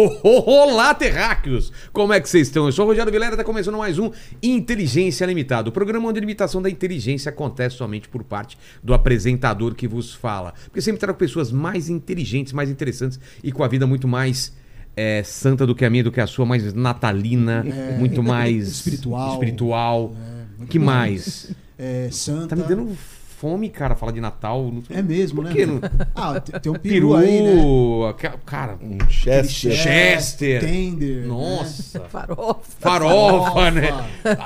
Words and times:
Olá, 0.00 0.94
terráqueos! 0.94 1.72
Como 1.92 2.12
é 2.12 2.20
que 2.20 2.28
vocês 2.28 2.46
estão? 2.46 2.66
Eu 2.66 2.70
sou 2.70 2.84
o 2.84 2.88
Rogério 2.88 3.10
Vilera, 3.10 3.32
está 3.32 3.42
começando 3.42 3.76
mais 3.76 3.98
um 3.98 4.12
Inteligência 4.40 5.26
Limitada, 5.26 5.70
o 5.70 5.72
programa 5.72 6.08
onde 6.08 6.18
a 6.18 6.20
limitação 6.20 6.62
da 6.62 6.70
inteligência 6.70 7.30
acontece 7.30 7.74
somente 7.74 8.08
por 8.08 8.22
parte 8.22 8.56
do 8.80 8.94
apresentador 8.94 9.74
que 9.74 9.88
vos 9.88 10.14
fala. 10.14 10.54
Porque 10.66 10.80
sempre 10.80 11.00
trago 11.00 11.18
pessoas 11.18 11.50
mais 11.50 11.88
inteligentes, 11.88 12.52
mais 12.52 12.70
interessantes 12.70 13.18
e 13.42 13.50
com 13.50 13.64
a 13.64 13.66
vida 13.66 13.88
muito 13.88 14.06
mais 14.06 14.54
é, 14.96 15.24
santa 15.24 15.66
do 15.66 15.74
que 15.74 15.84
a 15.84 15.90
minha, 15.90 16.04
do 16.04 16.12
que 16.12 16.20
a 16.20 16.28
sua, 16.28 16.46
mais 16.46 16.72
natalina, 16.72 17.64
muito 17.98 18.22
mais 18.22 18.68
Espiritual. 18.68 19.32
espiritual. 19.32 20.14
É, 20.62 20.66
que 20.66 20.78
mais? 20.78 21.50
É, 21.80 22.08
Santa. 22.10 22.56
Tá 22.56 22.56
me 22.56 22.64
dando 22.64 22.98
fome, 23.38 23.68
cara, 23.68 23.94
falar 23.94 24.12
de 24.12 24.20
Natal. 24.20 24.62
Não 24.72 24.82
É 24.90 25.00
mesmo, 25.00 25.42
Por 25.42 25.54
né? 25.54 25.66
não- 25.66 25.80
Ah, 26.14 26.40
tem, 26.40 26.72
um 26.72 26.74
peru, 26.78 27.10
Peru, 27.10 27.16
aí, 27.16 27.40
né? 27.42 28.08
aquela- 28.10 28.38
cara, 28.44 28.76
Um 28.82 28.98
Chester. 29.08 29.72
Chester. 29.72 30.60
Tender. 30.60 31.20
né? 31.22 31.26
nossa. 31.26 32.00
Farofa. 32.00 32.60
Farofa, 32.80 33.50
Farofa. 33.52 33.70
né? 33.70 33.88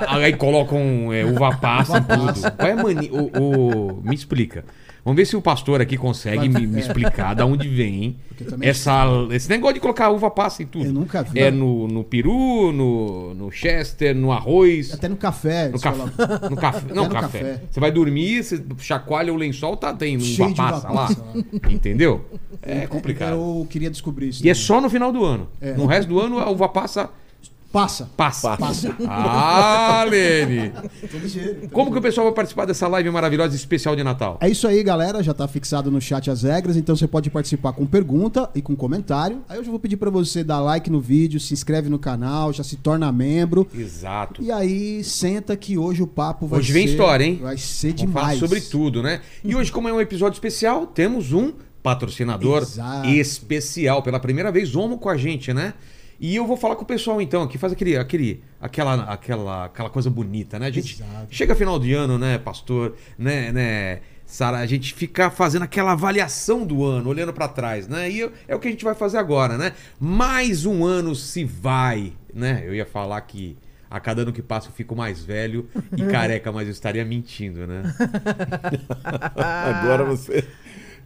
Aí 0.07 0.33
colocam 0.33 1.11
é, 1.11 1.25
uva 1.25 1.57
passa 1.57 1.97
e 1.97 2.01
Uva 2.01 2.15
tudo. 2.15 2.25
passa. 2.27 2.51
Qual 2.51 2.67
é 2.69 2.71
a 2.73 2.75
mania? 2.75 3.11
O, 3.13 3.31
o- 3.97 4.01
Me 4.03 4.13
explica. 4.15 4.63
Vamos 5.05 5.17
ver 5.17 5.25
se 5.25 5.35
o 5.35 5.41
pastor 5.41 5.81
aqui 5.81 5.97
consegue 5.97 6.47
me, 6.47 6.65
me 6.65 6.79
explicar 6.79 7.33
da 7.33 7.45
onde 7.45 7.67
vem 7.67 8.15
essa, 8.61 9.05
esse 9.31 9.49
negócio 9.49 9.73
de 9.73 9.79
colocar 9.81 10.09
uva 10.09 10.31
passa 10.31 10.63
em 10.63 10.65
tudo. 10.65 10.85
Eu 10.85 10.93
nunca 10.93 11.21
vi. 11.21 11.39
É 11.39 11.51
no, 11.51 11.89
no 11.89 12.05
peru, 12.05 12.71
no, 12.71 13.33
no 13.33 13.51
chester, 13.51 14.15
no 14.15 14.31
arroz. 14.31 14.93
Até 14.93 15.09
no 15.09 15.17
café. 15.17 15.67
No 15.67 15.79
colocam. 15.79 16.49
no 16.49 16.55
café, 16.55 16.93
não 16.93 17.03
no 17.03 17.09
café. 17.09 17.39
café. 17.39 17.61
Você 17.69 17.79
vai 17.81 17.91
dormir, 17.91 18.43
você 18.43 18.63
chacoalha 18.79 19.33
o 19.33 19.35
lençol, 19.35 19.75
tá 19.75 19.93
tem 19.93 20.15
uva 20.15 20.25
Cheio 20.25 20.53
de 20.53 20.61
uva 20.61 20.71
passa 20.71 20.89
lá. 20.89 21.09
lá. 21.09 21.09
Entendeu? 21.69 22.25
É 22.61 22.87
complicado. 22.87 23.33
Eu 23.33 23.67
queria 23.69 23.89
descobrir 23.89 24.29
isso. 24.29 24.45
E 24.45 24.49
é 24.49 24.53
também. 24.53 24.65
só 24.65 24.79
no 24.79 24.89
final 24.89 25.11
do 25.11 25.25
ano. 25.25 25.49
É. 25.59 25.73
No 25.73 25.85
resto 25.85 26.07
do 26.07 26.19
ano 26.19 26.39
a 26.39 26.49
uva 26.49 26.69
passa 26.69 27.09
Passa. 27.73 28.07
passa. 28.15 28.55
Passa. 28.55 28.95
Ah, 29.07 30.05
Lene! 30.07 30.71
Como 31.71 31.91
que 31.91 31.97
o 31.97 32.01
pessoal 32.01 32.27
vai 32.27 32.33
participar 32.35 32.65
dessa 32.65 32.87
live 32.87 33.09
maravilhosa 33.09 33.55
especial 33.55 33.95
de 33.95 34.03
Natal? 34.03 34.37
É 34.39 34.47
isso 34.47 34.67
aí, 34.67 34.83
galera. 34.83 35.23
Já 35.23 35.33
tá 35.33 35.47
fixado 35.47 35.89
no 35.89 35.99
chat 35.99 36.29
as 36.29 36.43
regras, 36.43 36.77
então 36.77 36.95
você 36.95 37.07
pode 37.07 37.31
participar 37.31 37.73
com 37.73 37.83
pergunta 37.87 38.47
e 38.53 38.61
com 38.61 38.75
comentário. 38.75 39.41
Aí 39.49 39.57
eu 39.57 39.63
já 39.63 39.71
vou 39.71 39.79
pedir 39.79 39.97
pra 39.97 40.11
você 40.11 40.43
dar 40.43 40.59
like 40.59 40.87
no 40.91 41.01
vídeo, 41.01 41.39
se 41.39 41.51
inscreve 41.55 41.89
no 41.89 41.97
canal, 41.97 42.53
já 42.53 42.63
se 42.63 42.75
torna 42.77 43.11
membro. 43.11 43.67
Exato. 43.73 44.43
E 44.43 44.51
aí, 44.51 45.03
senta 45.03 45.57
que 45.57 45.75
hoje 45.75 46.03
o 46.03 46.07
papo 46.07 46.45
vai 46.45 46.59
Hoje 46.59 46.67
ser... 46.67 46.73
vem 46.73 46.85
história, 46.85 47.25
hein? 47.25 47.39
Vai 47.41 47.57
ser 47.57 47.95
Vamos 47.95 48.13
falar 48.13 48.25
demais. 48.33 48.39
sobre 48.39 48.61
tudo, 48.61 49.01
né? 49.01 49.21
E 49.43 49.55
hoje, 49.55 49.71
como 49.71 49.89
é 49.89 49.93
um 49.93 49.99
episódio 49.99 50.35
especial, 50.35 50.85
temos 50.85 51.33
um 51.33 51.51
patrocinador 51.81 52.61
Exato. 52.61 53.09
especial. 53.09 54.03
Pela 54.03 54.19
primeira 54.19 54.51
vez, 54.51 54.75
Homo 54.75 54.99
com 54.99 55.09
a 55.09 55.17
gente, 55.17 55.51
né? 55.53 55.73
E 56.23 56.37
eu 56.37 56.47
vou 56.47 56.55
falar 56.55 56.77
com 56.77 56.83
o 56.83 56.85
pessoal 56.85 57.21
então 57.21 57.43
aqui, 57.43 57.57
faz 57.57 57.73
aquele, 57.73 57.97
aquele, 57.97 58.41
aquela, 58.61 58.93
aquela, 59.11 59.65
aquela 59.65 59.89
coisa 59.89 60.09
bonita, 60.09 60.57
né? 60.57 60.67
A 60.67 60.71
gente 60.71 60.93
Exato. 60.93 61.27
chega 61.29 61.53
final 61.53 61.77
de 61.77 61.91
ano, 61.91 62.17
né, 62.17 62.37
pastor, 62.37 62.95
né, 63.17 63.51
né, 63.51 63.99
Sara, 64.25 64.59
a 64.59 64.65
gente 64.65 64.93
fica 64.93 65.29
fazendo 65.29 65.63
aquela 65.63 65.91
avaliação 65.91 66.65
do 66.65 66.85
ano, 66.85 67.09
olhando 67.09 67.33
pra 67.33 67.49
trás, 67.49 67.89
né? 67.89 68.09
E 68.09 68.31
é 68.47 68.55
o 68.55 68.59
que 68.59 68.69
a 68.69 68.71
gente 68.71 68.85
vai 68.85 68.95
fazer 68.95 69.17
agora, 69.17 69.57
né? 69.57 69.73
Mais 69.99 70.65
um 70.65 70.85
ano 70.85 71.13
se 71.13 71.43
vai, 71.43 72.13
né? 72.33 72.63
Eu 72.65 72.73
ia 72.73 72.85
falar 72.85 73.19
que 73.19 73.57
a 73.91 73.99
cada 73.99 74.21
ano 74.21 74.31
que 74.31 74.41
passa 74.41 74.69
eu 74.69 74.71
fico 74.71 74.95
mais 74.95 75.21
velho 75.21 75.67
e 75.91 76.03
careca, 76.09 76.53
mas 76.53 76.67
eu 76.67 76.71
estaria 76.71 77.03
mentindo, 77.03 77.67
né? 77.67 77.83
Agora 79.35 80.05
você 80.05 80.47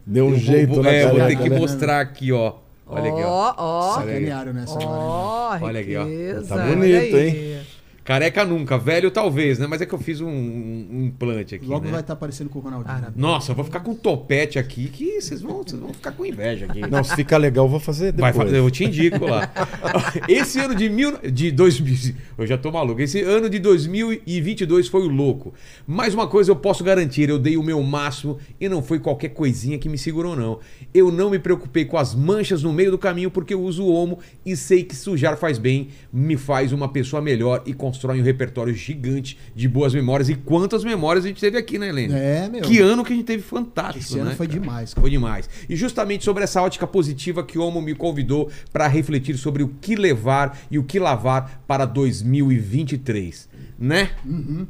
deu 0.06 0.26
um 0.26 0.34
Eu 0.34 0.38
jeito 0.38 0.74
vou, 0.74 0.84
na 0.84 0.90
é, 0.90 1.08
vou 1.08 1.26
ter 1.26 1.36
que 1.36 1.50
né? 1.50 1.58
mostrar 1.58 2.00
aqui, 2.00 2.30
ó. 2.30 2.67
Olha 2.88 3.10
aqui, 3.12 3.22
ó. 3.22 3.28
Ó, 3.28 3.54
ó. 3.58 3.94
Sacanearam 3.94 4.52
nessa 4.52 4.74
agora. 4.78 4.98
Ó, 5.00 5.58
Olha 5.60 5.80
aqui, 5.80 5.96
ó. 5.96 6.04
Tá 6.46 6.56
bonito, 6.66 7.16
hein? 7.16 7.60
Careca 8.08 8.42
nunca, 8.42 8.78
velho 8.78 9.10
talvez, 9.10 9.58
né? 9.58 9.66
Mas 9.66 9.82
é 9.82 9.86
que 9.86 9.94
eu 9.94 9.98
fiz 9.98 10.22
um, 10.22 10.30
um 10.30 11.04
implante 11.04 11.54
aqui, 11.54 11.66
Logo 11.66 11.84
né? 11.84 11.90
vai 11.90 12.00
estar 12.00 12.14
aparecendo 12.14 12.48
com 12.48 12.58
o 12.58 12.62
Ronaldinho. 12.62 12.86
Cara, 12.86 13.12
Nossa, 13.14 13.52
eu 13.52 13.54
vou 13.54 13.66
ficar 13.66 13.80
com 13.80 13.90
um 13.90 13.94
topete 13.94 14.58
aqui 14.58 14.88
que 14.88 15.20
vocês 15.20 15.42
vão, 15.42 15.62
vocês 15.62 15.78
vão 15.78 15.92
ficar 15.92 16.12
com 16.12 16.24
inveja 16.24 16.64
aqui. 16.64 16.80
Não, 16.88 17.04
se 17.04 17.14
ficar 17.14 17.36
legal, 17.36 17.66
eu 17.66 17.68
vou 17.68 17.78
fazer 17.78 18.14
Vai 18.14 18.32
depois. 18.32 18.48
fazer, 18.48 18.60
eu 18.60 18.70
te 18.70 18.84
indico 18.84 19.26
lá. 19.26 19.52
Esse 20.26 20.58
ano 20.58 20.74
de, 20.74 20.88
mil, 20.88 21.18
de 21.18 21.50
2000, 21.50 22.14
eu 22.38 22.46
já 22.46 22.56
tô 22.56 22.72
maluco. 22.72 22.98
Esse 22.98 23.20
ano 23.20 23.50
de 23.50 23.58
2022 23.58 24.88
foi 24.88 25.02
o 25.02 25.08
louco. 25.08 25.52
Mais 25.86 26.14
uma 26.14 26.26
coisa 26.26 26.50
eu 26.50 26.56
posso 26.56 26.82
garantir, 26.82 27.28
eu 27.28 27.38
dei 27.38 27.58
o 27.58 27.62
meu 27.62 27.82
máximo 27.82 28.38
e 28.58 28.70
não 28.70 28.82
foi 28.82 28.98
qualquer 28.98 29.34
coisinha 29.34 29.76
que 29.76 29.86
me 29.86 29.98
segurou 29.98 30.34
não. 30.34 30.60
Eu 30.94 31.12
não 31.12 31.28
me 31.28 31.38
preocupei 31.38 31.84
com 31.84 31.98
as 31.98 32.14
manchas 32.14 32.62
no 32.62 32.72
meio 32.72 32.90
do 32.90 32.96
caminho 32.96 33.30
porque 33.30 33.52
eu 33.52 33.60
uso 33.60 33.84
o 33.84 33.92
Omo 33.92 34.18
e 34.46 34.56
sei 34.56 34.82
que 34.82 34.96
sujar 34.96 35.36
faz 35.36 35.58
bem, 35.58 35.88
me 36.10 36.38
faz 36.38 36.72
uma 36.72 36.88
pessoa 36.88 37.20
melhor 37.20 37.62
e 37.66 37.74
constrói 37.98 38.20
um 38.20 38.24
repertório 38.24 38.72
gigante 38.72 39.36
de 39.54 39.68
boas 39.68 39.92
memórias. 39.92 40.28
E 40.28 40.36
quantas 40.36 40.84
memórias 40.84 41.24
a 41.24 41.28
gente 41.28 41.40
teve 41.40 41.58
aqui, 41.58 41.78
né, 41.78 41.88
Helene? 41.88 42.14
É, 42.14 42.48
meu. 42.48 42.62
Que 42.62 42.78
ano 42.78 43.04
que 43.04 43.12
a 43.12 43.16
gente 43.16 43.26
teve 43.26 43.42
fantástico, 43.42 43.98
Esse 44.04 44.18
ano 44.18 44.30
né, 44.30 44.36
foi 44.36 44.46
cara? 44.46 44.60
demais, 44.60 44.94
cara. 44.94 45.00
Foi 45.02 45.10
demais. 45.10 45.50
E 45.68 45.74
justamente 45.74 46.24
sobre 46.24 46.44
essa 46.44 46.62
ótica 46.62 46.86
positiva 46.86 47.42
que 47.42 47.58
o 47.58 47.62
Homo 47.62 47.82
me 47.82 47.94
convidou 47.94 48.50
para 48.72 48.86
refletir 48.86 49.36
sobre 49.36 49.62
o 49.64 49.68
que 49.80 49.96
levar 49.96 50.58
e 50.70 50.78
o 50.78 50.84
que 50.84 50.98
lavar 50.98 51.62
para 51.66 51.84
2023, 51.84 53.48
né? 53.78 54.12
Uhum. 54.24 54.66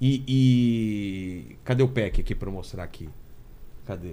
E, 0.00 0.22
e- 0.28 1.56
cadê 1.64 1.82
o 1.82 1.88
pack 1.88 2.20
aqui 2.20 2.34
para 2.34 2.50
mostrar 2.50 2.84
aqui? 2.84 3.08
Cadê? 3.84 4.12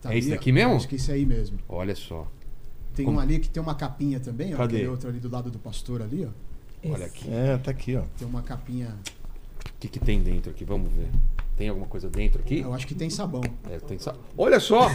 Tá 0.00 0.12
é 0.12 0.18
esse 0.18 0.30
daqui 0.30 0.50
ó. 0.50 0.54
mesmo? 0.54 0.74
Acho 0.74 0.88
que 0.88 0.96
esse 0.96 1.12
aí 1.12 1.24
mesmo. 1.24 1.58
Olha 1.68 1.94
só. 1.94 2.26
Tem 2.94 3.04
Como? 3.04 3.18
um 3.18 3.20
ali 3.20 3.38
que 3.38 3.48
tem 3.48 3.62
uma 3.62 3.74
capinha 3.76 4.18
também, 4.18 4.52
ó. 4.54 4.62
Aquele 4.62 4.88
outro 4.88 5.08
ali 5.08 5.20
do 5.20 5.30
lado 5.30 5.50
do 5.50 5.58
pastor 5.58 6.02
ali, 6.02 6.24
ó. 6.24 6.49
Olha 6.84 7.06
aqui. 7.06 7.28
É, 7.32 7.56
tá 7.58 7.70
aqui, 7.70 7.96
ó. 7.96 8.02
Tem 8.18 8.26
uma 8.26 8.42
capinha. 8.42 8.94
O 9.66 9.80
que, 9.80 9.88
que 9.88 9.98
tem 9.98 10.20
dentro 10.22 10.50
aqui? 10.50 10.64
Vamos 10.64 10.90
ver. 10.92 11.08
Tem 11.56 11.68
alguma 11.68 11.86
coisa 11.86 12.08
dentro 12.08 12.40
aqui? 12.40 12.60
Eu 12.60 12.72
acho 12.72 12.86
que 12.86 12.94
tem 12.94 13.10
sabão. 13.10 13.42
É, 13.70 13.78
tem 13.78 13.98
sa- 13.98 14.14
Olha 14.36 14.58
só! 14.58 14.88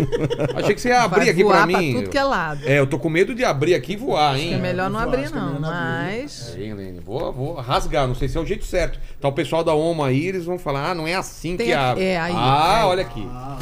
Achei 0.56 0.74
que 0.74 0.80
você 0.80 0.88
ia 0.88 1.02
abrir 1.02 1.20
Vai 1.20 1.28
aqui 1.28 1.42
voar 1.44 1.66
para 1.68 1.78
mim. 1.78 1.92
pra 1.92 2.00
tudo 2.00 2.10
que 2.10 2.16
é 2.18 2.24
lado. 2.24 2.60
É, 2.66 2.78
eu 2.78 2.86
tô 2.86 2.98
com 2.98 3.10
medo 3.10 3.34
de 3.34 3.44
abrir 3.44 3.74
aqui 3.74 3.92
e 3.92 3.96
voar, 3.96 4.38
hein? 4.38 4.54
É 4.54 4.56
melhor 4.56 4.88
não 4.88 4.98
vou 5.00 5.08
abrir, 5.08 5.24
acho 5.24 5.32
que 5.32 5.38
é 5.38 5.40
não. 5.42 5.46
melhor 5.48 5.60
não 5.60 5.68
abrir. 5.68 6.22
Mas. 6.22 6.56
É, 6.56 6.62
hein, 6.62 6.72
Lene? 6.74 7.00
Vou, 7.00 7.32
vou 7.34 7.54
rasgar, 7.56 8.08
não 8.08 8.14
sei 8.14 8.28
se 8.28 8.38
é 8.38 8.40
o 8.40 8.46
jeito 8.46 8.64
certo. 8.64 8.98
Tá 9.20 9.28
o 9.28 9.32
pessoal 9.32 9.62
da 9.62 9.74
OMA 9.74 10.06
aí, 10.06 10.24
eles 10.26 10.46
vão 10.46 10.58
falar, 10.58 10.90
ah, 10.92 10.94
não 10.94 11.06
é 11.06 11.14
assim 11.14 11.54
Tem 11.54 11.66
que 11.66 11.72
aqui- 11.74 11.82
abre. 11.84 12.04
é, 12.04 12.18
aí, 12.18 12.32
ah, 12.34 12.80
aí. 12.80 12.84
olha 12.86 13.02
aqui. 13.02 13.26
Ah, 13.30 13.58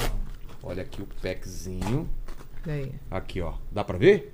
Olha 0.62 0.82
aqui 0.82 1.02
o 1.02 1.08
packzinho. 1.20 2.08
Daí. 2.64 2.92
Aqui, 3.10 3.40
ó. 3.40 3.52
Dá 3.70 3.82
pra 3.84 3.98
ver? 3.98 4.32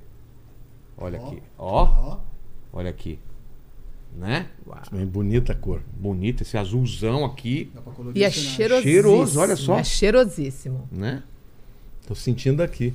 Olha 0.96 1.18
Ó. 1.20 1.26
aqui. 1.26 1.42
Ó, 1.58 1.82
ó. 1.84 2.16
olha 2.72 2.90
aqui. 2.90 3.18
Né? 4.16 4.46
Bem 4.92 5.06
bonita 5.06 5.52
a 5.52 5.54
cor. 5.54 5.80
Bonito 5.98 6.42
esse 6.42 6.56
azulzão 6.56 7.24
aqui, 7.24 7.70
Dá 7.74 7.80
pra 7.80 7.92
colorir 7.92 8.20
E 8.20 8.24
é 8.24 8.30
cheirosíssimo. 8.30 8.92
Cheiroso, 8.92 9.40
olha 9.40 9.56
só. 9.56 9.78
É 9.78 9.84
cheirosíssimo. 9.84 10.88
né? 10.90 11.22
Tô 12.06 12.14
sentindo 12.14 12.62
aqui. 12.62 12.92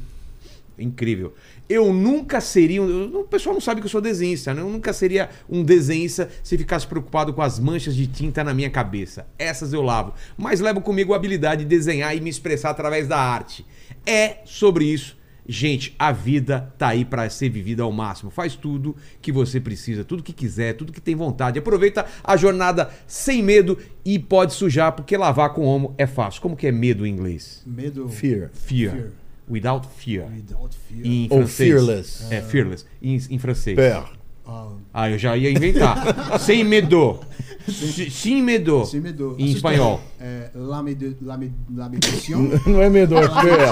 Incrível. 0.78 1.34
Eu 1.70 1.94
nunca 1.94 2.42
seria. 2.42 2.82
um- 2.82 3.20
O 3.20 3.24
pessoal 3.24 3.54
não 3.54 3.62
sabe 3.62 3.80
que 3.80 3.86
eu 3.88 3.90
sou 3.90 4.02
desenhista, 4.02 4.54
né? 4.54 4.62
Eu 4.62 4.70
nunca 4.70 4.92
seria 4.92 5.30
um 5.50 5.64
desenhista 5.64 6.30
se 6.44 6.58
ficasse 6.58 6.86
preocupado 6.86 7.34
com 7.34 7.42
as 7.42 7.58
manchas 7.60 7.96
de 7.96 8.06
tinta 8.08 8.44
na 8.44 8.54
minha 8.54 8.70
cabeça. 8.70 9.26
Essas 9.40 9.72
eu 9.72 9.82
lavo. 9.82 10.14
Mas 10.38 10.60
levo 10.60 10.82
comigo 10.82 11.14
a 11.14 11.16
habilidade 11.16 11.64
de 11.64 11.70
desenhar 11.70 12.16
e 12.16 12.20
me 12.20 12.30
expressar 12.30 12.72
através 12.72 13.08
da 13.08 13.18
arte. 13.18 13.66
É 14.06 14.40
sobre 14.44 14.84
isso. 14.86 15.18
Gente, 15.48 15.96
a 16.00 16.12
vida 16.12 16.74
tá 16.78 16.90
aí 16.90 17.06
para 17.06 17.30
ser 17.30 17.50
vivida 17.50 17.84
ao 17.84 17.92
máximo. 17.92 18.32
Faz 18.32 18.56
tudo 18.56 18.96
que 19.22 19.32
você 19.32 19.60
precisa, 19.60 20.04
tudo 20.04 20.24
que 20.24 20.34
quiser, 20.34 20.74
tudo 20.74 20.92
que 20.92 21.02
tem 21.02 21.16
vontade. 21.16 21.60
Aproveita 21.60 22.06
a 22.24 22.36
jornada 22.36 22.90
sem 23.06 23.44
medo 23.44 23.78
e 24.04 24.18
pode 24.18 24.54
sujar, 24.54 24.92
porque 24.94 25.16
lavar 25.16 25.54
com 25.54 25.66
homo 25.66 25.94
é 25.98 26.08
fácil. 26.08 26.42
Como 26.42 26.56
que 26.56 26.68
é 26.68 26.72
medo 26.72 27.06
em 27.06 27.12
inglês? 27.12 27.64
Medo. 27.66 28.10
Fear. 28.10 28.50
Fear. 28.54 28.92
Fear. 28.92 29.12
Without 29.48 29.88
fear. 29.96 30.28
Without 30.28 30.76
fear. 30.76 31.06
Em 31.06 31.28
Ou 31.30 31.40
francês. 31.40 31.70
fearless. 31.70 32.34
É, 32.34 32.42
fearless. 32.42 32.86
Em, 33.02 33.16
em 33.30 33.38
francês. 33.38 33.76
Père. 33.76 34.15
Ah, 34.48 34.68
Ah, 34.94 35.10
eu 35.10 35.18
já 35.18 35.36
ia 35.36 35.52
inventar. 35.52 36.40
Sem 36.40 36.64
medo. 36.64 37.20
Si- 37.68 38.12
Sem 38.12 38.44
medo. 38.44 38.86
sem 38.86 39.02
medo. 39.02 39.36
Em 39.40 39.52
espanhol. 39.52 40.00
É, 40.22 40.50
la, 40.54 40.84
med 40.84 41.02
la, 41.22 41.36
med 41.38 41.52
la 41.76 41.90
meditation. 41.90 42.52
Não 42.68 42.80
é 42.82 42.90
medo, 42.90 43.18
é 43.18 43.28
père. 43.28 43.72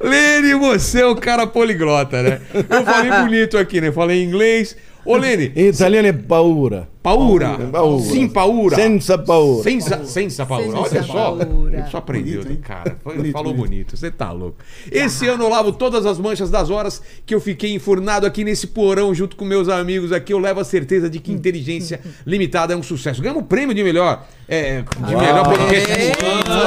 Lene, 0.00 0.54
você 0.54 1.00
é 1.02 1.06
o 1.06 1.16
cara 1.16 1.46
poliglota, 1.46 2.22
né? 2.22 2.40
Eu 2.54 2.84
falei 2.84 3.10
bonito 3.22 3.56
aqui, 3.58 3.80
né? 3.80 3.90
Falei 3.92 4.22
em 4.22 4.26
inglês. 4.28 4.76
Ô, 5.10 5.16
Lene, 5.16 5.50
Em 5.56 5.68
italiano 5.68 6.06
é 6.08 6.12
paura. 6.12 6.88
paura. 7.02 7.56
Paura. 7.72 8.02
Sim, 8.02 8.28
paura. 8.28 8.76
Senza 8.76 9.16
paura. 9.16 9.62
Senza, 9.62 10.04
senza 10.04 10.44
paura. 10.44 10.64
Senza 10.66 10.78
Olha 10.78 11.02
só. 11.02 11.12
paura. 11.12 11.50
Ele 11.72 11.86
só 11.90 11.96
aprendeu, 11.98 12.42
Bonito, 12.42 12.50
hein? 12.52 12.60
cara. 12.62 12.98
Bonito, 13.02 13.32
falou 13.32 13.54
bonito. 13.54 13.96
Você 13.96 14.10
tá 14.10 14.30
louco. 14.32 14.58
Esse 14.92 15.26
ano 15.26 15.44
eu 15.44 15.48
lavo 15.48 15.72
todas 15.72 16.04
as 16.04 16.18
manchas 16.18 16.50
das 16.50 16.68
horas 16.68 17.00
que 17.24 17.34
eu 17.34 17.40
fiquei 17.40 17.72
enfurnado 17.72 18.26
aqui 18.26 18.44
nesse 18.44 18.66
porão 18.66 19.14
junto 19.14 19.34
com 19.34 19.46
meus 19.46 19.68
amigos 19.70 20.12
aqui. 20.12 20.32
Eu 20.34 20.38
levo 20.38 20.60
a 20.60 20.64
certeza 20.64 21.08
de 21.08 21.18
que 21.20 21.32
Inteligência 21.32 22.00
Limitada 22.26 22.74
é 22.74 22.76
um 22.76 22.82
sucesso. 22.82 23.22
Ganhamos 23.22 23.44
o 23.44 23.46
prêmio 23.46 23.74
de 23.74 23.82
melhor, 23.82 24.26
é, 24.46 24.82
de 24.82 25.16
melhor 25.16 25.48
podcast. 25.48 26.18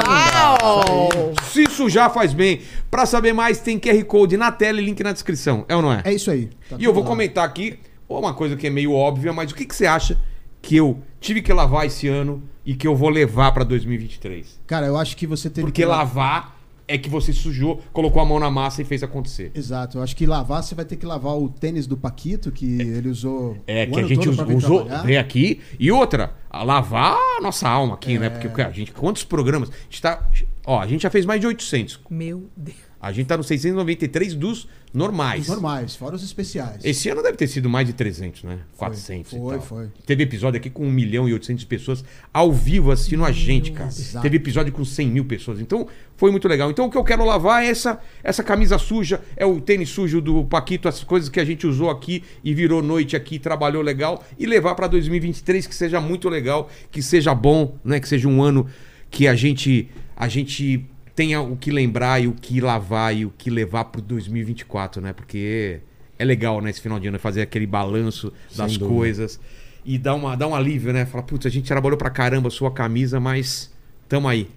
Uau! 0.08 1.10
Se 1.52 1.66
sujar 1.70 2.12
faz 2.12 2.34
bem. 2.34 2.62
Pra 2.90 3.06
saber 3.06 3.34
mais, 3.34 3.60
tem 3.60 3.78
QR 3.80 4.04
Code 4.06 4.36
na 4.38 4.52
tela 4.52 4.82
e 4.82 4.86
link 4.86 5.02
na 5.04 5.12
descrição. 5.14 5.66
É 5.70 5.76
ou 5.76 5.82
não 5.82 5.94
é? 5.94 6.02
É 6.06 6.14
isso 6.14 6.32
aí. 6.32 6.50
Tá 6.70 6.78
E 6.80 6.84
eu 6.84 6.94
vou 6.94 7.04
lá. 7.04 7.10
comentar 7.10 7.46
aqui 7.46 7.78
uma 8.20 8.34
coisa 8.34 8.56
que 8.56 8.68
é 8.68 8.70
meio 8.70 8.94
óbvia, 8.94 9.32
mas 9.34 9.52
o 9.52 9.56
que, 9.56 9.66
que 9.66 9.76
você 9.76 9.86
acha 9.86 10.18
que 10.62 10.76
eu 10.76 11.02
tive 11.20 11.42
que 11.42 11.52
lavar 11.52 11.86
esse 11.86 12.08
ano 12.08 12.44
e 12.66 12.76
que 12.76 12.88
eu 12.88 12.96
vou 12.96 13.10
levar 13.10 13.52
pra 13.52 13.64
2023? 13.64 14.60
Cara, 14.68 14.86
eu 14.86 14.98
acho 14.98 15.18
que 15.18 15.26
você 15.26 15.50
teve 15.50 15.68
Porque 15.68 15.82
que 15.82 15.88
lavar 15.88 16.62
é 16.88 16.98
que 16.98 17.10
você 17.10 17.32
sujou, 17.32 17.82
colocou 17.94 18.22
a 18.22 18.26
mão 18.26 18.38
na 18.38 18.52
massa 18.52 18.82
e 18.82 18.86
fez 18.86 19.02
acontecer. 19.02 19.52
Exato, 19.56 19.98
eu 19.98 20.04
acho 20.04 20.16
que 20.16 20.26
lavar, 20.26 20.62
você 20.62 20.76
vai 20.76 20.84
ter 20.84 20.98
que 20.98 21.06
lavar 21.06 21.38
o 21.38 21.48
tênis 21.48 21.88
do 21.88 21.96
Paquito, 21.96 22.52
que 22.52 22.66
ele 22.66 23.08
usou. 23.08 23.58
É, 23.66 23.86
o 23.86 23.92
que 23.92 24.00
a 24.00 24.08
gente 24.08 24.28
usou, 24.28 24.84
trabalhar. 24.84 25.04
veio 25.04 25.20
aqui. 25.20 25.62
E 25.80 25.90
outra, 25.92 26.34
a 26.50 26.64
lavar 26.64 27.18
a 27.38 27.42
nossa 27.42 27.70
alma 27.70 27.94
aqui, 27.94 28.20
né? 28.20 28.28
É. 28.28 28.30
Porque, 28.30 28.50
cara, 28.50 28.70
a 28.70 28.74
gente, 28.74 28.92
quantos 28.92 29.24
programas? 29.24 29.70
A 29.70 29.74
gente 29.84 30.02
tá. 30.02 30.30
Ó, 30.66 30.80
a 30.80 30.86
gente 30.86 31.04
já 31.04 31.10
fez 31.10 31.26
mais 31.26 31.40
de 31.40 31.48
800. 31.48 32.02
Meu 32.10 32.50
Deus. 32.58 32.91
A 33.02 33.12
gente 33.12 33.26
tá 33.26 33.36
no 33.36 33.44
693 33.44 34.36
dos 34.36 34.68
normais. 34.94 35.42
Os 35.42 35.48
normais, 35.48 35.96
fora 35.96 36.16
os 36.16 36.24
especiais. 36.24 36.86
Esse 36.86 37.10
ano 37.10 37.24
deve 37.24 37.36
ter 37.36 37.48
sido 37.48 37.68
mais 37.68 37.88
de 37.88 37.94
300, 37.94 38.44
né? 38.44 38.60
400 38.78 39.34
e 39.34 39.40
foi, 39.40 39.58
tal. 39.58 39.66
foi. 39.66 39.88
Teve 40.06 40.22
episódio 40.22 40.60
aqui 40.60 40.70
com 40.70 40.86
1 40.86 40.92
milhão 40.92 41.28
e 41.28 41.34
800 41.34 41.66
pessoas 41.66 42.06
ao 42.32 42.54
vivo 42.54 42.92
assistindo 42.92 43.26
a 43.26 43.32
gente, 43.32 43.72
cara. 43.72 43.90
Exato. 43.90 44.22
Teve 44.22 44.38
episódio 44.38 44.72
com 44.72 44.86
100 44.86 45.08
mil 45.08 45.26
pessoas. 45.26 45.60
Então, 45.60 45.88
foi 46.16 46.30
muito 46.30 46.48
legal. 46.48 46.70
Então, 46.70 46.86
o 46.86 46.92
que 46.92 46.98
eu 46.98 47.04
quero 47.04 47.26
lavar 47.26 47.64
é 47.64 47.70
essa, 47.70 48.00
essa 48.24 48.44
camisa 48.44 48.78
suja, 48.78 49.20
é 49.36 49.48
o 49.48 49.60
tênis 49.60 49.90
sujo 49.90 50.22
do 50.22 50.46
Paquito, 50.46 50.88
as 50.88 51.04
coisas 51.04 51.28
que 51.28 51.40
a 51.40 51.46
gente 51.46 51.66
usou 51.66 51.90
aqui 51.90 52.24
e 52.44 52.54
virou 52.54 52.84
noite 52.84 53.16
aqui, 53.16 53.40
trabalhou 53.40 53.82
legal, 53.82 54.24
e 54.38 54.46
levar 54.46 54.76
pra 54.76 54.86
2023 54.86 55.66
que 55.66 55.74
seja 55.74 56.00
muito 56.00 56.30
legal, 56.30 56.70
que 56.92 57.02
seja 57.02 57.34
bom, 57.34 57.76
né? 57.84 58.00
Que 58.00 58.08
seja 58.08 58.28
um 58.28 58.44
ano 58.44 58.68
que 59.10 59.28
a 59.28 59.34
gente, 59.34 59.90
a 60.16 60.28
gente 60.28 60.86
tenha 61.16 61.42
o 61.42 61.56
que 61.56 61.72
lembrar 61.72 62.22
e 62.22 62.28
o 62.28 62.34
que 62.34 62.62
lavar 62.62 63.16
e 63.16 63.26
o 63.26 63.34
que 63.38 63.50
levar 63.50 63.86
pro 63.86 64.02
2024, 64.02 65.02
né? 65.02 65.14
Porque 65.14 65.80
é 66.18 66.26
legal, 66.26 66.62
né, 66.62 66.70
esse 66.70 66.82
final 66.82 67.00
de 67.00 67.08
ano, 67.08 67.20
fazer 67.20 67.42
aquele 67.42 67.66
balanço 67.66 68.32
das 68.56 68.78
coisas 68.78 69.40
e 69.84 69.98
dar, 69.98 70.16
uma, 70.16 70.36
dar 70.36 70.48
um 70.48 70.56
alívio, 70.56 70.94
né? 70.94 71.06
Falar, 71.06 71.24
putz, 71.24 71.46
a 71.46 71.50
gente 71.50 71.68
trabalhou 71.68 71.98
pra 71.98 72.10
caramba 72.10 72.48
a 72.48 72.52
sua 72.52 72.72
camisa, 72.72 73.20
mas 73.20 73.72
tamo 74.08 74.28
aí. 74.28 74.48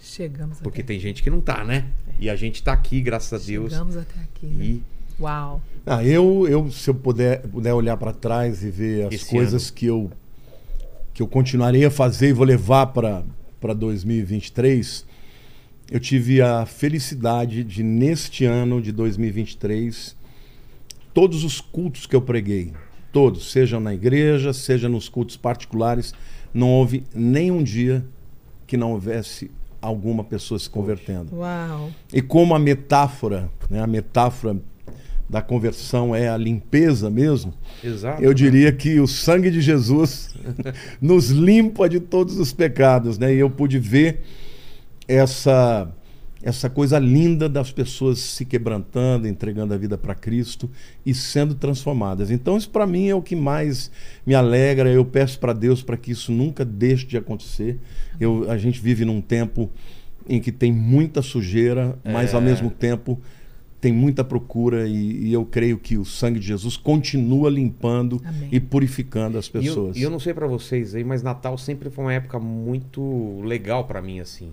Chegamos 0.00 0.60
Porque 0.60 0.80
até 0.80 0.88
tem 0.88 1.00
gente 1.00 1.22
que 1.22 1.30
não 1.30 1.40
tá, 1.40 1.62
né? 1.62 1.86
E 2.18 2.28
a 2.28 2.34
gente 2.34 2.62
tá 2.62 2.72
aqui, 2.72 3.00
graças 3.00 3.32
a 3.32 3.46
Deus. 3.46 3.72
Chegamos 3.72 3.96
até 3.96 4.20
aqui. 4.20 4.46
né? 4.46 4.64
E 4.64 4.82
Uau. 5.20 5.62
Ah, 5.86 6.04
eu, 6.04 6.46
eu, 6.48 6.70
se 6.70 6.90
eu 6.90 6.94
puder, 6.94 7.42
puder 7.42 7.72
olhar 7.72 7.96
para 7.96 8.12
trás 8.12 8.64
e 8.64 8.70
ver 8.70 9.06
as 9.06 9.14
Esse 9.14 9.30
coisas 9.30 9.70
que 9.70 9.86
eu 9.86 10.10
que 11.14 11.22
eu 11.22 11.28
continuarei 11.28 11.84
a 11.84 11.90
fazer 11.90 12.30
e 12.30 12.32
vou 12.32 12.46
levar 12.46 12.86
para 12.86 13.22
para 13.60 13.74
2023, 13.74 15.06
eu 15.92 16.00
tive 16.00 16.40
a 16.40 16.64
felicidade 16.64 17.62
de 17.62 17.82
neste 17.82 18.46
ano 18.46 18.80
de 18.80 18.90
2023 18.90 20.16
todos 21.12 21.44
os 21.44 21.60
cultos 21.60 22.06
que 22.06 22.16
eu 22.16 22.22
preguei, 22.22 22.72
todos, 23.12 23.52
seja 23.52 23.78
na 23.78 23.92
igreja, 23.92 24.54
seja 24.54 24.88
nos 24.88 25.10
cultos 25.10 25.36
particulares, 25.36 26.14
não 26.54 26.70
houve 26.70 27.04
nenhum 27.14 27.62
dia 27.62 28.02
que 28.66 28.74
não 28.74 28.92
houvesse 28.92 29.50
alguma 29.82 30.24
pessoa 30.24 30.58
se 30.58 30.70
convertendo. 30.70 31.36
Uau. 31.36 31.90
E 32.10 32.22
como 32.22 32.54
a 32.54 32.58
metáfora, 32.58 33.50
né, 33.68 33.82
a 33.82 33.86
metáfora 33.86 34.56
da 35.28 35.42
conversão 35.42 36.16
é 36.16 36.26
a 36.26 36.38
limpeza 36.38 37.10
mesmo, 37.10 37.52
Exato. 37.84 38.22
eu 38.22 38.32
diria 38.32 38.72
que 38.72 38.98
o 38.98 39.06
sangue 39.06 39.50
de 39.50 39.60
Jesus 39.60 40.34
nos 41.02 41.28
limpa 41.28 41.86
de 41.86 42.00
todos 42.00 42.38
os 42.38 42.50
pecados, 42.50 43.18
né? 43.18 43.34
E 43.34 43.38
eu 43.38 43.50
pude 43.50 43.78
ver 43.78 44.22
essa 45.16 45.92
essa 46.44 46.68
coisa 46.68 46.98
linda 46.98 47.48
das 47.48 47.70
pessoas 47.70 48.18
se 48.18 48.44
quebrantando, 48.44 49.28
entregando 49.28 49.72
a 49.74 49.76
vida 49.76 49.96
para 49.96 50.12
Cristo 50.12 50.68
e 51.06 51.14
sendo 51.14 51.54
transformadas. 51.54 52.32
Então 52.32 52.56
isso 52.56 52.68
para 52.68 52.84
mim 52.84 53.06
é 53.06 53.14
o 53.14 53.22
que 53.22 53.36
mais 53.36 53.92
me 54.26 54.34
alegra. 54.34 54.90
Eu 54.90 55.04
peço 55.04 55.38
para 55.38 55.52
Deus 55.52 55.84
para 55.84 55.96
que 55.96 56.10
isso 56.10 56.32
nunca 56.32 56.64
deixe 56.64 57.06
de 57.06 57.16
acontecer. 57.16 57.78
Eu, 58.18 58.50
a 58.50 58.58
gente 58.58 58.80
vive 58.80 59.04
num 59.04 59.20
tempo 59.20 59.70
em 60.28 60.40
que 60.40 60.50
tem 60.50 60.72
muita 60.72 61.22
sujeira, 61.22 61.96
mas 62.04 62.32
É. 62.32 62.34
ao 62.34 62.42
mesmo 62.42 62.70
tempo 62.70 63.20
tem 63.80 63.92
muita 63.92 64.24
procura 64.24 64.88
e, 64.88 65.26
e 65.28 65.32
eu 65.32 65.44
creio 65.44 65.78
que 65.78 65.96
o 65.96 66.04
sangue 66.04 66.40
de 66.40 66.46
Jesus 66.48 66.76
continua 66.76 67.50
limpando 67.50 68.20
Amém. 68.24 68.48
e 68.50 68.58
purificando 68.58 69.38
as 69.38 69.46
eu, 69.46 69.52
pessoas. 69.60 69.96
e 69.96 70.02
eu 70.02 70.10
não 70.10 70.18
sei 70.18 70.34
pra 70.34 70.46
vocês 70.48 70.92
aí, 70.94 71.04
mas 71.04 71.22
Natal 71.22 71.56
sempre 71.56 71.88
foi 71.88 72.04
uma 72.04 72.12
época 72.14 72.38
muito 72.40 73.40
legal 73.44 73.84
pra 73.84 74.02
mim, 74.02 74.18
assim. 74.18 74.52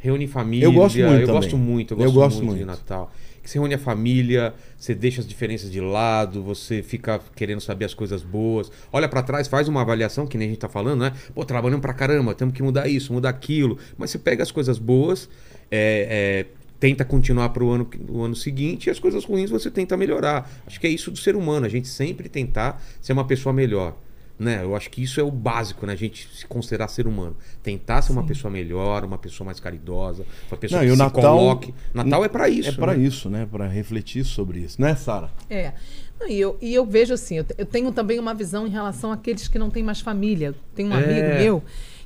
Reúne 0.00 0.26
família. 0.26 0.64
Eu 0.64 0.72
gosto 0.72 0.96
muito 0.98 1.10
Eu 1.12 1.20
também. 1.26 1.34
gosto 1.40 1.56
muito, 1.58 1.94
eu 1.94 1.98
Eu 1.98 2.04
gosto, 2.04 2.16
gosto 2.16 2.36
muito, 2.44 2.58
de 2.58 2.64
muito. 2.64 2.78
Natal. 2.78 3.12
Que 3.42 3.48
você 3.50 3.58
reúne 3.58 3.74
a 3.74 3.78
família, 3.78 4.52
você 4.78 4.94
deixa 4.94 5.20
as 5.20 5.26
diferenças 5.26 5.70
de 5.70 5.80
lado, 5.80 6.42
você 6.42 6.82
fica 6.82 7.20
querendo 7.34 7.60
saber 7.60 7.84
as 7.86 7.94
coisas 7.94 8.22
boas. 8.22 8.70
Olha 8.92 9.08
pra 9.08 9.22
trás, 9.22 9.48
faz 9.48 9.68
uma 9.68 9.80
avaliação, 9.80 10.26
que 10.26 10.36
nem 10.36 10.46
a 10.48 10.50
gente 10.50 10.60
tá 10.60 10.68
falando, 10.68 11.00
né? 11.00 11.12
Pô, 11.34 11.44
trabalhando 11.44 11.80
pra 11.80 11.94
caramba, 11.94 12.34
temos 12.34 12.54
que 12.54 12.62
mudar 12.62 12.86
isso, 12.88 13.12
mudar 13.12 13.30
aquilo. 13.30 13.78
Mas 13.96 14.10
você 14.10 14.18
pega 14.18 14.42
as 14.42 14.50
coisas 14.50 14.78
boas, 14.78 15.28
é, 15.70 16.44
é, 16.50 16.60
tenta 16.78 17.02
continuar 17.04 17.48
pro 17.50 17.70
ano, 17.70 17.88
o 18.08 18.22
ano 18.22 18.36
seguinte, 18.36 18.88
e 18.88 18.90
as 18.90 18.98
coisas 18.98 19.24
ruins 19.24 19.50
você 19.50 19.70
tenta 19.70 19.96
melhorar. 19.96 20.50
Acho 20.66 20.78
que 20.78 20.86
é 20.86 20.90
isso 20.90 21.10
do 21.10 21.18
ser 21.18 21.34
humano, 21.34 21.64
a 21.64 21.68
gente 21.68 21.88
sempre 21.88 22.28
tentar 22.28 22.82
ser 23.00 23.12
uma 23.14 23.24
pessoa 23.26 23.52
melhor. 23.54 23.96
Né? 24.40 24.62
Eu 24.64 24.74
acho 24.74 24.88
que 24.88 25.02
isso 25.02 25.20
é 25.20 25.22
o 25.22 25.30
básico, 25.30 25.84
né? 25.84 25.92
A 25.92 25.96
gente 25.96 26.26
se 26.34 26.46
considerar 26.46 26.88
ser 26.88 27.06
humano. 27.06 27.36
Tentar 27.62 28.00
ser 28.00 28.12
uma 28.12 28.24
pessoa 28.24 28.50
melhor, 28.50 29.04
uma 29.04 29.18
pessoa 29.18 29.44
mais 29.44 29.60
caridosa, 29.60 30.24
uma 30.50 30.56
pessoa 30.56 30.78
Não, 30.80 30.86
que 30.86 30.88
e 30.88 30.92
o 30.92 30.96
se 30.96 30.98
Natal- 30.98 31.20
coloque. 31.36 31.74
Natal 31.92 32.24
é 32.24 32.28
pra 32.28 32.48
isso. 32.48 32.70
é 32.70 32.72
para 32.72 32.94
né? 32.94 33.04
isso, 33.04 33.28
né? 33.28 33.46
Para 33.52 33.66
refletir 33.68 34.24
sobre 34.24 34.60
isso, 34.60 34.80
né, 34.80 34.94
Sara? 34.96 35.30
É. 35.50 35.74
Não, 36.18 36.26
E 36.26 36.40
eu, 36.40 36.56
e 36.58 36.72
eu 36.72 36.86
vejo 36.86 37.12
assim, 37.12 37.36
eu, 37.36 37.44
eu 37.58 37.66
tenho 37.66 37.92
também 37.92 38.18
uma 38.18 38.32
visão 38.32 38.66
em 38.66 38.70
relação 38.70 39.12
àqueles 39.12 39.46
que 39.46 39.58
não 39.58 39.68
têm 39.68 39.82
mais 39.82 40.00
família. 40.00 40.54
Tem 40.74 40.86
um 40.88 40.94
É. 40.94 41.04
amigo 41.04 41.38
meu 41.38 41.62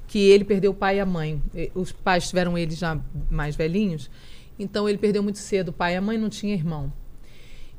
que 0.09 0.19
ele 0.19 0.43
perdeu 0.43 0.73
o 0.73 0.75
pai 0.75 0.97
e 0.97 1.01
a 1.01 1.07
mãe. 1.07 1.41
Os 1.73 1.93
pais 1.93 2.29
tiveram 2.29 2.59
ele 2.59 2.75
já 2.75 2.99
mais 3.31 3.55
velhinhos, 3.55 4.11
então 4.59 4.89
ele 4.89 4.99
perdeu 4.99 5.23
muito 5.23 5.39
cedo 5.39 5.69
o 5.69 5.73
pai 5.73 5.95
e 5.95 5.97
a 5.97 6.01
mãe 6.01 6.19
não 6.19 6.29
tinha 6.29 6.53
irmão. 6.53 6.93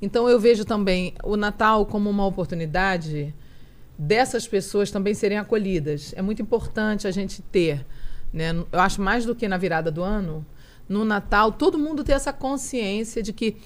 Então 0.01 0.29
eu 0.29 0.39
vejo 0.39 0.63
também 0.63 1.13
o 1.25 1.35
Natal 1.35 1.85
como 1.85 2.09
uma 2.09 2.25
oportunidade 2.25 3.33
dessas 3.97 4.47
pessoas 4.47 4.91
também 4.91 5.13
serem 5.13 5.37
acolhidas. 5.37 6.13
É 6.15 6.21
muito 6.21 6.41
importante 6.41 7.07
a 7.07 7.11
gente 7.11 7.41
ter, 7.41 7.85
né? 8.33 8.51
Eu 8.71 8.79
acho 8.79 9.01
mais 9.01 9.25
do 9.25 9.35
que 9.35 9.47
na 9.47 9.57
virada 9.57 9.91
do 9.91 10.03
ano, 10.03 10.45
no 10.87 11.03
Natal, 11.03 11.51
todo 11.51 11.77
mundo 11.77 12.03
ter 12.03 12.13
essa 12.13 12.31
consciência 12.31 13.23
de 13.23 13.33
que 13.33 13.57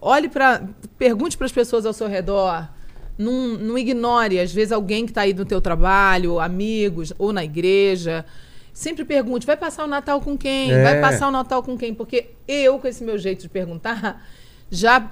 olhe 0.00 0.28
para, 0.28 0.68
pergunte 0.98 1.36
para 1.36 1.46
as 1.46 1.52
pessoas 1.52 1.86
ao 1.86 1.92
seu 1.92 2.06
redor, 2.06 2.68
não, 3.16 3.56
não 3.56 3.78
ignore 3.78 4.38
às 4.38 4.52
vezes 4.52 4.72
alguém 4.72 5.06
que 5.06 5.10
está 5.10 5.22
aí 5.22 5.32
no 5.32 5.44
teu 5.44 5.60
trabalho, 5.60 6.38
amigos 6.38 7.12
ou 7.18 7.32
na 7.32 7.44
igreja. 7.44 8.24
Sempre 8.72 9.06
pergunte, 9.06 9.46
vai 9.46 9.56
passar 9.56 9.84
o 9.84 9.86
Natal 9.86 10.20
com 10.20 10.36
quem? 10.36 10.70
É. 10.70 10.82
Vai 10.82 11.00
passar 11.00 11.28
o 11.28 11.30
Natal 11.30 11.62
com 11.62 11.78
quem? 11.78 11.94
Porque 11.94 12.32
eu, 12.46 12.78
com 12.78 12.86
esse 12.86 13.02
meu 13.02 13.16
jeito 13.16 13.40
de 13.40 13.48
perguntar, 13.48 14.22
já 14.70 15.10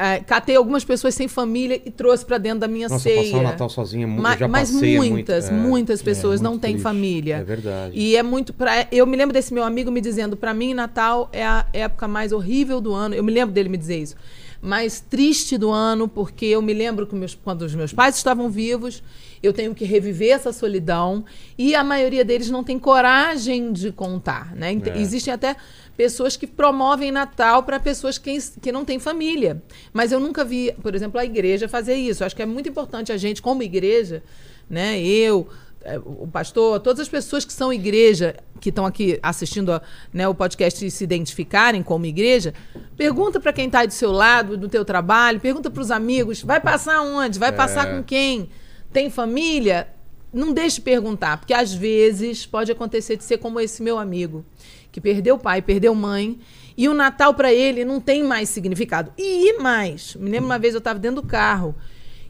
eh, 0.00 0.20
catei 0.26 0.56
algumas 0.56 0.84
pessoas 0.84 1.14
sem 1.14 1.28
família 1.28 1.80
e 1.84 1.90
trouxe 1.90 2.24
para 2.24 2.38
dentro 2.38 2.60
da 2.60 2.68
minha 2.68 2.88
Nossa, 2.88 3.02
ceia. 3.02 3.22
passar 3.22 3.38
o 3.38 3.42
Natal 3.42 3.68
é 3.68 3.96
muito. 4.06 4.22
Ma- 4.22 4.36
já 4.36 4.48
mas 4.48 4.70
é 4.70 4.72
muito- 4.72 5.10
muitas, 5.12 5.48
é, 5.48 5.52
muitas 5.52 6.02
pessoas 6.02 6.40
é 6.40 6.42
não 6.42 6.58
têm 6.58 6.78
família. 6.78 7.36
É 7.36 7.44
verdade. 7.44 7.92
E 7.98 8.16
é 8.16 8.22
muito 8.22 8.52
para 8.54 8.86
eu 8.90 9.06
me 9.06 9.16
lembro 9.16 9.32
desse 9.34 9.52
meu 9.52 9.62
amigo 9.64 9.90
me 9.90 10.00
dizendo, 10.00 10.36
para 10.36 10.54
mim 10.54 10.72
Natal 10.74 11.28
é 11.32 11.44
a 11.44 11.66
época 11.72 12.08
mais 12.08 12.32
horrível 12.32 12.80
do 12.80 12.92
ano. 12.94 13.14
Eu 13.14 13.22
me 13.22 13.30
lembro 13.32 13.52
dele 13.54 13.68
me 13.68 13.76
dizer 13.76 13.98
isso. 13.98 14.16
Mais 14.62 15.00
triste 15.00 15.56
do 15.56 15.70
ano, 15.70 16.06
porque 16.06 16.44
eu 16.44 16.60
me 16.60 16.74
lembro 16.74 17.06
que 17.06 17.14
meus, 17.14 17.34
quando 17.34 17.62
os 17.62 17.74
meus 17.74 17.94
pais 17.94 18.16
estavam 18.16 18.50
vivos, 18.50 19.02
eu 19.42 19.54
tenho 19.54 19.74
que 19.74 19.86
reviver 19.86 20.32
essa 20.32 20.52
solidão 20.52 21.24
e 21.56 21.74
a 21.74 21.82
maioria 21.82 22.22
deles 22.22 22.50
não 22.50 22.62
tem 22.62 22.78
coragem 22.78 23.72
de 23.72 23.90
contar, 23.90 24.54
né? 24.54 24.72
Ent- 24.72 24.86
É. 24.88 24.98
Existem 25.00 25.32
até 25.32 25.56
pessoas 26.00 26.34
que 26.34 26.46
promovem 26.46 27.12
Natal 27.12 27.62
para 27.62 27.78
pessoas 27.78 28.16
que, 28.16 28.38
que 28.62 28.72
não 28.72 28.86
têm 28.86 28.98
família. 28.98 29.62
Mas 29.92 30.10
eu 30.12 30.18
nunca 30.18 30.42
vi, 30.42 30.72
por 30.82 30.94
exemplo, 30.94 31.20
a 31.20 31.24
igreja 31.26 31.68
fazer 31.68 31.94
isso. 31.94 32.22
Eu 32.22 32.26
acho 32.26 32.34
que 32.34 32.40
é 32.40 32.46
muito 32.46 32.70
importante 32.70 33.12
a 33.12 33.18
gente, 33.18 33.42
como 33.42 33.62
igreja, 33.62 34.22
né? 34.68 34.98
Eu, 34.98 35.46
é, 35.84 35.98
o 35.98 36.26
pastor, 36.26 36.80
todas 36.80 37.00
as 37.00 37.08
pessoas 37.10 37.44
que 37.44 37.52
são 37.52 37.70
igreja, 37.70 38.34
que 38.62 38.70
estão 38.70 38.86
aqui 38.86 39.18
assistindo 39.22 39.72
a- 39.74 39.82
né, 40.10 40.26
o 40.26 40.34
podcast 40.34 40.86
e 40.86 40.90
se 40.90 41.04
identificarem 41.04 41.82
como 41.82 42.06
igreja, 42.06 42.54
pergunta 42.96 43.38
para 43.38 43.52
quem 43.52 43.66
está 43.66 43.84
do 43.84 43.92
seu 43.92 44.10
lado, 44.10 44.56
do 44.56 44.70
teu 44.70 44.86
trabalho, 44.86 45.38
pergunta 45.38 45.70
para 45.70 45.82
os 45.82 45.90
amigos, 45.90 46.42
vai 46.42 46.60
passar 46.60 47.02
onde? 47.02 47.38
Vai 47.38 47.52
passar 47.52 47.94
com 47.94 48.02
quem? 48.02 48.48
Tem 48.90 49.10
família? 49.10 49.86
Não 50.32 50.52
deixe 50.54 50.76
de 50.76 50.82
perguntar, 50.82 51.36
porque 51.38 51.52
às 51.52 51.74
vezes 51.74 52.46
pode 52.46 52.70
acontecer 52.72 53.16
de 53.16 53.24
ser 53.24 53.36
como 53.38 53.58
esse 53.60 53.82
meu 53.82 53.98
amigo, 53.98 54.46
que 54.90 55.00
perdeu 55.00 55.38
pai, 55.38 55.62
perdeu 55.62 55.94
mãe, 55.94 56.38
e 56.76 56.88
o 56.88 56.94
Natal 56.94 57.34
para 57.34 57.52
ele 57.52 57.84
não 57.84 58.00
tem 58.00 58.22
mais 58.24 58.48
significado. 58.48 59.12
E 59.16 59.58
mais, 59.60 60.14
me 60.16 60.30
lembro 60.30 60.46
uma 60.46 60.58
vez 60.58 60.74
eu 60.74 60.78
estava 60.78 60.98
dentro 60.98 61.22
do 61.22 61.26
carro, 61.28 61.74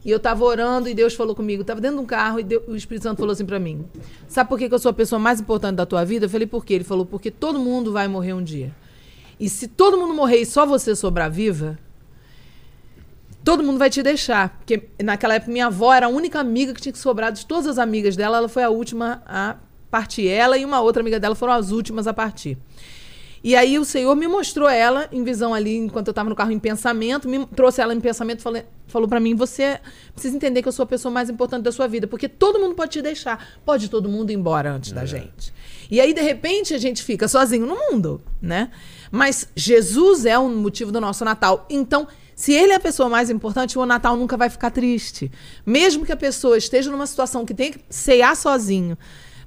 e 0.03 0.09
eu 0.09 0.17
estava 0.17 0.43
orando 0.43 0.89
e 0.89 0.95
Deus 0.95 1.13
falou 1.13 1.35
comigo. 1.35 1.61
Estava 1.61 1.79
dentro 1.79 1.97
de 1.97 2.03
um 2.03 2.07
carro 2.07 2.39
e 2.39 2.43
Deus- 2.43 2.63
o 2.67 2.75
Espírito 2.75 3.03
Santo 3.03 3.19
falou 3.19 3.33
assim 3.33 3.45
para 3.45 3.59
mim: 3.59 3.85
Sabe 4.27 4.49
por 4.49 4.57
que 4.57 4.65
eu 4.65 4.79
sou 4.79 4.89
a 4.89 4.93
pessoa 4.93 5.19
mais 5.19 5.39
importante 5.39 5.75
da 5.75 5.85
tua 5.85 6.03
vida? 6.03 6.25
Eu 6.25 6.29
falei: 6.29 6.47
Por 6.47 6.65
quê? 6.65 6.73
Ele 6.73 6.83
falou: 6.83 7.05
Porque 7.05 7.29
todo 7.29 7.59
mundo 7.59 7.91
vai 7.91 8.07
morrer 8.07 8.33
um 8.33 8.41
dia. 8.43 8.73
E 9.39 9.47
se 9.47 9.67
todo 9.67 9.97
mundo 9.97 10.13
morrer 10.13 10.37
e 10.37 10.45
só 10.45 10.65
você 10.65 10.95
sobrar 10.95 11.29
viva, 11.29 11.77
todo 13.43 13.63
mundo 13.63 13.77
vai 13.77 13.89
te 13.91 14.01
deixar. 14.01 14.57
Porque 14.57 14.89
naquela 15.03 15.35
época 15.35 15.51
minha 15.51 15.67
avó 15.67 15.93
era 15.93 16.07
a 16.07 16.09
única 16.09 16.39
amiga 16.39 16.73
que 16.73 16.81
tinha 16.81 16.93
que 16.93 16.99
sobrar 16.99 17.31
de 17.31 17.45
todas 17.45 17.67
as 17.67 17.77
amigas 17.77 18.15
dela. 18.15 18.37
Ela 18.37 18.49
foi 18.49 18.63
a 18.63 18.69
última 18.71 19.21
a 19.25 19.57
partir. 19.91 20.27
Ela 20.27 20.57
e 20.57 20.65
uma 20.65 20.81
outra 20.81 21.01
amiga 21.01 21.19
dela 21.19 21.35
foram 21.35 21.53
as 21.53 21.69
últimas 21.69 22.07
a 22.07 22.13
partir. 22.13 22.57
E 23.43 23.55
aí 23.55 23.79
o 23.79 23.83
Senhor 23.83 24.15
me 24.15 24.27
mostrou 24.27 24.69
ela 24.69 25.07
em 25.11 25.23
visão 25.23 25.51
ali, 25.51 25.75
enquanto 25.75 26.07
eu 26.07 26.11
estava 26.11 26.29
no 26.29 26.35
carro 26.35 26.51
em 26.51 26.59
pensamento, 26.59 27.27
me 27.27 27.43
trouxe 27.47 27.81
ela 27.81 27.93
em 27.93 27.99
pensamento, 27.99 28.43
falei, 28.43 28.65
falou 28.85 29.07
para 29.07 29.19
mim, 29.19 29.33
você 29.33 29.79
precisa 30.13 30.35
entender 30.35 30.61
que 30.61 30.67
eu 30.67 30.71
sou 30.71 30.83
a 30.83 30.85
pessoa 30.85 31.11
mais 31.11 31.27
importante 31.27 31.63
da 31.63 31.71
sua 31.71 31.87
vida, 31.87 32.05
porque 32.05 32.29
todo 32.29 32.59
mundo 32.59 32.75
pode 32.75 32.91
te 32.91 33.01
deixar, 33.01 33.59
pode 33.65 33.89
todo 33.89 34.07
mundo 34.07 34.29
ir 34.29 34.35
embora 34.35 34.71
antes 34.71 34.91
da 34.91 35.05
gente. 35.05 35.51
E 35.89 35.99
aí 35.99 36.13
de 36.13 36.21
repente 36.21 36.75
a 36.75 36.77
gente 36.77 37.01
fica 37.01 37.27
sozinho 37.27 37.65
no 37.65 37.75
mundo, 37.75 38.21
né? 38.39 38.69
Mas 39.09 39.49
Jesus 39.55 40.23
é 40.27 40.37
o 40.37 40.47
motivo 40.47 40.91
do 40.91 41.01
nosso 41.01 41.25
Natal. 41.25 41.65
Então, 41.67 42.07
se 42.35 42.53
ele 42.53 42.73
é 42.73 42.75
a 42.75 42.79
pessoa 42.79 43.09
mais 43.09 43.31
importante, 43.31 43.77
o 43.77 43.85
Natal 43.87 44.15
nunca 44.15 44.37
vai 44.37 44.51
ficar 44.51 44.69
triste. 44.69 45.31
Mesmo 45.65 46.05
que 46.05 46.11
a 46.11 46.17
pessoa 46.17 46.57
esteja 46.57 46.91
numa 46.91 47.07
situação 47.07 47.43
que 47.43 47.55
tem 47.55 47.71
que 47.71 47.79
cear 47.89 48.35
sozinho, 48.35 48.97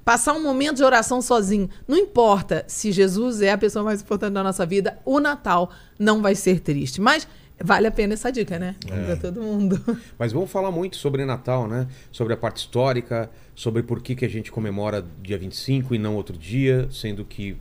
passar 0.05 0.35
um 0.35 0.43
momento 0.43 0.77
de 0.77 0.85
oração 0.85 1.23
sozinho. 1.23 1.69
Não 1.89 1.97
importa 1.97 2.65
se 2.67 2.93
Jesus 2.93 3.41
é 3.41 3.53
a 3.53 3.59
pessoa 3.59 3.85
mais 3.85 4.03
importante 4.03 4.35
da 4.35 4.43
nossa 4.43 4.67
vida, 4.67 4.99
o 5.05 5.19
Natal 5.19 5.71
não 5.99 6.21
vai 6.21 6.35
ser 6.35 6.61
triste. 6.61 7.01
Mas 7.01 7.27
vale 7.63 7.87
a 7.87 7.91
pena 7.91 8.15
essa 8.15 8.31
dica, 8.31 8.59
né? 8.59 8.77
Pra 8.87 9.17
todo 9.17 9.41
mundo. 9.41 9.81
Mas 10.19 10.33
vamos 10.33 10.51
falar 10.51 10.71
muito 10.71 10.97
sobre 10.97 11.25
Natal, 11.25 11.67
né? 11.67 11.87
Sobre 12.13 12.35
a 12.35 12.37
parte 12.37 12.59
histórica, 12.59 13.31
sobre 13.55 13.83
por 13.83 14.03
que, 14.03 14.15
que 14.15 14.25
a 14.25 14.29
gente 14.29 14.53
comemora 14.53 15.05
dia 15.23 15.39
25 15.39 15.95
e 15.95 15.99
não 15.99 16.17
outro 16.17 16.37
dia, 16.37 16.89
sendo 16.91 17.25
que 17.25 17.57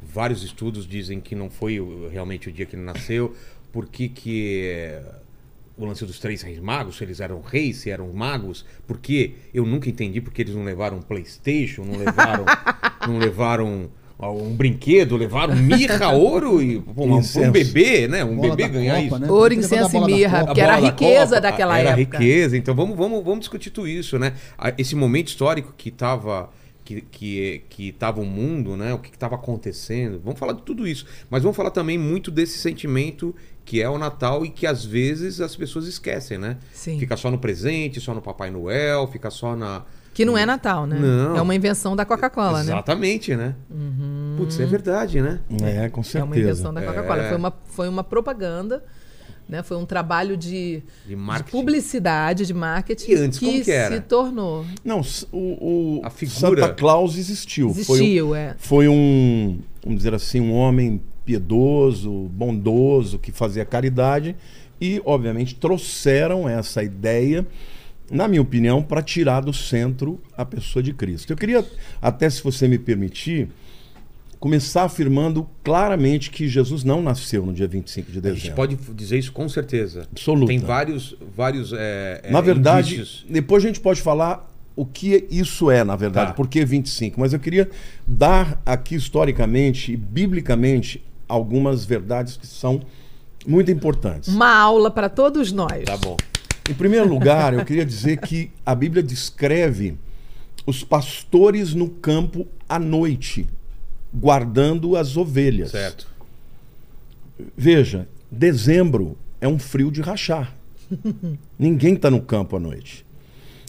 vários 0.00 0.42
estudos 0.42 0.86
dizem 0.86 1.20
que 1.20 1.34
não 1.34 1.50
foi 1.50 1.78
realmente 2.10 2.48
o 2.48 2.52
dia 2.52 2.66
que 2.66 2.76
ele 2.76 2.84
nasceu. 2.84 3.34
Por 3.72 3.86
que, 3.86 4.08
que 4.08 5.00
o 5.78 5.84
lance 5.84 6.04
dos 6.04 6.18
três 6.18 6.42
reis 6.42 6.58
magos, 6.58 6.96
se 6.96 7.04
eles 7.04 7.20
eram 7.20 7.40
reis, 7.40 7.78
se 7.78 7.90
eram 7.90 8.12
magos, 8.12 8.64
porque 8.86 9.34
eu 9.54 9.64
nunca 9.64 9.88
entendi 9.88 10.20
porque 10.20 10.42
eles 10.42 10.54
não 10.54 10.64
levaram 10.64 10.98
um 10.98 11.02
Playstation, 11.02 11.84
não 11.84 11.96
levaram, 11.98 12.44
não 13.06 13.18
levaram 13.18 13.90
ah, 14.18 14.30
um 14.30 14.52
brinquedo, 14.54 15.16
levaram 15.16 15.54
mirra, 15.54 16.10
ouro 16.12 16.60
e 16.60 16.80
pô, 16.80 17.04
um, 17.04 17.18
um 17.18 17.50
bebê, 17.52 18.08
né? 18.08 18.24
Um 18.24 18.34
Bola 18.34 18.56
bebê 18.56 18.62
da 18.64 18.68
ganhar 18.68 18.94
Copa, 18.94 19.06
isso. 19.06 19.18
né? 19.20 19.30
Ouro, 19.30 19.54
que 19.54 19.60
incenso 19.60 19.96
e 19.96 20.00
da 20.00 20.06
mirra, 20.06 20.44
porque 20.46 20.60
era 20.60 20.74
a 20.74 20.80
da 20.80 20.86
riqueza 20.88 21.36
Copa, 21.36 21.40
daquela 21.40 21.78
era 21.78 21.90
época. 21.90 22.18
riqueza. 22.18 22.56
Então 22.56 22.74
vamos, 22.74 22.96
vamos, 22.96 23.22
vamos 23.22 23.40
discutir 23.40 23.70
tudo 23.70 23.86
isso, 23.86 24.18
né? 24.18 24.32
Esse 24.76 24.96
momento 24.96 25.28
histórico 25.28 25.72
que 25.76 25.90
estava 25.90 26.50
que, 26.88 27.02
que, 27.02 27.62
que 27.68 27.92
tava 27.92 28.18
o 28.20 28.24
mundo, 28.24 28.74
né? 28.74 28.94
O 28.94 28.98
que 28.98 29.10
estava 29.10 29.34
acontecendo. 29.34 30.20
Vamos 30.24 30.40
falar 30.40 30.54
de 30.54 30.62
tudo 30.62 30.88
isso. 30.88 31.04
Mas 31.28 31.42
vamos 31.42 31.54
falar 31.54 31.70
também 31.70 31.98
muito 31.98 32.30
desse 32.30 32.58
sentimento 32.58 33.34
que 33.68 33.82
é 33.82 33.88
o 33.90 33.98
Natal 33.98 34.46
e 34.46 34.48
que 34.48 34.66
às 34.66 34.82
vezes 34.82 35.42
as 35.42 35.54
pessoas 35.54 35.86
esquecem, 35.86 36.38
né? 36.38 36.56
Sim. 36.72 36.98
Fica 36.98 37.18
só 37.18 37.30
no 37.30 37.38
presente, 37.38 38.00
só 38.00 38.14
no 38.14 38.22
Papai 38.22 38.50
Noel, 38.50 39.06
fica 39.08 39.28
só 39.30 39.54
na. 39.54 39.82
Que 40.14 40.24
não 40.24 40.38
é 40.38 40.46
Natal, 40.46 40.86
né? 40.86 40.98
Não. 40.98 41.36
É 41.36 41.42
uma 41.42 41.54
invenção 41.54 41.94
da 41.94 42.06
Coca-Cola, 42.06 42.60
né? 42.64 42.72
Exatamente, 42.72 43.36
né? 43.36 43.54
Putz, 44.38 44.58
é 44.58 44.64
verdade, 44.64 45.20
né? 45.20 45.40
É, 45.62 45.88
com 45.90 46.00
É 46.14 46.22
uma 46.22 46.34
invenção 46.36 46.72
certeza. 46.72 46.72
da 46.72 46.82
Coca-Cola. 46.82 47.22
É. 47.22 47.28
Foi, 47.28 47.36
uma, 47.36 47.52
foi 47.66 47.88
uma 47.90 48.02
propaganda, 48.02 48.82
né? 49.46 49.62
Foi 49.62 49.76
um 49.76 49.84
trabalho 49.84 50.34
de, 50.34 50.82
De 51.06 51.14
de 51.14 51.44
publicidade, 51.50 52.46
de 52.46 52.54
marketing 52.54 53.10
E 53.10 53.14
antes, 53.16 53.38
que 53.38 53.46
como 53.46 53.62
que 53.64 53.70
era? 53.70 53.94
se 53.96 54.00
tornou. 54.00 54.64
Não, 54.82 55.02
o, 55.30 55.98
o 55.98 56.00
A 56.02 56.08
figura- 56.10 56.62
Santa 56.62 56.74
Claus 56.74 57.16
existiu. 57.18 57.68
Foi 57.74 58.00
um- 58.00 58.02
Existiu, 58.02 58.34
é. 58.34 58.54
foi 58.58 58.88
um, 58.88 59.58
vamos 59.84 59.98
dizer 59.98 60.14
assim, 60.14 60.40
um 60.40 60.52
homem 60.54 61.00
piedoso, 61.28 62.10
bondoso, 62.32 63.18
que 63.18 63.30
fazia 63.30 63.62
caridade 63.66 64.34
e, 64.80 65.02
obviamente, 65.04 65.54
trouxeram 65.54 66.48
essa 66.48 66.82
ideia, 66.82 67.46
na 68.10 68.26
minha 68.26 68.40
opinião, 68.40 68.82
para 68.82 69.02
tirar 69.02 69.40
do 69.42 69.52
centro 69.52 70.18
a 70.34 70.44
pessoa 70.44 70.82
de 70.82 70.94
Cristo. 70.94 71.30
Eu 71.30 71.36
queria, 71.36 71.62
até 72.00 72.30
se 72.30 72.42
você 72.42 72.66
me 72.66 72.78
permitir, 72.78 73.48
começar 74.40 74.84
afirmando 74.84 75.46
claramente 75.62 76.30
que 76.30 76.48
Jesus 76.48 76.82
não 76.82 77.02
nasceu 77.02 77.44
no 77.44 77.52
dia 77.52 77.68
25 77.68 78.10
de 78.10 78.18
A 78.18 78.20
dezembro. 78.22 78.40
gente 78.44 78.54
pode 78.54 78.76
dizer 78.94 79.18
isso 79.18 79.32
com 79.32 79.46
certeza. 79.50 80.06
Absoluta. 80.10 80.46
Tem 80.46 80.58
vários, 80.60 81.14
vários 81.36 81.72
é, 81.74 82.22
é, 82.24 82.30
Na 82.30 82.40
verdade, 82.40 82.94
indícios. 82.94 83.26
depois 83.28 83.62
a 83.62 83.66
gente 83.66 83.80
pode 83.80 84.00
falar 84.00 84.48
o 84.76 84.86
que 84.86 85.26
isso 85.28 85.70
é, 85.72 85.82
na 85.82 85.96
verdade, 85.96 86.28
Tá. 86.28 86.34
por 86.34 86.46
que 86.46 86.64
25. 86.64 87.18
Mas 87.20 87.32
eu 87.32 87.40
queria 87.40 87.68
dar 88.06 88.62
aqui 88.64 88.94
historicamente 88.94 89.92
e 89.92 89.96
biblicamente 89.96 91.02
algumas 91.28 91.84
verdades 91.84 92.36
que 92.36 92.46
são 92.46 92.80
muito 93.46 93.70
importantes. 93.70 94.28
Uma 94.28 94.54
aula 94.54 94.90
para 94.90 95.08
todos 95.08 95.52
nós. 95.52 95.84
Tá 95.84 95.96
bom. 95.96 96.16
Em 96.68 96.74
primeiro 96.74 97.08
lugar, 97.08 97.54
eu 97.54 97.64
queria 97.64 97.84
dizer 97.84 98.18
que 98.18 98.50
a 98.64 98.74
Bíblia 98.74 99.02
descreve 99.02 99.98
os 100.66 100.84
pastores 100.84 101.72
no 101.72 101.88
campo 101.88 102.46
à 102.68 102.78
noite, 102.78 103.46
guardando 104.12 104.96
as 104.96 105.16
ovelhas. 105.16 105.70
Certo. 105.70 106.06
Veja, 107.56 108.06
dezembro 108.30 109.16
é 109.40 109.48
um 109.48 109.58
frio 109.58 109.90
de 109.90 110.02
rachar. 110.02 110.54
Ninguém 111.58 111.94
está 111.94 112.10
no 112.10 112.20
campo 112.20 112.56
à 112.56 112.60
noite. 112.60 113.06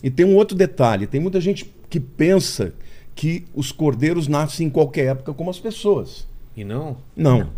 E 0.03 0.09
tem 0.09 0.25
um 0.25 0.35
outro 0.35 0.57
detalhe: 0.57 1.07
tem 1.07 1.21
muita 1.21 1.39
gente 1.39 1.71
que 1.89 1.99
pensa 1.99 2.73
que 3.15 3.45
os 3.53 3.71
cordeiros 3.71 4.27
nascem 4.27 4.67
em 4.67 4.69
qualquer 4.69 5.07
época, 5.07 5.33
como 5.33 5.49
as 5.49 5.59
pessoas. 5.59 6.27
E 6.59 6.63
não? 6.65 6.97
Não. 7.15 7.49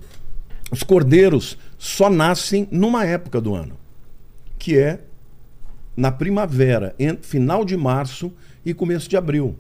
Os 0.72 0.84
cordeiros 0.84 1.58
só 1.77 2.08
nascem 2.10 2.67
numa 2.72 3.03
época 3.05 3.41
do 3.41 3.55
ano, 3.55 3.75
que 4.60 4.77
é 4.77 5.00
na 5.98 6.12
primavera, 6.12 6.96
em- 7.00 7.17
final 7.17 7.65
de 7.65 7.75
março 7.75 8.31
e 8.63 8.74
começo 8.74 9.10
de 9.10 9.17
abril. 9.17 9.55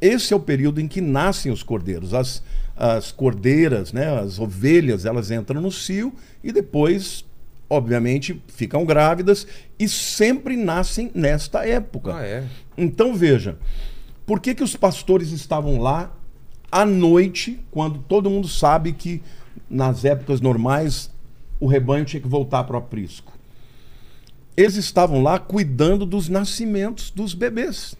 Esse 0.00 0.32
é 0.32 0.36
o 0.36 0.40
período 0.40 0.80
em 0.80 0.86
que 0.86 1.00
nascem 1.00 1.50
os 1.50 1.62
cordeiros. 1.62 2.14
As, 2.14 2.42
as 2.76 3.10
cordeiras, 3.10 3.92
né, 3.92 4.16
as 4.18 4.38
ovelhas, 4.38 5.04
elas 5.04 5.30
entram 5.32 5.60
no 5.60 5.70
cio 5.72 6.14
e 6.42 6.52
depois, 6.52 7.24
obviamente, 7.68 8.40
ficam 8.46 8.84
grávidas 8.84 9.44
e 9.78 9.88
sempre 9.88 10.56
nascem 10.56 11.10
nesta 11.14 11.66
época. 11.66 12.14
Ah, 12.16 12.22
é. 12.24 12.44
Então 12.78 13.12
veja, 13.14 13.58
por 14.24 14.38
que, 14.40 14.54
que 14.54 14.62
os 14.64 14.76
pastores 14.76 15.30
estavam 15.32 15.78
lá 15.80 16.16
à 16.72 16.86
noite, 16.86 17.60
quando 17.70 17.98
todo 18.00 18.30
mundo 18.30 18.48
sabe 18.48 18.92
que 18.92 19.22
nas 19.68 20.04
épocas 20.04 20.40
normais 20.40 21.10
o 21.60 21.66
rebanho 21.66 22.04
tinha 22.06 22.20
que 22.20 22.26
voltar 22.26 22.64
para 22.64 22.74
o 22.74 22.78
aprisco? 22.78 23.32
Eles 24.56 24.76
estavam 24.76 25.22
lá 25.22 25.38
cuidando 25.38 26.04
dos 26.06 26.28
nascimentos 26.30 27.10
dos 27.10 27.34
bebês, 27.34 27.94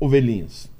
ovelhinhas. 0.00 0.70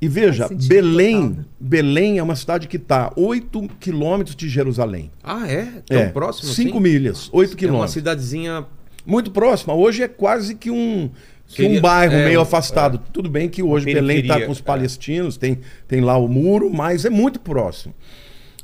E 0.00 0.08
veja, 0.08 0.48
Belém, 0.48 1.14
total, 1.14 1.30
né? 1.38 1.44
Belém 1.58 2.18
é 2.18 2.22
uma 2.22 2.36
cidade 2.36 2.68
que 2.68 2.76
está 2.76 3.12
8 3.16 3.68
quilômetros 3.80 4.36
de 4.36 4.48
Jerusalém. 4.48 5.10
Ah, 5.24 5.48
é? 5.50 5.82
Tão 5.86 5.98
é, 5.98 6.08
próximo 6.08 6.52
5 6.52 6.70
assim? 6.70 6.80
milhas, 6.80 7.28
8 7.32 7.48
É 7.48 7.52
uma 7.52 7.56
quilômetros. 7.58 7.92
cidadezinha... 7.92 8.66
Muito 9.06 9.30
próxima. 9.30 9.72
Hoje 9.72 10.02
é 10.02 10.08
quase 10.08 10.56
que 10.56 10.68
um, 10.68 11.08
que 11.48 11.64
um 11.64 11.80
bairro 11.80 12.14
é, 12.14 12.24
meio 12.24 12.38
um- 12.40 12.42
afastado. 12.42 12.98
Tudo 13.12 13.28
bem 13.30 13.48
que 13.48 13.62
hoje 13.62 13.84
Belém 13.86 14.20
está 14.20 14.40
com 14.44 14.50
os 14.52 14.58
é. 14.60 14.62
palestinos, 14.62 15.36
tem, 15.36 15.60
tem 15.86 16.00
lá 16.00 16.16
o 16.16 16.26
muro, 16.28 16.68
mas 16.72 17.04
é 17.04 17.10
muito 17.10 17.38
próximo. 17.40 17.94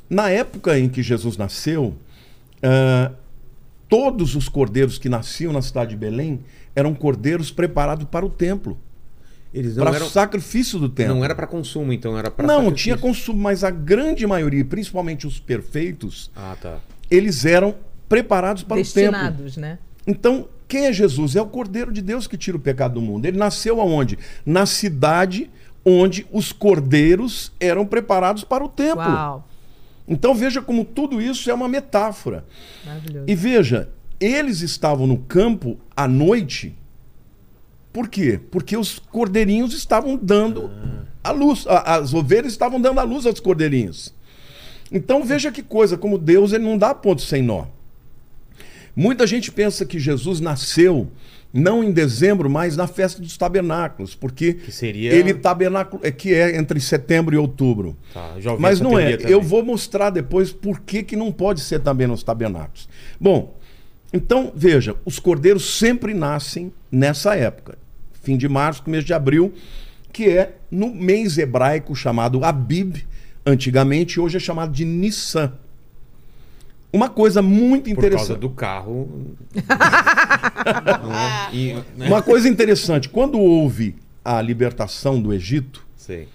Na 0.09 0.29
época 0.29 0.77
em 0.77 0.89
que 0.89 1.01
Jesus 1.01 1.37
nasceu, 1.37 1.93
ah, 2.61 3.11
todos 3.89 4.35
os 4.35 4.49
cordeiros 4.49 4.97
que 4.97 5.07
nasciam 5.09 5.53
na 5.53 5.61
cidade 5.61 5.91
de 5.91 5.97
Belém 5.97 6.39
eram 6.75 6.93
cordeiros 6.93 7.51
preparados 7.51 8.05
para 8.09 8.25
o 8.25 8.29
templo, 8.29 8.77
Eles 9.53 9.75
não 9.77 9.85
para 9.85 9.95
eram... 9.97 10.07
o 10.07 10.09
sacrifício 10.09 10.79
do 10.79 10.89
templo. 10.89 11.15
Não 11.15 11.23
era 11.23 11.35
pra 11.35 11.45
consumo, 11.47 11.93
então 11.93 12.17
era 12.17 12.31
pra 12.31 12.45
Não, 12.45 12.55
sacrifício. 12.55 12.83
tinha 12.83 12.97
consumo, 12.97 13.39
mas 13.39 13.63
a 13.63 13.69
grande 13.69 14.25
maioria, 14.25 14.65
principalmente 14.65 15.25
os 15.27 15.39
perfeitos, 15.39 16.31
Ah, 16.35 16.55
tá. 16.59 16.79
eles 17.11 17.45
eram 17.45 17.75
preparados 18.09 18.63
para 18.63 18.81
o 18.81 18.83
templo. 18.83 19.11
Destinados, 19.11 19.57
né? 19.57 19.77
Então, 20.07 20.47
quem 20.67 20.85
é 20.85 20.93
Jesus? 20.93 21.35
É 21.35 21.41
o 21.41 21.45
Cordeiro 21.45 21.91
de 21.91 22.01
Deus 22.01 22.27
que 22.27 22.37
tira 22.37 22.57
o 22.57 22.59
pecado 22.59 22.95
do 22.95 23.01
mundo. 23.01 23.25
Ele 23.25 23.37
nasceu 23.37 23.79
aonde? 23.79 24.17
Na 24.45 24.65
cidade 24.65 25.49
onde 25.85 26.25
os 26.31 26.51
cordeiros 26.51 27.51
eram 27.59 27.85
preparados 27.85 28.43
para 28.43 28.63
o 28.63 28.69
templo. 28.69 29.03
Uau. 29.03 29.47
Então 30.07 30.35
veja 30.35 30.61
como 30.61 30.83
tudo 30.83 31.21
isso 31.21 31.49
é 31.49 31.53
uma 31.53 31.67
metáfora. 31.67 32.45
Maravilhoso. 32.85 33.25
E 33.27 33.35
veja, 33.35 33.89
eles 34.19 34.61
estavam 34.61 35.07
no 35.07 35.17
campo 35.17 35.77
à 35.95 36.07
noite. 36.07 36.75
Por 37.91 38.07
quê? 38.07 38.39
Porque 38.51 38.75
os 38.75 38.99
cordeirinhos 38.99 39.73
estavam 39.73 40.17
dando 40.21 40.71
a 41.23 41.31
luz, 41.31 41.65
as 41.67 42.13
ovelhas 42.13 42.51
estavam 42.51 42.81
dando 42.81 42.99
a 42.99 43.03
luz 43.03 43.25
aos 43.25 43.39
cordeirinhos. 43.39 44.13
Então 44.91 45.23
veja 45.23 45.51
que 45.51 45.63
coisa, 45.63 45.97
como 45.97 46.17
Deus 46.17 46.53
ele 46.53 46.63
não 46.63 46.77
dá 46.77 46.93
ponto 46.93 47.21
sem 47.21 47.41
nó. 47.41 47.65
Muita 48.95 49.25
gente 49.25 49.51
pensa 49.51 49.85
que 49.85 49.97
Jesus 49.99 50.39
nasceu 50.39 51.09
não 51.51 51.83
em 51.83 51.91
dezembro, 51.91 52.49
mas 52.49 52.75
na 52.75 52.87
festa 52.87 53.21
dos 53.21 53.37
tabernáculos, 53.37 54.15
porque 54.15 54.53
Que 54.53 54.71
seria- 54.71 55.13
ele 55.13 55.33
tabernáculo 55.35 56.01
é 56.03 56.09
que 56.11 56.33
é 56.33 56.57
entre 56.57 56.79
setembro 56.79 57.35
e 57.35 57.37
outubro. 57.37 57.95
Tá, 58.11 58.35
Mas 58.59 58.79
não 58.81 58.97
é. 58.97 59.17
também. 59.17 59.31
Eu 59.31 59.39
vou 59.41 59.63
mostrar 59.63 60.09
depois 60.09 60.51
por 60.51 60.79
que, 60.79 61.03
que 61.03 61.15
não 61.15 61.31
pode 61.31 61.61
ser 61.61 61.79
também 61.79 62.07
nos 62.07 62.23
tabernáculos. 62.23 62.89
Bom, 63.19 63.55
então 64.11 64.51
veja, 64.55 64.95
os 65.05 65.19
cordeiros 65.19 65.77
sempre 65.77 66.13
nascem 66.15 66.71
nessa 66.91 67.35
época, 67.35 67.77
fim 68.23 68.35
de 68.35 68.49
março, 68.49 68.81
começo 68.83 69.05
de 69.05 69.13
abril, 69.13 69.53
que 70.11 70.29
é 70.29 70.55
no 70.71 70.93
mês 70.93 71.37
hebraico 71.37 71.95
chamado 71.95 72.43
Abib, 72.43 72.97
antigamente, 73.45 74.19
hoje 74.19 74.37
é 74.37 74.39
chamado 74.39 74.71
de 74.71 74.85
Nissan. 74.85 75.53
Uma 76.93 77.09
coisa 77.09 77.41
muito 77.41 77.85
Por 77.89 77.95
causa 77.95 78.07
interessante. 78.07 78.39
do 78.39 78.49
carro. 78.51 79.35
É? 81.51 81.55
E- 81.55 81.73
né? 81.97 82.07
Uma 82.07 82.21
coisa 82.21 82.47
interessante, 82.47 83.09
quando 83.09 83.37
houve 83.39 83.95
a 84.23 84.41
libertação 84.41 85.21
do 85.21 85.33
Egito, 85.33 85.85
Sei. 85.95 86.27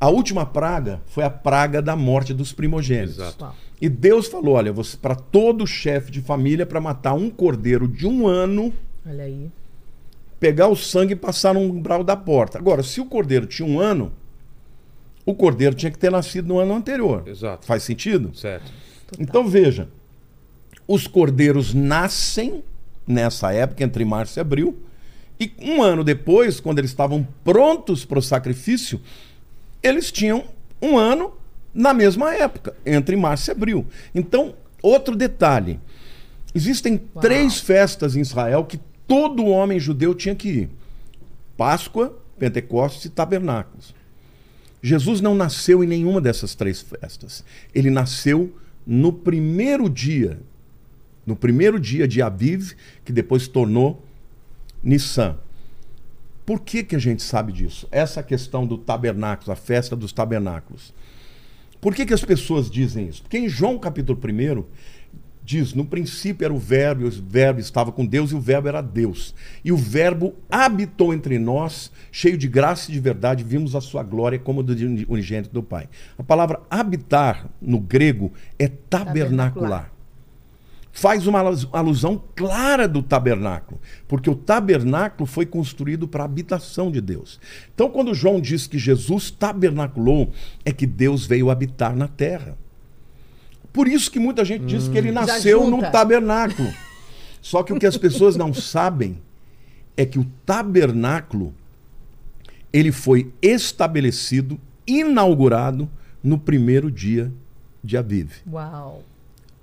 a 0.00 0.08
última 0.08 0.46
praga 0.46 1.00
foi 1.06 1.24
a 1.24 1.30
praga 1.30 1.82
da 1.82 1.96
morte 1.96 2.32
dos 2.32 2.52
primogênitos. 2.52 3.18
Exato. 3.18 3.52
E 3.80 3.88
Deus 3.88 4.26
falou: 4.28 4.54
olha, 4.54 4.72
você 4.72 4.96
para 4.96 5.14
todo 5.14 5.66
chefe 5.66 6.10
de 6.12 6.20
família 6.20 6.64
para 6.66 6.80
matar 6.80 7.14
um 7.14 7.28
cordeiro 7.30 7.88
de 7.88 8.06
um 8.06 8.26
ano, 8.28 8.72
Olha 9.08 9.24
aí. 9.24 9.50
pegar 10.38 10.68
o 10.68 10.76
sangue 10.76 11.14
e 11.14 11.16
passar 11.16 11.54
no 11.54 11.60
umbral 11.60 12.04
da 12.04 12.16
porta. 12.16 12.58
Agora, 12.58 12.82
se 12.82 13.00
o 13.00 13.06
cordeiro 13.06 13.46
tinha 13.46 13.66
um 13.68 13.80
ano, 13.80 14.12
o 15.26 15.34
cordeiro 15.34 15.74
tinha 15.74 15.90
que 15.90 15.98
ter 15.98 16.10
nascido 16.12 16.46
no 16.48 16.58
ano 16.58 16.74
anterior. 16.74 17.24
Exato. 17.26 17.66
Faz 17.66 17.82
sentido? 17.82 18.30
Certo. 18.36 18.70
Então 19.18 19.48
veja, 19.48 19.88
os 20.86 21.06
cordeiros 21.06 21.72
nascem 21.72 22.62
nessa 23.06 23.52
época, 23.52 23.84
entre 23.84 24.04
março 24.04 24.38
e 24.38 24.40
abril, 24.40 24.76
e 25.40 25.52
um 25.60 25.82
ano 25.82 26.02
depois, 26.02 26.58
quando 26.58 26.78
eles 26.78 26.90
estavam 26.90 27.26
prontos 27.44 28.04
para 28.04 28.18
o 28.18 28.22
sacrifício, 28.22 29.00
eles 29.82 30.10
tinham 30.10 30.44
um 30.82 30.98
ano 30.98 31.32
na 31.72 31.94
mesma 31.94 32.34
época, 32.34 32.74
entre 32.84 33.16
março 33.16 33.50
e 33.50 33.52
abril. 33.52 33.86
Então, 34.14 34.54
outro 34.82 35.14
detalhe: 35.14 35.78
existem 36.54 36.94
Uau. 37.14 37.22
três 37.22 37.60
festas 37.60 38.16
em 38.16 38.20
Israel 38.20 38.64
que 38.64 38.80
todo 39.06 39.46
homem 39.46 39.78
judeu 39.78 40.14
tinha 40.14 40.34
que 40.34 40.48
ir: 40.48 40.70
Páscoa, 41.56 42.18
Pentecostes 42.38 43.04
e 43.04 43.10
Tabernáculos. 43.10 43.94
Jesus 44.82 45.20
não 45.20 45.34
nasceu 45.34 45.82
em 45.82 45.86
nenhuma 45.86 46.20
dessas 46.20 46.54
três 46.54 46.80
festas. 46.80 47.44
Ele 47.74 47.90
nasceu 47.90 48.52
no 48.90 49.12
primeiro 49.12 49.86
dia, 49.90 50.40
no 51.26 51.36
primeiro 51.36 51.78
dia 51.78 52.08
de 52.08 52.22
Aviv, 52.22 52.72
que 53.04 53.12
depois 53.12 53.42
se 53.42 53.50
tornou 53.50 54.02
Nissan. 54.82 55.36
Por 56.46 56.60
que, 56.60 56.82
que 56.82 56.96
a 56.96 56.98
gente 56.98 57.22
sabe 57.22 57.52
disso? 57.52 57.86
Essa 57.92 58.22
questão 58.22 58.66
do 58.66 58.78
tabernáculo, 58.78 59.52
a 59.52 59.56
festa 59.56 59.94
dos 59.94 60.10
tabernáculos. 60.10 60.94
Por 61.82 61.94
que, 61.94 62.06
que 62.06 62.14
as 62.14 62.24
pessoas 62.24 62.70
dizem 62.70 63.06
isso? 63.08 63.20
Porque 63.20 63.36
em 63.36 63.46
João 63.46 63.78
capítulo 63.78 64.18
1 64.18 64.64
diz: 65.48 65.72
no 65.72 65.84
princípio 65.86 66.44
era 66.44 66.52
o 66.52 66.58
Verbo, 66.58 67.04
e 67.04 67.08
o 67.08 67.10
Verbo 67.10 67.58
estava 67.58 67.90
com 67.90 68.04
Deus, 68.04 68.30
e 68.30 68.34
o 68.34 68.40
Verbo 68.40 68.68
era 68.68 68.82
Deus. 68.82 69.34
E 69.64 69.72
o 69.72 69.76
Verbo 69.78 70.34
habitou 70.50 71.14
entre 71.14 71.38
nós, 71.38 71.90
cheio 72.12 72.36
de 72.36 72.46
graça 72.46 72.90
e 72.90 72.94
de 72.94 73.00
verdade, 73.00 73.42
vimos 73.42 73.74
a 73.74 73.80
sua 73.80 74.02
glória 74.02 74.38
como 74.38 74.62
do 74.62 74.74
unigênito 75.08 75.54
do 75.54 75.62
Pai. 75.62 75.88
A 76.18 76.22
palavra 76.22 76.60
habitar, 76.68 77.48
no 77.62 77.80
grego, 77.80 78.30
é 78.58 78.68
tabernacular. 78.68 79.06
Tabernacular. 79.06 79.92
Faz 80.92 81.26
uma 81.26 81.38
alus- 81.38 81.68
alusão 81.72 82.22
clara 82.34 82.86
do 82.88 83.02
tabernáculo, 83.02 83.80
porque 84.06 84.28
o 84.28 84.34
tabernáculo 84.34 85.26
foi 85.26 85.46
construído 85.46 86.08
para 86.08 86.24
a 86.24 86.26
habitação 86.26 86.90
de 86.90 87.00
Deus. 87.00 87.40
Então, 87.72 87.88
quando 87.88 88.12
João 88.14 88.40
diz 88.40 88.66
que 88.66 88.78
Jesus 88.78 89.30
tabernaculou, 89.30 90.32
é 90.64 90.72
que 90.72 90.86
Deus 90.86 91.24
veio 91.24 91.50
habitar 91.50 91.96
na 91.96 92.08
terra. 92.08 92.58
Por 93.72 93.86
isso 93.88 94.10
que 94.10 94.18
muita 94.18 94.44
gente 94.44 94.64
diz 94.64 94.88
que 94.88 94.96
ele 94.96 95.12
nasceu 95.12 95.60
Já 95.60 95.64
num 95.64 95.76
junta. 95.76 95.90
tabernáculo. 95.90 96.72
Só 97.40 97.62
que 97.62 97.72
o 97.72 97.78
que 97.78 97.86
as 97.86 97.96
pessoas 97.96 98.36
não 98.36 98.52
sabem 98.52 99.18
é 99.96 100.04
que 100.04 100.18
o 100.18 100.26
tabernáculo 100.44 101.54
ele 102.72 102.92
foi 102.92 103.32
estabelecido, 103.40 104.60
inaugurado 104.86 105.88
no 106.22 106.38
primeiro 106.38 106.90
dia 106.90 107.32
de 107.82 107.96
Aviv 107.96 108.30
Uau. 108.50 109.02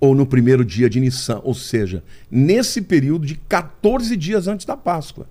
ou 0.00 0.14
no 0.14 0.26
primeiro 0.26 0.64
dia 0.64 0.88
de 0.88 0.98
Nissan, 0.98 1.40
ou 1.44 1.54
seja, 1.54 2.02
nesse 2.30 2.82
período 2.82 3.26
de 3.26 3.36
14 3.36 4.16
dias 4.16 4.48
antes 4.48 4.66
da 4.66 4.76
Páscoa. 4.76 5.26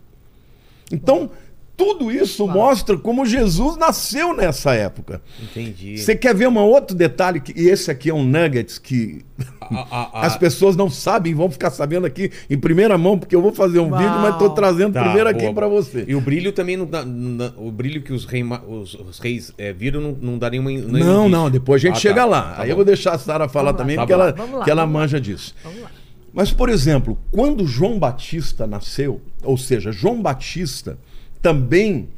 Então, 0.92 1.32
tudo 1.78 2.12
isso 2.12 2.48
mostra 2.48 2.98
como 2.98 3.26
Jesus 3.26 3.76
nasceu 3.78 4.34
nessa 4.36 4.74
época. 4.74 5.22
Entendi. 5.42 5.98
Você 5.98 6.16
quer 6.16 6.34
ver 6.34 6.48
um 6.48 6.58
outro 6.58 6.96
detalhe? 6.96 7.40
Que, 7.42 7.54
e 7.60 7.68
esse 7.70 7.92
aqui 7.92 8.10
é 8.10 8.14
um 8.14 8.24
nuggets 8.24 8.78
que 8.80 9.26
A- 9.60 9.66
a- 9.92 10.10
a- 10.22 10.26
as 10.28 10.38
pessoas 10.38 10.76
não 10.76 10.90
sabem, 10.90 11.34
vão 11.34 11.50
ficar 11.52 11.70
sabendo 11.72 12.06
aqui 12.06 12.32
em 12.50 12.58
primeira 12.58 12.98
mão, 12.98 13.18
porque 13.20 13.36
eu 13.36 13.42
vou 13.42 13.52
fazer 13.54 13.80
um 13.80 13.90
Uau. 13.90 14.00
vídeo, 14.02 14.20
mas 14.20 14.34
estou 14.34 14.52
trazendo 14.52 14.94
Tá, 14.94 15.04
primeiro 15.04 15.30
boa, 15.34 15.44
aqui 15.44 15.54
para 15.54 15.68
você. 15.68 16.06
E 16.08 16.16
o 16.16 16.22
brilho 16.22 16.52
também 16.54 16.78
não 16.78 16.86
dá. 16.86 17.04
não- 17.04 17.54
o 17.58 17.72
brilho 17.72 18.02
que 18.02 18.14
os, 18.14 18.26
rei, 18.26 18.44
os, 18.44 18.94
os 18.94 19.20
reis 19.20 19.52
é, 19.58 19.74
viram 19.74 20.00
não, 20.00 20.12
não 20.22 20.38
dá 20.38 20.50
nenhuma. 20.50 20.70
nenhum 20.70 20.88
Não, 20.88 21.00
indício. 21.26 21.30
não, 21.30 21.50
depois 21.50 21.82
a 21.84 21.88
gente 21.88 21.98
Ah, 21.98 22.00
chega 22.00 22.22
tá, 22.22 22.26
lá. 22.26 22.42
tá 22.42 22.62
Aí 22.62 22.68
bom. 22.68 22.72
eu 22.72 22.76
vou 22.78 22.86
deixar 22.86 23.14
a 23.16 23.18
Sara 23.18 23.50
falar 23.50 23.72
Vamos 23.74 23.80
lá. 23.80 23.84
também, 23.84 23.96
Tá 23.98 24.02
porque 24.04 24.14
bom. 24.16 24.22
ela, 24.48 24.58
lá, 24.60 24.64
que 24.64 24.72
ela 24.72 24.84
lá. 24.84 24.88
manja 24.90 25.20
disso. 25.20 25.54
Vamos 25.64 25.82
lá. 25.82 25.92
Mas, 26.34 26.52
por 26.52 26.68
exemplo, 26.70 27.18
quando 27.32 27.66
João 27.66 27.98
Batista 27.98 28.68
nasceu, 28.68 29.22
ou 29.44 29.58
seja, 29.58 29.92
João 29.92 30.22
Batista 30.22 30.98
também, 31.46 32.10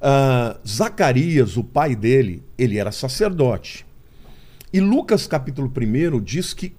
ah, 0.00 0.56
Zacarias, 0.66 1.58
o 1.58 1.62
pai 1.62 1.94
dele, 1.94 2.42
ele 2.56 2.78
era 2.78 2.90
sacerdote. 2.90 3.84
E 4.72 4.80
Lucas 4.80 5.26
capítulo 5.26 5.70
1 5.70 6.18
diz 6.22 6.54
que 6.54 6.74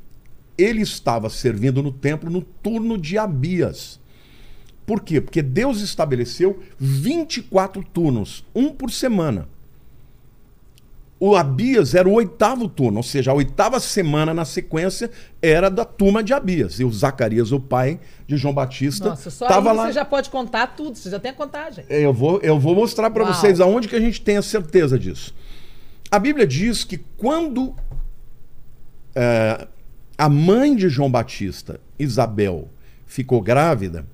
ele 0.57 0.81
estava 0.81 1.29
servindo 1.29 1.83
no 1.83 1.91
templo 1.91 2.31
no 2.31 2.41
turno 2.41 2.97
de 2.97 3.15
Abias. 3.15 3.99
Por 4.87 5.01
quê? 5.01 5.21
Porque 5.21 5.43
Deus 5.43 5.81
estabeleceu 5.81 6.63
24 6.79 7.83
turnos, 7.83 8.43
um 8.55 8.71
por 8.71 8.89
semana. 8.89 9.47
O 11.25 11.37
Abias 11.37 11.95
era 11.95 12.05
o 12.05 12.11
oitavo 12.11 12.67
turno, 12.67 12.97
ou 12.97 13.03
seja, 13.03 13.31
a 13.31 13.33
oitava 13.33 13.79
semana 13.79 14.33
na 14.33 14.43
sequência 14.43 15.09
era 15.41 15.69
da 15.69 15.85
turma 15.85 16.21
de 16.21 16.33
Abias. 16.33 16.81
E 16.81 16.83
o 16.83 16.91
Zacarias, 16.91 17.53
o 17.53 17.61
pai 17.61 17.97
de 18.27 18.35
João 18.35 18.53
Batista, 18.53 19.07
Nossa, 19.07 19.29
só 19.29 19.45
estava 19.45 19.71
aí 19.71 19.77
lá. 19.77 19.85
você 19.85 19.93
já 19.93 20.03
pode 20.03 20.29
contar 20.29 20.75
tudo, 20.75 20.97
você 20.97 21.09
já 21.09 21.21
tem 21.21 21.31
a 21.31 21.33
contagem. 21.33 21.85
Eu 21.87 22.13
vou, 22.13 22.41
eu 22.41 22.59
vou 22.59 22.75
mostrar 22.75 23.09
para 23.09 23.23
vocês 23.23 23.61
aonde 23.61 23.87
que 23.87 23.95
a 23.95 24.01
gente 24.01 24.19
tem 24.19 24.35
a 24.35 24.41
certeza 24.41 24.99
disso. 24.99 25.33
A 26.11 26.19
Bíblia 26.19 26.45
diz 26.45 26.83
que 26.83 26.97
quando 26.97 27.73
é, 29.15 29.65
a 30.17 30.27
mãe 30.27 30.75
de 30.75 30.89
João 30.89 31.09
Batista, 31.09 31.79
Isabel, 31.97 32.67
ficou 33.05 33.39
grávida, 33.39 34.05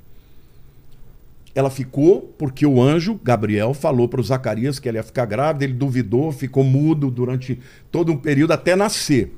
ela 1.60 1.69
ficou 1.69 2.22
porque 2.38 2.65
o 2.65 2.82
anjo 2.82 3.19
Gabriel 3.22 3.74
falou 3.74 4.08
para 4.08 4.22
o 4.22 4.24
Zacarias 4.24 4.80
que 4.80 4.88
ela 4.88 5.00
ia 5.00 5.04
ficar 5.04 5.26
grávida, 5.26 5.65
ele 5.65 5.74
duvidou, 5.74 6.32
ficou 6.32 6.63
mudo 6.63 7.12
durante 7.12 7.60
todo 7.91 8.13
um 8.13 8.17
período 8.17 8.54
até 8.54 8.78
nascer. 8.78 9.36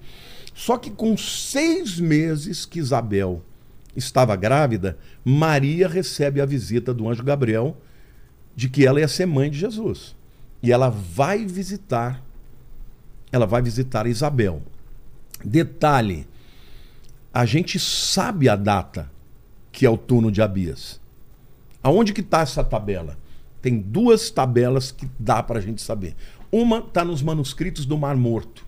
Só 0.53 0.77
que 0.77 0.91
com 0.91 1.17
seis 1.17 1.99
meses 1.99 2.63
que 2.63 2.77
Isabel 2.77 3.41
estava 3.95 4.35
grávida, 4.35 4.99
Maria 5.25 5.87
recebe 5.87 6.39
a 6.39 6.45
visita 6.45 6.93
do 6.93 7.09
anjo 7.09 7.23
Gabriel 7.23 7.75
de 8.55 8.69
que 8.69 8.85
ela 8.85 8.99
ia 8.99 9.07
ser 9.07 9.25
mãe 9.25 9.49
de 9.49 9.57
Jesus. 9.57 10.15
E 10.61 10.71
ela 10.71 10.89
vai 10.89 11.43
visitar, 11.47 12.23
ela 13.31 13.47
vai 13.47 13.63
visitar 13.63 14.05
Isabel. 14.05 14.61
Detalhe, 15.43 16.27
a 17.33 17.47
gente 17.47 17.79
sabe 17.79 18.47
a 18.47 18.55
data 18.55 19.09
que 19.71 19.87
é 19.87 19.89
o 19.89 19.97
turno 19.97 20.31
de 20.31 20.39
Abias. 20.39 21.00
Aonde 21.83 22.13
que 22.13 22.21
está 22.21 22.41
essa 22.41 22.63
tabela? 22.63 23.17
Tem 23.61 23.79
duas 23.79 24.29
tabelas 24.29 24.91
que 24.91 25.09
dá 25.19 25.41
para 25.41 25.59
a 25.59 25.61
gente 25.61 25.81
saber. 25.81 26.15
Uma 26.51 26.79
está 26.79 27.05
nos 27.05 27.21
manuscritos 27.21 27.85
do 27.85 27.97
Mar 27.97 28.15
Morto. 28.15 28.65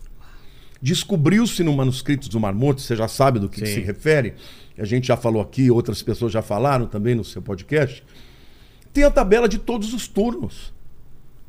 Descobriu-se 0.81 1.63
no 1.63 1.73
manuscrito 1.73 2.29
do 2.29 2.39
Mar 2.39 2.53
Morto, 2.53 2.81
você 2.81 2.95
já 2.95 3.07
sabe 3.07 3.39
do 3.39 3.49
que, 3.49 3.61
que 3.61 3.67
se 3.67 3.79
refere, 3.79 4.33
a 4.77 4.85
gente 4.85 5.07
já 5.07 5.15
falou 5.15 5.41
aqui, 5.41 5.71
outras 5.71 6.01
pessoas 6.01 6.31
já 6.31 6.41
falaram 6.41 6.85
também 6.87 7.15
no 7.15 7.23
seu 7.23 7.41
podcast. 7.41 8.03
Tem 8.91 9.03
a 9.03 9.11
tabela 9.11 9.47
de 9.47 9.57
todos 9.57 9.93
os 9.93 10.07
turnos. 10.07 10.73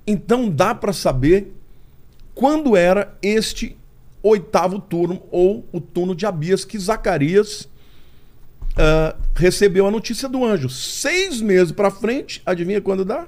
Então 0.06 0.48
dá 0.48 0.74
para 0.74 0.92
saber 0.92 1.52
quando 2.34 2.76
era 2.76 3.16
este 3.22 3.76
oitavo 4.22 4.78
turno 4.78 5.22
ou 5.30 5.66
o 5.72 5.80
turno 5.80 6.14
de 6.14 6.26
Abias 6.26 6.64
que 6.64 6.78
Zacarias 6.78 7.68
ah, 8.76 9.16
recebeu 9.34 9.86
a 9.86 9.90
notícia 9.90 10.28
do 10.28 10.44
anjo. 10.44 10.68
Seis 10.68 11.40
meses 11.40 11.72
para 11.72 11.90
frente, 11.90 12.42
adivinha 12.44 12.80
quando 12.80 13.04
dá? 13.04 13.26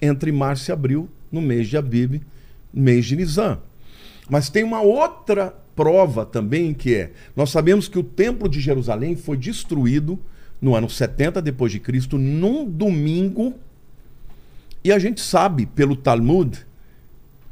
Entre 0.00 0.30
março 0.30 0.70
e 0.70 0.72
abril, 0.72 1.08
no 1.30 1.40
mês 1.40 1.68
de 1.68 1.76
Abib, 1.76 2.22
mês 2.72 3.06
de 3.06 3.16
Nisan. 3.16 3.58
Mas 4.28 4.48
tem 4.48 4.64
uma 4.64 4.80
outra 4.80 5.54
prova 5.74 6.24
também 6.24 6.72
que 6.72 6.94
é, 6.94 7.12
nós 7.34 7.50
sabemos 7.50 7.86
que 7.86 7.98
o 7.98 8.02
templo 8.02 8.48
de 8.48 8.60
Jerusalém 8.60 9.14
foi 9.14 9.36
destruído 9.36 10.18
no 10.60 10.74
ano 10.74 10.88
70 10.88 11.42
depois 11.42 11.70
de 11.70 11.78
Cristo, 11.78 12.16
num 12.16 12.64
domingo, 12.64 13.54
e 14.82 14.90
a 14.90 14.98
gente 14.98 15.20
sabe 15.20 15.66
pelo 15.66 15.96
Talmud 15.96 16.66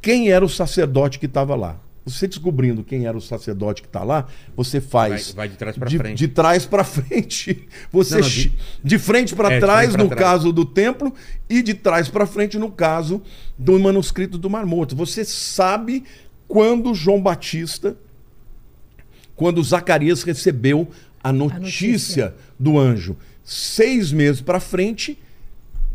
quem 0.00 0.30
era 0.30 0.44
o 0.44 0.48
sacerdote 0.48 1.18
que 1.18 1.26
estava 1.26 1.54
lá. 1.54 1.78
Você 2.06 2.28
descobrindo 2.28 2.84
quem 2.84 3.06
era 3.06 3.16
o 3.16 3.20
sacerdote 3.20 3.80
que 3.80 3.88
está 3.88 4.04
lá, 4.04 4.26
você 4.54 4.78
faz 4.80 5.28
Vai- 5.32 5.34
vai 5.34 5.48
de 5.48 5.56
trás 5.56 5.76
pra 5.78 5.88
de, 5.88 5.96
frente. 5.96 6.18
de 6.18 6.28
trás 6.28 6.66
para 6.66 6.84
frente. 6.84 7.66
Você 7.90 8.16
Não, 8.16 8.20
não, 8.20 8.28
de, 8.28 8.52
de- 8.84 8.98
frente 8.98 9.34
para 9.34 9.54
É, 9.54 9.58
trás 9.58 9.92
frente 9.92 10.02
no 10.02 10.08
trás. 10.10 10.20
caso 10.22 10.52
do 10.52 10.66
templo 10.66 11.14
e 11.48 11.62
de 11.62 11.72
trás 11.72 12.08
para 12.08 12.26
frente 12.26 12.58
no 12.58 12.70
caso 12.70 13.22
do 13.58 13.78
manuscrito 13.78 14.36
do 14.36 14.50
Mar 14.50 14.66
Morto. 14.66 14.94
Você 14.94 15.24
sabe 15.24 16.04
quando 16.46 16.94
João 16.94 17.22
Batista, 17.22 17.96
quando 19.34 19.62
Zacarias 19.62 20.22
recebeu 20.22 20.88
a 21.22 21.32
notícia, 21.32 21.58
notícia. 21.60 22.34
do 22.58 22.78
anjo. 22.78 23.16
Seis 23.42 24.12
meses 24.12 24.40
para 24.40 24.60
frente, 24.60 25.18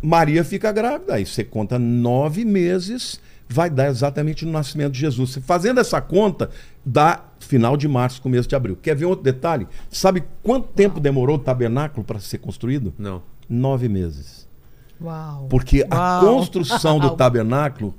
Maria 0.01 0.43
fica 0.43 0.71
grávida. 0.71 1.15
Aí 1.15 1.25
você 1.25 1.43
conta 1.43 1.77
nove 1.79 2.43
meses, 2.45 3.19
vai 3.49 3.69
dar 3.69 3.87
exatamente 3.89 4.45
no 4.45 4.51
nascimento 4.51 4.93
de 4.93 4.99
Jesus. 4.99 5.39
Fazendo 5.43 5.79
essa 5.79 5.99
conta, 5.99 6.51
dá 6.85 7.25
final 7.39 7.75
de 7.75 7.87
março, 7.87 8.21
começo 8.21 8.47
de 8.47 8.55
abril. 8.55 8.77
Quer 8.79 8.95
ver 8.95 9.05
outro 9.05 9.23
detalhe? 9.23 9.67
Sabe 9.89 10.23
quanto 10.43 10.67
tempo 10.67 10.99
demorou 10.99 11.37
o 11.37 11.39
tabernáculo 11.39 12.05
para 12.05 12.19
ser 12.19 12.37
construído? 12.37 12.93
Não. 12.97 13.23
Nove 13.49 13.89
meses. 13.89 14.47
Uau. 15.01 15.47
Porque 15.49 15.85
a 15.89 16.21
Uau. 16.21 16.35
construção 16.35 16.99
do 16.99 17.09
tabernáculo 17.17 17.95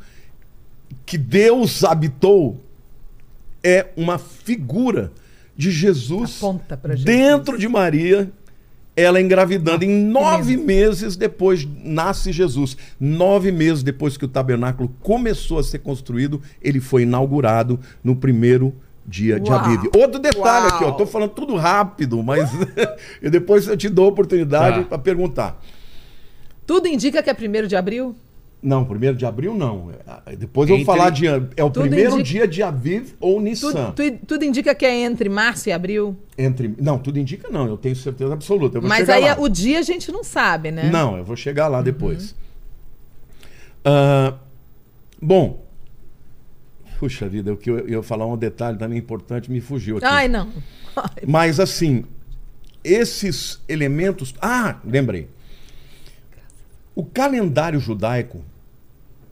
que 1.04 1.18
Deus 1.18 1.82
habitou 1.82 2.60
é 3.62 3.88
uma 3.96 4.18
figura 4.18 5.12
de 5.56 5.70
Jesus. 5.70 6.40
dentro 7.04 7.58
de 7.58 7.68
Maria, 7.68 8.32
ela 8.96 9.20
engravidando. 9.20 9.84
Em 9.84 9.88
nove 10.04 10.56
meses 10.56 11.16
depois 11.16 11.66
nasce 11.84 12.32
Jesus. 12.32 12.76
Nove 12.98 13.50
meses 13.52 13.82
depois 13.82 14.16
que 14.16 14.24
o 14.24 14.28
tabernáculo 14.28 14.94
começou 15.00 15.58
a 15.58 15.62
ser 15.62 15.78
construído, 15.78 16.40
ele 16.60 16.80
foi 16.80 17.02
inaugurado 17.02 17.78
no 18.04 18.14
primeiro 18.16 18.74
dia 19.06 19.40
de 19.40 19.50
Uau. 19.50 19.58
Aviv. 19.60 19.84
Outro 19.96 20.18
detalhe 20.20 20.66
aqui, 20.68 20.84
ó, 20.84 20.88
Uau. 20.88 20.96
tô 20.96 21.06
falando 21.06 21.30
tudo 21.30 21.56
rápido, 21.56 22.22
mas 22.22 22.50
depois 23.22 23.66
eu 23.66 23.76
te 23.76 23.88
dou 23.88 24.04
a 24.06 24.08
oportunidade 24.08 24.80
Tá. 24.80 24.84
para 24.90 24.98
perguntar. 24.98 25.60
Tudo 26.66 26.86
indica 26.86 27.22
que 27.22 27.30
é 27.30 27.34
primeiro 27.34 27.66
de 27.66 27.74
abril? 27.76 28.14
Não, 28.62 28.84
primeiro 28.84 29.16
de 29.16 29.24
abril 29.24 29.54
não. 29.54 29.90
É, 30.26 30.36
Depois 30.36 30.68
eu 30.68 30.76
vou 30.76 30.82
Entre- 30.82 30.84
falar 30.84 31.08
de. 31.10 31.26
É 31.26 31.64
o 31.64 31.70
Tudo 31.70 31.80
primeiro 31.88 32.12
indica- 32.20 32.22
dia 32.24 32.46
de 32.48 32.62
Aviv 32.62 33.14
ou 33.18 33.40
Nissan. 33.40 33.92
tu- 33.92 34.18
tudo 34.26 34.44
indica 34.44 34.74
que 34.74 34.84
é 34.84 35.00
entre 35.00 35.30
março 35.30 35.70
e 35.70 35.72
abril? 35.72 36.14
Entre... 36.36 36.74
Não, 36.78 36.98
tudo 36.98 37.18
indica 37.18 37.48
não, 37.50 37.66
eu 37.66 37.78
tenho 37.78 37.96
certeza 37.96 38.34
absoluta. 38.34 38.78
Mas 38.80 39.08
aí 39.08 39.24
lá. 39.24 39.36
o 39.40 39.48
dia 39.48 39.78
a 39.78 39.82
gente 39.82 40.12
não 40.12 40.22
sabe, 40.22 40.70
né? 40.70 40.90
Não, 40.90 41.16
eu 41.16 41.24
vou 41.24 41.36
chegar 41.36 41.68
lá 41.68 41.80
depois. 41.80 42.34
Ah, 43.84 44.34
bom. 45.20 45.64
Puxa 46.98 47.26
vida, 47.30 47.50
o 47.54 47.56
que 47.56 47.70
eu 47.70 47.78
eu 47.78 47.88
ia 47.88 48.02
falar 48.02 48.26
um 48.26 48.36
detalhe 48.36 48.76
também 48.76 48.98
importante 48.98 49.50
me 49.50 49.60
fugiu 49.62 49.96
aqui. 49.96 50.04
Ai, 50.06 50.28
não. 50.28 50.48
Ai, 50.94 51.08
Mas 51.26 51.58
assim, 51.58 52.04
esses 52.84 53.58
elementos. 53.66 54.34
Ah, 54.38 54.76
lembrei. 54.84 55.28
O 56.94 57.02
calendário 57.06 57.80
judaico 57.80 58.44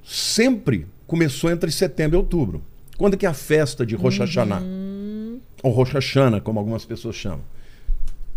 sempre 0.09 0.87
começou 1.07 1.51
entre 1.51 1.71
setembro 1.71 2.17
e 2.17 2.21
outubro. 2.21 2.63
Quando 2.97 3.17
que 3.17 3.27
é 3.27 3.29
a 3.29 3.35
festa 3.35 3.85
de 3.85 3.95
Rosh 3.95 4.19
Hashanah? 4.19 4.63
Ou 5.63 5.71
Rosh 5.71 5.93
Hashanah, 5.93 6.41
como 6.41 6.59
algumas 6.59 6.85
pessoas 6.85 7.15
chamam. 7.15 7.45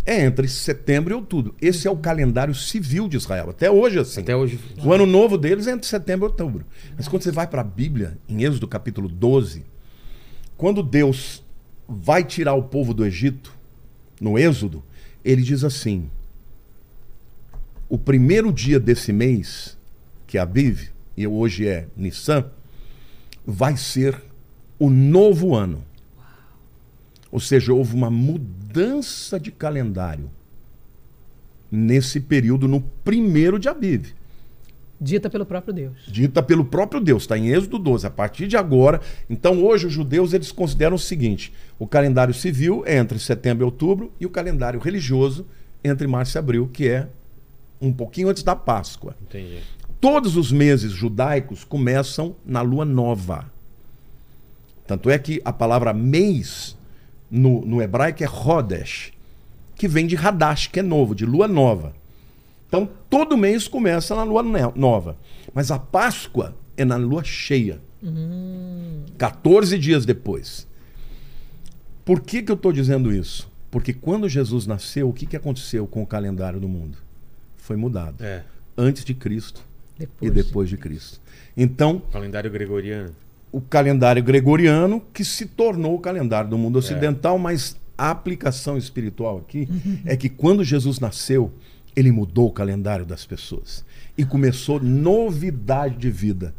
É 0.06 0.22
entre 0.22 0.48
setembro 0.48 1.14
e 1.14 1.16
outubro. 1.16 1.56
Esse 1.62 1.88
é 1.88 1.92
o 1.92 1.96
calendário 1.96 2.54
civil 2.54 3.08
de 3.08 3.16
Israel. 3.16 3.52
Até 3.52 3.72
hoje 3.72 3.98
é 3.98 4.02
assim. 4.02 4.22
Até 4.22 4.36
hoje. 4.36 4.60
O 4.84 4.92
ano 4.92 5.06
novo 5.06 5.38
deles 5.38 5.68
é 5.68 5.72
entre 5.72 5.88
setembro 5.88 6.26
e 6.26 6.30
outubro. 6.30 6.66
Mas 6.98 7.08
quando 7.08 7.24
você 7.24 7.32
vai 7.32 7.48
para 7.48 7.62
a 7.62 7.64
Bíblia, 7.64 8.18
em 8.28 8.44
Êxodo 8.44 8.68
capítulo 8.68 9.08
12, 9.08 9.64
quando 10.58 10.84
Deus 10.84 11.44
vai 11.88 12.24
tirar 12.24 12.54
o 12.54 12.64
povo 12.64 12.94
do 12.94 13.06
Egito, 13.06 13.54
no 14.20 14.38
Êxodo, 14.38 14.84
ele 15.24 15.42
diz 15.42 15.64
assim: 15.64 16.10
o 17.88 17.98
primeiro 17.98 18.52
dia 18.52 18.80
desse 18.80 19.14
mês, 19.14 19.78
que 20.28 20.38
é 20.38 20.42
Abiv, 20.42 20.92
e 21.15 21.28
hoje 21.28 21.67
é 21.67 21.88
Nissan, 21.95 22.45
vai 23.45 23.76
ser 23.78 24.21
o 24.80 24.89
novo 24.89 25.56
ano. 25.56 25.84
Ou 27.32 27.39
seja, 27.39 27.74
houve 27.74 27.95
uma 27.95 28.10
mudança 28.10 29.39
de 29.39 29.52
calendário 29.52 30.30
nesse 31.71 32.19
período, 32.19 32.67
no 32.67 32.82
primeiro 32.82 33.58
de 33.58 33.69
Abiv. 33.69 34.13
Dita 35.00 35.30
pelo 35.30 35.45
próprio 35.45 35.74
Deus. 35.74 35.97
Dita 36.08 36.43
pelo 36.43 36.63
próprio 36.63 37.02
Deus, 37.02 37.24
está 37.24 37.36
em 37.36 37.47
Êxodo 37.47 37.80
12. 37.80 38.06
A 38.06 38.10
partir 38.12 38.47
de 38.47 38.56
agora, 38.56 39.02
então 39.28 39.63
hoje 39.63 39.88
os 39.88 39.93
judeus 39.93 40.34
eles 40.34 40.52
consideram 40.52 40.95
o 40.95 41.00
seguinte: 41.00 41.52
o 41.80 41.88
calendário 41.88 42.34
civil 42.34 42.84
é 42.86 42.97
entre 42.97 43.17
setembro 43.17 43.63
e 43.63 43.65
outubro 43.65 44.12
e 44.19 44.28
o 44.28 44.30
calendário 44.30 44.80
religioso 44.80 45.47
entre 45.84 46.06
março 46.06 46.38
e 46.38 46.39
abril, 46.39 46.69
que 46.71 46.88
é 46.88 47.08
um 47.82 47.91
pouquinho 47.91 48.30
antes 48.30 48.43
da 48.43 48.56
Páscoa. 48.56 49.15
Entendi. 49.19 49.60
Todos 50.02 50.36
os 50.36 50.52
meses 50.52 50.92
judaicos 50.92 51.64
começam 51.64 52.36
na 52.44 52.62
lua 52.64 52.84
nova. 52.84 53.46
Tanto 54.88 55.12
é 55.12 55.20
que 55.20 55.40
a 55.46 55.54
palavra 55.54 55.94
mês 55.94 56.76
no, 57.30 57.62
no 57.62 57.80
hebraico 57.80 58.24
é 58.24 58.28
Hodesh, 58.28 59.14
que 59.76 59.88
vem 59.88 60.08
de 60.08 60.18
Hadash, 60.18 60.66
que 60.68 60.80
é 60.80 60.84
novo, 60.84 61.14
de 61.14 61.24
lua 61.24 61.48
nova. 61.48 61.94
Então 62.68 62.90
todo 63.12 63.38
mês 63.38 63.68
começa 63.68 64.16
na 64.16 64.24
lua 64.24 64.42
nova. 64.76 65.18
Mas 65.54 65.70
a 65.70 65.78
Páscoa 65.78 66.56
é 66.76 66.84
na 66.84 66.96
lua 66.98 67.24
cheia. 67.24 67.80
14 69.20 69.78
dias 69.78 70.04
depois. 70.04 70.68
Por 72.04 72.22
que, 72.22 72.42
que 72.42 72.52
eu 72.52 72.56
estou 72.56 72.74
dizendo 72.74 73.14
isso? 73.14 73.52
Porque 73.70 73.94
quando 73.94 74.28
Jesus 74.28 74.66
nasceu, 74.66 75.08
o 75.08 75.14
que, 75.14 75.28
que 75.28 75.38
aconteceu 75.38 75.86
com 75.86 76.02
o 76.02 76.08
calendário 76.08 76.60
do 76.60 76.68
mundo? 76.68 76.98
Foi 77.56 77.76
mudado 77.76 78.24
É. 78.24 78.44
antes 78.76 79.06
de 79.06 79.14
Cristo 79.14 79.64
Depois 80.02 80.32
e 80.32 80.34
depois 80.34 80.70
de 80.70 80.78
Cristo. 80.78 81.20
Então, 81.56 82.02
Calendário 82.12 82.50
gregoriano. 82.50 83.12
o 83.52 83.62
calendário 83.62 84.24
gregoriano 84.24 85.02
que 85.14 85.24
se 85.24 85.46
tornou 85.46 85.96
o 85.96 86.00
calendário 86.00 86.50
do 86.50 86.58
mundo 86.58 86.78
ocidental, 86.80 87.38
mas 87.38 87.76
a 87.98 88.10
aplicação 88.10 88.78
espiritual 88.78 89.38
aqui 89.38 89.68
é 90.06 90.16
que 90.18 90.30
quando 90.30 90.64
Jesus 90.64 91.00
nasceu, 91.00 91.52
ele 91.96 92.12
mudou 92.12 92.48
o 92.48 92.52
calendário 92.52 93.06
das 93.06 93.26
pessoas 93.26 93.86
e 94.18 94.26
começou 94.26 94.80
novidade 94.82 95.98
de 95.98 96.10
vida. 96.10 96.54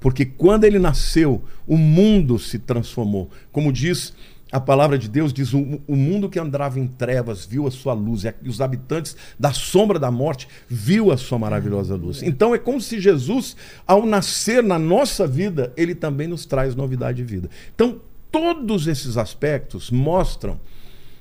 Porque 0.00 0.24
quando 0.24 0.64
ele 0.64 0.78
nasceu, 0.78 1.42
o 1.66 1.76
mundo 1.76 2.38
se 2.38 2.58
transformou. 2.58 3.28
Como 3.50 3.72
diz 3.72 4.14
a 4.50 4.58
palavra 4.58 4.98
de 4.98 5.08
Deus, 5.08 5.32
diz: 5.32 5.52
o, 5.52 5.80
mundo 5.88 6.28
que 6.28 6.38
andava 6.38 6.80
em 6.80 6.86
trevas 6.86 7.44
viu 7.44 7.66
a 7.66 7.70
sua 7.70 7.92
luz, 7.92 8.24
e 8.24 8.48
os 8.48 8.60
habitantes 8.60 9.16
da 9.38 9.52
sombra 9.52 9.98
da 9.98 10.10
morte 10.10 10.48
viu 10.68 11.12
a 11.12 11.16
sua 11.16 11.38
maravilhosa 11.38 11.94
luz. 11.94 12.22
Então 12.22 12.54
é 12.54 12.58
como 12.58 12.80
se 12.80 13.00
Jesus, 13.00 13.56
ao 13.86 14.06
nascer 14.06 14.62
na 14.62 14.78
nossa 14.78 15.26
vida, 15.26 15.72
ele 15.76 15.94
também 15.94 16.26
nos 16.26 16.46
traz 16.46 16.74
novidade 16.74 17.18
de 17.18 17.24
vida. 17.24 17.50
Então, 17.74 18.00
todos 18.30 18.86
esses 18.86 19.16
aspectos 19.16 19.90
mostram 19.90 20.58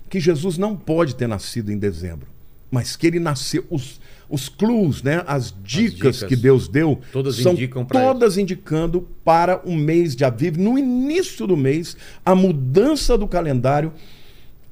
que 0.09 0.19
Jesus 0.19 0.57
não 0.57 0.75
pode 0.75 1.15
ter 1.15 1.27
nascido 1.27 1.71
em 1.71 1.77
dezembro, 1.77 2.27
mas 2.71 2.95
que 2.95 3.07
ele 3.07 3.19
nasceu. 3.19 3.65
Os, 3.69 3.99
os 4.29 4.49
clues, 4.49 5.01
né, 5.01 5.23
as 5.25 5.53
dicas, 5.63 6.15
dicas. 6.15 6.23
que 6.23 6.35
Deus 6.35 6.67
deu, 6.67 6.99
Todas 7.11 7.35
são 7.37 7.53
indicam 7.53 7.85
todas 7.85 8.37
indicando 8.37 9.07
para 9.23 9.61
o 9.65 9.75
mês 9.75 10.15
de 10.15 10.25
Aviv, 10.25 10.57
no 10.57 10.77
início 10.77 11.47
do 11.47 11.55
mês, 11.55 11.95
a 12.25 12.35
mudança 12.35 13.17
do 13.17 13.27
calendário 13.27 13.93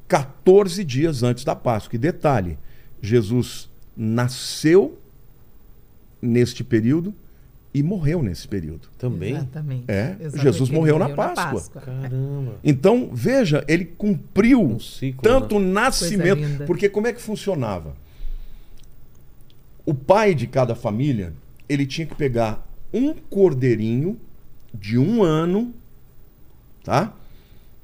14 0.07 0.83
dias 0.83 1.23
antes 1.23 1.43
da 1.43 1.55
Páscoa. 1.55 1.95
E 1.95 1.99
detalhe, 1.99 2.57
Jesus 3.01 3.69
nasceu 3.95 4.99
neste 6.21 6.63
período 6.63 7.13
e 7.73 7.83
morreu 7.83 8.23
nesse 8.23 8.47
período. 8.47 8.87
Também? 8.97 9.35
Exatamente. 9.35 9.83
É, 9.87 10.15
Exatamente. 10.19 10.41
Jesus 10.43 10.69
Ele 10.69 10.77
morreu 10.77 10.99
na 10.99 11.09
Páscoa. 11.09 11.81
Caramba. 11.81 12.55
Então, 12.63 13.09
veja, 13.11 13.65
ele 13.67 13.85
cumpriu 13.85 14.63
Um 14.63 14.79
ciclo, 14.79 15.21
tanto 15.21 15.55
o 15.55 15.59
Coisa 15.59 15.73
nascimento. 15.73 16.65
Porque 16.65 16.87
como 16.87 17.07
é 17.07 17.13
que 17.13 17.21
funcionava? 17.21 17.95
O 19.86 19.93
pai 19.93 20.34
de 20.34 20.48
cada 20.48 20.74
família, 20.76 21.34
ele 21.69 21.86
tinha 21.86 22.08
que 22.08 22.15
pegar 22.15 22.65
um 22.93 23.13
cordeirinho 23.13 24.19
de 24.74 24.98
um 24.98 25.24
ano, 25.24 25.74
tá? 26.84 27.13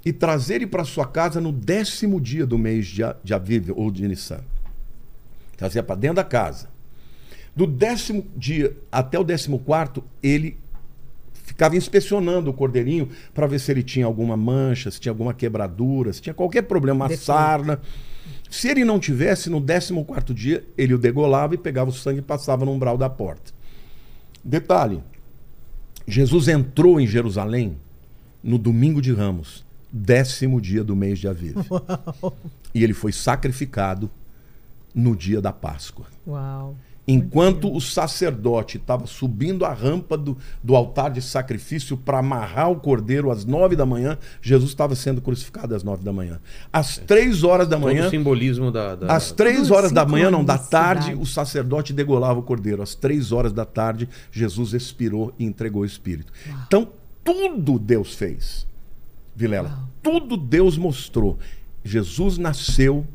E 0.03 0.11
trazer 0.11 0.55
ele 0.55 0.67
para 0.67 0.83
sua 0.83 1.05
casa 1.05 1.39
no 1.39 1.51
décimo 1.51 2.19
dia 2.19 2.45
do 2.45 2.57
mês 2.57 2.87
de, 2.87 3.03
de 3.23 3.33
Aviv 3.33 3.71
ou 3.75 3.91
de 3.91 4.07
Nissan. 4.07 4.41
Trazia 5.55 5.83
para 5.83 5.95
dentro 5.95 6.15
da 6.15 6.23
casa. 6.23 6.69
Do 7.55 7.67
décimo 7.67 8.25
dia 8.35 8.75
até 8.91 9.19
o 9.19 9.23
décimo 9.23 9.59
quarto, 9.59 10.03
ele 10.23 10.57
ficava 11.33 11.75
inspecionando 11.75 12.49
o 12.49 12.53
cordeirinho 12.53 13.09
para 13.33 13.45
ver 13.45 13.59
se 13.59 13.71
ele 13.71 13.83
tinha 13.83 14.05
alguma 14.05 14.37
mancha, 14.37 14.89
se 14.89 14.99
tinha 14.99 15.11
alguma 15.11 15.33
quebradura, 15.33 16.13
se 16.13 16.21
tinha 16.21 16.33
qualquer 16.33 16.63
problema, 16.63 17.01
uma 17.01 17.07
Defeito. 17.09 17.25
sarna. 17.25 17.79
Se 18.51 18.67
ele 18.67 18.83
não 18.83 18.99
tivesse, 18.99 19.49
no 19.49 19.61
14 19.61 20.33
dia, 20.33 20.65
ele 20.77 20.93
o 20.93 20.97
degolava 20.97 21.55
e 21.55 21.57
pegava 21.57 21.89
o 21.89 21.93
sangue 21.93 22.19
e 22.19 22.21
passava 22.21 22.65
no 22.65 22.73
umbral 22.73 22.97
da 22.97 23.09
porta. 23.09 23.53
Detalhe: 24.43 25.01
Jesus 26.05 26.49
entrou 26.49 26.99
em 26.99 27.07
Jerusalém 27.07 27.77
no 28.43 28.57
domingo 28.57 29.01
de 29.01 29.13
Ramos, 29.13 29.63
décimo 29.89 30.59
dia 30.59 30.83
do 30.83 30.97
mês 30.97 31.17
de 31.17 31.29
Aviv. 31.29 31.55
E 32.73 32.85
ele 32.85 32.93
foi 32.93 33.11
sacrificado 33.11 34.09
no 34.95 35.13
dia 35.13 35.41
da 35.41 35.51
Páscoa. 35.51 36.05
Uau. 36.25 36.73
Enquanto 37.07 37.73
o 37.75 37.81
sacerdote 37.81 38.77
estava 38.77 39.07
subindo 39.07 39.65
a 39.65 39.73
rampa 39.73 40.15
do, 40.15 40.37
do 40.63 40.75
altar 40.75 41.09
de 41.09 41.21
sacrifício 41.21 41.97
para 41.97 42.19
amarrar 42.19 42.69
o 42.71 42.75
cordeiro 42.75 43.31
às 43.31 43.43
nove 43.43 43.75
da 43.75 43.85
manhã, 43.85 44.17
Jesus 44.41 44.69
estava 44.69 44.95
sendo 44.95 45.19
crucificado 45.19 45.73
às 45.75 45.83
nove 45.83 46.03
da 46.03 46.13
manhã. 46.13 46.39
Às 46.71 46.97
três 46.99 47.43
horas 47.43 47.67
da 47.67 47.75
Todo 47.75 47.85
manhã, 47.85 48.07
o 48.07 48.09
simbolismo 48.11 48.71
da. 48.71 48.95
da- 48.95 49.15
às 49.15 49.31
três 49.31 49.71
horas 49.71 49.91
da 49.91 50.05
manhã, 50.05 50.29
não, 50.29 50.45
da 50.45 50.59
tarde, 50.59 51.15
o 51.15 51.25
sacerdote 51.25 51.91
degolava 51.91 52.39
o 52.39 52.43
cordeiro. 52.43 52.83
Às 52.83 52.93
três 52.93 53.31
horas 53.31 53.51
da 53.51 53.65
tarde, 53.65 54.07
Jesus 54.31 54.73
expirou 54.73 55.33
e 55.39 55.43
entregou 55.43 55.81
o 55.81 55.85
Espírito. 55.85 56.31
Então, 56.67 56.87
tudo 57.23 57.79
Deus 57.79 58.13
fez, 58.13 58.67
Vilela. 59.35 59.69
Uau. 59.69 59.87
Tudo 60.03 60.37
Deus 60.37 60.77
mostrou. 60.77 61.37
Jesus 61.83 62.37
nasceu 62.37 63.05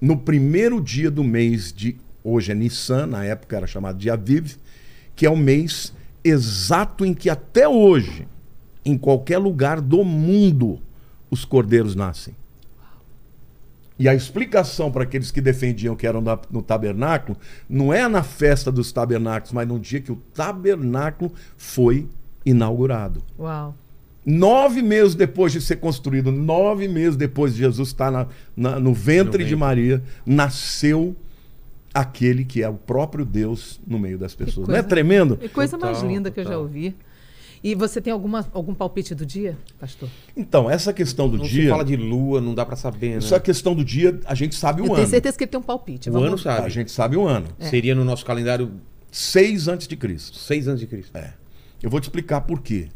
no 0.00 0.18
primeiro 0.18 0.80
dia 0.82 1.10
do 1.10 1.24
mês 1.24 1.72
de. 1.72 1.96
Hoje 2.28 2.50
é 2.50 2.54
Nissan, 2.56 3.06
na 3.06 3.24
época 3.24 3.56
era 3.56 3.66
chamado 3.68 3.98
de 3.98 4.10
Aviv, 4.10 4.56
que 5.14 5.24
é 5.24 5.30
o 5.30 5.36
mês 5.36 5.94
exato 6.24 7.04
em 7.06 7.14
que 7.14 7.30
até 7.30 7.68
hoje, 7.68 8.26
em 8.84 8.98
qualquer 8.98 9.38
lugar 9.38 9.80
do 9.80 10.02
mundo, 10.02 10.80
os 11.30 11.44
cordeiros 11.44 11.94
nascem. 11.94 12.34
E 13.96 14.08
a 14.08 14.14
explicação 14.14 14.90
para 14.90 15.04
aqueles 15.04 15.30
que 15.30 15.40
defendiam 15.40 15.94
que 15.94 16.04
eram 16.06 16.22
no 16.50 16.60
tabernáculo 16.62 17.38
não 17.68 17.94
é 17.94 18.06
na 18.08 18.24
festa 18.24 18.72
dos 18.72 18.90
tabernáculos, 18.90 19.52
mas 19.52 19.66
no 19.68 19.78
dia 19.78 20.00
que 20.00 20.10
o 20.10 20.16
tabernáculo 20.34 21.32
foi 21.56 22.08
inaugurado. 22.44 23.22
Uau. 23.38 23.74
Nove 24.26 24.82
meses 24.82 25.14
depois 25.14 25.52
de 25.52 25.60
ser 25.60 25.76
construído, 25.76 26.32
nove 26.32 26.88
meses 26.88 27.16
depois 27.16 27.52
de 27.54 27.60
Jesus 27.60 27.88
estar 27.90 28.10
na- 28.10 28.26
na- 28.56 28.80
no 28.80 28.92
ventre 28.92 29.44
de. 29.44 29.54
Maria, 29.54 30.02
nasceu 30.26 31.14
aquele 32.00 32.44
que 32.44 32.62
é 32.62 32.68
o 32.68 32.74
próprio 32.74 33.24
Deus 33.24 33.80
no 33.86 33.98
meio 33.98 34.18
das 34.18 34.34
pessoas. 34.34 34.68
Não 34.68 34.74
é 34.74 34.78
coisa- 34.78 34.88
tremendo? 34.88 35.36
Que 35.36 35.48
coisa 35.48 35.76
mais 35.78 35.98
Total, 35.98 36.10
linda 36.12 36.30
que 36.30 36.40
eu 36.40 36.44
já 36.44 36.58
ouvi. 36.58 36.94
E 37.64 37.74
você 37.74 38.00
tem 38.00 38.12
alguma, 38.12 38.46
algum 38.52 38.74
palpite 38.74 39.14
do 39.14 39.24
dia, 39.26 39.56
pastor? 39.80 40.08
Então, 40.36 40.70
essa 40.70 40.92
questão 40.92 41.28
do 41.28 41.38
Não 41.38 41.44
se 41.46 41.50
dia. 41.52 41.70
fala 41.70 41.84
de 41.84 41.96
lua, 41.96 42.40
não 42.40 42.54
dá 42.54 42.64
pra 42.64 42.76
saber, 42.76 43.12
né? 43.12 43.18
Isso 43.18 43.34
é 43.34 43.38
a 43.38 43.40
questão 43.40 43.74
do 43.74 43.84
dia, 43.84 44.20
a 44.26 44.34
gente 44.34 44.54
sabe 44.54 44.82
o 44.82 44.84
eu 44.84 44.86
ano. 44.88 44.94
tenho 44.96 45.08
certeza 45.08 45.36
que 45.36 45.44
ele 45.44 45.50
tem 45.50 45.58
um 45.58 45.62
palpite. 45.62 46.08
O 46.08 46.12
Vamos- 46.12 46.28
ano 46.28 46.38
sabe. 46.38 46.66
A 46.66 46.68
gente 46.68 46.90
sabe 46.92 47.16
o 47.16 47.26
ano. 47.26 47.48
Seria 47.58 47.94
no 47.94 48.04
nosso 48.04 48.24
calendário 48.24 48.70
6 49.10 49.66
antes 49.68 49.88
de 49.88 49.96
Cristo. 49.96 50.36
6 50.36 50.68
anos 50.68 50.80
de 50.80 50.86
Cristo. 50.86 51.16
É. 51.16 51.32
Eu 51.82 51.90
vou 51.90 51.98
te 51.98 52.04
explicar 52.04 52.42
por 52.42 52.60
quê. 52.60 52.88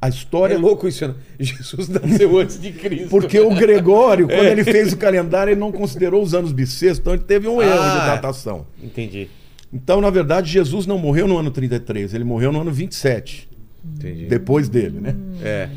A 0.00 0.06
É 0.06 0.10
história. 0.10 0.58
louco 0.58 0.86
isso, 0.86 1.06
né? 1.08 1.14
Jesus 1.40 1.88
nasceu 1.88 2.36
antes 2.38 2.60
de 2.60 2.70
Cristo. 2.72 3.08
Porque 3.08 3.40
o 3.40 3.50
Gregório, 3.54 4.30
É. 4.30 4.36
quando 4.36 4.46
ele 4.48 4.64
fez 4.64 4.92
o 4.92 4.96
calendário, 4.96 5.52
ele 5.52 5.60
não 5.60 5.72
considerou 5.72 6.22
os 6.22 6.34
anos 6.34 6.52
bissextos, 6.52 6.98
então 6.98 7.14
ele 7.14 7.22
teve 7.24 7.48
um 7.48 7.62
erro 7.62 7.80
Ah, 7.80 7.98
de 7.98 8.02
é. 8.04 8.06
datação. 8.14 8.66
Entendi. 8.82 9.28
Então, 9.72 10.00
na 10.00 10.10
verdade, 10.10 10.50
Jesus 10.50 10.86
não 10.86 10.98
morreu 10.98 11.26
no 11.26 11.36
ano 11.38 11.50
33, 11.50 12.14
ele 12.14 12.24
morreu 12.24 12.52
no 12.52 12.60
ano 12.60 12.70
27, 12.70 13.48
Entendi. 13.84 14.26
depois 14.26 14.68
dele, 14.68 15.00
né? 15.00 15.16
É. 15.42 15.68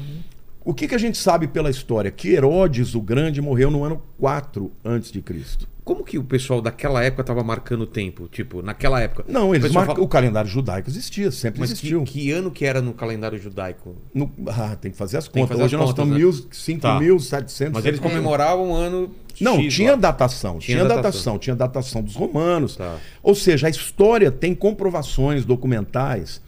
O 0.63 0.73
que, 0.73 0.87
que 0.87 0.93
a 0.95 0.99
gente 0.99 1.17
sabe 1.17 1.47
pela 1.47 1.69
história? 1.69 2.11
Que 2.11 2.29
Herodes 2.33 2.93
o 2.93 3.01
Grande 3.01 3.41
morreu 3.41 3.71
no 3.71 3.83
ano 3.83 4.01
4 4.19 4.71
antes 4.85 5.11
de 5.11 5.21
Cristo. 5.21 5.67
Como 5.89 6.03
que 6.03 6.19
o 6.19 6.23
pessoal 6.23 6.61
daquela 6.61 7.03
época 7.03 7.23
tava 7.23 7.43
marcando 7.43 7.81
o 7.81 7.87
tempo? 7.87 8.27
Tipo, 8.31 8.61
naquela 8.61 9.01
época. 9.01 9.25
Não, 9.27 9.49
O 9.49 9.55
eles 9.55 9.71
marcam- 9.71 9.95
fala- 9.95 10.05
o 10.05 10.07
calendário 10.07 10.47
judaico 10.47 10.87
existia, 10.87 11.31
sempre 11.31 11.59
Mas 11.61 11.69
que, 11.73 11.77
existiu. 11.79 12.03
que 12.03 12.31
ano 12.31 12.51
que 12.51 12.63
era 12.63 12.79
no 12.79 12.93
calendário 12.93 13.39
judaico? 13.39 13.95
No- 14.13 14.31
ah, 14.49 14.75
tem 14.79 14.91
que 14.91 14.97
fazer 14.97 15.17
as 15.17 15.27
que 15.27 15.33
contas. 15.33 15.49
fazer 15.49 15.63
Hoje 15.63 15.75
as 15.75 15.81
nós 15.81 15.89
contas, 15.89 16.05
estamos 16.05 16.41
né? 16.43 16.47
em 16.47 16.53
5.700. 16.77 17.71
Mas 17.73 17.85
eles 17.85 17.99
comemoravam 17.99 18.69
um 18.69 18.75
ano. 18.75 19.15
Não, 19.41 19.59
X 19.63 19.73
tinha 19.73 19.91
lá. 19.93 19.97
datação, 19.97 20.59
tinha, 20.59 20.77
Tinha 20.77 20.83
datação. 20.87 21.01
datação. 21.01 21.39
tinha 21.39 21.55
datação 21.55 22.01
dos 22.03 22.13
romanos. 22.15 22.75
Tá. 22.75 22.97
Ou 23.23 23.33
seja, 23.33 23.65
a 23.65 23.69
história 23.71 24.29
tem 24.31 24.53
comprovações 24.53 25.43
documentais 25.43 26.39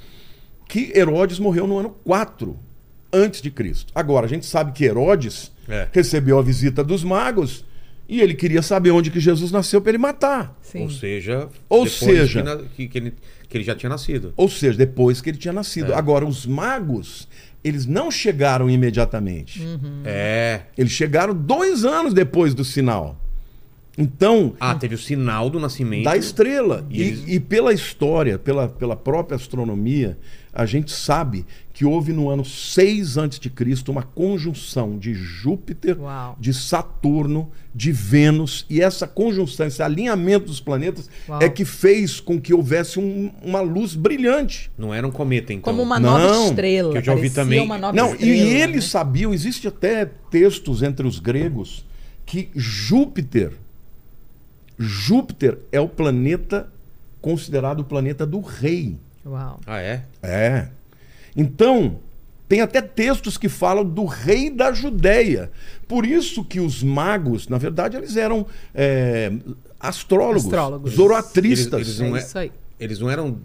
que 0.69 0.93
Herodes 0.95 1.39
morreu 1.39 1.65
no 1.65 1.79
ano 1.79 1.89
4 2.03 2.59
antes 3.11 3.41
de 3.41 3.49
Cristo. 3.49 3.91
Agora, 3.95 4.27
a 4.27 4.29
gente 4.29 4.45
sabe 4.45 4.71
que 4.71 4.85
Herodes 4.85 5.51
É. 5.67 5.87
recebeu 5.91 6.37
a 6.37 6.43
visita 6.43 6.83
dos 6.83 7.03
magos 7.03 7.65
e 8.11 8.19
ele 8.21 8.33
queria 8.33 8.61
saber 8.61 8.91
onde 8.91 9.09
que 9.09 9.19
Jesus 9.19 9.51
nasceu 9.51 9.79
para 9.81 9.91
ele 9.91 9.97
matar. 9.97 10.57
Sim. 10.61 10.81
Ou 10.83 10.89
seja. 10.89 11.47
Ou 11.69 11.85
depois 11.85 11.93
seja- 11.93 12.57
Que, 12.75 12.87
que- 12.87 12.97
ele, 12.97 13.13
que 13.47 13.57
ele 13.57 13.63
já 13.63 13.73
tinha 13.75 13.89
nascido. 13.89 14.33
Ou 14.35 14.49
seja, 14.49 14.77
depois 14.77 15.21
que 15.21 15.29
ele 15.29 15.37
tinha 15.37 15.53
nascido. 15.53 15.93
É. 15.93 15.95
Agora, 15.95 16.25
os 16.25 16.45
magos, 16.45 17.27
eles 17.63 17.85
não 17.85 18.11
chegaram 18.11 18.69
imediatamente. 18.69 19.61
Hum. 19.63 20.01
É. 20.03 20.61
Eles 20.77 20.91
chegaram 20.91 21.33
dois 21.33 21.85
anos 21.85 22.13
depois 22.13 22.53
do 22.53 22.65
sinal. 22.65 23.20
Então, 23.97 24.53
Ah, 24.59 24.73
teve 24.75 24.95
o 24.95 24.97
sinal 24.97 25.49
do 25.49 25.59
nascimento. 25.59 26.05
da 26.05 26.15
estrela. 26.15 26.85
E 26.89 26.97
E, 26.99 27.01
eles- 27.07 27.23
e 27.27 27.39
pela 27.39 27.73
história, 27.73 28.39
pela, 28.39 28.67
pela 28.69 28.95
própria 28.95 29.35
astronomia, 29.35 30.17
a 30.53 30.65
gente 30.65 30.91
sabe 30.91 31.45
que 31.73 31.83
houve 31.85 32.13
no 32.13 32.29
ano 32.29 32.43
6 32.45 33.17
a.C. 33.17 33.51
uma 33.89 34.03
conjunção 34.03 34.97
de 34.97 35.13
Júpiter, 35.13 35.99
Uau. 35.99 36.37
de 36.39 36.53
Saturno, 36.53 37.49
de 37.75 37.91
Vênus, 37.91 38.65
e 38.69 38.81
essa 38.81 39.05
conjunção, 39.07 39.67
esse 39.67 39.81
alinhamento 39.83 40.45
dos 40.45 40.59
planetas 40.61 41.09
Uau. 41.27 41.41
é 41.41 41.49
que 41.49 41.65
fez 41.65 42.19
com 42.21 42.39
que 42.39 42.53
houvesse 42.53 42.97
um- 42.99 43.31
uma 43.41 43.59
luz 43.61 43.93
brilhante. 43.95 44.71
Não 44.77 44.93
era 44.93 45.05
um 45.05 45.11
cometa, 45.11 45.51
então. 45.53 45.63
Como 45.63 45.83
uma 45.83 45.99
Não, 45.99 46.17
nova 46.17 46.45
estrela. 46.47 46.91
que 46.93 46.97
eu 46.99 47.03
já 47.03 47.13
ouvi 47.13 47.29
também. 47.29 47.59
Uma 47.61 47.77
nova 47.77 47.93
Não, 47.95 48.13
estrela, 48.13 48.31
e 48.31 48.39
eles 48.53 48.75
né? 48.85 48.89
sabiam, 48.89 49.33
existe 49.33 49.67
até 49.67 50.05
textos 50.29 50.81
entre 50.81 51.05
os 51.05 51.19
gregos 51.19 51.85
que 52.25 52.49
Júpiter 52.55 53.51
Júpiter 54.81 55.57
é 55.71 55.79
o 55.79 55.87
planeta 55.87 56.67
considerado 57.21 57.81
o 57.81 57.83
planeta 57.83 58.25
do 58.25 58.39
rei. 58.39 58.97
Uau. 59.25 59.59
Ah, 59.65 59.79
é? 59.79 60.03
É. 60.23 60.67
Então, 61.35 61.99
tem 62.49 62.61
até 62.61 62.81
textos 62.81 63.37
que 63.37 63.47
falam 63.47 63.85
do 63.85 64.05
rei 64.05 64.49
da 64.49 64.71
Judéia. 64.73 65.51
Por 65.87 66.05
isso 66.05 66.43
que 66.43 66.59
os 66.59 66.81
magos, 66.83 67.47
na 67.47 67.57
verdade, 67.57 67.95
eles 67.97 68.15
eram 68.17 68.45
é, 68.73 69.31
astrólogos, 69.79 70.45
Astrólogos. 70.45 70.93
zoroatristas. 70.93 71.73
Eles- 71.81 71.99
eles 71.99 71.99
não 71.99 72.15
É 72.17 72.19
é- 72.19 72.23
isso 72.23 72.37
aí. 72.37 72.51
Eles 72.79 72.99
não 72.99 73.09
eram. 73.09 73.37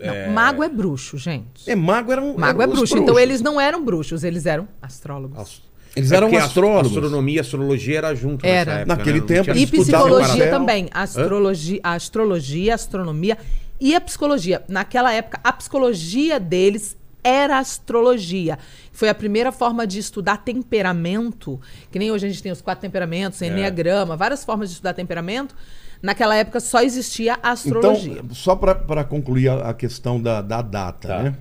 Não, 0.00 0.32
Mago 0.32 0.62
é 0.62 0.68
bruxo, 0.68 1.18
gente. 1.18 1.68
É, 1.68 1.74
mago 1.74 2.12
eram 2.12 2.36
Mago 2.38 2.62
é 2.62 2.66
bruxo. 2.68 2.96
Então 2.98 3.18
eles 3.18 3.40
não 3.40 3.60
eram 3.60 3.84
bruxos, 3.84 4.22
eles 4.22 4.46
eram 4.46 4.68
astrólogos. 4.80 5.36
ast- 5.38 5.67
Eles 5.96 6.12
É 6.12 6.16
eram 6.16 6.28
porque 6.28 6.40
a- 6.40 6.44
astrólogos. 6.44 6.92
astronomia 6.96 7.36
e 7.36 7.40
astrologia 7.40 7.98
era 7.98 8.14
junto 8.14 8.46
Era. 8.46 8.58
nessa 8.70 8.70
época, 8.82 8.96
Naquele 8.96 9.20
né? 9.20 9.26
Tempo 9.26 9.58
E 9.58 9.66
psicologia 9.66 10.50
também. 10.50 10.88
Astrologia, 10.92 11.80
a 11.82 11.92
astrologia, 11.94 12.72
a 12.72 12.74
astronomia 12.74 13.38
e 13.80 13.94
a 13.94 14.00
psicologia. 14.00 14.62
Naquela 14.68 15.12
época, 15.12 15.40
a 15.42 15.52
psicologia 15.52 16.38
deles 16.38 16.96
era 17.24 17.58
astrologia. 17.58 18.58
Foi 18.92 19.08
a 19.08 19.14
primeira 19.14 19.50
forma 19.52 19.86
de 19.86 19.98
estudar 19.98 20.38
temperamento, 20.38 21.60
que 21.90 21.98
nem 21.98 22.10
hoje 22.12 22.26
a 22.26 22.28
gente 22.28 22.42
tem 22.42 22.52
os 22.52 22.60
quatro 22.60 22.80
temperamentos, 22.82 23.40
enneagrama, 23.42 24.16
várias 24.16 24.44
formas 24.44 24.68
de 24.68 24.74
estudar 24.74 24.94
temperamento. 24.94 25.54
Naquela 26.00 26.36
época 26.36 26.60
só 26.60 26.80
existia 26.80 27.36
a 27.42 27.50
astrologia. 27.50 28.20
Então, 28.22 28.34
só 28.34 28.54
para 28.54 29.02
concluir 29.04 29.48
a, 29.48 29.70
a 29.70 29.74
questão 29.74 30.20
da, 30.20 30.40
da 30.40 30.62
data, 30.62 31.08
Tá. 31.08 31.22
né? 31.24 31.34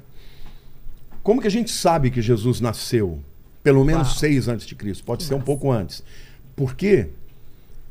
Como 1.22 1.42
que 1.42 1.48
a 1.48 1.52
gente 1.52 1.70
sabe 1.72 2.10
que 2.10 2.22
Jesus 2.22 2.60
nasceu? 2.60 3.20
Pelo 3.68 3.84
menos 3.84 4.08
Uau. 4.08 4.18
seis 4.20 4.48
antes 4.48 4.66
de 4.66 4.76
Cristo, 4.76 5.04
pode 5.04 5.24
ser 5.24 5.34
um 5.34 5.42
pouco 5.42 5.70
antes. 5.70 6.02
Por 6.56 6.74
quê? 6.74 7.10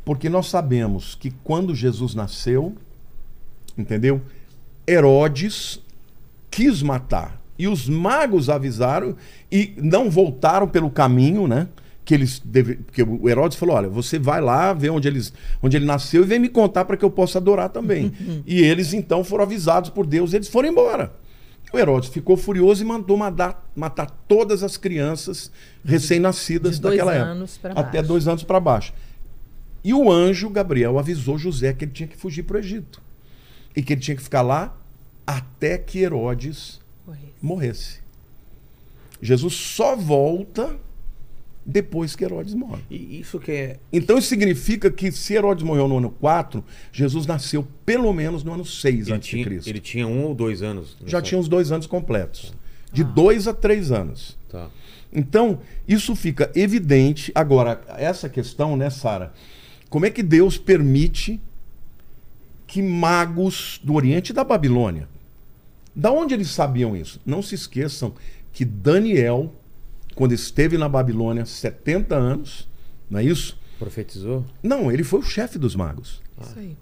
Porque 0.07 0.27
nós 0.27 0.47
sabemos 0.49 1.15
que 1.15 1.31
quando 1.45 1.75
Jesus 1.75 2.15
nasceu, 2.15 2.75
entendeu? 3.77 4.23
Herodes 4.89 5.79
quis 6.51 6.81
matar. 6.81 7.43
E 7.59 7.69
os 7.69 7.87
magos 7.91 8.49
avisaram 8.49 9.17
e 9.53 9.75
não 9.77 10.09
voltaram 10.09 10.67
pelo 10.67 10.89
caminho, 10.89 11.47
né? 11.47 11.69
Que 12.07 12.15
eles 12.15 12.41
deve... 12.43 12.77
Porque 12.77 13.03
o 13.03 13.29
Herodes 13.29 13.59
falou: 13.59 13.77
olha, 13.77 13.89
você 13.91 14.19
vai 14.19 14.41
lá, 14.41 14.73
vê 14.73 14.89
onde, 14.89 15.07
eles... 15.07 15.31
onde 15.63 15.77
ele 15.77 15.85
nasceu 15.85 16.23
e 16.23 16.27
vem 16.27 16.39
me 16.39 16.49
contar 16.49 16.87
para 16.87 16.97
que 16.97 17.05
eu 17.05 17.11
possa 17.11 17.37
adorar 17.37 17.69
também. 17.69 18.15
e 18.47 18.63
eles 18.63 18.95
então 18.95 19.23
foram 19.23 19.45
avisados 19.45 19.91
por 19.91 20.07
Deus, 20.07 20.33
eles 20.33 20.49
foram 20.49 20.71
embora. 20.71 21.13
O 21.77 21.79
Herodes 21.79 22.09
ficou 22.09 22.39
furioso 22.39 22.83
e 22.83 22.87
mandou 22.87 23.19
matar, 23.19 23.71
matar 23.77 24.07
todas 24.27 24.63
as 24.63 24.79
crianças 24.79 25.53
recém-nascidas 25.85 26.79
daquela 26.79 27.15
época. 27.15 27.47
Até 27.75 28.03
dois 28.03 28.27
anos 28.27 28.43
para 28.43 28.59
baixo. 28.59 28.95
E 29.85 29.93
o 29.93 30.11
anjo 30.11 30.49
Gabriel 30.49 30.99
avisou 30.99 31.37
José 31.37 31.75
que 31.75 31.85
ele 31.85 31.93
tinha 31.93 32.09
que 32.09 32.17
fugir 32.17 32.45
para 32.45 32.57
o 32.57 32.61
Egito. 32.61 33.03
E 33.77 33.83
que 33.83 33.93
ele 33.93 34.01
tinha 34.01 34.17
que 34.17 34.23
ficar 34.23 34.41
lá 34.41 34.75
até 35.27 35.77
que 35.77 35.99
Herodes 35.99 36.81
Corre. 37.05 37.35
morresse. 37.43 38.01
Jesus 39.21 39.53
só 39.53 39.95
volta 39.95 40.79
depois 41.67 42.15
que 42.15 42.25
Herodes 42.25 42.55
morre. 42.55 42.83
E 42.89 43.19
isso 43.19 43.41
que 43.41 43.51
é. 43.51 43.77
Então 43.93 44.17
isso 44.17 44.29
significa 44.29 44.89
que 44.91 45.11
se 45.11 45.35
Herodes 45.35 45.65
morreu 45.65 45.89
no 45.89 45.99
ano 45.99 46.11
4, 46.11 46.65
Jesus 46.93 47.27
nasceu 47.27 47.67
pelo 47.85 48.13
menos 48.13 48.45
no 48.45 48.53
ano 48.53 48.65
6 48.65 49.09
Ele 49.09 49.17
antes 49.17 49.37
de 49.37 49.45
Cristo. 49.45 49.69
ele 49.69 49.81
tinha 49.81 50.07
um 50.07 50.25
ou 50.25 50.35
dois 50.35 50.63
anos. 50.63 50.97
Já 51.05 51.21
tinha 51.21 51.39
uns 51.39 51.49
dois 51.49 51.73
anos 51.73 51.87
completos. 51.87 52.55
De 52.93 53.03
dois 53.03 53.49
a 53.49 53.53
três 53.53 53.91
anos. 53.91 54.39
Tá. 54.49 54.71
Então, 55.13 55.61
isso 55.89 56.15
fica 56.15 56.51
evidente. 56.55 57.33
Agora, 57.35 57.83
essa 57.97 58.29
questão, 58.29 58.77
né, 58.77 58.89
Sara? 58.89 59.33
Como 59.89 60.07
é 60.07 60.11
que 60.11 60.23
Deus 60.23 60.57
permite 60.59 61.41
que 62.67 62.83
magos 62.83 63.81
do 63.83 63.95
Oriente 63.95 64.31
e 64.31 64.35
da 64.35 64.45
Babilônia, 64.45 65.09
da 65.95 66.11
onde 66.13 66.35
eles 66.35 66.51
sabiam 66.51 66.97
isso? 66.97 67.21
Não 67.25 67.41
se 67.43 67.55
esqueçam 67.55 68.15
que 68.53 68.65
Daniel, 68.65 69.55
quando 70.17 70.33
esteve 70.33 70.79
na 70.79 70.89
Babilônia 70.89 71.45
70 71.45 72.17
anos, 72.17 72.67
não 73.09 73.21
é 73.21 73.25
isso? 73.25 73.57
Profetizou? 73.79 74.45
Não, 74.63 74.91
ele 74.91 75.05
foi 75.05 75.21
o 75.21 75.23
chefe 75.23 75.59
dos 75.59 75.77
magos. 75.77 76.23
Isso 76.41 76.59
aí. 76.59 76.77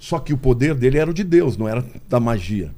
Só 0.00 0.18
que 0.18 0.34
o 0.34 0.36
poder 0.36 0.74
dele 0.74 0.98
era 0.98 1.08
o 1.08 1.14
de 1.14 1.22
Deus, 1.22 1.56
não 1.56 1.68
era 1.68 1.84
da 2.08 2.18
magia. 2.18 2.72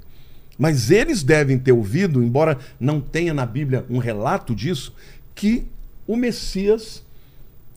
Mas 0.58 0.90
eles 0.90 1.22
devem 1.22 1.58
ter 1.58 1.72
ouvido, 1.72 2.22
embora 2.22 2.58
não 2.78 3.00
tenha 3.00 3.32
na 3.32 3.46
Bíblia 3.46 3.86
um 3.88 3.96
relato 3.96 4.54
disso, 4.54 4.94
que 5.34 5.66
o 6.06 6.16
Messias 6.16 7.02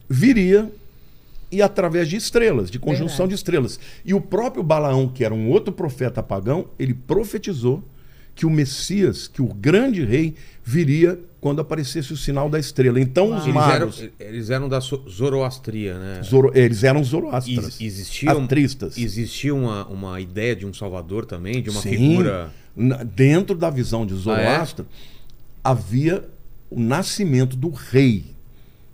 viria 0.10 0.70
e 1.50 1.62
através 1.62 2.10
de 2.10 2.18
estrelas, 2.18 2.70
de 2.70 2.78
conjunção 2.78 3.26
Verdade. 3.26 3.30
de 3.30 3.36
estrelas. 3.36 3.80
E 4.04 4.14
o 4.14 4.20
próprio 4.20 4.62
Balaão, 4.64 5.08
que 5.08 5.24
era 5.24 5.34
um 5.34 5.50
outro 5.50 5.72
profeta 5.72 6.22
pagão, 6.22 6.68
ele 6.78 6.94
profetizou 6.94 7.82
que 8.36 8.46
o 8.46 8.50
Messias, 8.50 9.30
que 9.30 9.42
o 9.42 9.48
grande 9.48 10.04
rei, 10.04 10.36
viria 10.62 11.18
quando 11.48 11.62
aparecesse 11.62 12.12
o 12.12 12.18
sinal 12.18 12.50
da 12.50 12.60
estrela. 12.60 13.00
Então 13.00 13.28
os 13.34 13.44
Eles 13.46 13.56
eram, 13.56 13.80
magos, 13.80 14.04
eles 14.20 14.50
eram 14.50 14.68
da 14.68 14.80
Zoroastria, 14.82 15.98
né? 15.98 16.22
Zoro- 16.22 16.52
eles 16.54 16.84
eram 16.84 17.02
zoroastras, 17.06 17.80
Ex- 17.80 17.82
existia, 17.82 18.36
um- 18.38 18.44
atristas. 18.44 18.98
existia 18.98 19.56
uma, 19.56 19.86
uma 19.88 20.20
ideia 20.20 20.54
de 20.56 20.66
um 20.66 20.74
salvador 20.74 21.26
também, 21.26 21.62
de 21.62 21.70
uma 21.70 21.82
Sim. 21.82 21.90
figura. 21.92 22.52
Dentro 23.16 23.56
da 23.58 23.70
visão 23.70 24.06
de 24.06 24.14
Zoroastro, 24.14 24.86
Ah, 25.64 25.72
havia 25.72 26.28
o 26.70 26.80
nascimento 26.80 27.56
do 27.56 27.70
rei. 27.70 28.26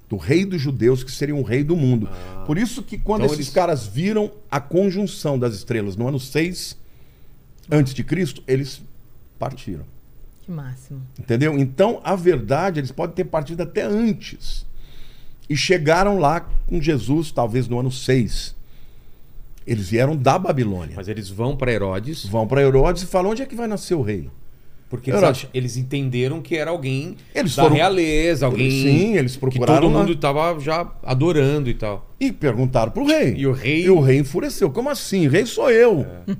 Do 0.07 0.15
rei 0.17 0.45
dos 0.45 0.61
judeus, 0.61 1.03
que 1.03 1.11
seria 1.11 1.35
um 1.35 1.41
rei 1.41 1.63
do 1.63 1.75
mundo. 1.75 2.07
Por 2.45 2.57
isso 2.59 2.83
que 2.83 2.99
quando 2.99 3.21
Então 3.23 3.33
esses 3.33 3.47
eles- 3.47 3.53
caras 3.53 3.87
viram 3.87 4.31
a 4.51 4.59
conjunção 4.61 5.39
das 5.39 5.55
estrelas 5.55 5.95
no 5.95 6.07
ano 6.07 6.19
6 6.19 6.77
antes 7.71 7.95
de 7.95 8.03
Cristo, 8.03 8.43
eles 8.47 8.79
partiram. 9.39 9.91
Que 10.43 10.51
máximo. 10.51 11.01
Entendeu? 11.17 11.57
Então, 11.57 12.01
a 12.03 12.15
verdade, 12.15 12.79
eles 12.79 12.91
podem 12.91 13.15
ter 13.15 13.23
partido 13.23 13.63
até 13.63 13.83
antes. 13.83 14.65
E 15.49 15.55
chegaram 15.55 16.19
lá 16.19 16.41
com 16.67 16.81
Jesus, 16.81 17.31
talvez 17.31 17.67
no 17.67 17.79
ano 17.79 17.91
6. 17.91 18.55
Eles 19.65 19.89
vieram 19.89 20.15
da 20.17 20.37
Babilônia. 20.37 20.95
Mas 20.95 21.07
eles 21.07 21.29
vão 21.29 21.55
para 21.55 21.71
Herodes, 21.71 22.25
Vão 22.25 22.45
para 22.45 22.61
Herodes 22.61 23.03
e 23.03 23.05
falam: 23.05 23.31
onde 23.31 23.41
é 23.41 23.45
que 23.45 23.55
vai 23.55 23.67
nascer 23.67 23.95
o 23.95 24.01
rei? 24.01 24.29
Porque 24.93 25.09
eles, 25.09 25.23
ach- 25.23 25.47
eles 25.55 25.75
entenderam 25.75 26.39
que 26.39 26.55
era 26.55 26.69
alguém 26.69 27.15
Eles 27.33 27.55
da 27.55 27.63
foram- 27.63 27.75
realeza, 27.75 28.45
alguém 28.45 28.69
Sim, 28.69 29.17
eles 29.17 29.33
que 29.33 29.39
procuraram 29.39 29.81
todo 29.81 29.91
lá. 29.91 29.99
mundo 30.01 30.11
estava 30.13 30.59
já 30.59 30.87
adorando 31.01 31.67
e 31.67 31.73
tal. 31.73 32.07
E 32.19 32.31
perguntaram 32.31 32.91
pro 32.91 33.03
rei. 33.03 33.33
E 33.35 33.47
o 33.47 33.51
rei- 33.51 33.85
E 33.85 33.89
o 33.89 33.99
rei 33.99 34.19
enfureceu. 34.19 34.69
Como 34.69 34.91
assim? 34.91 35.27
Rei 35.27 35.47
sou 35.47 35.71
eu. 35.71 36.01
É. 36.27 36.33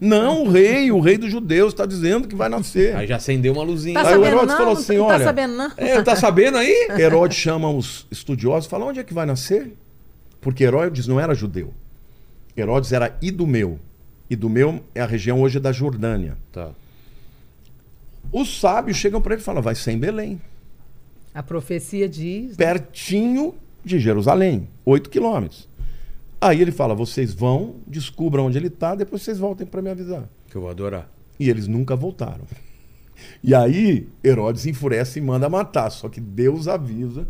Não, 0.00 0.42
o 0.42 0.50
rei, 0.50 0.90
o 0.90 0.98
rei 0.98 1.16
dos 1.16 1.30
judeus 1.30 1.72
está 1.72 1.86
dizendo 1.86 2.26
que 2.26 2.34
vai 2.34 2.48
nascer. 2.48 2.96
Aí 2.96 3.06
já 3.06 3.14
acendeu 3.14 3.52
uma 3.52 3.62
luzinha. 3.62 3.94
Tá 4.02 4.08
Aí 4.08 4.16
o 4.18 4.24
Herodes 4.26 4.48
não? 4.48 4.56
falou 4.56 4.74
Não 4.74 4.80
assim, 4.82 4.96
tá 4.96 5.04
olha- 5.04 5.24
sabendo 5.24 5.54
não? 5.56 5.72
É, 5.76 6.02
tá 6.02 6.16
sabendo 6.16 6.56
aí? 6.58 6.88
Herodes 6.98 7.36
chama 7.38 7.70
os 7.70 8.08
estudiosos 8.10 8.66
e 8.66 8.68
fala: 8.68 8.86
onde 8.86 8.98
é 8.98 9.04
que 9.04 9.14
vai 9.14 9.24
nascer? 9.24 9.72
Porque 10.40 10.64
Herodes 10.64 11.06
não 11.06 11.20
era 11.20 11.32
judeu. 11.32 11.72
Herodes 12.56 12.92
era 12.92 13.16
idumeu. 13.22 13.78
Idumeu 14.28 14.80
é 14.96 15.00
a 15.00 15.06
região 15.06 15.40
hoje 15.40 15.60
da 15.60 15.70
Jordânia. 15.70 16.36
Tá. 16.50 16.70
Os 18.32 18.60
sábios 18.60 18.96
chegam 18.96 19.20
para 19.20 19.34
ele 19.34 19.42
e 19.42 19.44
falam: 19.44 19.62
vai 19.62 19.74
ser 19.74 19.92
em 19.92 19.98
Belém. 19.98 20.40
A 21.34 21.42
profecia 21.42 22.08
diz. 22.08 22.50
né? 22.50 22.56
pertinho 22.56 23.54
de 23.84 23.98
Jerusalém, 23.98 24.68
8 24.84 25.08
quilômetros. 25.10 25.68
Aí 26.40 26.60
ele 26.60 26.72
fala: 26.72 26.94
vocês 26.94 27.34
vão, 27.34 27.76
descubram 27.86 28.46
onde 28.46 28.58
ele 28.58 28.68
está, 28.68 28.94
depois 28.94 29.22
vocês 29.22 29.38
voltem 29.38 29.66
para 29.66 29.82
me 29.82 29.90
avisar. 29.90 30.28
Que 30.48 30.56
eu 30.56 30.62
vou 30.62 30.70
adorar. 30.70 31.10
E 31.38 31.48
eles 31.48 31.66
nunca 31.66 31.94
voltaram. 31.94 32.44
E 33.42 33.54
aí 33.54 34.08
Herodes 34.24 34.66
enfurece 34.66 35.18
e 35.18 35.22
manda 35.22 35.48
matar. 35.48 35.90
Só 35.90 36.08
que 36.08 36.20
Deus 36.20 36.66
avisa, 36.68 37.26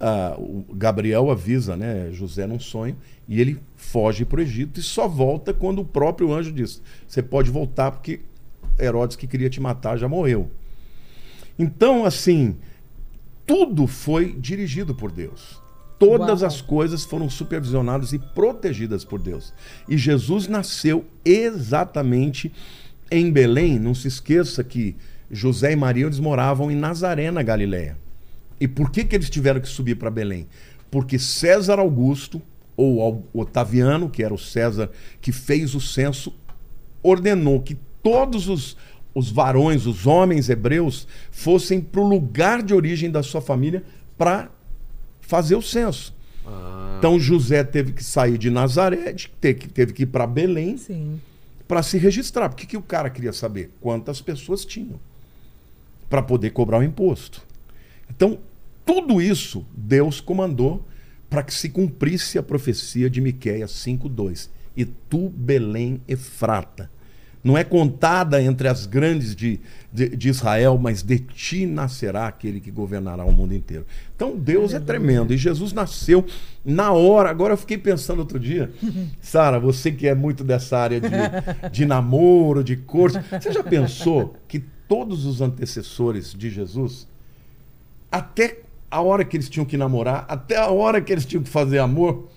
ah, 0.00 0.36
o 0.38 0.64
Gabriel 0.74 1.30
avisa, 1.30 1.76
né, 1.76 2.10
José 2.12 2.46
num 2.46 2.60
sonho, 2.60 2.96
e 3.28 3.40
ele 3.40 3.58
foge 3.76 4.24
para 4.24 4.38
o 4.38 4.42
Egito 4.42 4.78
e 4.78 4.82
só 4.82 5.08
volta 5.08 5.52
quando 5.52 5.80
o 5.80 5.84
próprio 5.84 6.32
anjo 6.32 6.52
diz: 6.52 6.80
você 7.06 7.22
pode 7.22 7.50
voltar 7.50 7.90
porque 7.90 8.20
Herodes 8.78 9.16
que 9.16 9.26
queria 9.26 9.50
te 9.50 9.60
matar 9.60 9.96
já 9.96 10.08
morreu. 10.08 10.50
Então, 11.58 12.04
assim, 12.04 12.56
tudo 13.46 13.86
foi 13.86 14.32
dirigido 14.32 14.94
por 14.94 15.10
Deus. 15.10 15.60
Todas 15.98 16.42
Uau. 16.42 16.48
as 16.48 16.60
coisas 16.60 17.04
foram 17.04 17.28
supervisionadas 17.28 18.12
e 18.12 18.18
protegidas 18.18 19.04
por 19.04 19.20
Deus. 19.20 19.52
E 19.88 19.98
Jesus 19.98 20.46
nasceu 20.46 21.04
exatamente 21.24 22.52
em 23.10 23.32
Belém. 23.32 23.78
Não 23.78 23.94
se 23.94 24.06
esqueça 24.06 24.62
que 24.62 24.94
José 25.30 25.72
e 25.72 25.76
Maria 25.76 26.04
eles 26.04 26.20
moravam 26.20 26.70
em 26.70 26.76
Nazaré, 26.76 27.30
na 27.30 27.42
Galiléia. 27.42 27.96
E 28.60 28.68
por 28.68 28.90
que, 28.90 29.04
que 29.04 29.16
eles 29.16 29.28
tiveram 29.28 29.60
que 29.60 29.68
subir 29.68 29.96
para 29.96 30.10
Belém? 30.10 30.46
Porque 30.90 31.18
César 31.18 31.78
Augusto, 31.80 32.40
ou 32.76 33.26
Otaviano, 33.32 34.08
que 34.08 34.22
era 34.22 34.32
o 34.32 34.38
César 34.38 34.90
que 35.20 35.32
fez 35.32 35.74
o 35.74 35.80
censo, 35.80 36.32
ordenou 37.02 37.60
que 37.60 37.76
todos 38.02 38.48
os, 38.48 38.76
os 39.14 39.30
varões, 39.30 39.86
os 39.86 40.06
homens 40.06 40.48
hebreus, 40.48 41.06
fossem 41.30 41.80
para 41.80 42.00
o 42.00 42.08
lugar 42.08 42.62
de 42.62 42.74
origem 42.74 43.10
da 43.10 43.22
sua 43.22 43.40
família 43.40 43.82
para 44.16 44.50
fazer 45.20 45.54
o 45.56 45.62
censo. 45.62 46.14
Ah, 46.46 46.96
Então 46.98 47.18
José 47.20 47.62
teve 47.62 47.92
que 47.92 48.02
sair 48.02 48.38
de 48.38 48.50
Nazaré, 48.50 49.12
de- 49.12 49.30
te- 49.40 49.54
que- 49.54 49.68
teve 49.68 49.92
que 49.92 50.02
ir 50.04 50.06
para 50.06 50.26
Belém 50.26 50.76
para 51.66 51.82
se 51.82 51.98
registrar. 51.98 52.48
Porque 52.48 52.66
que 52.66 52.76
o 52.76 52.82
cara 52.82 53.10
queria 53.10 53.32
saber? 53.32 53.70
Quantas 53.80 54.20
pessoas 54.20 54.64
tinham 54.64 54.98
para 56.08 56.22
poder 56.22 56.50
cobrar 56.50 56.78
o 56.78 56.82
imposto. 56.82 57.42
Então, 58.10 58.38
tudo 58.86 59.20
isso 59.20 59.64
Deus 59.76 60.20
comandou 60.20 60.82
para 61.28 61.42
que 61.42 61.52
se 61.52 61.68
cumprisse 61.68 62.38
a 62.38 62.42
profecia 62.42 63.10
de 63.10 63.20
Miqueias 63.20 63.70
5:2. 63.72 64.48
E 64.74 64.84
tu, 64.86 65.28
Belém 65.28 66.00
Efrata, 66.08 66.90
não 67.42 67.56
é 67.56 67.64
contada 67.64 68.42
entre 68.42 68.68
as 68.68 68.86
grandes 68.86 69.34
de, 69.34 69.60
de, 69.92 70.08
de 70.16 70.28
Israel, 70.28 70.78
mas 70.80 71.02
de 71.02 71.18
ti 71.18 71.66
nascerá 71.66 72.26
aquele 72.26 72.60
que 72.60 72.70
governará 72.70 73.24
o 73.24 73.32
mundo 73.32 73.54
inteiro. 73.54 73.86
Então 74.14 74.36
Deus 74.36 74.74
é 74.74 74.80
tremendo. 74.80 75.32
E 75.32 75.36
Jesus 75.36 75.72
nasceu 75.72 76.24
na 76.64 76.92
hora. 76.92 77.30
Agora 77.30 77.54
eu 77.54 77.58
fiquei 77.58 77.78
pensando 77.78 78.20
outro 78.20 78.38
dia, 78.38 78.70
Sara, 79.20 79.58
você 79.58 79.92
que 79.92 80.06
é 80.06 80.14
muito 80.14 80.42
dessa 80.42 80.78
área 80.78 81.00
de, 81.00 81.08
de 81.70 81.86
namoro, 81.86 82.64
de 82.64 82.76
corte, 82.76 83.18
você 83.40 83.52
já 83.52 83.62
pensou 83.62 84.34
que 84.46 84.62
todos 84.88 85.24
os 85.26 85.40
antecessores 85.40 86.34
de 86.34 86.50
Jesus, 86.50 87.06
até 88.10 88.60
a 88.90 89.02
hora 89.02 89.24
que 89.24 89.36
eles 89.36 89.48
tinham 89.48 89.66
que 89.66 89.76
namorar, 89.76 90.24
até 90.28 90.56
a 90.56 90.68
hora 90.68 91.00
que 91.00 91.12
eles 91.12 91.26
tinham 91.26 91.42
que 91.42 91.50
fazer 91.50 91.78
amor, 91.78 92.28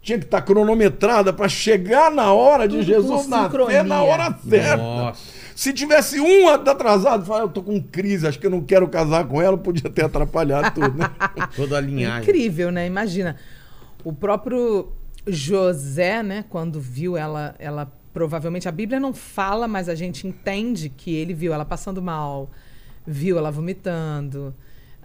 tinha 0.00 0.18
que 0.18 0.24
estar 0.24 0.40
cronometrada 0.42 1.32
para 1.32 1.48
chegar 1.48 2.10
na 2.10 2.32
hora 2.32 2.66
de 2.68 2.76
Tudo 2.78 2.86
Jesus 2.86 3.22
com 3.24 3.28
nascer 3.28 3.84
na 3.84 4.02
hora 4.02 4.36
certa. 4.48 4.76
Nossa. 4.76 5.38
Se 5.54 5.72
tivesse 5.72 6.20
um 6.20 6.48
atrasado, 6.48 7.24
fala, 7.26 7.42
eu 7.42 7.48
tô 7.48 7.62
com 7.62 7.82
crise, 7.82 8.26
acho 8.26 8.38
que 8.38 8.46
eu 8.46 8.50
não 8.50 8.60
quero 8.60 8.86
casar 8.88 9.26
com 9.26 9.42
ela, 9.42 9.58
podia 9.58 9.90
ter 9.90 10.04
atrapalhado 10.04 10.72
tudo, 10.80 10.96
né? 10.96 11.10
Toda 11.56 11.76
a 11.76 11.80
linhagem. 11.80 12.22
Incrível, 12.22 12.70
né? 12.70 12.86
Imagina. 12.86 13.36
O 14.04 14.12
próprio 14.12 14.92
José, 15.26 16.22
né, 16.22 16.44
quando 16.48 16.80
viu 16.80 17.16
ela, 17.16 17.54
ela 17.58 17.92
provavelmente 18.12 18.68
a 18.68 18.72
Bíblia 18.72 18.98
não 19.00 19.12
fala, 19.12 19.66
mas 19.68 19.88
a 19.88 19.94
gente 19.94 20.26
entende 20.26 20.88
que 20.88 21.14
ele 21.14 21.34
viu 21.34 21.52
ela 21.52 21.64
passando 21.64 22.00
mal, 22.00 22.50
viu 23.06 23.36
ela 23.36 23.50
vomitando. 23.50 24.54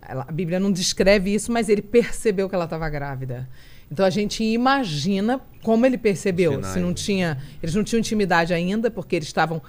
Ela- 0.02 0.26
a 0.28 0.32
Bíblia 0.32 0.60
não 0.60 0.72
descreve 0.72 1.34
isso, 1.34 1.52
mas 1.52 1.68
ele 1.70 1.82
percebeu 1.82 2.48
que 2.48 2.56
ela 2.56 2.66
estava 2.66 2.88
grávida. 2.90 3.50
Então 3.92 4.06
a 4.06 4.10
gente 4.10 4.44
imagina 4.44 5.40
como 5.62 5.86
ele 5.86 5.98
percebeu. 5.98 6.54
Sinais, 6.54 6.74
Se 6.74 6.80
não 6.80 6.94
tinha, 6.94 7.38
eles 7.62 7.76
não 7.76 7.84
tinham 7.84 8.00
intimidade 8.00 8.54
ainda, 8.54 8.90
porque 8.90 9.16
eles 9.16 9.28
estavam 9.28 9.62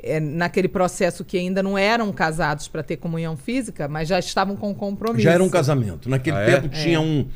é, 0.00 0.20
naquele 0.20 0.68
processo 0.68 1.24
que 1.24 1.36
ainda 1.38 1.62
não 1.62 1.76
eram 1.76 2.12
casados 2.12 2.68
para 2.68 2.82
ter 2.82 2.96
comunhão 2.96 3.36
física, 3.36 3.88
mas 3.88 4.08
já 4.08 4.18
estavam 4.18 4.56
com 4.56 4.74
compromisso. 4.74 5.22
Já 5.22 5.32
era 5.32 5.42
um 5.42 5.48
casamento. 5.48 6.08
Naquele 6.08 6.36
Ah, 6.36 6.40
é? 6.40 6.60
tempo 6.60 6.68
tinha 6.68 7.00
um, 7.00 7.26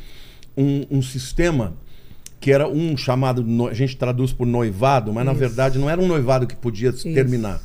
um, 0.57 0.87
um 0.91 1.03
sistema 1.03 1.74
que 2.41 2.51
era 2.51 2.66
um 2.68 2.97
chamado, 2.97 3.47
a 3.70 3.74
gente 3.74 3.97
traduz 3.97 4.33
por 4.33 4.47
noivado, 4.47 5.12
mas 5.12 5.24
na 5.24 5.33
verdade 5.33 5.78
não 5.78 5.89
era 5.89 6.01
um 6.01 6.09
noivado 6.09 6.45
que 6.47 6.57
podia 6.57 6.93
se 6.93 7.14
terminar. 7.14 7.61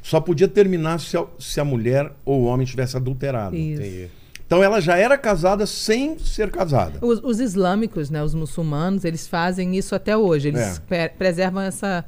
Só 0.00 0.20
podia 0.20 0.46
terminar 0.46 1.00
se 1.00 1.16
a, 1.16 1.24
se 1.38 1.58
a 1.58 1.64
mulher 1.64 2.12
ou 2.24 2.42
o 2.42 2.44
homem 2.44 2.64
tivesse 2.66 2.96
adulterado. 2.96 3.56
Isso. 3.56 3.82
Entendi. 3.82 4.10
Então 4.46 4.62
ela 4.62 4.80
já 4.80 4.96
era 4.96 5.16
casada 5.16 5.66
sem 5.66 6.18
ser 6.18 6.50
casada. 6.50 6.98
Os, 7.00 7.20
os 7.24 7.40
islâmicos, 7.40 8.10
né, 8.10 8.22
os 8.22 8.34
muçulmanos, 8.34 9.04
eles 9.04 9.26
fazem 9.26 9.74
isso 9.76 9.94
até 9.94 10.16
hoje. 10.16 10.48
Eles 10.48 10.60
É. 10.60 10.80
pre- 10.80 11.08
preservam 11.08 11.62
essa, 11.62 12.04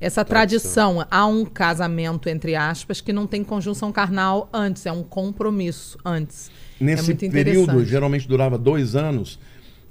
essa 0.00 0.24
tradição. 0.24 1.06
Há 1.10 1.26
um 1.26 1.44
casamento, 1.44 2.28
entre 2.28 2.56
aspas, 2.56 3.00
que 3.00 3.12
não 3.12 3.26
tem 3.26 3.44
conjunção 3.44 3.92
carnal 3.92 4.48
antes, 4.52 4.84
é 4.84 4.92
um 4.92 5.02
compromisso 5.04 5.96
antes. 6.04 6.50
é 6.80 6.84
Nesse 6.84 7.04
muito 7.14 7.30
período, 7.30 7.84
geralmente 7.84 8.26
durava 8.26 8.58
dois 8.58 8.96
anos, 8.96 9.38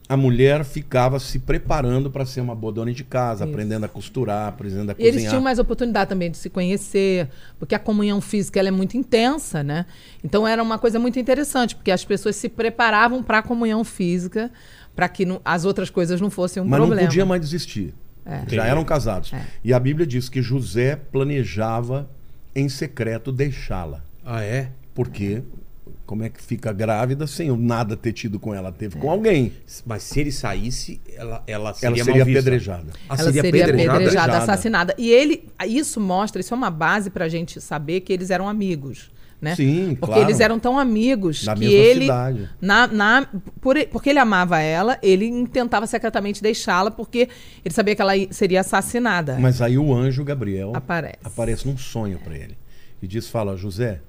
a 0.10 0.18
mulher 0.18 0.66
ficava 0.66 1.20
se 1.20 1.38
preparando 1.38 2.10
para 2.10 2.26
ser 2.26 2.41
uma 2.41 2.55
boa 2.55 2.74
dona 2.74 2.91
de 2.91 3.03
casa, 3.03 3.43
Isso. 3.45 3.53
aprendendo 3.53 3.86
a 3.86 3.88
costurar, 3.88 4.47
aprendendo 4.49 4.89
a 4.89 4.93
E 4.93 4.95
cozinhar. 4.95 5.14
eles 5.16 5.30
tinham 5.30 5.39
mais 5.41 5.60
oportunidade 5.60 6.10
também 6.10 6.32
de 6.32 6.38
se 6.38 6.49
conhecer, 6.49 7.30
porque 7.60 7.76
a 7.76 7.80
comunhão 7.80 8.20
física 8.20 8.60
ela 8.60 8.70
é 8.70 8.72
muito 8.72 8.97
intensa, 8.97 9.64
né? 9.64 9.86
Então 10.24 10.47
era 10.47 10.64
uma 10.64 10.80
coisa 10.80 10.97
muito 10.97 11.20
interessante, 11.20 11.76
porque 11.76 11.91
as 11.91 12.03
pessoas 12.03 12.36
se 12.36 12.49
preparavam 12.49 13.22
para 13.22 13.38
a 13.38 13.43
comunhão 13.43 13.84
física, 13.84 14.49
para 14.95 15.07
que 15.07 15.28
não- 15.28 15.39
as 15.45 15.64
outras 15.64 15.91
coisas 15.91 16.20
não 16.20 16.32
fossem 16.32 16.62
um 16.64 16.66
Mas 16.66 16.80
problema. 16.80 17.01
não 17.03 17.07
podia 17.07 17.26
mais 17.26 17.39
desistir. 17.41 17.93
É. 18.26 18.41
Já 18.47 18.66
eram 18.66 18.84
casados. 18.84 19.32
É. 19.32 19.45
E 19.64 19.72
a 19.72 19.80
Bíblia 19.80 20.07
diz 20.07 20.28
que 20.28 20.41
José 20.41 20.95
planejava 20.95 22.10
em 22.55 22.68
secreto 22.68 23.32
deixá-la. 23.32 24.03
Ah, 24.26 24.41
é? 24.43 24.72
Porque 24.93 25.43
como 26.10 26.24
é 26.24 26.30
que 26.30 26.41
fica 26.41 26.74
grávida 26.74 27.28
sem 27.28 27.55
nada 27.55 27.95
ter 27.95 28.12
tido 28.14 28.39
com 28.39 28.51
ela? 28.51 28.72
Teve 28.72 28.97
É. 28.97 28.99
com 28.99 29.12
alguém. 29.12 29.53
Mas 29.86 30.01
se 30.01 30.20
ele 30.20 30.32
saísse, 30.32 30.99
ela, 31.16 31.43
ela 31.45 31.72
seria, 31.72 32.01
Ela 32.01 32.03
seria 32.05 32.24
apedrejada. 32.24 32.93
Ah, 33.07 33.14
ela 33.20 33.32
seria, 33.32 33.41
apedrejada, 33.41 33.93
Apedrejada. 33.93 34.38
assassinada. 34.39 34.95
E 34.97 35.07
ele, 35.12 35.47
isso 35.68 36.01
mostra, 36.01 36.41
isso 36.41 36.51
é 36.51 36.57
uma 36.57 36.72
base 36.72 37.12
para 37.12 37.26
a 37.26 37.30
gente 37.30 37.62
saber 37.62 37.99
que 38.01 38.12
eles 38.12 38.32
eram 38.32 38.49
amigos. 38.49 39.12
Né? 39.39 39.55
Sim, 39.55 39.95
Porque 39.99 40.16
claro. 40.16 40.28
eles 40.28 40.39
eram 40.39 40.57
tão 40.60 40.80
amigos 40.80 41.45
Na 41.45 41.53
que 41.53 41.60
mesma 41.60 41.76
ele. 41.78 42.01
cidade. 42.01 42.49
Na, 42.60 42.88
na, 42.88 43.28
por, 43.62 43.78
porque 43.91 44.10
ele 44.10 44.18
amava 44.20 44.60
ela, 44.60 44.97
ele 45.03 45.47
tentava 45.47 45.86
secretamente 45.86 46.41
deixá-la, 46.41 46.89
porque 46.89 47.30
ele 47.64 47.74
sabia 47.74 47.95
que 47.95 48.01
ela 48.01 48.14
seria 48.32 48.62
assassinada. 48.62 49.38
Mas 49.39 49.62
aí 49.62 49.78
o 49.78 49.93
anjo 49.93 50.24
Gabriel 50.24 50.72
Aparece. 50.76 51.20
aparece 51.24 51.68
num 51.68 51.78
sonho 51.78 52.18
para 52.18 52.36
ele. 52.36 52.57
E 52.99 53.07
diz, 53.07 53.30
fala, 53.30 53.55
José, 53.55 54.01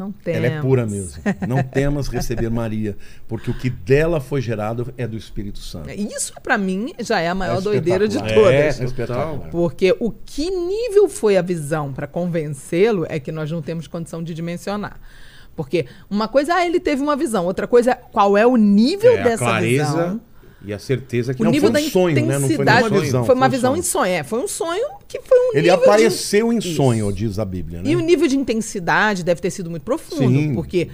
Não 0.00 0.10
tem. 0.10 0.36
ela 0.36 0.46
é 0.46 0.60
pura 0.62 0.86
mesmo. 0.86 1.22
Não 1.46 1.62
temas 1.62 2.08
receber 2.08 2.48
Maria, 2.48 2.96
porque 3.28 3.50
o 3.50 3.54
que 3.54 3.68
dela 3.68 4.18
foi 4.18 4.40
gerado 4.40 4.94
é 4.96 5.06
do 5.06 5.14
Espírito 5.14 5.58
Santo. 5.58 5.90
Isso, 5.90 6.32
para 6.42 6.56
mim, 6.56 6.94
já 7.00 7.20
é 7.20 7.28
a 7.28 7.34
maior 7.34 7.58
É 7.58 7.60
doideira 7.60 8.08
de 8.08 8.16
todas. 8.18 8.80
É, 8.80 8.84
É. 9.46 9.50
Porque 9.50 9.94
o 10.00 10.10
que 10.10 10.50
nível 10.50 11.06
foi 11.06 11.36
a 11.36 11.42
visão 11.42 11.92
para 11.92 12.06
convencê-lo 12.06 13.04
é 13.10 13.20
que 13.20 13.30
nós 13.30 13.50
não 13.50 13.60
temos 13.60 13.86
condição 13.86 14.22
de 14.22 14.32
dimensionar. 14.32 14.98
Porque 15.54 15.84
uma 16.08 16.26
coisa, 16.28 16.54
ah, 16.54 16.64
ele 16.64 16.80
teve 16.80 17.02
uma 17.02 17.14
visão, 17.14 17.44
outra 17.44 17.66
coisa, 17.66 17.94
qual 17.94 18.38
é 18.38 18.46
o 18.46 18.56
nível 18.56 19.12
É, 19.12 19.20
a 19.20 19.24
dessa 19.24 19.44
clareza 19.44 19.84
visão? 19.84 20.20
E 20.64 20.72
a 20.72 20.78
certeza 20.78 21.32
que 21.34 21.40
O 21.40 21.44
Não, 21.44 21.50
nível 21.50 21.70
foi 21.70 21.80
um 21.80 21.84
da 21.84 21.90
sonho, 21.90 22.14
né? 22.26 22.38
Não 22.38 22.48
foi 22.48 22.64
nenhuma 22.64 23.00
visão, 23.00 23.24
foi 23.24 23.34
uma 23.34 23.46
foi 23.46 23.48
um 23.48 23.50
visão 23.50 23.70
sonho. 23.72 23.78
em 23.78 23.82
sonho. 23.82 24.12
É, 24.12 24.22
foi 24.22 24.38
um 24.40 24.48
sonho 24.48 24.86
que 25.08 25.20
foi 25.22 25.38
um 25.38 25.50
Ele 25.54 25.62
nível 25.62 25.76
de- 25.78 25.84
apareceu 25.84 26.52
em 26.52 26.58
Isso. 26.58 26.74
sonho, 26.74 27.12
diz 27.12 27.38
a 27.38 27.44
Bíblia, 27.44 27.82
né? 27.82 27.90
E 27.90 27.96
o 27.96 28.00
nível 28.00 28.28
de 28.28 28.36
intensidade 28.36 29.22
deve 29.24 29.40
ter 29.40 29.50
sido 29.50 29.70
muito 29.70 29.82
profundo, 29.82 30.38
Sim. 30.38 30.54
porque 30.54 30.88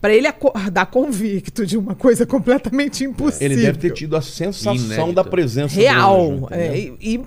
para 0.00 0.12
ele 0.12 0.26
acordar 0.26 0.86
convicto 0.86 1.64
de 1.64 1.78
uma 1.78 1.94
coisa 1.94 2.26
completamente 2.26 3.04
impossível. 3.04 3.46
Ele 3.52 3.62
deve 3.62 3.78
ter 3.78 3.92
tido 3.92 4.16
a 4.16 4.20
sensação 4.20 4.74
Inédito. 4.74 5.12
da 5.12 5.22
presença 5.22 5.74
do 5.76 5.80
real. 5.80 6.30
anjo, 6.30 6.48
é, 6.50 6.76
e, 6.78 6.96
e 7.00 7.20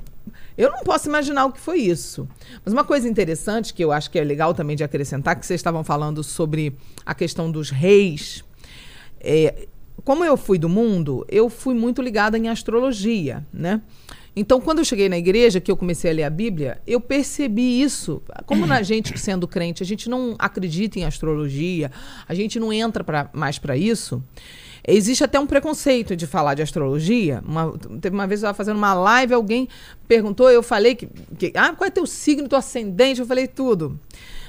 eu 0.58 0.70
não 0.72 0.80
posso 0.84 1.08
imaginar 1.08 1.46
o 1.46 1.54
que 1.54 1.60
foi 1.62 1.80
isso. 1.80 2.28
Mas 2.66 2.74
uma 2.74 2.84
coisa 2.84 3.08
interessante 3.08 3.74
que 3.74 3.82
eu 3.82 3.93
acho 3.93 4.12
que 4.12 4.20
é 4.20 4.24
legal 4.26 4.54
também 4.54 4.76
de 4.76 4.84
acrescentar, 4.84 5.38
que 5.39 5.46
vocês 5.46 5.60
estavam 5.60 5.86
falando 5.86 6.22
sobre 6.22 6.76
a 7.06 7.16
questão 7.16 7.50
dos 7.50 7.70
reis. 7.70 8.43
É, 9.22 9.68
como 10.04 10.24
eu 10.24 10.36
fui 10.38 10.58
do 10.58 10.70
mundo, 10.70 11.26
eu 11.30 11.50
fui 11.50 11.74
muito 11.74 12.02
ligada 12.02 12.38
em 12.38 12.48
astrologia, 12.50 13.46
né? 13.54 13.82
Então, 14.38 14.60
quando 14.60 14.80
eu 14.80 14.86
cheguei 14.86 15.08
na 15.08 15.18
igreja, 15.18 15.62
que 15.62 15.72
eu 15.72 15.78
comecei 15.78 16.12
a 16.12 16.14
ler 16.14 16.24
a 16.24 16.30
Bíblia, 16.30 16.82
eu 16.86 17.00
percebi 17.00 17.82
isso. 17.82 18.22
Como 18.46 18.68
na 18.68 18.82
gente, 18.84 19.18
sendo 19.18 19.48
crente, 19.48 19.82
a 19.82 19.86
gente 19.86 20.10
não 20.10 20.36
acredita 20.38 21.00
em 21.00 21.06
astrologia, 21.06 21.89
a 22.28 22.34
gente 22.34 22.60
não 22.60 22.74
entra 22.74 23.02
pra, 23.02 23.30
mais 23.34 23.58
para 23.58 23.78
isso. 23.78 24.22
Existe 24.86 25.24
até 25.24 25.39
um 25.39 25.48
preconceito 25.48 26.16
de 26.18 26.28
falar 26.28 26.54
de 26.54 26.62
astrologia. 26.62 27.41
Uma- 27.48 27.78
teve 28.02 28.14
uma 28.14 28.28
vez 28.28 28.41
eu 28.41 28.48
estava 28.48 28.58
fazendo 28.58 28.78
uma 28.78 28.93
live, 28.93 29.34
alguém 29.34 29.70
perguntou, 30.06 30.52
eu 30.52 30.62
falei 30.62 30.96
que, 30.96 31.08
que, 31.39 31.54
ah, 31.56 31.74
qual 31.74 31.88
é 31.88 31.89
teu 31.89 32.06
signo, 32.06 32.50
teu 32.50 32.58
ascendente? 32.58 33.22
Eu 33.22 33.26
falei 33.26 33.48
tudo. 33.48 33.98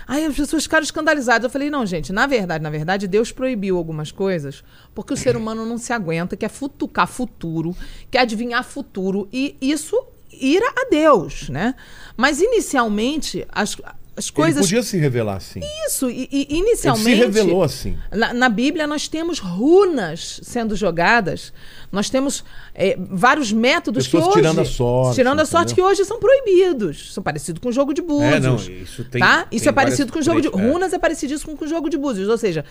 Aí 0.07 0.25
as 0.25 0.37
pessoas 0.37 0.63
ficaram 0.63 0.85
escandalizadas. 0.85 1.45
Eu 1.45 1.51
falei, 1.51 1.69
não, 1.69 1.85
gente, 1.85 2.13
na 2.13 2.27
verdade, 2.27 2.63
na 2.63 2.71
verdade, 2.71 3.09
Deus 3.09 3.33
proibiu 3.33 3.77
algumas 3.77 4.13
coisas 4.13 4.63
porque 4.95 5.13
o 5.13 5.17
ser 5.17 5.37
humano 5.37 5.67
não 5.67 5.79
se 5.79 5.93
aguenta, 5.93 6.37
quer 6.37 6.49
futucar 6.49 7.09
futuro, 7.09 7.77
quer 8.11 8.21
adivinhar 8.21 8.63
futuro, 8.63 9.29
e 9.33 9.57
isso 9.61 9.97
ira 10.33 10.67
a 10.77 10.89
Deus, 10.91 11.49
né? 11.49 11.75
Mas 12.17 12.41
inicialmente 12.41 13.47
as, 13.51 13.77
as 14.17 14.27
Ele 14.27 14.33
coisas. 14.33 14.63
podia 14.63 14.83
se 14.83 14.97
revelar 14.97 15.37
assim. 15.37 15.61
Isso, 15.87 16.09
e, 16.11 16.29
e 16.33 16.43
Ele 16.51 16.59
inicialmente. 16.61 17.05
se 17.05 17.15
revelou 17.15 17.63
assim. 17.63 17.97
Na, 18.11 18.33
na 18.33 18.49
Bíblia, 18.49 18.87
nós 18.87 19.09
temos 19.09 19.39
runas 19.39 20.41
sendo 20.43 20.75
jogadas, 20.75 21.53
nós 21.93 22.09
temos 22.09 22.43
é, 22.75 22.97
vários 22.99 23.53
métodos 23.53 24.07
Pessoas 24.07 24.25
que 24.25 24.29
hoje. 24.31 24.39
tirando 24.41 24.61
a 24.61 24.65
sorte, 24.65 25.15
Tirando 25.17 25.41
a 25.41 25.45
sorte 25.45 25.73
entendeu? 25.73 25.85
que 25.87 25.93
hoje 25.93 26.05
são 26.05 26.19
proibidos. 26.19 27.13
São 27.13 27.23
parecidos 27.23 27.61
com 27.61 27.69
o 27.69 27.73
jogo 27.73 27.93
de 27.93 28.03
búzios. 28.03 28.33
É, 28.35 28.41
não, 28.41 28.57
isso 28.57 29.05
tem- 29.05 29.21
tá? 29.21 29.47
Isso 29.53 29.65
tem 29.65 29.71
é 29.71 29.73
parecido 29.73 30.13
com 30.13 30.19
o 30.19 30.23
jogo 30.23 30.41
de. 30.41 30.49
é. 30.49 30.51
Runas 30.51 30.93
é 30.93 30.99
parecido 30.99 31.39
com 31.57 31.65
o 31.65 31.69
jogo 31.69 31.89
de 31.91 31.97
búzios. 31.99 32.29
Ou 32.29 32.39
seja, 32.39 32.65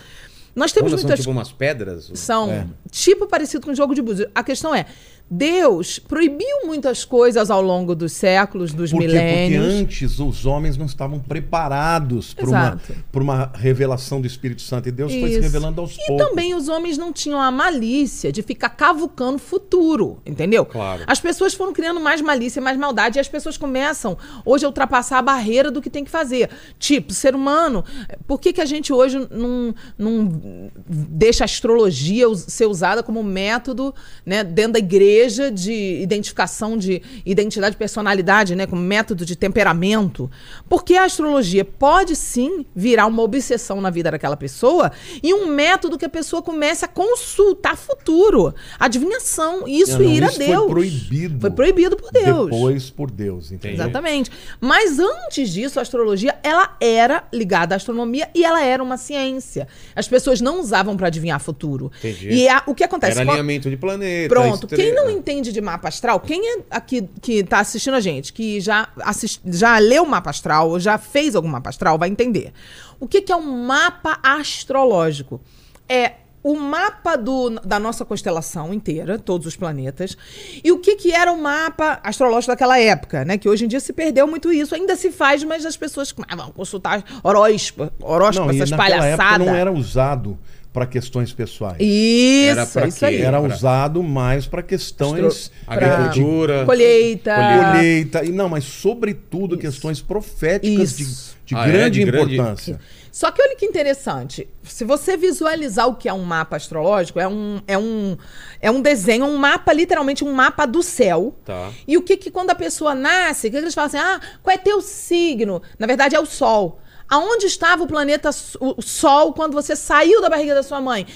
nós 0.54 0.72
temos 0.72 0.90
Runas 0.92 1.00
são 1.02 1.08
muitas 1.08 1.20
tipo 1.24 1.30
umas 1.30 1.52
pedras? 1.52 2.10
são 2.14 2.50
É. 2.50 2.66
tipo 2.90 3.26
parecido 3.26 3.64
com 3.64 3.72
o 3.72 3.74
jogo 3.74 3.94
de 3.94 4.02
búzios. 4.02 4.28
A 4.34 4.42
questão 4.42 4.74
é, 4.74 4.86
Deus 5.28 5.98
proibiu 5.98 6.66
muitas 6.66 7.04
coisas 7.04 7.50
ao 7.50 7.60
longo 7.60 7.96
dos 7.96 8.12
séculos, 8.12 8.72
dos 8.72 8.92
Por 8.92 9.00
quê? 9.00 9.06
Porque 9.06 9.18
milênios. 9.18 9.64
antes 9.64 10.20
os 10.20 10.46
homens 10.46 10.76
não 10.76 10.86
estavam 10.86 11.18
preparados 11.18 12.32
para 12.32 12.48
uma, 12.48 12.80
pra 13.10 13.22
uma 13.22 13.52
revelação 13.54 14.20
do 14.20 14.26
Espírito 14.26 14.62
Santo. 14.62 14.88
E 14.88 14.92
Deus 14.92 15.12
foi 15.12 15.22
se 15.22 15.32
Isso. 15.32 15.40
revelando 15.42 15.80
aos 15.80 15.94
e 15.94 16.06
poucos. 16.06 16.28
também 16.28 16.54
os 16.54 16.68
homens 16.68 16.96
não 16.96 17.12
tinham 17.12 17.40
a 17.40 17.50
malícia 17.50 18.30
de 18.30 18.40
ficar 18.40 18.68
cavucando 18.70 19.34
o 19.34 19.40
futuro, 19.40 20.20
entendeu? 20.24 20.64
Claro. 20.64 21.02
As 21.08 21.18
pessoas 21.18 21.54
foram 21.54 21.72
criando 21.72 22.00
mais 22.00 22.20
malícia, 22.20 22.62
mais 22.62 22.78
maldade, 22.78 23.18
e 23.18 23.20
as 23.20 23.28
pessoas 23.28 23.56
começam 23.56 24.16
hoje 24.44 24.64
a 24.64 24.68
ultrapassar 24.68 25.18
a 25.18 25.22
barreira 25.22 25.72
do 25.72 25.82
que 25.82 25.90
tem 25.90 26.04
que 26.04 26.10
fazer. 26.10 26.50
Tipo, 26.78 27.12
ser 27.12 27.34
humano, 27.34 27.84
por 28.28 28.40
que, 28.40 28.52
que 28.52 28.60
a 28.60 28.64
gente 28.64 28.92
hoje 28.92 29.26
não, 29.28 29.74
não 29.98 30.70
deixa 30.88 31.42
a 31.42 31.46
astrologia 31.46 32.32
ser 32.36 32.66
usada 32.66 33.02
como 33.02 33.24
método 33.24 33.92
né, 34.24 34.44
dentro 34.44 34.74
da 34.74 34.78
igreja 34.78 35.15
de 35.54 36.00
identificação 36.02 36.76
de 36.76 37.00
identidade 37.24 37.74
e 37.74 37.78
personalidade, 37.78 38.54
né, 38.54 38.66
como 38.66 38.82
método 38.82 39.24
de 39.24 39.34
temperamento? 39.36 40.30
Porque 40.68 40.94
a 40.94 41.04
astrologia 41.04 41.64
pode 41.64 42.14
sim 42.14 42.64
virar 42.74 43.06
uma 43.06 43.22
obsessão 43.22 43.80
na 43.80 43.90
vida 43.90 44.10
daquela 44.10 44.36
pessoa 44.36 44.92
e 45.22 45.32
um 45.32 45.46
método 45.46 45.96
que 45.98 46.04
a 46.04 46.08
pessoa 46.08 46.42
comece 46.42 46.84
a 46.84 46.88
consultar 46.88 47.76
futuro, 47.76 48.54
adivinhação. 48.78 49.66
E 49.66 49.80
isso 49.80 49.98
Não, 49.98 50.08
ira 50.10 50.26
isso 50.26 50.42
a 50.42 50.46
Deus. 50.46 50.56
Foi 50.64 50.68
proibido. 50.70 51.40
Foi 51.40 51.50
proibido 51.50 51.96
por 51.96 52.10
Deus. 52.12 52.44
Depois 52.50 52.90
por 52.90 53.10
Deus, 53.10 53.52
entendeu? 53.52 53.76
Exatamente. 53.84 54.30
Mas 54.60 54.98
antes 54.98 55.50
disso, 55.50 55.78
a 55.78 55.82
astrologia, 55.82 56.36
ela 56.42 56.76
era 56.80 57.24
ligada 57.32 57.74
à 57.74 57.76
astronomia 57.76 58.28
e 58.34 58.44
ela 58.44 58.62
era 58.64 58.82
uma 58.82 58.96
ciência. 58.96 59.66
As 59.94 60.08
pessoas 60.08 60.40
não 60.40 60.60
usavam 60.60 60.96
para 60.96 61.08
adivinhar 61.08 61.40
futuro. 61.40 61.90
Entendi. 61.98 62.28
E 62.30 62.48
a- 62.48 62.62
o 62.66 62.74
que 62.74 62.84
acontece? 62.84 63.18
Era 63.20 63.30
alinhamento 63.30 63.68
de 63.70 63.76
planeta. 63.76 64.28
Pronto. 64.28 64.66
Quem 64.66 64.94
não 64.94 65.05
estrela. 65.08 65.18
entende 65.18 65.52
de 65.52 65.60
mapa 65.60 65.88
astral, 65.88 66.20
quem 66.20 66.56
é 66.56 66.62
aqui 66.70 67.08
que 67.20 67.42
tá 67.44 67.60
assistindo 67.60 67.94
a 67.94 68.00
gente, 68.00 68.32
que 68.32 68.60
já, 68.60 68.88
assist, 69.02 69.40
já 69.46 69.78
leu 69.78 70.02
o 70.04 70.08
mapa 70.08 70.30
astral, 70.30 70.70
ou 70.70 70.78
já 70.80 70.98
fez 70.98 71.34
algum 71.34 71.48
mapa 71.48 71.70
astral, 71.70 71.98
vai 71.98 72.08
entender. 72.08 72.52
O 73.00 73.06
que, 73.06 73.20
que 73.22 73.32
é 73.32 73.36
um 73.36 73.64
mapa 73.66 74.18
astrológico? 74.22 75.40
É 75.88 76.12
o 76.42 76.54
mapa 76.54 77.16
do- 77.16 77.50
da 77.64 77.76
nossa 77.80 78.04
constelação 78.04 78.72
inteira, 78.72 79.18
todos 79.18 79.48
os 79.48 79.56
planetas, 79.56 80.16
e 80.62 80.70
o 80.70 80.78
que, 80.78 80.94
que 80.94 81.12
era 81.12 81.32
o 81.32 81.42
mapa 81.42 81.98
astrológico 82.04 82.52
daquela 82.52 82.78
época, 82.78 83.24
né? 83.24 83.36
Que 83.36 83.48
hoje 83.48 83.64
em 83.64 83.68
dia 83.68 83.80
se 83.80 83.92
perdeu 83.92 84.28
muito 84.28 84.52
isso. 84.52 84.72
Ainda 84.72 84.94
se 84.94 85.10
faz, 85.10 85.42
mas 85.42 85.66
as 85.66 85.76
pessoas 85.76 86.14
ah, 86.28 86.36
vão 86.36 86.52
consultar 86.52 87.02
horóscopo, 87.24 87.92
horóscopo 88.00 88.46
Não, 88.52 88.54
essas 88.54 88.70
palhaçadas. 88.70 89.44
não 89.44 89.54
era 89.56 89.72
usado 89.72 90.38
para 90.76 90.86
questões 90.86 91.32
pessoais. 91.32 91.78
Isso, 91.80 92.50
Era 92.50 92.66
pra 92.66 92.86
isso 92.86 93.06
aí. 93.06 93.22
Era 93.22 93.40
pra- 93.40 93.54
usado 93.56 94.02
mais 94.02 94.46
para 94.46 94.62
questões 94.62 95.50
Pra- 95.64 95.74
Agricultura. 95.74 96.66
Colheita. 96.66 97.34
colheita 97.34 98.22
e 98.26 98.28
não, 98.30 98.46
mas 98.50 98.64
sobretudo 98.64 99.56
questões 99.56 100.02
proféticas 100.02 100.94
de, 100.98 101.02
Isso. 101.04 101.34
de 101.46 101.54
Ah, 101.54 101.66
é? 101.66 101.72
grande 101.72 102.00
De 102.00 102.04
grande- 102.04 102.34
importância. 102.34 102.78
Só 103.10 103.30
que 103.30 103.40
olha 103.40 103.56
que 103.56 103.64
interessante. 103.64 104.46
Se 104.62 104.84
você 104.84 105.16
visualizar 105.16 105.88
o 105.88 105.94
que 105.94 106.06
é 106.06 106.12
um 106.12 106.22
mapa 106.22 106.56
astrológico, 106.56 107.18
é 107.18 107.26
um, 107.26 107.62
é 107.66 107.78
um, 107.78 108.14
é 108.60 108.70
um 108.70 108.82
desenho, 108.82 109.24
um 109.24 109.38
mapa, 109.38 109.72
literalmente 109.72 110.22
um 110.22 110.34
mapa 110.34 110.66
do 110.66 110.82
céu. 110.82 111.34
Tá. 111.42 111.70
E 111.88 111.96
o 111.96 112.02
que, 112.02 112.18
que 112.18 112.30
quando 112.30 112.50
a 112.50 112.54
pessoa 112.54 112.94
nasce, 112.94 113.46
o 113.46 113.50
que, 113.50 113.56
que 113.56 113.62
eles 113.64 113.72
falam 113.72 113.86
assim? 113.88 113.96
Ah, 113.96 114.20
qual 114.42 114.54
é 114.54 114.58
teu 114.58 114.82
signo? 114.82 115.62
Na 115.78 115.86
verdade, 115.86 116.14
é 116.14 116.20
o 116.20 116.26
Sol. 116.26 116.78
Aonde 117.08 117.46
estava 117.46 117.84
o 117.84 117.86
planeta 117.86 118.30
o 118.60 118.82
Sol 118.82 119.32
quando 119.32 119.52
você 119.52 119.76
saiu 119.76 120.20
da 120.20 120.28
barriga 120.28 120.54
da 120.54 120.62
sua 120.62 120.80
mãe? 120.80 121.06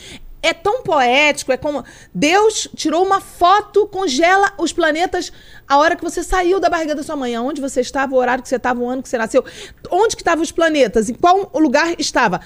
É 0.43 0.55
tão 0.55 0.82
poético, 0.82 1.53
é 1.53 1.57
como. 1.57 1.84
Deus 2.14 2.68
tirou 2.74 3.05
uma 3.05 3.20
foto, 3.20 3.86
congela 3.88 4.53
os 4.57 4.72
planetas 4.72 5.30
a 5.68 5.76
hora 5.76 5.97
que 5.97 6.03
você 6.03 6.22
saiu 6.22 6.59
da 6.59 6.70
barriga 6.70 6.95
da 6.95 7.03
sua 7.03 7.16
mãe. 7.16 7.34
Aonde 7.34 7.61
você 7.61 7.82
estava, 7.82 8.14
o 8.14 8.18
horário 8.18 8.43
que 8.43 8.49
você 8.49 8.57
estava, 8.57 8.80
o 8.80 8.88
ano 8.88 9.03
que 9.03 9.09
você 9.09 9.18
nasceu. 9.18 9.45
Onde 9.91 10.16
que 10.16 10.22
estavam 10.22 10.43
os 10.43 10.51
planetas? 10.51 11.11
Em 11.11 11.14
qual 11.14 11.51
lugar 11.55 11.95
estava? 11.99 12.41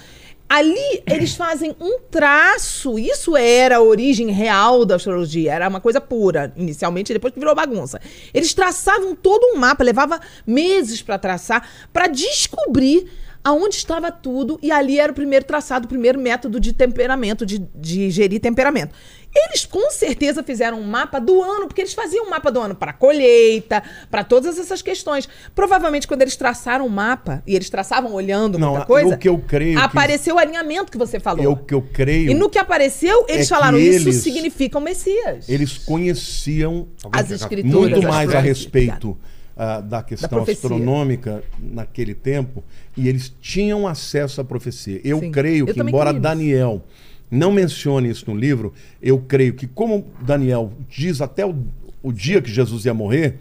Ali 0.48 1.02
eles 1.06 1.34
fazem 1.36 1.74
um 1.80 2.00
traço. 2.10 2.98
Isso 2.98 3.36
era 3.36 3.76
a 3.76 3.82
origem 3.82 4.30
real 4.30 4.84
da 4.84 4.96
astrologia. 4.96 5.52
Era 5.52 5.68
uma 5.68 5.80
coisa 5.80 6.00
pura, 6.00 6.52
inicialmente, 6.56 7.12
depois 7.12 7.32
que 7.32 7.38
virou 7.38 7.54
bagunça. 7.54 8.00
Eles 8.32 8.52
traçavam 8.52 9.14
todo 9.14 9.54
um 9.54 9.56
mapa, 9.56 9.84
levava 9.84 10.20
meses 10.46 11.00
para 11.00 11.18
traçar, 11.18 11.68
para 11.92 12.08
descobrir 12.08 13.08
aonde 13.44 13.76
estava 13.76 14.10
tudo. 14.10 14.58
E 14.62 14.72
ali 14.72 14.98
era 14.98 15.12
o 15.12 15.14
primeiro 15.14 15.44
traçado, 15.44 15.84
o 15.84 15.88
primeiro 15.88 16.18
método 16.18 16.58
de 16.58 16.72
temperamento, 16.72 17.44
de, 17.44 17.58
de 17.74 18.10
gerir 18.10 18.40
temperamento. 18.40 18.94
Eles 19.36 19.66
com 19.66 19.90
certeza 19.90 20.44
fizeram 20.44 20.78
um 20.80 20.84
mapa 20.84 21.18
do 21.20 21.42
ano, 21.42 21.66
porque 21.66 21.80
eles 21.80 21.92
faziam 21.92 22.24
um 22.24 22.30
mapa 22.30 22.52
do 22.52 22.60
ano 22.60 22.74
para 22.76 22.92
colheita, 22.92 23.82
para 24.08 24.22
todas 24.22 24.58
essas 24.60 24.80
questões. 24.80 25.28
Provavelmente, 25.56 26.06
quando 26.06 26.22
eles 26.22 26.36
traçaram 26.36 26.86
o 26.86 26.90
mapa, 26.90 27.42
e 27.44 27.56
eles 27.56 27.68
traçavam 27.68 28.12
olhando 28.14 28.58
Não, 28.60 28.70
muita 28.70 28.86
coisa, 28.86 29.14
o 29.16 29.18
que 29.18 29.28
eu 29.28 29.38
creio 29.38 29.76
que- 29.76 29.84
apareceu 29.84 30.36
o 30.36 30.38
alinhamento 30.38 30.90
que 30.92 30.96
você 30.96 31.18
falou. 31.18 31.44
É 31.44 31.48
o 31.48 31.56
que 31.56 31.74
eu 31.74 31.82
creio. 31.82 32.30
E 32.30 32.34
no 32.34 32.48
que 32.48 32.58
apareceu, 32.58 33.24
eles 33.28 33.40
é 33.40 33.42
que 33.42 33.48
falaram, 33.60 33.76
isso 33.76 34.08
eles- 34.08 34.22
significa 34.22 34.78
o 34.78 34.80
Messias. 34.80 35.48
Eles 35.48 35.76
conheciam 35.78 36.86
As 37.10 37.30
escrituras. 37.32 37.90
muito 37.90 38.02
mais 38.06 38.32
a 38.32 38.38
respeito 38.38 39.18
ah, 39.56 39.80
da 39.80 40.02
questão 40.02 40.28
profecia. 40.28 40.54
astronômica 40.68 41.42
naquele 41.58 42.14
tempo 42.14 42.62
e 42.96 43.08
eles 43.08 43.32
tinham 43.40 43.86
acesso 43.86 44.40
à 44.40 44.44
profecia. 44.44 45.00
Eu 45.04 45.20
Sim. 45.20 45.30
creio 45.30 45.68
Eu 45.68 45.74
que, 45.74 45.80
embora. 45.80 46.12
Daniel 46.12 46.84
não 47.30 47.50
mencione 47.52 48.08
isso 48.08 48.30
no 48.30 48.36
livro, 48.38 48.72
eu 49.02 49.18
creio 49.18 49.54
que, 49.54 49.66
como 49.66 50.06
Daniel 50.20 50.72
diz 50.88 51.20
até 51.20 51.44
o, 51.44 51.54
o 52.02 52.12
dia 52.12 52.40
que 52.40 52.50
Jesus 52.50 52.84
ia 52.84 52.94
morrer, 52.94 53.38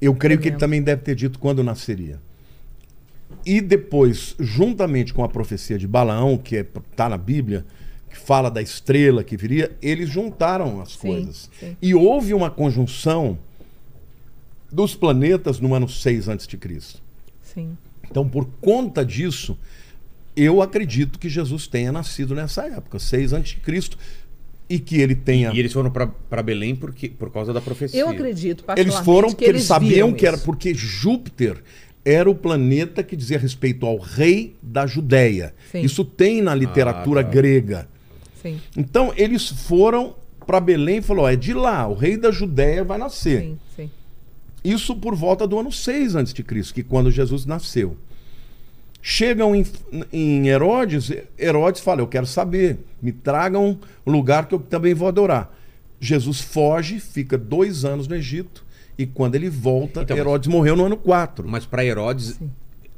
eu 0.00 0.14
creio 0.14 0.38
que 0.40 0.48
ele 0.48 0.56
também 0.56 0.80
deve 0.82 1.02
ter 1.02 1.14
dito 1.14 1.38
quando 1.38 1.62
nasceria. 1.62 2.18
E 3.44 3.60
depois, 3.60 4.34
juntamente 4.38 5.12
com 5.12 5.22
a 5.22 5.28
profecia 5.28 5.78
de 5.78 5.86
Balaão, 5.86 6.38
que 6.38 6.56
está 6.56 7.08
na 7.08 7.18
Bíblia, 7.18 7.64
que 8.08 8.16
fala 8.18 8.50
da 8.50 8.60
estrela 8.62 9.22
que 9.22 9.36
viria, 9.36 9.70
eles 9.82 10.08
juntaram 10.08 10.80
as 10.80 10.92
Sim, 10.92 10.98
coisas. 11.08 11.50
sim. 11.58 11.76
E 11.80 11.94
houve 11.94 12.34
uma 12.34 12.50
conjunção 12.50 13.38
dos 14.72 14.94
planetas 14.94 15.58
no 15.60 15.74
ano 15.74 15.88
6 15.88 16.28
a.C. 16.28 16.58
Sim. 17.42 17.76
Então, 18.10 18.28
por 18.28 18.46
conta 18.60 19.04
disso, 19.04 19.56
eu 20.36 20.62
acredito 20.62 21.18
que 21.18 21.28
Jesus 21.28 21.66
tenha 21.66 21.92
nascido 21.92 22.34
nessa 22.34 22.64
época, 22.66 22.98
6 22.98 23.32
a.C., 23.34 23.56
e 24.68 24.78
que 24.78 25.00
ele 25.00 25.16
tenha. 25.16 25.50
E 25.52 25.58
eles 25.58 25.72
foram 25.72 25.90
pra 25.90 26.42
Belém 26.42 26.76
porque, 26.76 27.08
por 27.08 27.30
causa 27.32 27.52
da 27.52 27.60
profecia. 27.60 27.98
Eu 28.00 28.08
acredito, 28.08 28.64
Eles 28.76 28.94
foram 28.98 29.28
que 29.30 29.34
porque 29.34 29.44
eles 29.50 29.64
sabiam 29.64 30.12
que 30.12 30.24
era 30.24 30.36
isso. 30.36 30.44
porque 30.44 30.72
Júpiter 30.72 31.60
era 32.04 32.30
o 32.30 32.34
planeta 32.36 33.02
que 33.02 33.16
dizia 33.16 33.36
respeito 33.38 33.84
ao 33.84 33.98
rei 33.98 34.54
da 34.62 34.86
Judéia. 34.86 35.52
Sim. 35.72 35.80
Isso 35.80 36.04
tem 36.04 36.40
na 36.40 36.54
literatura 36.54 37.20
Ah, 37.20 37.24
tá. 37.24 37.30
grega. 37.30 37.88
Sim, 38.40 38.60
Então 38.76 39.12
eles 39.16 39.48
foram 39.48 40.14
para 40.46 40.60
Belém 40.60 40.98
e 40.98 41.02
falou: 41.02 41.24
ó, 41.24 41.28
é 41.28 41.34
de 41.36 41.52
lá, 41.52 41.86
o 41.88 41.94
rei 41.94 42.16
da 42.16 42.30
Judéia 42.30 42.84
vai 42.84 42.96
nascer. 42.96 43.40
sim, 43.42 43.58
sim. 43.76 43.90
Isso 44.64 44.94
por 44.96 45.14
volta 45.14 45.46
do 45.46 45.58
ano 45.58 45.72
6 45.72 46.16
a.C., 46.16 46.34
que 46.74 46.82
quando 46.82 47.10
Jesus 47.10 47.46
nasceu. 47.46 47.96
Chegam 49.02 49.54
em, 49.56 49.64
em 50.12 50.48
Herodes, 50.48 51.10
Herodes 51.38 51.80
fala: 51.80 52.02
Eu 52.02 52.06
quero 52.06 52.26
saber, 52.26 52.78
me 53.00 53.12
tragam 53.12 53.78
um 54.06 54.12
lugar 54.12 54.46
que 54.46 54.54
eu 54.54 54.58
também 54.58 54.92
vou 54.92 55.08
adorar. 55.08 55.56
Jesus 55.98 56.40
foge, 56.40 57.00
fica 57.00 57.38
dois 57.38 57.84
anos 57.84 58.06
no 58.06 58.14
Egito, 58.14 58.62
e 58.98 59.06
quando 59.06 59.34
ele 59.36 59.48
volta, 59.48 60.02
Então, 60.02 60.14
mas- 60.16 60.26
Herodes 60.26 60.48
morreu 60.48 60.76
no 60.76 60.84
ano 60.84 60.96
4. 60.98 61.48
Mas 61.48 61.64
pra 61.64 61.82
Herodes 61.84 62.38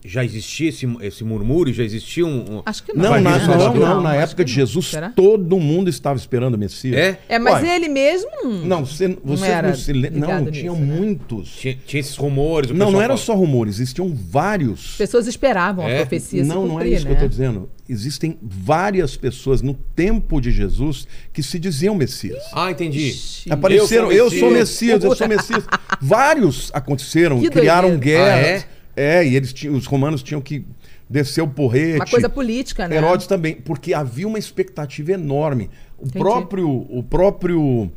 já 0.05 0.25
existia 0.25 0.69
esse, 0.69 0.87
esse 1.01 1.23
murmúrio, 1.23 1.73
já 1.73 1.85
existia 1.85 2.27
um. 2.27 2.57
um- 2.59 2.63
Acho 2.67 2.83
que 2.83 2.93
Não, 2.93 3.11
Vai 3.11 3.21
na, 3.21 3.39
não, 3.39 3.57
não, 3.57 3.75
Não, 3.75 4.01
na 4.03 4.15
época 4.17 4.45
de 4.45 4.51
não. 4.51 4.57
Jesus, 4.57 4.87
Será? 4.87 5.11
todo 5.11 5.59
mundo 5.61 5.89
estava 5.89 6.19
esperando 6.19 6.55
o 6.55 6.59
Messias. 6.59 6.97
É? 6.97 7.19
É, 7.29 7.39
mas 7.39 7.63
Uai, 7.63 7.77
ele 7.77 7.89
mesmo. 7.89 8.29
Não, 8.65 8.85
você, 8.85 9.17
você 9.25 9.47
era 9.47 9.69
não 9.69 9.75
se 9.77 9.93
lembra. 9.93 10.41
Não, 10.41 10.51
tinham 10.51 10.75
nisso, 10.75 10.87
né? 10.87 10.97
muitos. 10.99 11.51
Tinha, 11.57 11.79
tinha 11.87 12.01
esses 12.01 12.17
rumores. 12.17 12.71
o 12.71 12.75
Não, 12.75 12.91
não 12.91 13.01
eram 13.01 13.17
só 13.17 13.35
rumores, 13.35 13.77
existiam 13.77 14.13
vários. 14.13 14.91
As 14.93 14.97
pessoas 14.99 15.27
esperavam 15.29 15.87
É? 15.89 15.95
a 15.95 16.01
profecia 16.01 16.43
se 16.43 16.49
não, 16.49 16.67
não 16.67 16.81
é 16.81 16.83
cumprir, 16.85 16.93
isso 16.97 17.05
né? 17.05 17.07
que 17.07 17.13
eu 17.13 17.15
estou 17.15 17.29
dizendo. 17.29 17.71
Existem 17.89 18.39
várias 18.43 19.17
pessoas 19.17 19.61
no 19.63 19.75
tempo 19.75 20.41
de 20.41 20.51
Jesus 20.51 21.07
que 21.33 21.43
se 21.43 21.59
diziam 21.59 21.95
Messias. 21.95 22.43
Ah, 22.53 22.71
entendi. 22.71 23.09
Ixi. 23.09 23.53
Apareceram, 23.53 24.11
eu 24.11 24.31
sou 24.31 24.51
Messias. 24.51 25.01
Messias, 25.01 25.05
eu 25.05 25.15
sou 25.17 25.29
Messias. 25.29 25.65
Vários 26.01 26.71
aconteceram, 26.73 27.39
Que 27.43 27.51
criaram 27.51 27.91
doideira. 27.91 28.25
guerras. 28.25 28.65
Ah, 28.65 28.69
é? 28.69 28.82
E 28.97 29.35
eles 29.37 29.53
tinham, 29.53 29.75
os 29.75 29.87
romanos 29.87 30.23
tinham 30.23 30.41
que 30.41 30.65
descer 31.09 31.43
o 31.43 31.49
porrete. 31.49 31.97
Uma 31.97 32.07
coisa 32.07 32.29
política, 32.29 32.89
né? 32.89 32.97
Herodes 32.97 33.27
também, 33.27 33.55
porque 33.55 33.93
havia 33.95 34.27
uma 34.27 34.39
expectativa 34.39 35.13
enorme. 35.13 35.71
O 35.99 36.03
Entendi. 36.07 36.19
próprio, 36.19 36.69
o 36.69 37.03
próprio 37.03 37.91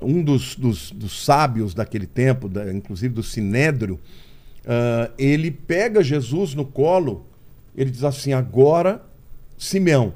um 0.00 0.22
dos, 0.22 0.54
dos, 0.54 0.90
dos 0.92 1.24
sábios 1.24 1.74
daquele 1.74 2.06
tempo, 2.06 2.48
da- 2.48 2.72
inclusive 2.72 3.12
do 3.14 3.22
Sinédrio, 3.22 3.98
ah, 4.66 5.10
ele 5.18 5.50
pega 5.50 6.02
Jesus 6.02 6.54
no 6.54 6.64
colo, 6.64 7.26
ele 7.76 7.90
diz 7.90 8.04
assim: 8.04 8.32
agora, 8.32 9.02
Simeão, 9.56 10.12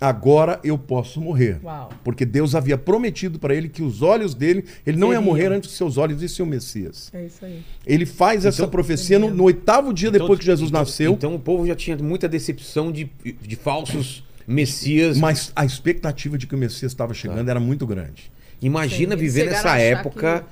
agora 0.00 0.60
eu 0.62 0.78
posso 0.78 1.20
morrer. 1.20 1.58
Uau. 1.62 1.90
Porque 2.04 2.24
Deus 2.24 2.54
havia 2.54 2.78
prometido 2.78 3.38
para 3.38 3.54
ele 3.54 3.68
que 3.68 3.82
os 3.82 4.02
olhos 4.02 4.34
dele, 4.34 4.64
ele 4.86 4.96
não 4.96 5.08
ia 5.08 5.14
Seriam. 5.18 5.22
morrer 5.22 5.52
antes 5.52 5.70
que 5.70 5.76
seus 5.76 5.96
olhos 5.96 6.20
vissem 6.20 6.44
o 6.44 6.48
Messias. 6.48 7.10
É 7.12 7.24
isso 7.26 7.44
aí. 7.44 7.62
Ele 7.86 8.06
faz 8.06 8.44
essa 8.44 8.62
Então- 8.62 8.70
profecia 8.70 9.18
no, 9.18 9.30
no 9.30 9.44
oitavo 9.44 9.92
dia 9.92 10.08
Então- 10.08 10.20
depois 10.20 10.38
que 10.38 10.44
Jesus 10.46 10.70
então- 10.70 10.80
nasceu. 10.80 11.12
Então 11.12 11.34
o 11.34 11.38
povo 11.40 11.66
já 11.66 11.74
tinha 11.74 11.96
muita 11.96 12.28
decepção 12.28 12.92
de, 12.92 13.10
de 13.24 13.56
falsos 13.56 14.24
messias. 14.46 15.18
Mas 15.18 15.52
a 15.54 15.64
expectativa 15.64 16.38
de 16.38 16.46
que 16.46 16.54
o 16.54 16.58
Messias 16.58 16.92
estava 16.92 17.12
chegando 17.12 17.48
era 17.48 17.60
muito 17.60 17.86
grande. 17.86 18.30
Imagina 18.62 19.14
Sim, 19.14 19.20
viver 19.20 19.44
nessa 19.46 19.76
época 19.78 20.44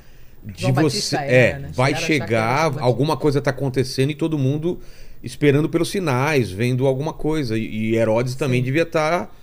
de 0.44 0.62
João 0.62 0.74
você. 0.74 0.82
Batista 0.82 1.16
é, 1.22 1.48
era, 1.50 1.58
né? 1.58 1.70
vai 1.74 1.92
era 1.92 2.00
chegar, 2.00 2.78
alguma 2.78 3.16
coisa 3.16 3.40
tá 3.40 3.50
acontecendo 3.50 4.10
e 4.10 4.14
todo 4.14 4.38
mundo 4.38 4.78
esperando 5.22 5.68
pelos 5.68 5.88
sinais, 5.90 6.50
vendo 6.50 6.86
alguma 6.86 7.12
coisa. 7.12 7.56
E, 7.56 7.94
Herodes 7.94 8.34
também 8.34 8.62
devia 8.62 8.82
estar. 8.82 9.34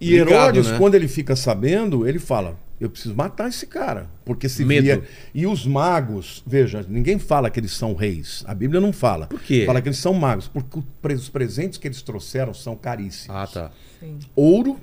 E 0.00 0.14
Herodes, 0.14 0.68
né? 0.68 0.78
quando 0.78 0.94
ele 0.94 1.08
fica 1.08 1.36
sabendo, 1.36 2.06
ele 2.06 2.18
fala: 2.18 2.58
Eu 2.80 2.90
preciso 2.90 3.14
matar 3.14 3.48
esse 3.48 3.66
cara. 3.66 4.08
Porque 4.24 4.48
se 4.48 4.64
Medo. 4.64 4.82
via. 4.82 5.02
E 5.34 5.46
os 5.46 5.66
magos, 5.66 6.42
veja, 6.46 6.84
ninguém 6.88 7.18
fala 7.18 7.50
que 7.50 7.60
eles 7.60 7.72
são 7.72 7.94
reis. 7.94 8.42
A 8.46 8.54
Bíblia 8.54 8.80
não 8.80 8.92
fala. 8.92 9.26
Por 9.28 9.40
quê? 9.40 9.64
Fala 9.66 9.80
que 9.80 9.88
eles 9.88 9.98
são 9.98 10.14
magos. 10.14 10.48
Porque 10.48 11.14
os 11.14 11.28
presentes 11.28 11.78
que 11.78 11.86
eles 11.86 12.02
trouxeram 12.02 12.52
são 12.52 12.76
caríssimos: 12.76 13.36
Ah, 13.36 13.46
tá. 13.46 13.70
Sim. 14.00 14.18
ouro, 14.34 14.80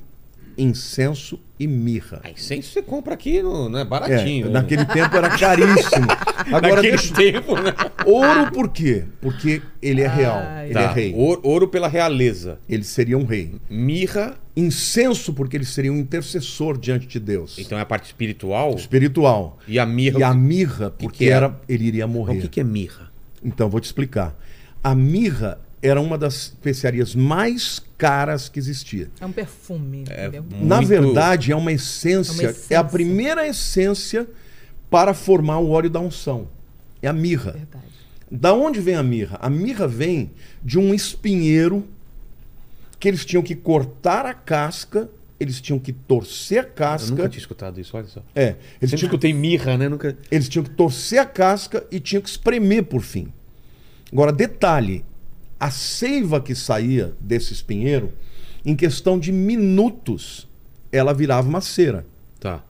incenso 0.61 1.39
e 1.59 1.67
mirra. 1.67 2.21
Ah, 2.23 2.29
incenso 2.31 2.71
você 2.71 2.81
compra 2.81 3.13
aqui, 3.13 3.41
no, 3.41 3.69
né? 3.69 3.81
É, 3.81 3.85
Baratinho. 3.85 4.45
né? 4.47 4.51
naquele 4.53 4.85
tempo 4.85 5.15
era 5.15 5.29
caríssimo. 5.37 6.07
Agora, 6.51 6.75
Naquele 6.75 6.97
deixa... 6.97 7.13
tempo, 7.13 7.55
né? 7.59 7.73
ouro 8.05 8.51
por 8.51 8.69
quê? 8.69 9.05
Porque 9.21 9.61
ele 9.81 10.01
é 10.01 10.07
real. 10.07 10.37
Ai. 10.41 10.65
Ele 10.65 10.73
Tá, 10.73 10.81
é 10.81 10.93
rei. 10.93 11.13
Ouro, 11.15 11.41
ouro 11.43 11.67
pela 11.67 11.87
realeza. 11.87 12.59
Ele 12.67 12.83
seria 12.83 13.17
um 13.17 13.25
rei. 13.25 13.55
Mirra, 13.69 14.35
Incenso, 14.55 15.33
porque 15.33 15.55
ele 15.55 15.63
seria 15.65 15.91
um 15.91 15.95
intercessor 15.97 16.77
diante 16.77 17.07
de 17.07 17.19
Deus. 17.19 17.57
então 17.59 17.77
é 17.77 17.81
a 17.81 17.85
parte 17.85 18.05
espiritual. 18.05 18.75
Espiritual. 18.75 19.57
E 19.67 19.79
a 19.79 19.85
mirra. 19.85 20.19
E 20.19 20.23
a 20.23 20.31
que- 20.31 20.37
mirra, 20.37 20.89
porque 20.91 21.17
que 21.19 21.29
é? 21.29 21.33
era, 21.33 21.59
ele 21.67 21.85
iria 21.85 22.05
morrer. 22.07 22.39
o 22.39 22.41
que, 22.41 22.47
que 22.49 22.59
é 22.59 22.63
mirra? 22.63 23.09
Então, 23.43 23.69
vou 23.69 23.79
te 23.79 23.85
explicar. 23.85 24.35
A 24.83 24.93
mirra 24.93 25.59
era 25.81 25.99
uma 26.01 26.17
das 26.17 26.33
especiarias 26.35 27.15
mais 27.15 27.81
caras 27.97 28.49
que 28.49 28.59
existia. 28.59 29.09
É 29.19 29.25
um 29.25 29.31
perfume, 29.31 30.01
entendeu? 30.01 30.43
Na 30.61 30.77
Muito- 30.77 30.87
verdade, 30.89 31.51
é 31.51 31.55
uma 31.55 31.71
essência, 31.71 32.31
É 32.31 32.33
uma 32.35 32.43
é 32.43 32.47
a 32.47 32.49
essência. 32.51 32.83
primeira 32.85 33.47
essência 33.47 34.27
para 34.89 35.13
formar 35.13 35.59
o 35.59 35.69
óleo 35.69 35.89
da 35.89 35.99
unção. 35.99 36.47
É 37.01 37.07
a 37.07 37.13
mirra. 37.13 37.51
Verdade. 37.53 37.83
Da 38.31 38.53
onde 38.53 38.79
vem 38.79 38.95
a 38.95 39.03
mirra? 39.03 39.37
A 39.41 39.49
mirra 39.49 39.87
vem 39.87 40.31
de 40.63 40.77
um 40.77 40.93
espinheiro 40.93 41.87
que 42.99 43.07
eles 43.07 43.23
tinham 43.25 43.41
que 43.41 43.55
cortar 43.55 44.25
a 44.25 44.33
casca, 44.33 45.09
eles 45.39 45.61
tinham 45.61 45.79
que 45.79 45.93
torcer 45.93 46.59
a 46.59 46.67
Eu 46.67 46.73
casca. 46.73 47.09
nunca 47.11 47.29
tinha 47.29 47.39
escutado 47.39 47.79
isso, 47.79 47.95
olha 47.95 48.07
só. 48.07 48.21
É, 48.35 48.41
eles 48.41 48.57
Sempre 48.59 48.87
tinham, 48.87 48.97
que, 48.99 49.05
escutei 49.05 49.33
mirra, 49.33 49.77
né? 49.77 49.87
Nunca... 49.87 50.17
eles 50.29 50.49
tinham 50.49 50.63
que 50.63 50.71
torcer 50.71 51.19
a 51.19 51.25
casca 51.25 51.85
e 51.89 51.99
tinham 51.99 52.21
que 52.21 52.29
espremer 52.29 52.83
por 52.83 53.01
fim. 53.01 53.31
Agora, 54.11 54.31
detalhe: 54.33 55.05
a 55.59 55.69
seiva 55.69 56.39
que 56.39 56.55
saía 56.55 57.13
desse 57.19 57.53
espinheiro, 57.53 58.13
em 58.65 58.75
questão 58.75 59.19
de 59.19 59.31
minutos, 59.31 60.47
ela 60.91 61.13
virava 61.13 61.47
uma 61.47 61.61
cera. 61.61 62.05
Tá. 62.39 62.63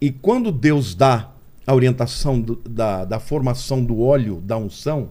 E 0.00 0.10
quando 0.10 0.50
Deus 0.52 0.94
dá 0.94 1.30
a 1.66 1.74
orientação 1.74 2.40
do- 2.40 2.56
da, 2.56 3.04
da 3.04 3.20
formação 3.20 3.84
do 3.84 4.00
óleo 4.00 4.40
da 4.40 4.56
unção, 4.56 5.10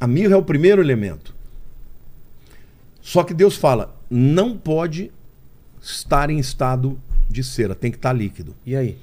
a 0.00 0.06
mirra 0.06 0.34
é 0.34 0.36
o 0.36 0.42
primeiro 0.42 0.80
elemento. 0.82 1.34
Só 3.00 3.22
que 3.22 3.32
Deus 3.32 3.56
fala, 3.56 3.96
não 4.10 4.56
pode 4.56 5.12
estar 5.80 6.28
em 6.30 6.38
estado 6.38 7.00
de 7.30 7.42
cera, 7.44 7.74
tem 7.74 7.90
que 7.90 7.96
estar 7.98 8.12
líquido. 8.12 8.54
E 8.64 8.74
aí? 8.74 8.98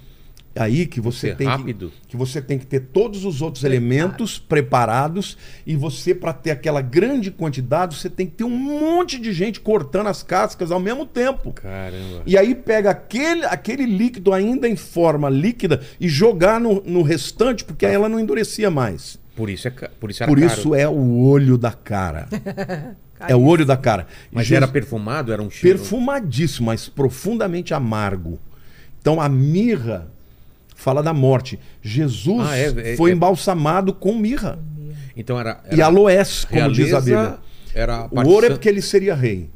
Aí 0.55 0.85
que 0.85 1.01
você 1.01 1.33
tem 1.33 1.47
rápido? 1.47 1.91
que, 2.01 2.09
que 2.09 2.17
você 2.17 2.39
tem 2.39 2.59
que 2.59 2.65
ter 2.67 2.79
todos 2.79 3.25
os 3.25 3.41
outros 3.41 3.63
elementos 3.63 4.37
preparados 4.37 5.35
e 5.65 5.75
você 5.75 6.13
para 6.13 6.31
ter 6.31 6.51
aquela 6.51 6.79
grande 6.79 7.31
quantidade, 7.31 7.95
você 7.95 8.07
tem 8.09 8.27
que 8.27 8.33
ter 8.33 8.43
um 8.43 8.55
monte 8.55 9.19
de 9.19 9.33
gente 9.33 9.59
cortando 9.59 10.07
as 10.07 10.21
cascas 10.21 10.71
ao 10.71 10.79
mesmo 10.79 11.07
tempo. 11.07 11.51
Caramba. 11.53 12.21
E 12.25 12.37
aí 12.37 12.53
pega 12.53 12.91
aquele, 12.91 13.45
aquele 13.45 13.85
líquido 13.85 14.31
ainda 14.31 14.69
em 14.69 14.75
forma 14.75 15.27
líquida 15.27 15.81
e 15.99 16.07
jogar 16.07 16.59
no, 16.59 16.83
no 16.85 17.01
restante, 17.01 17.65
porque 17.65 17.85
aí 17.85 17.95
ela 17.95 18.07
não 18.07 18.19
endurecia 18.19 18.69
mais. 18.69 19.19
Por 19.35 19.49
isso, 19.49 19.67
é, 19.67 19.71
por 19.71 20.11
isso 20.11 20.21
era 20.21 20.31
Por 20.31 20.39
caro. 20.39 20.53
isso 20.53 20.75
é 20.75 20.87
o 20.87 21.17
olho 21.21 21.57
da 21.57 21.71
cara. 21.71 22.27
é 23.27 23.35
o 23.35 23.43
olho 23.43 23.65
da 23.65 23.75
cara. 23.75 24.05
Mas 24.31 24.45
Jesus- 24.45 24.63
era 24.63 24.71
perfumado? 24.71 25.33
Era 25.33 25.41
um 25.41 25.49
cheiro? 25.49 25.79
perfumadíssimo, 25.79 26.67
mas 26.67 26.87
profundamente 26.87 27.73
amargo. 27.73 28.39
Então 29.01 29.19
a 29.19 29.27
mirra 29.27 30.12
fala 30.83 31.01
da 31.01 31.13
morte. 31.13 31.57
Jesus 31.81 32.45
Ah, 32.45 32.57
é- 32.57 32.91
é- 32.93 32.97
foi 32.97 33.11
é- 33.11 33.13
embalsamado 33.13 33.93
com 33.93 34.13
mirra 34.15 34.59
Então 35.15 35.39
era... 35.39 35.61
e 35.71 35.75
era 35.75 35.85
aloés, 35.85 36.43
como 36.45 36.71
diz 36.71 36.93
a 36.93 36.99
Bíblia. 36.99 37.37
Era 37.73 37.95
a 38.01 38.05
O 38.23 38.27
ouro 38.27 38.45
é 38.47 38.49
porque 38.49 38.67
ele 38.69 38.81
seria 38.81 39.15
rei. 39.15 39.49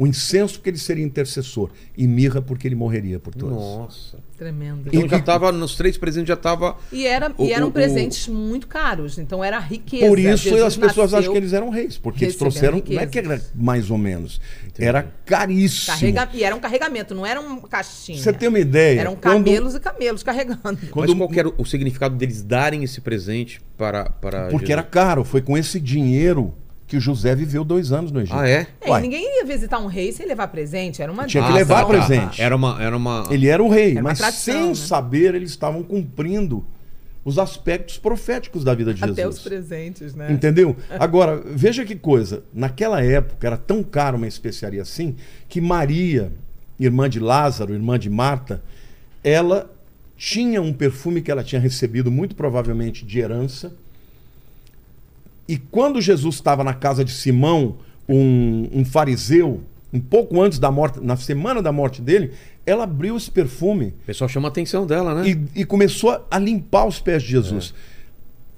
O 0.00 0.06
incenso 0.06 0.54
porque 0.54 0.70
ele 0.70 0.78
seria 0.78 1.04
intercessor. 1.04 1.70
E 1.96 2.06
mirra 2.06 2.40
porque 2.40 2.68
ele 2.68 2.76
morreria 2.76 3.18
por 3.18 3.34
todos. 3.34 3.56
Nossa. 3.56 4.18
Tremendo. 4.38 4.82
Então 4.86 5.04
E- 5.04 5.08
já 5.08 5.18
tava, 5.20 5.50
nos 5.50 5.74
três 5.74 5.98
presentes 5.98 6.28
já 6.28 6.36
tava... 6.36 6.76
E, 6.92 7.04
era, 7.04 7.34
O- 7.36 7.44
e 7.44 7.52
eram 7.52 7.66
o- 7.66 7.70
o- 7.70 7.72
presentes 7.72 8.28
muito 8.28 8.68
caros, 8.68 9.18
então 9.18 9.42
era 9.42 9.58
riqueza. 9.58 10.06
Por 10.06 10.16
isso 10.16 10.44
Jesus 10.44 10.62
as 10.62 10.76
pessoas 10.76 11.12
acham 11.12 11.32
que 11.32 11.38
eles 11.38 11.52
eram 11.52 11.68
reis, 11.70 11.98
porque 11.98 12.26
eles 12.26 12.36
trouxeram. 12.36 12.80
Não 12.88 13.00
é 13.00 13.06
que 13.06 13.18
era 13.18 13.42
mais 13.52 13.90
ou 13.90 13.98
menos. 13.98 14.40
Era 14.78 15.02
caríssimo. 15.26 15.96
Carrega... 15.98 16.28
E 16.32 16.44
era 16.44 16.54
um 16.54 16.60
carregamento, 16.60 17.12
não 17.16 17.26
era 17.26 17.40
um 17.40 17.60
caixinha. 17.62 18.22
Você 18.22 18.32
tem 18.32 18.48
uma 18.48 18.60
ideia? 18.60 19.00
Eram 19.00 19.16
quando- 19.16 19.44
camelos 19.46 19.74
e 19.74 19.80
camelos 19.80 20.22
carregando. 20.22 20.78
Quando- 20.92 21.08
Mas 21.08 21.18
qual 21.18 21.28
que 21.28 21.40
era 21.40 21.48
o 21.48 21.64
significado 21.64 22.14
deles 22.14 22.40
darem 22.40 22.84
esse 22.84 23.00
presente 23.00 23.60
para, 23.76 24.04
para 24.08 24.42
Porque 24.42 24.66
Jesus? 24.66 24.70
era 24.70 24.82
caro. 24.84 25.24
Foi 25.24 25.42
com 25.42 25.58
esse 25.58 25.80
dinheiro 25.80 26.54
que 26.88 26.96
o 26.96 27.00
José 27.00 27.34
viveu 27.34 27.62
dois 27.62 27.92
anos 27.92 28.10
no 28.10 28.20
Egito. 28.20 28.34
Ah, 28.36 28.48
é? 28.48 28.66
É, 28.80 28.90
e 28.90 29.00
ninguém 29.02 29.38
ia 29.38 29.44
visitar 29.44 29.78
um 29.78 29.86
rei 29.86 30.10
sem 30.10 30.26
levar 30.26 30.48
presente. 30.48 31.02
Era 31.02 31.12
uma 31.12 31.26
Tinha 31.26 31.44
que 31.44 31.50
Ah, 31.50 31.54
levar 31.54 31.84
tá, 31.84 31.92
tá. 31.92 32.06
presente. 32.06 32.40
Era 32.42 32.56
uma... 32.56 32.82
Era 32.82 32.96
uma... 32.96 33.26
Ele 33.30 33.46
era 33.46 33.62
o 33.62 33.68
rei, 33.68 33.92
Era 33.92 34.02
mas 34.02 34.18
tradição, 34.18 34.54
sem 34.54 34.68
né? 34.68 34.74
saber, 34.74 35.34
eles 35.34 35.50
estavam 35.50 35.82
cumprindo 35.82 36.64
os 37.22 37.38
aspectos 37.38 37.98
proféticos 37.98 38.64
da 38.64 38.74
vida 38.74 38.94
de 38.94 39.04
Até 39.04 39.16
Jesus. 39.16 39.36
os 39.36 39.42
presentes, 39.42 40.14
né? 40.14 40.32
Entendeu? 40.32 40.74
Agora, 40.98 41.36
veja 41.44 41.84
que 41.84 41.94
coisa. 41.94 42.42
Naquela 42.54 43.04
época 43.04 43.46
era 43.46 43.58
tão 43.58 43.82
caro 43.82 44.16
uma 44.16 44.26
especiaria 44.26 44.80
assim 44.80 45.14
que 45.46 45.60
Maria, 45.60 46.32
irmã 46.80 47.06
de 47.06 47.20
Lázaro, 47.20 47.74
irmã 47.74 47.98
de 47.98 48.08
Marta, 48.08 48.62
ela 49.22 49.70
tinha 50.16 50.62
um 50.62 50.72
perfume 50.72 51.20
que 51.20 51.30
ela 51.30 51.44
tinha 51.44 51.60
recebido, 51.60 52.10
muito 52.10 52.34
provavelmente 52.34 53.04
de 53.04 53.18
herança. 53.18 53.74
E 55.48 55.56
quando 55.56 56.00
Jesus 56.00 56.34
estava 56.36 56.62
na 56.62 56.74
casa 56.74 57.04
de 57.04 57.10
Simão, 57.10 57.76
um, 58.08 58.68
um 58.72 58.84
fariseu, 58.84 59.62
um 59.92 59.98
pouco 60.00 60.40
antes 60.42 60.58
da 60.58 60.70
morte, 60.70 61.00
na 61.00 61.16
semana 61.16 61.62
da 61.62 61.72
morte 61.72 62.02
dele, 62.02 62.32
ela 62.66 62.84
abriu 62.84 63.16
esse 63.16 63.30
perfume 63.30 63.94
O 64.02 64.06
pessoal 64.06 64.28
chama 64.28 64.48
a 64.48 64.50
atenção 64.50 64.86
dela, 64.86 65.14
né? 65.14 65.28
e, 65.54 65.60
e 65.60 65.64
começou 65.64 66.22
a- 66.30 66.38
limpar 66.38 66.86
os 66.86 67.00
pés 67.00 67.22
de 67.22 67.30
Jesus. 67.30 67.72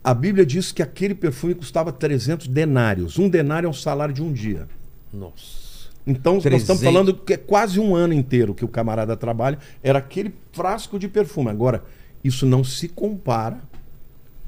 A 0.03 0.13
Bíblia 0.15 0.45
diz 0.45 0.73
que 0.73 0.83
aquele 0.83 1.15
perfume 1.15 1.55
custava 1.55 1.93
300 1.93 2.49
denários. 2.49 3.19
Um 3.19 3.29
denário 3.29 3.67
é 3.67 3.71
o 3.71 3.75
salário 3.75 4.13
de 4.15 4.23
um 4.23 4.33
dia. 4.33 4.67
Nossa. 5.13 5.61
Então, 6.07 6.35
nós 6.35 6.43
300. 6.43 6.63
estamos 6.63 6.83
falando 6.83 7.15
que 7.15 7.35
é 7.35 7.37
quase 7.37 7.79
um 7.79 7.95
ano 7.95 8.15
inteiro 8.15 8.55
que 8.55 8.65
o 8.65 8.69
camarada 8.69 9.15
trabalha. 9.17 9.59
Era 9.83 9.99
aquele 9.99 10.35
frasco 10.53 10.99
de 10.99 11.07
perfume. 11.07 11.51
Agora, 11.51 11.85
isso 12.25 12.47
não 12.47 12.65
se 12.65 12.89
compara 12.89 13.59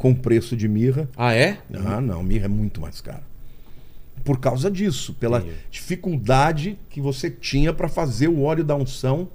com 0.03 0.11
o 0.11 0.15
preço 0.17 0.57
de 0.57 0.67
mirra. 0.67 1.09
Ah, 1.17 1.33
é? 1.33 1.59
Ah, 1.73 2.01
não, 2.01 2.25
mirra 2.25 2.47
é 2.47 2.49
muito 2.49 2.81
mais 2.81 3.01
cara. 3.01 3.23
Por 4.25 4.41
causa 4.41 4.69
disso, 4.69 5.15
pela 5.15 5.39
Entendi. 5.39 5.55
dificuldade 5.71 6.77
que 6.91 7.01
você 7.01 7.31
tinha 7.31 7.73
para 7.73 7.89
fazer 7.89 8.27
o 8.29 8.43
óleo 8.43 8.65
da 8.65 8.75
unção, 8.75 9.29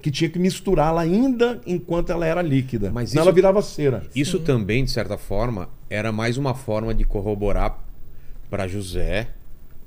que 0.00 0.10
tinha 0.10 0.30
que 0.30 0.38
misturá-la 0.38 1.02
ainda 1.02 1.60
enquanto 1.66 2.10
ela 2.10 2.24
era 2.26 2.40
líquida. 2.40 2.90
Mas 2.90 3.10
Senão 3.10 3.22
isso- 3.24 3.28
ela 3.28 3.34
virava 3.34 3.60
cera. 3.60 4.02
Isso 4.16 4.38
também, 4.38 4.84
de 4.86 4.90
certa 4.90 5.18
forma, 5.18 5.68
era 5.90 6.10
mais 6.10 6.38
uma 6.38 6.54
forma 6.54 6.94
de 6.94 7.04
corroborar 7.04 7.78
para 8.48 8.66
José 8.66 9.28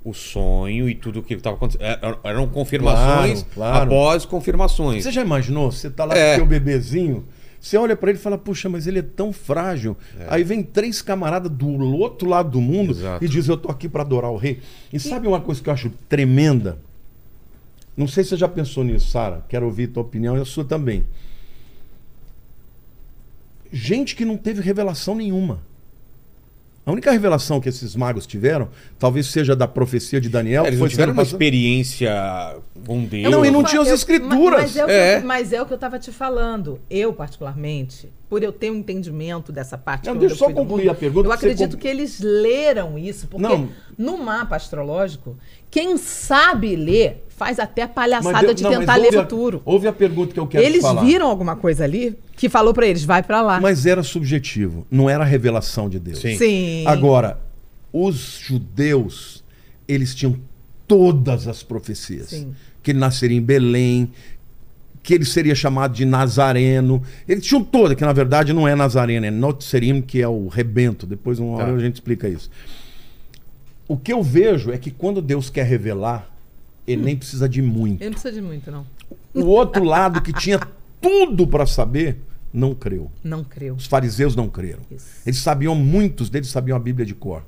o 0.06 0.14
sonho 0.14 0.88
e 0.88 0.94
tudo 0.94 1.22
o 1.22 1.24
que 1.24 1.34
estava 1.34 1.56
acontecendo. 1.56 1.82
Era- 1.86 2.20
Eram 2.24 2.48
confirmações 2.48 3.42
Claro, 3.42 3.54
claro. 3.56 3.86
após 3.92 4.26
confirmações. 4.26 5.04
Você 5.04 5.12
já 5.12 5.24
imaginou? 5.24 5.72
Você 5.72 5.90
tá 5.90 6.06
lá 6.06 6.16
É. 6.16 6.32
com 6.38 6.44
o 6.44 6.48
teu 6.48 6.60
bebezinho, 6.60 7.26
você 7.64 7.78
olha 7.78 7.96
para 7.96 8.10
ele 8.10 8.20
e 8.20 8.22
fala, 8.22 8.38
puxa, 8.38 8.68
mas 8.68 8.88
ele 8.88 9.00
é 9.00 9.02
tão 9.02 9.32
frágil. 9.32 9.96
Aí 10.28 10.44
vem 10.44 10.62
três 10.62 11.02
camaradas 11.02 11.50
do 11.50 11.66
outro 11.96 12.28
lado 12.28 12.50
do 12.50 12.60
mundo 12.60 12.92
Exato. 12.92 13.24
e 13.24 13.28
diz, 13.30 13.48
eu 13.48 13.56
tô 13.56 13.72
aqui 13.72 13.88
para 13.88 14.02
adorar 14.02 14.30
o 14.30 14.36
rei. 14.36 14.60
E 14.92 15.00
sabe 15.00 15.30
uma 15.30 15.40
coisa 15.40 15.64
que 15.64 15.70
eu 15.70 15.74
acho 15.74 15.90
tremenda? 16.10 16.78
Não 17.96 18.06
sei 18.06 18.26
se 18.26 18.32
você 18.32 18.38
já 18.38 18.50
pensou 18.50 18.84
nisso, 18.84 19.10
Sara. 19.10 19.46
Quero 19.48 19.66
ouvir 19.66 19.88
tua 19.88 20.04
opinião 20.04 20.38
e 20.38 20.42
a 20.42 20.46
sua 20.46 20.66
também. 20.66 21.06
Gente 23.72 24.14
que 24.14 24.26
não 24.26 24.36
teve 24.36 24.60
revelação 24.60 25.16
nenhuma. 25.16 25.62
A 26.86 26.92
única 26.92 27.12
revelação 27.12 27.62
que 27.62 27.70
esses 27.70 27.96
magos 27.96 28.28
tiveram, 28.28 28.68
talvez 29.00 29.28
seja 29.28 29.56
da 29.56 29.68
profecia 29.68 30.20
de 30.20 30.28
Daniel. 30.28 30.66
É, 30.66 30.68
eles 30.68 30.80
foi 30.80 30.90
tiveram 30.90 31.14
uma 31.14 31.22
passada. 31.22 31.36
experiência 31.36 32.58
com 32.86 33.06
Deus. 33.06 33.32
Não, 33.32 33.46
e 33.46 33.50
não 33.52 33.62
Eu- 33.62 33.66
tinha 33.66 33.82
as 33.82 33.88
escrituras. 33.88 34.62
Mas 34.62 34.76
é, 34.78 34.84
o 34.84 34.88
que 34.88 34.92
É. 34.92 35.18
eu, 35.20 35.24
mas 35.26 35.54
é 35.54 35.62
o 35.62 35.66
que 35.66 35.74
eu 35.74 35.78
tava 35.78 35.98
te 35.98 36.12
falando. 36.12 36.82
Eu, 36.90 37.14
particularmente, 37.14 38.12
por 38.30 38.42
eu 38.42 38.52
ter 38.52 38.72
um 38.72 38.76
entendimento 38.78 39.52
dessa 39.52 39.78
parte. 39.78 40.08
Não, 40.08 40.16
deixa 40.18 40.34
eu 40.34 40.38
só 40.40 40.52
concluir 40.52 40.84
mundo, 40.86 40.92
a 40.92 40.96
pergunta, 40.96 41.28
Eu 41.28 41.32
que 41.32 41.36
acredito 41.38 41.64
conclu- 41.72 41.80
que 41.82 41.88
eles 41.88 42.20
leram 42.20 42.98
isso, 42.98 43.28
porque 43.28 43.48
Não. 43.48 43.70
no 43.98 44.18
mapa 44.18 44.56
astrológico, 44.56 45.38
quem 45.70 45.98
sabe 45.98 46.76
ler 46.76 47.24
faz 47.30 47.60
até 47.60 47.86
palhaçada 47.86 48.48
eu- 48.48 48.54
de 48.54 48.64
não, 48.64 48.72
mas 48.72 48.80
tentar 48.80 48.96
ler 48.96 49.16
a- 49.18 49.22
futuro. 49.24 49.62
Ouve 49.66 49.88
a 49.88 49.94
pergunta 49.94 50.34
que 50.34 50.40
eu 50.40 50.48
quero 50.48 50.64
Eles 50.64 50.82
falar. 50.82 51.04
viram 51.04 51.28
alguma 51.28 51.56
coisa 51.56 51.84
ali 51.84 52.18
que 52.36 52.50
falou 52.50 52.74
pra 52.74 52.88
eles, 52.88 53.04
vai 53.04 53.22
pra 53.22 53.42
lá. 53.42 53.60
Mas 53.62 53.86
era 53.86 54.02
subjetivo, 54.02 54.88
não 54.90 55.10
era 55.10 55.24
a 55.24 55.28
revelação 55.28 55.88
de 55.90 56.00
Deus. 56.00 56.20
Sim. 56.20 56.36
Sim. 56.38 56.84
Agora, 56.88 57.40
os 57.92 58.40
judeus, 58.42 59.44
eles 59.88 60.16
tinham 60.16 60.38
todas 60.88 61.48
as 61.48 61.62
profecias. 61.62 62.30
Sim. 62.30 62.56
Que 62.82 62.92
ele 62.92 63.00
nasceria 63.00 63.38
em 63.38 63.42
Belém, 63.42 64.12
que 65.04 65.14
ele 65.14 65.26
seria 65.26 65.54
chamado 65.54 65.94
de 65.94 66.06
Nazareno. 66.06 67.04
Eles 67.28 67.46
tinham 67.46 67.62
toda, 67.64 67.94
que 67.94 68.04
na 68.06 68.14
verdade 68.14 68.54
não 68.54 68.66
é 68.68 68.74
Nazareno, 68.74 69.26
é 69.26 69.32
Notserim, 69.32 70.02
que 70.02 70.22
é 70.22 70.28
o 70.28 70.48
rebento. 70.48 71.06
Depois 71.06 71.38
uma 71.40 71.58
hora 71.58 71.68
Tá. 71.68 71.74
a 71.76 71.80
gente 71.80 71.96
explica 71.96 72.28
isso. 72.30 72.50
O 73.88 73.98
que 73.98 74.14
eu 74.14 74.24
vejo 74.24 74.72
é 74.72 74.78
que 74.78 74.90
quando 74.90 75.22
Deus 75.22 75.50
quer 75.50 75.66
revelar, 75.66 76.30
ele 76.88 77.04
nem 77.04 77.16
precisa 77.18 77.48
de 77.50 77.62
muito. 77.62 78.02
Ele 78.02 78.06
não 78.10 78.14
precisa 78.14 78.34
de 78.34 78.42
muito, 78.42 78.72
não. 78.72 78.86
O 79.34 79.46
outro 79.46 79.84
lado 79.84 80.22
que 80.22 80.32
tinha 80.32 80.60
tudo 81.02 81.46
para 81.46 81.66
saber, 81.66 82.18
não 82.54 82.74
creu. 82.74 83.12
Não 83.24 83.44
creu. 83.44 83.76
Os 83.76 83.86
fariseus 83.86 84.36
não 84.38 84.48
creram. 84.48 84.80
Isso. 84.90 85.06
Eles 85.26 85.40
sabiam, 85.40 85.76
muitos 85.76 86.30
deles 86.30 86.48
sabiam 86.50 86.78
a 86.78 86.80
Bíblia 86.80 87.06
de 87.06 87.14
cor. 87.14 87.44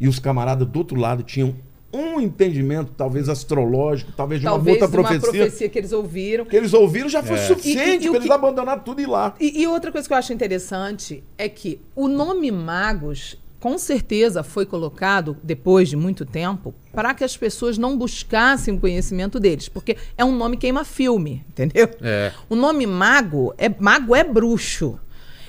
E 0.00 0.08
os 0.08 0.18
camaradas 0.18 0.66
do 0.66 0.78
outro 0.78 0.98
lado 0.98 1.22
tinham 1.22 1.54
um 1.94 2.20
entendimento, 2.20 2.92
talvez 2.96 3.28
astrológico, 3.28 4.12
talvez 4.16 4.40
de 4.40 4.46
uma 4.46 4.52
Talvez 4.54 4.80
outra 4.82 4.88
de 4.88 4.96
uma 4.96 5.08
profecia. 5.08 5.40
profecia 5.42 5.68
que 5.68 5.78
eles 5.78 5.92
ouviram. 5.92 6.44
Que 6.44 6.56
eles 6.56 6.74
ouviram 6.74 7.08
já 7.08 7.22
foi 7.22 7.36
É. 7.36 7.46
suficiente 7.46 8.06
para 8.08 8.16
eles 8.16 8.26
que- 8.26 8.32
abandonar 8.32 8.82
tudo 8.82 9.00
e 9.00 9.04
ir 9.04 9.06
lá. 9.06 9.34
E, 9.40 9.62
e 9.62 9.66
outra 9.66 9.92
coisa 9.92 10.06
que 10.08 10.12
eu 10.12 10.18
acho 10.18 10.32
interessante 10.32 11.22
é 11.38 11.48
que 11.48 11.80
o 11.94 12.08
nome 12.08 12.50
magos 12.50 13.36
com 13.60 13.78
certeza 13.78 14.42
foi 14.42 14.66
colocado, 14.66 15.38
depois 15.42 15.88
de 15.88 15.96
muito 15.96 16.26
tempo, 16.26 16.74
para 16.92 17.14
que 17.14 17.24
as 17.24 17.34
pessoas 17.34 17.78
não 17.78 17.96
buscassem 17.96 18.74
o 18.74 18.78
conhecimento 18.78 19.40
deles. 19.40 19.70
Porque 19.70 19.96
é 20.18 20.24
um 20.24 20.36
nome 20.36 20.58
queima-filme, 20.58 21.42
entendeu? 21.48 21.88
É. 22.02 22.30
O 22.50 22.54
nome 22.56 22.86
mago 22.86 23.54
é 23.56 23.70
mago 23.78 24.14
é 24.14 24.22
bruxo. 24.22 24.98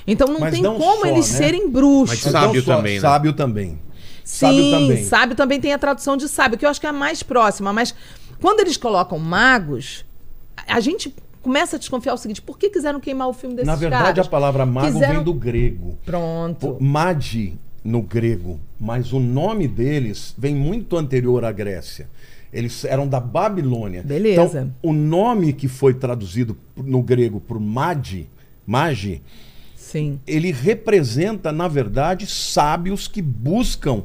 Então 0.08 0.28
não 0.30 0.40
Mas 0.40 0.54
tem 0.54 0.62
não 0.62 0.78
como 0.78 1.02
só, 1.02 1.08
eles 1.08 1.30
né? 1.32 1.38
serem 1.40 1.70
bruxos. 1.70 2.24
Mas 2.24 2.32
Sábio 2.32 2.62
só- 2.62 2.76
também, 2.78 2.96
né? 2.96 3.02
Sábio 3.02 3.34
também. 3.34 3.80
Sábio 4.26 4.64
Sim, 4.64 4.72
também. 4.72 5.04
sábio 5.06 5.36
também 5.36 5.62
tem 5.62 5.72
a 5.72 5.78
tradução 5.78 6.18
de 6.18 6.28
sábio, 6.28 6.58
que 6.58 6.66
eu 6.66 6.70
acho 6.70 6.82
que 6.82 6.86
é 6.88 6.90
a 6.90 6.94
mais 6.94 7.24
próxima. 7.24 7.72
Mas 7.72 7.96
quando 8.42 8.60
eles 8.60 8.76
colocam 8.76 9.18
magos, 9.20 10.04
a 10.68 10.80
gente 10.82 11.14
começa 11.42 11.76
a 11.76 11.80
desconfiar 11.80 12.14
o 12.14 12.18
seguinte: 12.18 12.42
por 12.42 12.58
que 12.58 12.70
quiseram 12.70 13.00
queimar 13.00 13.28
o 13.30 13.34
filme 13.34 13.56
desses 13.56 13.68
Na 13.68 13.76
verdade, 13.76 14.04
caras? 14.04 14.28
a 14.28 14.30
palavra 14.30 14.66
mago 14.66 14.88
Quiseram- 14.94 15.14
vem 15.16 15.24
do 15.24 15.34
grego. 15.34 15.98
Pronto. 16.04 16.78
Magi 16.82 17.58
no 17.84 18.02
grego, 18.02 18.60
mas 18.80 19.14
o 19.14 19.20
nome 19.20 19.68
deles 19.68 20.34
vem 20.38 20.56
muito 20.56 20.98
anterior 20.98 21.46
à 21.46 21.52
Grécia. 21.52 22.10
Eles 22.52 22.84
eram 22.86 23.08
da 23.08 23.20
Babilônia. 23.20 24.02
Beleza. 24.02 24.42
Então, 24.62 24.74
o 24.82 24.92
nome 24.94 25.54
que 25.54 25.68
foi 25.68 25.94
traduzido 25.94 26.58
no 26.76 27.04
grego 27.04 27.40
por 27.40 27.60
Magi, 27.60 28.28
Magi, 28.66 29.22
Sim. 29.96 30.20
ele 30.28 30.52
representa, 30.52 31.52
na 31.52 31.68
verdade, 31.68 32.28
sábios 32.28 33.08
que 33.08 33.22
buscam 33.22 34.04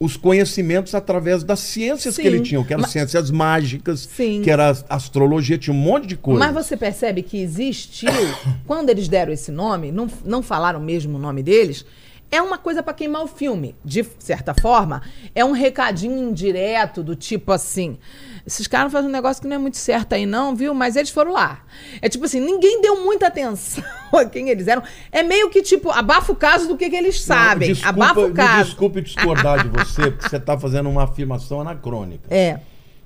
os 0.00 0.16
conhecimentos 0.16 0.94
através 0.94 1.42
das 1.42 1.58
ciências 1.58 2.14
Sim. 2.14 2.22
que 2.22 2.28
ele 2.28 2.40
tinha, 2.40 2.62
que 2.64 2.72
eram 2.72 2.82
Mas- 2.82 2.92
ciências 2.92 3.32
mágicas, 3.32 4.08
Sim. 4.14 4.42
que 4.42 4.50
era 4.50 4.70
astrologia, 4.88 5.58
tinha 5.58 5.74
um 5.74 5.78
monte 5.78 6.06
de 6.06 6.16
coisa. 6.16 6.38
Mas 6.38 6.54
você 6.54 6.76
percebe 6.76 7.20
que 7.22 7.36
existiu, 7.38 8.08
quando 8.64 8.90
eles 8.90 9.08
deram 9.08 9.32
esse 9.32 9.50
nome, 9.50 9.90
não, 9.90 10.08
não 10.24 10.40
falaram 10.40 10.78
mesmo 10.80 11.16
o 11.16 11.20
nome 11.20 11.42
deles, 11.42 11.84
é 12.30 12.40
uma 12.42 12.58
coisa 12.58 12.82
pra 12.82 12.92
queimar 12.92 13.22
o 13.22 13.26
filme. 13.26 13.74
De 13.84 14.04
certa 14.18 14.54
forma, 14.54 15.02
é 15.34 15.44
um 15.44 15.52
recadinho 15.52 16.16
indireto 16.18 17.02
do 17.02 17.16
tipo 17.16 17.52
assim. 17.52 17.98
Esses 18.46 18.66
caras 18.66 18.90
fazem 18.92 19.08
um 19.08 19.12
negócio 19.12 19.42
que 19.42 19.48
não 19.48 19.56
é 19.56 19.58
muito 19.58 19.76
certo 19.76 20.14
aí, 20.14 20.24
não, 20.24 20.54
viu? 20.56 20.72
Mas 20.74 20.96
eles 20.96 21.10
foram 21.10 21.32
lá. 21.32 21.62
É 22.00 22.08
tipo 22.08 22.24
assim, 22.24 22.40
ninguém 22.40 22.80
deu 22.80 23.02
muita 23.04 23.26
atenção 23.26 23.84
a 24.12 24.24
quem 24.24 24.48
eles 24.48 24.66
eram. 24.68 24.82
É 25.12 25.22
meio 25.22 25.50
que 25.50 25.62
tipo, 25.62 25.90
abafa 25.90 26.32
o 26.32 26.36
caso 26.36 26.68
do 26.68 26.76
que, 26.76 26.88
que 26.88 26.96
eles 26.96 27.20
sabem. 27.20 27.72
Desculpa, 27.72 27.88
abafa 28.04 28.20
o 28.20 28.28
me 28.28 28.34
caso. 28.34 28.64
desculpe 28.70 29.00
discordar 29.02 29.62
de 29.62 29.68
você, 29.68 30.10
porque 30.10 30.28
você 30.28 30.36
está 30.36 30.58
fazendo 30.58 30.88
uma 30.88 31.04
afirmação 31.04 31.60
anacrônica. 31.60 32.24
É. 32.34 32.60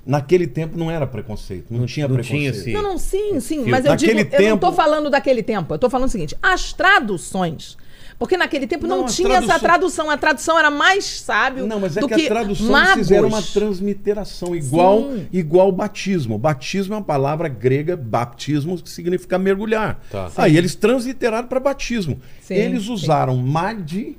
Naquele 0.05 0.49
tempo 0.49 0.77
não 0.77 0.91
era 0.91 1.07
preconceito, 1.07 1.67
não, 1.71 1.87
tinha 1.87 2.09
não 2.09 2.17
preconceito. 2.17 2.53
tinha, 2.55 2.65
sim. 2.65 2.73
Não, 2.73 2.83
não, 2.83 2.99
sim, 2.99 3.39
sim. 3.39 3.65
Mas 3.71 3.85
eu 3.85 3.95
digo, 3.95 4.15
naquele 4.15 4.47
eu 4.47 4.51
não 4.51 4.59
tô 4.59 4.67
tempo- 4.67 4.77
falando 4.77 5.09
daquele 5.09 5.45
tempo. 5.45 5.73
Eu 5.73 5.79
tô 5.79 5.89
falando 5.89 6.09
o 6.09 6.11
seguinte: 6.11 6.37
as 6.43 6.73
traduções. 6.73 7.77
Porque 8.19 8.37
naquele 8.37 8.67
tempo 8.67 8.87
não, 8.87 8.99
Não, 9.03 9.07
tinha 9.07 9.29
essa 9.39 9.59
traduções- 9.59 9.63
tradução. 9.63 10.11
A 10.11 10.17
tradução 10.17 10.59
era 10.59 10.71
mais 10.71 11.05
sábio 11.05 11.67
Não, 11.67 11.81
mas 11.81 11.97
é 11.97 12.01
do 12.01 12.09
que, 12.09 12.15
que 12.15 12.27
a 12.27 12.29
tradução 12.29 12.69
magos. 12.71 12.95
fizeram 12.95 13.29
uma 13.29 13.43
transmiteração 13.43 14.55
igual 14.55 15.03
Sim. 15.03 15.27
igual 15.33 15.73
batismo. 15.73 16.39
Batismo 16.39 16.95
é 16.95 16.97
uma 16.99 17.03
palavra 17.05 17.49
grega, 17.49 17.97
baptismo, 17.97 18.81
que 18.81 18.89
significa 18.91 19.39
mergulhar. 19.39 20.01
Tá. 20.11 20.31
Aí 20.37 20.57
eles 20.57 20.75
transliteraram 20.75 21.49
para 21.49 21.59
batismo. 21.61 22.21
Sim, 22.41 22.55
eles 22.55 22.85
sim. 22.85 22.93
usaram 22.93 23.37
magi 23.37 24.19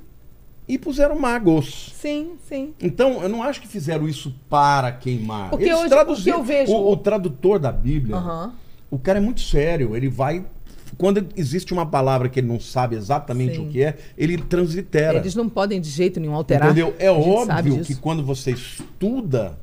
e 0.68 0.78
puseram 0.78 1.18
magos. 1.18 1.92
Sim, 2.00 2.32
sim. 2.48 2.74
Então, 2.80 3.22
eu 3.22 3.28
não 3.28 3.42
acho 3.42 3.60
que 3.60 3.68
fizeram 3.68 4.08
isso 4.08 4.34
para 4.48 4.92
queimar. 4.92 5.50
Porque 5.50 5.64
Eles 5.66 5.78
hoje- 5.78 5.88
traduziram. 5.88 6.40
o 6.40 6.44
que 6.44 6.52
eu 6.52 6.56
vejo- 6.58 6.72
O, 6.72 6.92
o 6.92 6.96
tradutor 6.96 7.58
da 7.58 7.70
Bíblia, 7.72 8.16
o 8.90 8.98
cara 8.98 9.18
é 9.18 9.22
muito 9.22 9.40
sério. 9.40 9.94
Ele 9.96 10.08
vai. 10.08 10.44
Quando 10.98 11.26
existe 11.36 11.72
uma 11.72 11.86
palavra 11.86 12.28
que 12.28 12.40
ele 12.40 12.46
não 12.46 12.60
sabe 12.60 12.96
exatamente 12.96 13.56
Sim. 13.56 13.66
o 13.66 13.70
que 13.70 13.82
é, 13.82 13.96
ele 14.16 14.38
translitera. 14.38 15.18
Eles 15.18 15.34
não 15.34 15.48
podem 15.48 15.80
de 15.80 15.88
jeito 15.90 16.20
nenhum 16.20 16.34
alterar. 16.34 16.66
Entendeu? 16.68 16.94
É 16.98 17.10
óbvio 17.10 17.80
que 17.82 17.94
quando 17.94 18.24
você 18.24 18.52
estuda 18.52 19.58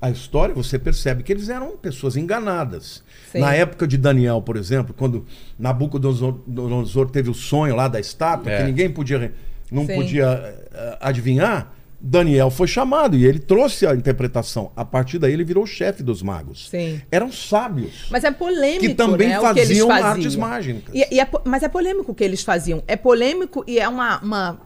a 0.00 0.10
história, 0.10 0.54
você 0.54 0.78
percebe 0.78 1.22
que 1.22 1.32
eles 1.32 1.48
eram 1.48 1.76
pessoas 1.76 2.16
enganadas. 2.16 3.02
Sim. 3.32 3.40
Na 3.40 3.54
época 3.54 3.86
de 3.86 3.96
Daniel, 3.96 4.42
por 4.42 4.56
exemplo, 4.56 4.94
quando 4.96 5.24
Nabucodonosor 5.58 7.10
teve 7.10 7.30
o 7.30 7.34
sonho 7.34 7.74
lá 7.74 7.88
da 7.88 7.98
estátua, 8.00 8.50
É. 8.52 8.58
que 8.58 8.64
ninguém 8.64 8.90
podia, 8.90 9.32
não 9.70 9.86
Sim. 9.86 9.94
podia 9.94 10.26
eh, 10.72 10.98
adivinhar, 11.00 11.72
Daniel 12.00 12.50
foi 12.50 12.66
chamado 12.66 13.16
e 13.16 13.24
ele 13.24 13.38
trouxe 13.38 13.86
a 13.86 13.94
interpretação. 13.94 14.70
A 14.76 14.84
partir 14.84 15.18
daí 15.18 15.32
ele 15.32 15.44
virou 15.44 15.64
o 15.64 15.66
chefe 15.66 16.02
dos 16.02 16.22
magos. 16.22 16.68
Sim. 16.68 17.00
Eram 17.10 17.32
sábios. 17.32 18.06
Mas 18.10 18.24
é 18.24 18.30
polêmico, 18.30 18.80
Que 18.86 18.94
também 18.94 19.28
né, 19.28 19.40
o 19.40 19.42
que 19.42 19.60
eles 19.60 19.68
faziam 19.68 19.88
faziam. 19.88 20.08
artes 20.08 20.36
mágicas. 20.36 20.94
E, 20.94 21.14
e 21.14 21.20
é 21.20 21.28
mas 21.44 21.62
é 21.62 21.68
polêmico 21.68 22.12
o 22.12 22.14
que 22.14 22.24
eles 22.24 22.42
faziam. 22.42 22.82
É 22.86 22.96
polêmico 22.96 23.64
e 23.66 23.78
é 23.78 23.88
uma, 23.88 24.20
uma 24.20 24.60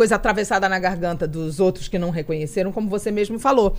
coisa 0.00 0.14
atravessada 0.14 0.66
na 0.66 0.78
garganta 0.78 1.28
dos 1.28 1.60
outros 1.60 1.86
que 1.86 1.98
não 1.98 2.08
reconheceram, 2.08 2.72
como 2.72 2.88
você 2.88 3.10
mesmo 3.10 3.38
falou. 3.38 3.76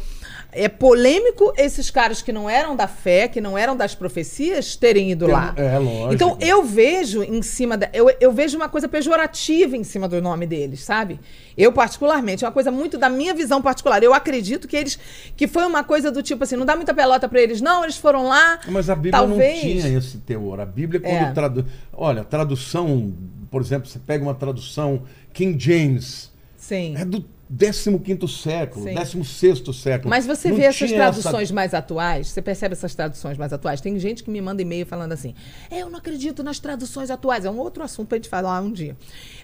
É 0.52 0.70
polêmico 0.70 1.52
esses 1.58 1.90
caras 1.90 2.22
que 2.22 2.32
não 2.32 2.48
eram 2.48 2.76
da 2.76 2.88
fé, 2.88 3.28
que 3.28 3.42
não 3.42 3.58
eram 3.58 3.76
das 3.76 3.96
profecias, 3.96 4.76
terem 4.76 5.10
ido 5.10 5.26
lá. 5.26 5.52
é, 5.58 5.80
lógico. 5.80 6.14
Então 6.14 6.38
eu 6.40 6.64
vejo 6.64 7.24
em 7.24 7.42
cima 7.42 7.76
da, 7.76 7.90
eu, 7.92 8.08
eu 8.20 8.32
vejo 8.32 8.56
uma 8.56 8.70
coisa 8.70 8.88
pejorativa 8.88 9.76
em 9.76 9.84
cima 9.84 10.08
do 10.08 10.22
nome 10.22 10.46
deles, 10.46 10.84
sabe? 10.84 11.20
Eu 11.58 11.74
particularmente, 11.74 12.46
é 12.46 12.48
uma 12.48 12.54
coisa 12.54 12.70
muito 12.70 13.00
da 13.00 13.10
minha 13.10 13.34
visão 13.34 13.60
particular. 13.60 14.04
Eu 14.04 14.14
acredito 14.14 14.68
que 14.68 14.78
eles 14.78 15.00
que 15.36 15.48
foi 15.48 15.66
uma 15.66 15.84
coisa 15.84 16.12
do 16.12 16.22
tipo 16.22 16.44
assim, 16.44 16.56
não 16.56 16.68
dá 16.68 16.76
muita 16.76 16.94
pelota 16.94 17.28
pra 17.28 17.42
eles, 17.42 17.62
não, 17.62 17.84
eles 17.84 17.98
foram 17.98 18.28
lá. 18.28 18.60
Mas 18.68 18.92
a 18.92 18.96
Bíblia 18.96 19.14
talvez, 19.14 19.56
não 19.56 19.72
tinha 19.82 19.98
esse 19.98 20.20
teor. 20.20 20.60
A 20.60 20.68
Bíblia, 20.68 21.00
quando 21.00 21.14
É. 21.14 21.32
traduz. 21.32 21.66
Olha, 21.92 22.24
tradução, 22.24 23.12
por 23.52 23.62
exemplo, 23.62 23.88
você 23.88 24.00
pega 24.00 24.24
uma 24.24 24.34
tradução 24.34 25.04
King 25.34 25.62
James, 25.64 26.32
Sim. 26.56 26.96
é 26.96 27.04
do 27.04 27.24
15 27.58 28.28
século, 28.42 28.86
Sim. 28.86 28.94
16 28.96 29.76
século. 29.76 30.10
Mas 30.10 30.26
você 30.26 30.50
Não 30.50 30.56
vê 30.58 30.64
essas 30.64 30.92
traduções 30.92 31.44
essa- 31.44 31.54
mais 31.54 31.74
atuais, 31.74 32.28
você 32.30 32.42
percebe 32.42 32.74
essas 32.74 32.96
traduções 32.96 33.38
mais 33.38 33.52
atuais? 33.52 33.82
Tem 33.82 33.98
gente 34.00 34.24
que 34.24 34.30
me 34.32 34.40
manda 34.42 34.62
e-mail 34.62 34.86
falando 34.86 35.12
assim: 35.12 35.36
eu 35.70 35.90
não 35.90 36.00
acredito 36.00 36.44
nas 36.44 36.60
traduções 36.60 37.10
atuais. 37.12 37.44
É 37.46 37.52
um 37.52 37.58
outro 37.60 37.84
assunto 37.84 38.08
pra 38.08 38.18
gente 38.18 38.30
falar 38.30 38.62
um 38.62 38.72
dia. 38.72 38.96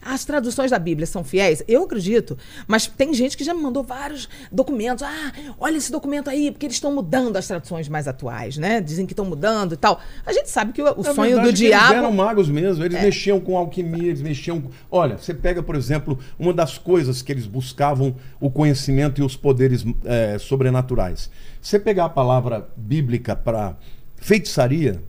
As 0.01 0.23
traduções 0.23 0.71
da 0.71 0.79
Bíblia 0.79 1.05
são 1.05 1.23
fiéis? 1.23 1.61
Eu 1.67 1.83
acredito. 1.83 2.37
Mas 2.65 2.87
tem 2.87 3.13
gente 3.13 3.35
que 3.35 3.43
já 3.43 3.53
me 3.53 3.61
mandou 3.61 3.83
vários 3.83 4.29
documentos. 4.51 5.03
Ah, 5.03 5.31
olha 5.59 5.77
esse 5.77 5.91
documento 5.91 6.29
aí, 6.29 6.51
porque 6.51 6.65
eles 6.65 6.77
estão 6.77 6.93
mudando 6.93 7.35
as 7.35 7.45
traduções 7.47 7.89
mais 7.89 8.07
atuais, 8.07 8.57
né? 8.57 8.79
Dizem 8.79 9.05
que 9.05 9.13
estão 9.13 9.25
mudando 9.25 9.73
e 9.73 9.77
tal. 9.77 9.99
A 10.25 10.31
gente 10.31 10.49
sabe 10.49 10.71
que 10.71 10.81
o, 10.81 10.85
o 10.85 11.03
Na 11.03 11.13
sonho 11.13 11.35
verdade, 11.35 11.51
do 11.51 11.57
que 11.57 11.65
Eles 11.65 11.75
eram 11.75 11.89
diabo. 11.89 12.07
É. 12.07 12.11
magos 12.15 12.49
mesmo, 12.49 12.83
eles 12.85 13.01
mexiam 13.01 13.39
com 13.39 13.57
alquimia, 13.57 14.07
eles 14.09 14.21
mexiam. 14.21 14.61
com- 14.61 14.69
Olha, 14.89 15.17
você 15.17 15.33
pega, 15.33 15.61
por 15.61 15.75
exemplo, 15.75 16.17
uma 16.39 16.53
das 16.53 16.77
coisas 16.77 17.21
que 17.21 17.31
eles 17.31 17.45
buscavam 17.45 17.96
o 18.39 18.49
conhecimento 18.49 19.21
e 19.21 19.23
os 19.23 19.35
poderes 19.35 19.85
eh, 20.05 20.37
sobrenaturais. 20.39 21.29
Você 21.61 21.79
pegar 21.79 22.05
a 22.05 22.09
palavra 22.09 22.67
bíblica 22.75 23.35
para 23.35 23.75
feitiçaria, 24.17 25.01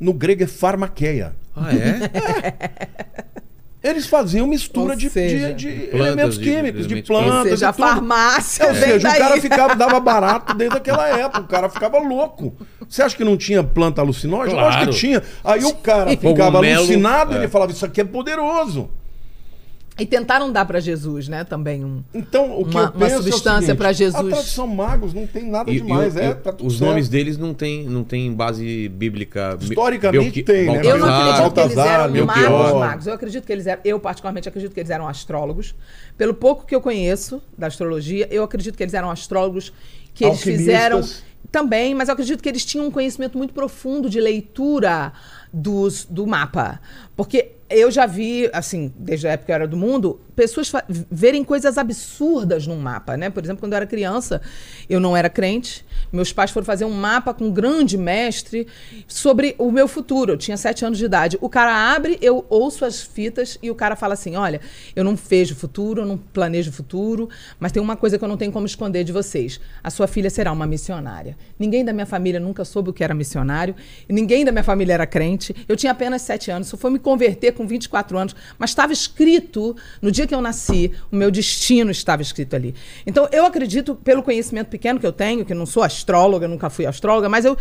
no 0.00 0.12
grego 0.12 0.42
é 0.44 0.46
farmaqueia. 0.46 1.34
Ah, 1.54 1.72
é? 1.74 3.26
Eles 3.82 4.06
faziam 4.08 4.48
mistura 4.48 4.94
Ou 4.94 4.96
de, 4.98 5.08
seja, 5.08 5.54
de- 5.54 5.72
de 5.72 5.86
plantas, 5.86 6.06
elementos 6.06 6.38
de- 6.38 6.44
químicos, 6.44 6.86
de, 6.88 6.94
Ou 6.96 7.02
plantas. 7.04 7.50
seja, 7.50 7.66
e 7.66 7.68
a 7.68 7.72
tudo. 7.72 7.84
farmácia 7.86 8.66
Ou 8.66 8.72
vem 8.74 8.82
seja, 8.82 9.08
daí. 9.08 9.16
o 9.16 9.18
cara 9.20 9.40
ficava, 9.40 9.76
dava 9.76 10.00
barato 10.00 10.54
desde 10.54 10.76
aquela 10.76 11.06
época. 11.08 11.40
O 11.40 11.46
cara 11.46 11.68
ficava 11.68 11.98
louco. 12.00 12.52
Você 12.88 13.00
acha 13.02 13.16
que 13.16 13.22
não 13.22 13.36
tinha 13.36 13.62
planta 13.62 14.00
alucinógena? 14.00 14.54
Claro. 14.58 14.74
Lógico 14.74 14.92
que 14.92 14.98
tinha. 14.98 15.22
Aí 15.44 15.64
o 15.64 15.72
cara 15.76 16.10
ficava 16.10 16.34
Cogumelo, 16.50 16.78
alucinado 16.80 17.32
e 17.32 17.36
é. 17.36 17.38
ele 17.38 17.48
falava: 17.48 17.70
Isso 17.70 17.84
aqui 17.86 18.00
é 18.00 18.04
poderoso. 18.04 18.90
E 19.98 20.04
tentaram 20.04 20.52
dar 20.52 20.66
pra 20.66 20.78
Jesus, 20.78 21.26
né? 21.26 21.42
Também 21.42 21.82
um. 21.82 22.02
Então, 22.12 22.60
o 22.60 22.64
que 22.66 22.72
Uma- 22.76 22.82
eu 22.82 22.90
uma 22.90 23.06
penso 23.06 23.22
substância 23.22 23.50
é 23.50 23.56
o 23.56 23.60
seguinte, 23.62 23.76
pra 23.78 23.92
Jesus. 23.94 24.14
A 24.14 24.28
tradução 24.28 24.66
magos 24.66 25.14
não 25.14 25.26
tem 25.26 25.48
nada 25.50 25.70
E- 25.70 25.80
demais. 25.80 26.14
e 26.16 26.20
é, 26.20 26.34
tá 26.34 26.52
tudo 26.52 26.66
os 26.66 26.74
certo. 26.76 26.88
nomes 26.90 27.08
deles 27.08 27.38
não 27.38 27.54
tem, 27.54 27.84
não 27.88 28.04
tem 28.04 28.30
base 28.30 28.90
bíblica. 28.90 29.56
Historicamente 29.58 30.22
Belqui- 30.24 30.42
tem, 30.42 30.66
né? 30.66 30.80
Eu 30.84 30.98
não 30.98 31.06
Baltazar, 31.06 31.20
acredito 31.30 31.54
que 31.54 31.60
eles 31.60 31.74
Baltazar, 31.74 32.10
eram 32.10 32.26
magos, 32.26 32.78
magos. 32.80 33.06
Eu 33.06 33.14
acredito 33.14 33.46
que 33.46 33.52
eles 33.52 33.66
eram. 33.66 33.80
Eu, 33.86 33.98
particularmente, 33.98 34.48
acredito 34.48 34.74
que 34.74 34.80
eles 34.80 34.90
eram 34.90 35.08
astrólogos. 35.08 35.74
Pelo 36.18 36.34
pouco 36.34 36.66
que 36.66 36.74
eu 36.74 36.80
conheço 36.82 37.40
da 37.56 37.66
astrologia, 37.68 38.28
eu 38.30 38.44
acredito 38.44 38.76
que 38.76 38.82
eles 38.82 38.92
eram 38.92 39.10
astrólogos, 39.10 39.72
que 40.12 40.24
eles 40.26 40.42
fizeram. 40.42 41.00
Também, 41.50 41.94
mas 41.94 42.08
eu 42.08 42.12
acredito 42.12 42.42
que 42.42 42.48
eles 42.50 42.64
tinham 42.66 42.86
um 42.86 42.90
conhecimento 42.90 43.38
muito 43.38 43.54
profundo 43.54 44.10
de 44.10 44.20
leitura 44.20 45.12
dos, 45.50 46.04
do 46.04 46.26
mapa. 46.26 46.80
Porque 47.16 47.52
eu 47.68 47.90
já 47.90 48.06
vi, 48.06 48.48
assim, 48.52 48.92
desde 48.96 49.26
a 49.26 49.32
época 49.32 49.46
que 49.46 49.52
eu 49.52 49.54
era 49.54 49.66
do 49.66 49.76
mundo, 49.76 50.20
pessoas 50.36 50.70
verem 51.10 51.42
coisas 51.42 51.78
absurdas 51.78 52.66
num 52.66 52.76
mapa, 52.76 53.16
né? 53.16 53.30
Por 53.30 53.42
exemplo, 53.42 53.60
quando 53.60 53.72
eu 53.72 53.76
era 53.78 53.86
criança, 53.86 54.40
eu 54.88 55.00
não 55.00 55.16
era 55.16 55.30
crente. 55.30 55.84
Meus 56.12 56.32
pais 56.32 56.50
foram 56.50 56.64
fazer 56.64 56.84
um 56.84 56.92
mapa 56.92 57.32
com 57.34 57.46
um 57.46 57.50
grande 57.50 57.96
mestre 57.96 58.66
sobre 59.08 59.56
o 59.58 59.72
meu 59.72 59.88
futuro. 59.88 60.32
Eu 60.32 60.36
tinha 60.36 60.56
sete 60.56 60.84
anos 60.84 60.98
de 60.98 61.06
idade. 61.06 61.38
O 61.40 61.48
cara 61.48 61.94
abre, 61.94 62.18
eu 62.20 62.44
ouço 62.48 62.84
as 62.84 63.02
fitas 63.02 63.58
e 63.62 63.70
o 63.70 63.74
cara 63.74 63.96
fala 63.96 64.14
assim: 64.14 64.36
olha, 64.36 64.60
eu 64.94 65.02
não 65.02 65.16
vejo 65.16 65.56
futuro, 65.56 66.02
eu 66.02 66.06
não 66.06 66.18
planejo 66.18 66.70
futuro, 66.70 67.28
mas 67.58 67.72
tem 67.72 67.82
uma 67.82 67.96
coisa 67.96 68.18
que 68.18 68.24
eu 68.24 68.28
não 68.28 68.36
tenho 68.36 68.52
como 68.52 68.66
esconder 68.66 69.02
de 69.02 69.12
vocês. 69.12 69.58
A 69.82 69.90
sua 69.90 70.06
filha 70.06 70.30
será 70.30 70.52
uma 70.52 70.66
missionária. 70.66 71.36
Ninguém 71.58 71.84
da 71.84 71.92
minha 71.92 72.06
família 72.06 72.38
nunca 72.38 72.64
soube 72.64 72.90
o 72.90 72.92
que 72.92 73.02
era 73.02 73.14
missionário, 73.14 73.74
ninguém 74.08 74.44
da 74.44 74.52
minha 74.52 74.64
família 74.64 74.92
era 74.92 75.06
crente. 75.06 75.56
Eu 75.66 75.76
tinha 75.76 75.92
apenas 75.92 76.22
sete 76.22 76.50
anos, 76.50 76.68
só 76.68 76.76
foi 76.76 76.90
me 76.90 76.98
converter 76.98 77.52
com 77.56 77.66
24 77.66 78.16
anos, 78.18 78.36
mas 78.58 78.70
estava 78.70 78.92
escrito, 78.92 79.74
no 80.00 80.12
dia 80.12 80.26
que 80.26 80.34
eu 80.34 80.40
nasci, 80.40 80.92
o 81.10 81.16
meu 81.16 81.30
destino 81.30 81.90
estava 81.90 82.22
escrito 82.22 82.54
ali. 82.54 82.74
Então, 83.06 83.28
eu 83.32 83.44
acredito, 83.44 83.94
pelo 83.96 84.22
conhecimento 84.22 84.68
pequeno 84.68 85.00
que 85.00 85.06
eu 85.06 85.12
tenho, 85.12 85.44
que 85.44 85.54
não 85.54 85.66
sou 85.66 85.82
astróloga, 85.82 86.46
nunca 86.46 86.70
fui 86.70 86.86
astróloga, 86.86 87.28
mas 87.28 87.44
eu 87.44 87.56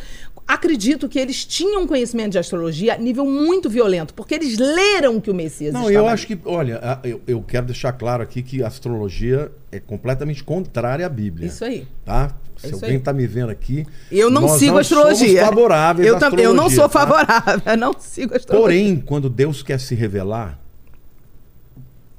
acredito 0.48 1.10
que 1.10 1.18
eles 1.18 1.44
tinham 1.44 1.88
conhecimento 1.88 2.34
de 2.34 2.40
astrologia 2.40 2.94
a 2.94 2.98
nível 2.98 3.26
muito 3.26 3.70
violento, 3.70 4.14
porque 4.14 4.36
eles 4.36 4.58
leram 4.58 5.20
que 5.20 5.32
o 5.32 5.34
Messias 5.34 5.74
Não, 5.74 5.90
eu 5.90 6.06
ali. 6.06 6.14
acho 6.14 6.28
que, 6.28 6.38
olha, 6.46 7.00
eu, 7.04 7.22
eu 7.26 7.42
quero 7.42 7.66
deixar 7.66 7.94
claro 7.94 8.22
aqui 8.22 8.44
que 8.44 8.62
a 8.62 8.68
astrologia 8.68 9.52
é 9.72 9.80
completamente 9.80 10.44
contrária 10.44 11.06
à 11.06 11.10
Bíblia. 11.10 11.48
Isso 11.48 11.64
aí. 11.66 11.88
Tá? 12.04 12.36
Se 12.58 12.68
É 12.68 12.70
isso 12.70 12.84
alguém 12.84 12.98
está 12.98 13.14
me 13.14 13.28
vendo 13.28 13.50
aqui. 13.50 13.86
Eu 14.12 14.30
não 14.30 14.48
sigo 14.48 14.74
não 14.74 14.80
astrologia. 14.80 15.28
Somos 15.28 15.50
favoráveis 15.50 16.08
eu, 16.08 16.40
eu 16.40 16.54
não 16.54 16.70
sou 16.70 16.90
tá? 16.90 16.90
favorável, 16.90 17.62
eu 17.66 17.78
não 17.78 17.94
sigo 18.00 18.36
astrologia. 18.36 18.62
Porém, 18.62 18.96
quando 19.06 19.30
Deus 19.30 19.62
quer 19.62 19.80
se 19.80 19.96
revelar, 19.96 20.60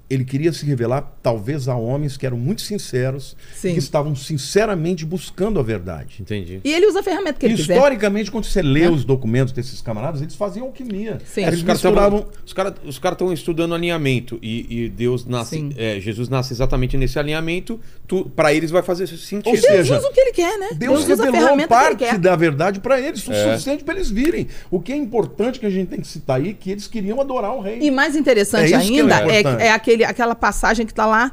ele 0.08 0.24
queria 0.24 0.52
se 0.52 0.64
revelar 0.64 1.02
talvez 1.22 1.66
a 1.68 1.74
homens 1.74 2.16
que 2.16 2.24
eram 2.24 2.36
muito 2.36 2.62
sinceros, 2.62 3.36
Sim. 3.54 3.72
que 3.72 3.78
estavam 3.78 4.14
sinceramente 4.14 5.04
buscando 5.04 5.58
a 5.58 5.62
verdade. 5.62 6.18
Entendi. 6.20 6.60
E 6.64 6.72
ele 6.72 6.86
usa 6.86 7.00
a 7.00 7.02
ferramenta 7.02 7.34
que 7.40 7.46
ele 7.46 7.56
quiser. 7.56 7.74
Historicamente, 7.74 8.30
quando 8.30 8.44
você 8.44 8.62
lê 8.62 8.86
os 8.86 9.04
documentos 9.04 9.52
desses 9.52 9.80
camaradas, 9.82 10.22
eles 10.22 10.34
faziam 10.34 10.66
alquimia. 10.66 11.18
Sim. 11.24 11.42
É, 11.42 11.48
Eles 11.48 11.58
os 11.58 11.64
caras 11.64 11.82
misturavam. 11.82 12.18
tavam- 12.20 12.34
os 12.44 12.52
caras 12.52 12.74
os 12.84 12.98
caras 12.98 13.14
estão 13.16 13.32
estudando 13.32 13.74
alinhamento 13.74 14.38
e, 14.40 14.84
e 14.84 14.88
Deus 14.88 15.26
nasce, 15.26 15.70
é, 15.76 15.98
Jesus 16.00 16.28
nasce 16.28 16.52
exatamente 16.52 16.96
nesse 16.96 17.18
alinhamento. 17.18 17.80
Tu, 18.06 18.30
para 18.36 18.54
eles 18.54 18.70
vai 18.70 18.82
fazer 18.82 19.06
sentido. 19.08 19.46
Ou 19.48 19.52
Deus 19.54 19.64
seja, 19.66 19.98
usa 19.98 20.08
o 20.08 20.12
que 20.12 20.20
ele 20.20 20.32
quer, 20.32 20.58
né? 20.58 20.68
Deus, 20.76 21.00
usa 21.00 21.14
a 21.14 21.16
revelou 21.16 21.32
ferramenta 21.32 21.62
que 21.62 21.68
parte 21.74 22.04
ele 22.04 22.10
quer. 22.12 22.18
da 22.18 22.36
verdade 22.36 22.80
para 22.80 23.00
eles, 23.00 23.26
o 23.26 23.32
É. 23.32 23.44
suficiente 23.52 23.82
para 23.84 23.94
eles 23.94 24.08
virem. 24.10 24.46
O 24.70 24.78
que 24.80 24.92
é 24.92 24.96
importante 24.96 25.58
que 25.58 25.66
a 25.66 25.70
gente 25.70 25.88
tem 25.88 26.00
que 26.00 26.06
citar 26.06 26.36
aí, 26.36 26.54
que 26.54 26.70
eles 26.70 26.86
queriam 26.86 27.20
adorar 27.20 27.52
o 27.54 27.60
rei. 27.60 27.78
E 27.82 27.90
mais 27.90 28.14
interessante 28.14 28.72
É 28.72 28.76
é 28.76 28.78
ainda 28.78 29.20
é, 29.32 29.66
é 29.66 29.70
aquele, 29.72 29.95
aquela 30.04 30.34
passagem 30.34 30.86
que 30.86 30.92
está 30.92 31.06
lá 31.06 31.32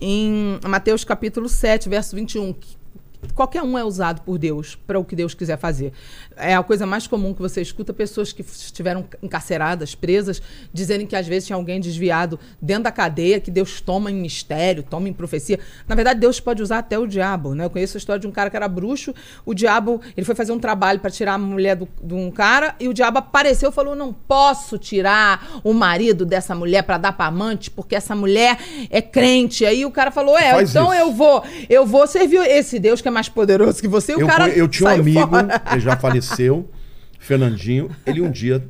em 0.00 0.58
Mateus 0.68 1.04
capítulo 1.04 1.48
7, 1.48 1.88
verso 1.88 2.16
21. 2.16 2.52
que 2.52 2.76
Qualquer 3.34 3.62
um 3.62 3.78
é 3.78 3.84
usado 3.84 4.22
por 4.22 4.36
Deus 4.36 4.74
para 4.74 4.98
o 4.98 5.04
que 5.04 5.14
Deus 5.14 5.32
quiser 5.32 5.56
fazer. 5.56 5.92
É 6.36 6.54
a 6.54 6.62
coisa 6.62 6.86
mais 6.86 7.06
comum 7.06 7.32
que 7.34 7.40
você 7.40 7.60
escuta 7.60 7.92
pessoas 7.92 8.32
que 8.32 8.42
estiveram 8.42 9.04
encarceradas, 9.22 9.94
presas, 9.94 10.40
dizerem 10.72 11.06
que 11.06 11.16
às 11.16 11.26
vezes 11.26 11.46
tinha 11.46 11.56
alguém 11.56 11.80
desviado 11.80 12.38
dentro 12.60 12.84
da 12.84 12.92
cadeia, 12.92 13.40
que 13.40 13.50
Deus 13.50 13.80
toma 13.80 14.10
em 14.10 14.14
mistério, 14.14 14.82
toma 14.82 15.08
em 15.08 15.12
profecia. 15.12 15.58
Na 15.88 15.94
verdade, 15.94 16.20
Deus 16.20 16.40
pode 16.40 16.62
usar 16.62 16.78
até 16.78 16.98
o 16.98 17.06
diabo. 17.06 17.54
Né? 17.54 17.64
Eu 17.64 17.70
conheço 17.70 17.96
a 17.96 17.98
história 17.98 18.20
de 18.20 18.26
um 18.26 18.30
cara 18.30 18.50
que 18.50 18.56
era 18.56 18.68
bruxo, 18.68 19.14
o 19.44 19.54
diabo 19.54 20.00
ele 20.16 20.24
foi 20.24 20.34
fazer 20.34 20.52
um 20.52 20.58
trabalho 20.58 21.00
para 21.00 21.10
tirar 21.10 21.34
a 21.34 21.38
mulher 21.38 21.76
do- 21.76 21.88
de 22.02 22.14
um 22.14 22.30
cara, 22.30 22.74
e 22.78 22.88
o 22.88 22.94
diabo 22.94 23.18
apareceu 23.18 23.70
e 23.70 23.72
falou: 23.72 23.94
Não 23.94 24.12
posso 24.12 24.78
tirar 24.78 25.60
o 25.64 25.72
marido 25.72 26.24
dessa 26.24 26.54
mulher 26.54 26.82
para 26.82 26.98
dar 26.98 27.12
para 27.12 27.26
amante, 27.26 27.70
porque 27.70 27.94
essa 27.94 28.14
mulher 28.14 28.58
é 28.90 29.00
crente. 29.02 29.64
Aí 29.64 29.84
o 29.84 29.90
cara 29.90 30.10
falou: 30.10 30.38
É, 30.38 30.52
Faz 30.52 30.70
então 30.70 30.92
isso. 30.92 31.02
eu 31.02 31.12
vou, 31.12 31.42
eu 31.68 31.86
vou 31.86 32.06
servir 32.06 32.40
esse 32.46 32.78
Deus 32.78 33.00
que 33.00 33.08
é 33.08 33.10
mais 33.10 33.28
poderoso 33.28 33.80
que 33.80 33.88
você. 33.88 34.12
E 34.12 34.16
o 34.16 34.20
eu, 34.20 34.26
cara 34.26 34.48
eu 34.48 34.68
tinha 34.68 34.90
um 34.90 34.92
amigo, 34.94 35.20
fora. 35.30 35.62
ele 35.70 35.80
já 35.80 35.96
faleceu, 36.32 36.68
Fernandinho. 37.18 37.94
Ele 38.06 38.20
um 38.20 38.30
dia. 38.30 38.66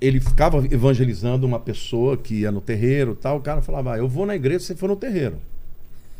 Ele 0.00 0.20
ficava 0.20 0.58
evangelizando 0.66 1.46
uma 1.46 1.60
pessoa 1.60 2.16
que 2.16 2.40
ia 2.40 2.50
no 2.50 2.60
terreiro 2.60 3.12
e 3.12 3.16
tal. 3.16 3.38
O 3.38 3.40
cara 3.40 3.62
falava: 3.62 3.94
ah, 3.94 3.98
Eu 3.98 4.08
vou 4.08 4.26
na 4.26 4.34
igreja 4.34 4.60
se 4.60 4.66
você 4.66 4.76
for 4.76 4.88
no 4.88 4.96
terreiro. 4.96 5.38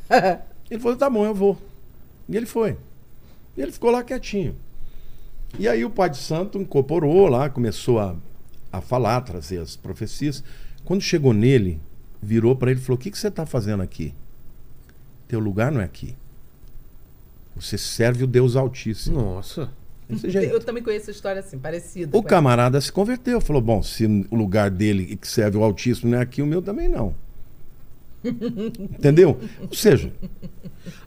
Ele 0.70 0.80
falou: 0.80 0.96
Tá 0.96 1.10
bom, 1.10 1.24
eu 1.24 1.34
vou. 1.34 1.58
E 2.28 2.36
ele 2.36 2.46
foi. 2.46 2.76
E 3.56 3.60
ele 3.60 3.72
ficou 3.72 3.90
lá 3.90 4.04
quietinho. 4.04 4.54
E 5.58 5.66
aí 5.66 5.84
o 5.84 5.90
pai 5.90 6.08
de 6.08 6.16
santo 6.16 6.58
incorporou 6.58 7.26
lá, 7.26 7.50
começou 7.50 7.98
a, 7.98 8.14
a 8.70 8.80
falar, 8.80 9.20
trazer 9.22 9.58
as 9.58 9.74
profecias. 9.74 10.44
Quando 10.84 11.02
chegou 11.02 11.32
nele, 11.32 11.80
virou 12.22 12.54
para 12.54 12.70
ele 12.70 12.78
e 12.78 12.82
falou: 12.82 12.96
O 12.96 13.00
que, 13.00 13.10
que 13.10 13.18
você 13.18 13.26
está 13.26 13.44
fazendo 13.44 13.82
aqui? 13.82 14.14
Teu 15.26 15.40
lugar 15.40 15.72
não 15.72 15.80
é 15.80 15.84
aqui. 15.84 16.14
Você 17.56 17.76
serve 17.76 18.22
o 18.22 18.26
Deus 18.28 18.54
Altíssimo. 18.54 19.20
Nossa. 19.20 19.72
Desse 20.10 20.30
jeito. 20.30 20.52
Eu 20.52 20.60
também 20.60 20.82
conheço 20.82 21.10
a 21.10 21.12
história 21.12 21.40
assim, 21.40 21.58
parecida. 21.58 22.16
O 22.16 22.22
camarada 22.22 22.80
se 22.80 22.90
converteu, 22.92 23.40
falou: 23.40 23.62
Bom, 23.62 23.82
se 23.82 24.06
o 24.30 24.36
lugar 24.36 24.70
dele 24.70 25.16
que 25.16 25.26
serve 25.28 25.56
o 25.58 25.62
Altíssimo 25.64 26.10
não 26.10 26.18
é 26.18 26.22
aqui, 26.22 26.42
o 26.42 26.46
meu 26.46 26.60
também 26.62 26.88
não. 26.88 27.14
Entendeu? 28.24 29.38
Ou 29.60 29.74
seja, 29.74 30.12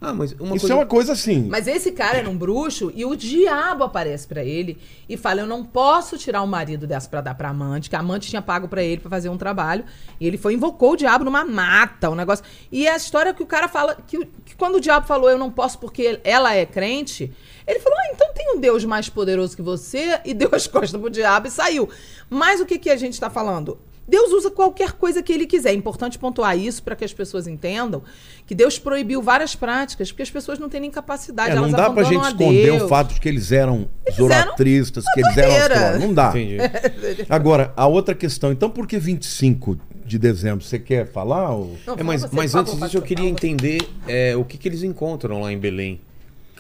Ah, 0.02 0.14
mas 0.14 0.32
uma 0.34 0.56
isso 0.56 0.62
coisa... 0.68 0.74
é 0.74 0.76
uma 0.76 0.86
coisa 0.86 1.14
assim. 1.14 1.48
Mas 1.48 1.68
esse 1.68 1.92
cara 1.92 2.18
era 2.18 2.30
um 2.30 2.36
bruxo 2.36 2.92
e 2.96 3.06
o 3.06 3.16
diabo 3.16 3.84
aparece 3.84 4.26
pra 4.28 4.44
ele 4.44 4.78
e 5.08 5.16
fala: 5.16 5.42
Eu 5.42 5.46
não 5.48 5.64
posso 5.64 6.18
tirar 6.18 6.42
o 6.42 6.48
marido 6.48 6.88
dessa 6.88 7.08
pra 7.08 7.22
dar 7.22 7.36
pra 7.36 7.50
amante, 7.50 7.88
que 7.90 7.96
a 7.96 8.00
amante 8.00 8.28
tinha 8.30 8.42
pago 8.42 8.68
pra 8.68 8.82
ele 8.84 9.00
pra 9.02 9.10
fazer 9.12 9.30
um 9.30 9.38
trabalho. 9.38 9.84
E 10.20 10.26
ele 10.26 10.38
foi 10.38 10.54
invocou 10.56 10.94
o 10.94 10.96
diabo 10.96 11.24
numa 11.24 11.46
mata, 11.46 12.10
um 12.10 12.16
negócio. 12.16 12.44
E 12.72 12.88
é 12.88 12.94
a 12.94 12.98
história 12.98 13.32
que 13.34 13.44
o 13.44 13.48
cara 13.48 13.68
fala 13.68 13.96
que, 14.08 14.18
o- 14.18 14.28
que 14.44 14.56
quando 14.56 14.76
o 14.76 14.82
diabo 14.82 15.06
falou: 15.06 15.30
Eu 15.30 15.38
não 15.38 15.52
posso 15.52 15.78
porque 15.78 16.20
ela 16.24 16.56
é 16.56 16.66
crente, 16.66 17.32
ele 17.66 17.80
falou: 17.80 17.98
Ah, 18.00 18.12
então 18.14 18.34
tem 18.34 18.56
um 18.56 18.60
Deus 18.60 18.84
mais 18.86 19.10
poderoso 19.10 19.56
que 19.56 19.62
você 19.62 20.20
e 20.26 20.34
deu 20.34 20.50
as 20.54 20.66
costas 20.68 21.00
pro 21.00 21.10
diabo 21.10 21.48
e 21.48 21.52
saiu. 21.52 21.90
Mas 22.30 22.60
o 22.60 22.66
que, 22.66 22.78
que 22.78 22.90
a 22.90 22.96
gente 22.96 23.20
tá 23.20 23.30
falando? 23.30 23.78
Deus 24.08 24.32
usa 24.34 24.52
qualquer 24.52 24.94
coisa 24.94 25.24
que 25.24 25.32
ele 25.32 25.46
quiser. 25.46 25.72
É 25.72 25.74
importante 25.74 26.20
pontuar 26.20 26.58
isso 26.58 26.84
para 26.84 26.96
que 26.96 27.06
as 27.06 27.14
pessoas 27.14 27.48
entendam 27.48 28.04
que 28.46 28.54
Deus 28.54 28.78
proibiu 28.78 29.22
várias 29.22 29.56
práticas, 29.56 30.12
porque 30.12 30.24
as 30.24 30.30
pessoas 30.30 30.60
não 30.60 30.68
têm 30.68 30.82
nem 30.82 30.92
capacidade. 30.92 31.52
É, 31.52 31.56
não 31.56 31.64
elas 31.64 31.76
dá 31.76 31.90
pra 31.90 32.04
gente 32.04 32.18
abandonam 32.18 32.26
a 32.26 32.30
esconder 32.30 32.66
Deus. 32.66 32.82
o 32.84 32.88
fato 32.90 33.14
de 33.14 33.22
que 33.22 33.30
eles 33.30 33.52
eram 33.52 33.88
Eles 34.06 34.18
zoratristas, 34.18 35.06
eram 35.06 35.14
que 35.14 35.20
eles 35.22 35.38
eram 35.38 35.56
astrólogos. 35.56 36.00
Não 36.02 36.14
dá. 36.14 36.30
Entendi. 36.30 36.58
Agora, 37.30 37.74
a 37.78 37.88
outra 37.88 38.14
questão, 38.14 38.52
então 38.52 38.70
por 38.70 38.86
que 38.86 38.98
25 38.98 39.80
de 40.06 40.20
dezembro? 40.20 40.66
Você 40.66 40.78
quer 40.78 41.08
falar? 41.08 41.52
Ou... 41.52 41.78
Não, 41.88 41.96
É, 41.96 42.04
mas, 42.04 42.30
mas 42.30 42.54
antes 42.56 42.78
disso, 42.78 42.98
eu 42.98 43.02
queria 43.02 43.30
entender 43.30 43.88
é, 44.06 44.36
o 44.36 44.44
que, 44.44 44.58
que 44.58 44.68
eles 44.68 44.84
encontram 44.84 45.42
lá 45.42 45.52
em 45.52 45.58
Belém. 45.58 46.02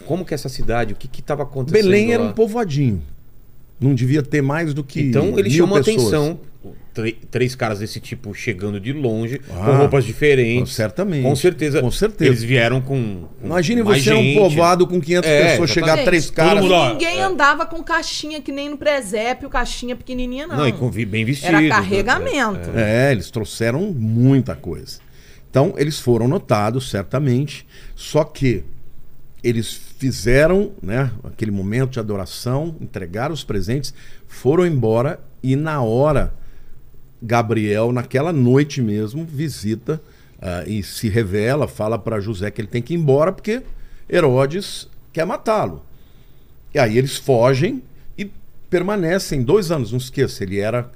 Como 0.05 0.23
que 0.25 0.33
é 0.33 0.35
essa 0.35 0.49
cidade? 0.49 0.93
O 0.93 0.95
que 0.95 1.19
estava 1.19 1.43
acontecendo 1.43 1.83
Belém 1.83 2.13
era 2.13 2.23
lá? 2.23 2.29
um 2.29 2.33
povoadinho. 2.33 3.01
Não 3.79 3.93
devia 3.93 4.21
ter 4.23 4.41
mais 4.41 4.73
do 4.73 4.83
que. 4.83 5.01
Então 5.01 5.37
ele 5.37 5.49
mil 5.49 5.57
chamou 5.59 5.77
a 5.77 5.83
pessoas. 5.83 6.07
atenção. 6.13 6.39
Três 7.31 7.55
caras 7.55 7.79
desse 7.79 7.99
tipo 7.99 8.33
chegando 8.35 8.79
de 8.79 8.93
longe, 8.93 9.39
com 9.39 9.53
Ah, 9.55 9.77
roupas 9.77 10.05
diferentes. 10.05 10.73
certamente. 10.73 11.23
Com 11.23 11.35
certeza. 11.35 11.81
Com 11.81 11.89
certeza. 11.89 12.29
Eles 12.29 12.43
vieram 12.43 12.79
com. 12.81 13.25
com 13.41 13.45
Imagine 13.47 13.81
mais 13.83 14.03
você 14.03 14.11
num 14.13 14.21
gente. 14.21 14.37
povoado 14.37 14.85
com 14.85 15.01
500 15.01 15.27
É, 15.29 15.49
pessoas, 15.51 15.69
chegar 15.71 15.87
exatamente. 15.87 16.05
três 16.05 16.29
caras. 16.29 16.63
mundo, 16.63 16.89
Ninguém 16.93 17.17
é. 17.19 17.23
andava 17.23 17.65
com 17.65 17.81
caixinha 17.83 18.39
que 18.41 18.51
nem 18.51 18.69
no 18.69 18.77
presépio, 18.77 19.49
caixinha 19.49 19.95
pequenininha, 19.95 20.45
não. 20.45 20.55
Não, 20.57 20.67
e 20.67 20.71
com 20.71 20.87
bem 20.89 21.25
vestidos. 21.25 21.49
Era 21.49 21.61
né? 21.61 21.69
carregamento. 21.69 22.69
É, 22.75 23.11
eles 23.11 23.31
trouxeram 23.31 23.91
muita 23.91 24.55
coisa. 24.55 24.99
Então, 25.49 25.73
eles 25.77 25.99
foram 25.99 26.27
notados, 26.27 26.89
certamente. 26.91 27.65
Só 27.95 28.23
que 28.23 28.63
eles 29.43 29.81
fizeram 30.03 30.73
né, 30.81 31.09
aquele 31.23 31.49
momento 31.49 31.91
de 31.91 31.99
adoração, 31.99 32.75
entregaram 32.81 33.33
os 33.33 33.45
presentes, 33.45 33.93
foram 34.27 34.67
embora 34.67 35.17
e 35.41 35.55
na 35.55 35.81
hora, 35.81 36.33
Gabriel, 37.21 37.93
naquela 37.93 38.33
noite 38.33 38.81
mesmo, 38.81 39.23
visita 39.23 40.01
ah, 40.41 40.65
e 40.67 40.83
se 40.83 41.07
revela, 41.07 41.69
fala 41.69 41.97
para 41.97 42.19
José 42.19 42.51
que 42.51 42.59
ele 42.59 42.67
tem 42.67 42.81
que 42.81 42.93
ir 42.93 42.97
embora 42.97 43.31
porque 43.31 43.63
Herodes 44.09 44.89
quer 45.13 45.25
matá-lo. 45.25 45.85
E 46.73 46.79
aí 46.79 46.97
eles 46.97 47.15
fogem 47.15 47.81
e 48.17 48.29
permanecem 48.69 49.41
dois 49.41 49.71
anos. 49.71 49.93
Não 49.93 49.99
esqueça, 49.99 50.43
ele 50.43 50.59
era 50.59 50.91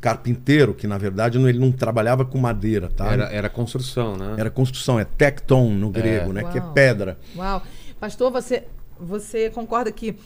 carpinteiro, 0.00 0.72
que 0.72 0.86
na 0.86 0.98
verdade 0.98 1.36
ele 1.36 1.58
não 1.58 1.72
trabalhava 1.72 2.24
com 2.24 2.38
madeira, 2.38 2.88
tá? 2.88 3.12
Era, 3.12 3.24
era 3.24 3.48
construção, 3.48 4.16
né? 4.16 4.36
Era 4.38 4.50
construção, 4.50 5.00
é 5.00 5.04
tecton 5.04 5.68
no 5.70 5.90
grego, 5.90 6.32
né? 6.32 6.44
Que 6.44 6.58
é 6.58 6.60
Uau. 6.60 6.72
pedra. 6.72 7.18
Uau. 7.36 7.62
Pastor, 8.02 8.32
você, 8.32 8.64
você 8.98 9.48
concorda 9.48 9.92
que 9.92 10.16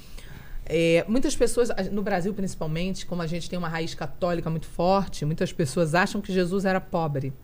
é, 0.64 1.05
muitas 1.07 1.37
pessoas, 1.37 1.68
a- 1.68 1.83
no 1.93 2.01
Brasil 2.01 2.33
principalmente, 2.33 3.05
como 3.05 3.20
a 3.20 3.27
gente 3.27 3.51
tem 3.51 3.59
uma 3.59 3.68
raiz 3.68 3.95
católica 3.95 4.49
muito 4.49 4.66
forte, 4.66 5.27
muitas 5.27 5.53
pessoas 5.53 5.95
acham 5.95 6.22
que 6.22 6.33
Jesus 6.33 6.64
era 6.64 6.81
pobre. 6.81 7.35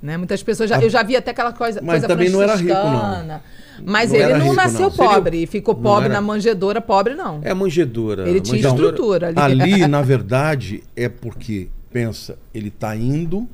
Né? 0.00 0.16
Muitas 0.16 0.42
pessoas 0.42 0.70
já, 0.70 0.80
eu 0.80 0.88
já 0.88 1.02
vi 1.02 1.16
até 1.16 1.32
aquela 1.32 1.52
coisa, 1.52 1.82
Mas 1.82 1.96
coisa 2.00 2.08
também 2.08 2.30
não 2.30 2.40
era 2.40 2.54
rico, 2.54 2.72
não. 2.72 2.82
franciscana. 3.00 3.42
Mas 3.84 4.10
Não 4.10 4.18
ele 4.20 4.32
não 4.32 4.40
rico, 4.40 4.54
nasceu 4.54 4.80
não. 4.88 4.90
Pobre 4.96 5.42
e 5.42 5.46
ficou 5.46 5.74
pobre 5.74 6.06
era- 6.06 6.14
na 6.14 6.20
manjedoura, 6.22 6.80
pobre 6.80 7.14
não. 7.14 7.40
É 7.44 7.50
a 7.50 7.54
manjedora. 7.54 8.26
Ele 8.26 8.40
tinha 8.40 8.56
estrutura 8.66 9.28
ali. 9.28 9.38
Ali, 9.38 9.84
na 9.86 10.00
verdade, 10.00 10.82
é 10.96 11.10
porque, 11.10 11.68
pensa, 11.92 12.38
ele 12.54 12.68
está 12.68 12.96
indo 12.96 13.46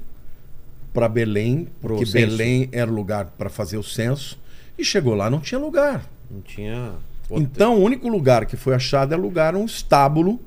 para 0.94 1.08
Belém, 1.08 1.66
Pro 1.80 1.96
porque 1.96 2.06
censo. 2.06 2.36
Belém 2.36 2.68
era 2.70 2.88
o 2.88 2.94
lugar 2.94 3.32
para 3.36 3.50
fazer 3.50 3.78
o 3.78 3.82
censo, 3.82 4.38
e 4.82 4.84
chegou 4.84 5.14
lá, 5.14 5.30
não 5.30 5.40
tinha 5.40 5.58
lugar. 5.58 6.04
Não 6.30 6.40
tinha. 6.40 6.92
Então, 7.30 7.78
o 7.78 7.82
único 7.82 8.08
lugar 8.08 8.44
que 8.44 8.56
foi 8.56 8.74
achado 8.74 9.14
é 9.14 9.16
lugar 9.16 9.54
um 9.54 9.64
estábulo 9.64 10.38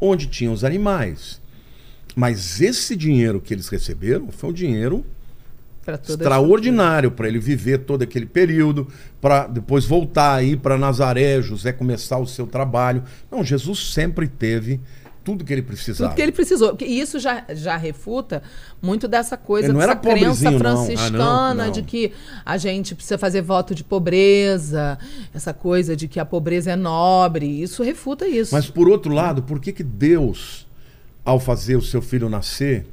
onde 0.00 0.26
tinham 0.26 0.52
os 0.52 0.62
animais. 0.62 1.40
Mas 2.14 2.60
esse 2.60 2.94
dinheiro 2.94 3.40
que 3.40 3.52
eles 3.52 3.68
receberam 3.68 4.30
foi 4.30 4.50
um 4.50 4.52
dinheiro 4.52 5.04
extraordinário 5.86 7.10
para 7.10 7.28
ele 7.28 7.38
viver 7.38 7.78
todo 7.78 8.02
aquele 8.02 8.26
período, 8.26 8.86
para 9.20 9.46
depois 9.46 9.84
voltar 9.84 10.34
aí 10.34 10.56
para 10.56 10.76
Nazaré, 10.76 11.40
José 11.40 11.72
começar 11.72 12.18
o 12.18 12.26
seu 12.26 12.46
trabalho. 12.46 13.02
Não, 13.30 13.42
Jesus 13.42 13.92
sempre 13.92 14.28
teve 14.28 14.80
tudo 15.28 15.44
que 15.44 15.52
ele 15.52 15.60
precisava. 15.60 16.08
Tudo 16.08 16.16
que 16.16 16.22
ele 16.22 16.32
precisou. 16.32 16.74
E 16.80 16.98
isso 16.98 17.18
já, 17.18 17.44
já 17.50 17.76
refuta 17.76 18.42
muito 18.80 19.06
dessa 19.06 19.36
coisa, 19.36 19.70
dessa 19.70 19.82
era 19.84 19.94
crença 19.94 20.50
franciscana 20.52 21.22
Ah, 21.22 21.54
não, 21.54 21.66
não. 21.66 21.70
de 21.70 21.82
que 21.82 22.12
a 22.46 22.56
gente 22.56 22.94
precisa 22.94 23.18
fazer 23.18 23.42
voto 23.42 23.74
de 23.74 23.84
pobreza, 23.84 24.98
essa 25.34 25.52
coisa 25.52 25.94
de 25.94 26.08
que 26.08 26.18
a 26.18 26.24
pobreza 26.24 26.70
é 26.70 26.76
nobre. 26.76 27.44
Isso 27.60 27.82
refuta 27.82 28.26
isso. 28.26 28.54
Mas 28.54 28.70
por 28.70 28.88
outro 28.88 29.12
lado, 29.12 29.42
por 29.42 29.60
que, 29.60 29.70
que 29.70 29.82
Deus, 29.82 30.66
ao 31.22 31.38
fazer 31.38 31.76
o 31.76 31.82
seu 31.82 32.00
filho 32.00 32.30
nascer, 32.30 32.86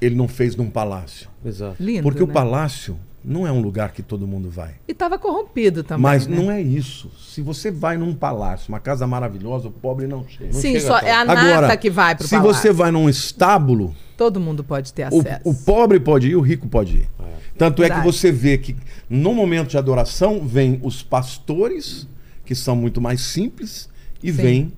ele 0.00 0.16
não 0.16 0.26
fez 0.26 0.56
num 0.56 0.68
palácio? 0.68 1.28
Exato. 1.44 1.76
Lindo, 1.78 2.02
Porque 2.02 2.22
o 2.22 2.26
né? 2.26 2.32
palácio 2.32 2.98
não 3.24 3.46
é 3.46 3.50
um 3.50 3.60
lugar 3.60 3.92
que 3.92 4.02
todo 4.02 4.26
mundo 4.26 4.50
vai. 4.50 4.74
E 4.86 4.92
estava 4.92 5.18
corrompido 5.18 5.82
também. 5.82 6.02
Mas 6.02 6.26
né? 6.26 6.36
não 6.36 6.50
é 6.50 6.60
isso. 6.60 7.10
Se 7.18 7.40
você 7.40 7.70
vai 7.70 7.96
num 7.96 8.14
palácio, 8.14 8.68
uma 8.68 8.78
casa 8.78 9.06
maravilhosa, 9.06 9.68
o 9.68 9.70
pobre 9.70 10.06
não 10.06 10.28
chega. 10.28 10.52
Não 10.52 10.60
Sim, 10.60 10.74
chega 10.74 10.86
só 10.86 10.98
é 10.98 11.12
a 11.12 11.24
nata 11.24 11.40
Agora, 11.40 11.76
que 11.76 11.88
vai 11.88 12.14
pro 12.14 12.28
se 12.28 12.36
palácio. 12.36 12.54
você 12.54 12.72
vai 12.72 12.90
num 12.90 13.08
estábulo, 13.08 13.96
Todo 14.16 14.38
mundo 14.38 14.62
pode 14.62 14.92
ter 14.92 15.10
o, 15.10 15.20
acesso. 15.20 15.40
o 15.42 15.54
pobre 15.54 15.98
pode 15.98 16.28
ir, 16.28 16.36
o 16.36 16.40
rico 16.40 16.68
pode 16.68 16.98
ir. 16.98 17.08
Tanto 17.56 17.82
é 17.82 17.86
que 17.86 17.94
Verdade. 17.94 18.12
você 18.12 18.30
vê 18.30 18.58
que 18.58 18.76
no 19.08 19.32
momento 19.32 19.70
de 19.70 19.78
adoração 19.78 20.46
vem 20.46 20.78
os 20.82 21.02
pastores, 21.02 22.06
que 22.44 22.54
são 22.54 22.76
muito 22.76 23.00
mais 23.00 23.20
simples, 23.22 23.88
e 24.22 24.30
Sim. 24.30 24.36
vem 24.36 24.72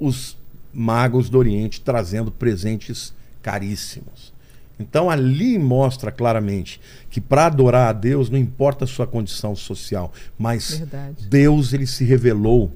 os 0.00 0.36
magos 0.72 1.30
do 1.30 1.38
Oriente 1.38 1.80
trazendo 1.80 2.30
presentes 2.30 3.14
caríssimos. 3.40 4.33
Então 4.78 5.08
ali 5.08 5.58
mostra 5.58 6.10
claramente 6.10 6.80
que 7.08 7.20
para 7.20 7.46
adorar 7.46 7.88
a 7.88 7.92
Deus 7.92 8.28
não 8.28 8.38
importa 8.38 8.84
a 8.84 8.88
sua 8.88 9.06
condição 9.06 9.54
social, 9.54 10.12
mas 10.36 10.78
Verdade. 10.78 11.28
Deus 11.28 11.72
ele 11.72 11.86
se 11.86 12.04
revelou 12.04 12.72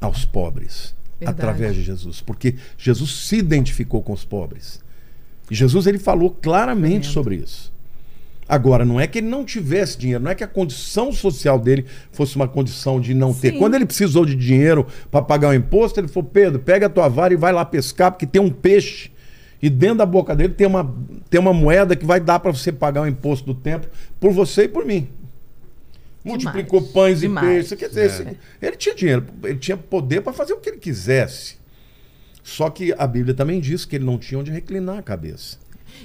aos 0.00 0.24
pobres 0.24 0.94
Verdade. 1.18 1.40
através 1.40 1.74
de 1.74 1.82
Jesus, 1.82 2.20
porque 2.20 2.54
Jesus 2.78 3.10
se 3.26 3.36
identificou 3.36 4.02
com 4.02 4.12
os 4.12 4.24
pobres. 4.24 4.80
E 5.50 5.54
Jesus 5.54 5.86
ele 5.86 5.98
falou 5.98 6.30
claramente 6.30 7.06
sobre 7.06 7.36
isso. 7.36 7.72
Agora, 8.48 8.84
não 8.84 9.00
é 9.00 9.08
que 9.08 9.18
ele 9.18 9.26
não 9.26 9.44
tivesse 9.44 9.98
dinheiro, 9.98 10.22
não 10.22 10.30
é 10.30 10.34
que 10.34 10.44
a 10.44 10.48
condição 10.48 11.12
social 11.12 11.58
dele 11.58 11.84
fosse 12.12 12.36
uma 12.36 12.46
condição 12.46 13.00
de 13.00 13.12
não 13.12 13.34
ter. 13.34 13.52
Sim. 13.52 13.58
Quando 13.58 13.74
ele 13.74 13.84
precisou 13.84 14.24
de 14.24 14.36
dinheiro 14.36 14.86
para 15.10 15.20
pagar 15.20 15.48
o 15.48 15.54
imposto, 15.54 15.98
ele 15.98 16.06
falou: 16.06 16.30
Pedro, 16.32 16.60
pega 16.60 16.86
a 16.86 16.88
tua 16.88 17.08
vara 17.08 17.34
e 17.34 17.36
vai 17.36 17.52
lá 17.52 17.64
pescar, 17.64 18.12
porque 18.12 18.26
tem 18.26 18.40
um 18.40 18.50
peixe. 18.50 19.10
E 19.62 19.70
dentro 19.70 19.98
da 19.98 20.06
boca 20.06 20.34
dele 20.36 20.52
tem 20.54 20.66
uma, 20.66 20.94
tem 21.30 21.40
uma 21.40 21.52
moeda 21.52 21.96
que 21.96 22.04
vai 22.04 22.20
dar 22.20 22.38
para 22.40 22.52
você 22.52 22.70
pagar 22.70 23.02
o 23.02 23.06
imposto 23.06 23.46
do 23.46 23.54
templo 23.54 23.90
por 24.20 24.32
você 24.32 24.64
e 24.64 24.68
por 24.68 24.84
mim. 24.84 25.08
Multiplicou 26.24 26.82
pães 26.82 27.20
Demais. 27.20 27.46
e 27.46 27.50
peixes. 27.50 27.78
Quer 27.78 27.88
dizer, 27.88 28.36
É. 28.60 28.66
ele 28.66 28.76
tinha 28.76 28.94
dinheiro, 28.94 29.24
ele 29.44 29.58
tinha 29.58 29.76
poder 29.76 30.20
para 30.22 30.32
fazer 30.32 30.52
o 30.52 30.56
que 30.58 30.68
ele 30.68 30.78
quisesse. 30.78 31.56
Só 32.42 32.68
que 32.70 32.94
a 32.96 33.06
Bíblia 33.06 33.34
também 33.34 33.60
diz 33.60 33.84
que 33.84 33.96
ele 33.96 34.04
não 34.04 34.18
tinha 34.18 34.38
onde 34.38 34.50
reclinar 34.50 34.98
a 34.98 35.02
cabeça. 35.02 35.58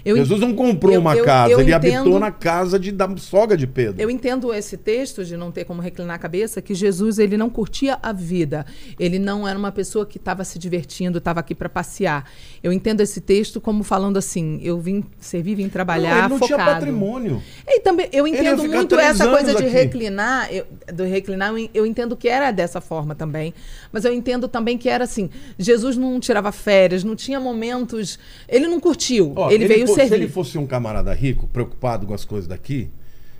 Eu 0.04 0.16
Jesus 0.18 0.40
não 0.40 0.54
comprou 0.54 0.94
eu- 0.94 1.02
uma 1.02 1.16
eu- 1.16 1.24
casa, 1.26 1.54
ele 1.54 1.74
entendo- 1.74 1.96
habitou 1.98 2.20
na 2.20 2.32
casa 2.32 2.80
de, 2.80 2.92
da 2.92 3.10
sogra 3.18 3.56
de 3.58 3.68
Pedro. 3.68 4.02
Eu 4.02 4.10
entendo 4.10 4.54
esse 4.54 4.78
texto 4.78 5.24
de 5.24 5.38
não 5.38 5.52
ter 5.52 5.66
como 5.66 5.82
reclinar 5.82 6.16
a 6.16 6.20
cabeça, 6.20 6.62
que 6.62 6.74
Jesus 6.74 7.20
ele 7.20 7.38
não 7.38 7.50
curtia 7.50 7.98
a 8.02 8.12
vida. 8.12 8.66
Ele 9.00 9.20
não 9.20 9.48
era 9.48 9.58
uma 9.58 9.72
pessoa 9.72 10.06
que 10.06 10.18
estava 10.18 10.44
se 10.44 10.58
divertindo, 10.58 11.18
estava 11.20 11.40
aqui 11.40 11.54
para 11.54 11.70
passear. 11.70 12.30
Eu 12.64 12.72
entendo 12.74 13.02
esse 13.02 13.22
texto 13.22 13.60
como 13.62 13.84
falando 13.84 14.18
assim: 14.18 14.60
eu 14.64 14.80
vim 14.80 15.04
servir, 15.20 15.56
vim 15.56 15.70
trabalhar 15.70 16.10
não, 16.12 16.20
ele 16.20 16.30
não 16.30 16.38
focado. 16.40 16.62
tinha 16.62 16.74
patrimônio. 16.74 17.42
E 17.68 17.80
também 17.82 18.10
eu 18.12 18.28
entendo 18.28 18.64
muito 18.64 18.98
essa 19.00 19.28
coisa 19.28 19.54
de 19.56 19.64
aqui. 19.64 19.72
reclinar, 19.74 20.52
eu, 20.54 20.66
do 20.94 21.04
reclinar, 21.04 21.50
eu 21.52 21.58
en- 21.58 21.70
eu 21.74 21.86
entendo 21.86 22.16
que 22.16 22.28
era 22.28 22.52
dessa 22.52 22.82
forma 22.82 23.14
também, 23.16 23.54
mas 23.92 24.06
eu 24.06 24.14
entendo 24.14 24.48
também 24.48 24.78
que 24.78 24.90
era 24.90 25.04
assim, 25.04 25.30
Jesus 25.58 25.98
não 25.98 26.20
tirava 26.20 26.52
férias, 26.52 27.04
não 27.04 27.16
tinha 27.16 27.40
momentos, 27.40 28.18
ele 28.48 28.68
não 28.68 28.80
curtiu, 28.80 29.34
Ó, 29.36 29.50
ele, 29.52 29.66
veio 29.68 29.81
fo- 29.88 29.96
servir. 29.96 30.10
Se 30.10 30.16
ele 30.16 30.28
fosse 30.28 30.58
um 30.58 30.66
camarada 30.68 31.14
rico, 31.14 31.48
preocupado 31.48 32.06
com 32.08 32.14
as 32.14 32.26
coisas 32.26 32.48
daqui, 32.48 32.90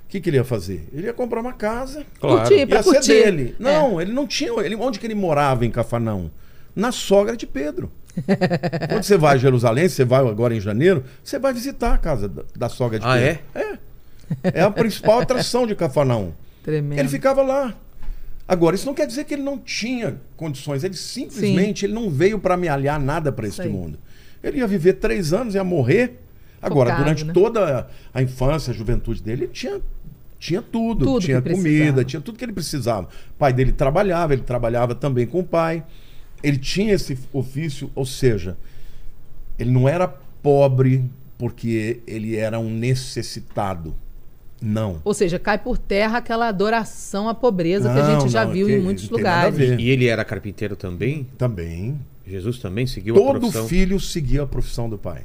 o 0.06 0.10
que, 0.10 0.20
que 0.20 0.30
ele 0.30 0.38
ia 0.38 0.44
fazer? 0.44 0.88
Ele 0.94 1.08
ia 1.08 1.14
comprar 1.14 1.40
uma 1.42 1.54
casa. 1.54 2.06
Claro. 2.20 2.40
Curtir, 2.40 2.66
pra 2.66 2.78
ia 2.78 2.84
ser 2.84 2.90
curtir. 2.94 3.08
dele. 3.24 3.56
É. 3.60 3.64
Não, 3.64 4.02
ele 4.02 4.12
não 4.12 4.28
tinha. 4.28 4.52
Ele, 4.62 4.76
onde 4.76 5.00
que 5.00 5.08
ele 5.08 5.16
morava 5.16 5.66
em 5.66 5.72
Cafarnaum? 5.72 6.30
Na 6.76 6.92
sogra 6.92 7.36
de 7.38 7.46
Pedro. 7.48 7.92
Quando 8.90 9.04
você 9.04 9.18
vai 9.18 9.36
a 9.36 9.38
Jerusalém, 9.38 9.88
você 9.88 10.04
vai 10.04 10.20
agora 10.28 10.54
em 10.56 10.60
janeiro, 10.60 11.04
você 11.24 11.40
vai 11.40 11.54
visitar 11.54 11.94
a 11.94 11.98
casa 11.98 12.28
da, 12.28 12.44
da 12.56 12.70
sogra 12.70 13.00
de 13.00 13.06
Ah, 13.06 13.14
Pedro. 13.16 13.40
É? 13.56 13.80
É. 14.60 14.62
a 14.62 14.70
principal 14.72 15.20
atração 15.22 15.66
de 15.66 15.76
Cafarnaum. 15.76 16.32
Tremendo. 16.64 17.00
Ele 17.00 17.08
ficava 17.10 17.42
lá. 17.42 17.74
Agora, 18.48 18.76
isso 18.76 18.86
não 18.86 18.94
quer 18.94 19.08
dizer 19.08 19.24
que 19.24 19.34
ele 19.34 19.44
não 19.44 19.58
tinha 19.58 20.20
condições. 20.36 20.84
Ele 20.84 20.94
simplesmente 20.96 21.86
ele 21.86 21.94
não 21.94 22.10
veio 22.10 22.38
para 22.38 22.56
amealhar 22.56 23.00
nada 23.00 23.32
para 23.32 23.48
este 23.48 23.66
mundo. 23.68 23.98
Ele 24.44 24.58
ia 24.58 24.68
viver 24.68 24.94
três 24.94 25.32
anos, 25.32 25.56
ia 25.56 25.64
morrer. 25.64 26.20
Agora, 26.62 26.92
Focado, 26.92 27.04
durante 27.04 27.26
né? 27.26 27.34
toda 27.34 27.88
a 28.14 28.22
infância, 28.22 28.72
a 28.72 28.74
juventude 28.74 29.22
dele, 29.24 29.46
ele 29.46 29.52
tinha, 29.54 29.82
tinha 30.38 30.62
tudo. 30.62 31.06
Tudo 31.06 31.20
tinha 31.26 31.42
que 31.42 31.50
comida, 31.50 31.70
precisava. 31.76 32.04
tinha 32.06 32.22
tudo 32.22 32.38
que 32.38 32.46
ele 32.46 32.54
precisava. 32.54 33.08
O 33.32 33.38
pai 33.40 33.52
dele 33.54 33.72
trabalhava, 33.72 34.34
ele 34.34 34.44
trabalhava 34.44 34.94
também 34.94 35.26
com 35.26 35.40
o 35.40 35.44
pai. 35.44 35.84
Ele 36.44 36.58
tinha 36.58 36.94
esse 36.94 37.18
ofício, 37.34 37.90
ou 37.96 38.06
seja, 38.06 38.58
ele 39.58 39.72
não 39.72 39.88
era 39.88 40.08
pobre 40.08 41.04
porque 41.38 42.02
ele 42.08 42.36
era 42.36 42.60
um 42.60 42.70
necessitado. 42.70 43.96
Não. 44.62 45.02
Ou 45.04 45.14
seja, 45.14 45.40
cai 45.40 45.58
por 45.58 45.76
terra 45.78 46.20
aquela 46.20 46.48
adoração 46.48 47.28
à 47.28 47.34
pobreza 47.34 47.92
que 47.92 48.00
a 48.00 48.08
Não, 48.08 48.20
gente 48.22 48.32
já 48.32 48.46
não, 48.46 48.52
viu 48.54 48.68
que- 48.68 48.74
em 48.74 48.80
muitos 48.80 49.10
não 49.10 49.18
a 49.18 49.20
lugares. 49.20 49.58
E 49.80 49.90
ele 49.90 50.06
era 50.06 50.24
carpinteiro 50.24 50.76
também? 50.76 51.28
Também. 51.38 52.00
Jesus 52.28 52.60
também 52.60 52.86
seguiu 52.86 53.16
a 53.16 53.18
Todo 53.20 53.40
profissão? 53.40 53.68
filho 53.68 54.00
seguia 54.00 54.44
a 54.44 54.48
profissão 54.48 54.88
do 54.88 55.00
pai. 55.00 55.24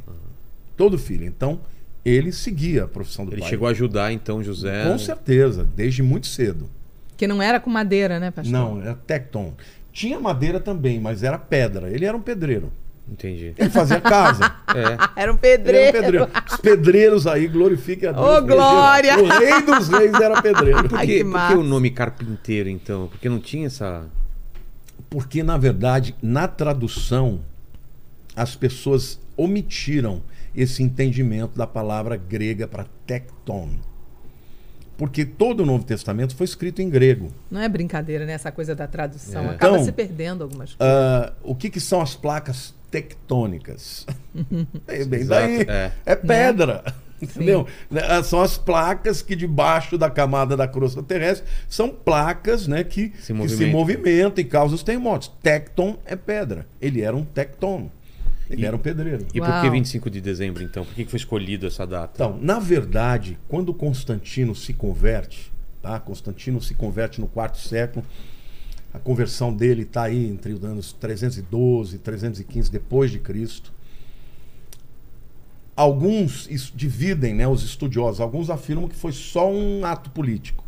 Todo 0.76 0.98
filho. 0.98 1.24
Então, 1.24 1.60
ele 2.04 2.30
seguia 2.32 2.84
a 2.84 2.88
profissão 2.88 3.24
do 3.24 3.32
Ele 3.32 3.40
pai. 3.40 3.50
chegou 3.50 3.66
a 3.66 3.70
ajudar, 3.70 4.12
então, 4.12 4.42
José... 4.42 4.84
Com 4.84 4.98
certeza, 4.98 5.66
desde 5.74 6.02
muito 6.02 6.26
cedo. 6.26 6.68
Que 7.16 7.26
não 7.26 7.40
era 7.42 7.58
com 7.58 7.70
madeira, 7.70 8.20
né, 8.20 8.30
pastor? 8.30 8.52
Não, 8.52 8.80
era 8.80 8.94
tecton. 8.94 9.54
Tinha 9.92 10.20
madeira 10.20 10.60
também, 10.60 11.00
mas 11.00 11.22
era 11.22 11.38
pedra. 11.38 11.90
Ele 11.90 12.04
era 12.04 12.16
um 12.16 12.20
pedreiro. 12.20 12.70
Entendi. 13.10 13.54
Ele 13.56 13.70
fazia 13.70 14.00
casa. 14.00 14.54
É. 14.76 14.80
Era 14.82 14.92
Ele 14.92 15.00
era 15.16 15.32
um 15.32 15.34
um 15.34 15.38
pedreiro. 15.38 15.92
pedreiro. 15.92 16.28
Os 16.50 16.56
pedreiros 16.58 17.26
aí, 17.26 17.46
glorifiquem 17.46 18.10
a 18.10 18.12
Deus. 18.12 18.26
Ô, 18.26 18.42
glória! 18.42 19.16
O 19.18 19.26
rei 19.26 19.62
dos 19.62 19.88
reis 19.88 20.12
era 20.12 20.42
pedreiro. 20.42 20.86
Por 20.86 20.98
Ai, 20.98 21.06
que, 21.06 21.24
por 21.24 21.48
que 21.48 21.54
o 21.54 21.62
nome 21.62 21.90
carpinteiro, 21.90 22.68
então? 22.68 23.08
Porque 23.08 23.26
não 23.28 23.38
tinha 23.38 23.68
essa... 23.68 24.04
Porque, 25.08 25.42
na 25.42 25.56
verdade, 25.56 26.14
na 26.20 26.46
tradução, 26.46 27.40
as 28.34 28.54
pessoas 28.54 29.18
omitiram 29.34 30.20
esse 30.56 30.82
entendimento 30.82 31.56
da 31.56 31.66
palavra 31.66 32.16
grega 32.16 32.66
para 32.66 32.86
tecton. 33.06 33.70
Porque 34.96 35.26
todo 35.26 35.60
o 35.60 35.66
Novo 35.66 35.84
Testamento 35.84 36.34
foi 36.34 36.44
escrito 36.46 36.80
em 36.80 36.88
grego. 36.88 37.28
Não 37.50 37.60
é 37.60 37.68
brincadeira, 37.68 38.24
né? 38.24 38.32
Essa 38.32 38.50
coisa 38.50 38.74
da 38.74 38.86
tradução. 38.86 39.44
É. 39.44 39.48
Acaba 39.50 39.74
Então, 39.74 39.84
se 39.84 39.92
perdendo 39.92 40.42
algumas 40.42 40.72
coisas. 40.74 40.94
Ah, 40.96 41.34
o 41.42 41.54
que, 41.54 41.68
que 41.68 41.80
são 41.80 42.00
as 42.00 42.14
placas 42.14 42.74
tectônicas? 42.90 44.06
é 44.88 45.04
bem 45.04 45.20
Exato, 45.20 45.42
daí. 45.42 45.66
é. 45.68 45.92
É, 46.06 46.16
pedra. 46.16 46.82
Entendeu? 47.20 47.66
Né, 47.90 48.00
São 48.22 48.40
as 48.42 48.58
placas 48.58 49.22
que 49.22 49.34
debaixo 49.34 49.96
da 49.96 50.10
camada 50.10 50.54
da 50.56 50.68
crosta 50.68 51.02
terrestre 51.02 51.46
são 51.68 51.88
placas 51.88 52.66
né, 52.68 52.84
que, 52.84 53.08
Se 53.08 53.12
que 53.12 53.24
se 53.24 53.32
movimentam. 53.32 53.70
movimentam 53.70 54.42
e 54.42 54.44
causam 54.44 54.74
os 54.76 54.82
terremotos. 54.82 55.28
Tecton 55.42 55.98
é 56.04 56.14
pedra. 56.14 56.66
Ele 56.80 57.00
era 57.00 57.16
um 57.16 57.24
tecton. 57.24 57.90
Ele 58.48 58.62
E- 58.62 58.64
era 58.66 58.76
um 58.76 58.78
pedreiro. 58.78 59.26
E 59.34 59.40
por 59.40 59.46
que 59.46 59.52
Uau. 59.52 59.70
25 59.72 60.08
de 60.10 60.20
dezembro, 60.20 60.62
então? 60.62 60.84
Por 60.84 60.94
que 60.94 61.04
foi 61.04 61.16
escolhido 61.18 61.66
essa 61.66 61.86
data? 61.86 62.12
Então, 62.14 62.38
na 62.40 62.58
verdade, 62.58 63.38
quando 63.48 63.74
Constantino 63.74 64.54
se 64.54 64.72
converte, 64.72 65.52
tá? 65.82 65.98
Constantino 65.98 66.60
se 66.60 66.74
converte 66.74 67.20
no 67.20 67.26
quarto 67.26 67.58
século. 67.58 68.04
A 68.94 68.98
conversão 68.98 69.52
dele 69.52 69.82
está 69.82 70.04
aí 70.04 70.26
entre 70.26 70.52
os 70.52 70.64
anos 70.64 70.92
312 70.92 71.96
e 71.96 71.98
315 71.98 72.70
depois 72.70 73.10
de 73.10 73.18
Cristo. 73.18 73.72
Alguns 75.76 76.48
dividem, 76.74 77.34
né, 77.34 77.46
os 77.46 77.62
estudiosos, 77.62 78.20
alguns 78.20 78.48
afirmam 78.48 78.88
que 78.88 78.96
foi 78.96 79.12
só 79.12 79.50
um 79.52 79.84
ato 79.84 80.08
político. 80.10 80.64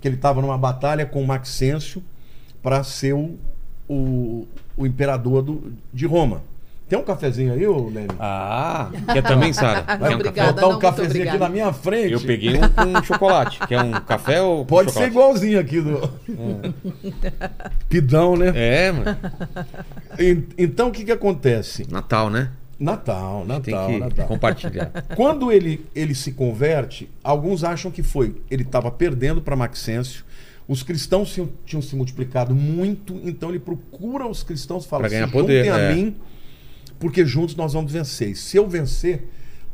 Que 0.00 0.08
ele 0.08 0.16
estava 0.16 0.40
numa 0.42 0.58
batalha 0.58 1.06
com 1.06 1.22
Maxêncio 1.24 2.02
para 2.60 2.82
ser 2.82 3.12
o, 3.14 3.36
o, 3.88 4.48
o 4.76 4.84
imperador 4.84 5.42
do, 5.42 5.72
de 5.94 6.06
Roma. 6.06 6.42
Tem 6.88 6.96
um 6.96 7.02
cafezinho 7.02 7.52
aí, 7.52 7.66
ô 7.66 7.88
Lênin? 7.88 8.06
Ah, 8.20 8.90
quer 9.12 9.22
também, 9.22 9.52
Sara? 9.52 9.82
Quer 9.98 10.10
um 10.10 10.14
Obrigada. 10.14 10.32
café? 10.32 10.52
botar 10.52 10.60
não, 10.62 10.68
um 10.68 10.70
muito 10.72 10.82
cafezinho 10.82 11.28
aqui 11.28 11.38
na 11.38 11.48
minha 11.48 11.72
frente. 11.72 12.12
Eu 12.12 12.20
peguei 12.20 12.54
um 12.56 12.68
com 12.68 13.02
chocolate. 13.02 13.58
Quer 13.66 13.82
um 13.82 13.90
café 13.92 14.40
ou 14.40 14.58
com 14.58 14.66
Pode 14.66 14.92
ser 14.92 15.10
chocolate? 15.10 15.12
igualzinho 15.12 15.58
aqui 15.60 15.80
do. 15.80 16.10
Pidão, 17.88 18.36
né? 18.36 18.52
É, 18.54 18.92
mano. 18.92 19.16
En- 20.18 20.44
Então 20.56 20.88
o 20.88 20.92
que, 20.92 21.04
que 21.04 21.12
acontece? 21.12 21.86
Natal, 21.90 22.30
né? 22.30 22.50
Natal, 22.78 23.44
Tem 23.62 23.74
Natal, 23.74 23.88
que 23.90 23.98
Natal. 23.98 24.26
compartilhar. 24.28 24.90
Quando 25.16 25.50
ele, 25.50 25.84
ele 25.94 26.14
se 26.14 26.32
converte, 26.32 27.08
alguns 27.24 27.64
acham 27.64 27.90
que 27.90 28.02
foi. 28.02 28.36
Ele 28.50 28.62
estava 28.62 28.90
perdendo 28.90 29.40
para 29.40 29.56
Maxêncio. 29.56 30.24
Os 30.68 30.82
cristãos 30.82 31.32
tinham, 31.32 31.48
tinham 31.64 31.80
se 31.80 31.96
multiplicado 31.96 32.54
muito, 32.54 33.18
então 33.24 33.48
ele 33.48 33.58
procura 33.60 34.26
os 34.26 34.42
cristãos 34.42 34.84
e 34.84 34.88
fala: 34.88 35.00
Pra 35.02 35.08
ganhar 35.10 35.26
"Se 35.26 35.32
poder, 35.32 35.64
juntem 35.64 35.72
a 35.72 35.78
é. 35.90 35.94
mim 35.94 36.16
porque 36.98 37.24
juntos 37.24 37.54
nós 37.56 37.72
vamos 37.72 37.92
vencer. 37.92 38.30
E 38.30 38.34
se 38.34 38.56
eu 38.56 38.68
vencer, 38.68 39.28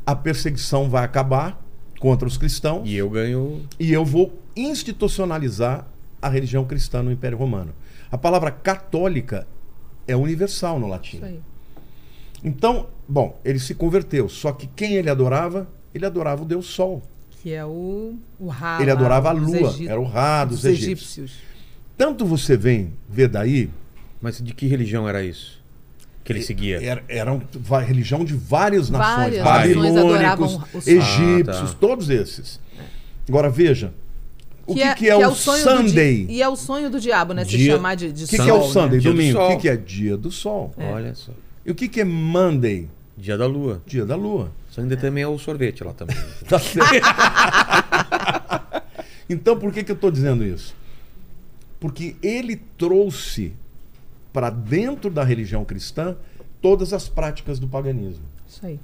a 0.07 0.15
perseguição 0.15 0.89
vai 0.89 1.05
acabar 1.05 1.61
contra 2.01 2.27
os 2.27 2.37
cristãos 2.37 2.89
E 2.89 2.97
eu 2.97 3.09
ganho. 3.09 3.63
e 3.79 3.93
eu 3.93 4.05
vou 4.05 4.37
institucionalizar 4.57 5.87
a 6.21 6.29
religião 6.29 6.65
cristã 6.65 7.03
no 7.03 7.13
Império 7.13 7.39
Romano. 7.39 7.73
A 8.11 8.19
palavra 8.19 8.51
católica 8.51 9.47
é 10.07 10.15
universal 10.17 10.79
no 10.79 10.87
latim. 10.87 11.17
Isso 11.17 11.25
aí. 11.25 11.41
Então, 12.45 12.89
bom, 13.09 13.41
ele 13.45 13.59
se 13.59 13.75
converteu. 13.75 14.29
Só 14.29 14.53
que 14.53 14.67
quem 14.67 14.95
ele 14.95 15.09
adorava? 15.09 15.69
Ele 15.95 16.05
adorava 16.05 16.43
o 16.43 16.45
Deus 16.45 16.67
Sol. 16.67 17.03
Que 17.31 17.53
é 17.53 17.65
o, 17.65 18.17
o 18.39 18.49
Ra. 18.49 18.79
ele 18.81 18.93
lá 18.93 18.97
adorava 18.99 19.29
a 19.31 19.33
lua. 19.33 19.75
Era 19.87 20.01
o 20.01 20.05
Ra 20.05 20.45
dos, 20.45 20.57
dos 20.63 20.65
egípcios. 20.65 21.19
egípcios. 21.19 21.53
Tanto 21.97 22.25
você 22.27 22.57
vem 22.57 22.93
ver 23.09 23.29
daí, 23.29 23.71
Mas 24.21 24.41
de 24.43 24.53
que 24.53 24.67
religião 24.67 25.09
era 25.09 25.23
isso? 25.23 25.62
Que 26.25 26.33
ele 26.33 26.43
seguia? 26.43 26.81
era, 26.83 27.03
eram 27.09 27.43
va- 27.55 27.81
religião 27.81 28.25
de 28.25 28.35
várias 28.35 28.89
nações. 28.89 29.39
Várias 29.43 29.45
nações 29.45 29.75
Babilônicos, 29.75 29.99
adoravam 30.15 30.47
o 30.47 30.81
sol. 30.81 30.83
egípcios, 30.87 31.71
Ah, 31.71 31.73
tá. 31.73 31.77
todos 31.81 32.09
esses. 32.11 32.61
Agora 33.29 33.51
veja, 33.51 33.93
o 34.67 34.75
que, 34.75 34.95
que 34.95 35.09
é, 35.09 35.17
o 35.27 35.35
sonho 35.35 35.65
do 35.65 35.83
di- 35.83 35.89
Sunday? 35.89 36.27
E 36.29 36.41
é 36.43 36.49
o 36.49 36.55
sonho 36.57 36.89
do 36.91 37.01
diabo, 37.01 37.33
né? 37.35 37.45
Se 37.45 37.57
Dia- 37.57 37.75
chamar 37.75 37.97
de, 37.97 38.13
de 38.13 38.25
O 38.25 38.29
que, 38.29 38.37
sol. 38.37 38.45
que 38.45 38.51
é 38.51 38.55
o 38.55 38.61
né? 38.61 38.69
Sunday? 38.73 38.99
Do 39.01 39.11
Domingo. 39.11 39.39
O 39.41 39.49
que, 39.49 39.57
que 39.63 39.69
é 39.69 39.77
dia 39.77 40.17
do 40.17 40.31
sol? 40.31 40.73
Olha 40.77 41.15
só. 41.15 41.33
E 41.67 41.71
o 41.71 41.75
que, 41.75 41.89
que 41.89 42.01
é 42.01 42.05
Monday? 42.05 42.89
Dia 43.19 43.37
da 43.37 43.47
lua. 43.47 43.83
Dia 43.87 44.05
da 44.07 44.17
lua. 44.17 44.51
Ainda 44.79 44.97
também 44.97 45.23
é 45.23 45.29
o 45.29 45.39
sorvete 45.39 45.83
lá 45.85 45.93
também. 45.93 46.17
Tá 46.49 46.59
certo. 46.59 46.89
então, 49.29 49.59
por 49.59 49.73
que, 49.73 49.83
que 49.85 49.91
eu 49.91 49.95
estou 49.97 50.11
dizendo 50.11 50.45
isso? 50.45 50.75
Porque 51.81 52.17
ele 52.23 52.57
trouxe 52.79 53.53
para 54.33 54.51
dentro 54.51 55.11
da 55.11 55.23
religião 55.25 55.65
cristã 55.65 56.17
todas 56.61 56.93
as 56.93 57.09
práticas 57.09 57.59
do 57.59 57.67
paganismo. 57.69 58.25
Isso 58.49 58.65
aí. 58.65 58.79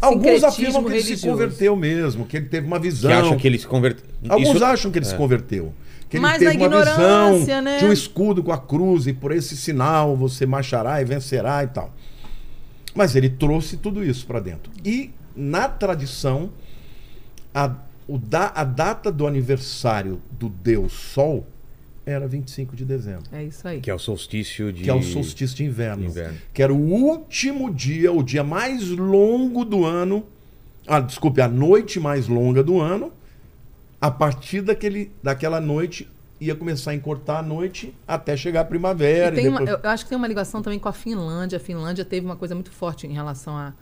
Alguns 0.00 0.44
afirmam 0.44 0.84
que 0.84 0.90
ele 0.90 1.00
se 1.02 1.08
religioso. 1.10 1.32
converteu 1.36 1.76
mesmo, 1.76 2.24
que 2.26 2.36
ele 2.36 2.46
teve 2.46 2.66
uma 2.66 2.78
visão. 2.78 3.10
que 3.10 3.16
acha 3.16 3.36
que 3.36 3.46
ele 3.46 3.58
se 3.58 3.66
converteu. 3.66 4.04
Alguns 4.28 4.54
Isso- 4.54 4.64
acham 4.64 4.90
que 4.90 4.98
ele 4.98 5.06
se 5.06 5.14
converteu. 5.16 5.74
Que 6.08 6.16
ele 6.16 6.22
Mas 6.22 6.38
teve 6.38 6.56
uma 6.56 6.68
visão 6.84 7.62
né? 7.62 7.78
de 7.78 7.84
um 7.84 7.92
escudo 7.92 8.42
com 8.42 8.50
a 8.52 8.56
cruz 8.58 9.06
e 9.06 9.12
por 9.12 9.30
esse 9.32 9.56
sinal 9.56 10.16
você 10.16 10.46
marchará 10.46 11.02
e 11.02 11.04
vencerá 11.04 11.62
e 11.64 11.66
tal. 11.66 11.92
Mas 12.94 13.14
ele 13.14 13.28
trouxe 13.28 13.76
tudo 13.76 14.02
isso 14.04 14.24
para 14.26 14.40
dentro. 14.40 14.72
E 14.84 15.10
na 15.36 15.68
tradição, 15.68 16.50
a, 17.54 17.74
o 18.06 18.16
da- 18.18 18.52
a 18.54 18.64
data 18.64 19.12
do 19.12 19.26
aniversário 19.26 20.20
do 20.30 20.48
Deus 20.48 20.92
Sol 20.92 21.46
era 22.12 22.26
25 22.26 22.74
de 22.76 22.84
dezembro. 22.84 23.24
É 23.32 23.42
isso 23.44 23.66
aí. 23.66 23.80
Que 23.80 23.90
é 23.90 23.94
o 23.94 23.98
solstício 23.98 24.72
de. 24.72 24.82
Que 24.84 24.90
é 24.90 24.94
o 24.94 25.02
solstício 25.02 25.56
de 25.56 25.64
inverno, 25.64 26.02
de 26.04 26.08
inverno. 26.10 26.38
Que 26.52 26.62
era 26.62 26.72
o 26.72 26.78
último 26.78 27.72
dia, 27.72 28.12
o 28.12 28.22
dia 28.22 28.42
mais 28.44 28.88
longo 28.88 29.64
do 29.64 29.84
ano. 29.84 30.24
Ah, 30.86 31.00
desculpe, 31.00 31.40
a 31.40 31.48
noite 31.48 32.00
mais 32.00 32.28
longa 32.28 32.62
do 32.62 32.80
ano. 32.80 33.12
A 34.00 34.10
partir 34.10 34.62
daquele, 34.62 35.10
daquela 35.22 35.60
noite 35.60 36.08
ia 36.40 36.54
começar 36.54 36.92
a 36.92 36.94
encurtar 36.94 37.40
a 37.40 37.42
noite 37.42 37.92
até 38.06 38.36
chegar 38.36 38.60
a 38.60 38.64
primavera. 38.64 39.34
E 39.34 39.38
E 39.38 39.42
tem 39.42 39.48
uma- 39.48 39.58
depois... 39.58 39.76
eu, 39.78 39.84
eu 39.84 39.90
acho 39.90 40.04
que 40.04 40.08
tem 40.08 40.16
uma 40.16 40.28
ligação 40.28 40.62
também 40.62 40.78
com 40.78 40.88
a 40.88 40.92
Finlândia. 40.92 41.56
A 41.56 41.60
Finlândia 41.60 42.04
teve 42.04 42.24
uma 42.24 42.36
coisa 42.36 42.54
muito 42.54 42.70
forte 42.70 43.06
em 43.06 43.12
relação 43.12 43.56
a, 43.56 43.74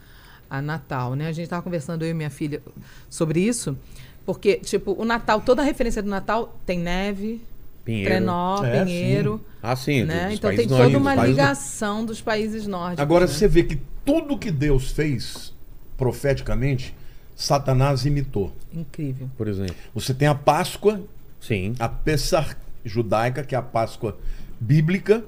a 0.48 0.62
Natal, 0.62 1.14
né? 1.14 1.28
A 1.28 1.32
gente 1.32 1.44
estava 1.44 1.62
conversando, 1.62 2.02
eu 2.04 2.10
e 2.10 2.14
minha 2.14 2.30
filha, 2.30 2.62
sobre 3.10 3.40
isso. 3.40 3.76
Porque, 4.24 4.56
tipo, 4.56 4.92
o 4.98 5.04
Natal, 5.04 5.40
toda 5.42 5.60
a 5.62 5.64
referência 5.64 6.02
do 6.02 6.08
Natal 6.08 6.58
tem 6.64 6.78
neve, 6.78 7.40
Pinheiro. 7.86 8.10
trenó, 8.10 8.62
É, 8.64 8.84
pinheiro. 8.84 9.40
Ah, 9.62 9.74
sim. 9.74 10.04
Né? 10.04 10.34
Então 10.34 10.50
tem 10.54 10.66
toda 10.68 10.80
nórdicos, 10.80 11.00
uma 11.00 11.14
ligação 11.24 12.04
dos 12.04 12.20
países 12.20 12.66
nórdicos. 12.66 13.00
Agora 13.00 13.26
né? 13.26 13.32
você 13.32 13.48
vê 13.48 13.62
que 13.62 13.80
tudo 14.04 14.36
que 14.36 14.50
Deus 14.50 14.90
fez 14.90 15.54
profeticamente, 15.96 16.94
Satanás 17.34 18.04
imitou. 18.04 18.52
Incrível. 18.72 19.30
Por 19.38 19.48
exemplo. 19.48 19.74
Você 19.94 20.12
tem 20.12 20.26
a 20.28 20.34
Páscoa, 20.34 21.00
Sim. 21.40 21.74
a 21.78 21.88
Pessah 21.88 22.56
judaica, 22.84 23.42
que 23.42 23.54
é 23.54 23.58
a 23.58 23.62
Páscoa 23.62 24.16
bíblica, 24.60 25.24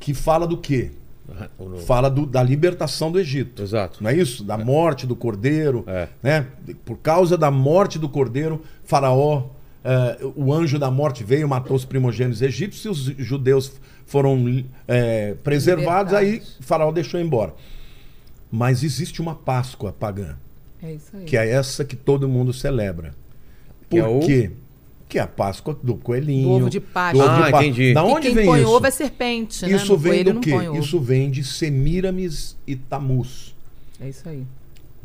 que 0.00 0.14
fala 0.14 0.46
do 0.46 0.56
quê? 0.56 0.90
Fala 1.86 2.08
do- 2.08 2.24
da 2.24 2.42
libertação 2.42 3.12
do 3.12 3.20
Egito. 3.20 3.62
Exato. 3.62 4.02
Não 4.02 4.08
é 4.10 4.16
isso? 4.16 4.42
Da 4.42 4.56
morte 4.56 5.06
do 5.06 5.14
cordeiro. 5.14 5.84
É. 5.86 6.08
Né? 6.22 6.46
Por 6.86 6.96
causa 6.98 7.36
da 7.36 7.50
morte 7.50 7.98
do 7.98 8.08
cordeiro, 8.08 8.62
Faraó, 8.84 9.44
eh, 9.84 10.18
o 10.36 10.52
anjo 10.52 10.78
da 10.78 10.90
morte 10.90 11.22
veio, 11.24 11.48
matou 11.48 11.76
os 11.76 11.84
primogênitos 11.84 12.42
egípcios, 12.42 13.08
os 13.08 13.14
judeus 13.16 13.72
foram 14.06 14.64
eh, 14.86 15.34
preservados, 15.44 16.12
aí. 16.14 16.42
Faraó 16.60 16.90
deixou 16.92 17.20
embora. 17.20 17.54
Mas 18.50 18.82
existe 18.82 19.20
uma 19.20 19.34
Páscoa 19.34 19.92
pagã, 19.92 20.36
É 20.82 20.92
isso 20.94 21.16
aí. 21.16 21.24
que 21.24 21.36
é 21.36 21.48
essa 21.50 21.84
que 21.84 21.94
todo 21.96 22.28
mundo 22.28 22.52
celebra. 22.52 23.14
Que 23.90 24.00
Por 24.00 24.06
é 24.06 24.08
o- 24.08 24.20
quê? 24.20 24.50
Que 25.08 25.18
é 25.18 25.22
a 25.22 25.26
Páscoa 25.26 25.78
do 25.82 25.96
coelhinho. 25.96 26.48
Do 26.48 26.54
ovo 26.56 26.70
de 26.70 26.80
Páscoa. 26.80 27.24
ovo 27.24 27.34
de 27.34 27.38
Ah, 27.38 27.42
Páscoa. 27.50 27.64
entendi. 27.66 27.94
Da 27.94 28.00
E 28.02 28.04
onde 28.04 28.26
quem 28.26 28.34
vem 28.34 28.46
põe 28.46 28.60
isso? 28.62 28.70
ovo 28.70 28.86
é 28.86 28.90
serpente, 28.90 29.66
né? 29.66 29.72
Isso 29.76 29.92
No 29.92 29.98
vem 29.98 30.24
do 30.24 30.40
quê? 30.40 30.50
Isso 30.78 31.00
vem 31.00 31.30
de 31.30 31.42
Semiramis 31.44 32.56
e 32.66 32.76
Tamuz. 32.76 33.54
É 34.00 34.08
isso 34.08 34.28
aí. 34.28 34.44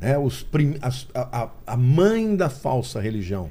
Né, 0.03 0.17
os 0.17 0.43
prim- 0.43 0.75
as- 0.81 1.07
a, 1.15 1.49
a- 1.65 1.77
mãe 1.77 2.35
da 2.35 2.49
falsa 2.49 2.99
religião. 2.99 3.49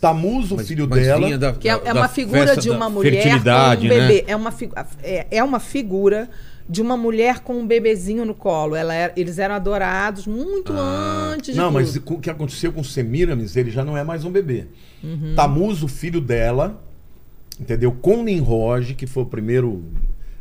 Tamuz, 0.00 0.50
o 0.52 0.56
Mas- 0.56 0.68
filho 0.68 0.86
mas 0.88 1.00
dela. 1.02 1.38
da- 1.38 1.52
Que 1.54 1.68
é, 1.68 1.78
da- 1.78 1.88
é 1.88 1.92
uma 1.94 2.08
figura 2.08 2.56
de 2.56 2.70
uma 2.70 2.90
mulher 2.90 3.10
com 3.12 3.18
um 3.18 3.22
fertilidade, 3.22 3.88
bebê. 3.88 4.22
né? 4.22 4.24
É, 4.28 4.36
uma 4.36 4.54
é, 5.02 5.26
é 5.30 5.42
uma 5.42 5.58
figura 5.60 6.28
de 6.68 6.80
uma 6.80 6.96
mulher 6.96 7.40
com 7.40 7.54
um 7.54 7.66
bebezinho 7.66 8.24
no 8.24 8.34
colo. 8.34 8.74
Ela 8.76 8.94
era- 8.94 9.12
eles 9.16 9.38
eram 9.38 9.54
adorados 9.54 10.26
muito 10.26 10.72
Ah. 10.74 11.32
antes 11.34 11.54
de 11.54 11.60
Não, 11.60 11.70
mas 11.70 11.94
o 11.96 12.00
que 12.18 12.30
aconteceu 12.30 12.72
com 12.72 12.82
Semiramis, 12.84 13.56
ele 13.56 13.70
já 13.70 13.84
não 13.84 13.96
é 13.96 14.04
mais 14.04 14.24
um 14.24 14.30
bebê. 14.30 14.66
Uhum. 15.02 15.34
Tamuz, 15.36 15.82
o 15.82 15.88
filho 15.88 16.20
dela, 16.20 16.80
entendeu? 17.60 17.92
Com 17.92 18.22
Nimrod, 18.22 18.94
que 18.94 19.06
foi 19.06 19.22
o 19.22 19.26
primeiro 19.26 19.82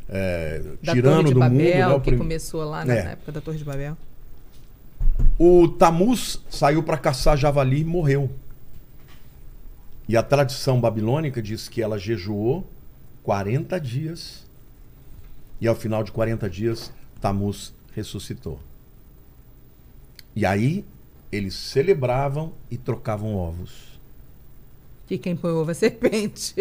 é, 0.09 0.61
da 0.83 0.93
tirano 0.93 1.15
Torre 1.15 1.27
de 1.29 1.33
do 1.33 1.39
Babel, 1.39 1.57
mundo. 1.57 1.73
né, 1.73 1.87
o 1.89 1.99
que 1.99 2.09
prim- 2.11 2.17
começou 2.17 2.63
lá 2.65 2.85
na 2.85 2.93
É. 2.93 2.97
época 3.13 3.31
da 3.31 3.41
Torre 3.41 3.57
de 3.57 3.63
Babel. 3.63 3.97
O 5.37 5.67
Tamuz 5.67 6.39
saiu 6.49 6.83
para 6.83 6.97
caçar 6.97 7.37
javali 7.37 7.81
e 7.81 7.85
morreu. 7.85 8.29
E 10.07 10.15
a 10.15 10.23
tradição 10.23 10.79
babilônica 10.79 11.41
diz 11.41 11.67
que 11.67 11.81
ela 11.81 11.97
jejuou 11.97 12.69
40 13.23 13.79
dias. 13.79 14.45
E 15.59 15.67
ao 15.67 15.75
final 15.75 16.03
de 16.03 16.11
40 16.11 16.49
dias, 16.49 16.91
Tamuz 17.21 17.73
ressuscitou. 17.93 18.59
E 20.35 20.45
aí, 20.45 20.85
eles 21.31 21.53
celebravam 21.55 22.53
e 22.69 22.77
trocavam 22.77 23.35
ovos. 23.35 23.99
Que 25.07 25.17
quem 25.17 25.35
põe 25.35 25.51
ovo 25.51 25.71
é 25.71 25.73
serpente. 25.73 26.55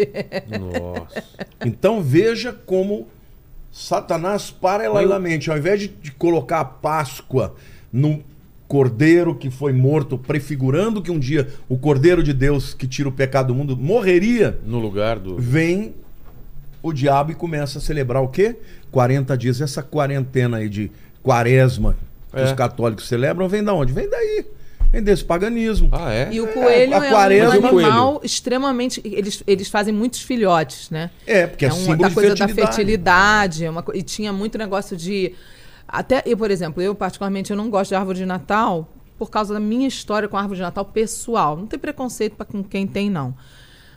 Nossa. 0.47 1.23
Então 1.65 2.01
veja 2.01 2.51
como 2.51 3.07
Satanás, 3.71 4.51
paralelamente, 4.51 5.49
ao 5.49 5.57
invés 5.57 5.79
de, 5.79 5.87
de 5.87 6.11
colocar 6.11 6.59
a 6.59 6.65
Páscoa 6.65 7.55
no 7.91 8.23
cordeiro 8.73 9.35
que 9.35 9.51
foi 9.51 9.71
morto, 9.71 10.17
prefigurando 10.17 10.99
que 10.99 11.11
um 11.11 11.19
dia 11.19 11.47
o 11.69 11.77
cordeiro 11.77 12.23
de 12.23 12.33
Deus 12.33 12.73
que 12.73 12.87
tira 12.87 13.07
o 13.07 13.11
pecado 13.11 13.49
do 13.49 13.53
mundo 13.55 13.77
morreria, 13.77 14.59
No 14.65 14.79
lugar 14.79 15.19
do. 15.19 15.37
vem 15.37 15.93
o 16.81 16.91
diabo 16.91 17.31
e 17.31 17.35
começa 17.35 17.77
a 17.77 17.81
celebrar 17.81 18.23
o 18.23 18.27
quê? 18.29 18.55
40 18.91 19.37
dias. 19.37 19.61
Essa 19.61 19.83
quarentena 19.83 20.57
aí 20.57 20.67
de 20.67 20.89
quaresma 21.21 21.95
que 22.33 22.39
É. 22.41 22.45
os 22.45 22.53
católicos 22.53 23.07
celebram 23.07 23.47
vem 23.47 23.63
da 23.63 23.75
onde? 23.75 23.93
Vem 23.93 24.09
daí. 24.09 24.43
Vem 24.91 25.03
desse 25.03 25.23
paganismo. 25.23 25.89
Ah, 25.91 26.11
é? 26.11 26.29
E 26.33 26.41
o 26.41 26.47
coelho 26.47 26.95
a 26.95 27.05
é, 27.05 27.09
quaresma- 27.11 27.71
um 27.71 27.77
animal 27.77 28.21
extremamente. 28.23 28.99
Eles, 29.05 29.43
eles 29.45 29.67
fazem 29.67 29.93
muitos 29.93 30.21
filhotes, 30.23 30.89
né? 30.89 31.11
É, 31.27 31.45
porque 31.45 31.65
é, 31.65 31.67
um- 31.69 31.75
símbolo 31.75 31.97
da 32.01 32.07
de 32.09 32.13
coisa 32.15 32.29
fertilidade. 32.35 32.61
da 32.61 32.73
fertilidade. 32.73 33.65
é 33.65 33.69
uma 33.69 33.85
e 33.93 34.01
tinha 34.01 34.33
muito 34.33 34.57
negócio 34.57 34.97
de. 34.97 35.33
Até 35.93 36.23
eu, 36.25 36.35
por 36.35 36.49
exemplo, 36.49 36.81
eu 36.81 36.95
particularmente 36.95 37.51
eu 37.51 37.55
não 37.57 37.69
gosto 37.69 37.89
de 37.89 37.95
árvore 37.95 38.17
de 38.17 38.25
Natal 38.25 38.89
por 39.17 39.29
causa 39.29 39.53
da 39.53 39.59
minha 39.59 39.87
história 39.87 40.27
com 40.27 40.35
a 40.35 40.39
árvore 40.39 40.57
de 40.57 40.63
Natal 40.63 40.83
pessoal. 40.85 41.55
Não 41.55 41.67
tem 41.67 41.77
preconceito 41.77 42.35
para 42.35 42.45
com 42.47 42.63
quem 42.63 42.87
tem, 42.87 43.09
não. 43.11 43.33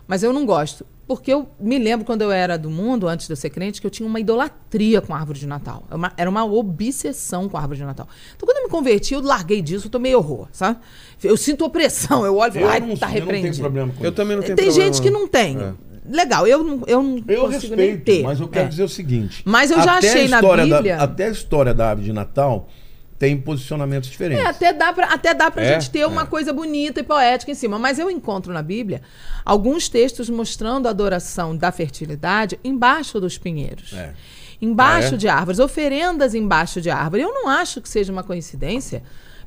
Mas 0.07 0.23
eu 0.23 0.33
não 0.33 0.45
gosto. 0.45 0.85
Porque 1.09 1.33
eu 1.33 1.49
me 1.61 1.79
lembro 1.79 2.05
quando 2.05 2.23
eu 2.23 2.33
era 2.33 2.59
do 2.59 2.69
mundo, 2.69 3.07
antes 3.09 3.27
de 3.29 3.33
eu 3.33 3.37
ser 3.37 3.49
crente, 3.51 3.81
que 3.81 3.87
eu 3.87 3.91
tinha 3.91 4.09
uma 4.09 4.19
idolatria 4.21 5.01
com 5.01 5.15
a 5.15 5.19
árvore 5.19 5.39
de 5.39 5.47
Natal. 5.47 5.85
É 5.89 5.95
uma- 5.95 6.13
era 6.17 6.29
uma 6.29 6.45
obsessão 6.45 7.49
com 7.49 7.57
a 7.57 7.61
árvore 7.61 7.79
de 7.79 7.85
Natal. 7.85 8.09
Então, 8.35 8.47
quando 8.47 8.59
eu 8.59 8.65
me 8.65 8.69
converti, 8.69 9.15
eu 9.15 9.21
larguei 9.23 9.63
disso, 9.63 9.87
eu 9.87 9.91
tomei 9.91 10.15
horror, 10.17 10.49
sabe? 10.53 10.79
Eu 11.23 11.37
sinto 11.37 11.65
opressão, 11.65 12.27
eu 12.27 12.37
olho 12.37 12.51
e 12.51 12.55
falo, 12.55 12.67
ai, 12.69 12.81
não, 12.81 12.97
tá 12.97 13.07
eu 13.07 13.09
não 13.09 13.13
tenho 13.13 13.25
repreendido. 13.25 13.61
problema 13.63 13.93
com 13.93 14.01
Eu 14.05 14.09
isso. 14.09 14.17
também 14.17 14.37
não 14.37 14.43
tenho 14.43 14.57
Tem 14.57 14.67
problema. 14.67 14.93
gente 14.93 15.03
que 15.03 15.11
não 15.11 15.29
tem. 15.29 15.57
É. 15.59 15.73
Legal, 16.11 16.47
eu 16.47 16.63
não, 16.63 16.83
eu 16.87 17.03
não 17.03 17.23
Eu 17.29 17.43
consigo 17.43 17.75
nem 17.77 17.91
respeito, 17.93 18.05
ter. 18.05 18.23
mas 18.23 18.41
eu 18.41 18.49
quero 18.49 18.67
É. 18.67 18.69
dizer 18.69 18.85
o 18.85 18.89
seguinte. 18.89 19.43
Mas 19.45 19.71
eu 19.71 19.81
já 19.83 19.95
achei 19.99 20.29
na 20.29 20.37
história 20.37 20.67
da- 20.67 20.77
Bíblia- 20.77 20.97
até 21.01 21.27
a 21.27 21.31
história 21.31 21.75
da 21.75 21.89
árvore 21.91 22.07
de 22.07 22.13
Natal 22.13 22.69
tem 23.19 23.37
posicionamentos 23.37 24.11
diferentes. 24.11 24.45
É, 24.45 24.49
até 24.49 24.73
dá 24.75 24.93
pra, 24.93 25.07
até 25.07 25.33
dá 25.33 25.51
pra 25.51 25.63
É? 25.65 25.73
gente 25.75 25.91
ter 25.91 26.07
uma 26.07 26.27
coisa 26.27 26.53
bonita 26.53 27.01
e 27.01 27.03
poética 27.03 27.51
em 27.51 27.55
cima. 27.55 27.79
Mas 27.79 27.99
eu 27.99 28.11
encontro 28.11 28.53
na 28.53 28.63
Bíblia 28.63 29.01
alguns 29.45 29.89
textos 29.89 30.29
mostrando 30.29 30.87
a 30.87 30.91
adoração 30.91 31.57
da 31.57 31.73
fertilidade 31.73 32.59
embaixo 32.63 33.19
dos 33.21 33.39
pinheiros. 33.39 33.93
É. 33.95 34.13
embaixo 34.61 35.13
Ah, 35.13 35.15
é? 35.17 35.19
de 35.19 35.29
árvores, 35.29 35.59
oferendas 35.61 36.35
embaixo 36.35 36.81
de 36.81 36.89
árvore. 36.89 37.23
Eu 37.23 37.29
não 37.31 37.47
acho 37.47 37.79
que 37.83 37.89
seja 37.89 38.11
uma 38.11 38.23
coincidência 38.23 39.03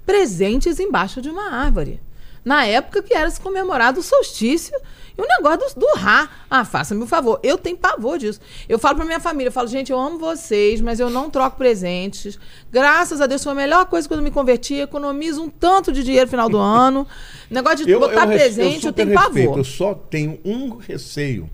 presentes 0.05 0.79
embaixo 0.79 1.21
de 1.21 1.29
uma 1.29 1.51
árvore. 1.51 1.99
Na 2.45 2.65
época 2.65 3.01
que 3.03 3.13
era 3.13 3.29
se 3.29 3.39
comemorado 3.41 3.99
o 3.99 4.03
solstício 4.03 4.79
e 5.19 5.21
o 5.21 5.27
negócio 5.27 5.75
do, 5.75 5.81
do 5.81 5.93
Rá. 5.97 6.29
Ah, 6.49 6.63
faça-me 6.65 7.03
o 7.03 7.07
favor. 7.07 7.39
Eu 7.43 7.57
tenho 7.57 7.77
pavor 7.77 8.17
disso. 8.17 8.39
Eu 8.67 8.79
falo 8.79 8.95
pra 8.95 9.05
minha 9.05 9.19
família, 9.19 9.49
eu 9.49 9.51
falo, 9.51 9.67
gente, 9.67 9.91
eu 9.91 9.99
amo 9.99 10.17
vocês, 10.17 10.79
mas 10.81 10.99
eu 10.99 11.09
não 11.09 11.29
troco 11.29 11.57
presentes. 11.57 12.39
Graças 12.71 13.19
a 13.21 13.27
Deus 13.27 13.43
foi 13.43 13.51
a 13.51 13.55
melhor 13.55 13.85
coisa 13.85 14.07
quando 14.07 14.19
eu 14.21 14.23
me 14.23 14.31
converti. 14.31 14.75
Economizo 14.75 15.43
um 15.43 15.49
tanto 15.49 15.91
de 15.91 16.03
dinheiro 16.03 16.25
no 16.25 16.29
final 16.31 16.49
do 16.49 16.57
ano. 16.59 17.05
Negócio 17.49 17.85
de 17.85 17.95
botar 17.95 18.25
res- 18.25 18.41
presente, 18.41 18.85
eu, 18.85 18.91
super 18.91 19.05
tenho 19.05 19.17
respeito. 19.19 19.45
pavor. 19.47 19.57
Eu 19.59 19.63
só 19.63 19.93
tenho 19.93 20.39
um 20.45 20.77
receio 20.77 21.49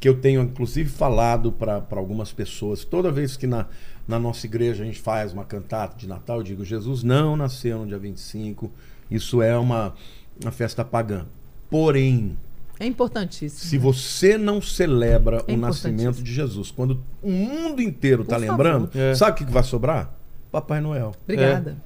que 0.00 0.08
eu 0.08 0.20
tenho, 0.20 0.40
inclusive, 0.42 0.88
falado 0.88 1.50
para 1.52 1.82
algumas 1.90 2.32
pessoas. 2.32 2.84
Toda 2.84 3.10
vez 3.10 3.36
que 3.36 3.46
na, 3.46 3.66
na 4.06 4.18
nossa 4.18 4.46
igreja 4.46 4.82
a 4.82 4.86
gente 4.86 5.00
faz 5.00 5.32
uma 5.32 5.44
cantata 5.44 5.96
de 5.96 6.06
Natal, 6.06 6.36
eu 6.38 6.42
digo: 6.44 6.64
Jesus 6.64 7.02
não 7.02 7.36
nasceu 7.36 7.78
no 7.80 7.86
dia 7.86 7.98
25. 7.98 8.70
Isso 9.10 9.42
é 9.42 9.58
uma, 9.58 9.94
uma 10.40 10.52
festa 10.52 10.84
pagã. 10.84 11.26
Porém, 11.70 12.38
É 12.80 12.86
importantíssimo. 12.86 13.68
se 13.70 13.76
você 13.78 14.38
não 14.38 14.60
celebra 14.62 15.42
É 15.48 15.52
o 15.52 15.56
nascimento 15.56 16.22
de 16.22 16.32
Jesus, 16.32 16.70
quando 16.70 17.02
o 17.22 17.30
mundo 17.30 17.82
inteiro 17.82 18.22
está 18.22 18.36
lembrando. 18.36 18.90
É. 18.94 19.14
sabe 19.14 19.32
o 19.32 19.34
que 19.46 19.52
vai 19.52 19.62
sobrar? 19.62 20.14
Papai 20.52 20.80
Noel. 20.80 21.12
Obrigada. 21.24 21.76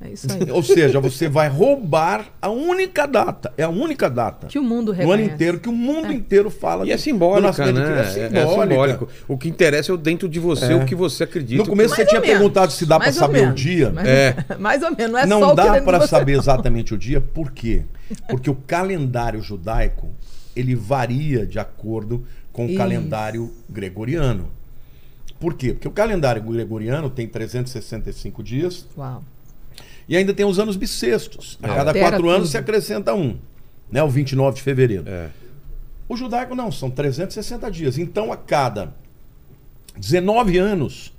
É, 0.00 0.10
isso 0.10 0.26
aí. 0.30 0.50
Ou 0.50 0.62
seja, 0.62 1.00
você 1.00 1.26
vai 1.26 1.48
roubar 1.48 2.26
a 2.40 2.50
única 2.50 3.06
data. 3.06 3.50
É 3.56 3.62
a 3.62 3.68
única 3.70 4.10
data. 4.10 4.46
Que 4.46 4.58
o 4.58 4.62
mundo 4.62 4.92
reconhece. 4.92 5.22
ano 5.22 5.32
inteiro, 5.34 5.58
que 5.58 5.68
o 5.70 5.72
mundo 5.72 6.12
inteiro 6.12 6.50
fala 6.50 6.86
E 6.86 6.92
é 6.92 6.98
simbólica, 6.98 7.64
de 7.64 7.72
né? 7.72 8.04
É, 8.14 8.38
É 8.38 8.38
é 8.42 8.46
simbólico. 8.46 9.08
O 9.26 9.38
que 9.38 9.48
interessa 9.48 9.90
é 9.90 9.94
o 9.94 9.96
dentro 9.96 10.28
de 10.28 10.38
você, 10.38 10.72
É. 10.72 10.76
o 10.76 10.84
que 10.84 10.94
você 10.94 11.24
acredita. 11.24 11.62
No 11.62 11.68
começo 11.68 11.90
Mais 11.96 12.02
você 12.02 12.06
tinha 12.06 12.20
menos. 12.20 12.36
perguntado 12.36 12.72
se 12.72 12.84
dá 12.84 13.00
para 13.00 13.10
saber 13.10 13.38
o 13.38 13.42
menos. 13.44 13.60
dia. 13.60 13.88
Mais, 13.90 14.06
É. 14.06 14.36
mais 14.60 14.82
ou 14.82 14.90
menos. 14.94 15.12
Não 15.12 15.18
é 15.18 15.26
não 15.26 15.40
só 15.40 15.52
o 15.52 15.54
dá 15.56 15.80
para 15.80 16.06
saber 16.06 16.36
exatamente 16.38 16.92
o 16.92 16.98
dia, 16.98 17.18
por 17.20 17.50
quê? 17.50 17.84
Porque 18.28 18.50
o 18.50 18.54
calendário 18.54 19.40
judaico 19.40 20.10
ele 20.56 20.74
varia 20.74 21.46
de 21.46 21.58
acordo 21.58 22.24
com 22.52 22.64
o 22.66 22.68
Isso. 22.68 22.78
calendário 22.78 23.52
gregoriano. 23.68 24.48
Por 25.38 25.54
quê? 25.54 25.72
Porque 25.74 25.86
o 25.86 25.90
calendário 25.90 26.42
gregoriano 26.42 27.10
tem 27.10 27.28
365 27.28 28.42
dias 28.42 28.86
Uau. 28.96 29.22
e 30.08 30.16
ainda 30.16 30.32
tem 30.32 30.46
os 30.46 30.58
anos 30.58 30.76
bissextos. 30.76 31.58
A 31.62 31.66
É. 31.68 31.74
cada 31.74 31.90
Altera 31.90 32.08
quatro 32.10 32.28
anos 32.30 32.42
tudo. 32.44 32.50
se 32.52 32.56
acrescenta 32.58 33.14
um, 33.14 33.36
né? 33.92 34.02
O 34.02 34.08
29 34.08 34.56
de 34.56 34.62
fevereiro. 34.62 35.04
É. 35.06 35.28
O 36.08 36.16
judaico 36.16 36.54
não, 36.54 36.72
são 36.72 36.90
360 36.90 37.70
dias. 37.70 37.98
Então, 37.98 38.32
a 38.32 38.36
cada 38.36 38.94
19 39.98 40.56
anos, 40.58 41.12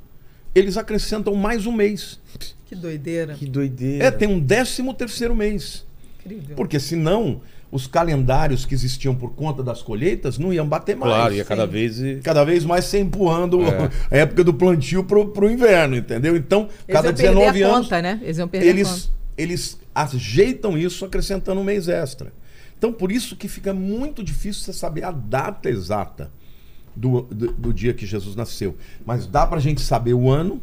eles 0.55 0.77
acrescentam 0.77 1.35
mais 1.35 1.65
um 1.65 1.71
mês. 1.71 2.19
Que 2.65 2.75
doideira. 2.75 3.33
Que 3.35 3.45
doideira. 3.45 4.05
É, 4.05 4.11
tem 4.11 4.27
um 4.27 4.39
décimo 4.39 4.93
terceiro 4.93 5.35
mês. 5.35 5.85
Incrível. 6.25 6.55
Porque 6.55 6.79
senão, 6.79 7.41
os 7.71 7.85
calendários 7.85 8.65
que 8.65 8.73
existiam 8.73 9.13
por 9.13 9.33
conta 9.33 9.61
das 9.61 9.81
colheitas 9.81 10.37
não 10.37 10.53
iam 10.53 10.67
bater 10.67 10.95
mais. 10.95 11.13
Claro, 11.13 11.33
e 11.33 11.41
a 11.41 11.45
cada 11.45 11.67
vez. 11.67 11.99
Cada 12.23 12.43
vez 12.43 12.63
mais 12.63 12.85
se 12.85 12.97
empurrando 12.99 13.61
É. 13.61 13.89
a 14.09 14.17
época 14.19 14.43
do 14.43 14.53
plantio 14.53 15.03
pro, 15.03 15.29
pro 15.29 15.49
inverno, 15.49 15.95
entendeu? 15.95 16.35
Então, 16.35 16.69
Eles 16.87 17.01
cada 17.01 17.09
iam 17.09 17.15
perder 17.15 17.33
19 17.35 17.63
a 17.63 17.67
anos, 17.67 17.79
conta, 17.87 18.01
né? 18.01 18.19
Eles 18.23 18.37
iam 18.37 18.47
perder 18.47 18.67
a 18.67 18.69
eles, 18.69 18.89
conta. 18.89 19.09
eles 19.37 19.79
ajeitam 19.93 20.77
isso 20.77 21.03
acrescentando 21.03 21.59
um 21.59 21.63
mês 21.63 21.87
extra. 21.87 22.31
Então, 22.77 22.93
por 22.93 23.11
isso 23.11 23.35
que 23.35 23.47
fica 23.47 23.73
muito 23.73 24.23
difícil 24.23 24.63
você 24.63 24.73
saber 24.73 25.03
a 25.03 25.11
data 25.11 25.69
exata 25.69 26.31
do, 26.95 27.21
do, 27.23 27.51
do 27.51 27.73
dia 27.73 27.93
que 27.93 28.05
Jesus 28.05 28.35
nasceu. 28.35 28.77
Mas 29.05 29.27
dá 29.27 29.45
pra 29.45 29.59
gente 29.59 29.81
saber 29.81 30.13
o 30.13 30.29
ano 30.29 30.61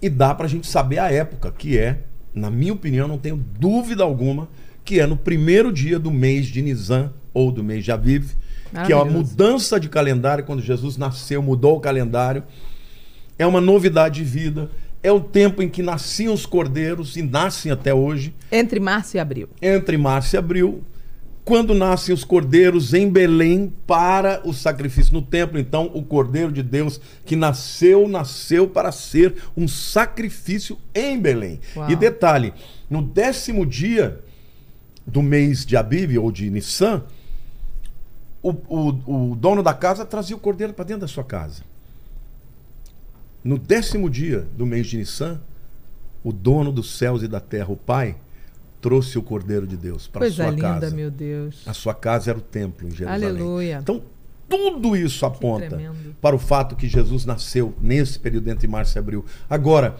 e 0.00 0.08
dá 0.08 0.34
pra 0.34 0.46
gente 0.46 0.66
saber 0.66 0.98
a 0.98 1.10
época, 1.10 1.50
que 1.50 1.78
é, 1.78 2.00
na 2.32 2.50
minha 2.50 2.72
opinião, 2.72 3.08
não 3.08 3.18
tenho 3.18 3.36
dúvida 3.36 4.02
alguma, 4.02 4.48
que 4.84 5.00
é 5.00 5.06
no 5.06 5.16
primeiro 5.16 5.72
dia 5.72 5.98
do 5.98 6.10
mês 6.10 6.46
de 6.46 6.60
Nisan 6.60 7.12
ou 7.32 7.50
do 7.50 7.64
mês 7.64 7.84
de 7.84 7.90
Aviv, 7.90 8.32
que 8.86 8.92
é 8.92 8.96
uma 8.96 9.04
mudança 9.04 9.78
de 9.78 9.88
calendário, 9.88 10.44
quando 10.44 10.60
Jesus 10.60 10.96
nasceu, 10.96 11.42
mudou 11.42 11.76
o 11.76 11.80
calendário. 11.80 12.42
É 13.38 13.46
uma 13.46 13.60
novidade 13.60 14.16
de 14.16 14.24
vida. 14.24 14.70
É 15.02 15.12
o 15.12 15.20
tempo 15.20 15.62
em 15.62 15.68
que 15.68 15.82
nasciam 15.82 16.32
os 16.34 16.46
cordeiros 16.46 17.16
e 17.16 17.22
nascem 17.22 17.70
até 17.70 17.92
hoje, 17.94 18.34
Entre 18.50 18.80
março 18.80 19.16
e 19.16 19.20
abril. 19.20 19.48
entre 19.60 19.96
março 19.96 20.34
e 20.34 20.38
abril. 20.38 20.82
Quando 21.44 21.74
nascem 21.74 22.14
os 22.14 22.24
cordeiros 22.24 22.94
em 22.94 23.10
Belém 23.10 23.70
para 23.86 24.40
o 24.46 24.54
sacrifício 24.54 25.12
no 25.12 25.20
templo. 25.20 25.58
Então, 25.58 25.90
o 25.92 26.02
cordeiro 26.02 26.50
de 26.50 26.62
Deus 26.62 26.98
que 27.26 27.36
nasceu, 27.36 28.08
nasceu 28.08 28.66
para 28.66 28.90
ser 28.90 29.34
um 29.54 29.68
sacrifício 29.68 30.78
em 30.94 31.20
Belém. 31.20 31.60
Uau. 31.76 31.90
E 31.90 31.94
detalhe: 31.96 32.54
no 32.88 33.02
décimo 33.02 33.66
dia 33.66 34.20
do 35.06 35.22
mês 35.22 35.64
de 35.64 35.76
Abib 35.76 36.18
ou 36.18 36.32
de 36.32 36.50
Nissan, 36.50 37.02
o, 38.42 38.50
o, 38.50 39.30
o 39.32 39.36
dono 39.36 39.62
da 39.62 39.72
casa 39.72 40.04
trazia 40.04 40.36
o 40.36 40.38
cordeiro 40.38 40.72
para 40.72 40.84
dentro 40.84 41.02
da 41.02 41.08
sua 41.08 41.24
casa. 41.24 41.62
No 43.42 43.58
décimo 43.58 44.08
dia 44.08 44.46
do 44.56 44.64
mês 44.64 44.86
de 44.86 44.96
Nissan, 44.96 45.40
o 46.22 46.32
dono 46.32 46.72
dos 46.72 46.96
céus 46.96 47.22
e 47.22 47.28
da 47.28 47.40
terra, 47.40 47.70
o 47.70 47.76
Pai, 47.76 48.16
trouxe 48.80 49.18
o 49.18 49.22
cordeiro 49.22 49.66
de 49.66 49.76
Deus 49.76 50.06
para 50.06 50.20
Coisa 50.20 50.42
sua 50.42 50.50
linda, 50.50 50.80
casa. 50.80 50.94
meu 50.94 51.10
Deus. 51.10 51.62
A 51.66 51.72
sua 51.72 51.94
casa 51.94 52.30
era 52.30 52.38
o 52.38 52.42
templo 52.42 52.86
em 52.86 52.90
Jerusalém. 52.90 53.28
Aleluia. 53.28 53.78
Então, 53.82 54.02
tudo 54.48 54.94
isso 54.94 55.24
aponta 55.24 55.80
para 56.20 56.36
o 56.36 56.38
fato 56.38 56.76
que 56.76 56.86
Jesus 56.86 57.24
nasceu 57.24 57.74
nesse 57.80 58.18
período 58.18 58.48
entre 58.48 58.68
março 58.68 58.96
e 58.96 58.98
abril. 58.98 59.24
Agora, 59.48 59.96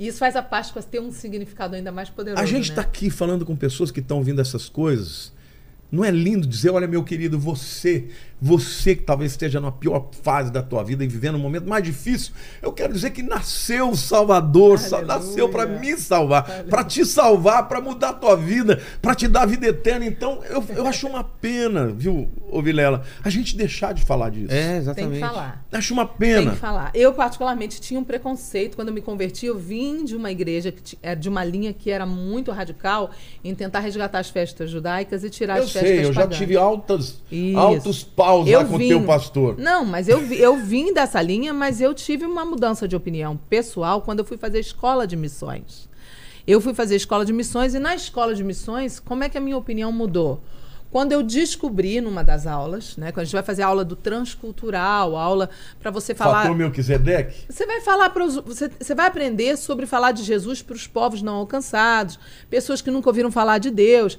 E 0.00 0.06
isso 0.06 0.18
faz 0.18 0.34
a 0.34 0.42
Páscoa 0.42 0.82
ter 0.82 0.98
um 0.98 1.12
significado 1.12 1.76
ainda 1.76 1.92
mais 1.92 2.08
poderoso. 2.08 2.42
a 2.42 2.46
gente 2.46 2.68
né? 2.68 2.72
está 2.72 2.80
aqui 2.80 3.10
falando 3.10 3.44
com 3.44 3.54
pessoas 3.54 3.90
que 3.90 4.00
estão 4.00 4.16
ouvindo 4.16 4.40
essas 4.40 4.66
coisas. 4.66 5.30
Não 5.90 6.04
é 6.04 6.10
lindo 6.10 6.46
dizer, 6.46 6.70
olha, 6.70 6.86
meu 6.86 7.02
querido, 7.02 7.38
você, 7.38 8.06
você 8.40 8.94
que 8.94 9.02
talvez 9.02 9.32
esteja 9.32 9.60
na 9.60 9.72
pior 9.72 10.08
fase 10.22 10.50
da 10.52 10.62
tua 10.62 10.84
vida 10.84 11.04
e 11.04 11.08
vivendo 11.08 11.34
um 11.34 11.38
momento 11.40 11.68
mais 11.68 11.82
difícil, 11.82 12.32
eu 12.62 12.72
quero 12.72 12.92
dizer 12.92 13.10
que 13.10 13.22
nasceu 13.22 13.90
o 13.90 13.96
Salvador, 13.96 14.78
sa- 14.78 14.98
Aleluia. 14.98 15.16
nasceu 15.18 15.48
para 15.48 15.66
me 15.66 15.96
salvar, 15.96 16.62
para 16.64 16.84
te 16.84 17.04
salvar, 17.04 17.66
para 17.66 17.80
mudar 17.80 18.10
a 18.10 18.12
tua 18.12 18.36
vida, 18.36 18.80
para 19.02 19.14
te 19.16 19.26
dar 19.26 19.42
a 19.42 19.46
vida 19.46 19.66
eterna. 19.66 20.06
Então, 20.06 20.40
eu, 20.48 20.64
eu 20.76 20.86
acho 20.86 21.08
uma 21.08 21.24
pena, 21.24 21.86
viu, 21.88 22.28
Vilela, 22.62 23.02
a 23.24 23.28
gente 23.30 23.56
deixar 23.56 23.92
de 23.92 24.02
falar 24.04 24.30
disso. 24.30 24.52
É, 24.52 24.68
Tem 24.68 24.76
exatamente. 24.78 25.14
que 25.14 25.20
falar. 25.20 25.64
Acho 25.72 25.92
uma 25.92 26.06
Tem 26.06 26.16
pena. 26.18 26.50
que 26.52 26.56
falar. 26.58 26.90
Eu, 26.94 27.12
particularmente, 27.14 27.80
tinha 27.80 27.98
um 27.98 28.04
preconceito. 28.04 28.76
Quando 28.76 28.88
eu 28.88 28.94
me 28.94 29.00
converti, 29.00 29.46
eu 29.46 29.58
vim 29.58 30.04
de 30.04 30.14
uma 30.14 30.30
igreja, 30.30 30.70
que 30.70 30.96
de 31.18 31.28
uma 31.28 31.42
linha 31.44 31.72
que 31.72 31.90
era 31.90 32.06
muito 32.06 32.50
radical 32.52 33.10
em 33.42 33.54
tentar 33.54 33.80
resgatar 33.80 34.20
as 34.20 34.30
festas 34.30 34.70
judaicas 34.70 35.24
e 35.24 35.30
tirar 35.30 35.56
Eu 35.58 35.64
as 35.64 35.70
festas 35.70 35.79
sei, 35.80 36.04
eu 36.04 36.12
já 36.12 36.26
tive 36.26 36.56
altas, 36.56 37.20
Isso. 37.30 37.58
altos 37.58 38.04
paus 38.04 38.48
lá 38.48 38.64
com 38.64 38.76
o 38.76 38.78
teu 38.78 39.02
pastor. 39.04 39.58
Não, 39.58 39.84
mas 39.84 40.08
eu, 40.08 40.20
eu 40.32 40.56
vim 40.56 40.92
dessa 40.92 41.20
linha, 41.20 41.52
mas 41.52 41.80
eu 41.80 41.92
tive 41.94 42.24
uma 42.24 42.44
mudança 42.44 42.86
de 42.86 42.94
opinião 42.94 43.36
pessoal 43.48 44.02
quando 44.02 44.20
eu 44.20 44.24
fui 44.24 44.36
fazer 44.36 44.60
escola 44.60 45.06
de 45.06 45.16
missões. 45.16 45.88
Eu 46.46 46.60
fui 46.60 46.74
fazer 46.74 46.96
escola 46.96 47.24
de 47.24 47.32
missões 47.32 47.74
e 47.74 47.78
na 47.78 47.94
escola 47.94 48.34
de 48.34 48.42
missões, 48.42 48.98
como 48.98 49.24
é 49.24 49.28
que 49.28 49.38
a 49.38 49.40
minha 49.40 49.56
opinião 49.56 49.92
mudou? 49.92 50.40
Quando 50.90 51.12
eu 51.12 51.22
descobri 51.22 52.00
numa 52.00 52.24
das 52.24 52.48
aulas, 52.48 52.96
né, 52.96 53.12
quando 53.12 53.20
a 53.20 53.24
gente 53.24 53.32
vai 53.32 53.44
fazer 53.44 53.62
aula 53.62 53.84
do 53.84 53.94
transcultural, 53.94 55.16
aula 55.16 55.48
para 55.80 55.90
você 55.90 56.14
falar 56.14 56.42
Fator 56.42 56.56
Melquisedeque. 56.56 57.44
você 57.48 57.64
vai 57.64 57.80
falar 57.80 58.10
para 58.10 58.26
você, 58.26 58.68
você 58.68 58.94
vai 58.94 59.06
aprender 59.06 59.56
sobre 59.56 59.86
falar 59.86 60.10
de 60.10 60.24
Jesus 60.24 60.62
para 60.62 60.74
os 60.74 60.88
povos 60.88 61.22
não 61.22 61.36
alcançados, 61.36 62.18
pessoas 62.48 62.82
que 62.82 62.90
nunca 62.90 63.08
ouviram 63.08 63.30
falar 63.30 63.58
de 63.58 63.70
Deus. 63.70 64.18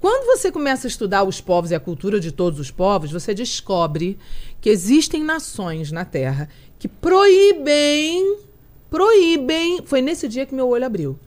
Quando 0.00 0.26
você 0.26 0.52
começa 0.52 0.86
a 0.86 0.88
estudar 0.88 1.24
os 1.24 1.40
povos 1.40 1.70
e 1.70 1.74
a 1.74 1.80
cultura 1.80 2.20
de 2.20 2.30
todos 2.30 2.60
os 2.60 2.70
povos, 2.70 3.10
você 3.10 3.34
descobre 3.34 4.16
que 4.60 4.70
existem 4.70 5.24
nações 5.24 5.90
na 5.90 6.04
Terra 6.04 6.48
que 6.78 6.86
proíbem, 6.86 8.38
proíbem. 8.88 9.80
Foi 9.84 10.00
nesse 10.00 10.28
dia 10.28 10.46
que 10.46 10.54
meu 10.54 10.68
olho 10.68 10.86
abriu. 10.86 11.18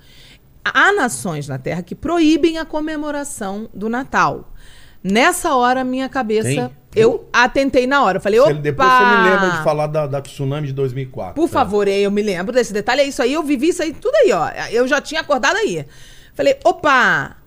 Há 0.64 0.93
nações 0.93 1.48
na 1.48 1.57
Terra 1.57 1.81
que 1.81 1.93
proíbem 1.93 2.57
a 2.57 2.65
comemoração 2.65 3.69
do 3.73 3.89
Natal. 3.89 4.53
Nessa 5.03 5.56
hora, 5.56 5.84
minha 5.84 6.07
cabeça, 6.07 6.72
Tem? 6.91 7.02
eu 7.03 7.27
atentei 7.34 7.88
na 7.88 8.03
hora. 8.03 8.18
Eu 8.19 8.22
falei, 8.22 8.39
opa! 8.39 8.53
Depois 8.53 8.88
você 8.88 9.03
me 9.03 9.30
lembra 9.30 9.49
de 9.49 9.64
falar 9.64 9.88
da, 9.88 10.07
da 10.07 10.22
tsunami 10.22 10.68
de 10.68 10.73
2004. 10.73 11.34
Por 11.34 11.49
favor, 11.49 11.88
eu 11.88 12.11
me 12.11 12.22
lembro 12.22 12.53
desse 12.53 12.72
detalhe. 12.72 13.02
É 13.02 13.06
isso 13.06 13.22
aí, 13.22 13.34
eu 13.34 13.43
vivi 13.43 13.69
isso 13.69 13.81
aí, 13.81 13.91
tudo 13.91 14.15
aí, 14.15 14.31
ó. 14.31 14.48
Eu 14.69 14.88
já 14.88 15.02
tinha 15.02 15.22
acordado 15.22 15.57
aí. 15.57 15.85
Falei, 16.35 16.57
opa! 16.64 17.40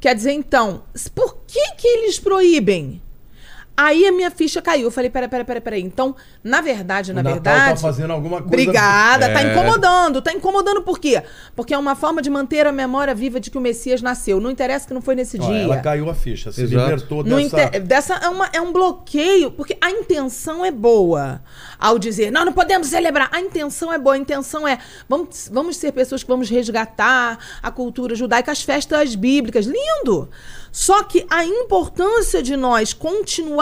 Quer 0.00 0.14
dizer, 0.14 0.32
então, 0.32 0.82
por 1.14 1.44
que 1.46 1.72
que 1.76 1.86
eles 1.86 2.18
proíbem? 2.18 3.02
Aí 3.82 4.06
a 4.06 4.12
minha 4.12 4.30
ficha 4.30 4.60
caiu. 4.60 4.84
Eu 4.88 4.90
falei, 4.90 5.08
peraí, 5.08 5.28
peraí, 5.28 5.44
peraí, 5.44 5.60
peraí. 5.62 5.80
Então, 5.82 6.14
na 6.44 6.60
verdade, 6.60 7.12
na 7.12 7.20
o 7.20 7.24
Natal 7.24 7.32
verdade. 7.34 7.74
tá 7.74 7.76
fazendo 7.80 8.12
alguma 8.12 8.38
coisa. 8.42 8.48
Obrigada, 8.48 9.28
tá 9.32 9.42
É. 9.42 9.50
incomodando. 9.52 10.20
Tá 10.20 10.32
incomodando 10.32 10.82
por 10.82 10.98
quê? 10.98 11.22
Porque 11.56 11.72
é 11.72 11.78
uma 11.78 11.96
forma 11.96 12.20
de 12.20 12.28
manter 12.28 12.66
a 12.66 12.72
memória 12.72 13.14
viva 13.14 13.40
de 13.40 13.50
que 13.50 13.56
o 13.56 13.60
Messias 13.60 14.02
nasceu. 14.02 14.38
Não 14.40 14.50
interessa 14.50 14.86
que 14.86 14.92
não 14.92 15.00
foi 15.00 15.14
nesse 15.14 15.40
Ó, 15.40 15.46
dia. 15.46 15.62
ela 15.62 15.78
caiu 15.78 16.10
a 16.10 16.14
ficha, 16.14 16.52
se 16.52 16.62
Exato. 16.62 16.82
libertou 16.84 17.24
Não 17.24 17.38
dessa. 17.38 17.62
inte- 17.62 17.80
dessa 17.80 18.14
é, 18.16 18.28
uma- 18.28 18.50
é 18.52 18.60
um 18.60 18.72
bloqueio, 18.72 19.50
porque 19.50 19.76
a 19.80 19.90
intenção 19.90 20.64
é 20.64 20.70
boa. 20.70 21.40
Ao 21.78 21.98
dizer, 21.98 22.30
não, 22.30 22.44
não 22.44 22.52
podemos 22.52 22.88
celebrar. 22.88 23.28
A 23.32 23.40
intenção 23.40 23.90
é 23.92 23.96
boa, 23.98 24.14
a 24.14 24.18
intenção 24.18 24.68
é, 24.68 24.78
vamos, 25.08 25.48
vamos 25.50 25.76
ser 25.76 25.92
pessoas 25.92 26.22
que 26.22 26.28
vamos 26.28 26.50
resgatar 26.50 27.38
a 27.62 27.70
cultura 27.70 28.14
judaica, 28.14 28.52
as 28.52 28.62
festas 28.62 29.14
bíblicas. 29.14 29.64
Lindo! 29.64 30.28
Só 30.72 31.02
que 31.02 31.26
a 31.28 31.44
importância 31.44 32.42
de 32.42 32.56
nós 32.56 32.92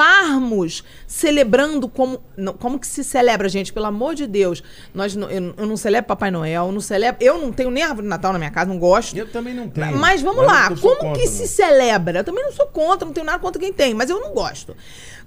continuarmos 0.08 0.84
celebrando 1.06 1.88
como. 1.88 2.20
não, 2.36 2.52
como 2.54 2.78
que 2.78 2.86
se 2.86 3.04
celebra, 3.04 3.48
gente? 3.48 3.72
Pelo 3.72 3.86
amor 3.86 4.14
de 4.14 4.26
Deus. 4.26 4.62
Nós, 4.94 5.14
não- 5.14 5.30
eu, 5.30 5.54
eu 5.56 5.66
não 5.66 5.76
celebro 5.76 6.08
Papai 6.08 6.30
Noel, 6.30 6.72
não 6.72 6.80
celebro. 6.80 7.22
Eu 7.24 7.38
não 7.38 7.52
tenho 7.52 7.70
nem 7.70 7.82
árvore 7.82 8.02
de 8.02 8.08
Natal 8.08 8.32
na 8.32 8.38
minha 8.38 8.50
casa, 8.50 8.68
não 8.70 8.78
gosto. 8.78 9.16
Eu 9.16 9.28
também 9.30 9.54
não 9.54 9.68
tenho. 9.68 9.96
Mas 9.96 10.22
vamos 10.22 10.42
eu 10.42 10.46
lá, 10.48 10.68
como 10.68 10.96
contra, 10.96 11.12
que 11.20 11.26
não. 11.26 11.32
se 11.32 11.46
celebra? 11.46 12.20
Eu 12.20 12.24
também 12.24 12.44
não 12.44 12.52
sou 12.52 12.66
contra, 12.66 13.06
não 13.06 13.12
tenho 13.12 13.26
nada 13.26 13.38
contra 13.38 13.60
quem 13.60 13.72
tem, 13.72 13.94
mas 13.94 14.10
eu 14.10 14.20
não 14.20 14.32
gosto. 14.32 14.76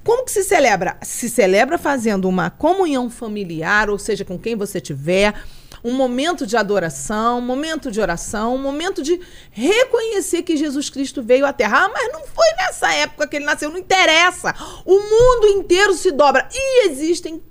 Como 0.04 0.26
que 0.26 0.32
se 0.32 0.44
celebra? 0.44 0.98
Se 1.02 1.30
celebra 1.30 1.78
fazendo 1.78 2.28
uma 2.28 2.50
comunhão 2.50 3.10
familiar, 3.10 3.90
ou 3.90 4.00
seja, 4.00 4.26
com 4.26 4.38
quem 4.38 4.56
você 4.56 4.82
tiver, 4.82 5.34
um 5.84 5.94
momento 5.94 6.46
de 6.46 6.58
adoração, 6.58 7.40
um 7.40 7.42
momento 7.42 7.92
de 7.92 8.00
oração, 8.00 8.56
um 8.56 8.62
momento 8.62 9.02
de 9.02 9.20
reconhecer 9.52 10.44
que 10.44 10.58
Jesus 10.58 10.90
Cristo 10.90 11.24
veio 11.24 11.46
à 11.46 11.54
Terra. 11.54 11.86
Ah, 11.86 11.90
mas 11.90 12.12
não 12.12 12.26
foi 12.26 12.48
nessa 12.58 12.94
época 12.94 13.28
que 13.28 13.38
ele 13.38 13.46
nasceu, 13.46 13.70
não 13.70 13.78
interessa. 13.78 14.54
O 14.86 15.00
mundo 15.00 15.48
inteiro 15.48 15.94
se 15.94 16.12
dobra. 16.12 16.48
E 16.54 16.88
existem 16.90 17.42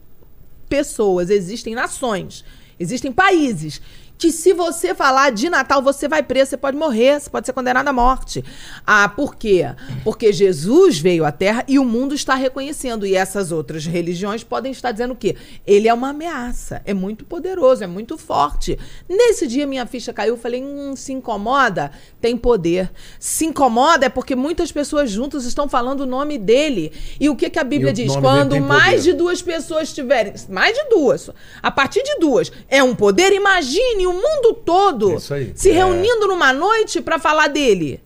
pessoas, 0.69 1.31
existem 1.31 1.75
nações, 1.75 2.45
existem 2.79 3.11
países 3.11 3.81
que 4.21 4.31
se 4.31 4.53
você 4.53 4.95
falar 4.95 5.31
de 5.31 5.49
Natal, 5.49 5.81
você 5.81 6.07
vai 6.07 6.23
preso, 6.23 6.51
você 6.51 6.57
pode 6.59 6.77
morrer, 6.77 7.19
você 7.19 7.31
pode 7.31 7.47
ser 7.47 7.55
condenado 7.55 7.89
à 7.89 7.93
morte. 7.93 8.45
Ah, 8.87 9.09
por 9.09 9.35
quê? 9.35 9.65
Porque 10.05 10.31
Jesus 10.31 10.99
veio 10.99 11.25
à 11.25 11.33
Terra 11.33 11.65
e 11.67 11.79
o 11.79 11.85
mundo 11.87 12.15
está 12.15 12.35
reconhecendo. 12.35 13.07
E 13.07 13.17
essas 13.17 13.51
outras 13.51 13.87
religiões 13.87 14.45
podem 14.45 14.73
estar 14.73 14.93
dizendo 14.93 15.15
o 15.15 15.17
quê? 15.17 15.37
Ele 15.67 15.89
é 15.89 15.95
uma 15.95 16.11
ameaça, 16.11 16.83
é 16.85 16.93
muito 16.93 17.25
poderoso, 17.25 17.83
é 17.83 17.87
muito 17.87 18.19
forte. 18.19 18.79
Nesse 19.09 19.47
dia 19.47 19.67
minha 19.67 19.87
ficha 19.87 20.13
caiu, 20.13 20.35
eu 20.35 20.39
falei, 20.39 20.63
hum, 20.63 20.95
se 20.95 21.15
incomoda, 21.15 21.91
tem 22.21 22.37
poder. 22.37 22.91
Se 23.19 23.47
incomoda 23.47 24.05
é 24.05 24.11
porque 24.11 24.37
muitas 24.37 24.71
pessoas 24.71 25.11
juntas 25.11 25.47
estão 25.47 25.67
falando 25.67 26.03
o 26.03 26.07
nome 26.07 26.37
dele. 26.37 26.93
E 27.19 27.31
o 27.31 27.35
que, 27.35 27.49
que 27.49 27.59
a 27.59 27.65
Bíblia 27.65 27.91
diz? 27.91 28.15
Quando 28.17 28.61
mais 28.61 29.01
poder. 29.01 29.03
de 29.03 29.13
duas 29.15 29.41
pessoas 29.41 29.95
tiverem, 29.95 30.35
mais 30.51 30.77
de 30.77 30.91
duas, 30.91 31.31
a 31.63 31.71
partir 31.71 32.03
de 32.03 32.19
duas, 32.19 32.53
é 32.69 32.83
um 32.83 32.95
poder. 32.95 33.33
Imagine 33.33 34.10
o 34.11 34.15
mundo 34.15 34.55
todo 34.65 35.13
É 35.13 35.35
aí. 35.35 35.53
se 35.55 35.71
É. 35.71 35.75
reunindo 35.75 36.27
numa 36.29 36.53
noite 36.53 37.01
para 37.01 37.19
falar 37.19 37.49
dele. 37.49 38.03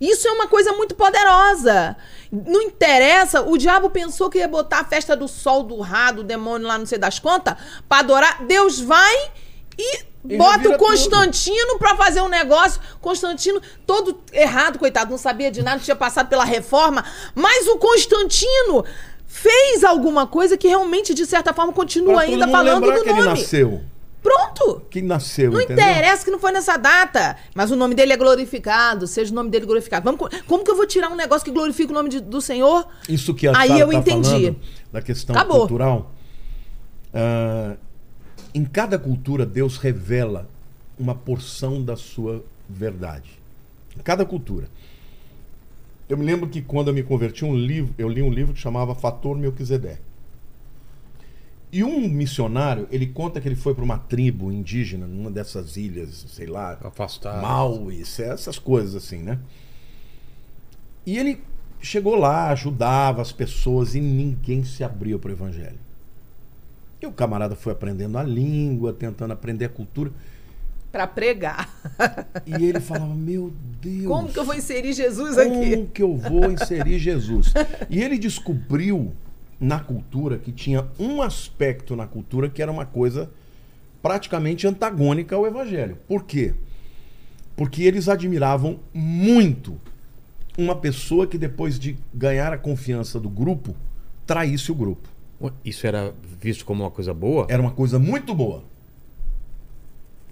Isso 0.00 0.26
é 0.26 0.32
uma 0.32 0.46
coisa 0.48 0.72
muito 0.72 0.94
poderosa. 0.94 1.96
Não 2.32 2.60
interessa, 2.62 3.42
o 3.42 3.56
diabo 3.56 3.90
pensou 3.90 4.28
que 4.28 4.38
ia 4.38 4.48
botar 4.48 4.80
a 4.80 4.84
festa 4.84 5.16
do 5.16 5.28
sol, 5.28 5.62
do 5.62 5.78
rá, 5.80 6.10
do 6.10 6.24
demônio 6.24 6.66
lá, 6.66 6.76
não 6.76 6.84
sei 6.86 6.98
das 6.98 7.18
quantas, 7.18 7.54
para 7.88 8.00
adorar. 8.00 8.44
Deus 8.44 8.80
vai 8.80 9.14
e, 9.78 10.04
bota 10.36 10.68
o 10.70 10.76
Constantino 10.78 11.78
para 11.78 11.94
fazer 11.96 12.20
um 12.22 12.28
negócio. 12.28 12.80
Constantino, 13.00 13.60
todo 13.86 14.20
errado, 14.32 14.78
coitado, 14.80 15.10
não 15.12 15.18
sabia 15.18 15.50
de 15.50 15.62
nada, 15.62 15.80
tinha 15.80 15.94
passado 15.96 16.28
pela 16.28 16.44
reforma. 16.44 17.04
Mas 17.34 17.66
o 17.68 17.76
Constantino 17.78 18.84
fez 19.26 19.84
alguma 19.84 20.26
coisa 20.26 20.56
que 20.56 20.66
realmente, 20.68 21.14
de 21.14 21.24
certa 21.26 21.52
forma, 21.54 21.72
continua 21.72 22.14
Pra 22.14 22.22
ainda 22.24 22.48
falando 22.48 22.84
do 22.92 23.02
que 23.02 23.08
ele 23.08 23.22
nome. 23.22 23.40
nasceu. 23.40 23.80
Pronto! 24.24 24.80
Que 24.90 25.02
nasceu, 25.02 25.52
Não 25.52 25.60
entendeu? 25.60 25.84
interessa 25.84 26.24
que 26.24 26.30
não 26.30 26.38
foi 26.40 26.50
nessa 26.50 26.76
data. 26.78 27.36
Mas 27.54 27.70
o 27.70 27.76
nome 27.76 27.94
dele 27.94 28.12
é 28.14 28.16
glorificado. 28.16 29.06
Seja 29.06 29.30
o 29.30 29.34
nome 29.34 29.50
dele 29.50 29.66
glorificado. 29.66 30.02
Vamos, 30.04 30.18
co- 30.18 30.30
como 30.46 30.64
que 30.64 30.70
eu 30.70 30.76
vou 30.76 30.86
tirar 30.86 31.10
um 31.10 31.14
negócio 31.14 31.44
que 31.44 31.50
glorifica 31.52 31.92
o 31.92 31.94
nome 31.94 32.08
de- 32.08 32.20
do 32.20 32.40
Senhor? 32.40 32.88
Isso 33.08 33.34
que 33.34 33.46
a 33.46 33.52
Aí 33.56 33.68
Sara 33.68 33.80
eu 33.80 33.88
tá 33.90 33.94
entendi. 33.94 34.28
falando, 34.30 34.56
da 34.90 35.02
questão 35.02 35.36
Acabou. 35.36 35.58
cultural. 35.60 36.10
ah, 37.12 37.76
em 38.54 38.64
cada 38.64 38.98
cultura, 38.98 39.44
Deus 39.44 39.76
revela 39.76 40.48
uma 40.98 41.14
porção 41.14 41.82
da 41.82 41.96
sua 41.96 42.42
verdade. 42.68 43.30
Em 43.96 44.00
cada 44.00 44.24
cultura. 44.24 44.68
Eu 46.08 46.16
me 46.16 46.24
lembro 46.24 46.48
que 46.48 46.62
quando 46.62 46.88
eu 46.88 46.94
me 46.94 47.02
converti, 47.02 47.44
um 47.44 47.54
livro, 47.54 47.94
eu 47.98 48.08
li 48.08 48.22
um 48.22 48.30
livro 48.30 48.54
que 48.54 48.60
chamava 48.60 48.94
Fator 48.94 49.36
Melquisedeque. 49.36 50.02
E 51.74 51.82
um 51.82 52.08
missionário, 52.08 52.86
ele 52.88 53.08
conta 53.08 53.40
que 53.40 53.48
ele 53.48 53.56
foi 53.56 53.74
para 53.74 53.82
uma 53.82 53.98
tribo 53.98 54.52
indígena, 54.52 55.08
numa 55.08 55.28
dessas 55.28 55.76
ilhas, 55.76 56.24
sei 56.28 56.46
lá, 56.46 56.78
Afastado. 56.80 57.42
Mauis, 57.42 58.20
essas 58.20 58.60
coisas 58.60 58.94
assim, 58.94 59.18
né? 59.18 59.40
E 61.04 61.18
ele 61.18 61.42
chegou 61.82 62.14
lá, 62.14 62.50
ajudava 62.50 63.20
as 63.20 63.32
pessoas 63.32 63.96
e 63.96 64.00
ninguém 64.00 64.62
se 64.62 64.84
abria 64.84 65.18
para 65.18 65.30
o 65.30 65.32
evangelho. 65.32 65.80
E 67.02 67.06
o 67.06 67.12
camarada 67.12 67.56
foi 67.56 67.72
aprendendo 67.72 68.18
a 68.18 68.22
língua, 68.22 68.92
tentando 68.92 69.32
aprender 69.32 69.64
a 69.64 69.68
cultura. 69.68 70.12
Pra 70.92 71.08
pregar. 71.08 71.68
E 72.46 72.54
ele 72.64 72.78
falava: 72.78 73.12
Meu 73.12 73.52
Deus. 73.82 74.06
Como 74.06 74.28
que 74.28 74.38
eu 74.38 74.44
vou 74.44 74.54
inserir 74.54 74.92
Jesus 74.92 75.34
Como 75.34 75.60
aqui? 75.60 75.88
que 75.92 76.02
eu 76.04 76.16
vou 76.16 76.52
inserir 76.52 77.00
Jesus? 77.00 77.52
E 77.90 78.00
ele 78.00 78.16
descobriu 78.16 79.12
na 79.60 79.80
cultura 79.80 80.38
que 80.38 80.52
tinha 80.52 80.86
um 80.98 81.22
aspecto 81.22 81.96
na 81.96 82.06
cultura 82.06 82.48
que 82.48 82.62
era 82.62 82.70
uma 82.70 82.84
coisa 82.84 83.30
praticamente 84.02 84.66
antagônica 84.66 85.34
ao 85.34 85.46
evangelho. 85.46 85.96
Por 86.06 86.24
quê? 86.24 86.54
Porque 87.56 87.82
eles 87.84 88.08
admiravam 88.08 88.80
muito 88.92 89.80
uma 90.58 90.76
pessoa 90.76 91.26
que 91.26 91.38
depois 91.38 91.78
de 91.78 91.96
ganhar 92.12 92.52
a 92.52 92.58
confiança 92.58 93.18
do 93.18 93.28
grupo, 93.28 93.74
traísse 94.26 94.70
o 94.70 94.74
grupo. 94.74 95.08
Isso 95.64 95.86
era 95.86 96.14
visto 96.40 96.64
como 96.64 96.82
uma 96.84 96.90
coisa 96.90 97.12
boa? 97.12 97.46
Era 97.48 97.60
uma 97.60 97.70
coisa 97.70 97.98
muito 97.98 98.34
boa. 98.34 98.62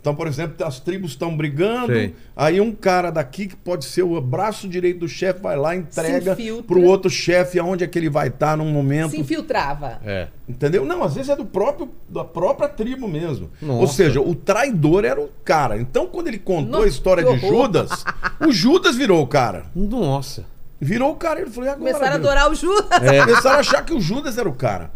Então, 0.02 0.16
por 0.16 0.26
exemplo, 0.26 0.66
as 0.66 0.80
tribos 0.80 1.12
estão 1.12 1.36
brigando, 1.36 1.92
Sei. 1.92 2.12
aí 2.34 2.60
um 2.60 2.72
cara 2.72 3.08
daqui 3.08 3.46
que 3.46 3.54
pode 3.54 3.84
ser 3.84 4.02
o 4.02 4.20
braço 4.20 4.68
direito 4.68 4.98
do 4.98 5.08
chefe 5.08 5.40
vai 5.40 5.56
lá 5.56 5.76
e 5.76 5.78
entrega 5.78 6.32
infiltra. 6.32 6.64
pro 6.64 6.82
outro 6.82 7.08
chefe 7.08 7.56
aonde 7.56 7.84
é 7.84 7.86
que 7.86 8.00
ele 8.00 8.10
vai 8.10 8.26
estar 8.26 8.56
num 8.56 8.68
momento. 8.68 9.12
Se 9.12 9.20
infiltrava. 9.20 10.00
É. 10.04 10.26
Entendeu? 10.48 10.84
Não, 10.84 11.04
às 11.04 11.14
vezes 11.14 11.30
é 11.30 11.36
do 11.36 11.44
próprio 11.44 11.88
da 12.08 12.24
própria 12.24 12.68
tribo 12.68 13.06
mesmo. 13.06 13.48
Nossa. 13.62 13.80
Ou 13.80 13.86
seja, 13.86 14.20
o 14.20 14.34
traidor 14.34 15.04
era 15.04 15.20
o 15.20 15.30
cara. 15.44 15.78
Então, 15.78 16.08
quando 16.08 16.26
ele 16.26 16.38
contou 16.40 16.72
Nossa, 16.72 16.84
a 16.84 16.88
história 16.88 17.24
de. 17.24 17.38
Judas, 17.38 18.04
o 18.44 18.50
Judas 18.50 18.96
virou 18.96 19.22
o 19.22 19.26
cara. 19.28 19.66
Nossa. 19.72 20.44
Virou 20.80 21.12
o 21.12 21.16
cara. 21.16 21.40
Ele 21.40 21.50
falou, 21.50 21.70
e 21.70 21.72
agora? 21.72 21.92
Começaram 21.92 22.12
a 22.12 22.16
adorar 22.16 22.50
o 22.50 22.56
Judas. 22.56 22.98
Começaram 22.98 23.56
a 23.56 23.60
achar 23.60 23.84
que 23.84 23.94
o 23.94 24.00
Judas 24.00 24.36
era 24.36 24.48
o 24.48 24.52
cara. 24.52 24.90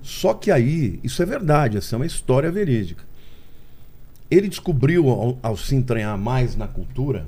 Só 0.00 0.32
que 0.32 0.50
aí, 0.50 0.98
isso 1.04 1.22
é 1.22 1.26
verdade, 1.26 1.76
essa 1.76 1.94
é 1.94 1.98
uma 1.98 2.06
história 2.06 2.50
verídica. 2.50 3.11
Ele 4.32 4.48
descobriu, 4.48 5.10
ao, 5.10 5.38
ao 5.42 5.56
se 5.58 5.74
entranhar 5.74 6.16
mais 6.16 6.56
na 6.56 6.66
cultura, 6.66 7.26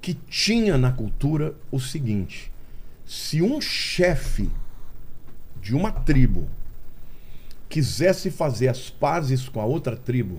que 0.00 0.14
tinha 0.14 0.78
na 0.78 0.92
cultura 0.92 1.52
o 1.68 1.80
seguinte: 1.80 2.50
se 3.04 3.42
um 3.42 3.60
chefe 3.60 4.48
de 5.60 5.74
uma 5.74 5.90
tribo 5.90 6.48
quisesse 7.68 8.30
fazer 8.30 8.68
as 8.68 8.88
pazes 8.88 9.48
com 9.48 9.60
a 9.60 9.64
outra 9.64 9.96
tribo, 9.96 10.38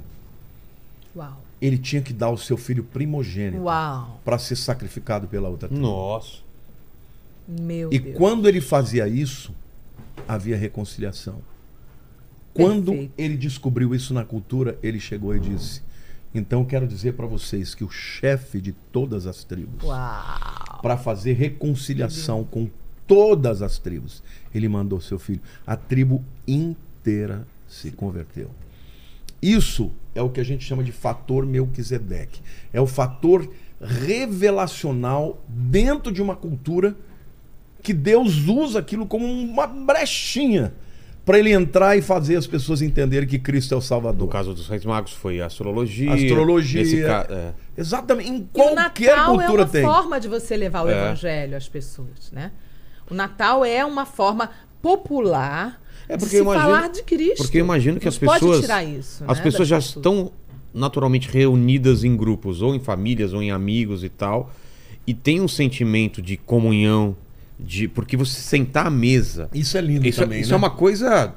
Uau. 1.13 1.37
ele 1.61 1.77
tinha 1.77 2.01
que 2.01 2.13
dar 2.13 2.29
o 2.29 2.37
seu 2.37 2.55
filho 2.55 2.83
primogênito 2.85 3.61
para 4.23 4.39
ser 4.39 4.55
sacrificado 4.55 5.27
pela 5.27 5.49
outra 5.49 5.67
tribo. 5.67 5.81
Nossa. 5.83 6.37
Meu 7.45 7.91
E 7.91 7.99
Deus. 7.99 8.17
quando 8.17 8.47
ele 8.47 8.61
fazia 8.61 9.05
isso, 9.05 9.53
havia 10.25 10.55
reconciliação. 10.55 11.41
Quando 12.53 12.91
Perfeito. 12.91 13.13
ele 13.17 13.37
descobriu 13.37 13.95
isso 13.95 14.13
na 14.13 14.25
cultura, 14.25 14.77
ele 14.83 14.99
chegou 14.99 15.35
e 15.35 15.39
disse: 15.39 15.81
Então 16.33 16.65
quero 16.65 16.87
dizer 16.87 17.13
para 17.13 17.25
vocês 17.25 17.73
que 17.73 17.83
o 17.83 17.89
chefe 17.89 18.59
de 18.59 18.73
todas 18.91 19.25
as 19.25 19.43
tribos, 19.43 19.85
para 20.81 20.97
fazer 20.97 21.33
reconciliação 21.33 22.43
com 22.43 22.69
todas 23.07 23.61
as 23.61 23.77
tribos, 23.77 24.21
ele 24.53 24.67
mandou 24.67 24.99
seu 24.99 25.17
filho. 25.17 25.41
A 25.65 25.75
tribo 25.75 26.23
inteira 26.47 27.47
se 27.67 27.91
converteu. 27.91 28.49
Isso 29.41 29.91
é 30.13 30.21
o 30.21 30.29
que 30.29 30.39
a 30.39 30.43
gente 30.45 30.63
chama 30.63 30.83
de 30.83 30.91
fator 30.91 31.45
Melquisedeque. 31.45 32.41
É 32.71 32.79
o 32.79 32.85
fator 32.85 33.49
revelacional 33.81 35.43
dentro 35.47 36.11
de 36.11 36.21
uma 36.21 36.35
cultura 36.35 36.95
que 37.81 37.93
Deus 37.93 38.47
usa 38.47 38.79
aquilo 38.79 39.07
como 39.07 39.25
uma 39.25 39.65
brechinha 39.65 40.71
para 41.25 41.37
ele 41.37 41.51
entrar 41.51 41.95
e 41.97 42.01
fazer 42.01 42.35
as 42.35 42.47
pessoas 42.47 42.81
entenderem 42.81 43.27
que 43.27 43.37
Cristo 43.37 43.73
é 43.73 43.77
o 43.77 43.81
Salvador. 43.81 44.21
No 44.25 44.27
caso 44.27 44.53
dos 44.53 44.67
Reis 44.67 44.83
Magos 44.83 45.13
foi 45.13 45.39
a 45.39 45.45
astrologia. 45.45 46.13
Astrologia. 46.13 46.81
Nesse 46.81 47.01
ca- 47.03 47.27
é. 47.29 47.51
Exatamente. 47.77 48.29
Em 48.29 48.37
E 48.37 48.39
o 48.41 48.43
qualquer 48.51 49.17
é 49.17 49.25
cultura 49.25 49.63
uma 49.63 49.67
tem. 49.67 49.83
forma 49.83 50.19
de 50.19 50.27
você 50.27 50.57
levar 50.57 50.83
o 50.83 50.89
É. 50.89 50.93
evangelho 50.97 51.55
às 51.55 51.67
pessoas, 51.69 52.31
né? 52.31 52.51
O 53.09 53.13
Natal 53.13 53.63
é 53.63 53.85
uma 53.85 54.05
forma 54.05 54.49
popular 54.81 55.79
É 56.07 56.13
de 56.15 56.19
porque 56.19 56.35
se 56.35 56.37
eu 56.37 56.43
imagino- 56.43 56.63
falar 56.75 56.89
de 56.89 57.03
Cristo. 57.03 57.37
Porque 57.43 57.57
eu 57.57 57.63
imagino 57.65 57.99
que 57.99 58.05
Não 58.05 58.09
as 58.09 58.15
se 58.15 58.25
pode 58.25 58.39
pessoas. 58.39 58.61
tirar 58.61 58.83
isso, 58.83 59.23
as 59.27 59.37
né, 59.37 59.43
pessoas 59.43 59.67
já 59.67 59.77
pessoas. 59.77 59.95
estão 59.97 60.31
naturalmente 60.73 61.29
reunidas 61.29 62.03
em 62.03 62.15
grupos, 62.15 62.61
ou 62.61 62.73
em 62.73 62.79
famílias, 62.79 63.33
ou 63.33 63.41
em 63.41 63.51
amigos 63.51 64.03
e 64.03 64.09
tal. 64.09 64.51
E 65.05 65.13
tem 65.13 65.41
um 65.41 65.47
sentimento 65.47 66.21
de 66.21 66.37
comunhão, 66.37 67.15
de 67.61 67.87
porque 67.87 68.17
você 68.17 68.39
sentar 68.39 68.87
à 68.87 68.89
mesa. 68.89 69.49
Isso 69.53 69.77
é 69.77 69.81
lindo 69.81 70.07
Isso, 70.07 70.19
também, 70.21 70.41
isso 70.41 70.49
né? 70.49 70.55
é 70.55 70.57
uma 70.57 70.71
coisa 70.71 71.33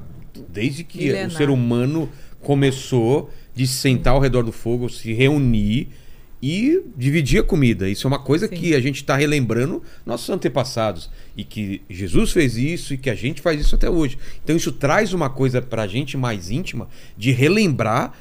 desde 0.49 0.83
que 0.83 0.99
Milenar. 0.99 1.27
o 1.27 1.31
ser 1.31 1.49
humano 1.49 2.09
começou 2.41 3.31
de 3.53 3.65
se 3.65 3.75
sentar 3.75 4.13
ao 4.13 4.19
redor 4.19 4.43
do 4.43 4.51
fogo, 4.51 4.89
se 4.89 5.13
reunir 5.13 5.89
e 6.41 6.81
dividir 6.97 7.39
a 7.39 7.43
comida. 7.43 7.89
Isso 7.89 8.05
é 8.05 8.09
uma 8.09 8.19
coisa 8.19 8.47
Sim. 8.47 8.55
que 8.55 8.75
a 8.75 8.79
gente 8.79 8.97
está 8.97 9.15
relembrando 9.15 9.81
nossos 10.05 10.29
antepassados 10.29 11.09
e 11.35 11.43
que 11.43 11.81
Jesus 11.89 12.31
fez 12.31 12.57
isso 12.57 12.93
e 12.93 12.97
que 12.97 13.09
a 13.09 13.15
gente 13.15 13.41
faz 13.41 13.59
isso 13.59 13.75
até 13.75 13.89
hoje. 13.89 14.17
Então 14.43 14.55
isso 14.55 14.71
traz 14.71 15.13
uma 15.13 15.29
coisa 15.29 15.61
para 15.61 15.83
a 15.83 15.87
gente 15.87 16.17
mais 16.17 16.51
íntima 16.51 16.89
de 17.17 17.31
relembrar 17.31 18.13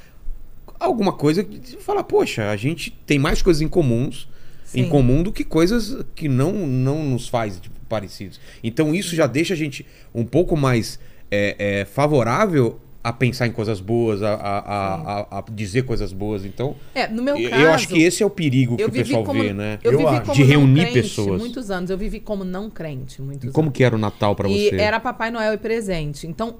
alguma 0.78 1.12
coisa 1.12 1.42
de 1.42 1.76
falar, 1.78 2.04
poxa, 2.04 2.50
a 2.50 2.56
gente 2.56 2.96
tem 3.06 3.18
mais 3.18 3.42
coisas 3.42 3.62
em 3.62 3.68
comuns 3.68 4.28
em 4.74 4.84
Sim. 4.84 4.88
comum 4.88 5.22
do 5.22 5.32
que 5.32 5.44
coisas 5.44 6.04
que 6.14 6.28
não, 6.28 6.66
não 6.66 7.04
nos 7.04 7.28
faz 7.28 7.60
tipo, 7.60 7.74
parecidos. 7.94 8.40
Então 8.62 8.94
isso 8.94 9.14
já 9.14 9.26
deixa 9.26 9.54
a 9.54 9.56
gente 9.56 9.86
um 10.14 10.24
pouco 10.24 10.56
mais 10.56 10.98
é, 11.30 11.80
é, 11.80 11.84
favorável 11.84 12.80
a 13.02 13.12
pensar 13.12 13.46
em 13.46 13.52
coisas 13.52 13.80
boas, 13.80 14.22
a, 14.22 14.32
a, 14.34 14.58
a, 14.58 15.20
a- 15.20 15.38
a 15.38 15.44
dizer 15.52 15.82
coisas 15.84 16.10
boas. 16.12 16.44
Então, 16.46 16.74
É, 16.94 17.06
no 17.06 17.22
meu 17.22 17.36
eu, 17.36 17.50
caso, 17.50 17.62
eu 17.62 17.70
acho 17.72 17.88
que 17.88 18.02
esse 18.02 18.22
é 18.22 18.26
o 18.26 18.30
perigo 18.30 18.76
que 18.78 18.84
o 18.84 18.90
pessoal 18.90 19.22
como, 19.24 19.42
vê, 19.42 19.52
né? 19.52 19.78
Eu, 19.84 19.92
Eu 19.92 19.98
vivi 19.98 20.10
acho. 20.10 20.20
como 20.22 20.34
De 20.34 20.42
reunir 20.42 20.80
crente 20.90 20.94
pessoas. 21.02 21.38
muitos 21.40 21.70
anos. 21.70 21.90
Eu 21.90 21.98
vivi 21.98 22.18
como 22.18 22.44
não 22.44 22.70
crente 22.70 23.20
muitos 23.20 23.50
E 23.50 23.52
como 23.52 23.66
anos. 23.68 23.76
que 23.76 23.84
era 23.84 23.94
o 23.94 23.98
Natal 23.98 24.34
para 24.34 24.48
E 24.48 24.70
você? 24.70 24.76
era 24.76 24.98
Papai 24.98 25.30
Noel 25.30 25.52
e 25.52 25.58
presente. 25.58 26.26
Então, 26.26 26.56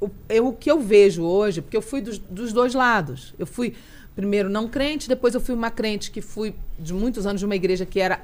o, 0.00 0.08
eu, 0.28 0.46
o 0.46 0.52
que 0.52 0.70
eu 0.70 0.78
vejo 0.80 1.24
hoje, 1.24 1.60
porque 1.60 1.76
eu 1.76 1.82
fui 1.82 2.00
dos, 2.00 2.18
dos 2.18 2.52
dois 2.52 2.72
lados. 2.72 3.34
Eu 3.36 3.46
fui 3.46 3.74
primeiro 4.14 4.48
não 4.48 4.68
crente, 4.68 5.08
depois 5.08 5.34
eu 5.34 5.40
fui 5.40 5.54
uma 5.56 5.70
crente 5.72 6.10
que 6.12 6.20
fui 6.20 6.54
de 6.78 6.94
muitos 6.94 7.26
anos 7.26 7.40
de 7.40 7.46
uma 7.46 7.56
igreja 7.56 7.84
que 7.84 7.98
era 7.98 8.20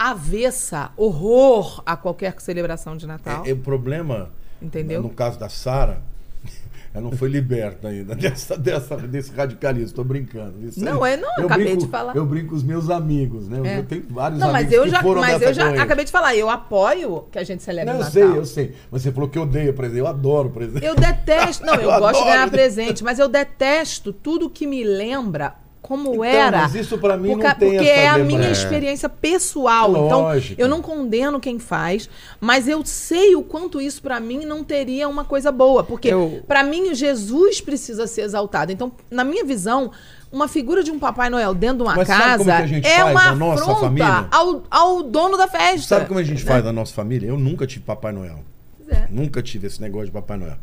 avessa, 0.00 0.92
horror 0.96 1.82
a 1.84 1.94
qualquer 1.94 2.34
celebração 2.40 2.96
de 2.96 3.06
Natal. 3.06 3.42
É, 3.44 3.50
é 3.50 3.52
o 3.52 3.58
problema, 3.58 4.30
Entendeu? 4.60 5.02
no 5.02 5.10
caso 5.10 5.38
da 5.38 5.50
Sara, 5.50 6.00
ela 6.94 7.04
não 7.04 7.12
foi 7.12 7.28
liberta 7.28 7.88
ainda 7.88 8.14
dessa, 8.14 8.56
dessa, 8.56 8.96
desse 8.96 9.30
radicalismo. 9.30 9.94
Tô 9.94 10.02
brincando. 10.02 10.54
Isso 10.66 10.82
Não, 10.82 11.04
aí- 11.04 11.12
é, 11.12 11.16
não, 11.18 11.28
eu 11.36 11.44
acabei 11.44 11.66
brinco, 11.66 11.84
de 11.84 11.88
falar. 11.90 12.16
Eu 12.16 12.24
brinco 12.24 12.48
com 12.48 12.54
os 12.56 12.62
meus 12.62 12.88
amigos, 12.88 13.46
né? 13.46 13.60
É. 13.62 13.78
Eu 13.80 13.84
tenho 13.84 14.04
vários 14.08 14.40
Não, 14.40 14.50
mas 14.50 14.62
amigos 14.66 14.74
eu 14.74 14.82
que 14.84 14.88
já, 14.90 15.02
foram 15.02 15.20
mas 15.20 15.42
eu 15.42 15.52
já 15.52 15.82
acabei 15.82 16.04
de 16.06 16.10
falar, 16.12 16.34
eu 16.34 16.48
apoio 16.48 17.26
que 17.30 17.38
a 17.38 17.44
gente 17.44 17.62
celebre 17.62 17.92
Não, 17.92 18.00
o 18.00 18.02
eu 18.02 18.04
Natal. 18.06 18.30
sei, 18.30 18.38
eu 18.38 18.44
sei. 18.46 18.74
Mas 18.90 19.02
você 19.02 19.12
falou 19.12 19.28
que 19.28 19.38
odeia 19.38 19.70
presente. 19.74 19.98
Eu 19.98 20.06
adoro 20.06 20.48
presente. 20.48 20.82
Eu 20.84 20.96
detesto. 20.96 21.66
Não, 21.66 21.74
eu, 21.74 21.90
Eu 21.92 21.98
gosto 21.98 22.20
de 22.20 22.24
ganhar 22.24 22.50
presente, 22.50 23.04
mas 23.04 23.18
eu 23.18 23.28
detesto 23.28 24.14
tudo 24.14 24.48
que 24.48 24.66
me 24.66 24.82
lembra 24.82 25.54
como 25.82 26.10
Então, 26.12 26.24
era. 26.24 26.58
mas 26.62 26.74
isso 26.74 26.98
pra 26.98 27.16
mim 27.16 27.30
porque, 27.30 27.46
não 27.48 27.54
tem 27.54 27.70
Porque 27.72 27.88
essa 27.88 28.00
é 28.00 28.08
a 28.08 28.18
minha 28.18 28.48
É. 28.48 28.52
experiência 28.52 29.08
pessoal. 29.08 29.90
Lógico. 29.90 30.52
Então, 30.54 30.64
eu 30.64 30.68
não 30.68 30.80
condeno 30.82 31.40
quem 31.40 31.58
faz, 31.58 32.08
mas 32.40 32.68
eu 32.68 32.84
sei 32.84 33.34
o 33.34 33.42
quanto 33.42 33.80
isso 33.80 34.00
pra 34.02 34.20
mim 34.20 34.44
não 34.44 34.62
teria 34.62 35.08
uma 35.08 35.24
coisa 35.24 35.50
boa. 35.50 35.82
Porque 35.82 36.08
Eu- 36.08 36.42
pra 36.46 36.62
mim, 36.62 36.94
Jesus 36.94 37.60
precisa 37.60 38.06
ser 38.06 38.22
exaltado. 38.22 38.70
Então, 38.72 38.92
na 39.10 39.24
minha 39.24 39.44
visão. 39.44 39.90
Uma 40.32 40.46
figura 40.46 40.84
de 40.84 40.92
um 40.92 40.98
Papai 41.00 41.28
Noel 41.28 41.52
dentro 41.52 41.78
de 41.78 41.82
uma 41.82 41.96
Mas 41.96 42.06
sabe 42.06 42.22
casa 42.22 42.38
como 42.44 42.56
que 42.56 42.62
a 42.62 42.66
gente 42.68 42.86
é 42.86 42.98
faz 43.00 43.10
uma 43.10 43.24
na 43.24 43.34
nossa 43.34 43.62
afronta 43.64 43.80
família? 43.80 44.28
ao, 44.30 44.62
ao 44.70 45.02
dono 45.02 45.36
da 45.36 45.48
festa. 45.48 45.88
Sabe 45.88 46.06
como 46.06 46.20
a 46.20 46.22
gente 46.22 46.44
faz 46.44 46.64
na 46.64 46.72
nossa 46.72 46.94
família? 46.94 47.26
Eu 47.26 47.36
nunca 47.36 47.66
tive 47.66 47.84
Papai 47.84 48.12
Noel. 48.12 48.38
Pois 48.76 48.96
é. 48.96 49.08
Nunca 49.10 49.42
tive 49.42 49.66
esse 49.66 49.80
negócio 49.80 50.06
de 50.06 50.12
Papai 50.12 50.36
Noel. 50.36 50.56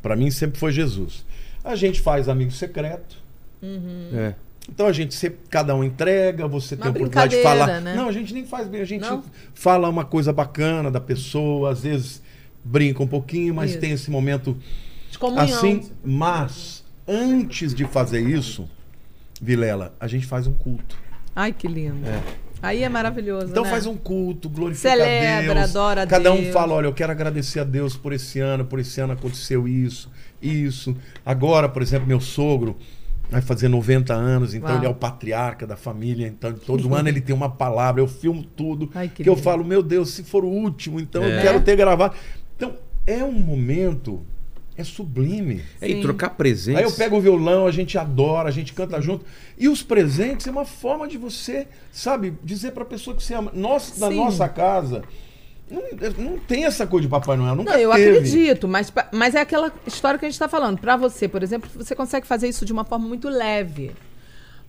Pra 0.00 0.14
mim 0.14 0.30
sempre 0.30 0.60
foi 0.60 0.70
Jesus. 0.70 1.26
A 1.64 1.74
gente 1.74 2.00
faz 2.00 2.28
amigo 2.28 2.52
secreto. 2.52 3.16
É. 4.14 4.34
Então 4.72 4.86
a 4.86 4.92
gente 4.92 5.14
sempre, 5.14 5.40
cada 5.50 5.74
um 5.74 5.82
entrega, 5.84 6.46
você 6.46 6.74
Uma 6.74 6.82
tem 6.82 6.86
a 6.88 6.90
oportunidade 6.90 7.36
de 7.36 7.42
falar. 7.42 7.80
né? 7.80 7.94
Não, 7.94 8.08
a 8.08 8.12
gente 8.12 8.32
nem 8.32 8.46
faz 8.46 8.68
bem, 8.68 8.80
a 8.80 8.84
gente 8.84 9.02
Não? 9.02 9.22
fala 9.52 9.88
uma 9.88 10.04
coisa 10.04 10.32
bacana 10.32 10.90
da 10.90 11.00
pessoa, 11.00 11.70
às 11.72 11.82
vezes 11.82 12.22
brinca 12.64 13.02
um 13.02 13.06
pouquinho, 13.06 13.54
mas 13.54 13.70
Isso. 13.72 13.80
tem 13.80 13.90
esse 13.92 14.10
momento 14.10 14.56
De 15.10 15.18
comunhão. 15.18 15.44
assim. 15.44 15.90
Mas 16.04 16.84
antes 17.06 17.74
de 17.74 17.84
fazer 17.84 18.20
isso, 18.20 18.68
Vilela, 19.42 19.94
a 19.98 20.06
gente 20.06 20.26
faz 20.26 20.46
um 20.46 20.52
culto. 20.52 20.96
Ai, 21.34 21.52
que 21.52 21.66
lindo. 21.66 22.06
Aí 22.62 22.82
é 22.82 22.88
maravilhoso. 22.88 23.48
Então 23.48 23.64
né? 23.64 23.70
faz 23.70 23.86
um 23.86 23.96
culto, 23.96 24.48
glorifica 24.48 24.90
Celebra, 24.90 25.52
a 25.52 25.54
Deus. 25.64 25.70
adora 25.70 26.02
a 26.02 26.06
Cada 26.06 26.30
um 26.32 26.42
Deus. 26.42 26.52
fala, 26.52 26.74
olha, 26.74 26.86
eu 26.86 26.92
quero 26.92 27.10
agradecer 27.10 27.60
a 27.60 27.64
Deus 27.64 27.96
por 27.96 28.12
esse 28.12 28.38
ano, 28.38 28.64
por 28.66 28.78
esse 28.78 29.00
ano 29.00 29.14
aconteceu 29.14 29.66
isso, 29.66 30.10
isso. 30.42 30.94
Agora, 31.24 31.68
por 31.68 31.80
exemplo, 31.80 32.06
meu 32.06 32.20
sogro 32.20 32.76
vai 33.30 33.40
fazer 33.40 33.68
90 33.68 34.12
anos, 34.12 34.54
então 34.54 34.68
Uau. 34.70 34.78
ele 34.78 34.86
é 34.86 34.88
o 34.88 34.94
patriarca 34.94 35.66
da 35.66 35.76
família, 35.76 36.26
então 36.26 36.52
todo 36.52 36.94
ano 36.94 37.08
ele 37.08 37.20
tem 37.20 37.34
uma 37.34 37.48
palavra, 37.48 38.00
eu 38.02 38.08
filmo 38.08 38.42
tudo, 38.42 38.90
Ai, 38.94 39.08
que, 39.08 39.22
que 39.22 39.28
eu 39.28 39.36
falo, 39.36 39.64
meu 39.64 39.82
Deus, 39.82 40.10
se 40.10 40.24
for 40.24 40.44
o 40.44 40.48
último, 40.48 40.98
então 40.98 41.22
eu 41.22 41.38
É. 41.38 41.42
quero 41.42 41.60
ter 41.60 41.76
gravado. 41.76 42.14
Então, 42.56 42.74
é 43.06 43.22
um 43.24 43.32
momento, 43.32 44.20
é 44.76 44.82
sublime. 44.84 45.62
É, 45.80 45.88
e 45.88 46.00
trocar 46.02 46.30
presentes. 46.30 46.78
Aí 46.78 46.84
eu 46.84 46.92
pego 46.92 47.16
o 47.16 47.20
violão, 47.20 47.66
a 47.66 47.70
gente 47.70 47.96
adora, 47.96 48.48
a 48.48 48.52
gente 48.52 48.72
canta 48.72 49.00
junto. 49.00 49.24
E 49.56 49.68
os 49.68 49.82
presentes 49.82 50.46
é 50.46 50.50
uma 50.50 50.64
forma 50.64 51.06
de 51.06 51.16
você, 51.16 51.68
sabe, 51.92 52.34
dizer 52.42 52.72
pra 52.72 52.84
pessoa 52.84 53.16
que 53.16 53.22
você 53.22 53.34
ama. 53.34 53.50
Nós, 53.54 53.98
na 53.98 54.10
nossa 54.10 54.48
casa, 54.48 55.02
não, 55.70 55.82
não 56.32 56.38
tem 56.38 56.64
essa 56.64 56.86
coisa 56.86 57.06
de 57.06 57.10
Papai 57.10 57.36
Noel. 57.36 57.54
Nunca 57.54 57.72
Não, 57.72 57.78
eu 57.78 57.92
teve. 57.92 58.10
acredito, 58.18 58.66
mas, 58.68 58.92
mas 59.12 59.34
é 59.34 59.40
aquela 59.40 59.72
história 59.86 60.18
que 60.18 60.24
a 60.24 60.28
gente 60.28 60.34
está 60.34 60.48
falando. 60.48 60.78
Para 60.78 60.96
você, 60.96 61.28
por 61.28 61.42
exemplo, 61.42 61.70
você 61.74 61.94
consegue 61.94 62.26
fazer 62.26 62.48
isso 62.48 62.64
de 62.64 62.72
uma 62.72 62.84
forma 62.84 63.06
muito 63.06 63.28
leve. 63.28 63.92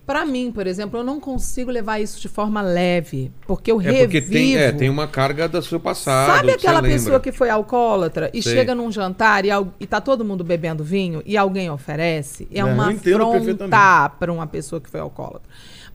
Para 0.04 0.26
mim, 0.26 0.50
por 0.50 0.66
exemplo, 0.66 0.98
eu 0.98 1.04
não 1.04 1.20
consigo 1.20 1.70
levar 1.70 2.00
isso 2.00 2.20
de 2.20 2.28
forma 2.28 2.60
leve, 2.60 3.30
porque 3.46 3.70
eu 3.70 3.80
É 3.80 3.84
revivo. 3.84 4.02
porque 4.04 4.20
tem, 4.20 4.56
é, 4.56 4.72
tem 4.72 4.90
uma 4.90 5.06
carga 5.06 5.48
do 5.48 5.62
seu 5.62 5.78
passado. 5.78 6.34
Sabe 6.38 6.48
que 6.48 6.66
aquela 6.66 6.82
pessoa 6.82 7.20
que 7.20 7.30
foi 7.30 7.48
alcoólatra 7.48 8.28
e 8.34 8.42
Sei. 8.42 8.52
chega 8.52 8.74
num 8.74 8.90
jantar 8.90 9.44
e, 9.44 9.50
e 9.78 9.86
tá 9.86 10.00
todo 10.00 10.24
mundo 10.24 10.42
bebendo 10.42 10.82
vinho 10.82 11.22
e 11.24 11.36
alguém 11.36 11.70
oferece? 11.70 12.48
É, 12.52 12.58
É, 12.58 12.64
uma 12.64 12.88
afronta 12.90 14.10
para 14.18 14.32
uma 14.32 14.46
pessoa 14.46 14.80
que 14.80 14.90
foi 14.90 14.98
alcoólatra. 14.98 15.48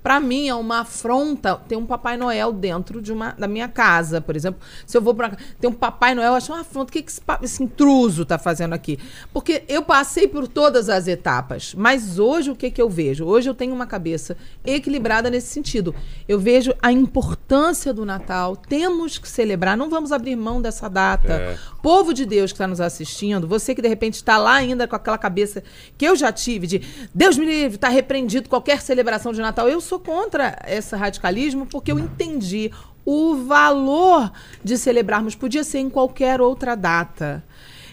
Para 0.07 0.21
mim 0.21 0.47
é 0.47 0.55
uma 0.55 0.79
afronta 0.79 1.57
ter 1.67 1.75
um 1.75 1.85
Papai 1.85 2.15
Noel 2.15 2.53
dentro 2.53 3.01
de 3.01 3.11
uma, 3.11 3.31
da 3.31 3.45
minha 3.45 3.67
casa, 3.67 4.21
por 4.21 4.37
exemplo. 4.37 4.61
Se 4.85 4.95
eu 4.95 5.01
vou 5.01 5.13
para 5.13 5.35
ter 5.59 5.67
um 5.67 5.73
Papai 5.73 6.15
Noel, 6.15 6.29
eu 6.29 6.35
acho 6.35 6.53
uma 6.53 6.61
afronta. 6.61 6.91
O 6.91 6.93
que, 6.93 7.01
que 7.01 7.11
esse, 7.11 7.21
esse 7.41 7.61
intruso 7.61 8.23
tá 8.23 8.37
fazendo 8.37 8.71
aqui? 8.71 8.97
Porque 9.33 9.65
eu 9.67 9.81
passei 9.81 10.25
por 10.25 10.47
todas 10.47 10.87
as 10.87 11.09
etapas, 11.09 11.75
mas 11.77 12.19
hoje 12.19 12.49
o 12.49 12.55
que, 12.55 12.71
que 12.71 12.81
eu 12.81 12.89
vejo? 12.89 13.25
Hoje 13.25 13.49
eu 13.49 13.53
tenho 13.53 13.75
uma 13.75 13.85
cabeça 13.85 14.37
equilibrada 14.65 15.29
nesse 15.29 15.47
sentido. 15.47 15.93
Eu 16.25 16.39
vejo 16.39 16.73
a 16.81 16.89
importância 16.89 17.93
do 17.93 18.05
Natal. 18.05 18.55
Temos 18.55 19.17
que 19.17 19.27
celebrar, 19.27 19.75
não 19.75 19.89
vamos 19.89 20.13
abrir 20.13 20.37
mão 20.37 20.61
dessa 20.61 20.87
data. 20.89 21.33
É. 21.33 21.57
Povo 21.83 22.13
de 22.13 22.25
Deus 22.25 22.53
que 22.53 22.55
está 22.55 22.67
nos 22.67 22.79
assistindo, 22.79 23.45
você 23.45 23.75
que 23.75 23.81
de 23.81 23.89
repente 23.89 24.13
está 24.13 24.37
lá 24.37 24.53
ainda 24.53 24.87
com 24.87 24.95
aquela 24.95 25.17
cabeça 25.17 25.61
que 25.97 26.05
eu 26.05 26.15
já 26.15 26.31
tive 26.31 26.65
de 26.65 26.81
Deus 27.13 27.37
me 27.37 27.45
livre, 27.45 27.75
está 27.75 27.89
repreendido 27.89 28.47
qualquer 28.47 28.81
celebração 28.81 29.33
de 29.33 29.41
Natal. 29.41 29.67
Eu 29.67 29.81
sou 29.81 29.96
contra 29.99 30.57
esse 30.67 30.95
radicalismo 30.95 31.65
porque 31.65 31.91
eu 31.91 31.99
entendi 31.99 32.71
o 33.05 33.35
valor 33.45 34.31
de 34.63 34.77
celebrarmos. 34.77 35.35
Podia 35.35 35.63
ser 35.63 35.79
em 35.79 35.89
qualquer 35.89 36.41
outra 36.41 36.75
data. 36.75 37.43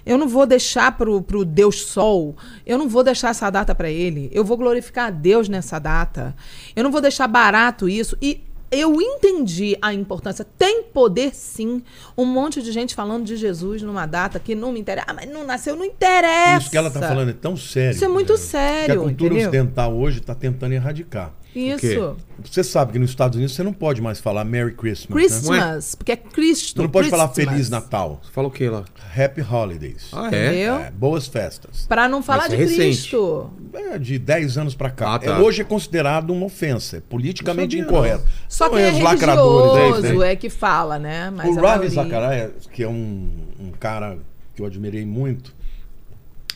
Eu 0.04 0.18
não 0.18 0.28
vou 0.28 0.44
deixar 0.44 0.96
pro, 0.98 1.22
pro 1.22 1.44
Deus 1.44 1.82
Sol, 1.86 2.36
eu 2.66 2.76
não 2.76 2.88
vou 2.88 3.02
deixar 3.02 3.30
essa 3.30 3.48
data 3.48 3.74
para 3.74 3.88
ele. 3.88 4.28
Eu 4.32 4.44
vou 4.44 4.56
glorificar 4.56 5.06
a 5.06 5.10
Deus 5.10 5.48
nessa 5.48 5.78
data. 5.78 6.34
Eu 6.76 6.84
não 6.84 6.90
vou 6.90 7.00
deixar 7.00 7.26
barato 7.26 7.88
isso. 7.88 8.14
E 8.20 8.42
eu 8.70 9.00
entendi 9.00 9.78
a 9.80 9.94
importância. 9.94 10.44
Tem 10.58 10.82
poder, 10.82 11.34
sim. 11.34 11.82
Um 12.18 12.24
monte 12.24 12.60
de 12.60 12.72
gente 12.72 12.94
falando 12.94 13.24
de 13.24 13.36
Jesus 13.36 13.82
numa 13.82 14.04
data 14.04 14.38
que 14.38 14.54
não 14.54 14.72
me 14.72 14.80
interessa. 14.80 15.06
Ah, 15.08 15.14
mas 15.14 15.30
não 15.30 15.46
nasceu, 15.46 15.76
não 15.76 15.84
interessa. 15.84 16.58
Isso 16.58 16.70
que 16.70 16.76
ela 16.76 16.90
tá 16.90 17.00
falando 17.00 17.30
é 17.30 17.34
tão 17.34 17.56
sério. 17.56 17.94
Isso 17.94 18.04
é 18.04 18.08
muito 18.08 18.34
Que 18.34 18.40
sério, 18.40 19.00
a 19.00 19.04
cultura 19.04 19.32
entendeu? 19.34 19.48
ocidental 19.48 19.94
hoje 19.96 20.18
está 20.18 20.34
tentando 20.34 20.72
erradicar. 20.72 21.32
Isso. 21.54 22.16
Você 22.42 22.64
sabe 22.64 22.92
que 22.92 22.98
nos 22.98 23.10
Estados 23.10 23.36
Unidos 23.36 23.54
você 23.54 23.62
não 23.62 23.72
pode 23.72 24.02
mais 24.02 24.20
falar 24.20 24.44
Merry 24.44 24.74
Christmas. 24.74 25.08
Né? 25.08 25.14
Christmas, 25.14 25.94
porque 25.94 26.12
é 26.12 26.16
Cristo. 26.16 26.76
Você 26.76 26.82
não 26.82 26.90
pode 26.90 27.08
falar 27.08 27.28
Christmas. 27.28 27.54
Feliz 27.54 27.70
Natal. 27.70 28.20
Você 28.22 28.32
fala 28.32 28.48
o 28.48 28.50
que 28.50 28.68
lá? 28.68 28.84
Happy 29.16 29.40
Holidays. 29.40 30.08
Ah, 30.12 30.30
é? 30.32 30.62
É, 30.62 30.90
boas 30.90 31.28
festas. 31.28 31.86
Pra 31.86 32.08
não 32.08 32.22
falar 32.22 32.48
de 32.48 32.56
é. 32.56 32.66
Cristo. 32.66 33.50
É, 33.72 33.98
de 33.98 34.18
10 34.18 34.58
anos 34.58 34.74
pra 34.74 34.90
cá. 34.90 35.14
Ah, 35.14 35.18
tá. 35.18 35.26
É, 35.26 35.38
hoje 35.38 35.62
é 35.62 35.64
considerado 35.64 36.30
uma 36.30 36.46
ofensa, 36.46 36.96
é 36.96 37.00
politicamente 37.00 37.78
incorreto. 37.78 38.24
Só 38.48 38.66
Não 38.66 38.74
quem 38.74 38.82
é 38.82 38.88
é 38.88 38.90
religioso 38.90 40.18
né? 40.18 40.32
é 40.32 40.36
que 40.36 40.50
fala, 40.50 40.98
né? 40.98 41.30
Mas 41.30 41.56
o 41.56 41.60
Ravi 41.60 41.88
Zacharias, 41.88 42.66
que 42.72 42.82
é 42.82 42.88
um, 42.88 43.30
um 43.60 43.70
cara 43.70 44.18
que 44.54 44.62
eu 44.62 44.66
admirei 44.66 45.06
muito, 45.06 45.54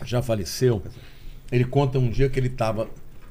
já 0.04 0.22
faleceu. 0.22 0.82
Ele 1.50 1.64
conta 1.64 1.98
um 1.98 2.10
dia 2.10 2.28
que 2.28 2.38
ele 2.38 2.48
estava 2.48 2.88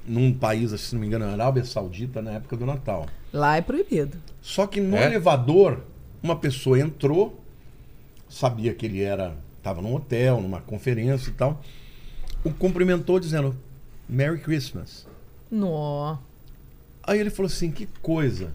num 0.08 0.34
país, 0.34 0.72
se 0.80 0.94
não 0.94 1.02
me 1.02 1.08
engano, 1.08 1.26
na 1.26 1.34
Arábia 1.34 1.64
Saudita, 1.66 2.22
na 2.22 2.32
época 2.32 2.56
do 2.56 2.66
Natal. 2.66 3.08
Lá 3.34 3.58
é 3.58 3.62
proibido. 3.62 4.18
Só 4.42 4.66
que 4.66 4.80
no 4.80 4.96
É? 4.96 5.06
elevador, 5.06 5.82
uma 6.24 6.36
pessoa 6.36 6.80
entrou 6.80 7.40
sabia 8.30 8.74
que 8.74 8.86
ele 8.86 9.02
era, 9.02 9.36
estava 9.58 9.82
num 9.82 9.96
hotel, 9.96 10.42
numa 10.42 10.60
conferência 10.62 11.30
e 11.30 11.34
tal, 11.34 11.62
o 12.44 12.52
cumprimentou 12.52 13.20
dizendo 13.20 13.56
Merry 14.08 14.40
Christmas. 14.40 15.08
Nó. 15.50 16.18
Aí 17.04 17.20
ele 17.20 17.30
falou 17.30 17.48
assim: 17.48 17.72
que 17.72 17.88
coisa. 18.02 18.54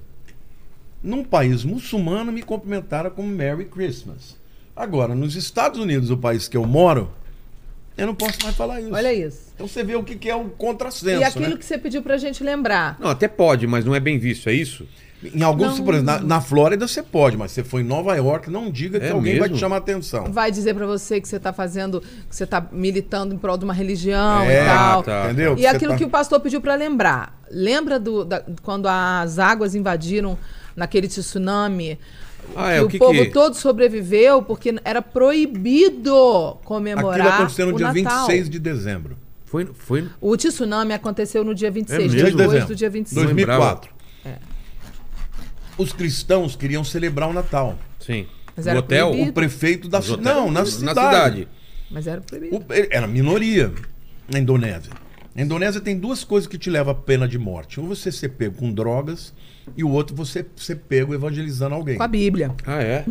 Num 1.02 1.24
país 1.24 1.64
muçulmano 1.64 2.30
me 2.30 2.42
cumprimentaram 2.42 3.10
como 3.10 3.28
Merry 3.28 3.64
Christmas. 3.64 4.36
Agora, 4.76 5.14
nos 5.14 5.34
Estados 5.34 5.80
Unidos, 5.80 6.10
o 6.10 6.16
país 6.16 6.48
que 6.48 6.56
eu 6.56 6.64
moro, 6.64 7.10
eu 7.96 8.06
não 8.06 8.14
posso 8.14 8.38
mais 8.42 8.54
falar 8.56 8.80
isso. 8.80 8.94
Olha 8.94 9.12
isso. 9.12 9.38
Então 9.54 9.66
você 9.68 9.82
vê 9.84 9.94
o 9.96 10.02
que 10.02 10.16
que 10.16 10.28
é 10.30 10.34
o 10.36 10.44
contrassenso. 10.50 11.20
E 11.20 11.24
aquilo 11.24 11.50
né? 11.50 11.56
que 11.56 11.64
você 11.64 11.76
pediu 11.78 12.02
pra 12.02 12.16
gente 12.16 12.42
lembrar. 12.42 12.96
Não, 13.00 13.10
até 13.10 13.28
pode, 13.28 13.66
mas 13.66 13.84
não 13.84 13.94
é 13.94 14.00
bem 14.00 14.18
visto, 14.18 14.48
é 14.48 14.52
isso? 14.54 14.86
Em 15.24 15.40
alguns, 15.44 15.78
Não. 15.78 15.84
por 15.84 15.94
exemplo, 15.94 16.14
na, 16.14 16.20
na 16.20 16.40
Flórida 16.40 16.88
você 16.88 17.00
pode, 17.00 17.36
mas 17.36 17.52
você 17.52 17.62
foi 17.62 17.82
em 17.82 17.84
Nova 17.84 18.12
York, 18.16 18.50
não 18.50 18.68
diga 18.68 18.98
que 18.98 19.06
É 19.06 19.10
alguém 19.12 19.38
vai 19.38 19.48
te 19.48 19.52
mesmo? 19.52 19.60
chamar 19.60 19.76
atenção. 19.76 20.24
Vai 20.32 20.50
dizer 20.50 20.74
pra 20.74 20.84
você 20.84 21.20
que 21.20 21.28
você 21.28 21.38
tá 21.38 21.52
fazendo, 21.52 22.00
que 22.28 22.34
você 22.34 22.44
tá 22.44 22.66
militando 22.72 23.32
em 23.32 23.38
prol 23.38 23.56
de 23.56 23.64
uma 23.64 23.72
religião 23.72 24.40
É, 24.42 24.62
e 24.62 24.66
tal. 24.66 25.02
tá. 25.04 25.24
Entendeu? 25.26 25.54
E 25.56 25.64
aquilo 25.64 25.92
tá- 25.92 25.98
que 25.98 26.04
o 26.04 26.10
pastor 26.10 26.40
pediu 26.40 26.60
pra 26.60 26.74
lembrar. 26.74 27.40
Lembra 27.48 28.00
do, 28.00 28.24
da- 28.24 28.42
quando 28.62 28.88
as 28.88 29.38
águas 29.38 29.76
invadiram 29.76 30.36
naquele 30.74 31.06
tsunami? 31.06 31.96
Ah, 32.54 32.70
é, 32.72 32.76
que 32.78 32.82
o 32.82 32.86
o 32.86 32.88
que 32.90 32.98
povo 32.98 33.12
que- 33.14 33.30
todo 33.30 33.54
sobreviveu 33.54 34.42
porque 34.42 34.74
era 34.84 35.00
proibido 35.00 36.56
comemorar 36.64 37.20
Aquilo 37.20 37.34
aconteceu 37.34 37.66
no 37.66 37.74
o 37.74 37.76
dia 37.76 37.86
Natal. 37.92 38.26
26 38.26 38.50
de 38.50 38.58
dezembro. 38.58 39.16
Foi, 39.46 39.66
foi. 39.74 40.08
O 40.20 40.36
tsunami 40.36 40.92
aconteceu 40.94 41.44
no 41.44 41.54
dia 41.54 41.70
26, 41.70 41.98
É 41.98 42.02
mesmo? 42.02 42.16
De 42.16 42.24
depois 42.24 42.48
dezembro. 42.50 42.68
do 42.68 42.76
dia 42.76 42.90
25. 42.90 43.22
2004. 43.24 43.90
É. 44.24 44.34
Os 45.76 45.92
cristãos 45.92 46.54
queriam 46.56 46.84
celebrar 46.84 47.28
o 47.28 47.32
Natal. 47.32 47.78
Sim. 47.98 48.26
Mas 48.56 48.66
no 48.66 48.70
era 48.70 48.80
hotel? 48.80 49.08
proibido. 49.08 49.30
O 49.30 49.32
prefeito 49.32 49.88
da 49.88 50.02
cidade. 50.02 50.22
Não, 50.22 50.50
na 50.50 50.60
Na 50.60 50.66
cidade. 50.66 50.94
cidade. 51.00 51.48
Mas 51.90 52.06
era 52.06 52.20
proibido. 52.20 52.56
O- 52.56 52.64
era 52.90 53.06
minoria 53.06 53.72
na 54.30 54.38
Indonésia. 54.38 54.92
Na 55.34 55.42
Indonésia 55.42 55.80
tem 55.80 55.98
duas 55.98 56.22
coisas 56.24 56.46
que 56.46 56.58
te 56.58 56.68
levam 56.68 56.92
à 56.92 56.94
pena 56.94 57.26
de 57.26 57.38
morte. 57.38 57.80
Um 57.80 57.86
você 57.88 58.12
ser 58.12 58.30
pego 58.30 58.56
com 58.56 58.70
drogas 58.72 59.32
e 59.76 59.82
o 59.84 59.90
outro 59.90 60.14
você 60.14 60.44
ser 60.56 60.76
pego 60.76 61.14
evangelizando 61.14 61.74
alguém. 61.74 61.96
Com 61.96 62.02
a 62.02 62.08
Bíblia. 62.08 62.54
Ah, 62.66 62.82
é? 62.82 63.04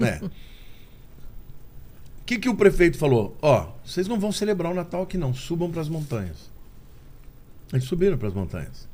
É. 0.00 0.24
O 0.24 0.30
que, 2.26 2.38
que 2.38 2.48
o 2.48 2.54
prefeito 2.54 2.96
falou? 2.98 3.36
Ó, 3.42 3.68
vocês 3.84 4.08
não 4.08 4.18
vão 4.18 4.32
celebrar 4.32 4.72
o 4.72 4.74
Natal 4.74 5.02
aqui 5.02 5.16
não, 5.18 5.34
subam 5.34 5.70
para 5.70 5.80
as 5.80 5.88
montanhas. 5.88 6.50
Eles 7.72 7.84
subiram 7.84 8.16
para 8.16 8.28
as 8.28 8.34
montanhas. 8.34 8.88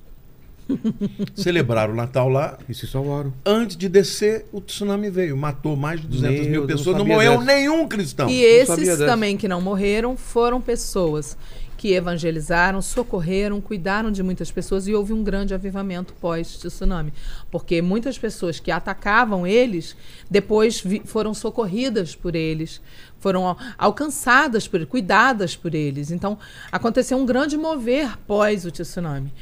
Celebraram 1.35 1.93
o 1.93 1.97
Natal 1.97 2.29
lá. 2.29 2.59
E 2.69 2.75
se 2.75 2.87
salvaram. 2.87 3.33
Antes 3.45 3.77
de 3.77 3.89
descer, 3.89 4.47
o 4.53 4.61
tsunami 4.61 5.11
veio. 5.11 5.37
Matou 5.37 5.77
mais 5.77 6.01
de 6.01 6.07
200 6.07 6.41
Meu 6.43 6.51
mil 6.51 6.67
Deus, 6.67 6.81
pessoas. 6.81 6.97
não 6.97 7.05
Não, 7.05 7.15
morreu 7.15 7.33
dessa. 7.33 7.45
nenhum 7.45 7.89
cristão. 7.89 8.29
E 8.31 8.41
esses 8.43 8.99
também 8.99 9.37
que 9.37 9.49
não 9.49 9.61
morreram 9.61 10.17
foram 10.17 10.61
pessoas 10.61 11.37
que 11.81 11.95
evangelizaram, 11.95 12.83
socorreram, 12.83 13.59
cuidaram 13.59 14.11
de 14.13 14.23
muitas 14.23 14.51
pessoas 14.51 14.87
e 14.87 14.93
houve 14.93 15.15
um 15.15 15.25
grande 15.25 15.55
avivamento 15.55 16.13
pós-tsunami. 16.21 17.11
Porque 17.51 17.81
muitas 17.81 18.19
pessoas 18.19 18.61
que 18.61 18.71
atacavam 18.71 19.47
eles, 19.47 19.97
depois 20.31 20.85
foram 21.07 21.33
socorridas 21.33 22.15
por 22.15 22.37
eles, 22.37 22.83
foram 23.19 23.47
al- 23.49 23.59
alcançadas 23.79 24.69
por 24.69 24.85
cuidadas 24.85 25.57
por 25.57 25.75
eles. 25.75 26.11
Então, 26.11 26.37
aconteceu 26.71 27.17
um 27.17 27.25
grande 27.25 27.57
mover 27.57 28.15
pós 28.27 28.67
o 28.67 28.71
tsunami. 28.71 29.33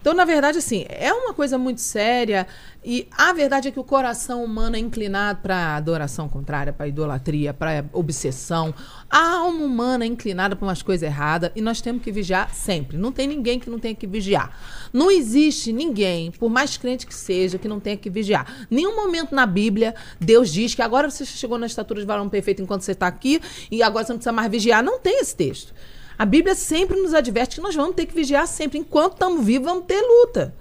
Então, 0.00 0.14
na 0.14 0.24
verdade, 0.24 0.58
assim, 0.58 0.86
é 0.88 1.12
uma 1.12 1.34
coisa 1.34 1.58
muito 1.58 1.80
séria 1.80 2.46
e 2.84 3.08
a 3.16 3.32
verdade 3.32 3.68
é 3.68 3.70
que 3.70 3.80
o 3.80 3.84
coração 3.84 4.44
humano 4.44 4.76
é 4.76 4.78
inclinado 4.78 5.40
para 5.42 5.76
adoração 5.76 6.28
contrária, 6.28 6.72
para 6.72 6.86
idolatria, 6.86 7.52
para 7.52 7.84
obsessão. 7.92 8.72
A 9.10 9.38
alma 9.38 9.64
humana 9.64 10.04
é 10.04 10.06
inclinada 10.06 10.54
para 10.54 10.66
umas 10.66 10.82
coisas 10.82 11.02
erradas 11.02 11.50
e 11.56 11.60
nós 11.60 11.80
temos 11.80 12.02
que 12.02 12.12
vigiar 12.12 12.54
sempre. 12.54 12.96
Não 12.96 13.10
tem 13.10 13.26
ninguém 13.26 13.58
que 13.58 13.68
não 13.68 13.78
tenha 13.78 13.94
que 13.94 14.06
vigiar. 14.06 14.56
Não 14.92 15.10
existe 15.10 15.72
ninguém, 15.72 16.30
por 16.30 16.48
mais 16.48 16.76
crente 16.76 17.06
que 17.06 17.14
seja, 17.14 17.58
que 17.58 17.66
não 17.66 17.80
tenha 17.80 17.96
que 17.96 18.08
vigiar. 18.08 18.66
Nenhum 18.70 18.94
momento 18.94 19.34
na 19.34 19.46
Bíblia 19.46 19.94
Deus 20.20 20.52
diz 20.52 20.74
que 20.74 20.82
agora 20.82 21.10
você 21.10 21.24
chegou 21.26 21.58
na 21.58 21.66
estatura 21.66 22.00
de 22.00 22.06
varão 22.06 22.28
perfeito 22.28 22.62
enquanto 22.62 22.82
você 22.82 22.92
está 22.92 23.08
aqui 23.08 23.40
e 23.70 23.82
agora 23.82 24.04
você 24.04 24.12
não 24.12 24.18
precisa 24.18 24.32
mais 24.32 24.50
vigiar. 24.50 24.82
Não 24.82 25.00
tem 25.00 25.20
esse 25.20 25.34
texto. 25.34 25.74
A 26.18 26.24
Bíblia 26.24 26.54
sempre 26.56 27.00
nos 27.00 27.14
adverte 27.14 27.56
que 27.56 27.62
nós 27.62 27.76
vamos 27.76 27.94
ter 27.94 28.04
que 28.04 28.14
vigiar 28.14 28.46
sempre. 28.48 28.78
Enquanto 28.78 29.12
estamos 29.12 29.44
vivos, 29.44 29.68
vamos 29.68 29.84
ter 29.84 30.00
luta. 30.00 30.52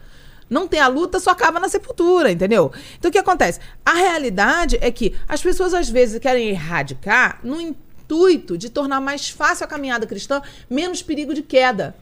Não 0.47 0.67
tem 0.67 0.79
a 0.79 0.87
luta, 0.87 1.19
só 1.19 1.31
acaba 1.31 1.59
na 1.59 1.67
sepultura, 1.67 2.31
entendeu? 2.31 2.71
Então 2.97 3.09
o 3.09 3.11
que 3.11 3.17
acontece? 3.17 3.59
A 3.85 3.93
realidade 3.93 4.77
é 4.79 4.91
que 4.91 5.15
as 5.27 5.41
pessoas 5.41 5.73
às 5.73 5.89
vezes 5.89 6.19
querem 6.19 6.49
erradicar 6.49 7.39
no 7.43 7.59
intuito 7.59 8.57
de 8.57 8.69
tornar 8.69 9.01
mais 9.01 9.29
fácil 9.29 9.65
a 9.65 9.67
caminhada 9.67 10.05
cristã, 10.05 10.41
menos 10.69 11.01
perigo 11.01 11.33
de 11.33 11.41
queda. 11.41 11.95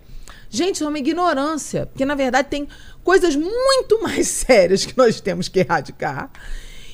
Gente, 0.49 0.83
é 0.83 0.87
uma 0.87 0.99
ignorância, 0.99 1.87
porque 1.87 2.05
na 2.05 2.13
verdade 2.13 2.49
tem 2.49 2.67
coisas 3.03 3.35
muito 3.35 3.99
mais 4.03 4.27
sérias 4.27 4.85
que 4.85 4.97
nós 4.97 5.19
temos 5.21 5.47
que 5.47 5.59
erradicar. 5.59 6.29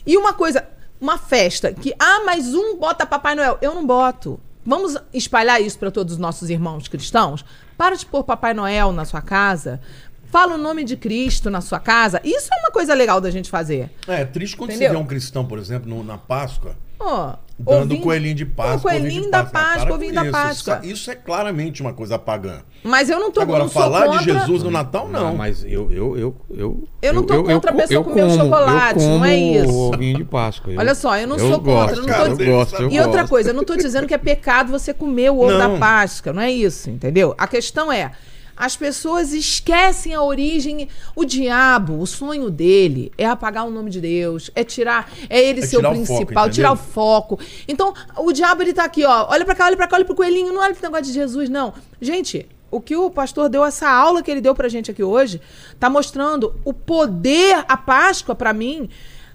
E 0.05 0.15
uma 0.15 0.33
coisa, 0.33 0.65
uma 1.01 1.17
festa 1.17 1.73
que, 1.73 1.93
ah, 1.99 2.21
mais 2.23 2.53
um 2.53 2.77
bota 2.77 3.05
Papai 3.05 3.35
Noel. 3.35 3.57
Eu 3.61 3.73
não 3.73 3.85
boto. 3.85 4.39
Vamos 4.65 4.95
espalhar 5.13 5.61
isso 5.61 5.77
para 5.79 5.89
todos 5.91 6.13
os 6.13 6.19
nossos 6.19 6.49
irmãos 6.49 6.87
cristãos? 6.87 7.43
Para 7.77 7.95
de 7.95 8.05
pôr 8.05 8.23
Papai 8.23 8.53
Noel 8.53 8.91
na 8.91 9.05
sua 9.05 9.21
casa. 9.21 9.79
Fala 10.27 10.55
o 10.55 10.57
nome 10.57 10.83
de 10.83 10.95
Cristo 10.95 11.49
na 11.49 11.59
sua 11.61 11.79
casa. 11.79 12.21
Isso 12.23 12.47
é 12.53 12.57
uma 12.59 12.71
coisa 12.71 12.93
legal 12.93 13.19
da 13.19 13.29
gente 13.31 13.49
fazer. 13.49 13.89
É, 14.07 14.23
triste 14.23 14.55
quando 14.55 14.69
Entendeu? 14.69 14.89
você 14.89 14.95
vê 14.97 15.01
um 15.03 15.05
cristão, 15.05 15.45
por 15.45 15.57
exemplo, 15.59 15.89
no- 15.89 16.03
na 16.03 16.17
Páscoa, 16.17 16.75
Ó, 16.99 17.33
dando 17.61 17.81
ovinho- 17.83 18.01
coelhinho 18.01 18.35
de 18.35 18.45
Páscoa. 18.45 18.75
Ó, 18.75 18.79
coelhinho 18.99 19.29
da 19.31 19.43
Páscoa. 19.43 19.59
Ah, 19.61 19.75
Páscoa, 19.75 19.95
ovinho 19.95 20.13
da 20.13 20.21
isso. 20.23 20.31
Páscoa. 20.31 20.79
Isso, 20.83 20.93
isso 20.93 21.11
é 21.11 21.15
claramente 21.15 21.81
uma 21.81 21.93
coisa 21.93 22.17
pagã. 22.19 22.61
Mas 22.83 23.09
eu 23.09 23.19
não 23.19 23.31
tô 23.31 23.41
Agora, 23.41 23.63
não 23.63 23.69
falar 23.69 24.05
contra... 24.07 24.19
de 24.19 24.25
Jesus 24.39 24.63
no 24.63 24.71
Natal, 24.71 25.07
não. 25.07 25.27
Ah, 25.29 25.33
mas 25.33 25.63
eu, 25.63 25.91
eu, 25.91 26.17
eu, 26.17 26.35
eu. 26.49 26.83
Eu 27.01 27.13
não 27.13 27.23
tô 27.23 27.43
contra 27.43 27.71
a 27.71 27.73
pessoa 27.75 28.03
comer 28.03 28.23
o 28.23 28.27
como- 28.27 28.39
chocolate, 28.39 29.03
eu 29.03 29.09
não 29.09 29.25
é 29.25 29.35
como 29.35 29.55
isso. 29.55 29.71
o 29.73 29.93
ovinho 29.93 30.17
de 30.17 30.23
Páscoa. 30.23 30.73
Eu- 30.73 30.79
Olha 30.79 30.95
só, 30.95 31.17
eu 31.17 31.27
não 31.27 31.37
sou 31.37 31.59
contra, 31.59 31.63
gosto, 31.73 31.95
eu 31.95 32.01
não 32.01 32.05
cara, 32.07 32.35
tô 32.35 32.43
eu 32.43 32.51
gosto, 32.51 32.75
eu 32.81 32.89
E 32.91 32.99
outra 32.99 33.21
gosto. 33.21 33.29
coisa, 33.29 33.49
eu 33.49 33.53
não 33.53 33.63
tô 33.63 33.75
dizendo 33.75 34.07
que 34.07 34.13
é 34.13 34.17
pecado 34.17 34.71
você 34.71 34.93
comer 34.93 35.29
o 35.31 35.39
ovo 35.39 35.51
Não. 35.51 35.73
da 35.73 35.79
Páscoa, 35.79 36.33
não 36.33 36.41
é 36.41 36.51
isso, 36.51 36.89
entendeu? 36.89 37.35
A 37.37 37.47
questão 37.47 37.91
é, 37.91 38.11
as 38.61 38.77
pessoas 38.77 39.33
esquecem 39.33 40.13
a 40.13 40.21
origem, 40.21 40.87
o 41.15 41.25
diabo, 41.25 41.99
o 41.99 42.05
sonho 42.05 42.47
dele 42.51 43.11
é 43.17 43.25
apagar 43.25 43.65
o 43.65 43.71
nome 43.71 43.89
de 43.89 43.99
Deus, 43.99 44.51
é 44.53 44.63
tirar, 44.63 45.11
é 45.27 45.41
ele 45.41 45.61
É 45.61 45.65
ser 45.65 45.77
o 45.77 45.79
o 45.79 45.83
foco, 45.83 45.95
principal, 45.95 46.47
tirar 46.47 46.71
o 46.71 46.75
foco. 46.75 47.39
Então, 47.67 47.91
o 48.19 48.31
diabo 48.31 48.61
ele 48.61 48.71
tá 48.71 48.83
aqui, 48.83 49.03
ó, 49.03 49.25
olha 49.31 49.43
pra 49.45 49.55
cá, 49.55 49.65
olha 49.65 49.75
pra 49.75 49.87
cá, 49.87 49.95
olha 49.95 50.05
pro 50.05 50.13
coelhinho, 50.13 50.53
não 50.53 50.61
olha 50.61 50.75
pro 50.75 50.83
negócio 50.83 51.05
de 51.05 51.11
Jesus, 51.11 51.49
não. 51.49 51.73
Gente, 51.99 52.47
o 52.69 52.79
que 52.79 52.95
o 52.95 53.09
pastor 53.09 53.49
deu, 53.49 53.65
essa 53.65 53.89
aula 53.89 54.21
que 54.21 54.29
ele 54.29 54.41
deu 54.41 54.53
pra 54.53 54.69
gente 54.69 54.91
aqui 54.91 55.01
hoje, 55.01 55.41
tá 55.79 55.89
mostrando 55.89 56.53
o 56.63 56.71
poder, 56.71 57.65
a 57.67 57.75
Páscoa, 57.75 58.35
pra 58.35 58.53
mim, 58.53 58.87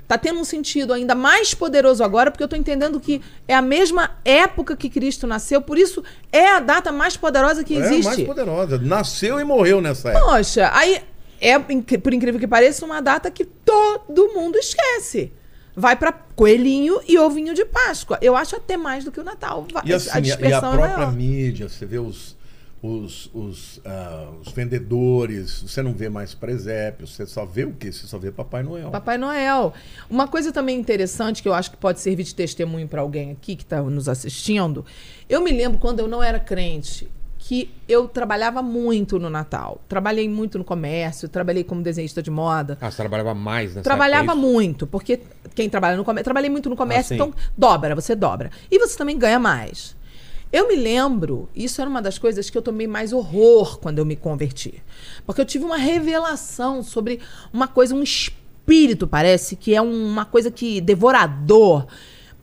tá 0.07 0.17
tendo 0.17 0.39
um 0.39 0.45
sentido 0.45 0.93
ainda 0.93 1.15
mais 1.15 1.53
poderoso 1.55 2.03
agora, 2.05 2.31
porque 2.31 2.43
eu 2.45 2.49
tô 2.49 2.57
entendendo 2.57 3.01
que 3.01 3.21
é 3.49 3.55
a 3.55 3.63
mesma 3.63 4.11
época 4.25 4.77
que 4.77 4.89
Cristo 4.89 5.27
nasceu, 5.27 5.61
por 5.61 5.77
isso 5.79 6.03
é 6.33 6.49
a 6.53 6.61
data 6.61 6.93
mais 6.93 7.17
poderosa 7.17 7.65
que 7.65 7.77
É 7.77 7.83
a 7.83 7.87
existe. 7.87 8.05
mais 8.05 8.23
poderosa. 8.23 8.79
Nasceu 8.79 9.41
e 9.41 9.45
morreu 9.45 9.81
nessa 9.81 10.11
época. 10.11 10.25
Poxa, 10.25 10.71
aí 10.73 11.03
é, 11.41 11.59
por 11.59 12.13
incrível 12.15 12.41
que 12.41 12.47
pareça, 12.47 12.85
uma 12.85 13.01
data 13.01 13.31
que 13.31 13.45
todo 13.45 14.29
mundo 14.35 14.57
esquece. 14.57 15.33
Vai 15.79 15.95
pra 15.95 16.11
coelhinho 16.11 17.01
e 17.07 17.19
ovinho 17.19 17.53
de 17.53 17.65
Páscoa. 17.65 18.19
Eu 18.23 18.35
acho 18.35 18.57
até 18.57 18.77
mais 18.79 19.05
do 19.05 19.13
que 19.13 19.21
o 19.21 19.25
Natal. 19.25 19.67
E 19.85 19.93
assim, 19.93 20.09
a 20.11 20.21
e 20.21 20.31
a 20.31 20.57
é 20.57 20.61
própria 20.61 20.97
maior. 20.97 21.13
mídia, 21.13 21.69
você 21.69 21.85
vê 21.85 21.99
os, 21.99 22.36
os, 22.83 23.31
os, 23.35 23.81
ah, 23.85 24.31
os 24.45 24.53
vendedores, 24.53 25.63
você 25.63 25.83
não 25.83 25.93
vê 25.93 26.09
mais 26.09 26.35
presépio, 26.35 27.07
você 27.07 27.27
só 27.27 27.45
vê 27.45 27.65
o 27.65 27.73
quê? 27.73 27.91
Você 27.91 28.07
só 28.07 28.19
vê 28.19 28.31
Papai 28.31 28.63
Noel. 28.63 28.91
Papai 28.91 29.19
Noel. 29.19 29.73
Uma 30.09 30.29
coisa 30.29 30.53
também 30.53 30.79
interessante 30.79 31.43
que 31.43 31.49
eu 31.49 31.55
acho 31.55 31.71
que 31.71 31.77
pode 31.77 32.01
servir 32.01 32.23
de 32.25 32.35
testemunho 32.35 32.87
para 32.87 33.01
alguém 33.01 33.33
aqui 33.33 33.57
que 33.57 33.63
está 33.63 33.83
nos 33.83 34.09
assistindo. 34.09 34.85
Eu 35.29 35.43
me 35.43 35.51
lembro 35.51 35.79
quando 35.79 36.01
eu 36.01 36.09
não 36.09 36.23
era 36.23 36.39
crente 36.39 37.09
que 37.39 37.71
eu 37.89 38.09
trabalhava 38.09 38.61
muito 38.61 39.21
no 39.21 39.31
Natal. 39.31 39.81
Trabalhei 39.89 40.29
muito 40.29 40.59
no 40.59 40.65
comércio, 40.65 41.29
trabalhei 41.29 41.63
como 41.63 41.81
desenhista 41.81 42.21
de 42.21 42.31
moda. 42.31 42.77
Ah, 42.81 42.91
você 42.91 42.97
trabalhava 42.97 43.35
mais 43.35 43.71
nessa 43.71 43.83
Trabalhava 43.83 44.33
época, 44.33 44.39
é 44.39 44.41
muito, 44.53 44.87
porque 44.87 45.21
quem 45.55 45.71
trabalha 45.71 45.97
no 45.97 46.05
comércio. 46.05 46.25
Trabalhei 46.25 46.51
muito 46.51 46.69
no 46.69 46.75
comércio, 46.77 47.15
Ah, 47.15 47.17
então 47.17 47.33
dobra, 47.57 47.95
você 47.95 48.17
dobra. 48.17 48.51
E 48.71 48.79
você 48.81 48.99
também 48.99 49.17
ganha 49.17 49.39
mais. 49.39 49.96
Eu 50.57 50.69
me 50.69 50.75
lembro, 50.75 51.51
isso 51.55 51.83
era 51.83 51.91
uma 51.91 52.01
das 52.01 52.17
coisas 52.17 52.49
que 52.49 52.57
eu 52.57 52.63
tomei 52.63 52.87
mais 52.87 53.13
horror 53.13 53.79
quando 53.79 53.99
eu 53.99 54.07
me 54.07 54.17
converti. 54.17 54.83
Porque 55.27 55.39
eu 55.39 55.45
tive 55.45 55.67
uma 55.67 55.77
revelação 55.77 56.83
sobre 56.83 57.21
uma 57.53 57.69
coisa, 57.69 57.95
um 57.95 58.03
espírito, 58.03 59.07
parece, 59.07 59.55
que 59.55 59.75
é 59.75 59.83
uma 59.83 60.25
coisa 60.25 60.51
que 60.51 60.81
devorador. 60.81 61.87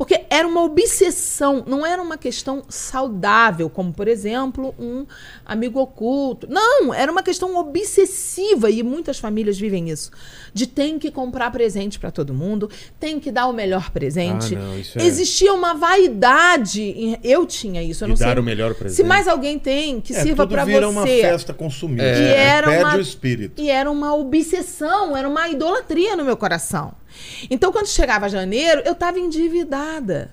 Porque 0.04 0.26
era 0.30 0.46
uma 0.46 0.62
obsessão, 0.64 1.64
não 1.66 1.86
era 1.86 2.02
uma 2.02 2.18
questão 2.18 2.62
saudável, 2.68 3.70
como, 3.70 3.94
por 3.94 4.06
exemplo, 4.10 4.76
um 4.78 5.06
amigo 5.46 5.80
oculto. 5.80 6.46
Não, 6.50 6.94
era 6.94 7.10
uma 7.10 7.24
questão 7.24 7.56
obsessiva 7.56 8.70
e 8.70 8.84
muitas 8.84 9.18
famílias 9.18 9.58
vivem 9.58 9.90
isso. 9.90 10.12
De 10.54 10.68
tem 10.68 11.00
que 11.00 11.10
comprar 11.10 11.50
presente 11.52 11.98
para 11.98 12.12
todo 12.12 12.34
mundo, 12.34 12.70
tem 13.00 13.18
que 13.18 13.32
dar 13.32 13.48
o 13.48 13.54
melhor 13.54 13.92
presente. 13.92 14.56
Ah, 14.58 14.60
não, 14.60 14.74
é- 14.74 15.06
Existia 15.08 15.54
uma 15.54 15.74
vaidade, 15.74 16.82
em- 16.82 17.18
eu 17.24 17.46
tinha 17.46 17.82
isso, 17.82 18.04
eu 18.04 18.08
De 18.08 18.10
não 18.10 18.18
sei. 18.18 18.28
dar 18.28 18.40
o 18.40 18.44
melhor 18.44 18.74
presente. 18.76 18.98
Se 18.98 19.04
mais 19.06 19.26
alguém 19.26 19.58
tem, 19.58 20.02
que 20.02 20.14
É, 20.14 20.22
sirva 20.22 20.46
para 20.46 20.66
você. 20.66 20.86
uma 20.86 21.08
festa 21.08 21.54
consumida. 21.54 22.04
E 22.04 22.20
né? 22.24 22.36
era 22.36 22.68
Perde 22.68 22.84
uma- 22.84 22.98
o 22.98 23.00
espírito. 23.00 23.62
E 23.62 23.70
era 23.70 23.90
uma 23.90 24.14
obsessão, 24.14 25.16
era 25.16 25.30
uma 25.30 25.48
idolatria 25.48 26.18
no 26.18 26.26
meu 26.26 26.36
coração. 26.36 26.92
Então, 27.50 27.72
quando 27.72 27.88
chegava 27.88 28.30
janeiro, 28.30 28.82
eu 28.86 28.94
estava 28.94 29.20
endividada. 29.20 30.32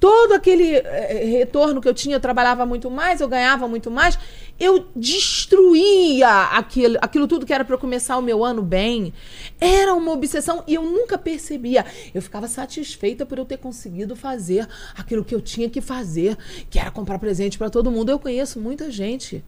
Todo 0.00 0.32
aquele 0.32 0.76
eh, 0.76 1.24
retorno 1.38 1.80
que 1.80 1.88
eu 1.88 1.94
tinha, 1.94 2.16
eu 2.16 2.20
trabalhava 2.20 2.64
muito 2.64 2.90
mais, 2.90 3.20
eu 3.20 3.28
ganhava 3.28 3.66
muito 3.66 3.90
mais, 3.90 4.18
eu 4.58 4.86
destruía 4.94 6.28
aquilo, 6.52 6.96
aquilo 7.00 7.26
tudo 7.26 7.44
que 7.44 7.52
era 7.52 7.64
para 7.64 7.74
eu 7.74 7.78
começar 7.78 8.16
o 8.16 8.22
meu 8.22 8.44
ano 8.44 8.62
bem. 8.62 9.12
Era 9.60 9.94
uma 9.94 10.12
obsessão 10.12 10.62
e 10.66 10.74
eu 10.74 10.82
nunca 10.82 11.18
percebia. 11.18 11.84
Eu 12.14 12.22
ficava 12.22 12.46
satisfeita 12.46 13.26
por 13.26 13.38
eu 13.38 13.44
ter 13.44 13.58
conseguido 13.58 14.14
fazer 14.14 14.68
aquilo 14.96 15.24
que 15.24 15.34
eu 15.34 15.40
tinha 15.40 15.68
que 15.68 15.80
fazer, 15.80 16.36
que 16.70 16.78
era 16.78 16.90
comprar 16.90 17.18
presente 17.18 17.58
para 17.58 17.68
todo 17.68 17.90
mundo. 17.90 18.10
Eu 18.10 18.18
conheço 18.18 18.60
muita 18.60 18.90
gente 18.90 19.44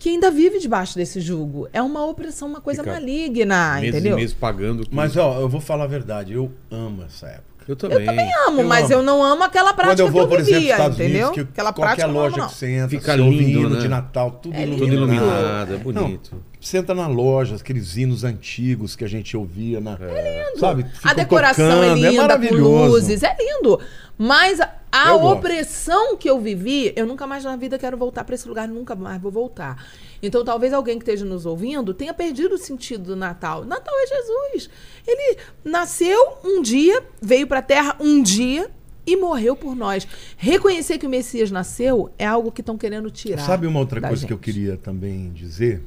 que 0.00 0.08
ainda 0.08 0.30
vive 0.30 0.58
debaixo 0.58 0.96
desse 0.96 1.20
jugo. 1.20 1.68
É 1.74 1.80
uma 1.82 2.04
opressão, 2.06 2.48
uma 2.48 2.60
coisa 2.60 2.82
Fica 2.82 2.94
maligna, 2.94 3.74
meses 3.74 3.88
entendeu? 3.90 4.16
meses 4.16 4.34
pagando. 4.34 4.84
que- 4.86 4.94
Mas, 4.94 5.14
ó, 5.16 5.38
eu 5.38 5.48
vou 5.48 5.60
falar 5.60 5.84
a 5.84 5.86
verdade. 5.86 6.32
Eu 6.32 6.50
amo 6.70 7.04
essa 7.04 7.26
época. 7.26 7.50
eu 7.68 7.76
também. 7.76 7.98
Eu 8.00 8.06
também 8.06 8.30
amo, 8.48 8.62
Eu 8.62 8.66
mas 8.66 8.84
amo. 8.86 8.94
eu 8.94 9.02
não 9.02 9.22
amo 9.22 9.44
aquela 9.44 9.74
prática 9.74 9.92
Quando 9.94 10.00
eu 10.00 10.10
vou, 10.10 10.22
que 10.22 10.24
eu 10.24 10.28
por 10.30 10.40
exemplo, 10.40 10.58
vivia, 10.58 10.72
Estados 10.72 10.98
entendeu? 10.98 11.26
Unidos, 11.28 11.34
que 11.34 11.40
aquela 11.52 11.72
qualquer 11.72 11.82
prática 11.96 12.08
eu 12.08 12.12
não 12.12 12.20
amo, 12.20 12.28
loja 12.30 12.36
não. 12.38 12.48
que 12.48 12.54
você 12.54 12.66
entra, 12.72 12.88
Fica 12.88 13.14
lindo, 13.14 13.42
hino 13.60 13.68
né? 13.70 13.80
de 13.80 13.88
Natal, 13.88 14.30
tudo 14.42 14.54
É 14.56 14.62
iluminado. 14.62 14.80
Tudo 14.80 14.92
iluminado, 14.94 15.74
é 15.74 15.76
bonito. 15.76 16.30
Não, 16.32 16.40
você 16.60 16.76
entra 16.76 16.94
na 16.94 17.06
loja, 17.06 17.56
aqueles 17.56 17.96
hinos 17.96 18.22
antigos 18.22 18.94
que 18.94 19.02
a 19.02 19.08
gente 19.08 19.34
ouvia 19.34 19.80
na. 19.80 19.96
É 19.98 20.44
lindo. 20.48 20.60
Sabe? 20.60 20.84
A 21.02 21.14
decoração 21.14 21.64
tocando, 21.64 21.84
é 21.84 21.94
linda, 21.94 22.10
com 22.10 22.16
maravilhoso. 22.16 22.92
luzes, 22.92 23.22
é 23.22 23.34
lindo. 23.38 23.80
Mas 24.18 24.60
a, 24.92 25.14
opressão 25.14 26.18
que 26.18 26.28
eu 26.28 26.38
vivi, 26.38 26.92
eu 26.94 27.06
nunca 27.06 27.26
mais 27.26 27.42
na 27.42 27.56
vida 27.56 27.78
quero 27.78 27.96
voltar 27.96 28.24
para 28.24 28.34
esse 28.34 28.46
lugar, 28.46 28.68
nunca 28.68 28.94
mais 28.94 29.18
vou 29.18 29.32
voltar. 29.32 29.82
Então, 30.22 30.44
talvez 30.44 30.74
alguém 30.74 30.98
que 30.98 31.02
esteja 31.02 31.24
nos 31.24 31.46
ouvindo 31.46 31.94
tenha 31.94 32.12
perdido 32.12 32.56
o 32.56 32.58
sentido 32.58 33.04
do 33.04 33.16
Natal. 33.16 33.64
Natal 33.64 33.94
é 33.96 34.06
Jesus. 34.06 34.68
Ele 35.06 35.38
nasceu 35.64 36.38
um 36.44 36.60
dia, 36.60 37.02
veio 37.22 37.46
para 37.46 37.60
a 37.60 37.62
Terra 37.62 37.96
um 37.98 38.22
dia 38.22 38.70
e 39.06 39.16
morreu 39.16 39.56
por 39.56 39.74
nós. 39.74 40.06
Reconhecer 40.36 40.98
que 40.98 41.06
o 41.06 41.10
Messias 41.10 41.50
nasceu 41.50 42.10
é 42.18 42.26
algo 42.26 42.52
que 42.52 42.60
estão 42.60 42.76
querendo 42.76 43.10
tirar. 43.10 43.46
Sabe 43.46 43.66
uma 43.66 43.78
outra 43.78 43.98
da 44.02 44.08
coisa 44.08 44.26
que 44.26 44.32
eu 44.34 44.36
gente. 44.36 44.44
queria 44.44 44.76
também 44.76 45.32
dizer? 45.32 45.82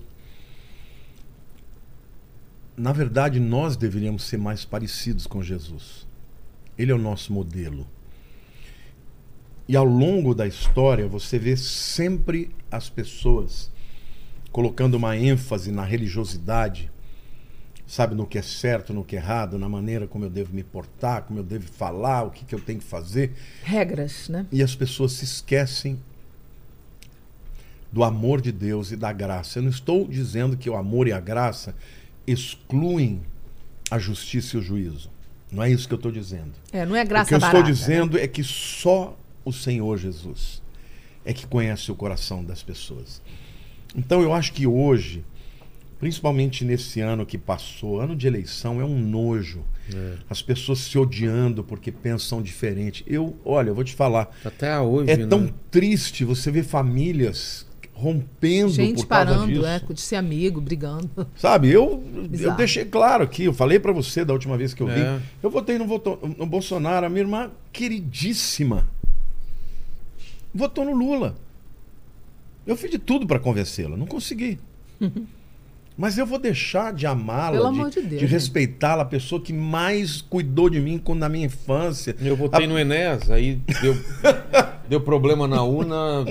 Na 2.76 2.92
verdade, 2.92 3.40
nós 3.40 3.78
deveríamos 3.78 4.24
ser 4.24 4.38
mais 4.38 4.66
parecidos 4.66 5.28
com 5.28 5.44
Jesus. 5.44 6.08
Ele 6.78 6.92
é 6.92 6.96
o 6.96 7.00
nosso 7.00 7.32
modelo. 7.32 7.88
E 9.68 9.76
ao 9.76 9.86
longo 9.86 10.34
da 10.34 10.46
história, 10.46 11.08
você 11.08 11.40
vê 11.40 11.56
sempre 11.56 12.50
as 12.72 12.90
pessoas 12.90 13.72
colocando 14.52 14.96
uma 14.96 15.16
ênfase 15.16 15.72
na 15.72 15.84
religiosidade, 15.84 16.92
sabe, 17.88 18.14
no 18.14 18.28
que 18.28 18.38
é 18.38 18.42
certo, 18.42 18.94
no 18.94 19.04
que 19.04 19.16
é 19.16 19.20
errado, 19.20 19.58
na 19.58 19.70
maneira 19.70 20.06
como 20.06 20.26
eu 20.26 20.30
devo 20.30 20.54
me 20.54 20.64
portar, 20.64 21.24
como 21.24 21.40
eu 21.40 21.44
devo 21.44 21.68
falar, 21.72 22.24
o 22.24 22.32
que, 22.32 22.44
que 22.44 22.54
eu 22.54 22.60
tenho 22.60 22.80
que 22.80 22.86
fazer. 22.86 23.34
Regras, 23.64 24.30
né? 24.30 24.46
E 24.52 24.62
as 24.62 24.76
pessoas 24.76 25.14
se 25.14 25.26
esquecem 25.26 26.00
do 27.92 28.04
amor 28.04 28.42
de 28.42 28.52
Deus 28.52 28.92
e 28.92 28.96
da 28.96 29.14
graça. 29.14 29.60
Eu 29.60 29.64
não 29.64 29.70
estou 29.70 30.08
dizendo 30.08 30.58
que 30.58 30.70
o 30.70 30.76
amor 30.76 31.08
e 31.08 31.14
a 31.14 31.20
graça 31.20 31.76
excluem 32.26 33.22
a 33.90 34.00
justiça 34.00 34.56
e 34.56 34.60
o 34.60 34.64
juízo. 34.64 35.10
Não 35.52 35.62
é 35.62 35.72
isso 35.72 35.88
que 35.88 35.94
eu 35.94 35.98
estou 35.98 36.12
dizendo. 36.12 36.52
É, 36.72 36.86
não 36.86 36.96
é 36.96 37.04
o 37.04 37.08
graça 37.08 37.30
que 37.30 37.36
eu 37.36 37.40
barata, 37.40 37.60
estou 37.60 37.70
né? 37.70 37.80
dizendo 37.80 38.18
é 38.18 38.28
que 38.28 38.44
só 38.44 39.18
o 39.46 39.52
Senhor 39.52 39.98
Jesus 39.98 40.62
é 41.26 41.34
que 41.34 41.46
conhece 41.46 41.92
o 41.92 41.96
coração 41.96 42.44
das 42.44 42.64
pessoas. 42.64 43.22
Então 43.96 44.22
eu 44.22 44.34
acho 44.34 44.52
que 44.54 44.66
hoje, 44.66 45.24
principalmente 46.00 46.66
nesse 46.66 47.00
ano 47.00 47.26
que 47.26 47.38
passou, 47.38 48.00
ano 48.00 48.16
de 48.16 48.28
eleição 48.28 48.82
é 48.82 48.86
um 48.86 49.00
nojo. 49.00 49.64
As 50.30 50.42
pessoas 50.42 50.80
se 50.80 50.98
odiando 50.98 51.64
porque 51.64 51.92
pensam 51.92 52.42
diferente. 52.42 53.04
Eu, 53.06 53.38
olha, 53.44 53.70
eu 53.70 53.76
vou 53.76 53.84
te 53.84 53.94
falar, 53.94 54.34
Até 54.44 54.80
hoje, 54.80 55.12
é 55.12 55.18
né? 55.18 55.28
tão 55.28 55.54
triste 55.70 56.24
você 56.24 56.50
ver 56.50 56.64
famílias 56.64 57.68
rompendo 57.94 58.70
Gente 58.72 59.02
por 59.04 59.08
causa 59.08 59.26
parando, 59.32 59.54
disso. 59.54 59.66
é, 59.66 59.80
de 59.80 60.02
ser 60.02 60.16
amigo, 60.18 60.60
brigando. 60.60 61.10
Sabe, 61.38 61.70
eu, 61.70 62.04
eu 62.16 62.28
Bizarro. 62.28 62.58
deixei 62.58 62.86
claro 62.86 63.24
aqui, 63.24 63.44
eu 63.46 63.54
falei 63.54 63.80
pra 63.80 63.92
você 63.94 64.26
da 64.26 64.34
última 64.34 64.58
vez 64.58 64.74
que 64.74 64.82
eu 64.82 64.88
vim. 64.88 65.00
É. 65.02 65.20
Eu 65.42 65.50
votei 65.50 65.78
no, 65.78 65.86
voto- 65.86 66.20
no 66.38 66.46
Bolsonaro, 66.46 67.06
a 67.06 67.10
minha 67.10 67.22
irmã 67.22 67.52
queridíssima 67.72 68.88
votou 70.54 70.86
no 70.86 70.94
Lula. 70.96 71.36
Eu 72.66 72.76
fiz 72.78 72.90
de 72.92 72.98
tudo 73.00 73.26
pra 73.28 73.40
convencê-la, 73.40 73.96
não 73.98 74.06
consegui. 74.08 74.60
Mas 75.98 76.18
eu 76.18 76.26
vou 76.26 76.40
deixar 76.40 76.92
de 76.92 77.02
Pelo 77.06 77.14
amá-la, 77.14 77.68
amor 77.70 77.90
de, 77.90 78.02
de 78.02 78.08
Deus, 78.08 78.20
de 78.22 78.26
respeitá-la, 78.26 79.04
a 79.04 79.06
pessoa 79.06 79.40
que 79.40 79.54
mais 79.54 80.22
cuidou 80.22 80.70
de 80.70 80.80
mim 80.80 80.98
quando 80.98 81.20
na 81.20 81.30
minha 81.30 81.46
infância. 81.46 82.16
Eu 82.20 82.36
votei 82.36 82.66
no 82.66 82.78
Enéas, 82.80 83.30
aí 83.30 83.60
deu, 83.82 83.96
deu 84.90 85.02
problema 85.02 85.48
na 85.48 85.64
urna 85.64 86.26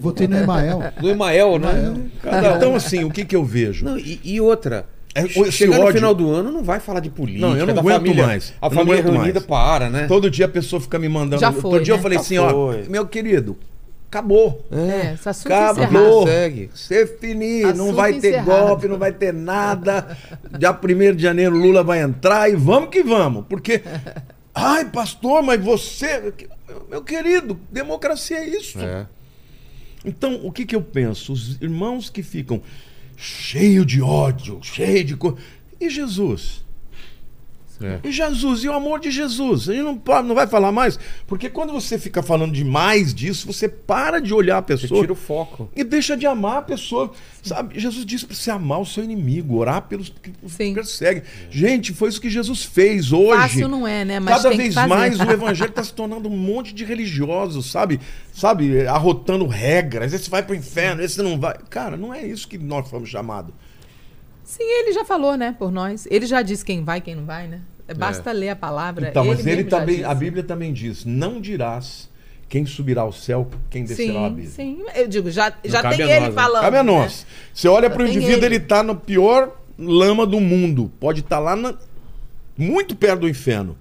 Votei 0.00 0.26
no 0.26 0.36
Emael. 0.36 0.80
do 1.00 1.08
Emael, 1.10 1.58
né? 1.58 1.90
Um. 1.90 2.10
Então, 2.56 2.74
assim, 2.74 3.04
o 3.04 3.10
que, 3.10 3.24
que 3.24 3.34
eu 3.36 3.44
vejo? 3.44 3.84
Não, 3.84 3.98
e, 3.98 4.20
e 4.24 4.40
outra. 4.40 4.86
É, 5.14 5.26
chegar 5.50 5.78
no 5.78 5.92
final 5.92 6.14
do 6.14 6.30
ano 6.30 6.50
não 6.50 6.64
vai 6.64 6.80
falar 6.80 7.00
de 7.00 7.10
política. 7.10 7.46
Não, 7.46 7.56
eu 7.56 7.66
não 7.66 7.78
aguento 7.78 7.96
família. 7.98 8.26
mais. 8.26 8.54
A 8.62 8.66
Eu 8.66 8.70
família 8.70 9.02
reunida 9.02 9.34
mais. 9.40 9.46
para, 9.46 9.90
né? 9.90 10.06
Todo 10.06 10.30
dia 10.30 10.46
a 10.46 10.48
pessoa 10.48 10.80
fica 10.80 10.98
me 10.98 11.08
mandando. 11.08 11.40
Já 11.40 11.52
Todo 11.52 11.60
foi, 11.60 11.82
dia 11.82 11.92
eu 11.92 11.96
né? 11.98 12.02
falei 12.02 12.16
Já 12.18 12.22
assim, 12.22 12.38
ó, 12.38 12.50
foi. 12.50 12.88
meu 12.88 13.06
querido, 13.06 13.58
acabou. 14.12 14.66
É, 14.70 15.16
assunto 15.24 15.52
Acabou. 15.52 16.26
Ser 16.74 17.18
fini, 17.18 17.62
não 17.62 17.70
Assunto 17.70 17.94
vai 17.94 18.12
ter 18.12 18.28
encerrado. 18.28 18.66
golpe, 18.68 18.88
não 18.88 18.98
vai 18.98 19.12
ter 19.12 19.32
nada. 19.32 20.16
Dia 20.58 20.70
1 20.70 21.16
de 21.16 21.22
janeiro 21.22 21.56
Lula 21.56 21.82
vai 21.82 22.02
entrar 22.02 22.50
e 22.50 22.54
vamos 22.54 22.90
que 22.90 23.02
vamos. 23.02 23.46
Porque, 23.48 23.82
ai, 24.54 24.84
pastor, 24.84 25.42
mas 25.42 25.64
você. 25.64 26.32
Meu 26.90 27.02
querido, 27.02 27.58
democracia 27.70 28.36
é 28.38 28.48
isso. 28.48 28.78
É. 28.78 29.06
Então, 30.04 30.40
o 30.44 30.52
que, 30.52 30.66
que 30.66 30.76
eu 30.76 30.82
penso? 30.82 31.32
Os 31.32 31.60
irmãos 31.62 32.10
que 32.10 32.22
ficam 32.22 32.60
cheio 33.16 33.86
de 33.86 34.02
ódio, 34.02 34.58
cheio 34.62 35.04
de 35.04 35.16
coisa. 35.16 35.38
E 35.80 35.88
Jesus? 35.88 36.62
É. 37.82 38.00
E 38.04 38.12
Jesus, 38.12 38.64
e 38.64 38.68
o 38.68 38.72
amor 38.72 39.00
de 39.00 39.10
Jesus? 39.10 39.68
A 39.68 39.72
gente 39.72 39.82
não, 39.84 39.96
pode, 39.96 40.26
não 40.28 40.34
vai 40.34 40.46
falar 40.46 40.70
mais, 40.72 40.98
porque 41.26 41.48
quando 41.50 41.72
você 41.72 41.98
fica 41.98 42.22
falando 42.22 42.52
demais 42.52 43.14
disso, 43.14 43.46
você 43.46 43.68
para 43.68 44.20
de 44.20 44.32
olhar 44.32 44.58
a 44.58 44.60
Você 44.62 44.82
pessoa 44.82 45.00
tira 45.00 45.12
o 45.12 45.16
foco. 45.16 45.70
e 45.74 45.82
deixa 45.84 46.16
de 46.16 46.26
amar 46.26 46.58
a 46.58 46.62
pessoa. 46.62 47.10
Sabe? 47.42 47.78
Jesus 47.78 48.06
disse 48.06 48.24
para 48.24 48.36
você 48.36 48.50
amar 48.50 48.80
o 48.80 48.86
seu 48.86 49.02
inimigo, 49.02 49.56
orar 49.56 49.82
pelos 49.82 50.08
que 50.08 50.32
os 50.42 50.52
Sim. 50.52 50.74
perseguem. 50.74 51.22
Gente, 51.50 51.92
foi 51.92 52.08
isso 52.08 52.20
que 52.20 52.30
Jesus 52.30 52.62
fez 52.62 53.12
hoje. 53.12 53.40
Fácil 53.40 53.68
não 53.68 53.86
é, 53.86 54.04
né? 54.04 54.20
Mas 54.20 54.36
Cada 54.36 54.48
tem 54.50 54.58
que 54.58 54.62
vez 54.64 54.74
fazer. 54.74 54.88
mais 54.88 55.18
o 55.18 55.22
evangelho 55.30 55.70
está 55.70 55.82
se 55.82 55.92
tornando 55.92 56.28
um 56.28 56.36
monte 56.36 56.72
de 56.72 56.84
religiosos, 56.84 57.70
sabe? 57.70 58.00
Sabe, 58.32 58.86
arrotando 58.86 59.46
regras. 59.46 60.12
Esse 60.12 60.30
vai 60.30 60.42
pro 60.42 60.54
inferno, 60.54 61.02
esse 61.02 61.20
não 61.20 61.38
vai. 61.38 61.56
Cara, 61.68 61.96
não 61.96 62.14
é 62.14 62.24
isso 62.24 62.46
que 62.46 62.56
nós 62.58 62.88
fomos 62.88 63.08
chamados. 63.08 63.52
Sim, 64.44 64.64
ele 64.64 64.92
já 64.92 65.04
falou, 65.04 65.36
né, 65.36 65.54
por 65.58 65.70
nós. 65.72 66.06
Ele 66.10 66.26
já 66.26 66.42
disse 66.42 66.64
quem 66.64 66.84
vai, 66.84 67.00
quem 67.00 67.14
não 67.14 67.24
vai, 67.24 67.48
né? 67.48 67.60
Basta 67.96 68.32
ler 68.32 68.50
a 68.50 68.56
palavra. 68.56 69.08
Então, 69.08 69.24
mas 69.24 69.40
ele 69.40 69.56
mesmo 69.56 69.70
já 69.70 69.78
também, 69.78 70.04
a 70.04 70.14
Bíblia 70.14 70.42
também 70.42 70.72
diz: 70.72 71.04
não 71.04 71.40
dirás 71.40 72.08
quem 72.48 72.64
subirá 72.66 73.02
ao 73.02 73.12
céu, 73.12 73.48
quem 73.70 73.84
descerá 73.84 74.12
ao 74.18 74.18
Sim, 74.20 74.26
abismo. 74.26 74.52
sim. 74.54 74.78
Eu 74.94 75.08
digo, 75.08 75.30
já, 75.30 75.52
já 75.64 75.80
tem 75.90 76.02
a 76.02 76.16
ele 76.16 76.20
nós, 76.26 76.28
né? 76.28 76.42
falando. 76.42 76.62
Cabe 76.62 76.76
a 76.76 76.82
né? 76.82 76.92
nós. 76.92 77.26
Você 77.52 77.66
olha 77.68 77.88
para 77.90 78.02
o 78.02 78.06
indivíduo, 78.06 78.36
ele. 78.36 78.46
ele 78.46 78.56
está 78.56 78.82
na 78.82 78.94
pior 78.94 79.56
lama 79.78 80.26
do 80.26 80.38
mundo. 80.40 80.90
Pode 81.00 81.20
estar 81.20 81.38
lá 81.38 81.56
na- 81.56 81.74
muito 82.56 82.94
perto 82.94 83.20
do 83.20 83.28
inferno. 83.28 83.76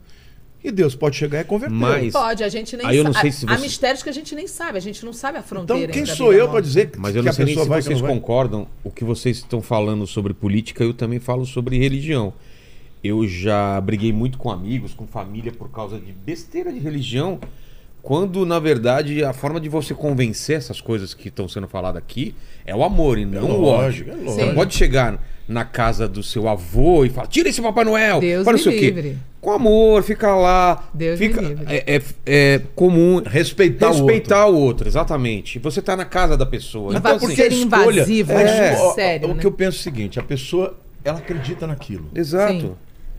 E 0.64 0.72
Deus 0.72 0.94
pode 0.95 1.15
chegar 1.15 1.41
e 1.41 1.44
converter. 1.44 1.73
Mas- 1.76 2.14
Pode, 2.14 2.44
a 2.44 2.49
gente 2.49 2.78
nem 2.78 2.86
Aí 2.86 2.95
eu 2.95 3.03
não 3.03 3.11
sabe. 3.14 3.32
sei 3.32 3.32
se 3.32 3.45
Há 3.52 3.56
você- 3.57 3.61
mistérios 3.64 4.03
que 4.03 4.10
a 4.10 4.14
gente 4.14 4.36
nem 4.36 4.45
sabe, 4.48 4.78
a 4.78 4.82
gente 4.82 5.03
não 5.03 5.11
sabe 5.11 5.38
a 5.38 5.40
então, 5.40 5.49
fronteira. 5.49 5.91
quem 5.91 6.02
entre 6.03 6.14
a 6.14 6.15
sou 6.15 6.32
eu 6.32 6.49
para 6.49 6.61
dizer 6.61 6.91
que, 6.91 6.99
Mas 6.99 7.15
eu 7.15 7.23
não 7.23 7.32
a 7.32 7.34
sei 7.34 7.45
nem 7.45 7.56
pessoa 7.56 7.82
se 7.82 7.88
vocês 7.88 7.99
concordam. 8.02 8.68
O 8.84 8.91
que 8.91 9.03
vocês 9.03 9.38
estão 9.38 9.60
falando 9.61 10.06
sobre 10.06 10.34
política, 10.36 10.84
eu 10.84 10.94
também 10.94 11.19
falo 11.19 11.45
sobre 11.48 11.78
religião. 11.80 12.32
Eu 13.03 13.28
já 13.28 13.80
briguei 13.82 14.14
muito 14.14 14.38
com 14.38 14.52
amigos, 14.52 14.94
com 14.94 15.07
família, 15.07 15.52
por 15.52 15.69
causa 15.72 15.98
de 15.99 16.11
besteira 16.11 16.72
de 16.72 16.80
religião. 16.80 17.40
Quando, 18.02 18.45
na 18.48 18.57
verdade, 18.57 19.23
a 19.23 19.32
forma 19.32 19.60
de 19.60 19.69
você 19.69 19.94
convencer 19.94 20.57
essas 20.57 20.82
coisas 20.82 21.14
que 21.14 21.28
estão 21.28 21.48
sendo 21.48 21.68
faladas 21.68 22.02
aqui 22.02 22.34
é 22.65 22.76
o 22.76 22.84
amor 22.84 23.18
e 23.19 23.26
não 23.26 23.44
o 23.44 23.61
lógico, 23.61 24.10
ódio. 24.10 24.14
é 24.22 24.23
Você 24.23 24.26
lógico. 24.26 24.45
não 24.48 24.56
pode 24.56 24.73
chegar 24.76 25.23
na 25.48 25.64
casa 25.65 26.07
do 26.07 26.23
seu 26.23 26.48
avô 26.48 27.06
e 27.06 27.10
falar: 27.10 27.28
tira 27.28 27.49
esse 27.49 27.61
Papai 27.61 27.84
Noel, 27.84 28.19
Deus 28.19 28.44
sei 28.61 28.76
o 28.76 28.80
quê. 28.80 28.86
livre. 28.91 29.18
Com 29.40 29.52
amor, 29.52 30.02
fica 30.03 30.34
lá. 30.36 30.90
Deus 30.94 31.19
me 31.19 31.28
fica, 31.28 31.41
livre. 31.41 31.65
é, 31.68 31.95
é- 31.95 32.02
é 32.26 32.61
comum. 32.76 33.22
Respeitar, 33.23 33.90
Respeitar 33.90 34.48
o 34.48 34.56
outro. 34.56 34.88
exatamente. 34.88 35.57
Você 35.60 35.80
tá 35.82 35.95
na 35.95 36.06
casa 36.06 36.36
da 36.38 36.45
pessoa. 36.45 36.91
Não 36.94 36.99
Então, 36.99 37.18
vai 37.19 37.26
assim, 37.28 37.36
ser 37.36 37.52
invasivo, 37.52 38.32
é, 38.32 38.44
né? 38.44 38.78
ó, 38.80 38.94
sério, 38.94 39.30
o 39.30 39.34
né? 39.36 39.41
que 39.41 39.45
eu 39.48 39.52
penso 39.52 39.78
é 39.78 39.80
o 39.80 39.84
seguinte: 39.84 40.19
a 40.19 40.23
pessoa, 40.23 40.76
ela 41.03 41.19
acredita 41.19 41.68
naquilo. 41.68 42.10
Exato. 42.15 42.53
Sim. 42.61 42.76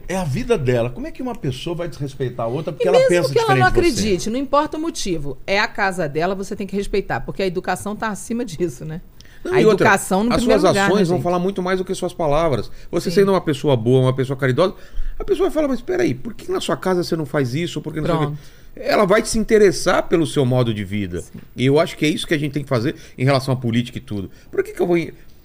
É 0.09 0.17
a 0.17 0.25
vida 0.25 0.59
dela. 0.59 0.91
Como 0.91 1.07
é 1.07 1.11
que 1.11 1.23
uma 1.23 1.35
pessoa 1.35 1.77
vai 1.77 1.89
desrespeitar 1.89 2.47
a 2.47 2.49
outra 2.49 2.73
porque 2.73 2.87
E 2.87 2.89
ela 2.89 2.99
mesmo 2.99 3.11
pensa 3.11 3.33
que 3.33 3.39
ela 3.39 3.55
não 3.55 3.67
diferente 3.67 3.89
acredite, 3.89 4.31
não 4.31 4.39
importa 4.39 4.77
o 4.77 4.81
motivo, 4.81 5.39
é 5.47 5.59
a 5.59 5.69
casa 5.69 6.09
dela, 6.09 6.35
você 6.35 6.55
tem 6.57 6.67
que 6.67 6.77
respeitar, 6.77 7.21
porque 7.21 7.43
a 7.43 7.47
educação 7.47 7.93
está 7.93 8.09
acima 8.09 8.45
disso, 8.45 8.85
né? 8.85 9.01
Não, 9.45 9.55
a 9.55 9.61
e 9.61 9.67
outra, 9.67 9.87
educação 9.87 10.23
no 10.23 10.33
As 10.33 10.43
suas 10.43 10.63
lugar, 10.63 10.87
ações 10.87 11.09
né, 11.09 11.15
vão 11.15 11.23
falar 11.23 11.39
muito 11.39 11.61
mais 11.63 11.79
do 11.79 11.85
que 11.85 11.95
suas 11.95 12.13
palavras. 12.13 12.71
Você 12.91 13.11
sendo 13.11 13.33
uma 13.33 13.41
pessoa 13.41 13.77
boa, 13.77 14.03
uma 14.03 14.15
pessoa 14.15 14.37
caridosa, 14.37 14.75
a 15.19 15.25
pessoa 15.25 15.49
vai 15.49 15.55
falar, 15.55 15.69
mas 15.69 15.81
peraí, 15.81 16.15
por 16.15 16.35
que 16.35 16.51
na 16.51 16.61
sua 16.61 16.77
casa 16.77 17.03
você 17.03 17.17
não 17.17 17.27
faz 17.27 17.55
isso? 17.55 17.81
Por 17.81 17.93
que 17.93 18.01
não 18.01 18.07
sei 18.07 18.15
o 18.15 18.19
quê?" 18.19 18.25
Pronto. 18.27 18.63
Ela 18.75 19.05
vai 19.05 19.23
se 19.25 19.39
interessar 19.39 20.05
pelo 20.09 20.27
seu 20.27 20.47
modo 20.47 20.73
de 20.73 20.83
vida. 20.83 21.23
E 21.55 21.67
eu 21.67 21.79
acho 21.79 21.97
que 21.97 22.07
é 22.07 22.09
isso 22.09 22.27
que 22.27 22.33
a 22.33 22.39
gente 22.39 22.53
tem 22.53 22.63
que 22.63 22.69
fazer 22.69 22.95
em 23.19 23.25
relação 23.25 23.53
à 23.53 23.57
política 23.57 23.99
e 23.99 24.01
tudo. 24.01 24.31
Por 24.51 24.63
que, 24.63 24.73
que 24.73 24.81
eu 24.81 24.87
vou, 24.87 24.97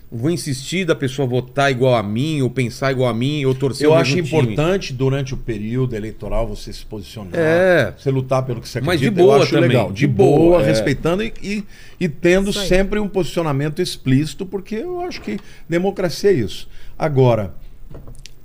vou 0.10 0.30
insistir 0.32 0.86
da 0.86 0.96
pessoa 0.96 1.28
votar 1.28 1.70
igual 1.70 1.94
a 1.96 2.02
mim, 2.02 2.42
ou 2.42 2.50
pensar 2.50 2.92
igual 2.92 3.10
a 3.10 3.14
mim, 3.14 3.44
ou 3.44 3.54
torcer 3.54 3.86
Eu 3.86 3.92
o 3.92 3.94
acho 3.96 4.16
mesmo 4.16 4.28
time? 4.30 4.54
importante, 4.54 4.94
durante 4.94 5.34
o 5.34 5.38
período 5.38 5.96
eleitoral, 5.96 6.48
você 6.48 6.72
se 6.72 6.86
posicionar. 6.86 7.32
É. 7.34 7.94
Você 7.98 8.10
lutar 8.10 8.44
pelo 8.46 8.62
que 8.62 8.70
você 8.70 8.80
Mas 8.80 8.96
acredita. 9.02 9.12
de 9.12 9.22
boa 9.22 9.36
eu 9.38 9.42
acho 9.44 9.52
também, 9.52 9.68
legal. 9.70 9.88
de 9.92 9.96
De, 9.96 10.08
boa, 10.08 10.38
boa, 10.38 10.62
é. 10.62 10.66
respeitando 10.66 11.24
e, 11.24 11.34
e, 11.44 11.64
e 12.00 12.08
tendo 12.08 12.54
sempre 12.54 13.00
um 13.00 13.08
posicionamento 13.10 13.82
explícito, 13.82 14.46
porque 14.46 14.76
eu 14.76 15.02
acho 15.02 15.22
que 15.22 15.38
democracia 15.68 16.30
é 16.30 16.34
isso. 16.34 16.70
Agora, 16.98 17.54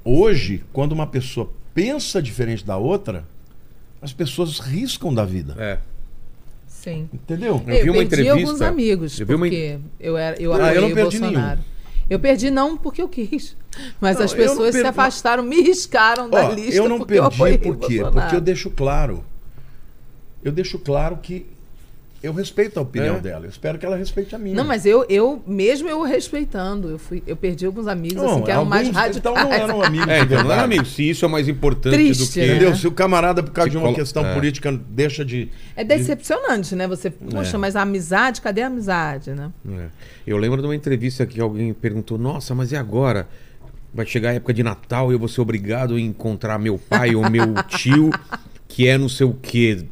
hoje, 0.05 0.65
quando 0.73 0.93
uma 0.93 1.07
pessoa 1.07 1.49
pensa 1.73 2.21
diferente 2.21 2.65
da 2.67 2.77
outra, 2.77 3.25
as 4.01 4.13
pessoas 4.13 4.59
riscam 4.59 5.15
da 5.15 5.25
vida. 5.25 5.55
É. 5.59 5.79
Sim. 6.83 7.09
Entendeu? 7.15 7.63
Eu 7.67 7.83
vi 7.85 7.91
uma 7.91 7.99
perdi 7.99 8.03
entrevista- 8.03 8.33
alguns 8.33 8.61
amigos, 8.63 9.21
eu 9.21 9.27
vi 9.27 9.35
uma- 9.35 9.47
porque 9.47 9.79
eu, 10.01 10.17
era, 10.17 10.37
eu 10.43 10.53
Ah, 10.53 10.75
eu 10.75 10.81
não 10.83 10.89
o 10.91 10.95
perdi 10.95 11.19
Bolsonaro. 11.21 11.61
Eu 12.11 12.19
perdi 12.19 12.51
não 12.51 12.77
porque 12.77 13.01
eu 13.01 13.09
quis, 13.09 13.57
mas 14.01 14.17
Não, 14.19 14.25
as 14.25 14.33
eu 14.33 14.37
pessoas 14.37 14.75
se 14.75 14.85
afastaram, 14.85 15.45
me 15.45 15.63
riscaram 15.63 16.29
da 16.29 16.49
Ó, 16.49 16.53
lista 16.53 16.75
eu 16.75 16.89
não 16.89 16.99
porque 16.99 17.15
eu 17.15 17.23
perdi 17.23 17.37
apoiei 17.37 17.59
por 17.59 17.77
o 17.77 17.79
quê? 17.79 18.03
Porque 18.13 18.35
eu 18.37 18.41
deixo 18.41 18.69
claro. 18.71 19.25
Eu 20.43 20.51
deixo 20.51 20.77
claro 20.81 21.19
que 21.23 21.47
eu 22.23 22.33
respeito 22.33 22.79
a 22.79 22.83
opinião 22.83 23.17
É. 23.17 23.21
dela. 23.21 23.45
Eu 23.47 23.51
espero 23.51 23.79
que 23.79 23.85
ela 23.85 23.97
respeite 23.97 24.35
a 24.35 24.39
minha. 24.39 24.55
Não, 24.55 24.65
mas 24.65 24.87
eu, 24.87 25.05
eu 25.09 25.43
mesmo 25.47 25.89
eu 25.89 26.03
respeitando, 26.03 26.89
eu, 26.91 26.99
fui, 26.99 27.23
eu 27.27 27.35
perdi 27.37 27.67
alguns 27.67 27.87
amigos 27.87 28.23
Não, 28.23 28.31
assim, 28.35 28.43
que 28.43 28.51
eram 28.51 28.65
mais 28.65 28.87
radicais. 28.89 29.17
Então 29.17 29.35
não 29.35 29.53
eram 29.53 29.83
amigos. 29.85 30.09
É, 30.09 30.19
de 30.21 30.25
então 30.27 30.37
não 30.39 30.47
verdade. 30.49 30.61
é 30.61 30.65
amigo. 30.65 30.85
Se 30.85 31.09
isso 31.11 31.25
é 31.25 31.29
mais 31.29 31.49
importante 31.49 31.95
Triste, 31.95 32.25
do 32.27 32.33
que. 32.33 32.41
né? 32.41 32.47
Entendeu? 32.47 32.77
Se 32.77 32.87
o 32.87 32.93
camarada, 32.93 33.43
por 33.43 33.51
causa 33.53 33.69
Se 33.69 33.73
de 33.73 33.77
uma 33.77 33.85
colo- 33.87 33.97
questão 33.97 34.25
é. 34.27 34.35
política, 34.35 34.73
deixa 34.91 35.25
de. 35.25 35.49
É 35.75 35.83
decepcionante, 35.83 36.75
né? 36.77 36.87
Você, 36.87 37.11
poxa, 37.11 37.57
É. 37.57 37.59
mas 37.59 37.75
a 37.77 37.83
amizade, 37.83 38.41
cadê 38.41 38.63
a 38.63 38.67
amizade, 38.69 39.31
né? 39.33 39.51
É. 39.69 39.87
Eu 40.27 40.37
lembro 40.37 40.61
de 40.61 40.67
uma 40.69 40.77
entrevista 40.77 41.27
que 41.27 41.41
alguém 41.41 41.73
perguntou: 41.73 42.17
Nossa, 42.19 42.55
mas 42.55 42.71
e 42.73 42.77
agora? 42.77 43.27
Vai 43.95 44.07
chegar 44.07 44.31
a 44.31 44.33
época 44.35 44.55
de 44.55 44.63
Natal 44.63 45.11
e 45.11 45.15
eu 45.15 45.19
vou 45.19 45.29
ser 45.29 45.43
obrigado 45.43 45.97
a 45.97 46.01
encontrar 46.01 46.59
meu 46.59 46.79
pai 46.79 47.15
ou 47.15 47.29
meu 47.29 47.53
tio, 47.69 48.11
que 48.67 48.89
é 48.89 48.97
não 48.97 49.07
sei 49.09 49.27
o 49.27 49.35
quê. 49.35 49.85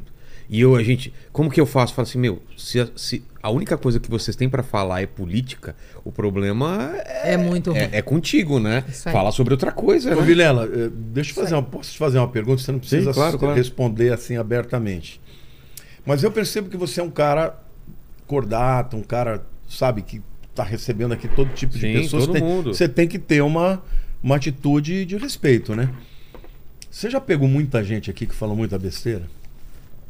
E 0.53 0.61
eu, 0.63 0.75
a 0.75 0.83
gente, 0.83 1.15
como 1.33 1.49
que 1.49 1.61
eu 1.61 1.65
faço? 1.65 1.95
Falo 1.95 2.09
assim, 2.09 2.19
meu, 2.19 2.43
se 2.57 2.81
a, 2.81 2.89
se 2.97 3.23
a 3.41 3.49
única 3.51 3.79
coisa 3.79 4.01
que 4.01 4.11
vocês 4.11 4.35
têm 4.37 4.49
pra 4.49 4.65
falar 4.65 5.01
é 5.01 5.07
política, 5.07 5.77
o 6.05 6.11
problema 6.11 6.93
é, 7.07 7.35
É, 7.35 7.37
muito 7.37 7.71
é, 7.73 7.89
é 7.93 8.03
contigo, 8.03 8.59
né? 8.59 8.83
Falar 9.13 9.31
sobre 9.31 9.55
outra 9.55 9.71
coisa, 9.71 10.13
Ô, 10.13 10.21
né? 10.21 10.27
Vilela, 10.27 10.65
eh, 10.65 10.91
deixa 10.93 11.31
eu 11.31 11.35
fazer 11.37 11.55
uma, 11.55 11.63
posso 11.63 11.93
te 11.93 11.99
fazer 11.99 12.19
uma 12.19 12.27
pergunta? 12.27 12.61
Você 12.61 12.73
não 12.73 12.81
precisa 12.81 13.13
claro, 13.13 13.39
claro. 13.39 13.55
responder 13.55 14.13
assim 14.13 14.37
abertamente. 14.37 15.21
Mas 16.05 16.25
eu 16.25 16.33
percebo 16.33 16.69
que 16.69 16.77
você 16.77 17.01
é 17.01 17.05
um 17.05 17.11
cara 17.11 17.57
cordato, 18.27 18.97
um 18.97 19.03
cara, 19.05 19.47
sabe, 19.69 20.03
que 20.03 20.21
tá 20.53 20.65
recebendo 20.65 21.13
aqui 21.13 21.29
todo 21.29 21.55
tipo 21.55 21.75
de 21.75 21.81
Sim, 21.81 21.93
pessoas. 21.93 22.25
todo 22.27 22.33
Tem- 22.33 22.43
mundo. 22.43 22.75
Você 22.75 22.89
tem 22.89 23.07
que 23.07 23.21
ter 23.21 23.41
uma, 23.41 23.81
uma 24.21 24.35
atitude 24.35 25.05
de 25.05 25.17
respeito, 25.17 25.77
né? 25.77 25.91
Você 26.91 27.09
já 27.09 27.21
pegou 27.21 27.47
muita 27.47 27.85
gente 27.85 28.11
aqui 28.11 28.27
que 28.27 28.35
falou 28.35 28.57
muita 28.57 28.77
besteira? 28.77 29.23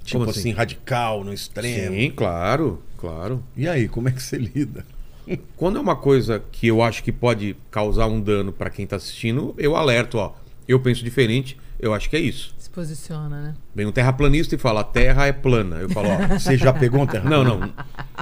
Tipo 0.04 0.22
assim? 0.24 0.40
assim? 0.40 0.50
radical, 0.52 1.22
no 1.24 1.32
extremo. 1.32 1.94
Sim, 1.94 2.10
claro, 2.10 2.82
claro. 2.96 3.42
E 3.56 3.68
aí, 3.68 3.88
como 3.88 4.08
é 4.08 4.12
que 4.12 4.22
você 4.22 4.36
lida? 4.38 4.84
Quando 5.56 5.78
é 5.78 5.80
uma 5.80 5.96
coisa 5.96 6.42
que 6.50 6.66
eu 6.66 6.82
acho 6.82 7.02
que 7.04 7.12
pode 7.12 7.56
causar 7.70 8.06
um 8.06 8.20
dano 8.20 8.52
pra 8.52 8.70
quem 8.70 8.86
tá 8.86 8.96
assistindo, 8.96 9.54
eu 9.58 9.76
alerto, 9.76 10.18
ó. 10.18 10.32
Eu 10.66 10.80
penso 10.80 11.02
diferente, 11.04 11.56
eu 11.78 11.92
acho 11.94 12.08
que 12.08 12.16
é 12.16 12.20
isso. 12.20 12.54
Se 12.58 12.70
posiciona, 12.70 13.40
né? 13.42 13.54
Vem 13.74 13.86
um 13.86 13.92
terraplanista 13.92 14.54
e 14.54 14.58
fala, 14.58 14.80
a 14.80 14.84
terra 14.84 15.26
é 15.26 15.32
plana. 15.32 15.76
Eu 15.76 15.88
falo, 15.90 16.08
ó. 16.08 16.26
Você 16.38 16.56
já 16.56 16.72
pegou 16.72 17.00
um 17.00 17.06
terra? 17.06 17.28
Não, 17.28 17.42
não. 17.44 17.72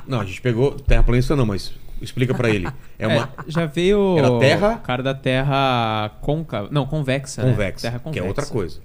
Não, 0.06 0.20
a 0.20 0.24
gente 0.24 0.40
pegou 0.40 0.72
terraplanista 0.72 1.34
não, 1.36 1.46
mas 1.46 1.72
explica 2.00 2.32
pra 2.34 2.48
ele. 2.48 2.68
É 2.98 3.06
uma 3.06 3.24
É, 3.24 3.50
já 3.50 3.66
veio 3.66 4.16
Era 4.18 4.38
terra? 4.38 4.72
o 4.74 4.78
cara 4.80 5.02
da 5.02 5.14
terra 5.14 6.10
côncava, 6.20 6.68
não, 6.70 6.86
convexa, 6.86 7.42
né? 7.42 7.50
convexa, 7.50 7.82
Terra 7.82 7.98
que 7.98 8.04
convexa. 8.04 8.24
é 8.24 8.28
outra 8.28 8.46
coisa. 8.46 8.80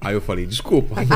Aí 0.00 0.14
eu 0.14 0.20
falei, 0.20 0.46
desculpa, 0.46 0.94
mas 0.94 1.08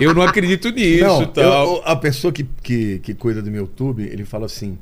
eu 0.00 0.12
não 0.14 0.22
acredito 0.22 0.68
nisso 0.70 1.04
Não, 1.04 1.22
e 1.22 1.26
tal. 1.26 1.76
eu- 1.76 1.82
a 1.84 1.94
pessoa 1.94 2.32
que, 2.32 2.44
que, 2.62 2.98
que 2.98 3.14
cuida 3.14 3.40
do 3.40 3.50
meu 3.50 3.62
YouTube, 3.62 4.02
ele 4.02 4.24
fala 4.24 4.46
assim: 4.46 4.76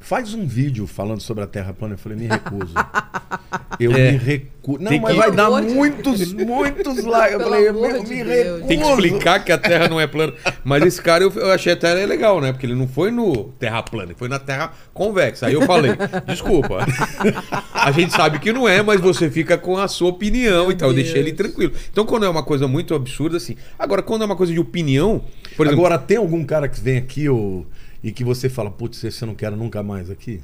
faz 0.00 0.32
um 0.34 0.46
vídeo 0.46 0.86
falando 0.86 1.20
sobre 1.20 1.44
a 1.44 1.46
Terra 1.46 1.72
plana. 1.72 1.94
Eu 1.94 1.98
falei, 1.98 2.18
me 2.18 2.26
recuso. 2.26 2.72
Eu 3.78 3.92
É. 3.92 4.12
me 4.12 4.18
recuso. 4.18 4.58
Não, 4.80 4.90
Tem 4.90 5.00
mas 5.00 5.12
que- 5.14 5.18
vai 5.20 5.30
dar 5.32 5.50
muitos, 5.62 6.32
muitos 6.34 7.04
likes. 7.04 7.32
Eu 7.34 7.40
falei, 7.40 7.68
eu 7.68 7.72
de 8.04 8.08
me 8.10 8.24
Deus. 8.24 8.28
recuso. 8.28 8.66
Tem 8.66 8.78
que 8.80 8.86
explicar 8.86 9.44
que 9.44 9.52
a 9.52 9.56
Terra 9.58 9.88
não 9.88 9.98
é 10.00 10.06
plana. 10.06 10.34
Mas 10.64 10.82
esse 10.84 11.00
cara, 11.00 11.24
eu, 11.24 11.30
eu 11.32 11.50
achei 11.52 11.72
a 11.72 11.76
Terra 11.76 12.04
legal, 12.04 12.40
né? 12.40 12.52
Porque 12.52 12.66
ele 12.66 12.74
não 12.74 12.86
foi 12.88 13.10
no 13.10 13.44
Terra 13.58 13.82
plana, 13.82 14.06
ele 14.10 14.18
foi 14.18 14.28
na 14.28 14.38
Terra 14.38 14.72
convexa. 14.92 15.46
Aí 15.46 15.54
eu 15.54 15.62
falei, 15.62 15.92
desculpa. 16.26 16.84
A 17.72 17.90
gente 17.92 18.12
sabe 18.12 18.38
que 18.40 18.52
não 18.52 18.68
é, 18.68 18.82
mas 18.82 19.00
você 19.00 19.30
fica 19.30 19.56
com 19.56 19.78
a 19.78 19.88
sua 19.88 20.08
opinião 20.10 20.64
Meu 20.64 20.72
e 20.72 20.74
tal. 20.74 20.88
Eu 20.90 20.94
deixei 20.94 21.14
Deus. 21.14 21.26
ele 21.26 21.32
tranquilo. 21.36 21.72
Então, 21.90 22.04
quando 22.04 22.26
é 22.26 22.28
uma 22.28 22.42
coisa 22.42 22.66
muito 22.68 22.94
absurda, 22.94 23.36
assim. 23.36 23.56
Agora, 23.78 24.02
quando 24.02 24.22
é 24.22 24.26
uma 24.26 24.36
coisa 24.36 24.52
de 24.52 24.58
opinião, 24.60 25.22
por 25.56 25.66
exemplo. 25.66 25.84
Agora, 25.86 25.98
tem 25.98 26.16
algum 26.18 26.44
cara 26.44 26.68
que 26.68 26.80
vem 26.80 26.98
aqui 26.98 27.28
ou, 27.28 27.66
e 28.02 28.12
que 28.12 28.22
você 28.24 28.48
fala, 28.48 28.70
putz, 28.70 29.02
esse 29.04 29.22
eu 29.22 29.26
não 29.26 29.34
quero 29.34 29.56
nunca 29.56 29.82
mais 29.82 30.10
aqui? 30.10 30.40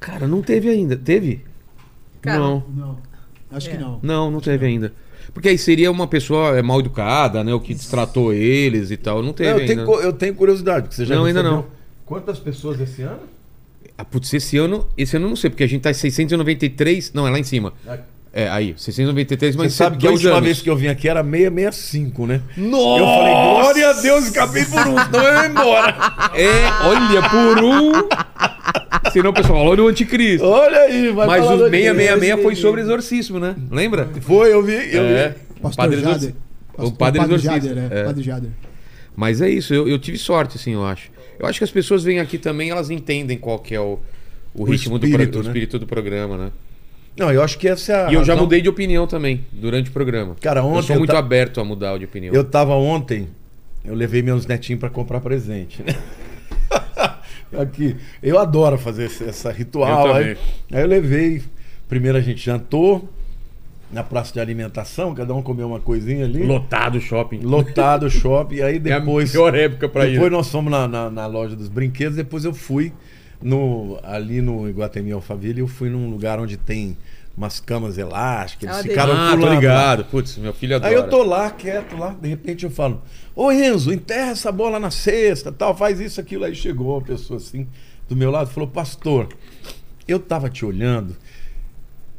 Cara, 0.00 0.26
não 0.28 0.40
teve 0.42 0.68
ainda. 0.68 0.96
Teve? 0.96 1.44
Cara, 2.20 2.38
não. 2.38 2.64
Não. 2.74 2.98
Acho 3.50 3.68
É. 3.68 3.72
que 3.72 3.78
não. 3.78 3.98
Não, 4.02 4.30
não 4.30 4.40
teve 4.40 4.66
ainda. 4.66 4.92
Porque 5.34 5.48
aí 5.48 5.58
seria 5.58 5.90
uma 5.90 6.06
pessoa 6.06 6.56
é, 6.56 6.62
mal 6.62 6.80
educada, 6.80 7.42
né? 7.44 7.52
O 7.52 7.60
que 7.60 7.74
destratou 7.74 8.32
eles 8.32 8.90
e 8.90 8.96
tal. 8.96 9.22
Não 9.22 9.32
teve 9.32 9.50
Não, 9.50 9.56
eu, 9.58 9.62
ainda. 9.62 9.84
tenho, 9.84 10.00
eu 10.00 10.12
tenho 10.12 10.34
curiosidade. 10.34 10.82
porque 10.82 10.96
Você 10.96 11.04
já 11.04 11.14
Não, 11.16 11.24
ainda 11.24 11.42
não. 11.42 11.66
Quantas 12.06 12.38
pessoas 12.38 12.80
esse 12.80 13.02
ano? 13.02 13.20
Ah, 13.96 14.04
putz, 14.04 14.32
esse 14.32 14.56
ano, 14.56 14.86
esse 14.96 15.16
ano 15.16 15.26
eu 15.26 15.30
não 15.30 15.36
sei, 15.36 15.50
porque 15.50 15.64
a 15.64 15.66
gente 15.66 15.82
tá 15.82 15.90
em 15.90 15.94
693. 15.94 17.12
Não, 17.12 17.26
é 17.26 17.30
lá 17.30 17.38
em 17.38 17.42
cima. 17.44 17.72
É, 18.38 18.48
aí, 18.50 18.72
693, 18.76 19.56
mas 19.56 19.72
Você 19.72 19.78
sabe 19.78 19.96
que 19.96 20.06
a 20.06 20.12
última 20.12 20.30
anos. 20.34 20.44
vez 20.44 20.62
que 20.62 20.70
eu 20.70 20.76
vim 20.76 20.86
aqui 20.86 21.08
era 21.08 21.24
665, 21.24 22.24
né? 22.24 22.40
Nossa! 22.56 23.02
Eu 23.02 23.06
falei, 23.06 23.34
glória 23.34 23.90
a 23.90 23.92
Deus, 23.94 24.26
escapei 24.26 24.64
por 24.64 24.78
um, 24.86 24.96
senão 24.96 25.24
eu 25.24 25.42
ia 25.42 25.46
embora. 25.48 25.96
É, 26.34 26.86
olha, 26.86 27.28
por 27.28 27.64
um. 27.64 27.92
Senão 29.12 29.30
o 29.30 29.32
pessoal 29.34 29.66
olha 29.66 29.82
o 29.82 29.88
anticristo. 29.88 30.46
Olha 30.46 30.78
aí, 30.82 31.10
vai 31.10 31.26
Mas 31.26 31.46
o 31.46 31.56
do 31.56 31.68
666 31.68 32.40
foi 32.40 32.54
sobre 32.54 32.80
exorcismo, 32.82 33.40
né? 33.40 33.56
Lembra? 33.72 34.08
Foi, 34.20 34.52
eu 34.52 34.62
vi, 34.62 34.94
eu 34.94 35.02
é. 35.02 35.30
vi. 35.30 35.60
Pastor 35.60 35.84
Padre 35.84 36.00
Jader. 36.00 36.34
Pastor- 36.76 36.86
O 36.86 36.96
padre 36.96 37.20
Padre. 37.20 37.38
Jader, 37.38 37.76
é. 37.76 38.00
é. 38.00 38.04
Padre 38.04 38.22
Jader. 38.22 38.50
Mas 39.16 39.40
é 39.40 39.50
isso, 39.50 39.74
eu, 39.74 39.88
eu 39.88 39.98
tive 39.98 40.16
sorte, 40.16 40.58
assim, 40.58 40.74
eu 40.74 40.86
acho. 40.86 41.10
Eu 41.40 41.46
acho 41.46 41.58
que 41.58 41.64
as 41.64 41.72
pessoas 41.72 42.04
vêm 42.04 42.20
aqui 42.20 42.38
também, 42.38 42.70
elas 42.70 42.88
entendem 42.88 43.36
qual 43.36 43.58
que 43.58 43.74
é 43.74 43.80
o, 43.80 43.98
o, 44.54 44.62
ritmo 44.62 44.96
do, 44.96 45.06
espírito, 45.06 45.30
pro, 45.32 45.40
o 45.40 45.42
né? 45.42 45.48
espírito 45.48 45.76
do 45.76 45.88
programa, 45.88 46.36
né? 46.36 46.50
Não, 47.18 47.32
eu 47.32 47.42
acho 47.42 47.58
que 47.58 47.66
essa 47.68 47.92
é 47.92 48.06
a 48.06 48.10
E 48.10 48.14
eu 48.14 48.24
já 48.24 48.32
razão. 48.34 48.44
mudei 48.44 48.60
de 48.62 48.68
opinião 48.68 49.06
também, 49.06 49.44
durante 49.52 49.90
o 49.90 49.92
programa. 49.92 50.36
Cara, 50.40 50.60
eu 50.60 50.64
ontem 50.66 50.86
sou 50.86 50.96
eu 50.96 51.00
muito 51.00 51.10
ta- 51.12 51.18
aberto 51.18 51.60
a 51.60 51.64
mudar 51.64 51.98
de 51.98 52.04
opinião. 52.04 52.34
Eu 52.34 52.44
tava 52.44 52.74
ontem, 52.74 53.28
eu 53.84 53.94
levei 53.94 54.22
meus 54.22 54.46
netinhos 54.46 54.78
pra 54.80 54.88
comprar 54.90 55.20
presente, 55.20 55.82
né? 55.82 55.94
Aqui. 57.58 57.96
Eu 58.22 58.38
adoro 58.38 58.76
fazer 58.78 59.04
esse- 59.06 59.24
essa 59.24 59.50
ritual. 59.50 60.08
Eu 60.08 60.14
aí, 60.14 60.36
aí 60.72 60.80
eu 60.82 60.86
levei. 60.86 61.42
Primeiro 61.88 62.18
a 62.18 62.20
gente 62.20 62.44
jantou 62.44 63.08
na 63.90 64.02
praça 64.02 64.34
de 64.34 64.38
alimentação, 64.40 65.14
cada 65.14 65.32
um 65.34 65.40
comeu 65.40 65.66
uma 65.66 65.80
coisinha 65.80 66.26
ali. 66.26 66.42
Lotado 66.44 66.98
o 66.98 67.00
shopping. 67.00 67.38
Lotado 67.40 68.04
o 68.06 68.10
shopping. 68.10 68.60
Aí 68.60 68.74
É 68.84 68.92
a 68.92 68.98
depois. 68.98 69.32
pior 69.32 69.54
época 69.54 69.88
pra 69.88 70.06
ir. 70.06 70.12
Depois 70.12 70.30
nós 70.30 70.50
fomos 70.50 70.70
na, 70.70 70.86
na, 70.86 71.10
na 71.10 71.26
loja 71.26 71.56
dos 71.56 71.68
brinquedos, 71.68 72.16
depois 72.16 72.44
eu 72.44 72.52
fui 72.52 72.92
no, 73.42 73.98
ali 74.02 74.42
no 74.42 74.68
Iguatemi 74.68 75.10
Alphaville, 75.12 75.60
eu 75.60 75.66
fui 75.68 75.88
num 75.88 76.10
lugar 76.10 76.38
onde 76.38 76.58
tem 76.58 76.96
umas 77.38 77.60
camas 77.60 77.96
elásticas, 77.96 78.68
eles 78.68 78.78
Ah, 78.80 78.82
ficaram 78.82 79.12
Ah, 79.14 79.30
pulando 79.30 79.44
lá. 79.46 79.54
ligado. 79.54 80.04
Putz, 80.06 80.36
meu 80.36 80.52
filho 80.52 80.74
adora. 80.74 80.90
Aí 80.92 80.96
eu 80.96 81.08
tô 81.08 81.22
lá, 81.22 81.48
quieto 81.50 81.96
lá, 81.96 82.10
de 82.20 82.28
repente 82.28 82.64
eu 82.64 82.70
falo, 82.70 83.00
ô 83.34 83.52
Enzo, 83.52 83.92
enterra 83.92 84.32
essa 84.32 84.50
bola 84.50 84.80
na 84.80 84.90
cesta, 84.90 85.52
tal, 85.52 85.74
faz 85.76 86.00
isso, 86.00 86.20
aquilo. 86.20 86.44
Aí 86.44 86.54
chegou 86.54 86.96
uma 86.98 87.00
pessoa 87.06 87.36
assim, 87.38 87.68
do 88.08 88.16
meu 88.16 88.30
lado, 88.32 88.50
e 88.50 88.52
falou, 88.52 88.68
pastor, 88.68 89.28
eu 90.06 90.18
tava 90.18 90.50
te 90.50 90.64
olhando, 90.66 91.16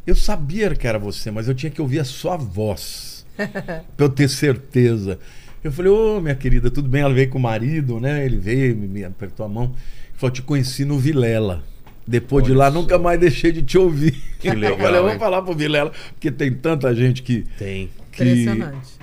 eu 0.07 0.15
sabia 0.15 0.73
que 0.73 0.87
era 0.87 0.97
você, 0.97 1.29
mas 1.29 1.47
eu 1.49 1.53
tinha 1.53 1.69
que 1.69 1.81
ouvir 1.81 1.99
a 1.99 2.05
sua 2.05 2.37
voz. 2.37 3.25
pra 3.37 4.05
eu 4.05 4.09
ter 4.09 4.29
certeza. 4.29 5.19
Eu 5.61 5.71
falei, 5.71 5.91
ô 5.91 6.21
minha 6.21 6.35
querida, 6.35 6.71
tudo 6.71 6.87
bem? 6.87 7.01
Ela 7.01 7.13
veio 7.13 7.29
com 7.29 7.37
o 7.37 7.41
marido, 7.41 7.99
né? 7.99 8.25
Ele 8.25 8.37
veio, 8.37 8.75
me, 8.75 9.03
apertou 9.03 9.45
a 9.45 9.49
mão. 9.49 9.73
Falou, 10.13 10.31
te 10.33 10.41
conheci 10.41 10.85
no 10.85 10.97
Vilela. 10.97 11.61
Depois 12.07 12.43
de 12.43 12.51
Olha 12.51 12.59
lá, 12.59 12.71
só. 12.71 12.79
nunca 12.79 12.97
mais 12.97 13.19
deixei 13.19 13.51
de 13.51 13.61
te 13.61 13.77
ouvir. 13.77 14.15
Que 14.39 14.49
legal, 14.51 14.71
eu 14.71 14.77
falei, 14.77 14.99
eu 14.99 15.03
vou 15.07 15.19
falar 15.19 15.41
pro 15.41 15.53
Vilela, 15.53 15.91
porque 16.13 16.31
tem 16.31 16.51
tanta 16.53 16.93
gente 16.95 17.21
que. 17.21 17.45
Tem. 17.57 17.89
que... 18.11 18.23
Impressionante. 18.23 18.99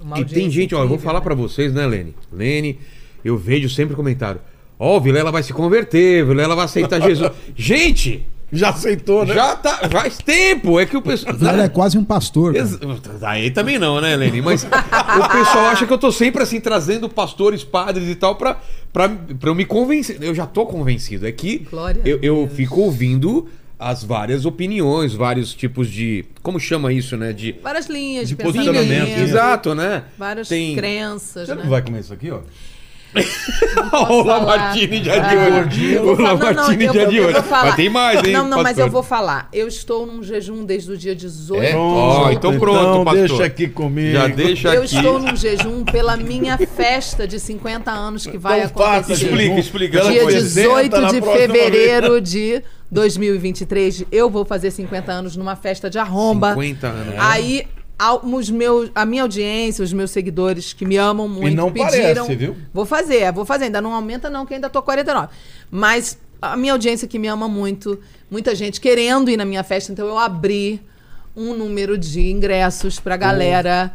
Uma 0.00 0.18
E 0.18 0.24
tem 0.24 0.50
gente, 0.50 0.74
ó, 0.74 0.78
eu 0.78 0.88
vou 0.88 0.96
incrível, 0.96 1.04
falar 1.04 1.20
né? 1.20 1.24
pra 1.24 1.34
vocês, 1.34 1.72
né, 1.72 1.86
Lene? 1.86 2.14
Lene, 2.32 2.78
eu 3.24 3.38
vejo 3.38 3.68
sempre 3.68 3.94
comentário. 3.94 4.40
Ó, 4.78 4.96
o 4.96 5.00
Vilela 5.00 5.30
vai 5.30 5.44
se 5.44 5.52
converter, 5.52 6.24
o 6.24 6.28
Vilela 6.28 6.56
vai 6.56 6.64
aceitar 6.64 7.00
Jesus. 7.00 7.30
Gente, 7.54 8.26
Já 8.52 8.68
aceitou, 8.68 9.24
né? 9.24 9.34
já 9.34 9.56
tá, 9.56 9.88
faz 9.90 10.18
tempo. 10.18 10.78
É 10.78 10.84
que 10.84 10.96
o 10.96 11.00
pessoal. 11.00 11.34
Ela 11.40 11.64
é 11.64 11.68
quase 11.70 11.96
um 11.96 12.04
pastor. 12.04 12.54
Ex- 12.54 12.78
Aí 13.22 13.50
também 13.50 13.78
não, 13.78 14.00
né, 14.00 14.14
Lene? 14.14 14.42
Mas 14.42 14.64
o 14.64 15.28
pessoal 15.32 15.66
acha 15.68 15.86
que 15.86 15.92
eu 15.92 15.96
tô 15.98 16.12
sempre 16.12 16.42
assim, 16.42 16.60
trazendo 16.60 17.08
pastores, 17.08 17.64
padres 17.64 18.06
e 18.08 18.14
tal, 18.14 18.36
pra, 18.36 18.58
pra, 18.92 19.08
pra 19.08 19.48
eu 19.50 19.54
me 19.54 19.64
convencer. 19.64 20.18
Eu 20.20 20.34
já 20.34 20.46
tô 20.46 20.66
convencido. 20.66 21.26
É 21.26 21.32
que 21.32 21.60
Glória 21.70 22.02
eu, 22.04 22.18
eu 22.22 22.46
fico 22.54 22.80
ouvindo 22.82 23.48
as 23.78 24.04
várias 24.04 24.44
opiniões, 24.44 25.14
vários 25.14 25.54
tipos 25.54 25.90
de. 25.90 26.24
Como 26.42 26.60
chama 26.60 26.92
isso, 26.92 27.16
né? 27.16 27.32
De. 27.32 27.56
Várias 27.62 27.86
linhas 27.86 28.28
De 28.28 28.36
de, 28.36 28.42
posicionamento? 28.44 29.18
Exato, 29.18 29.74
né? 29.74 30.04
várias 30.18 30.48
Tem- 30.48 30.76
crenças, 30.76 31.48
Você 31.48 31.54
né? 31.54 31.62
não 31.64 31.70
vai 31.70 31.80
comer 31.82 32.00
isso 32.00 32.12
aqui, 32.12 32.30
ó? 32.30 32.40
O 33.14 34.24
falar. 34.24 34.24
Lamartine 34.24 35.04
já 35.04 35.18
de 35.18 35.36
Ah, 35.36 35.64
hoje. 35.66 35.92
eu 35.92 36.04
O 36.04 36.20
Lamartine 36.20 36.84
eu 36.86 36.94
já 36.94 37.04
de 37.04 37.16
eu 37.16 37.24
hoje. 37.26 37.44
Mas 37.50 37.74
tem 37.76 37.88
mais, 37.90 38.24
hein? 38.24 38.32
Não, 38.32 38.48
não, 38.48 38.62
mas 38.62 38.78
eu 38.78 38.88
vou 38.90 39.02
falar. 39.02 39.48
Eu 39.52 39.68
estou 39.68 40.06
num 40.06 40.22
jejum 40.22 40.64
desde 40.64 40.92
o 40.92 40.96
dia 40.96 41.14
18. 41.14 41.62
É? 41.62 41.72
julho. 41.72 42.32
então 42.32 42.58
pronto, 42.58 43.04
pastor. 43.04 43.28
deixa 43.28 43.44
aqui 43.44 43.68
comigo. 43.68 44.12
Já 44.12 44.26
deixa 44.28 44.74
Eu 44.74 44.82
aqui. 44.82 44.96
estou 44.96 45.18
num 45.18 45.36
jejum 45.36 45.84
pela 45.84 46.16
minha 46.16 46.56
festa 46.58 47.26
de 47.26 47.38
50 47.38 47.90
anos 47.90 48.26
que 48.26 48.38
vai 48.38 48.64
Então 48.64 48.82
faça 48.84 48.98
acontecer. 49.12 49.26
jejum. 49.36 49.58
Explica, 49.58 49.60
explica. 49.60 50.00
Dia 50.10 50.22
apresenta 50.22 50.44
18 50.70 51.00
na 51.00 51.08
de 51.08 51.20
fevereiro 51.22 52.20
de 52.20 52.62
2023, 52.90 54.04
eu 54.12 54.28
vou 54.28 54.44
fazer 54.44 54.70
50 54.70 55.10
anos 55.12 55.36
numa 55.36 55.56
festa 55.56 55.88
de 55.88 55.98
arromba. 55.98 56.50
50 56.50 56.86
anos. 56.86 57.14
Aí, 57.18 57.66
ao- 58.02 58.24
os 58.24 58.50
meus, 58.50 58.90
a 58.94 59.04
minha 59.06 59.22
audiência, 59.22 59.82
os 59.84 59.92
meus 59.92 60.10
seguidores 60.10 60.72
que 60.72 60.84
me 60.84 60.96
amam 60.96 61.28
muito, 61.28 61.54
não 61.56 61.70
pediram. 61.72 62.24
parece, 62.24 62.34
viu? 62.36 62.56
Vou 62.72 62.84
fazer, 62.84 63.30
vou 63.32 63.44
fazer. 63.44 63.64
Ainda 63.66 63.80
não 63.80 63.92
aumenta, 63.94 64.28
não, 64.30 64.44
que 64.46 64.54
ainda 64.54 64.68
tô 64.70 64.82
49. 64.82 65.28
Mas 65.70 66.18
a 66.40 66.56
minha 66.56 66.72
audiência 66.72 67.06
que 67.06 67.18
me 67.18 67.28
ama 67.28 67.48
muito, 67.48 67.98
muita 68.30 68.54
gente 68.54 68.80
querendo 68.80 69.30
ir 69.30 69.36
na 69.36 69.44
minha 69.44 69.62
festa, 69.62 69.92
então 69.92 70.06
eu 70.06 70.18
abri 70.18 70.80
um 71.36 71.54
número 71.54 71.96
de 71.96 72.20
ingressos 72.30 72.98
pra 73.00 73.16
galera 73.16 73.92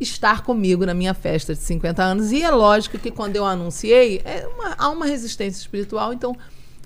estar 0.00 0.42
comigo 0.42 0.84
na 0.86 0.94
minha 0.94 1.12
festa 1.14 1.54
de 1.54 1.60
50 1.60 2.02
anos. 2.02 2.32
E 2.32 2.42
é 2.42 2.50
lógico 2.50 2.98
que 2.98 3.10
quando 3.10 3.36
eu 3.36 3.44
anunciei, 3.44 4.20
é 4.24 4.46
uma- 4.56 4.74
há 4.78 4.88
uma 4.90 5.06
resistência 5.06 5.60
espiritual, 5.60 6.12
então 6.12 6.34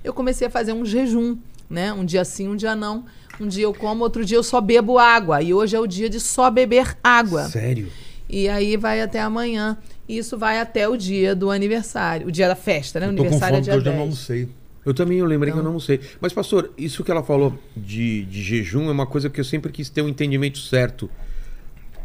eu 0.03 0.13
comecei 0.13 0.47
a 0.47 0.51
fazer 0.51 0.73
um 0.73 0.85
jejum, 0.85 1.37
né? 1.71 1.93
Um 1.93 2.05
dia 2.05 2.25
sim, 2.25 2.49
um 2.49 2.57
dia 2.57 2.75
não. 2.75 3.05
Um 3.41 3.49
dia 3.49 3.65
eu 3.65 3.75
como, 3.75 4.05
outro 4.05 4.25
dia 4.25 4.37
eu 4.37 4.43
só 4.43 4.61
bebo 4.61 4.99
água. 4.99 5.43
E 5.43 5.53
hoje 5.53 5.75
é 5.77 5.81
o 5.81 5.87
dia 5.87 6.09
de 6.09 6.21
só 6.21 6.51
beber 6.51 6.97
água. 7.03 7.45
Sério? 7.49 7.89
E 8.29 8.49
aí 8.49 8.77
vai 8.77 9.01
até 9.01 9.21
amanhã. 9.21 9.77
E 10.09 10.19
isso 10.19 10.37
vai 10.39 10.59
até 10.61 10.89
o 10.89 10.97
dia 10.97 11.35
do 11.35 11.51
aniversário. 11.51 12.29
O 12.29 12.33
dia 12.33 12.49
da 12.49 12.55
festa, 12.55 13.01
né? 13.01 13.07
O 13.07 13.11
aniversário 13.11 13.57
é 13.59 13.61
dia 13.61 13.73
hoje 13.73 13.81
eu 13.81 13.85
10. 13.85 13.95
não 13.97 14.03
almocei. 14.03 14.49
Eu 14.85 14.93
também, 14.93 15.19
eu 15.19 15.25
lembrei 15.27 15.51
Então. 15.51 15.63
que 15.63 15.67
eu 15.69 15.73
não 15.73 15.81
sei. 15.81 15.99
Mas, 16.21 16.33
pastor, 16.33 16.71
isso 16.77 17.03
que 17.03 17.11
ela 17.11 17.23
falou 17.23 17.59
de, 17.77 18.25
de 18.27 18.43
jejum 18.43 18.89
é 18.89 18.93
uma 18.93 19.07
coisa 19.07 19.31
que 19.31 19.41
eu 19.41 19.45
sempre 19.45 19.73
quis 19.73 19.89
ter 19.89 20.03
um 20.03 20.09
entendimento 20.09 20.59
certo. 20.59 21.09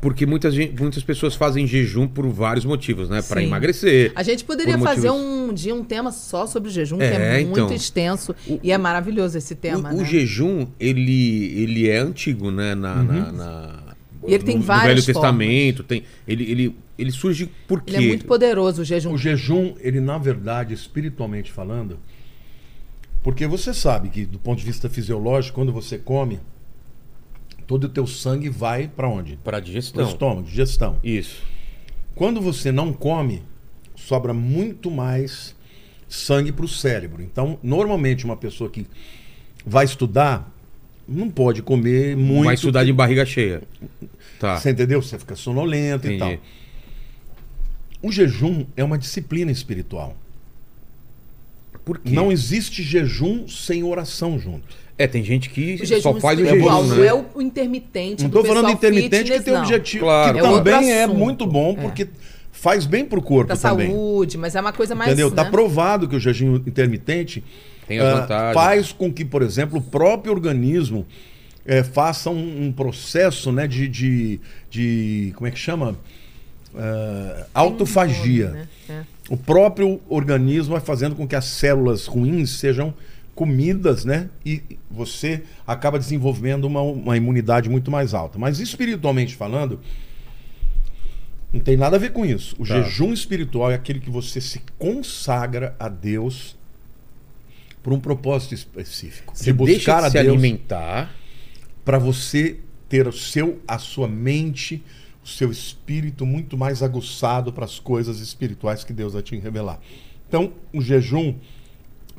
Porque 0.01 0.25
muitas, 0.25 0.55
muitas 0.57 1.03
pessoas 1.03 1.35
fazem 1.35 1.67
jejum 1.67 2.07
por 2.07 2.25
vários 2.29 2.63
motivos, 2.63 3.09
né? 3.09 3.21
Para 3.21 3.43
emagrecer. 3.43 4.13
A 4.15 4.23
gente 4.23 4.45
poderia 4.45 4.77
fazer 4.77 5.09
motivos- 5.11 5.49
um 5.49 5.53
dia 5.53 5.75
um 5.75 5.83
tema 5.83 6.09
só 6.11 6.47
sobre 6.47 6.69
o 6.69 6.71
jejum, 6.71 6.97
que 6.99 7.03
É, 7.03 7.41
é 7.41 7.43
muito 7.43 7.59
então. 7.59 7.73
extenso. 7.73 8.33
e 8.63 8.71
é 8.71 8.77
maravilhoso 8.77 9.37
esse 9.37 9.55
tema. 9.55 9.89
o, 9.91 9.95
o 9.95 9.97
né? 9.97 10.05
jejum, 10.05 10.67
ele, 10.79 11.51
ele 11.61 11.89
é 11.89 11.97
antigo, 11.97 12.49
né? 12.49 12.75
Na, 12.75 12.95
na- 13.03 13.31
na- 13.33 13.83
E 14.25 14.33
ele 14.33 14.43
tem 14.43 14.55
no, 14.57 14.61
várias 14.63 14.83
No 14.83 14.87
Velho 15.05 15.13
formas. 15.13 15.31
Testamento. 15.37 15.83
Tem, 15.83 16.03
ele, 16.25 16.43
ele, 16.49 16.75
ele 16.97 17.11
surge 17.11 17.49
por 17.67 17.81
quê? 17.81 17.95
Ele 17.97 18.05
é 18.05 18.07
muito 18.07 18.25
poderoso, 18.25 18.81
o 18.83 18.85
jejum. 18.85 19.11
O 19.13 19.17
jejum, 19.17 19.75
ele 19.81 19.99
na 19.99 20.17
verdade, 20.17 20.73
espiritualmente 20.73 21.51
falando, 21.51 21.99
porque 23.21 23.45
você 23.47 23.73
sabe 23.73 24.07
que 24.07 24.25
do 24.25 24.39
ponto 24.39 24.59
de 24.59 24.65
vista 24.65 24.87
fisiológico, 24.89 25.55
quando 25.55 25.73
você 25.73 25.97
come, 25.97 26.39
todo 27.69 27.83
o 27.83 27.89
teu 27.89 28.07
sangue 28.07 28.49
vai 28.49 28.87
para 28.87 29.07
onde? 29.07 29.37
Para 29.43 29.59
digestão. 29.59 30.03
estômago, 30.03 30.41
digestão. 30.41 30.97
Isso. 31.03 31.43
Quando 32.15 32.41
você 32.41 32.71
não 32.71 32.91
come, 32.91 33.43
sobra 33.95 34.33
muito 34.33 34.89
mais 34.89 35.55
sangue 36.07 36.51
para 36.51 36.65
o 36.65 36.67
cérebro. 36.67 37.21
Então, 37.21 37.59
normalmente 37.61 38.25
uma 38.25 38.35
pessoa 38.35 38.71
que 38.71 38.87
vai 39.63 39.85
estudar 39.85 40.51
não 41.07 41.29
pode 41.29 41.61
comer 41.61 42.17
muito. 42.17 42.45
Vai 42.45 42.55
estudar 42.55 42.83
de 42.83 42.91
barriga 42.91 43.23
cheia. 43.23 43.61
Tá. 44.39 44.57
Você 44.57 44.71
entendeu? 44.71 44.99
Você 44.99 45.19
fica 45.19 45.35
sonolento 45.35 46.07
e 46.07 46.15
Entendi. 46.15 46.37
tal. 46.37 46.45
O 48.01 48.11
jejum 48.11 48.65
é 48.75 48.83
uma 48.83 48.97
disciplina 48.97 49.51
espiritual. 49.51 50.17
Por 51.85 51.99
quê? 51.99 52.09
Não 52.09 52.31
existe 52.31 52.81
jejum 52.81 53.47
sem 53.47 53.83
oração 53.83 54.39
junto. 54.39 54.75
É, 54.99 55.07
tem 55.07 55.23
gente 55.23 55.49
que 55.49 55.79
O 55.81 56.01
só 56.01 56.13
faz 56.19 56.37
o 56.39 56.43
jejum, 56.45 56.65
não 56.65 56.87
né? 56.97 57.07
é 57.07 57.13
o 57.13 57.41
intermitente. 57.41 58.21
Não 58.23 58.27
estou 58.27 58.43
falando 58.43 58.65
de 58.67 58.73
intermitente 58.73 59.31
fitness, 59.31 59.37
que 59.39 59.45
tem 59.45 59.53
não. 59.53 59.61
objetivo, 59.61 60.03
Claro, 60.03 60.33
que 60.33 60.39
claro. 60.41 60.55
também 60.57 60.91
É 60.91 60.97
é 61.03 61.07
muito 61.07 61.47
bom, 61.47 61.71
É. 61.77 61.81
porque 61.81 62.07
faz 62.51 62.85
bem 62.85 63.05
pro 63.05 63.21
corpo 63.21 63.47
Pra 63.47 63.55
também. 63.55 63.87
saúde, 63.89 64.37
mas 64.37 64.55
é 64.55 64.59
uma 64.59 64.73
coisa 64.73 64.93
mais. 64.93 65.09
Entendeu? 65.11 65.31
Tá 65.31 65.45
né? 65.45 65.49
provado 65.49 66.05
que 66.05 66.17
o 66.17 66.19
jejum 66.19 66.55
intermitente 66.57 67.41
vantagens. 67.89 68.53
faz 68.53 68.91
com 68.91 69.11
que, 69.11 69.23
por 69.23 69.41
exemplo, 69.41 69.79
o 69.79 69.81
próprio 69.81 70.33
organismo 70.33 71.05
eh, 71.65 71.81
faça 71.81 72.29
um, 72.29 72.65
um 72.65 72.71
processo 72.73 73.53
né, 73.53 73.67
de, 73.67 73.87
de, 73.87 74.39
de- 74.69 75.31
Como 75.35 75.47
é 75.47 75.51
que 75.51 75.57
chama? 75.59 75.97
Ah, 76.75 77.45
autofagia. 77.53 78.49
Né? 78.49 78.67
É. 78.89 79.01
O 79.29 79.37
próprio 79.37 79.99
organismo 80.09 80.73
vai 80.73 80.81
fazendo 80.81 81.15
com 81.15 81.27
que 81.27 81.35
as 81.35 81.45
células 81.45 82.05
ruins 82.05 82.49
sejam 82.51 82.93
comidas, 83.39 84.03
né? 84.03 84.29
E 84.45 84.61
você 84.91 85.43
acaba 85.65 85.97
desenvolvendo 85.97 86.65
uma, 86.65 86.81
uma 86.81 87.15
imunidade 87.15 87.69
muito 87.69 87.89
mais 87.89 88.13
alta. 88.13 88.37
Mas 88.37 88.59
espiritualmente 88.59 89.33
falando, 89.33 89.79
não 91.53 91.61
tem 91.61 91.77
nada 91.77 91.95
a 91.95 91.99
ver 91.99 92.11
com 92.11 92.25
isso. 92.25 92.53
O 92.59 92.67
Tá. 92.67 92.81
jejum 92.83 93.13
espiritual 93.13 93.71
é 93.71 93.75
aquele 93.75 94.01
que 94.01 94.09
você 94.09 94.41
se 94.41 94.59
consagra 94.77 95.73
a 95.79 95.87
Deus 95.87 96.57
por 97.81 97.93
um 97.93 97.99
propósito 98.01 98.53
específico. 98.53 99.31
Você 99.33 99.53
deixa 99.53 100.01
de 100.01 100.07
se 100.07 100.21
Deus 100.21 100.27
alimentar. 100.27 101.15
para 101.85 101.97
você 101.97 102.57
ter 102.89 103.07
o 103.07 103.13
seu, 103.13 103.61
a 103.65 103.77
sua 103.77 104.09
mente, 104.09 104.83
o 105.23 105.27
seu 105.29 105.49
espírito 105.49 106.25
muito 106.25 106.57
mais 106.57 106.83
aguçado 106.83 107.53
para 107.53 107.63
as 107.63 107.79
coisas 107.79 108.19
espirituais 108.19 108.83
que 108.83 108.91
Deus 108.91 109.13
vai 109.13 109.21
te 109.21 109.33
revelar. 109.37 109.79
Então, 110.27 110.51
o 110.73 110.81
jejum 110.81 111.35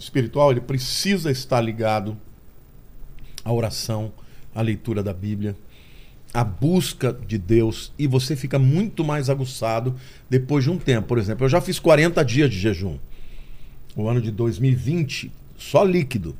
espiritual 0.00 0.50
ele 0.50 0.60
precisa 0.60 1.30
estar 1.30 1.60
ligado 1.60 2.16
à 3.44 3.52
oração, 3.52 4.12
à 4.54 4.62
leitura 4.62 5.02
da 5.02 5.12
Bíblia, 5.12 5.56
à 6.32 6.42
busca 6.42 7.12
de 7.12 7.36
Deus 7.38 7.92
e 7.98 8.06
você 8.06 8.34
fica 8.34 8.58
muito 8.58 9.04
mais 9.04 9.28
aguçado 9.28 9.94
depois 10.28 10.64
de 10.64 10.70
um 10.70 10.78
tempo. 10.78 11.08
Por 11.08 11.18
exemplo, 11.18 11.44
eu 11.44 11.48
já 11.48 11.60
fiz 11.60 11.78
40 11.78 12.24
dias 12.24 12.50
de 12.50 12.58
jejum. 12.58 12.98
O 13.96 14.08
ano 14.08 14.20
de 14.20 14.30
2020, 14.30 15.32
só 15.56 15.84
líquido. 15.84 16.36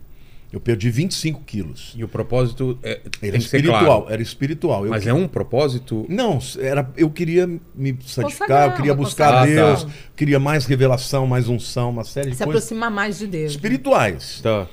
Eu 0.52 0.58
perdi 0.60 0.90
25 0.90 1.42
quilos. 1.44 1.94
E 1.96 2.02
o 2.02 2.08
propósito 2.08 2.76
é, 2.82 2.90
Era 2.90 3.00
tem 3.00 3.30
que 3.32 3.40
ser 3.40 3.56
espiritual, 3.58 3.84
claro. 4.02 4.12
era 4.12 4.20
espiritual. 4.22 4.84
Eu 4.84 4.90
Mas 4.90 5.02
que- 5.04 5.08
é 5.08 5.14
um 5.14 5.28
propósito. 5.28 6.04
Não, 6.08 6.38
era, 6.58 6.90
eu 6.96 7.08
queria 7.08 7.48
me 7.74 7.96
santificar, 8.04 8.70
eu 8.70 8.76
queria 8.76 8.94
buscar 8.94 9.44
consagração. 9.44 9.86
Deus, 9.86 9.96
queria 10.16 10.40
mais 10.40 10.66
revelação, 10.66 11.26
mais 11.26 11.48
unção, 11.48 11.90
uma 11.90 12.02
série 12.04 12.30
de 12.30 12.36
Se 12.36 12.44
coisas 12.44 12.62
aproximar 12.64 12.90
mais 12.90 13.18
de 13.18 13.26
Deus. 13.28 13.52
espirituais. 13.52 14.40
Tá. 14.42 14.66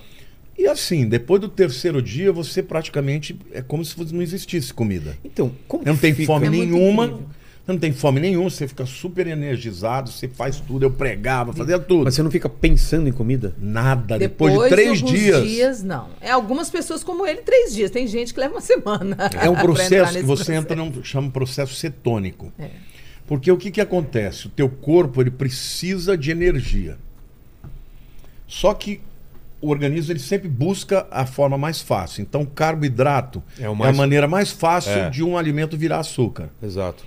E 0.57 0.65
assim, 0.65 1.07
depois 1.07 1.39
do 1.39 1.47
terceiro 1.47 2.01
dia, 2.01 2.31
você 2.31 2.63
praticamente 2.63 3.37
é 3.53 3.61
como 3.61 3.85
se 3.85 3.95
não 4.11 4.23
existisse 4.23 4.73
comida. 4.73 5.15
Então, 5.23 5.51
como 5.67 5.85
Não 5.85 5.95
tem 5.95 6.11
fica? 6.15 6.25
fome 6.25 6.47
É 6.47 6.49
nenhuma. 6.49 7.05
incrível. 7.05 7.27
Você 7.67 7.73
não 7.73 7.79
tem 7.81 7.91
fome 7.91 8.21
nenhuma, 8.21 8.49
você 8.49 8.65
fica 8.65 8.85
super 8.85 9.27
energizado, 9.27 10.09
você 10.09 10.25
faz 10.29 10.57
tudo, 10.61 10.83
eu 10.85 10.89
pregava, 10.91 11.51
fazia 11.51 11.77
tudo. 11.77 12.05
Mas 12.05 12.15
você 12.15 12.23
não 12.23 12.31
fica 12.31 12.47
pensando 12.47 13.09
em 13.09 13.11
comida? 13.11 13.53
Nada, 13.59 14.17
depois, 14.17 14.53
Depois, 14.53 14.69
de 14.69 14.75
três 14.75 15.01
alguns 15.01 15.19
dias. 15.49 15.83
não. 15.83 16.07
É 16.21 16.31
algumas 16.31 16.69
pessoas 16.69 17.03
como 17.03 17.27
ele, 17.27 17.41
três 17.41 17.75
dias. 17.75 17.91
Tem 17.91 18.07
gente 18.07 18.33
que 18.33 18.39
leva 18.39 18.53
uma 18.53 18.61
semana. 18.61 19.17
É 19.41 19.49
um 19.49 19.55
processo 19.61 20.13
que 20.13 20.21
você 20.23 20.45
processo. 20.45 20.51
entra 20.53 20.75
num 20.77 21.03
chama 21.03 21.29
processo 21.29 21.75
cetônico. 21.75 22.53
É. 22.57 22.69
Porque 23.27 23.51
o 23.51 23.57
que, 23.57 23.69
que 23.69 23.81
acontece? 23.81 24.47
O 24.47 24.49
teu 24.49 24.69
corpo 24.69 25.19
ele 25.21 25.29
precisa 25.31 26.17
de 26.17 26.31
energia. 26.31 26.97
Só 28.47 28.73
que 28.73 29.01
o 29.59 29.69
organismo 29.69 30.13
ele 30.13 30.19
sempre 30.19 30.47
busca 30.47 31.05
a 31.11 31.25
forma 31.25 31.57
mais 31.57 31.81
fácil. 31.81 32.21
Então, 32.21 32.45
carboidrato 32.45 33.43
É 33.59 33.63
é, 33.63 33.69
o 33.69 33.75
mais- 33.75 33.93
a 33.93 33.97
maneira 33.97 34.25
mais 34.27 34.51
fácil 34.51 34.91
É. 34.93 35.09
de 35.09 35.21
um 35.21 35.37
alimento 35.37 35.75
virar 35.77 35.99
açúcar. 35.99 36.49
Exato. 36.63 37.03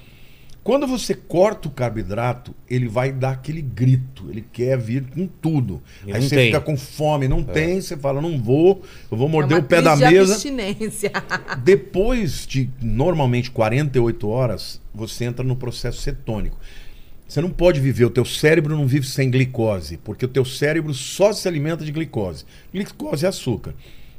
Quando 0.62 0.87
você 0.87 1.15
corta 1.15 1.69
o 1.69 1.70
carboidrato, 1.70 2.55
ele 2.69 2.87
vai 2.87 3.11
dar 3.11 3.31
aquele 3.31 3.62
grito. 3.62 4.28
Ele 4.28 4.45
quer 4.53 4.78
vir 4.78 5.05
com 5.05 5.27
tudo. 5.27 5.82
E 6.07 6.12
Aí 6.12 6.20
você 6.20 6.37
tem. 6.37 6.45
É. 6.45 6.47
fica 6.47 6.61
com 6.61 6.77
fome, 6.77 7.27
não 7.27 7.43
tem, 7.43 7.81
você 7.81 7.97
fala, 7.97 8.20
não 8.20 8.41
vou, 8.41 8.82
eu 9.11 9.16
vou 9.16 9.28
morder 9.28 9.57
é 9.57 9.61
uma 9.61 9.65
o 9.65 9.69
pé 9.69 9.81
da 9.81 9.95
de 9.95 10.05
mesa. 10.05 10.35
abstinência. 10.35 11.12
Depois 11.65 12.47
de 12.47 12.69
normalmente 12.81 13.51
48 13.51 14.28
horas, 14.28 14.81
você 14.95 15.24
entra 15.24 15.43
no 15.43 15.57
processo 15.57 16.03
cetônico. 16.03 16.59
Você 17.27 17.41
não 17.41 17.51
pode 17.51 17.81
viver, 17.81 18.05
o 18.05 18.11
teu 18.11 18.24
cérebro 18.24 18.77
não 18.77 18.87
vive 18.87 19.07
sem 19.07 19.31
glicose, 19.31 19.97
porque 19.99 20.24
o 20.24 20.28
teu 20.28 20.45
cérebro 20.45 20.93
só 20.93 21.32
se 21.32 21.47
alimenta 21.47 21.85
de 21.85 21.93
glicose. 21.93 22.45
Glicose 22.73 23.24
é 23.24 23.28
açúcar. 23.28 23.73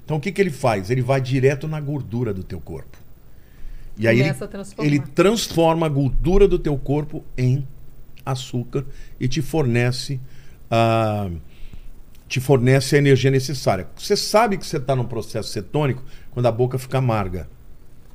Então 0.03 0.17
o 0.17 0.19
que, 0.19 0.31
que 0.31 0.41
ele 0.41 0.49
faz? 0.49 0.89
Ele 0.89 1.01
vai 1.01 1.21
direto 1.21 1.67
na 1.67 1.79
gordura 1.79 2.33
do 2.33 2.43
teu 2.43 2.59
corpo. 2.59 3.00
E 4.01 4.07
aí 4.07 4.19
ele, 4.19 4.33
ele 4.79 4.99
transforma 4.99 5.85
a 5.85 5.89
gordura 5.89 6.47
do 6.47 6.57
teu 6.59 6.77
corpo 6.77 7.23
em 7.37 7.67
açúcar 8.25 8.85
e 9.19 9.27
te 9.27 9.41
fornece 9.41 10.19
a 10.69 11.29
te 12.27 12.39
fornece 12.39 12.95
a 12.95 12.99
energia 12.99 13.29
necessária. 13.29 13.87
Você 13.97 14.15
sabe 14.15 14.57
que 14.57 14.65
você 14.65 14.77
está 14.77 14.95
num 14.95 15.03
processo 15.03 15.49
cetônico 15.49 16.01
quando 16.31 16.45
a 16.45 16.51
boca 16.51 16.77
fica 16.79 16.97
amarga. 16.99 17.49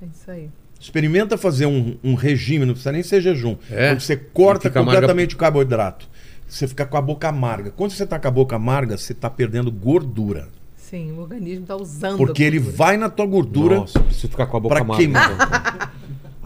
É 0.00 0.06
isso 0.06 0.30
aí. 0.30 0.48
Experimenta 0.80 1.36
fazer 1.36 1.66
um, 1.66 1.98
um 2.02 2.14
regime, 2.14 2.64
não 2.64 2.72
precisa 2.72 2.92
nem 2.92 3.02
ser 3.02 3.20
jejum. 3.20 3.56
É? 3.70 3.90
Quando 3.90 4.00
você 4.00 4.16
corta 4.16 4.68
E 4.68 4.70
fica 4.70 4.80
amarga- 4.80 5.00
completamente 5.00 5.34
o 5.34 5.38
carboidrato. 5.38 6.08
Você 6.48 6.66
fica 6.66 6.86
com 6.86 6.96
a 6.96 7.02
boca 7.02 7.28
amarga. 7.28 7.70
Quando 7.70 7.90
você 7.90 8.04
está 8.04 8.18
com 8.18 8.28
a 8.28 8.30
boca 8.30 8.56
amarga, 8.56 8.96
você 8.96 9.12
está 9.12 9.28
perdendo 9.28 9.70
gordura. 9.70 10.48
Sim, 10.88 11.12
o 11.12 11.20
organismo 11.22 11.62
está 11.62 11.74
usando. 11.76 12.16
Porque 12.16 12.42
ele 12.42 12.58
vai 12.58 12.96
na 12.96 13.08
tua 13.10 13.26
gordura. 13.26 13.76
Nossa, 13.80 13.98
preciso 14.00 14.28
ficar 14.28 14.46
com 14.46 14.56
a 14.56 14.60
boca 14.60 14.74
pra 14.76 14.84
amarga. 14.84 15.02
queimar. 15.02 15.32
então. 15.32 15.96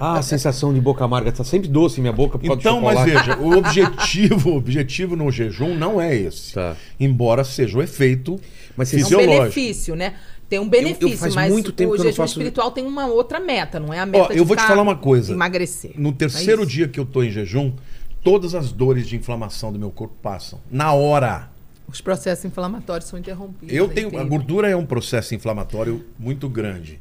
Ah, 0.03 0.15
a 0.19 0.23
sensação 0.23 0.73
de 0.73 0.81
boca 0.81 1.05
amarga. 1.05 1.31
Tá 1.31 1.45
sempre 1.45 1.69
doce 1.69 2.01
minha 2.01 2.11
boca 2.11 2.39
por 2.39 2.47
causa 2.47 2.59
Então, 2.59 2.81
mas 2.81 3.05
veja, 3.05 3.37
o 3.39 3.55
objetivo, 3.59 4.53
o 4.53 4.57
objetivo 4.57 5.15
no 5.15 5.31
jejum 5.31 5.75
não 5.75 6.01
é 6.01 6.17
esse. 6.17 6.55
Tá. 6.55 6.75
Embora 6.99 7.45
seja 7.45 7.77
o 7.77 7.83
efeito 7.83 8.41
Mas 8.75 8.95
É 8.95 8.97
um 9.05 9.11
benefício, 9.19 9.95
né? 9.95 10.15
Tem 10.49 10.59
um 10.59 10.67
benefício, 10.67 11.07
Eu- 11.07 11.12
eu 11.12 11.19
faz 11.19 11.35
mas 11.35 11.53
muito 11.53 11.71
tempo 11.71 11.91
o 11.91 11.95
que 11.97 12.01
eu 12.01 12.05
não 12.05 12.11
jejum 12.11 12.23
faço- 12.23 12.33
espiritual 12.33 12.71
tem 12.71 12.87
uma 12.87 13.09
outra 13.09 13.39
meta, 13.39 13.79
não 13.79 13.93
é 13.93 13.99
a 13.99 14.07
meta 14.07 14.25
Ó, 14.25 14.29
de 14.33 14.39
eu 14.39 14.45
vou 14.47 14.57
te 14.57 14.62
falar 14.62 14.81
uma 14.81 14.97
coisa. 14.97 15.35
Emagrecer. 15.35 15.93
No 15.99 16.09
É 16.09 16.12
terceiro 16.12 16.62
isso. 16.62 16.71
dia 16.71 16.89
que 16.89 16.99
eu 16.99 17.05
tô 17.05 17.23
em 17.23 17.31
jejum, 17.31 17.71
todas 18.25 18.55
as 18.55 18.73
dores 18.73 19.07
de 19.07 19.17
inflamação 19.17 19.71
do 19.71 19.79
meu 19.79 19.91
corpo 19.91 20.15
passam. 20.23 20.59
Na 20.71 20.95
hora. 20.95 21.49
Os 21.93 22.01
processos 22.01 22.45
inflamatórios 22.45 23.09
são 23.09 23.19
interrompidos. 23.19 23.75
Eu 23.75 23.89
tenho. 23.89 24.17
A 24.19 24.25
gordura 24.25 24.69
é 24.69 24.77
um 24.77 24.87
processo 24.87 25.35
inflamatório 25.35 26.05
muito 26.19 26.49
grande. 26.49 27.01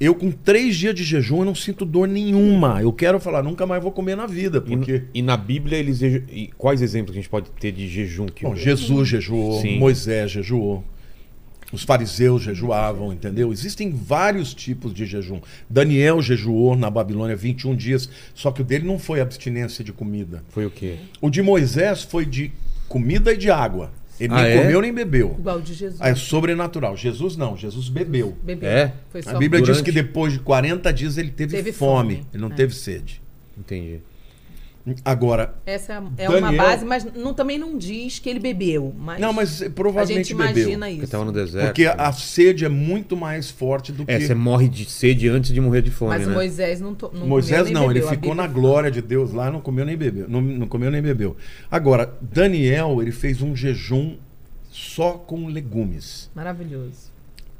Eu, 0.00 0.14
com 0.14 0.30
três 0.30 0.76
dias 0.76 0.94
de 0.94 1.04
jejum, 1.04 1.40
eu 1.40 1.44
não 1.44 1.54
sinto 1.54 1.84
dor 1.84 2.08
nenhuma. 2.08 2.80
Eu 2.80 2.90
quero 2.90 3.20
falar, 3.20 3.42
nunca 3.42 3.66
mais 3.66 3.82
vou 3.82 3.92
comer 3.92 4.16
na 4.16 4.26
vida. 4.26 4.56
E, 4.56 4.60
Porque. 4.62 5.02
e 5.12 5.20
na 5.20 5.36
Bíblia, 5.36 5.78
eles. 5.78 6.00
e 6.00 6.50
quais 6.56 6.80
exemplos 6.80 7.12
que 7.12 7.18
a 7.18 7.22
gente 7.22 7.30
pode 7.30 7.50
ter 7.50 7.70
de 7.70 7.86
jejum? 7.86 8.24
Que 8.24 8.44
Bom, 8.44 8.56
Jesus 8.56 9.06
jejuou, 9.06 9.60
Sim. 9.60 9.78
Moisés 9.78 10.30
jejuou. 10.30 10.82
Os 11.70 11.84
fariseus 11.84 12.42
jejuavam, 12.42 13.12
entendeu? 13.12 13.52
Existem 13.52 13.90
vários 13.90 14.54
tipos 14.54 14.92
de 14.92 15.04
jejum. 15.04 15.40
Daniel 15.68 16.20
jejuou 16.20 16.74
na 16.74 16.90
Babilônia 16.90 17.36
21 17.36 17.76
dias, 17.76 18.08
só 18.34 18.50
que 18.50 18.62
o 18.62 18.64
dele 18.64 18.86
não 18.86 18.98
foi 18.98 19.20
abstinência 19.20 19.84
de 19.84 19.92
comida. 19.92 20.42
Foi 20.48 20.66
o 20.66 20.70
quê? 20.70 20.96
O 21.20 21.30
de 21.30 21.42
Moisés 21.42 22.02
foi 22.02 22.24
de 22.26 22.50
comida 22.88 23.32
e 23.32 23.36
de 23.36 23.50
água. 23.50 23.92
Ele 24.20 24.32
Ah, 24.34 24.42
nem 24.42 24.52
é? 24.52 24.62
comeu 24.62 24.80
nem 24.82 24.92
bebeu. 24.92 25.34
Igual 25.38 25.60
de 25.62 25.72
Jesus. 25.72 25.98
Ah, 26.00 26.10
é 26.10 26.14
sobrenatural. 26.14 26.96
Jesus 26.96 27.36
não, 27.36 27.56
Jesus 27.56 27.88
bebeu. 27.88 28.36
Bebeu. 28.44 28.68
É? 28.68 28.92
Foi 29.10 29.22
só 29.22 29.30
A 29.30 29.38
Bíblia 29.38 29.60
diz 29.62 29.68
durante- 29.78 29.84
que 29.84 29.92
depois 29.92 30.34
de 30.34 30.38
40 30.40 30.92
dias 30.92 31.16
ele 31.16 31.30
teve, 31.30 31.56
Teve 31.56 31.72
fome, 31.72 32.16
fome, 32.16 32.26
ele 32.34 32.42
não 32.42 32.50
é. 32.50 32.54
teve 32.54 32.74
sede. 32.74 33.22
Entendi. 33.58 34.00
Agora, 35.04 35.54
Essa 35.66 35.92
é, 35.92 36.24
é 36.24 36.28
uma 36.28 36.40
Daniel- 36.40 36.64
base, 36.64 36.84
mas 36.84 37.04
não, 37.14 37.34
também 37.34 37.58
não 37.58 37.76
diz 37.76 38.18
que 38.18 38.28
ele 38.30 38.40
bebeu. 38.40 38.94
Mas 38.98 39.20
não, 39.20 39.32
mas 39.32 39.62
a 39.62 39.70
provavelmente 39.70 40.28
gente 40.28 40.34
bebeu. 40.36 40.52
imagina 40.62 40.86
Porque 40.86 41.02
isso. 41.02 41.10
tava 41.12 41.24
no 41.24 41.32
deserto. 41.32 41.66
Porque 41.66 41.84
a 41.86 42.12
sede 42.12 42.64
é 42.64 42.68
muito 42.68 43.16
mais 43.16 43.50
forte 43.50 43.92
do 43.92 44.06
que. 44.06 44.12
É, 44.12 44.20
você 44.20 44.34
morre 44.34 44.68
de 44.68 44.86
sede 44.86 45.28
antes 45.28 45.52
de 45.52 45.60
morrer 45.60 45.82
de 45.82 45.90
fome, 45.90 46.10
Mas 46.16 46.26
né? 46.26 46.32
Moisés 46.32 46.80
não, 46.80 46.94
to, 46.94 47.10
não 47.12 47.26
Moisés 47.26 47.58
comeu 47.60 47.64
nem 47.64 47.74
não, 47.74 47.84
ele 47.90 47.94
bebeu. 48.00 48.08
A 48.08 48.12
ficou 48.12 48.34
na 48.34 48.46
glória 48.46 48.90
de 48.90 49.02
Deus 49.02 49.32
lá, 49.32 49.50
não 49.50 49.60
comeu 49.60 49.84
nem 49.84 49.96
bebeu. 49.96 50.26
Não, 50.28 50.40
não 50.40 50.66
comeu 50.66 50.90
nem 50.90 51.02
bebeu. 51.02 51.36
Agora, 51.70 52.12
Daniel, 52.20 53.02
ele 53.02 53.12
fez 53.12 53.42
um 53.42 53.54
jejum 53.54 54.16
só 54.70 55.12
com 55.12 55.46
legumes. 55.46 56.30
Maravilhoso. 56.34 57.09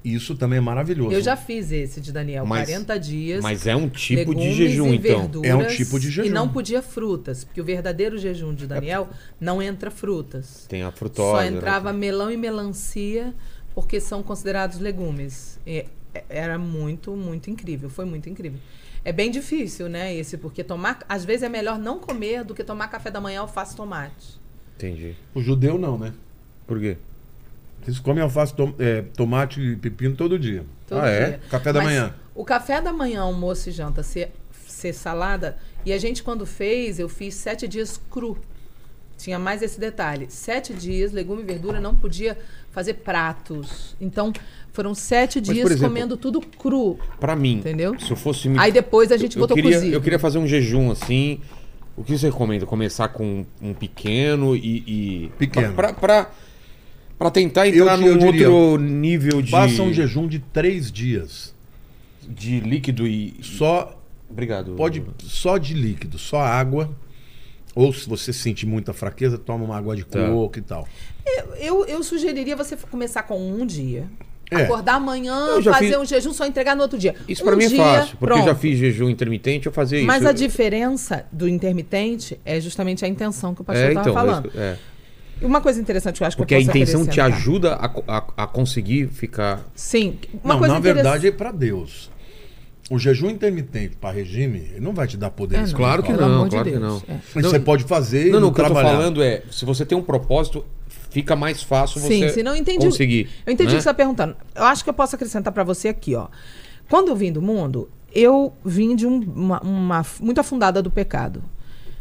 Isso 0.03 0.35
também 0.35 0.57
é 0.59 0.61
maravilhoso. 0.61 1.13
Eu 1.13 1.21
já 1.21 1.37
fiz 1.37 1.71
esse 1.71 2.01
de 2.01 2.11
Daniel, 2.11 2.47
Mas- 2.47 2.69
40 2.69 2.99
dias. 2.99 3.43
Mas 3.43 3.67
é 3.67 3.77
um 3.77 3.89
tipo 3.89 4.35
de 4.35 4.53
jejum, 4.53 4.93
e 4.93 4.97
então. 4.97 5.31
É 5.45 5.55
um 5.55 5.67
tipo 5.67 6.01
de 6.01 6.11
jejum. 6.11 6.29
E 6.29 6.31
não 6.31 6.49
podia 6.49 6.81
frutas, 6.81 7.45
porque 7.45 7.61
o 7.61 7.65
verdadeiro 7.65 8.17
jejum 8.17 8.55
de 8.55 8.67
Daniel 8.67 9.09
não 9.39 9.61
entra 9.61 9.91
frutas. 9.91 10.65
Tem 10.69 10.83
a 10.83 10.91
frutose. 10.91 11.31
Só 11.31 11.41
né? 11.43 11.49
entrava 11.49 11.93
melão 11.93 12.31
e 12.31 12.37
melancia, 12.37 13.35
porque 13.75 14.01
são 14.01 14.23
considerados 14.23 14.79
legumes. 14.79 15.61
E 15.67 15.85
é- 16.15 16.25
era 16.31 16.59
muito, 16.59 17.15
muito 17.15 17.51
incrível. 17.51 17.91
Foi 17.91 18.07
muito 18.07 18.29
incrível. 18.29 18.59
É 19.05 19.13
bem 19.13 19.31
difícil, 19.31 19.89
né, 19.89 20.15
esse, 20.15 20.37
porque 20.37 20.63
tomar. 20.63 20.99
Às 21.09 21.25
vezes 21.25 21.43
é 21.43 21.49
melhor 21.49 21.79
não 21.79 21.99
comer 21.99 22.45
do 22.45 22.55
que 22.55 22.65
tomar 22.65 22.89
café 22.89 23.11
da 23.11 23.21
manhã 23.21 23.41
alface 23.41 23.75
tomate. 23.77 24.41
Entendi. 24.77 25.15
O 25.35 25.43
judeu 25.43 25.79
não, 25.79 25.99
né? 25.99 26.15
Por 26.67 26.81
quê? 26.81 26.97
Eles 27.87 27.99
comem 27.99 28.23
alface, 28.23 28.55
tom- 28.55 28.75
é, 28.79 29.03
tomate 29.17 29.61
e 29.61 29.77
pepino 29.77 30.15
todo 30.15 30.39
dia. 30.39 30.65
Todo 30.87 31.01
Ah, 31.01 31.09
é? 31.09 31.27
dia. 31.27 31.41
Café 31.51 31.73
da 31.73 31.81
Mas 31.83 31.89
manhã. 31.89 32.15
O 32.35 32.45
café 32.45 32.81
da 32.81 32.93
manhã, 32.93 33.23
almoço 33.23 33.69
e 33.69 33.73
janta 33.73 34.03
ser, 34.03 34.33
ser 34.67 34.93
salada. 34.93 35.57
E 35.85 35.93
a 35.93 35.99
gente, 35.99 36.23
quando 36.23 36.45
fez, 36.47 36.99
eu 36.99 37.09
fiz 37.09 37.35
sete 37.35 37.67
dias 37.67 38.01
cru. 38.11 38.37
Tinha 39.19 39.39
mais 39.39 39.61
esse 39.63 39.79
detalhe. 39.79 40.27
Sete 40.31 40.73
dias, 40.73 41.13
legume 41.13 41.43
e 41.43 41.45
verdura, 41.45 41.81
não 41.81 41.95
podia 41.95 42.39
fazer 42.71 42.95
pratos. 42.95 43.95
Então, 44.01 44.33
foram 44.73 44.95
sete 44.95 45.41
por 45.41 45.53
dias 45.53 45.71
exemplo, 45.71 45.89
comendo 45.89 46.17
tudo 46.17 46.41
cru. 46.41 46.99
Pra 47.19 47.37
mim, 47.37 47.59
Entendeu? 47.59 47.99
se 48.01 48.11
eu 48.11 48.17
fosse 48.17 48.49
me... 48.49 48.59
Aí 48.59 48.73
depois 48.73 49.13
a 49.13 49.17
gente 49.19 49.37
eu 49.37 49.41
botou 49.41 49.55
queria, 49.55 49.75
cozido. 49.77 49.95
Eu 49.95 50.01
queria 50.01 50.19
fazer 50.19 50.39
um 50.39 50.47
jejum 50.47 50.91
assim. 50.91 51.41
O 51.97 52.03
que 52.05 52.17
você 52.17 52.27
recomenda? 52.31 52.65
Começar 52.65 53.09
com 53.09 53.45
um 53.61 53.75
pequeno 53.75 54.57
e. 54.57 55.25
e- 55.27 55.33
Pequeno. 55.39 55.75
Pra, 55.75 55.93
pra, 55.93 56.25
pra 56.25 56.31
tentar 57.29 57.67
Eu 57.67 57.83
entrar 57.83 58.01
eu 58.01 58.15
num 58.15 58.31
diria, 58.31 58.49
outro 58.49 58.87
nível 58.87 59.43
de. 59.43 59.51
Faça 59.51 59.83
um 59.83 59.93
jejum 59.93 60.29
de 60.29 60.39
três 60.39 60.93
dias. 60.93 61.53
De 62.29 62.61
líquido 62.61 63.05
e. 63.09 63.35
Só 63.43 63.99
Obrigado. 64.31 64.75
pode 64.77 65.03
só 65.25 65.59
de 65.59 65.75
líquido, 65.75 66.17
só 66.19 66.41
água. 66.41 66.89
Ou 67.75 67.93
se 67.93 68.09
você 68.09 68.33
sentir 68.33 68.67
muita 68.67 68.93
fraqueza, 68.93 69.37
toma 69.39 69.65
uma 69.65 69.77
água 69.77 69.97
de 69.97 70.05
Tá. 70.05 70.29
coco 70.29 70.59
e 70.59 70.63
tal. 70.63 70.87
Eu, 71.59 71.85
eu 71.87 72.03
sugeriria 72.03 72.57
você 72.57 72.77
começar 72.77 73.23
com 73.25 73.39
um 73.41 73.67
dia. 73.67 74.07
É. 74.53 74.65
Acordar 74.65 74.95
amanhã, 74.95 75.33
Eu 75.51 75.63
fazer 75.63 75.87
fiz- 75.91 75.97
um 75.97 76.05
jejum, 76.05 76.33
só 76.33 76.45
entregar 76.45 76.75
no 76.75 76.83
outro 76.83 76.99
dia. 76.99 77.15
Isso 77.29 77.43
um 77.43 77.47
pra 77.47 77.55
mim 77.55 77.65
é 77.65 77.69
dia, 77.69 77.77
fácil, 77.77 78.17
porque 78.17 78.33
eu 78.33 78.39
já 78.39 78.45
pronto. 78.47 78.59
fiz 78.59 78.77
jejum 78.79 79.09
intermitente, 79.09 79.67
eu 79.67 79.73
fazia 79.73 80.03
Mas 80.03 80.23
isso. 80.23 80.29
a 80.29 80.33
diferença 80.33 81.25
do 81.31 81.49
intermitente 81.49 82.41
é 82.45 82.61
justamente 82.61 83.05
a 83.05 83.09
intenção 83.09 83.55
que 83.55 83.61
o 83.61 83.65
pastor 83.65 83.85
é, 83.85 83.89
estava 83.91 84.11
então, 84.11 84.13
falando. 84.13 84.49
isso- 84.49 84.59
é. 84.59 84.77
Uma 85.43 85.61
coisa 85.61 85.81
interessante 85.81 86.17
que 86.19 86.23
eu 86.23 86.27
acho 86.27 86.37
que 86.37 86.43
Porque 86.43 86.55
eu 86.55 86.59
a 86.59 86.61
posso 86.61 86.71
intenção 86.77 87.07
te 87.07 87.21
acrescentar. 87.21 87.39
ajuda 87.41 87.75
a, 87.75 88.17
a, 88.19 88.45
a 88.45 88.47
conseguir 88.47 89.09
ficar. 89.09 89.65
Sim. 89.75 90.19
Uma 90.45 90.55
não, 90.55 90.59
coisa 90.61 90.75
na 90.75 90.81
verdade 90.81 91.27
é 91.27 91.31
para 91.33 91.51
Deus. 91.53 92.11
O 92.91 92.99
jejum 92.99 93.31
intermitente 93.31 93.95
para 93.97 94.11
regime, 94.11 94.59
ele 94.73 94.81
não 94.81 94.93
vai 94.93 95.07
te 95.07 95.17
dar 95.17 95.31
poder 95.31 95.57
É, 95.57 95.67
não. 95.67 95.73
Claro 95.73 96.03
que 96.03 96.13
não, 96.13 96.25
amor 96.25 96.49
de 96.49 96.57
claro 96.57 96.71
que 96.73 96.79
não. 96.79 96.97
é. 97.09 97.21
Mas 97.35 97.45
Não, 97.45 97.51
você 97.51 97.61
pode 97.61 97.85
fazer 97.85 98.27
Não, 98.27 98.33
não, 98.33 98.41
não 98.41 98.49
o 98.49 98.53
que 98.53 98.61
eu 98.61 98.67
tô 98.67 98.75
falando 98.75 99.23
é, 99.23 99.43
se 99.51 99.65
você 99.65 99.87
tem 99.87 99.97
um 99.97 100.03
propósito, 100.03 100.65
fica 101.09 101.37
mais 101.37 101.63
fácil 101.63 102.01
Sim, 102.01 102.09
você 102.21 102.29
se 102.31 102.43
não 102.43 102.55
entendi. 102.57 102.85
conseguir. 102.85 103.29
Eu 103.47 103.53
entendi 103.53 103.71
o 103.71 103.73
né? 103.75 103.79
que 103.79 103.83
você 103.83 103.89
está 103.89 103.95
perguntando. 103.95 104.35
Eu 104.57 104.65
acho 104.65 104.83
que 104.83 104.91
eu 104.91 104.95
posso 104.95 105.15
acrescentar 105.15 105.53
para 105.53 105.63
você 105.63 105.87
aqui, 105.89 106.17
ó. 106.17 106.27
Quando 106.89 107.09
eu 107.09 107.17
vim 107.17 107.31
do 107.31 107.41
mundo, 107.41 107.89
eu 108.13 108.53
vim 108.65 108.97
de 108.97 109.07
um- 109.07 109.21
uma, 109.21 109.61
uma 109.63 110.07
muito 110.21 110.41
afundada 110.41 110.83
do 110.83 110.91
pecado. 110.91 111.45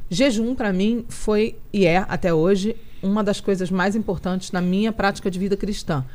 Jejum 0.10 0.56
para 0.56 0.74
mim 0.74 1.06
foi 1.08 1.56
e 1.72 1.86
é 1.86 1.98
até 2.10 2.34
hoje 2.34 2.76
uma 3.02 3.24
das 3.24 3.40
coisas 3.42 3.70
mais 3.72 3.96
importantes 3.96 4.52
na 4.52 4.62
minha 4.62 4.92
prática 4.92 5.30
de 5.30 5.40
vida 5.40 5.56
cristã. 5.58 6.06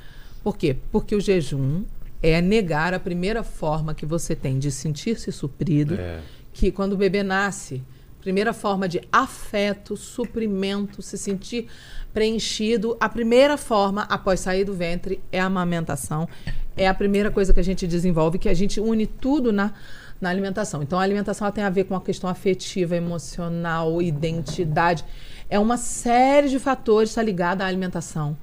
Por 0.43 0.57
quê? 0.57 0.77
Porque 0.93 1.15
o 1.15 1.21
jejum 1.21 1.85
é 2.23 2.41
negar 2.41 2.95
a 2.95 3.01
primeira 3.01 3.43
forma 3.43 3.95
que 3.95 4.07
você 4.07 4.35
tem 4.35 4.59
de 4.59 4.71
sentir-se 4.71 5.31
suprido, 5.33 5.95
É. 5.95 6.21
que 6.53 6.71
quando 6.71 6.93
o 6.95 6.97
bebê 6.97 7.23
nasce, 7.23 7.83
primeira 8.21 8.55
forma 8.55 8.89
de 8.89 9.03
afeto, 9.13 9.97
suprimento, 9.97 11.03
se 11.03 11.19
sentir 11.19 11.69
preenchido, 12.13 12.97
a 12.99 13.09
primeira 13.09 13.57
forma 13.59 14.03
após 14.03 14.41
sair 14.41 14.65
do 14.65 14.73
ventre 14.73 15.21
é 15.31 15.41
a 15.41 15.47
amamentação. 15.47 16.27
É 16.77 16.89
a 16.89 16.95
primeira 16.95 17.31
coisa 17.31 17.53
que 17.53 17.61
a 17.61 17.65
gente 17.65 17.87
desenvolve, 17.87 18.39
que 18.39 18.49
a 18.49 18.55
gente 18.55 18.81
une 18.81 19.07
tudo 19.07 19.53
na, 19.53 19.73
na 20.21 20.31
alimentação. 20.31 20.83
Então 20.83 20.99
a 20.99 21.03
alimentação 21.03 21.51
tem 21.53 21.63
a 21.63 21.71
ver 21.71 21.85
com 21.85 21.95
a 21.95 22.01
questão 22.01 22.31
afetiva, 22.31 22.97
emocional, 22.97 24.01
identidade. 24.01 25.05
É 25.49 25.59
uma 25.59 25.77
série 25.77 26.49
de 26.49 26.59
fatores 26.59 27.11
está 27.11 27.23
ligada 27.23 27.65
à 27.65 27.67
alimentação. 27.67 28.37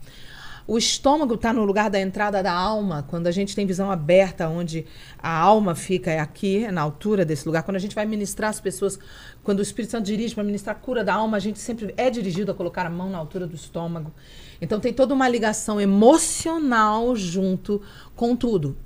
O 0.68 0.78
estômago 0.78 1.34
está 1.34 1.52
no 1.52 1.65
lugar 1.65 1.90
da 1.90 1.99
entrada 1.99 2.41
da 2.41 2.53
alma, 2.53 3.03
quando 3.10 3.28
a 3.28 3.32
gente 3.32 3.56
tem 3.56 3.65
visão 3.65 3.91
aberta, 3.91 4.48
onde 4.48 4.86
a 5.18 5.36
alma 5.36 5.76
fica 5.76 6.11
é 6.11 6.19
aqui, 6.19 6.69
na 6.72 6.82
altura 6.82 7.26
desse 7.26 7.45
lugar. 7.45 7.64
Quando 7.64 7.78
a 7.78 7.80
gente 7.80 7.95
vai 7.95 8.06
ministrar 8.06 8.49
as 8.52 8.60
pessoas, 8.60 8.98
quando 9.44 9.60
o 9.60 9.61
Espírito 9.61 9.91
Santo 9.91 10.06
dirige 10.06 10.36
para 10.36 10.44
ministrar 10.44 10.76
a 10.76 10.80
cura 10.80 11.03
da 11.03 11.15
alma, 11.15 11.38
a 11.38 11.40
gente 11.40 11.60
sempre 11.60 11.94
é 11.98 12.10
dirigido 12.10 12.52
a 12.52 12.56
colocar 12.56 12.86
a 12.86 12.90
mão 12.90 13.10
na 13.10 13.18
altura 13.18 13.48
do 13.48 13.56
estômago. 13.56 14.14
Então 14.61 14.80
tem 14.80 14.94
toda 14.94 15.14
uma 15.14 15.28
ligação 15.28 15.82
emocional 15.82 17.15
junto 17.15 17.82
com 18.15 18.36
tudo. 18.36 18.78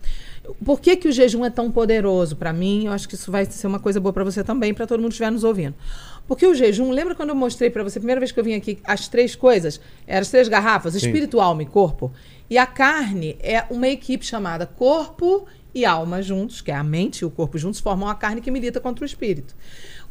Por 0.64 0.80
que, 0.80 0.96
que 0.96 1.08
o 1.08 1.12
jejum 1.12 1.44
é 1.44 1.50
tão 1.50 1.72
poderoso 1.72 2.36
para 2.36 2.54
mim? 2.54 2.86
Eu 2.86 2.94
acho 2.94 3.08
que 3.08 3.16
isso 3.16 3.32
vai 3.32 3.46
ser 3.46 3.68
uma 3.68 3.80
coisa 3.80 4.00
boa 4.00 4.14
para 4.14 4.24
você 4.24 4.44
também, 4.44 4.74
para 4.74 4.88
todo 4.88 5.00
mundo 5.00 5.10
que 5.10 5.16
estiver 5.16 5.32
nos 5.32 5.44
ouvindo. 5.44 5.76
Porque 6.28 6.46
o 6.46 6.56
jejum, 6.56 6.92
lembra 6.92 7.14
quando 7.14 7.30
eu 7.30 7.36
mostrei 7.36 7.70
para 7.70 7.84
você, 7.84 8.00
a 8.00 8.02
primeira 8.02 8.20
vez 8.20 8.32
que 8.32 8.40
eu 8.40 8.44
vim 8.44 8.56
aqui, 8.56 8.80
as 8.84 9.08
três 9.08 9.36
coisas? 9.36 9.80
Eram 10.08 10.22
as 10.22 10.30
três 10.30 10.48
garrafas, 10.48 10.96
espírito, 10.96 11.40
alma 11.40 11.64
e 11.64 11.66
corpo. 11.66 12.12
E 12.50 12.58
a 12.58 12.66
carne 12.66 13.38
é 13.40 13.64
uma 13.70 13.88
equipe 13.88 14.26
chamada 14.26 14.66
corpo 14.66 15.46
e 15.74 15.86
alma 15.86 16.22
juntos, 16.22 16.62
que 16.62 16.72
é 16.72 16.76
a 16.76 16.84
mente 16.84 17.20
e 17.20 17.26
o 17.26 17.30
corpo 17.30 17.58
juntos, 17.58 17.80
formam 17.80 18.08
a 18.08 18.16
carne 18.16 18.42
que 18.42 18.50
milita 18.50 18.80
contra 18.80 19.04
o 19.04 19.06
espírito. 19.06 19.56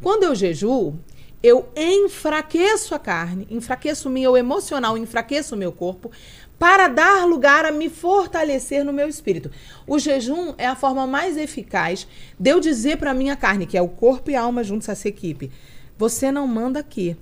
Quando 0.01 0.25
eu 0.25 0.35
jejuo, 0.35 0.99
eu 1.43 1.69
enfraqueço 1.77 2.95
a 2.95 2.99
carne, 2.99 3.47
enfraqueço 3.51 4.09
o 4.09 4.13
meu 4.13 4.37
emocional, 4.37 4.97
enfraqueço 4.97 5.55
o 5.55 5.59
meu 5.59 5.73
corpo, 5.73 6.11
para 6.59 6.89
dar 6.89 7.27
lugar 7.27 7.67
a 7.67 7.73
me 7.73 7.89
fortalecer 7.89 8.85
no 8.85 8.93
meu 8.93 9.09
espírito. 9.09 9.51
O 9.87 9.99
jejum 9.99 10.55
é 10.57 10.67
a 10.67 10.77
forma 10.77 11.07
mais 11.07 11.37
eficaz 11.37 12.07
de 12.39 12.51
eu 12.51 12.61
dizer 12.61 12.97
para 12.97 13.11
a 13.11 13.15
minha 13.15 13.37
carne, 13.37 13.67
que 13.67 13.77
é 13.77 13.83
o 13.83 13.89
corpo 13.89 14.31
e 14.31 14.37
a 14.37 14.43
alma 14.43 14.65
juntos, 14.65 14.89
essa 14.89 15.09
equipe, 15.09 15.51
você 15.97 16.31
não 16.33 16.47
manda 16.47 16.81
aqui. 16.81 17.17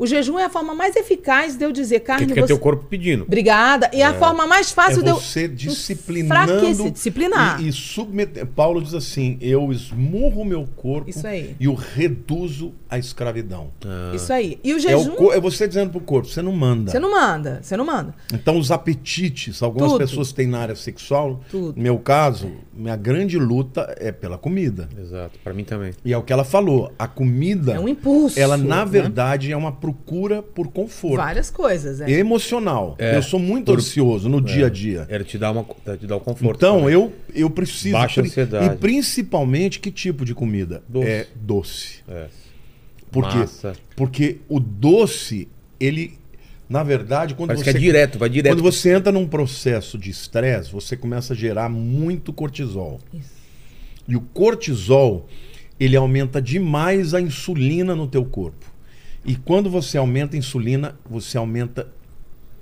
O 0.00 0.06
jejum 0.06 0.38
é 0.38 0.46
a 0.46 0.50
forma 0.50 0.74
mais 0.74 0.96
eficaz 0.96 1.56
de 1.56 1.64
eu 1.64 1.70
dizer, 1.70 2.00
carne, 2.00 2.26
Que, 2.26 2.32
que 2.32 2.38
é 2.38 2.42
você... 2.42 2.46
teu 2.48 2.58
corpo 2.58 2.84
pedindo. 2.88 3.22
Obrigada. 3.24 3.90
E 3.92 4.00
é 4.00 4.06
a 4.06 4.14
forma 4.14 4.46
mais 4.46 4.72
fácil 4.72 5.00
é 5.00 5.04
de 5.04 5.10
eu 5.10 5.16
você 5.16 5.46
disciplinando 5.46 6.90
disciplinar. 6.92 7.60
e, 7.62 7.68
e 7.68 7.72
submeter. 7.72 8.46
Paulo 8.46 8.82
diz 8.82 8.94
assim: 8.94 9.36
eu 9.40 9.70
esmurro 9.72 10.42
o 10.42 10.44
meu 10.44 10.66
corpo 10.76 11.08
Isso 11.10 11.26
aí. 11.26 11.54
e 11.60 11.68
o 11.68 11.74
reduzo 11.74 12.72
à 12.88 12.98
escravidão. 12.98 13.68
Isso 14.14 14.32
aí. 14.32 14.58
E 14.64 14.72
o 14.72 14.76
É, 14.76 14.80
jejum, 14.80 15.12
o 15.12 15.16
co- 15.16 15.32
é 15.32 15.40
você 15.40 15.68
dizendo 15.68 15.90
pro 15.90 16.00
corpo, 16.00 16.28
você 16.28 16.42
não 16.42 16.52
manda. 16.52 16.90
você 16.90 16.98
não 16.98 17.10
manda, 17.10 17.60
você 17.62 17.76
não 17.76 17.84
manda. 17.84 18.14
Então, 18.32 18.58
os 18.58 18.70
apetites, 18.70 19.62
algumas 19.62 19.92
Tudo. 19.92 20.00
pessoas 20.00 20.32
têm 20.32 20.46
na 20.46 20.58
área 20.60 20.76
sexual. 20.76 21.40
Tudo. 21.50 21.76
No 21.76 21.82
meu 21.82 21.98
caso, 21.98 22.50
minha 22.74 22.96
grande 22.96 23.38
luta 23.38 23.94
é 23.98 24.10
pela 24.10 24.38
comida. 24.38 24.88
Exato, 24.98 25.38
pra 25.44 25.52
mim 25.52 25.64
também. 25.64 25.92
E 26.04 26.12
é 26.12 26.16
o 26.18 26.22
que 26.22 26.32
ela 26.32 26.44
falou. 26.44 26.92
A 26.98 27.06
comida. 27.06 27.72
É 27.74 27.80
um 27.80 27.88
impulso, 27.88 28.38
Ela, 28.38 28.56
na 28.56 28.84
né? 28.84 28.90
verdade, 28.90 29.52
é 29.52 29.56
uma 29.56 29.72
procura 29.92 30.42
por 30.42 30.68
conforto. 30.68 31.16
Várias 31.16 31.50
coisas, 31.50 32.00
é. 32.00 32.10
Emocional. 32.10 32.94
É. 32.98 33.16
Eu 33.16 33.22
sou 33.22 33.38
muito 33.40 33.66
Por- 33.66 33.78
ansioso 33.78 34.28
no 34.28 34.40
dia 34.40 34.66
a 34.66 34.70
dia. 34.70 35.06
Era 35.08 35.24
te 35.24 35.36
dar, 35.36 35.50
uma, 35.52 35.64
te 35.98 36.06
dar 36.06 36.16
o 36.16 36.20
conforto. 36.20 36.56
Então, 36.56 36.78
também. 36.80 36.94
eu, 36.94 37.12
eu 37.34 37.50
preciso. 37.50 37.92
Baixa 37.92 38.20
ansiedade. 38.20 38.74
E 38.74 38.78
principalmente 38.78 39.80
que 39.80 39.90
tipo 39.90 40.24
de 40.24 40.34
comida? 40.34 40.82
Doce. 40.88 41.08
É 41.08 41.26
doce. 41.34 41.98
É. 42.08 42.26
Por 43.10 43.28
quê? 43.28 43.44
Porque 43.96 44.38
o 44.48 44.60
doce, 44.60 45.48
ele. 45.78 46.18
Na 46.68 46.84
verdade, 46.84 47.34
quando 47.34 47.48
Parece 47.48 47.64
você. 47.64 47.72
que 47.72 47.78
é 47.78 47.80
direto, 47.80 48.16
vai 48.16 48.28
direto. 48.28 48.52
Quando 48.54 48.62
você 48.62 48.94
entra 48.94 49.10
num 49.10 49.26
processo 49.26 49.98
de 49.98 50.08
estresse, 50.08 50.70
você 50.70 50.96
começa 50.96 51.32
a 51.32 51.36
gerar 51.36 51.68
muito 51.68 52.32
cortisol. 52.32 53.00
Isso. 53.12 53.40
E 54.06 54.14
o 54.14 54.20
cortisol, 54.20 55.28
ele 55.80 55.96
aumenta 55.96 56.40
demais 56.40 57.12
a 57.12 57.20
insulina 57.20 57.96
no 57.96 58.06
teu 58.06 58.24
corpo. 58.24 58.69
E 59.24 59.36
quando 59.36 59.68
você 59.70 59.98
aumenta 59.98 60.36
a 60.36 60.38
insulina, 60.38 60.98
você 61.08 61.36
aumenta, 61.36 61.88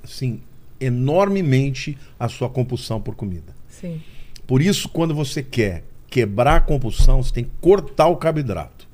assim, 0.02 0.40
enormemente 0.80 1.96
a 2.18 2.28
sua 2.28 2.48
compulsão 2.48 3.00
por 3.00 3.14
comida. 3.14 3.54
Sim. 3.68 4.00
Por 4.46 4.60
isso, 4.62 4.88
quando 4.88 5.14
você 5.14 5.42
quer 5.42 5.84
quebrar 6.08 6.56
a 6.56 6.60
compulsão, 6.60 7.22
você 7.22 7.32
tem 7.32 7.44
que 7.44 7.50
cortar 7.60 8.08
o 8.08 8.16
carboidrato. 8.16 8.88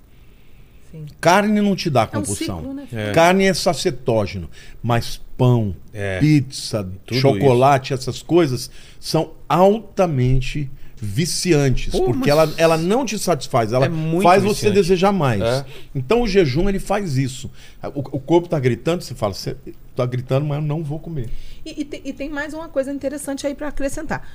Sim. 0.91 1.07
Carne 1.21 1.61
não 1.61 1.75
te 1.75 1.89
dá 1.89 2.03
É 2.03 2.05
um 2.05 2.21
compulsão. 2.21 2.59
ciclo, 2.59 2.75
né? 2.75 2.89
É. 2.93 3.13
Carne 3.13 3.45
é 3.45 3.55
sacetógeno, 3.55 4.49
mas 4.83 5.21
pão, 5.37 5.75
É. 5.93 6.21
pizza, 6.21 6.89
Tudo 7.07 7.19
chocolate, 7.21 7.93
essas 7.95 8.23
coisas 8.23 8.71
são 9.01 9.33
altamente 9.49 10.71
viciantes, 10.97 11.93
Pô, 11.93 12.05
porque 12.05 12.31
ela, 12.31 12.53
ela 12.57 12.77
não 12.77 13.05
te 13.05 13.19
satisfaz, 13.19 13.73
ela 13.73 13.87
É 13.87 13.89
muito 13.89 14.23
faz 14.23 14.43
você 14.43 14.55
viciante. 14.55 14.75
desejar 14.77 15.13
mais. 15.13 15.43
É. 15.43 15.65
Então 15.95 16.23
o 16.23 16.27
jejum 16.29 16.69
ele 16.69 16.79
faz 16.79 17.17
isso. 17.17 17.51
O, 17.95 18.01
o 18.17 18.21
corpo 18.21 18.49
tá 18.49 18.59
gritando, 18.59 19.03
você 19.03 19.15
fala, 19.15 19.35
você 19.35 19.57
tá 19.95 20.07
gritando, 20.07 20.47
mas 20.47 20.59
eu 20.59 20.65
não 20.65 20.83
vou 20.83 20.99
comer. 20.99 21.29
E, 21.65 21.81
e 21.81 21.85
tem, 21.85 22.01
e 22.05 22.13
tem 22.13 22.29
mais 22.31 22.55
uma 22.55 22.69
coisa 22.69 22.93
interessante 22.93 23.47
aí 23.47 23.55
para 23.55 23.69
acrescentar. 23.69 24.29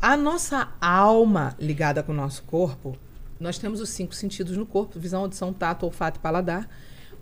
A 0.00 0.16
nossa 0.16 0.68
alma 0.80 1.54
ligada 1.58 2.02
com 2.02 2.12
o 2.12 2.14
nosso 2.14 2.42
corpo, 2.44 2.96
nós 3.40 3.58
temos 3.58 3.80
os 3.80 3.88
cinco 3.90 4.14
sentidos 4.14 4.56
no 4.56 4.66
corpo: 4.66 4.98
visão, 4.98 5.22
audição, 5.22 5.52
tato, 5.52 5.86
olfato 5.86 6.18
e 6.18 6.22
paladar. 6.22 6.68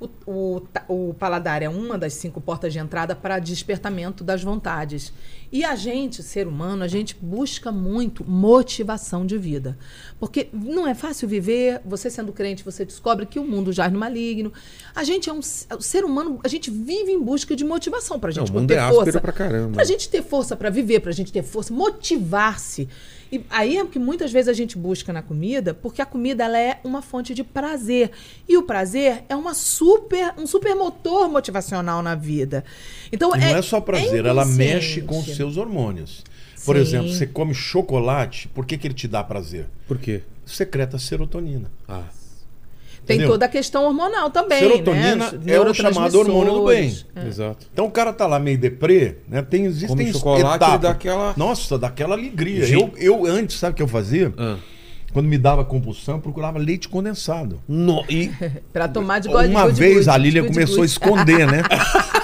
O, 0.01 0.09
o, 0.27 0.63
o 0.89 1.15
paladar 1.15 1.63
é 1.63 1.69
uma 1.69 1.97
das 1.97 2.15
cinco 2.15 2.41
portas 2.41 2.73
de 2.73 2.79
entrada 2.79 3.15
para 3.15 3.39
despertamento 3.39 4.25
das 4.25 4.43
vontades. 4.43 5.13
E 5.53 5.65
a 5.65 5.77
gente, 5.77 6.23
ser 6.23 6.49
humano, 6.49 6.83
a 6.83 6.89
gente 6.89 7.17
busca 7.21 7.71
muito 7.71 8.29
motivação 8.29 9.25
de 9.25 9.39
vida. 9.39 9.79
Porque 10.19 10.49
não 10.53 10.87
é 10.87 10.95
fácil 10.95 11.29
viver, 11.29 11.81
você 11.85 12.11
sendo 12.11 12.33
crente, 12.33 12.65
você 12.65 12.85
descobre 12.85 13.25
que 13.25 13.39
o 13.39 13.45
mundo 13.47 13.73
jaz 13.73 13.93
no 13.93 13.99
maligno. 13.99 14.53
A 14.95 15.05
gente 15.05 15.31
é 15.31 15.33
um 15.33 15.41
ser 15.43 16.05
humano, 16.05 16.41
a 16.43 16.49
gente 16.49 16.71
vive 16.71 17.13
em 17.13 17.23
busca 17.23 17.55
de 17.55 17.65
motivação 17.65 18.19
para 18.19 18.31
a 18.31 18.33
gente 18.33 18.53
Não, 18.53 18.61
mundo 18.61 18.69
ter 18.69 18.79
é 18.79 18.89
força. 18.89 19.21
pra 19.21 19.33
caramba. 19.33 19.75
Pra 19.75 19.85
gente 19.85 20.09
ter 20.09 20.23
força 20.23 20.57
para 20.57 20.71
viver, 20.71 21.01
pra 21.01 21.13
gente 21.13 21.33
ter 21.33 21.43
força, 21.43 21.73
motivar-se. 21.73 22.89
E 23.35 23.45
aí 23.51 23.77
é 23.77 23.83
o 23.83 23.89
que 23.89 23.99
muitas 23.99 24.31
vezes 24.31 24.49
a 24.49 24.53
gente 24.53 24.79
busca 24.79 25.13
na 25.13 25.21
comida, 25.21 25.75
porque 25.75 26.01
a 26.01 26.07
comida 26.07 26.45
ela 26.45 26.57
é 26.57 26.79
uma 26.85 27.03
fonte 27.03 27.35
de 27.35 27.43
prazer. 27.43 28.13
E 28.49 28.57
o 28.57 28.63
prazer 28.63 29.25
é 29.29 29.35
uma 29.35 29.55
super, 29.55 30.35
um 30.39 30.47
super 30.47 30.77
motor 30.77 31.29
motivacional 31.29 32.01
na 32.01 32.15
vida. 32.15 32.65
Então 33.11 33.35
E 33.35 33.41
não 33.41 33.47
é, 33.49 33.61
só 33.61 33.81
prazer, 33.81 34.25
ela 34.25 34.45
mexe 34.45 35.03
com 35.03 35.19
os 35.19 35.35
seus 35.35 35.57
hormônios. 35.57 36.23
Por 36.65 36.77
Sim. 36.77 36.83
exemplo, 36.83 37.13
você 37.13 37.27
come 37.27 37.53
chocolate, 37.53 38.47
por 38.47 38.65
que, 38.65 38.79
que 38.79 38.87
ele 38.87 38.95
te 38.95 39.09
dá 39.09 39.25
prazer? 39.25 39.67
Por 39.89 39.99
quê? 39.99 40.23
Secreta 40.47 40.97
serotonina. 40.97 41.73
Ah. 41.89 42.05
Tem 43.07 43.17
entendeu? 43.17 43.33
toda 43.33 43.45
a 43.47 43.49
questão 43.49 43.85
hormonal 43.85 44.31
também. 44.31 44.59
Serotonina 44.61 45.31
né? 45.33 45.55
É 45.55 45.61
o 45.61 45.75
chamado 45.75 46.19
hormônio 46.19 46.55
do 46.55 46.65
bem. 46.67 46.83
neurotransmissores. 46.91 47.07
Exato. 47.27 47.67
Então 47.73 47.85
o 47.87 47.91
cara 47.91 48.13
tá 48.13 48.27
lá 48.27 48.39
meio 48.39 48.57
deprê, 48.59 49.17
né? 49.29 49.43
Tem, 49.43 49.65
existem 49.67 49.89
Come 49.89 50.13
chocolate, 50.13 50.57
etapas. 50.57 50.81
dá 50.81 50.91
aquela- 50.91 51.35
Nossa, 51.37 51.79
daquela 51.79 52.15
alegria. 52.15 52.65
Gente- 52.65 52.81
Eu, 53.05 53.25
eu 53.25 53.27
antes, 53.27 53.59
sabe 53.59 53.73
o 53.75 53.77
que 53.77 53.83
eu 53.83 53.89
fazia? 53.89 54.33
Ah. 54.39 54.57
Quando 55.13 55.27
me 55.29 55.39
dava 55.39 55.65
compulsão, 55.65 56.17
eu 56.17 56.21
procurava 56.21 56.59
leite 56.59 56.89
condensado. 56.89 57.61
No, 57.69 58.05
e 58.09 58.31
Pra 58.73 58.89
tomar 58.89 59.21
de 59.21 59.29
gole 59.29 59.49
Uma 59.49 59.67
good, 59.67 59.79
vez 59.79 59.95
good, 59.99 60.11
a 60.11 60.17
Lília 60.17 60.43
good, 60.43 60.53
começou 60.55 60.83
a 60.83 60.87
esconder, 60.87 61.47
né? 61.47 61.63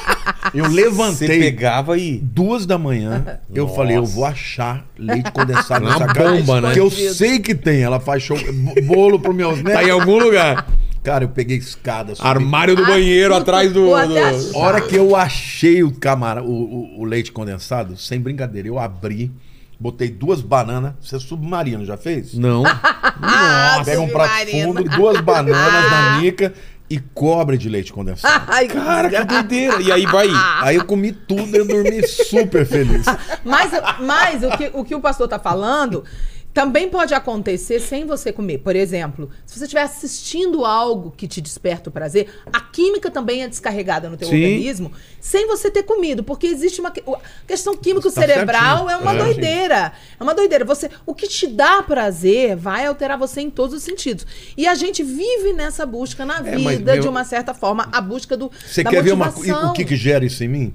Eu 0.54 0.64
você 0.66 0.70
levantei 0.74 1.28
pegava 1.40 1.96
e. 1.98 2.18
duas 2.18 2.66
da 2.66 2.76
manhã. 2.78 3.40
Eu 3.54 3.64
Nossa. 3.64 3.76
falei, 3.76 3.96
eu 3.96 4.04
vou 4.04 4.24
achar 4.24 4.84
leite 4.98 5.30
condensado 5.32 5.84
nessa 5.84 6.06
casa. 6.06 6.30
bomba, 6.36 6.60
né? 6.60 6.72
Que 6.72 6.80
eu 6.80 6.90
sei 6.90 7.38
que 7.38 7.54
tem. 7.54 7.82
Ela 7.82 8.00
faz 8.00 8.22
show, 8.22 8.36
bo- 8.52 8.82
bolo 8.82 9.20
pro 9.20 9.32
meus 9.34 9.62
Tá 9.62 9.84
em 9.84 9.90
algum 9.90 10.18
lugar. 10.18 10.66
Cara, 11.02 11.24
eu 11.24 11.28
peguei 11.28 11.56
escada. 11.56 12.14
subi 12.14 12.28
Armário 12.28 12.76
do 12.76 12.84
Ah, 12.84 12.86
banheiro 12.88 13.34
atrás 13.34 13.72
do. 13.72 13.86
do- 13.86 14.58
hora 14.58 14.80
que 14.82 14.94
eu 14.96 15.16
achei 15.16 15.82
o, 15.82 15.90
camara, 15.92 16.42
o, 16.42 16.50
o- 16.50 17.00
o 17.00 17.04
leite 17.04 17.32
condensado, 17.32 17.96
sem 17.96 18.20
brincadeira, 18.20 18.68
eu 18.68 18.78
abri, 18.78 19.30
botei 19.78 20.08
duas 20.10 20.42
bananas. 20.42 20.92
Você 21.00 21.16
é 21.16 21.18
submarino, 21.18 21.86
já 21.86 21.96
fez? 21.96 22.34
Não. 22.34 22.64
Ah, 22.66 23.80
Pega 23.84 24.00
um 24.00 24.08
prato 24.08 24.46
fundo, 24.50 24.84
duas 24.84 25.20
bananas 25.20 25.90
na 25.90 26.18
mica 26.20 26.52
e 26.90 26.98
cobre 26.98 27.56
de 27.56 27.68
leite 27.68 27.92
condensado. 27.92 28.46
Ai, 28.50 28.66
Cara, 28.66 29.08
que 29.08 29.24
doideira. 29.24 29.80
E 29.80 29.92
aí 29.92 30.04
vai. 30.06 30.28
Aí 30.60 30.74
eu 30.74 30.84
comi 30.84 31.12
tudo 31.12 31.46
e 31.46 31.56
eu 31.56 31.66
dormi 31.66 32.04
super 32.06 32.66
feliz. 32.66 33.06
Mas, 33.44 33.70
mas 34.00 34.42
o, 34.42 34.50
que, 34.56 34.70
o 34.74 34.84
que 34.84 34.94
o 34.94 35.00
pastor 35.00 35.24
está 35.26 35.38
falando 35.38 36.04
também 36.52 36.88
pode 36.88 37.14
acontecer 37.14 37.78
sem 37.78 38.04
você 38.04 38.32
comer. 38.32 38.58
Por 38.58 38.74
exemplo, 38.74 39.30
se 39.46 39.56
você 39.56 39.64
estiver 39.66 39.82
assistindo 39.82 40.64
algo 40.64 41.12
que 41.16 41.28
te 41.28 41.40
desperta 41.40 41.88
o 41.90 41.92
prazer, 41.92 42.28
a 42.52 42.60
química 42.60 43.08
também 43.08 43.44
é 43.44 43.48
descarregada 43.48 44.10
no 44.10 44.16
teu 44.16 44.26
Sim. 44.28 44.42
organismo 44.42 44.90
sem 45.20 45.46
você 45.46 45.70
ter 45.70 45.84
comido, 45.84 46.24
porque 46.24 46.48
existe 46.48 46.80
uma 46.80 46.88
a 46.90 47.20
questão 47.46 47.74
Tá 47.74 47.80
químico-cerebral 47.80 48.78
certinho. 48.88 48.90
é 48.90 48.96
uma 48.96 49.14
É. 49.14 49.18
doideira. 49.18 49.92
É 50.18 50.22
uma 50.22 50.34
doideira. 50.34 50.64
Você, 50.64 50.90
o 51.06 51.14
que 51.14 51.28
te 51.28 51.46
dá 51.46 51.84
prazer 51.84 52.56
vai 52.56 52.84
alterar 52.86 53.16
você 53.16 53.40
em 53.40 53.50
todos 53.50 53.76
os 53.76 53.82
sentidos. 53.84 54.26
E 54.56 54.66
a 54.66 54.74
gente 54.74 55.04
vive 55.04 55.52
nessa 55.52 55.86
busca 55.86 56.26
na 56.26 56.38
É, 56.38 56.56
vida, 56.56 56.92
meu- 56.94 57.00
de 57.02 57.08
uma 57.08 57.22
certa 57.22 57.54
forma, 57.54 57.88
a 57.92 58.00
busca 58.00 58.36
do 58.36 58.50
Você 58.66 58.82
quer 58.82 59.02
ver 59.04 59.12
uma, 59.12 59.26
motivação. 59.26 59.70
o 59.70 59.72
que, 59.72 59.84
que 59.84 59.94
gera 59.96 60.24
isso 60.24 60.42
em 60.42 60.48
mim? 60.48 60.74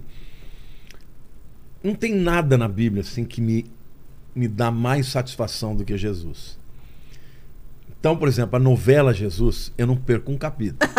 Não 1.83 1.93
tem 1.93 2.15
nada 2.15 2.57
na 2.57 2.67
Bíblia 2.67 3.01
assim 3.01 3.23
que 3.25 3.41
me, 3.41 3.65
me 4.35 4.47
dá 4.47 4.69
mais 4.69 5.07
satisfação 5.07 5.75
do 5.75 5.83
que 5.85 5.97
Jesus. 5.97 6.57
Então, 7.99 8.15
por 8.17 8.27
exemplo, 8.27 8.57
a 8.57 8.59
novela 8.59 9.13
Jesus, 9.13 9.71
eu 9.77 9.87
não 9.87 9.95
perco 9.95 10.31
um 10.31 10.37
capítulo. 10.37 10.77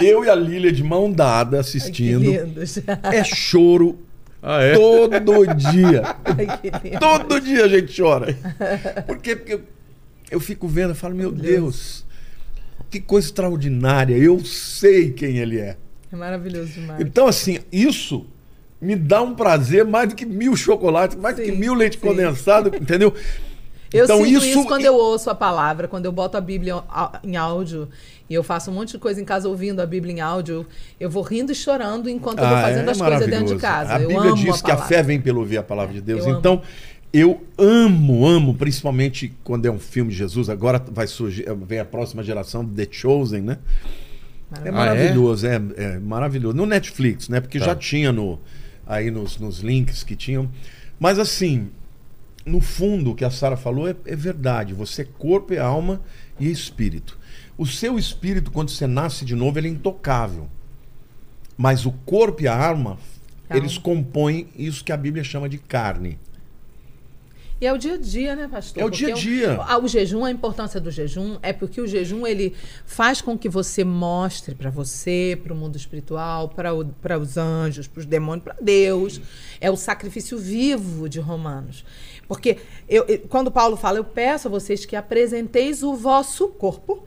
Eu 0.00 0.24
e 0.24 0.30
a 0.30 0.34
Lília 0.34 0.72
de 0.72 0.82
mão 0.82 1.12
dada 1.12 1.58
Ai, 1.58 1.62
que 1.62 1.68
assistindo. 1.68 2.20
lindos. 2.22 2.78
É 3.12 3.22
choro 3.22 3.98
Ah, 4.42 4.62
é? 4.62 4.72
todo 4.74 5.54
dia. 5.54 6.16
Ai, 6.24 6.58
que 6.58 6.70
lindo. 6.88 6.98
Todo 7.00 7.40
dia 7.40 7.64
a 7.64 7.68
gente 7.68 8.00
chora. 8.00 8.34
Por 9.06 9.18
quê? 9.18 9.36
Porque 9.36 9.54
eu, 9.54 9.62
eu 10.30 10.40
fico 10.40 10.66
vendo 10.66 10.92
e 10.92 10.96
falo, 10.96 11.14
meu 11.14 11.30
Deus, 11.30 12.06
que 12.90 12.98
coisa 13.00 13.26
extraordinária. 13.26 14.16
Eu 14.16 14.42
sei 14.44 15.10
quem 15.10 15.36
ele 15.38 15.58
é. 15.58 15.76
É 16.10 16.16
maravilhoso 16.16 16.72
demais. 16.72 17.00
Então, 17.00 17.26
assim, 17.26 17.58
isso 17.70 18.24
me 18.80 18.96
dá 18.96 19.20
um 19.22 19.34
prazer 19.34 19.84
mais 19.84 20.08
do 20.08 20.14
que 20.14 20.24
mil 20.24 20.56
chocolates, 20.56 21.16
mais 21.16 21.36
do 21.36 21.42
que 21.42 21.52
mil 21.52 21.74
leite 21.74 21.98
sim. 21.98 22.06
condensado, 22.06 22.74
entendeu? 22.74 23.12
Eu 23.92 24.04
então, 24.04 24.24
sinto 24.24 24.44
isso, 24.44 24.64
quando 24.66 24.84
eu 24.84 24.94
ouço 24.94 25.28
a 25.30 25.34
palavra, 25.34 25.88
quando 25.88 26.04
eu 26.04 26.12
boto 26.12 26.36
a 26.36 26.40
Bíblia 26.40 26.80
em 27.24 27.36
áudio 27.36 27.88
e 28.28 28.34
eu 28.34 28.44
faço 28.44 28.70
um 28.70 28.74
monte 28.74 28.92
de 28.92 28.98
coisa 28.98 29.20
em 29.20 29.24
casa 29.24 29.48
ouvindo 29.48 29.80
a 29.80 29.86
Bíblia 29.86 30.14
em 30.14 30.20
áudio, 30.20 30.64
eu 31.00 31.10
vou 31.10 31.24
rindo 31.24 31.50
e 31.50 31.56
chorando 31.56 32.08
enquanto 32.08 32.38
eu 32.38 32.46
vou 32.46 32.56
Ah, 32.56 32.62
fazendo 32.62 32.86
é 32.86 32.92
as 32.92 32.98
coisas 32.98 33.26
dentro 33.26 33.56
de 33.56 33.60
maravilhoso. 33.60 33.60
casa. 33.60 33.94
A 33.96 34.00
eu 34.00 34.06
Bíblia 34.06 34.30
amo 34.30 34.36
diz 34.44 34.60
a 34.60 34.64
que 34.64 34.70
a 34.70 34.76
fé 34.76 35.02
vem 35.02 35.20
pelo 35.20 35.40
ouvir 35.40 35.58
a 35.58 35.62
palavra 35.64 35.92
de 35.92 36.00
Deus. 36.00 36.20
Eu 36.24 36.30
amo. 36.30 36.38
então, 36.38 36.62
eu 37.12 37.42
amo, 37.58 38.24
amo, 38.28 38.54
principalmente 38.54 39.34
quando 39.42 39.66
é 39.66 39.70
um 39.72 39.80
filme 39.80 40.12
de 40.12 40.18
Jesus. 40.18 40.48
Agora 40.48 40.80
vai 40.92 41.08
surgir, 41.08 41.44
vem 41.66 41.80
a 41.80 41.84
próxima 41.84 42.22
geração, 42.22 42.64
The 42.64 42.86
Chosen, 42.88 43.40
né? 43.40 43.58
É 44.64 44.68
Ah, 44.68 44.72
maravilhoso, 44.72 45.48
é? 45.48 45.60
é 45.76 45.98
maravilhoso. 45.98 46.56
No 46.56 46.64
Netflix, 46.64 47.28
né? 47.28 47.40
Porque 47.40 47.58
Tá. 47.58 47.64
já 47.66 47.74
tinha 47.74 48.12
no, 48.12 48.38
aí 48.90 49.08
nos, 49.08 49.38
nos 49.38 49.60
links 49.60 50.02
que 50.02 50.16
tinham. 50.16 50.50
Mas 50.98 51.18
assim, 51.18 51.70
no 52.44 52.60
fundo, 52.60 53.12
o 53.12 53.14
que 53.14 53.24
a 53.24 53.30
Sara 53.30 53.56
falou 53.56 53.88
é, 53.88 53.94
é 54.04 54.16
verdade. 54.16 54.74
Você 54.74 55.02
é 55.02 55.04
corpo, 55.04 55.54
é 55.54 55.58
alma 55.58 56.00
e 56.38 56.50
espírito. 56.50 57.16
O 57.56 57.64
seu 57.66 57.96
espírito, 57.98 58.50
quando 58.50 58.70
você 58.70 58.86
nasce 58.86 59.24
de 59.24 59.36
novo, 59.36 59.58
ele 59.58 59.68
é 59.68 59.70
intocável. 59.70 60.48
Mas 61.56 61.86
o 61.86 61.92
corpo 61.92 62.42
e 62.42 62.48
a 62.48 62.66
alma, 62.66 62.98
Calma. 63.48 63.62
eles 63.62 63.78
compõem 63.78 64.48
isso 64.56 64.84
que 64.84 64.92
a 64.92 64.96
Bíblia 64.96 65.22
chama 65.22 65.48
de 65.48 65.58
carne. 65.58 66.18
E 67.60 67.66
é 67.66 67.72
o 67.72 67.76
dia 67.76 67.94
a 67.94 67.98
dia, 67.98 68.34
né, 68.34 68.48
pastor? 68.48 68.82
É 68.82 68.86
o 68.86 68.90
dia 68.90 69.12
a 69.12 69.16
dia. 69.16 69.60
O, 69.80 69.84
o 69.84 69.88
jejum, 69.88 70.24
a 70.24 70.30
importância 70.30 70.80
do 70.80 70.90
jejum 70.90 71.38
é 71.42 71.52
porque 71.52 71.80
o 71.80 71.86
jejum 71.86 72.26
ele 72.26 72.54
faz 72.86 73.20
com 73.20 73.36
que 73.36 73.48
você 73.50 73.84
mostre 73.84 74.54
para 74.54 74.70
você, 74.70 75.38
para 75.42 75.52
o 75.52 75.56
mundo 75.56 75.76
espiritual, 75.76 76.48
para 76.48 77.18
os 77.18 77.36
anjos, 77.36 77.86
para 77.86 78.00
os 78.00 78.06
demônios, 78.06 78.44
para 78.44 78.56
Deus. 78.60 79.20
É 79.60 79.70
o 79.70 79.76
sacrifício 79.76 80.38
vivo 80.38 81.06
de 81.08 81.20
Romanos. 81.20 81.84
Porque 82.26 82.56
eu, 82.88 83.04
eu- 83.06 83.18
quando 83.28 83.50
Paulo 83.50 83.76
fala, 83.76 83.98
eu 83.98 84.04
peço 84.04 84.48
a 84.48 84.50
vocês 84.50 84.86
que 84.86 84.96
apresenteis 84.96 85.82
o 85.82 85.94
vosso 85.94 86.48
corpo 86.48 87.06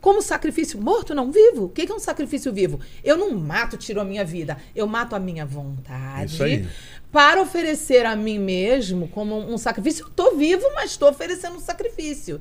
como 0.00 0.20
sacrifício 0.20 0.78
morto, 0.78 1.14
não 1.14 1.32
vivo. 1.32 1.64
O 1.64 1.68
que 1.70 1.86
que 1.86 1.90
é 1.90 1.94
um 1.94 1.98
sacrifício 1.98 2.52
vivo? 2.52 2.78
Eu 3.02 3.16
não 3.16 3.30
mato, 3.34 3.78
tiro 3.78 4.02
a 4.02 4.04
minha 4.04 4.22
vida. 4.22 4.58
Eu 4.76 4.86
mato 4.86 5.16
a 5.16 5.18
minha 5.18 5.46
vontade 5.46 6.34
Isso 6.34 6.42
aí. 6.44 6.68
Para 7.14 7.40
oferecer 7.40 8.04
a 8.04 8.16
mim 8.16 8.40
mesmo 8.40 9.06
como 9.06 9.38
um 9.38 9.56
sacrifício. 9.56 10.02
Eu 10.02 10.08
estou 10.08 10.36
vivo, 10.36 10.64
mas 10.74 10.90
estou 10.90 11.08
oferecendo 11.08 11.54
um 11.54 11.60
sacrifício. 11.60 12.40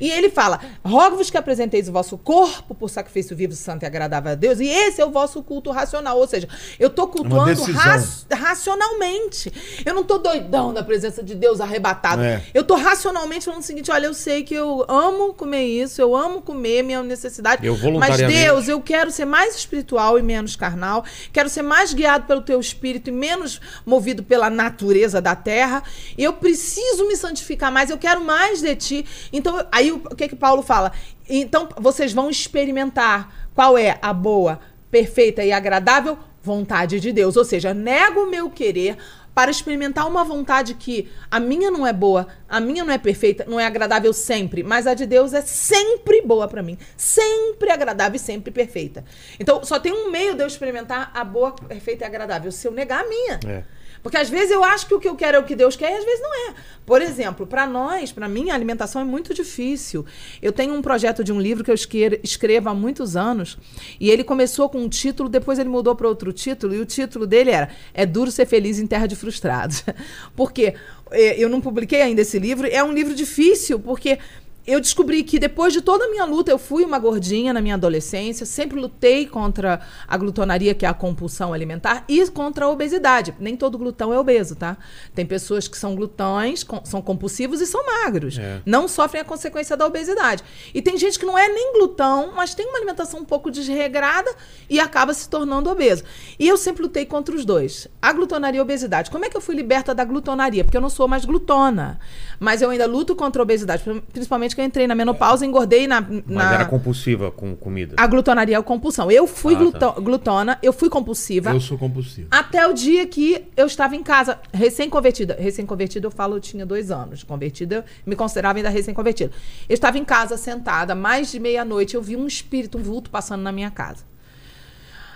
E 0.00 0.10
ele 0.10 0.28
fala: 0.30 0.60
rogo-vos 0.84 1.30
que 1.30 1.36
apresenteis 1.38 1.88
o 1.88 1.92
vosso 1.92 2.16
corpo 2.18 2.74
por 2.74 2.88
sacrifício 2.88 3.36
vivo, 3.36 3.54
santo 3.54 3.82
e 3.82 3.86
agradável 3.86 4.32
a 4.32 4.34
Deus, 4.34 4.60
e 4.60 4.66
esse 4.66 5.00
é 5.00 5.04
o 5.06 5.10
vosso 5.10 5.42
culto 5.42 5.70
racional. 5.70 6.18
Ou 6.18 6.26
seja, 6.26 6.48
eu 6.78 6.88
estou 6.88 7.08
cultuando 7.08 7.50
raci- 7.72 8.26
racionalmente. 8.32 9.52
Eu 9.84 9.94
não 9.94 10.02
estou 10.02 10.18
doidão 10.18 10.72
da 10.72 10.82
presença 10.82 11.22
de 11.22 11.34
Deus 11.34 11.60
arrebatado. 11.60 12.22
É. 12.22 12.42
Eu 12.54 12.62
estou 12.62 12.76
racionalmente 12.76 13.44
falando 13.44 13.60
o 13.60 13.64
seguinte: 13.64 13.90
olha, 13.90 14.06
eu 14.06 14.14
sei 14.14 14.42
que 14.42 14.54
eu 14.54 14.84
amo 14.88 15.34
comer 15.34 15.64
isso, 15.64 16.00
eu 16.00 16.16
amo 16.16 16.40
comer 16.42 16.82
minha 16.82 17.02
necessidade. 17.02 17.64
Eu 17.66 17.76
mas 18.00 18.16
Deus, 18.44 18.68
eu 18.68 18.80
quero 18.80 19.10
ser 19.10 19.24
mais 19.24 19.56
espiritual 19.56 20.18
e 20.18 20.22
menos 20.22 20.56
carnal. 20.56 21.04
Quero 21.32 21.48
ser 21.48 21.62
mais 21.62 21.92
guiado 21.92 22.26
pelo 22.26 22.42
teu 22.42 22.58
espírito 22.60 23.08
e 23.08 23.12
menos 23.12 23.60
movido 23.84 24.22
pela 24.22 24.48
natureza 24.50 25.20
da 25.20 25.34
terra. 25.36 25.82
Eu 26.16 26.32
preciso 26.34 27.06
me 27.06 27.16
santificar 27.16 27.70
mais. 27.70 27.90
Eu 27.90 27.98
quero 27.98 28.20
mais 28.24 28.60
de 28.60 28.74
ti. 28.76 29.06
Então, 29.32 29.58
eu- 29.58 29.66
aí 29.82 29.92
o 29.92 30.02
o 30.10 30.16
que 30.16 30.28
que 30.28 30.36
Paulo 30.36 30.62
fala? 30.62 30.92
Então, 31.28 31.68
vocês 31.78 32.12
vão 32.12 32.30
experimentar 32.30 33.48
qual 33.54 33.76
é 33.76 33.98
a 34.00 34.12
boa, 34.12 34.60
perfeita 34.90 35.44
e 35.44 35.52
agradável 35.52 36.18
vontade 36.42 37.00
de 37.00 37.12
Deus. 37.12 37.36
Ou 37.36 37.44
seja, 37.44 37.72
nego 37.72 38.24
o 38.24 38.30
meu 38.30 38.50
querer 38.50 38.96
para 39.34 39.50
experimentar 39.50 40.06
uma 40.06 40.24
vontade 40.24 40.74
que 40.74 41.10
a 41.30 41.40
minha 41.40 41.70
não 41.70 41.86
é 41.86 41.92
boa, 41.92 42.28
a 42.46 42.60
minha 42.60 42.84
não 42.84 42.92
é 42.92 42.98
perfeita, 42.98 43.46
não 43.48 43.58
é 43.58 43.64
agradável 43.64 44.12
sempre, 44.12 44.62
mas 44.62 44.86
a 44.86 44.92
de 44.92 45.06
Deus 45.06 45.32
é 45.32 45.40
sempre 45.40 46.20
boa 46.20 46.46
para 46.46 46.62
mim, 46.62 46.76
sempre 46.96 47.70
agradável 47.70 48.16
e 48.16 48.18
sempre 48.18 48.50
perfeita. 48.50 49.04
Então, 49.40 49.64
só 49.64 49.80
tem 49.80 49.92
um 49.92 50.10
meio 50.10 50.34
de 50.34 50.42
eu 50.42 50.46
experimentar 50.46 51.10
a 51.14 51.24
boa, 51.24 51.52
perfeita 51.52 52.04
e 52.04 52.06
agradável, 52.06 52.52
se 52.52 52.66
eu 52.66 52.72
negar 52.72 53.04
a 53.04 53.08
minha. 53.08 53.40
É. 53.46 53.64
Porque 54.02 54.16
às 54.16 54.28
vezes 54.28 54.50
eu 54.50 54.64
acho 54.64 54.86
que 54.86 54.94
o 54.94 55.00
que 55.00 55.08
eu 55.08 55.14
quero 55.14 55.36
é 55.36 55.40
o 55.40 55.44
que 55.44 55.54
Deus 55.54 55.76
quer 55.76 55.92
e 55.92 55.96
às 55.96 56.04
vezes 56.04 56.20
não 56.20 56.50
é. 56.50 56.54
Por 56.84 57.00
exemplo, 57.00 57.46
para 57.46 57.66
nós, 57.66 58.10
para 58.10 58.28
mim, 58.28 58.50
a 58.50 58.54
alimentação 58.54 59.00
é 59.00 59.04
muito 59.04 59.32
difícil. 59.32 60.04
Eu 60.40 60.52
tenho 60.52 60.74
um 60.74 60.82
projeto 60.82 61.22
de 61.22 61.32
um 61.32 61.40
livro 61.40 61.62
que 61.62 61.70
eu 61.70 61.74
escrevo 62.22 62.68
há 62.68 62.74
muitos 62.74 63.16
anos 63.16 63.56
e 64.00 64.10
ele 64.10 64.24
começou 64.24 64.68
com 64.68 64.78
um 64.78 64.88
título, 64.88 65.28
depois 65.28 65.58
ele 65.58 65.68
mudou 65.68 65.94
para 65.94 66.08
outro 66.08 66.32
título 66.32 66.74
e 66.74 66.80
o 66.80 66.84
título 66.84 67.26
dele 67.26 67.50
era 67.50 67.68
É 67.94 68.04
duro 68.04 68.30
ser 68.30 68.46
feliz 68.46 68.80
em 68.80 68.86
terra 68.86 69.06
de 69.06 69.14
frustrados. 69.14 69.84
porque 70.34 70.74
eh, 71.12 71.36
eu 71.38 71.48
não 71.48 71.60
publiquei 71.60 72.02
ainda 72.02 72.22
esse 72.22 72.38
livro, 72.38 72.66
é 72.66 72.82
um 72.82 72.92
livro 72.92 73.14
difícil 73.14 73.78
porque 73.78 74.18
eu 74.66 74.80
descobri 74.80 75.22
que 75.24 75.38
depois 75.38 75.72
de 75.72 75.80
toda 75.80 76.04
a 76.04 76.08
minha 76.08 76.24
luta, 76.24 76.50
eu 76.50 76.58
fui 76.58 76.84
uma 76.84 76.98
gordinha 76.98 77.52
na 77.52 77.60
minha 77.60 77.74
adolescência, 77.74 78.46
sempre 78.46 78.78
lutei 78.78 79.26
contra 79.26 79.80
a 80.06 80.16
glutonaria, 80.16 80.74
que 80.74 80.86
é 80.86 80.88
a 80.88 80.94
compulsão 80.94 81.52
alimentar, 81.52 82.04
e 82.08 82.26
contra 82.30 82.66
a 82.66 82.68
obesidade. 82.68 83.34
Nem 83.40 83.56
todo 83.56 83.76
glutão 83.76 84.12
é 84.12 84.18
obeso, 84.18 84.54
tá? 84.54 84.76
Tem 85.14 85.26
pessoas 85.26 85.66
que 85.66 85.76
são 85.76 85.94
glutões, 85.96 86.62
com- 86.62 86.84
são 86.84 87.02
compulsivos 87.02 87.60
e 87.60 87.66
são 87.66 87.84
magros. 87.84 88.38
É. 88.38 88.60
Não 88.64 88.86
sofrem 88.86 89.20
a 89.20 89.24
consequência 89.24 89.76
da 89.76 89.86
obesidade. 89.86 90.44
E 90.72 90.80
tem 90.80 90.96
gente 90.96 91.18
que 91.18 91.26
não 91.26 91.36
é 91.36 91.48
nem 91.48 91.72
glutão, 91.72 92.32
mas 92.34 92.54
tem 92.54 92.66
uma 92.66 92.78
alimentação 92.78 93.20
um 93.20 93.24
pouco 93.24 93.50
desregrada 93.50 94.32
e 94.70 94.78
acaba 94.78 95.12
se 95.12 95.28
tornando 95.28 95.68
obeso. 95.70 96.04
E 96.38 96.46
eu 96.46 96.56
sempre 96.56 96.82
lutei 96.82 97.04
contra 97.04 97.34
os 97.34 97.44
dois. 97.44 97.88
A 98.00 98.12
glutonaria 98.12 98.58
e 98.58 98.60
a 98.60 98.62
obesidade. 98.62 99.10
Como 99.10 99.24
é 99.24 99.28
que 99.28 99.36
eu 99.36 99.40
fui 99.40 99.54
liberta 99.54 99.94
da 99.94 100.04
glutonaria? 100.04 100.62
Porque 100.64 100.76
eu 100.76 100.80
não 100.80 100.90
sou 100.90 101.08
mais 101.08 101.24
glutona. 101.24 101.98
Mas 102.42 102.60
eu 102.60 102.70
ainda 102.70 102.86
luto 102.86 103.14
contra 103.14 103.40
a 103.40 103.44
obesidade. 103.44 103.84
Principalmente 104.12 104.56
que 104.56 104.60
eu 104.60 104.64
entrei 104.64 104.88
na 104.88 104.96
menopausa 104.96 105.44
e 105.44 105.48
engordei 105.48 105.86
na. 105.86 106.00
Mas 106.00 106.24
na... 106.26 106.54
era 106.54 106.64
compulsiva 106.64 107.30
com 107.30 107.54
comida. 107.54 107.94
A 107.96 108.04
glutonaria 108.08 108.56
é 108.56 108.58
a 108.58 108.62
compulsão. 108.62 109.08
Eu 109.12 109.28
fui 109.28 109.54
Ah, 109.54 109.58
gluto- 109.58 109.78
tá. 109.78 109.90
glutona, 109.92 110.58
eu 110.60 110.72
fui 110.72 110.90
compulsiva. 110.90 111.50
Eu 111.50 111.60
sou 111.60 111.78
compulsivo. 111.78 112.26
Até 112.32 112.66
o 112.66 112.72
dia 112.72 113.06
que 113.06 113.44
eu 113.56 113.66
estava 113.66 113.94
em 113.94 114.02
casa, 114.02 114.40
recém-convertida. 114.52 115.36
Recém-convertida, 115.38 116.08
eu 116.08 116.10
falo, 116.10 116.34
eu 116.34 116.40
tinha 116.40 116.66
dois 116.66 116.90
anos. 116.90 117.22
Convertida, 117.22 117.76
eu 117.76 117.84
me 118.04 118.16
considerava 118.16 118.58
ainda 118.58 118.70
recém-convertida. 118.70 119.30
Eu 119.68 119.74
estava 119.74 119.96
em 119.96 120.04
casa, 120.04 120.36
sentada, 120.36 120.96
mais 120.96 121.30
de 121.30 121.38
meia-noite, 121.38 121.94
eu 121.94 122.02
vi 122.02 122.16
um 122.16 122.26
espírito, 122.26 122.76
um 122.76 122.82
vulto 122.82 123.08
passando 123.08 123.42
na 123.42 123.52
minha 123.52 123.70
casa. 123.70 124.02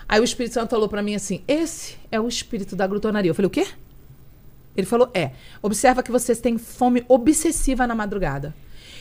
Aí 0.08 0.20
o 0.20 0.24
Espírito 0.24 0.52
Santo 0.54 0.70
falou 0.70 0.88
pra 0.88 1.02
mim 1.02 1.16
assim: 1.16 1.42
esse 1.48 1.96
é 2.12 2.20
o 2.20 2.28
espírito 2.28 2.76
da 2.76 2.86
glutonaria. 2.86 3.28
Eu 3.32 3.34
falei, 3.34 3.48
o 3.48 3.50
quê? 3.50 3.66
Ele 4.76 4.86
falou: 4.86 5.10
é. 5.14 5.30
Observa 5.62 6.02
que 6.02 6.10
vocês 6.10 6.40
têm 6.40 6.58
fome 6.58 7.04
obsessiva 7.08 7.86
na 7.86 7.94
madrugada. 7.94 8.54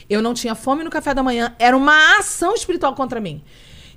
Eu 0.08 0.22
não 0.22 0.34
tinha 0.34 0.54
fome 0.54 0.84
no 0.84 0.90
café 0.90 1.12
da 1.12 1.22
manhã, 1.22 1.54
era 1.58 1.76
uma 1.76 2.18
ação 2.18 2.54
espiritual 2.54 2.94
contra 2.94 3.20
mim. 3.20 3.42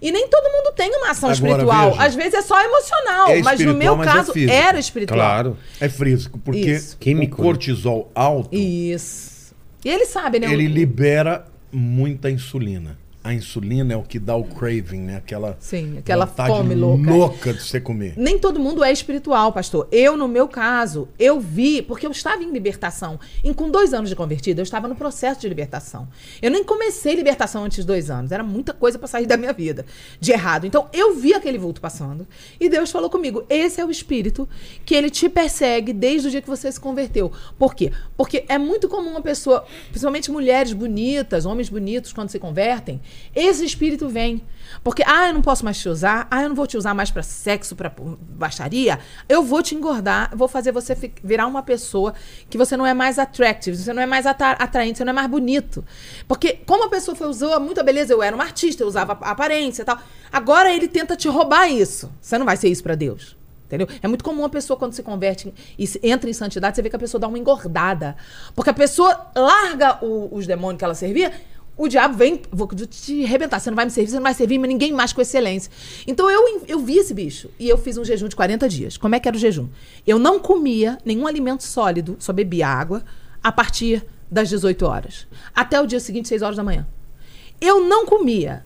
E 0.01 0.11
nem 0.11 0.27
todo 0.29 0.45
mundo 0.51 0.73
tem 0.75 0.89
uma 0.95 1.11
ação 1.11 1.29
Agora, 1.29 1.51
espiritual. 1.51 1.91
veja. 1.91 2.03
Às 2.03 2.15
vezes 2.15 2.33
é 2.35 2.41
só 2.41 2.59
emocional. 2.63 3.29
É 3.29 3.41
mas 3.43 3.59
no 3.59 3.73
meu 3.73 3.97
mas 3.97 4.07
é 4.07 4.11
caso, 4.13 4.31
físico. 4.33 4.53
era 4.53 4.79
espiritual. 4.79 5.19
Claro. 5.19 5.57
É 5.79 5.89
físico, 5.89 6.39
porque 6.39 6.71
Isso. 6.71 6.97
Químico, 6.97 7.41
o 7.41 7.43
cortisol 7.45 8.09
alto, 8.15 8.55
Isso. 8.55 9.53
E 9.83 9.89
ele 9.89 10.05
sabe, 10.05 10.39
né? 10.39 10.51
ele 10.51 10.67
O- 10.67 10.71
libera 10.71 11.45
muita 11.71 12.29
insulina. 12.31 12.97
A 13.29 13.33
insulina 13.33 13.93
é 13.93 13.95
o 13.95 14.01
que 14.01 14.17
dá 14.17 14.35
o 14.35 14.43
craving, 14.43 15.01
né? 15.01 15.17
Aquela, 15.17 15.55
Sim, 15.59 15.99
aquela 15.99 16.25
fome 16.25 16.73
louca. 16.73 17.11
louca 17.11 17.53
de 17.53 17.61
você 17.61 17.79
comer. 17.79 18.15
Nem 18.17 18.39
todo 18.39 18.59
mundo 18.59 18.83
é 18.83 18.91
espiritual, 18.91 19.53
pastor. 19.53 19.87
Eu, 19.91 20.17
no 20.17 20.27
meu 20.27 20.47
caso, 20.47 21.07
eu 21.19 21.39
vi, 21.39 21.83
porque 21.83 22.07
eu 22.07 22.11
estava 22.11 22.41
em 22.41 22.51
libertação. 22.51 23.19
E 23.43 23.53
com 23.53 23.69
dois 23.69 23.93
anos 23.93 24.09
de 24.09 24.15
convertida, 24.15 24.61
eu 24.61 24.63
estava 24.63 24.87
no 24.87 24.95
processo 24.95 25.41
de 25.41 25.47
libertação. 25.47 26.07
Eu 26.41 26.49
nem 26.49 26.63
comecei 26.63 27.13
libertação 27.13 27.65
antes 27.65 27.77
dos 27.77 27.85
dois 27.85 28.09
anos. 28.09 28.31
Era 28.31 28.41
muita 28.41 28.73
coisa 28.73 28.97
para 28.97 29.07
sair 29.07 29.27
da 29.27 29.37
minha 29.37 29.53
vida 29.53 29.85
de 30.19 30.31
errado. 30.31 30.65
Então, 30.65 30.89
eu 30.91 31.13
vi 31.13 31.35
aquele 31.35 31.59
vulto 31.59 31.79
passando. 31.79 32.27
E 32.59 32.67
Deus 32.67 32.89
falou 32.89 33.11
comigo: 33.11 33.45
esse 33.47 33.79
é 33.79 33.85
o 33.85 33.91
espírito 33.91 34.49
que 34.83 34.95
ele 34.95 35.11
te 35.11 35.29
persegue 35.29 35.93
desde 35.93 36.29
o 36.29 36.31
dia 36.31 36.41
que 36.41 36.49
você 36.49 36.71
se 36.71 36.79
converteu. 36.79 37.31
Por 37.59 37.75
quê? 37.75 37.91
Porque 38.17 38.43
é 38.49 38.57
muito 38.57 38.89
comum 38.89 39.11
uma 39.11 39.21
pessoa, 39.21 39.63
principalmente 39.91 40.31
mulheres 40.31 40.73
bonitas, 40.73 41.45
homens 41.45 41.69
bonitos, 41.69 42.11
quando 42.11 42.29
se 42.29 42.39
convertem, 42.39 42.99
esse 43.35 43.63
espírito 43.65 44.07
vem. 44.09 44.41
Porque, 44.83 45.03
ah, 45.05 45.27
eu 45.29 45.33
não 45.33 45.41
posso 45.41 45.65
mais 45.65 45.79
te 45.79 45.89
usar, 45.89 46.27
ah, 46.29 46.43
eu 46.43 46.49
não 46.49 46.55
vou 46.55 46.67
te 46.67 46.77
usar 46.77 46.93
mais 46.93 47.09
pra 47.09 47.23
sexo, 47.23 47.75
pra 47.75 47.91
baixaria, 48.29 48.99
eu 49.27 49.41
vou 49.43 49.63
te 49.63 49.73
engordar, 49.73 50.31
vou 50.35 50.47
fazer 50.47 50.71
você 50.71 50.95
virar 51.23 51.47
uma 51.47 51.63
pessoa 51.63 52.13
que 52.49 52.57
você 52.57 52.77
não 52.77 52.85
é 52.85 52.93
mais 52.93 53.17
attractive, 53.17 53.75
você 53.75 53.91
não 53.91 54.01
é 54.01 54.05
mais 54.05 54.27
atra- 54.27 54.51
atraente, 54.51 54.99
você 54.99 55.03
não 55.03 55.11
é 55.11 55.13
mais 55.15 55.27
bonito. 55.27 55.83
Porque, 56.27 56.53
como 56.67 56.85
a 56.85 56.89
pessoa 56.89 57.15
foi, 57.15 57.27
usou 57.27 57.59
muita 57.59 57.81
beleza, 57.81 58.13
eu 58.13 58.21
era 58.21 58.35
uma 58.35 58.43
artista, 58.45 58.83
eu 58.83 58.87
usava 58.87 59.13
aparência 59.13 59.81
e 59.81 59.85
tal. 59.85 59.97
Agora 60.31 60.71
ele 60.71 60.87
tenta 60.87 61.15
te 61.15 61.27
roubar 61.27 61.67
isso. 61.67 62.11
Você 62.21 62.37
não 62.37 62.45
vai 62.45 62.55
ser 62.55 62.69
isso 62.69 62.83
pra 62.83 62.93
Deus. 62.95 63.35
Entendeu? 63.65 63.87
É 64.01 64.07
muito 64.07 64.23
comum 64.23 64.43
a 64.45 64.49
pessoa, 64.49 64.77
quando 64.77 64.93
se 64.93 65.03
converte 65.03 65.53
e 65.77 65.87
entra 66.01 66.27
em 66.27 66.33
santidade, 66.33 66.75
você 66.75 66.81
vê 66.81 66.89
que 66.89 66.95
a 66.95 66.99
pessoa 66.99 67.21
dá 67.21 67.27
uma 67.27 67.37
engordada. 67.37 68.15
Porque 68.55 68.69
a 68.71 68.73
pessoa 68.73 69.29
larga 69.35 70.03
o- 70.03 70.29
os 70.35 70.47
demônios 70.47 70.79
que 70.79 70.85
ela 70.85 70.95
servia, 70.95 71.31
o 71.79 71.87
diabo 71.87 72.17
vem, 72.17 72.41
vou 72.51 72.67
te 72.67 73.23
arrebentar. 73.23 73.57
Você 73.57 73.69
não 73.69 73.75
vai 73.77 73.85
me 73.85 73.91
servir, 73.91 74.09
você 74.09 74.17
não 74.17 74.23
vai 74.23 74.33
servir 74.33 74.57
mas 74.57 74.67
ninguém 74.67 74.91
mais 74.91 75.13
com 75.13 75.21
excelência. 75.21 75.71
Então 76.05 76.29
eu, 76.29 76.61
eu 76.67 76.79
vi 76.79 76.97
esse 76.97 77.13
bicho 77.13 77.49
e 77.57 77.69
eu 77.69 77.77
fiz 77.77 77.97
um 77.97 78.03
jejum 78.03 78.27
de 78.27 78.35
40 78.35 78.67
dias. 78.67 78.97
Como 78.97 79.15
é 79.15 79.19
que 79.19 79.29
era 79.29 79.37
o 79.37 79.39
jejum? 79.39 79.69
Eu 80.05 80.19
não 80.19 80.39
comia 80.39 80.97
nenhum 81.05 81.25
alimento 81.25 81.63
sólido, 81.63 82.17
só 82.19 82.33
bebia 82.33 82.67
água, 82.67 83.01
a 83.41 83.49
partir 83.49 84.05
das 84.29 84.49
18 84.49 84.85
horas. 84.85 85.25
Até 85.55 85.79
o 85.79 85.87
dia 85.87 86.01
seguinte, 86.01 86.27
6 86.27 86.41
horas 86.41 86.57
da 86.57 86.63
manhã. 86.65 86.85
Eu 87.61 87.79
não 87.79 88.05
comia. 88.05 88.65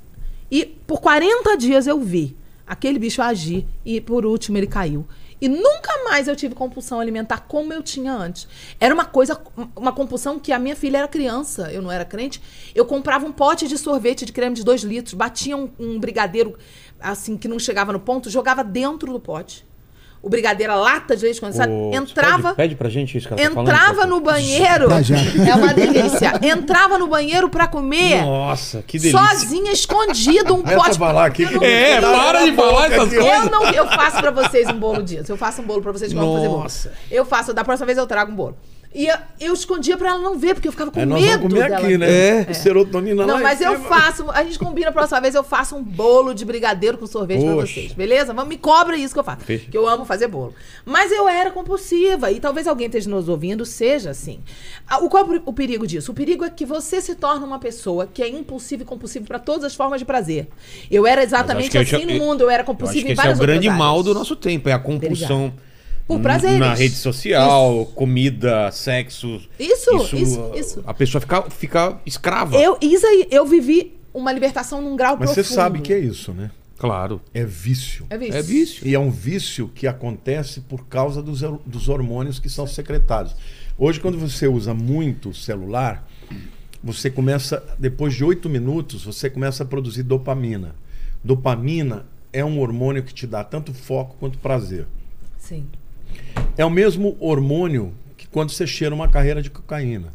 E 0.50 0.66
por 0.66 1.00
40 1.00 1.56
dias 1.56 1.86
eu 1.86 2.00
vi 2.00 2.36
aquele 2.66 2.98
bicho 2.98 3.22
agir 3.22 3.68
e 3.86 4.02
por 4.02 4.26
último 4.26 4.58
ele 4.58 4.66
caiu. 4.66 5.06
E 5.44 5.50
nunca 5.50 6.06
mais 6.06 6.30
eu 6.30 6.38
tive 6.38 6.56
compulsão 6.56 7.02
alimentar 7.02 7.42
como 7.50 7.74
eu 7.74 7.84
tinha 7.84 8.14
antes. 8.14 8.48
Era 8.80 8.94
uma 8.94 9.04
coisa, 9.04 9.38
uma 9.76 9.92
compulsão 9.92 10.40
que 10.40 10.54
a 10.54 10.58
minha 10.58 10.74
filha 10.74 11.00
era 11.00 11.08
criança, 11.10 11.70
eu 11.70 11.82
não 11.82 11.92
era 11.92 12.06
crente. 12.06 12.42
Eu 12.74 12.86
comprava 12.86 13.26
um 13.26 13.32
pote 13.34 13.68
de 13.68 13.78
sorvete 13.78 14.24
de 14.24 14.32
creme 14.32 14.56
de 14.56 14.64
2 14.64 14.84
litros, 14.84 15.14
batia 15.14 15.58
um, 15.58 15.70
um 15.78 16.00
brigadeiro 16.00 16.58
assim 16.98 17.36
que 17.36 17.50
não 17.50 17.60
chegava 17.60 17.92
no 17.92 18.00
ponto, 18.00 18.30
jogava 18.30 18.64
dentro 18.64 19.12
do 19.12 19.20
pote. 19.20 19.68
O 20.24 20.30
brigadeiro, 20.30 20.72
a 20.72 20.78
lata 20.78 21.18
de 21.18 21.24
leite 21.26 21.42
condensado, 21.42 21.70
Ô, 21.70 21.92
entrava. 21.94 22.44
Pede, 22.44 22.56
pede 22.56 22.76
pra 22.76 22.88
gente 22.90 23.18
isso 23.18 23.28
que 23.28 23.34
ela 23.34 23.44
tá 23.54 23.62
Entrava 23.62 24.02
por 24.04 24.08
no 24.08 24.22
banheiro. 24.22 24.90
Já, 24.90 25.02
já. 25.02 25.16
É 25.18 25.54
uma 25.54 25.74
delícia. 25.74 26.40
Entrava 26.42 26.98
no 26.98 27.08
banheiro 27.08 27.50
pra 27.50 27.68
comer. 27.68 28.22
Nossa, 28.24 28.82
que 28.88 28.98
delícia. 28.98 29.20
Sozinha, 29.20 29.74
escondido, 29.74 30.54
um 30.56 30.62
Começa 30.62 30.78
pote. 30.78 30.92
a 30.92 30.94
falar 31.00 31.26
aqui 31.26 31.46
que- 31.46 31.54
Eu 31.56 31.60
não- 31.60 31.68
É, 31.68 32.00
para 32.00 32.46
de 32.46 32.54
falar 32.54 32.86
essas 32.90 33.10
coisas. 33.14 33.26
Eu 33.34 33.52
não, 33.52 33.66
eu 33.66 33.86
faço 33.88 34.18
pra 34.22 34.32
vocês 34.32 34.70
um 34.70 34.80
bolo 34.80 35.04
disso. 35.04 35.30
Eu 35.30 35.36
faço 35.38 35.62
um 35.62 35.66
bolo 35.66 35.82
pra 35.82 35.92
vocês 35.92 36.14
que 36.14 36.18
vão 36.18 36.36
fazer 36.36 36.48
bolo. 36.48 36.64
Nossa. 36.64 36.94
Eu 37.12 37.26
faço, 37.26 37.54
da 37.54 37.66
próxima 37.66 37.86
vez 37.86 37.98
eu 37.98 38.08
trago 38.08 38.32
um 38.32 38.36
bolo. 38.36 38.58
E 38.96 39.08
eu, 39.08 39.16
eu 39.40 39.54
escondia 39.54 39.98
pra 39.98 40.10
ela 40.10 40.20
não 40.20 40.38
ver, 40.38 40.54
porque 40.54 40.68
eu 40.68 40.72
ficava 40.72 40.92
com 40.92 41.04
nós 41.04 41.20
medo 41.20 41.38
vamos 41.40 41.54
comer 41.54 41.70
dela. 41.70 41.84
aqui, 41.84 41.98
né? 41.98 42.42
É. 42.50 42.54
Serotonina 42.54 43.26
lá 43.26 43.34
Não, 43.34 43.42
mas 43.42 43.60
eu 43.60 43.80
faço. 43.82 44.30
A 44.30 44.44
gente 44.44 44.60
combina 44.60 44.90
a 44.90 44.92
próxima 44.92 45.20
vez, 45.20 45.34
eu 45.34 45.44
faço 45.44 45.76
um 45.76 45.82
bolo 45.84 46.32
de 46.34 46.46
brigadeiro 46.46 46.98
com 47.00 47.08
sorvete 47.08 47.42
pra 47.44 47.54
Poxa. 47.56 47.74
vocês, 47.74 47.92
beleza? 47.94 48.34
Vamos, 48.34 48.50
me 48.50 48.58
cobra 48.58 48.96
isso 48.96 49.12
que 49.14 49.20
eu 49.20 49.24
faço. 49.24 49.42
Fecha. 49.46 49.66
Que 49.72 49.76
eu 49.76 49.88
amo 49.88 50.06
fazer 50.06 50.28
bolo. 50.28 50.54
Mas 50.86 51.12
eu 51.12 51.28
era 51.28 51.50
compulsiva, 51.50 52.30
e 52.32 52.40
talvez 52.40 52.68
alguém 52.68 52.86
esteja 52.86 53.10
nos 53.10 53.28
ouvindo, 53.28 53.66
seja 53.66 54.12
assim. 54.12 54.40
Ah, 54.88 55.00
O, 55.04 55.10
qual 55.10 55.26
é 55.28 55.42
o 55.44 55.54
perigo 55.54 55.88
disso? 55.88 56.12
O 56.12 56.16
perigo 56.16 56.46
é 56.46 56.50
que 56.52 56.64
você 56.66 57.02
se 57.02 57.16
torna 57.16 57.46
uma 57.48 57.58
pessoa 57.58 58.06
que 58.06 58.22
é 58.22 58.30
impulsiva 58.30 58.84
e 58.84 58.86
compulsiva 58.86 59.26
pra 59.26 59.40
todas 59.40 59.64
as 59.64 59.74
formas 59.74 60.00
de 60.00 60.06
prazer. 60.06 60.48
Eu 60.92 61.08
era 61.08 61.24
exatamente 61.24 61.76
assim 61.80 62.02
eu- 62.04 62.08
no 62.08 62.14
mundo, 62.26 62.42
eu 62.42 62.50
era 62.50 62.58
Eu 62.60 62.62
acho 62.62 62.66
compulsiva 62.68 63.02
que 63.06 63.10
em 63.10 63.14
esse 63.14 63.20
é 63.22 63.24
várias 63.24 63.40
o 63.40 63.42
grande 63.42 63.70
mal 63.72 64.04
do 64.04 64.14
nosso 64.14 64.36
tempo, 64.36 64.70
é 64.70 64.74
a 64.74 64.78
compulsão. 64.80 65.52
Por 66.08 66.16
n- 66.18 66.24
prazeres. 66.24 66.60
Na 66.60 66.74
rede 66.74 66.96
social, 66.96 67.86
comida, 67.96 68.70
sexo. 68.72 69.42
Isso, 69.60 69.96
isso, 70.18 70.52
isso. 70.56 70.84
A 70.86 70.94
pessoa 70.94 71.22
fica, 71.22 71.42
fica 71.50 71.98
escrava. 72.06 72.58
Eu, 72.58 72.78
isso 72.82 73.06
aí, 73.06 73.28
eu 73.32 73.46
vivi 73.46 73.94
uma 74.14 74.32
libertação 74.32 74.82
num 74.82 74.96
grau 74.96 75.18
Mas 75.18 75.30
profundo. 75.32 75.46
você 75.46 75.54
sabe 75.54 75.80
que 75.82 75.94
é 75.94 76.00
isso, 76.00 76.34
né? 76.34 76.52
Claro. 76.78 77.22
É 77.34 77.46
vício. 77.46 78.06
É 78.10 78.18
vício. 78.18 78.36
É 78.36 78.42
vício. 78.42 78.88
E 78.88 78.94
é 78.94 79.00
um 79.00 79.10
vício 79.10 79.70
que 79.74 79.88
acontece 79.88 80.60
por 80.62 80.86
causa 80.88 81.22
dos, 81.22 81.42
dos 81.66 81.88
hormônios 81.88 82.40
que 82.40 82.50
são 82.50 82.68
secretados. 82.68 83.34
Hoje, 83.78 84.00
quando 84.02 84.20
você 84.20 84.48
usa 84.48 84.74
muito 84.74 85.30
o 85.30 85.34
celular, 85.34 86.06
você 86.84 87.10
começa, 87.10 87.64
depois 87.80 88.14
de 88.14 88.24
oito 88.26 88.50
minutos, 88.50 89.06
você 89.06 89.30
começa 89.30 89.64
a 89.64 89.66
produzir 89.66 90.04
dopamina. 90.04 90.76
Dopamina 91.24 92.06
é 92.34 92.44
um 92.44 92.60
hormônio 92.60 93.02
que 93.04 93.14
te 93.14 93.26
dá 93.26 93.44
tanto 93.44 93.74
foco 93.74 94.18
quanto 94.20 94.38
prazer. 94.38 94.86
Sim. 95.38 95.66
É 96.58 96.64
o 96.66 96.70
mesmo 96.70 97.16
hormônio 97.20 97.94
que 98.18 98.28
quando 98.28 98.52
você 98.52 98.66
cheira 98.68 98.94
uma 98.94 99.08
carreira 99.08 99.42
de 99.42 99.50
cocaína. 99.50 100.12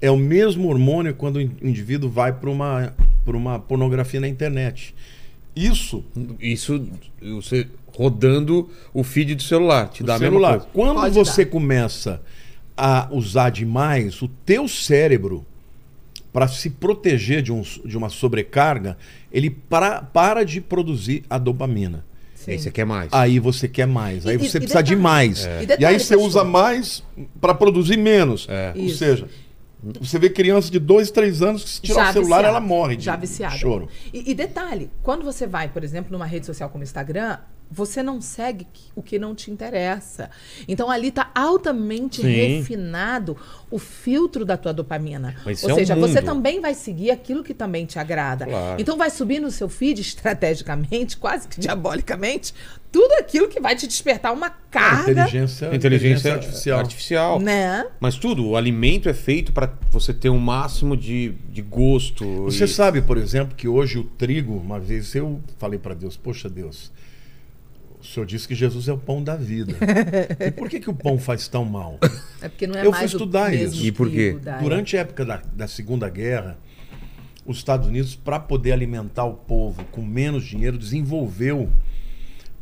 É 0.00 0.10
o 0.10 0.16
mesmo 0.16 0.68
hormônio 0.68 1.14
quando 1.14 1.36
o 1.36 1.40
in- 1.40 1.56
indivíduo 1.62 2.10
vai 2.10 2.32
para 2.32 2.50
uma, 2.50 2.94
pra 3.24 3.36
uma 3.36 3.58
pornografia 3.58 4.20
na 4.20 4.28
internet. 4.28 4.94
Isso 5.54 6.04
Isso, 6.38 6.86
você 7.22 7.66
rodando 7.96 8.68
o 8.92 9.02
feed 9.02 9.34
do 9.34 9.42
celular, 9.42 9.88
te 9.88 10.02
o 10.02 10.06
dá 10.06 10.16
a 10.16 10.18
celular. 10.18 10.52
mesma 10.52 10.66
coisa. 10.66 10.72
Quando 10.74 11.00
Pode 11.00 11.14
você 11.14 11.44
dar. 11.46 11.50
começa 11.50 12.20
a 12.76 13.08
usar 13.10 13.48
demais, 13.48 14.20
o 14.20 14.28
teu 14.28 14.68
cérebro, 14.68 15.46
para 16.30 16.46
se 16.46 16.68
proteger 16.68 17.40
de, 17.40 17.50
um, 17.50 17.62
de 17.62 17.96
uma 17.96 18.10
sobrecarga, 18.10 18.98
ele 19.32 19.48
para, 19.48 20.02
para 20.02 20.44
de 20.44 20.60
produzir 20.60 21.24
a 21.30 21.38
dopamina. 21.38 22.04
Sim. 22.46 22.52
Aí 22.52 22.58
você 22.58 22.70
quer 22.70 22.84
mais. 22.86 23.08
Aí 23.12 23.38
você 23.38 23.68
quer 23.68 23.86
mais, 23.86 24.26
aí 24.26 24.36
E- 24.36 24.38
você 24.38 24.56
e 24.58 24.60
precisa 24.60 24.82
de 24.82 24.90
detalhe- 24.90 24.96
mais. 25.02 25.44
É. 25.46 25.60
E 25.60 25.62
E, 25.62 25.66
detalhe, 25.66 25.86
aí 25.86 26.00
você 26.00 26.14
pastor. 26.14 26.28
usa 26.28 26.44
mais 26.44 27.02
para 27.40 27.54
produzir 27.54 27.96
menos. 27.98 28.46
É. 28.48 28.72
Ou 28.76 28.84
Isso. 28.84 28.98
seja, 28.98 29.28
você 30.00 30.18
vê 30.18 30.30
criança 30.30 30.70
de 30.70 30.78
2, 30.78 31.10
3 31.10 31.42
anos 31.42 31.62
que 31.64 31.68
se 31.70 31.80
tirar 31.82 32.10
o 32.10 32.12
celular 32.14 32.36
viciada. 32.38 32.48
ela 32.48 32.60
morre 32.60 32.96
de 32.96 33.04
Já 33.04 33.16
viciada. 33.16 33.56
choro. 33.56 33.88
E, 34.12 34.30
e 34.30 34.34
detalhe, 34.34 34.90
quando 35.02 35.24
você 35.24 35.46
vai, 35.46 35.68
por 35.68 35.84
exemplo, 35.84 36.10
numa 36.12 36.26
rede 36.26 36.46
social 36.46 36.68
como 36.70 36.82
o 36.82 36.84
Instagram, 36.84 37.38
você 37.70 38.02
não 38.02 38.20
segue 38.20 38.66
o 38.94 39.02
que 39.02 39.18
não 39.18 39.34
te 39.34 39.50
interessa. 39.50 40.30
Então 40.68 40.90
ali 40.90 41.08
está 41.08 41.30
altamente 41.34 42.22
Sim. 42.22 42.28
refinado 42.30 43.36
o 43.70 43.78
filtro 43.78 44.44
da 44.44 44.56
tua 44.56 44.72
dopamina. 44.72 45.34
Mas 45.44 45.62
Ou 45.64 45.70
é 45.70 45.72
um 45.72 45.76
seja, 45.76 45.94
você 45.96 46.20
mundo. 46.20 46.24
também 46.24 46.60
vai 46.60 46.74
seguir 46.74 47.10
aquilo 47.10 47.42
que 47.42 47.52
também 47.52 47.84
te 47.84 47.98
agrada. 47.98 48.46
Claro. 48.46 48.80
Então 48.80 48.96
vai 48.96 49.10
subir 49.10 49.40
no 49.40 49.50
seu 49.50 49.68
feed 49.68 50.00
estrategicamente, 50.00 51.16
quase 51.18 51.48
que 51.48 51.58
diabolicamente, 51.58 52.54
tudo 52.92 53.12
aquilo 53.14 53.48
que 53.48 53.60
vai 53.60 53.74
te 53.76 53.86
despertar 53.86 54.32
uma 54.32 54.48
carga, 54.48 55.10
Inteligência, 55.10 55.74
Inteligência 55.74 56.32
artificial. 56.34 56.78
artificial. 56.78 57.40
né? 57.40 57.86
Mas 58.00 58.14
tudo, 58.16 58.46
o 58.46 58.56
alimento 58.56 59.08
é 59.08 59.14
feito 59.14 59.52
para 59.52 59.72
você 59.90 60.14
ter 60.14 60.30
um 60.30 60.38
máximo 60.38 60.96
de, 60.96 61.30
de 61.50 61.60
gosto. 61.62 62.24
Você 62.44 62.64
e- 62.64 62.68
sabe, 62.68 63.02
por 63.02 63.18
exemplo, 63.18 63.54
que 63.56 63.66
hoje 63.68 63.98
o 63.98 64.04
trigo, 64.04 64.54
uma 64.56 64.78
vez 64.78 65.14
eu 65.14 65.40
falei 65.58 65.78
para 65.78 65.94
Deus, 65.94 66.16
poxa 66.16 66.48
Deus, 66.48 66.90
o 68.06 68.14
senhor 68.14 68.26
disse 68.26 68.46
que 68.48 68.54
Jesus 68.54 68.88
é 68.88 68.92
o 68.92 68.98
pão 68.98 69.22
da 69.22 69.36
vida. 69.36 69.74
e 70.40 70.50
por 70.50 70.68
que, 70.68 70.80
que 70.80 70.88
o 70.90 70.94
pão 70.94 71.18
faz 71.18 71.48
tão 71.48 71.64
mal? 71.64 71.98
É 72.40 72.48
porque 72.48 72.66
não 72.66 72.74
é 72.76 72.80
Eu 72.80 72.92
fui 72.92 73.00
mais 73.00 73.12
o 73.12 73.16
estudar 73.16 73.52
isso. 73.54 73.84
E 73.84 73.90
por 73.92 74.10
quê? 74.10 74.36
Durante 74.60 74.96
a 74.96 75.00
época 75.00 75.24
da, 75.24 75.42
da 75.54 75.66
Segunda 75.68 76.08
Guerra, 76.08 76.58
os 77.44 77.58
Estados 77.58 77.86
Unidos, 77.88 78.14
para 78.16 78.38
poder 78.40 78.72
alimentar 78.72 79.24
o 79.24 79.34
povo 79.34 79.84
com 79.92 80.02
menos 80.02 80.44
dinheiro, 80.44 80.76
desenvolveu 80.76 81.68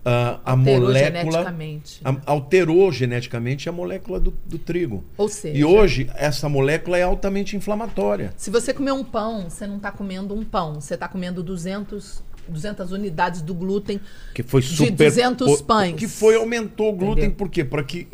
ah, 0.05 0.41
a 0.45 0.51
Alterou 0.53 0.81
molécula. 0.83 1.23
geneticamente. 1.23 2.01
a- 2.05 2.17
alterou 2.27 2.93
geneticamente 2.93 3.69
a 3.69 3.73
molécula 3.73 4.21
do, 4.21 4.35
do 4.45 4.59
trigo. 4.59 5.03
Ou 5.17 5.29
seja, 5.29 5.57
E 5.57 5.65
hoje, 5.65 6.11
essa 6.15 6.47
molécula 6.49 6.99
é 6.99 7.03
altamente 7.03 7.57
inflamatória. 7.57 8.33
Se 8.37 8.51
você 8.51 8.75
comer 8.75 8.93
um 8.93 9.03
pão, 9.03 9.49
você 9.49 9.67
não 9.67 9.77
está 9.79 9.91
comendo 9.91 10.35
um 10.35 10.45
pão, 10.45 10.75
você 10.81 10.93
está 10.95 11.09
comendo 11.09 11.43
200, 11.43 12.23
200 12.49 12.93
unidades 12.93 13.41
do 13.43 13.55
glúten 13.55 14.01
Que 14.35 14.43
foi 14.43 14.61
de 14.61 14.69
super. 14.69 14.93
200 15.11 15.61
O- 15.61 15.65
pães. 15.65 15.95
Que 15.97 16.09
foi 16.09 16.37
aumentou 16.37 16.91
o 16.91 16.93
glúten, 16.93 17.25
Entendeu? 17.25 17.37
por 17.37 17.49
quê? 17.49 17.65
Para 17.65 17.83
que 17.83 18.09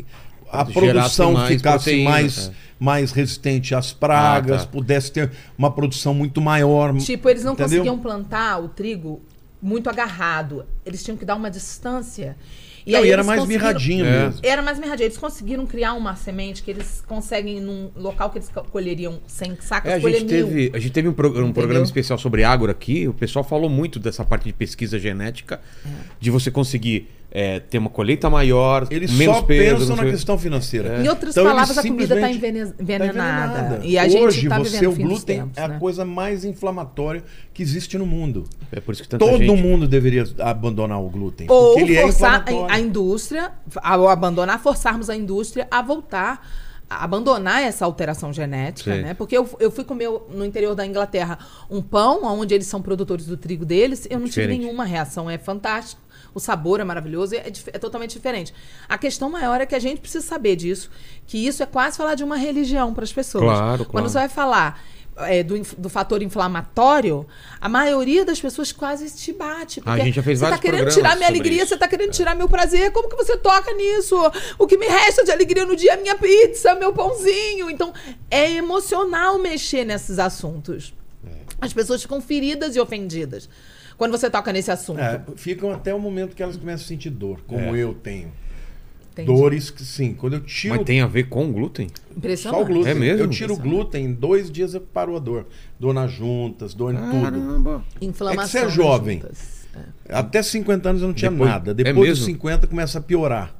a 0.51 0.65
Gerasse 0.65 0.73
produção 0.73 1.31
mais 1.33 1.47
ficasse 1.55 1.83
proteína, 1.85 2.09
mais, 2.09 2.47
é. 2.49 2.51
mais 2.79 3.11
resistente 3.11 3.73
às 3.73 3.93
pragas, 3.93 4.61
Ah, 4.63 4.65
tá. 4.65 4.71
pudesse 4.71 5.11
ter 5.11 5.31
uma 5.57 5.71
produção 5.71 6.13
muito 6.13 6.41
maior. 6.41 6.95
Tipo, 6.97 7.29
eles 7.29 7.43
não 7.43 7.53
entendeu? 7.53 7.69
conseguiam 7.79 7.99
plantar 7.99 8.59
o 8.61 8.67
trigo 8.67 9.21
muito 9.61 9.89
agarrado. 9.89 10.65
Eles 10.85 11.03
tinham 11.03 11.15
que 11.17 11.23
dar 11.23 11.35
uma 11.35 11.49
distância. 11.49 12.35
E 12.85 12.91
Não, 12.93 12.99
aí 13.01 13.07
e 13.09 13.11
era 13.11 13.23
mais 13.23 13.45
mirradinho 13.45 14.05
É. 14.05 14.25
mesmo. 14.25 14.39
Era 14.43 14.61
mais 14.61 14.79
mirradinho. 14.79 15.05
Eles 15.07 15.17
conseguiram 15.17 15.65
criar 15.65 15.93
uma 15.93 16.15
semente 16.15 16.63
que 16.63 16.71
eles 16.71 17.03
conseguem 17.07 17.59
num 17.59 17.91
local 17.95 18.29
que 18.29 18.37
eles 18.39 18.49
co- 18.49 18.63
colheriam 18.63 19.19
100 19.27 19.57
sacos, 19.61 19.91
É, 19.91 19.95
a 19.95 20.01
colher 20.01 20.19
gente 20.21 20.33
mil. 20.33 20.47
teve, 20.47 20.71
a 20.73 20.79
gente 20.79 20.91
teve 20.91 21.07
um, 21.07 21.13
pro- 21.13 21.43
um 21.45 21.53
programa 21.53 21.83
especial 21.85 22.17
sobre 22.17 22.43
agro 22.43 22.71
aqui. 22.71 23.07
O 23.07 23.13
pessoal 23.13 23.43
falou 23.43 23.69
muito 23.69 23.99
dessa 23.99 24.25
parte 24.25 24.45
de 24.45 24.53
pesquisa 24.53 24.97
genética, 24.99 25.61
de 26.19 26.31
você 26.31 26.49
conseguir 26.49 27.07
é, 27.31 27.61
ter 27.61 27.77
uma 27.77 27.89
colheita 27.89 28.29
maior, 28.29 28.85
Eles 28.91 29.09
menos 29.11 29.37
só 29.37 29.41
peso. 29.43 29.77
pensam 29.79 29.95
na 29.95 30.03
questão 30.03 30.37
financeira. 30.37 31.01
Em 31.01 31.07
outras 31.07 31.31
Então, 31.33 31.45
palavras, 31.45 31.77
a 31.77 31.81
comida 31.81 32.15
está 32.15 32.27
simplesmente- 32.27 32.73
tá 32.73 32.83
envenenada. 32.83 33.79
E 33.83 33.97
a 33.97 34.07
gente 34.07 34.25
Hoje, 34.25 34.43
está 34.43 34.59
você, 34.59 34.79
vivendo 34.79 34.91
o 34.91 34.95
glúten 34.95 35.37
tempos, 35.37 35.57
é 35.57 35.63
a 35.63 35.67
né? 35.69 35.79
coisa 35.79 36.03
mais 36.03 36.43
inflamatória 36.43 37.23
que 37.53 37.63
existe 37.63 37.97
no 37.97 38.05
mundo. 38.05 38.45
É 38.71 38.81
por 38.81 38.91
isso 38.93 39.03
que 39.03 39.07
tanta 39.09 39.25
Todo 39.25 39.37
gente... 39.37 39.61
mundo 39.61 39.87
deveria 39.87 40.25
abandonar 40.39 41.01
o 41.01 41.09
glúten. 41.09 41.47
Ou 41.49 41.79
é 41.79 42.01
forçar 42.01 42.43
a, 42.47 42.73
a 42.73 42.79
indústria, 42.79 43.51
ao 43.81 44.09
abandonar, 44.09 44.59
forçarmos 44.61 45.09
a 45.09 45.15
indústria 45.15 45.67
a 45.71 45.81
voltar 45.81 46.45
abandonar 46.93 47.61
essa 47.63 47.85
alteração 47.85 48.33
genética, 48.33 48.93
Sim. 48.93 49.01
né? 49.01 49.13
Porque 49.13 49.37
eu, 49.37 49.49
eu 49.61 49.71
fui 49.71 49.85
comer 49.85 50.09
no 50.29 50.43
interior 50.45 50.75
da 50.75 50.85
Inglaterra 50.85 51.39
um 51.69 51.81
pão, 51.81 52.25
onde 52.25 52.53
eles 52.53 52.67
são 52.67 52.81
produtores 52.81 53.25
do 53.25 53.37
trigo 53.37 53.63
deles, 53.63 54.05
eu 54.09 54.19
não 54.19 54.25
Diferente. 54.27 54.51
tive 54.55 54.65
nenhuma 54.65 54.83
reação, 54.83 55.29
é 55.29 55.37
fantástico. 55.37 56.01
O 56.33 56.39
sabor 56.39 56.79
é 56.79 56.83
maravilhoso, 56.83 57.35
é, 57.35 57.51
é 57.73 57.79
totalmente 57.79 58.13
diferente. 58.13 58.53
A 58.87 58.97
questão 58.97 59.29
maior 59.29 59.59
é 59.59 59.65
que 59.65 59.75
a 59.75 59.79
gente 59.79 59.99
precisa 59.99 60.25
saber 60.25 60.55
disso, 60.55 60.89
que 61.27 61.45
isso 61.45 61.61
é 61.61 61.65
quase 61.65 61.97
falar 61.97 62.15
de 62.15 62.23
uma 62.23 62.37
religião 62.37 62.93
para 62.93 63.03
as 63.03 63.11
pessoas. 63.11 63.43
Claro, 63.43 63.85
Quando 63.85 63.91
claro. 63.91 64.09
você 64.09 64.19
vai 64.19 64.29
falar 64.29 64.81
é, 65.17 65.43
do, 65.43 65.59
do 65.77 65.89
fator 65.89 66.21
inflamatório, 66.21 67.25
a 67.59 67.67
maioria 67.67 68.23
das 68.23 68.39
pessoas 68.39 68.71
quase 68.71 69.09
te 69.15 69.33
bate. 69.33 69.81
porque 69.81 70.01
gente 70.05 70.15
já 70.15 70.23
fez 70.23 70.39
você 70.39 70.45
tá 70.45 70.49
vários 70.51 70.61
querendo 70.61 70.77
programas 70.85 70.95
tirar 70.95 71.15
minha 71.17 71.27
alegria, 71.27 71.63
isso. 71.63 71.69
você 71.69 71.77
tá 71.77 71.87
querendo 71.87 72.11
tirar 72.11 72.35
meu 72.35 72.47
prazer. 72.47 72.91
Como 72.91 73.09
que 73.09 73.15
você 73.15 73.37
toca 73.37 73.73
nisso? 73.73 74.15
O 74.57 74.65
que 74.65 74.77
me 74.77 74.87
resta 74.87 75.23
de 75.23 75.31
alegria 75.31 75.65
no 75.65 75.75
dia 75.75 75.93
é 75.93 75.97
minha 75.97 76.15
pizza, 76.15 76.75
meu 76.75 76.93
pãozinho. 76.93 77.69
Então, 77.69 77.93
é 78.29 78.51
emocional 78.51 79.37
mexer 79.37 79.85
nesses 79.85 80.17
assuntos. 80.17 80.93
As 81.59 81.73
pessoas 81.73 82.01
ficam 82.01 82.21
feridas 82.21 82.75
e 82.75 82.79
ofendidas 82.79 83.47
quando 83.97 84.11
você 84.11 84.29
toca 84.29 84.51
nesse 84.53 84.71
assunto. 84.71 84.99
É, 84.99 85.21
ficam 85.35 85.71
até 85.71 85.93
o 85.93 85.99
momento 85.99 86.35
que 86.35 86.41
elas 86.43 86.57
começam 86.57 86.85
a 86.85 86.87
sentir 86.87 87.09
dor, 87.09 87.39
como 87.47 87.75
eu 87.75 87.93
tenho. 87.93 88.29
Entendi. 89.13 89.27
Dores 89.27 89.69
que, 89.69 89.83
sim, 89.83 90.13
quando 90.13 90.33
eu 90.35 90.39
tiro 90.39 90.75
Mas 90.75 90.85
tem 90.85 91.01
a 91.01 91.05
ver 91.07 91.23
com 91.27 91.51
glúten? 91.51 91.87
Impressionante. 92.15 92.59
só 92.59 92.63
o 92.63 92.65
glúten, 92.65 92.91
É 92.91 92.95
mesmo? 92.95 93.19
eu 93.25 93.29
tiro 93.29 93.53
o 93.53 93.57
glúten, 93.57 94.05
em 94.05 94.13
dois 94.13 94.49
dias 94.49 94.73
eu 94.73 94.79
paro 94.79 95.17
a 95.17 95.19
dor. 95.19 95.45
Dor 95.77 95.93
nas 95.93 96.11
juntas, 96.13 96.73
dor 96.73 96.93
em 96.93 96.97
tudo. 96.97 97.21
Caramba. 97.21 97.83
Inflamação. 98.01 98.41
É 98.43 98.45
que 98.45 98.51
você 98.51 98.57
é 98.59 98.69
jovem. 98.69 99.19
juntas. 99.19 99.67
Até 100.09 100.41
50 100.41 100.89
anos 100.89 101.01
eu 101.01 101.07
não 101.09 101.13
tinha 101.15 101.29
Depois- 101.29 101.49
nada. 101.49 101.71
é 101.71 101.73
Depois 101.73 102.09
dos 102.09 102.19
mesmo? 102.19 102.25
50 102.35 102.67
começa 102.67 102.99
a 102.99 103.01
piorar. 103.01 103.53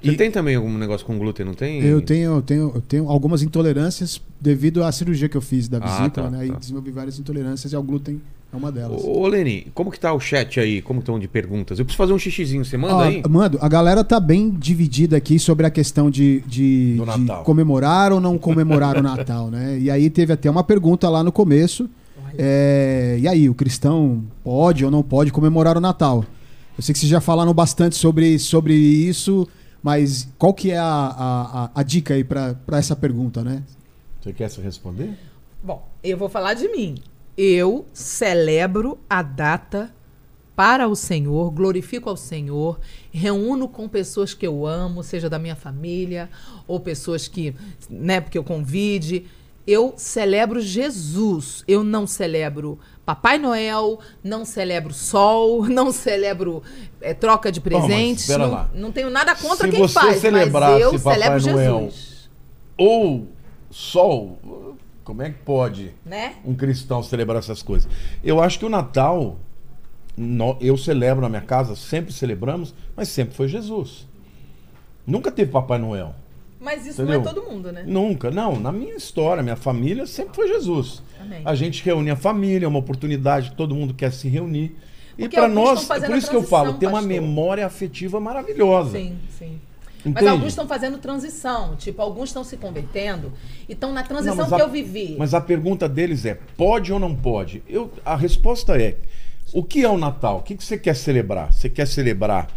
Você 0.00 0.12
E- 0.12 0.16
tem 0.16 0.30
também 0.30 0.54
algum 0.54 0.76
negócio 0.78 1.04
com 1.06 1.18
glúten, 1.18 1.44
não 1.46 1.54
tem? 1.54 1.82
Eu 1.82 2.00
tenho, 2.00 2.36
eu 2.36 2.42
tenho, 2.42 2.72
eu 2.76 2.80
tenho 2.80 3.08
algumas 3.08 3.42
intolerâncias 3.42 4.20
devido 4.40 4.84
à 4.84 4.92
cirurgia 4.92 5.28
que 5.28 5.36
eu 5.36 5.40
fiz 5.40 5.66
da 5.66 5.78
Ah, 5.78 5.80
vesícula, 5.80 6.10
tá, 6.26 6.30
né? 6.30 6.38
tá. 6.38 6.44
E 6.44 6.50
desenvolvi 6.56 6.90
várias 6.92 7.18
intolerâncias 7.18 7.72
e 7.72 7.76
ao 7.76 7.82
glúten 7.82 8.20
é 8.54 8.58
uma 8.58 8.70
delas. 8.72 9.02
Ô, 9.02 9.20
ô, 9.20 9.26
Leni, 9.26 9.66
como 9.74 9.90
que 9.90 9.98
tá 10.00 10.12
o 10.12 10.20
chat 10.20 10.58
aí? 10.60 10.80
Como 10.82 11.00
estão 11.00 11.18
de 11.18 11.26
perguntas? 11.28 11.78
Eu 11.78 11.84
preciso 11.84 11.98
fazer 11.98 12.12
um 12.12 12.18
xixizinho, 12.18 12.64
você 12.64 12.76
manda 12.76 12.94
Ah, 13.04 13.06
aí? 13.06 13.22
Mando, 13.28 13.58
a 13.60 13.68
galera 13.68 14.02
tá 14.04 14.18
bem 14.20 14.50
dividida 14.50 15.16
aqui 15.16 15.38
sobre 15.38 15.66
a 15.66 15.70
questão 15.70 16.10
de, 16.10 16.40
de, 16.46 16.96
de 16.98 17.26
comemorar 17.44 18.12
ou 18.12 18.20
não 18.20 18.38
comemorar 18.38 18.96
o 18.96 19.02
Natal, 19.02 19.50
né? 19.50 19.78
E 19.78 19.90
aí 19.90 20.08
teve 20.10 20.32
até 20.32 20.50
uma 20.50 20.64
pergunta 20.64 21.08
lá 21.08 21.22
no 21.22 21.32
começo. 21.32 21.88
é, 22.38 23.16
e 23.20 23.28
aí, 23.28 23.48
o 23.48 23.54
cristão 23.54 24.24
pode 24.42 24.84
ou 24.84 24.90
não 24.90 25.02
pode 25.02 25.30
comemorar 25.32 25.76
o 25.76 25.80
Natal? 25.80 26.24
Eu 26.76 26.82
sei 26.82 26.92
que 26.92 26.98
vocês 26.98 27.10
já 27.10 27.20
falaram 27.20 27.54
bastante 27.54 27.94
sobre, 27.96 28.38
sobre 28.38 28.74
isso, 28.74 29.46
mas 29.82 30.28
qual 30.38 30.52
que 30.52 30.72
é 30.72 30.78
a, 30.78 30.82
a, 30.84 31.64
a- 31.64 31.70
a 31.74 31.82
dica 31.82 32.14
aí 32.14 32.24
pra 32.24 32.56
essa 32.72 32.96
pergunta, 32.96 33.44
né? 33.44 33.62
Você 34.20 34.32
quer 34.32 34.48
se 34.50 34.60
responder? 34.60 35.10
Bom, 35.62 35.86
eu 36.02 36.16
vou 36.18 36.28
falar 36.28 36.54
de 36.54 36.66
mim. 36.68 36.96
Eu 37.36 37.86
celebro 37.92 38.98
a 39.08 39.22
data 39.22 39.92
para 40.54 40.86
o 40.86 40.94
Senhor, 40.94 41.50
glorifico 41.50 42.08
ao 42.08 42.16
Senhor, 42.16 42.78
reúno 43.12 43.68
com 43.68 43.88
pessoas 43.88 44.32
que 44.34 44.46
eu 44.46 44.66
amo, 44.66 45.02
seja 45.02 45.28
da 45.28 45.38
minha 45.38 45.56
família 45.56 46.30
ou 46.66 46.78
pessoas 46.78 47.26
que, 47.26 47.54
né, 47.90 48.20
porque 48.20 48.38
eu 48.38 48.44
convide. 48.44 49.26
Eu 49.66 49.94
celebro 49.96 50.60
Jesus. 50.60 51.64
Eu 51.66 51.82
não 51.82 52.06
celebro 52.06 52.78
Papai 53.04 53.38
Noel, 53.38 53.98
não 54.22 54.44
celebro 54.44 54.94
sol, 54.94 55.66
não 55.68 55.92
celebro 55.92 56.62
eh, 57.00 57.14
troca 57.14 57.50
de 57.50 57.60
presentes. 57.60 58.28
espera 58.28 58.46
não, 58.46 58.68
não 58.82 58.92
tenho 58.92 59.10
nada 59.10 59.34
contra 59.34 59.70
Se 59.70 59.76
quem 59.76 59.88
faz, 59.88 60.22
mas 60.22 60.80
eu 60.80 60.98
Papai 60.98 61.40
celebro 61.40 61.52
Noel, 61.52 61.80
Jesus. 61.80 62.30
Ou 62.76 63.28
sol, 63.70 64.38
como 65.04 65.22
é 65.22 65.30
que 65.30 65.38
pode 65.44 65.92
Né? 66.04 66.34
um 66.44 66.54
cristão 66.54 67.02
celebrar 67.02 67.38
essas 67.38 67.62
coisas? 67.62 67.90
Eu 68.22 68.40
acho 68.40 68.58
que 68.58 68.64
o 68.64 68.68
Natal, 68.70 69.38
eu 70.60 70.76
celebro 70.76 71.20
na 71.20 71.28
minha 71.28 71.42
casa, 71.42 71.76
sempre 71.76 72.12
celebramos, 72.12 72.74
mas 72.96 73.08
sempre 73.08 73.34
foi 73.34 73.46
Jesus. 73.46 74.06
Nunca 75.06 75.30
teve 75.30 75.52
Papai 75.52 75.78
Noel. 75.78 76.14
Mas 76.58 76.86
isso 76.86 77.02
Entendeu? 77.02 77.20
não 77.20 77.30
é 77.30 77.34
todo 77.34 77.46
mundo, 77.46 77.70
né? 77.70 77.84
Nunca, 77.86 78.30
não. 78.30 78.58
Na 78.58 78.72
minha 78.72 78.96
história, 78.96 79.42
minha 79.42 79.56
família 79.56 80.06
sempre 80.06 80.34
foi 80.34 80.48
Jesus. 80.48 81.02
Amém. 81.20 81.42
A 81.44 81.54
gente 81.54 81.84
reúne 81.84 82.10
a 82.10 82.16
família, 82.16 82.64
é 82.64 82.68
uma 82.68 82.78
oportunidade, 82.78 83.52
todo 83.52 83.74
mundo 83.74 83.92
quer 83.92 84.10
se 84.10 84.28
reunir. 84.28 84.74
E 85.18 85.22
Porque 85.22 85.36
para 85.36 85.46
nós, 85.46 85.84
fazendo 85.84 86.08
por 86.08 86.16
isso 86.16 86.30
que 86.30 86.36
eu 86.36 86.42
falo, 86.42 86.74
tem 86.74 86.88
uma 86.88 87.02
memória 87.02 87.66
afetiva 87.66 88.18
maravilhosa. 88.18 88.98
Sim, 88.98 89.18
sim. 89.38 89.60
Entende? 90.04 90.14
Mas 90.22 90.26
alguns 90.26 90.48
estão 90.48 90.68
fazendo 90.68 90.98
transição. 90.98 91.76
Tipo, 91.76 92.02
alguns 92.02 92.28
estão 92.28 92.44
se 92.44 92.56
convertendo 92.56 93.32
e 93.68 93.72
estão 93.72 93.92
na 93.92 94.02
transição 94.02 94.36
Não, 94.36 94.48
que 94.48 94.54
a- 94.62 94.64
eu 94.66 94.70
vivi. 94.70 95.16
Mas 95.18 95.32
a 95.34 95.40
pergunta 95.40 95.88
deles 95.88 96.24
é: 96.26 96.38
pode 96.56 96.92
ou 96.92 96.98
não 96.98 97.14
pode? 97.14 97.62
Eu, 97.68 97.90
a 98.04 98.14
resposta 98.16 98.76
é: 98.80 98.96
o 99.52 99.62
que 99.62 99.82
é 99.82 99.88
o 99.88 99.96
Natal? 99.96 100.38
O 100.38 100.42
que, 100.42 100.56
que 100.56 100.64
você 100.64 100.76
quer 100.76 100.94
celebrar? 100.94 101.52
Você 101.52 101.70
quer 101.70 101.86
celebrar 101.86 102.48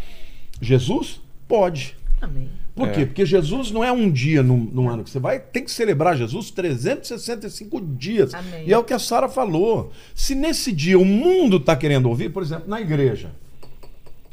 Jesus? 0.60 1.20
Pode. 1.46 1.96
Amém. 2.20 2.48
Por 2.74 2.88
É. 2.88 2.92
quê? 2.92 3.06
Porque 3.06 3.24
Jesus 3.26 3.70
não 3.70 3.82
é 3.82 3.90
um 3.90 4.10
dia 4.10 4.42
no, 4.42 4.56
no 4.56 4.88
ano 4.88 5.02
que 5.02 5.10
você 5.10 5.18
vai, 5.18 5.40
tem 5.40 5.64
que 5.64 5.70
celebrar 5.70 6.16
Jesus 6.16 6.50
365 6.50 7.80
dias. 7.80 8.34
Amém. 8.34 8.64
E 8.66 8.72
é 8.72 8.78
o 8.78 8.84
que 8.84 8.92
a 8.92 8.98
Sara 8.98 9.28
falou. 9.28 9.90
Se 10.14 10.34
nesse 10.34 10.70
dia 10.72 10.98
o 10.98 11.04
mundo 11.04 11.56
está 11.56 11.74
querendo 11.76 12.06
ouvir, 12.08 12.30
por 12.30 12.42
exemplo, 12.42 12.68
na 12.68 12.80
igreja, 12.80 13.30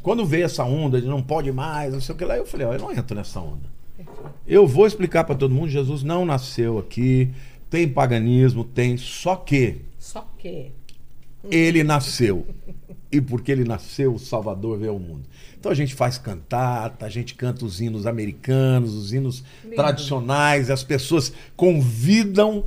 quando 0.06 0.24
veio 0.24 0.46
essa 0.46 0.64
onda 0.64 1.02
de 1.02 1.08
não 1.08 1.20
pode 1.20 1.52
mais, 1.52 1.92
não 1.92 2.00
sei 2.00 2.14
o 2.14 2.18
que 2.18 2.24
lá, 2.24 2.38
eu 2.38 2.46
falei: 2.46 2.68
ó, 2.68 2.74
eu 2.74 2.80
não 2.80 2.92
entro 2.92 3.16
nessa 3.16 3.40
onda. 3.40 3.68
Eu 4.48 4.68
vou 4.68 4.86
explicar 4.86 5.24
para 5.24 5.34
todo 5.34 5.52
mundo: 5.52 5.68
Jesus 5.68 6.04
não 6.04 6.24
nasceu 6.24 6.78
aqui, 6.78 7.32
tem 7.72 7.90
paganismo, 7.90 8.64
tem, 8.64 8.98
só 8.98 9.36
que 9.36 9.82
Só 9.98 10.28
que. 10.38 10.72
ele 11.50 11.84
nasceu. 11.84 12.46
E 13.12 13.20
porque 13.20 13.52
ele 13.52 13.64
nasceu, 13.64 14.14
o 14.14 14.20
Salvador 14.20 14.78
veio 14.78 14.92
ao 14.92 15.00
mundo. 15.00 15.24
Então 15.60 15.72
a 15.72 15.76
gente 15.76 15.96
faz 15.96 16.20
cantata, 16.20 17.04
a 17.04 17.10
gente 17.10 17.34
canta 17.34 17.66
os 17.66 17.82
hinos 17.82 18.06
americanos, 18.06 18.94
os 18.94 19.12
hinos 19.12 19.44
tradicionais, 19.76 20.70
as 20.70 20.84
pessoas 20.84 21.34
convidam. 21.56 22.64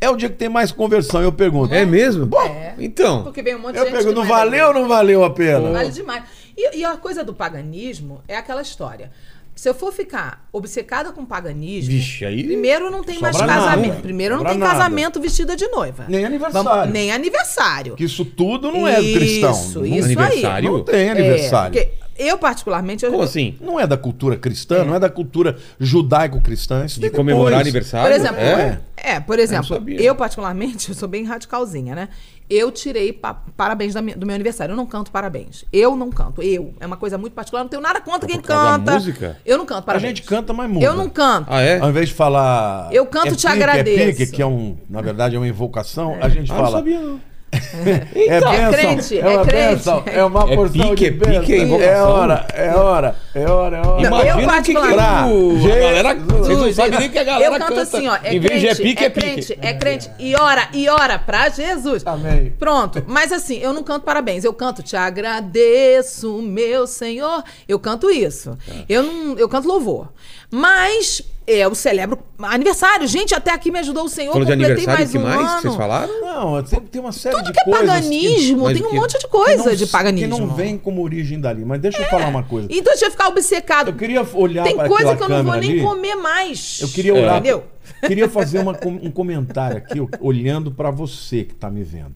É 0.00 0.08
o 0.08 0.14
dia 0.14 0.28
que 0.28 0.36
tem 0.36 0.48
mais 0.48 0.70
conversão. 0.70 1.20
Eu 1.20 1.32
pergunto. 1.32 1.74
É 1.74 1.84
mesmo? 1.84 2.28
É. 2.42 2.76
Então. 2.78 3.24
Porque 3.24 3.42
vem 3.42 3.56
um 3.56 3.58
monte 3.58 3.72
de 3.72 3.78
Eu 3.78 3.84
gente. 3.86 3.92
pergunto, 3.94 4.14
que 4.14 4.20
não 4.20 4.28
valeu 4.28 4.68
ou 4.68 4.74
não 4.74 4.86
valeu 4.86 5.24
a 5.24 5.30
pena? 5.30 5.72
Vale 5.72 5.90
demais. 5.90 6.45
E, 6.56 6.78
e 6.78 6.84
a 6.84 6.96
coisa 6.96 7.22
do 7.22 7.34
paganismo 7.34 8.22
é 8.26 8.36
aquela 8.36 8.62
história. 8.62 9.10
Se 9.54 9.68
eu 9.70 9.74
for 9.74 9.90
ficar 9.90 10.46
obcecada 10.52 11.12
com 11.12 11.24
paganismo, 11.24 11.90
Vixe, 11.90 12.26
aí- 12.26 12.44
primeiro 12.44 12.90
não 12.90 13.02
tem 13.02 13.18
mais 13.18 13.34
casamento. 13.34 13.88
nada. 13.88 14.00
Primeiro 14.02 14.36
não 14.36 14.44
tem 14.44 14.58
nada. 14.58 14.72
casamento 14.72 15.18
vestida 15.18 15.56
de 15.56 15.66
noiva. 15.68 16.04
Nem 16.08 16.26
aniversário. 16.26 16.68
Vamos- 16.68 16.92
nem 16.92 17.10
aniversário. 17.10 17.96
Que 17.96 18.04
isso 18.04 18.22
tudo 18.22 18.70
não 18.70 18.86
é 18.86 18.96
cristão. 18.96 19.52
Isso, 19.52 19.78
não, 19.78 19.86
isso 19.86 20.04
Aniversário? 20.04 20.72
não 20.72 20.84
tem 20.84 21.06
É, 21.06 21.10
aniversário. 21.10 21.72
porque 21.72 21.90
eu, 22.18 22.36
particularmente, 22.36 23.06
eu, 23.06 23.10
Como 23.10 23.22
assim? 23.22 23.56
Não 23.58 23.80
é 23.80 23.86
da 23.86 23.96
cultura 23.96 24.36
cristã, 24.36 24.84
não 24.84 24.94
é 24.94 24.98
da 25.00 25.08
cultura 25.08 25.56
judaico-cristã. 25.80 26.84
Isso 26.84 27.00
De 27.00 27.08
vem 27.08 27.16
comemorar 27.16 27.60
aniversário? 27.60 28.06
Por 28.10 28.14
exemplo, 28.20 28.40
É? 28.40 28.78
é, 28.98 29.20
por 29.20 29.38
exemplo, 29.38 29.74
Eu 29.92 30.04
eu, 30.04 30.14
particularmente, 30.14 30.88
eu 30.90 30.94
sou 30.94 31.08
bem 31.08 31.24
radicalzinha, 31.24 31.94
né? 31.94 32.08
Eu 32.48 32.70
tirei 32.70 33.12
pa- 33.12 33.42
parabéns 33.56 33.94
minha- 33.96 34.16
do 34.16 34.24
meu 34.24 34.34
aniversário. 34.34 34.72
Eu 34.72 34.76
não 34.76 34.86
canto 34.86 35.10
parabéns. 35.10 35.64
Eu 35.72 35.96
não 35.96 36.10
canto. 36.10 36.40
Eu. 36.42 36.72
É 36.78 36.86
uma 36.86 36.96
coisa 36.96 37.18
muito 37.18 37.32
particular. 37.32 37.60
Eu 37.60 37.64
não 37.64 37.70
tenho 37.70 37.82
nada 37.82 38.00
contra 38.00 38.28
quem 38.28 38.40
canta. 38.40 38.94
música? 38.94 39.36
Eu 39.44 39.58
não 39.58 39.66
canto 39.66 39.80
A 39.80 39.82
parabéns. 39.82 40.18
gente 40.18 40.22
canta, 40.28 40.52
mas 40.52 40.70
muda. 40.70 40.84
Eu 40.84 40.94
não 40.94 41.08
canto. 41.08 41.48
Ah, 41.50 41.60
é? 41.60 41.80
Ao 41.80 41.88
invés 41.90 42.08
de 42.08 42.14
falar. 42.14 42.88
Eu 42.92 43.04
canto, 43.06 43.34
te 43.34 43.46
pique, 43.46 43.46
agradeço. 43.48 44.00
É 44.00 44.12
pique, 44.12 44.26
que 44.32 44.42
é 44.42 44.46
um, 44.46 44.76
na 44.88 45.00
verdade, 45.02 45.34
é 45.34 45.38
uma 45.38 45.48
invocação. 45.48 46.16
A 46.22 46.28
gente 46.28 46.50
Ah, 46.52 46.54
não 46.54 46.64
fala. 46.64 46.76
sabia 46.78 47.00
não. 47.00 47.20
É 48.16 48.36
Então, 48.38 48.52
é 48.52 48.70
crente, 48.72 49.18
é 49.18 49.26
uma 49.26 49.40
é 49.42 49.44
crente. 49.44 49.74
bênção, 49.76 50.02
é 50.06 50.24
uma 50.24 50.52
É 50.52 50.54
porção 50.56 50.88
pique, 50.90 50.96
de 50.96 51.06
é 51.06 51.10
pique, 51.40 51.56
bênção. 51.58 51.80
é. 51.80 51.84
É 51.86 52.02
hora, 52.02 52.46
é 52.54 52.70
hora, 52.74 53.16
é 53.34 53.46
hora, 53.48 53.76
é 53.76 53.86
hora. 53.86 54.10
Não, 54.10 54.20
eu 54.22 54.40
Imagina 54.40 54.58
o 54.58 54.62
que, 54.62 54.72
que 54.72 54.78
o- 54.78 54.82
a 54.82 54.96
galera. 54.96 56.14
Vocês 56.14 56.58
não 56.58 56.72
sabem 56.72 56.98
nem 57.00 57.10
que 57.10 57.18
a 57.18 57.24
galera 57.24 57.54
Eu 57.54 57.58
canto 57.58 57.68
canta. 57.68 57.82
assim, 57.82 58.08
ó. 58.08 58.16
É 58.22 58.34
em 58.34 58.38
vez 58.40 58.60
de 58.60 58.66
é 58.68 58.74
crente, 58.74 58.82
pique, 58.82 59.02
é 59.02 59.06
é 59.06 59.10
pique. 59.10 59.26
crente, 59.32 59.58
é 59.62 59.74
crente. 59.74 60.10
E 60.18 60.34
ora, 60.36 60.68
e 60.72 60.88
ora 60.88 61.18
pra 61.18 61.48
Jesus. 61.48 62.02
Amém. 62.06 62.52
Pronto. 62.58 63.02
Mas 63.06 63.32
assim, 63.32 63.58
eu 63.58 63.72
não 63.72 63.82
canto 63.82 64.04
parabéns. 64.04 64.44
Eu 64.44 64.52
canto 64.52 64.82
te 64.82 64.96
agradeço, 64.96 66.40
meu 66.42 66.86
Senhor. 66.86 67.42
Eu 67.68 67.78
canto 67.78 68.10
isso. 68.10 68.56
Eu 68.88 69.02
não, 69.02 69.38
eu 69.38 69.48
canto 69.48 69.68
louvor. 69.68 70.08
Mas 70.50 71.22
é, 71.46 71.58
eu 71.58 71.74
celebro 71.74 72.18
aniversário. 72.38 73.06
Gente, 73.06 73.34
até 73.34 73.52
aqui 73.52 73.70
me 73.70 73.78
ajudou 73.80 74.04
o 74.04 74.08
Senhor. 74.08 74.32
Falou 74.32 74.44
de 74.46 74.52
completei 74.52 74.74
aniversário, 74.84 74.98
mais 74.98 75.10
que 75.12 75.18
um 75.18 75.22
mais 75.22 75.40
ano. 75.50 75.56
que 75.56 75.62
vocês 75.62 75.74
falaram? 75.76 76.20
Não, 76.20 76.62
tem, 76.62 76.80
tem 76.80 77.00
uma 77.00 77.12
série 77.12 77.36
Tudo 77.36 77.46
de 77.46 77.52
que 77.52 77.60
é 77.60 77.64
coisas 77.64 77.86
paganismo, 77.86 78.62
Mas 78.64 78.78
tem 78.78 78.86
um 78.86 78.90
que- 78.90 78.96
monte 78.96 79.12
de 79.12 79.18
que 79.18 79.28
coisa 79.28 79.64
não- 79.64 79.74
de 79.74 79.86
paganismo. 79.86 80.34
Que 80.34 80.40
não 80.40 80.54
vem 80.54 80.78
como 80.78 81.02
origem 81.02 81.40
dali. 81.40 81.64
Mas 81.64 81.80
deixa 81.80 82.02
eu 82.02 82.08
falar 82.08 82.28
uma 82.28 82.42
coisa. 82.42 82.68
Então 82.70 82.92
deixa 82.92 83.06
eu 83.06 83.10
ficar 83.10 83.28
obcecado. 83.28 83.88
Eu 83.90 83.94
queria 83.96 84.26
olhar 84.34 84.64
Tem 84.64 84.76
para 84.76 84.88
coisa 84.88 85.16
que 85.16 85.22
eu 85.22 85.28
não 85.28 85.44
vou 85.44 85.54
nem 85.56 85.70
ali. 85.72 85.82
comer 85.82 86.14
mais. 86.16 86.78
Eu 86.80 86.88
queria 86.88 87.14
orar. 87.14 87.38
Entendeu? 87.38 87.64
Queria 88.06 88.28
fazer 88.28 88.58
uma 88.60 88.76
um 88.84 89.10
comentário 89.10 89.76
aqui, 89.78 89.94
olhando 90.20 90.70
para 90.70 90.90
você 90.90 91.44
que 91.44 91.52
está 91.54 91.70
me 91.70 91.82
vendo. 91.82 92.14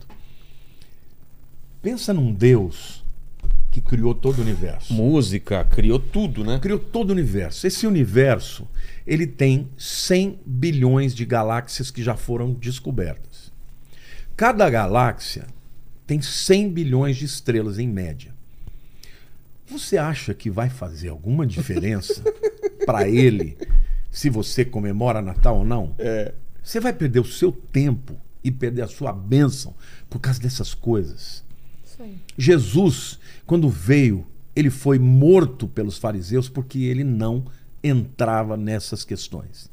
Pensa 1.83 2.13
num 2.13 2.33
Deus 2.33 3.00
que 3.71 3.81
criou 3.81 4.15
todo 4.15 4.39
o 4.39 4.43
universo. 4.43 4.93
Música, 4.93 5.65
criou 5.65 5.99
tudo, 5.99 6.45
né? 6.45 6.59
Criou 6.59 6.79
todo 6.79 7.11
o 7.11 7.13
universo. 7.13 7.67
Esse 7.67 7.87
universo, 7.87 8.69
ele 9.07 9.27
tem 9.27 9.69
100 9.79 10.41
bilhões 10.45 11.15
de 11.15 11.25
galáxias 11.25 11.91
que 11.91 12.03
já 12.03 12.17
foram 12.17 12.53
descobertas. 12.53 13.53
Cada 14.37 14.69
galáxia 14.69 15.47
tem 16.07 16.21
100 16.21 16.71
bilhões 16.71 17.17
de 17.17 17.25
estrelas 17.25 17.79
em 17.79 17.87
média. 17.87 18.35
Você 19.67 19.97
acha 19.97 20.35
que 20.35 20.51
vai 20.51 20.69
fazer 20.69 21.09
alguma 21.09 21.47
diferença 21.47 22.25
para 22.85 23.09
ele 23.09 23.57
se 24.11 24.29
você 24.29 24.65
comemora 24.65 25.23
Natal 25.23 25.59
ou 25.59 25.65
não? 25.65 25.95
É. 25.97 26.35
Você 26.61 26.81
vai 26.81 26.93
perder 26.93 27.21
o 27.21 27.25
seu 27.25 27.53
tempo 27.53 28.17
e 28.43 28.51
perder 28.51 28.83
a 28.83 28.89
sua 28.89 29.13
bênção 29.13 29.75
por 30.09 30.19
causa 30.19 30.41
dessas 30.41 30.75
coisas. 30.75 31.45
Aí. 32.01 32.19
Jesus, 32.37 33.20
quando 33.51 33.69
veio, 33.69 34.25
ele 34.55 34.71
foi 34.71 34.97
morto 34.97 35.67
pelos 35.67 35.99
fariseus 35.99 36.49
porque 36.49 36.85
ele 36.85 37.03
não 37.03 37.47
entrava 37.83 38.57
nessas 38.57 39.03
questões. 39.03 39.69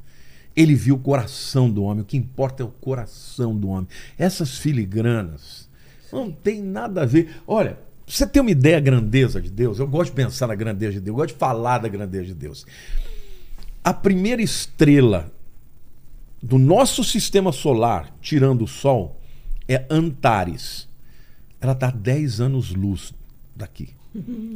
Ele 0.56 0.74
viu 0.74 0.96
o 0.96 1.00
coração 1.00 1.70
do 1.70 1.84
homem, 1.84 2.02
o 2.02 2.06
que 2.06 2.18
importa 2.18 2.64
é 2.64 2.66
o 2.66 2.70
coração 2.70 3.56
do 3.56 3.68
homem. 3.68 3.88
Essas 4.18 4.58
filigranas 4.58 5.70
não 6.12 6.32
tem 6.32 6.60
nada 6.60 7.04
a 7.04 7.06
ver. 7.06 7.36
Olha, 7.46 7.78
você 8.08 8.26
ter 8.26 8.40
uma 8.40 8.50
ideia 8.50 8.78
da 8.78 8.86
grandeza 8.86 9.40
de 9.40 9.52
Deus, 9.52 9.78
eu 9.78 9.88
gosto 9.88 10.10
de 10.10 10.16
pensar 10.16 10.48
na 10.48 10.56
grandeza 10.56 10.94
de 10.94 11.02
Deus, 11.02 11.10
eu 11.10 11.16
gosto 11.16 11.34
de 11.36 11.40
falar 11.40 11.78
da 11.78 11.88
grandeza 11.88 12.26
de 12.26 12.34
Deus. 12.34 12.66
A 13.84 13.94
primeira 13.94 14.42
estrela 14.42 15.32
do 16.42 16.58
nosso 16.58 17.04
sistema 17.04 17.52
solar, 17.52 18.12
tirando 18.22 18.64
o 18.64 18.68
Sol, 18.68 19.22
é 19.68 19.86
Antares. 19.88 20.90
Ela 21.62 21.74
está 21.74 21.90
a 21.90 21.92
10 21.92 22.42
anos-luz 22.42 23.14
daqui. 23.58 23.90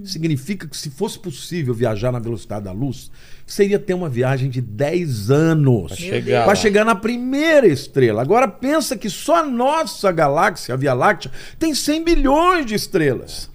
Significa 0.03 0.67
que 0.67 0.75
se 0.75 0.89
fosse 0.89 1.19
possível 1.19 1.73
viajar 1.73 2.11
na 2.11 2.17
velocidade 2.17 2.65
da 2.65 2.71
luz, 2.71 3.11
seria 3.45 3.77
ter 3.77 3.93
uma 3.93 4.09
viagem 4.09 4.49
de 4.49 4.59
10 4.59 5.29
anos 5.29 5.93
chegar 5.93 6.43
para 6.43 6.47
lá. 6.47 6.55
chegar 6.55 6.85
na 6.85 6.95
primeira 6.95 7.67
estrela. 7.67 8.21
Agora 8.21 8.47
pensa 8.47 8.97
que 8.97 9.09
só 9.09 9.41
a 9.41 9.45
nossa 9.45 10.11
galáxia, 10.11 10.73
a 10.73 10.77
Via 10.77 10.93
Láctea, 10.93 11.31
tem 11.59 11.75
100 11.75 12.03
bilhões 12.03 12.65
de 12.65 12.73
estrelas. 12.73 13.51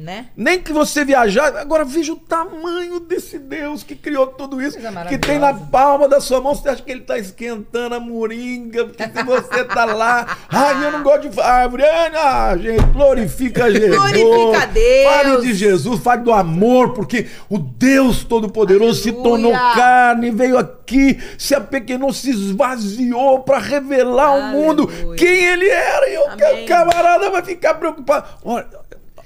Né? 0.00 0.28
Nem 0.34 0.58
que 0.60 0.72
você 0.72 1.04
viajar. 1.04 1.54
Agora 1.58 1.84
veja 1.84 2.12
o 2.12 2.16
tamanho 2.16 3.00
desse 3.00 3.38
Deus 3.38 3.82
que 3.82 3.94
criou 3.94 4.28
tudo 4.28 4.60
isso. 4.62 4.80
Coisa 4.80 5.04
Que 5.04 5.18
tem 5.18 5.38
na 5.38 5.52
palma 5.52 6.08
da 6.08 6.20
sua 6.20 6.40
mão. 6.40 6.54
Você 6.54 6.70
acha 6.70 6.82
que 6.82 6.90
ele 6.90 7.02
está 7.02 7.18
esquentando 7.18 7.94
a 7.94 8.00
moringa? 8.00 8.86
Porque 8.86 9.02
se 9.04 9.22
você 9.22 9.64
tá 9.64 9.84
lá. 9.84 10.38
Ai, 10.48 10.86
eu 10.86 10.92
não 10.92 11.02
gosto 11.02 11.28
de 11.28 11.40
árvore. 11.40 11.84
Ah, 11.84 12.56
gente, 12.56 12.82
glorifica 12.92 13.68
Jesus. 13.72 13.94
Glorifica 13.94 14.66
Deus. 14.68 15.12
Fale 15.12 15.40
de 15.42 15.54
Jesus, 15.54 16.00
fale 16.02 16.22
do 16.22 16.32
amor, 16.32 16.94
porque 16.94 17.26
o 17.50 17.58
Deus 17.58 18.24
Todo-Poderoso 18.24 19.02
se 19.02 19.10
Aleluia. 19.10 19.30
tornou 19.30 19.52
carne, 19.52 20.30
veio 20.30 20.56
aqui, 20.56 21.18
se 21.36 21.54
apequenou, 21.54 22.10
se 22.12 22.30
esvaziou 22.30 23.40
para 23.40 23.58
revelar 23.58 24.28
ao 24.28 24.42
mundo 24.44 24.88
Aleluia. 24.90 25.16
quem 25.18 25.44
ele 25.44 25.68
era. 25.68 26.08
E 26.08 26.18
o 26.64 26.66
camarada 26.66 27.30
vai 27.30 27.42
ficar 27.42 27.74
preocupado. 27.74 28.26
Olha, 28.44 28.66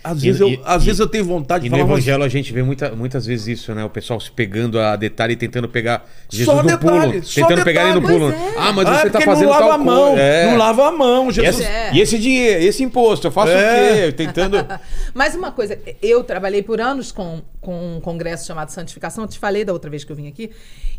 às 0.04 0.20
vezes, 0.22 0.40
eu, 0.40 0.48
e- 0.50 0.60
às 0.64 0.82
e- 0.82 0.86
vezes 0.86 1.00
eu 1.00 1.08
tenho 1.08 1.24
vontade 1.24 1.62
de 1.62 1.68
E 1.68 1.70
no 1.70 1.78
falar 1.78 1.88
Evangelho 1.90 2.22
a 2.22 2.28
gente 2.28 2.52
vê 2.52 2.62
muita, 2.62 2.90
muitas 2.94 3.24
vezes 3.26 3.58
isso, 3.58 3.74
né? 3.74 3.84
O 3.84 3.88
pessoal 3.90 4.20
se 4.20 4.30
pegando 4.30 4.78
a 4.78 4.94
detalhe 4.96 5.32
e 5.32 5.36
tentando 5.36 5.68
pegar 5.68 6.06
Jesus 6.30 6.44
Só 6.54 6.62
no 6.62 6.68
detalhe, 6.68 7.12
pulo. 7.12 7.24
só 7.24 7.46
Tentando 7.48 7.64
pegar 7.64 7.84
ele 7.84 7.94
no 7.94 8.02
pulo. 8.02 8.30
Pois 8.30 8.54
é. 8.54 8.58
Ah, 8.58 8.72
mas 8.72 8.86
Ah, 8.86 8.94
você 8.98 9.02
tá 9.04 9.10
porque 9.12 9.24
fazendo 9.24 9.44
não 9.46 9.50
lava 9.52 9.64
tal 9.64 9.72
a 9.72 9.78
mão, 9.78 10.06
coisa. 10.08 10.22
É. 10.22 10.50
não 10.50 10.56
lava 10.58 10.88
a 10.88 10.92
mão. 10.92 11.30
E 11.30 11.32
Jesus. 11.32 11.60
esse, 11.60 11.64
É. 11.72 11.90
e 11.94 12.00
esse 12.00 12.18
dinheiro, 12.18 12.62
esse 12.62 12.82
imposto, 12.84 13.26
eu 13.26 13.32
faço 13.32 13.50
É. 13.52 13.92
o 13.92 13.94
quê? 14.08 14.12
Tentando. 14.12 14.58
Mas 15.14 15.34
uma 15.34 15.50
coisa, 15.50 15.78
eu 16.02 16.22
trabalhei 16.22 16.62
por 16.62 16.80
anos 16.80 17.10
com, 17.10 17.40
com 17.60 17.96
um 17.96 18.00
congresso 18.00 18.46
chamado 18.46 18.68
Santificação, 18.70 19.24
eu 19.24 19.28
te 19.28 19.38
falei 19.38 19.64
da 19.64 19.72
outra 19.72 19.88
vez 19.90 20.04
que 20.04 20.12
eu 20.12 20.16
vim 20.16 20.28
aqui, 20.28 20.50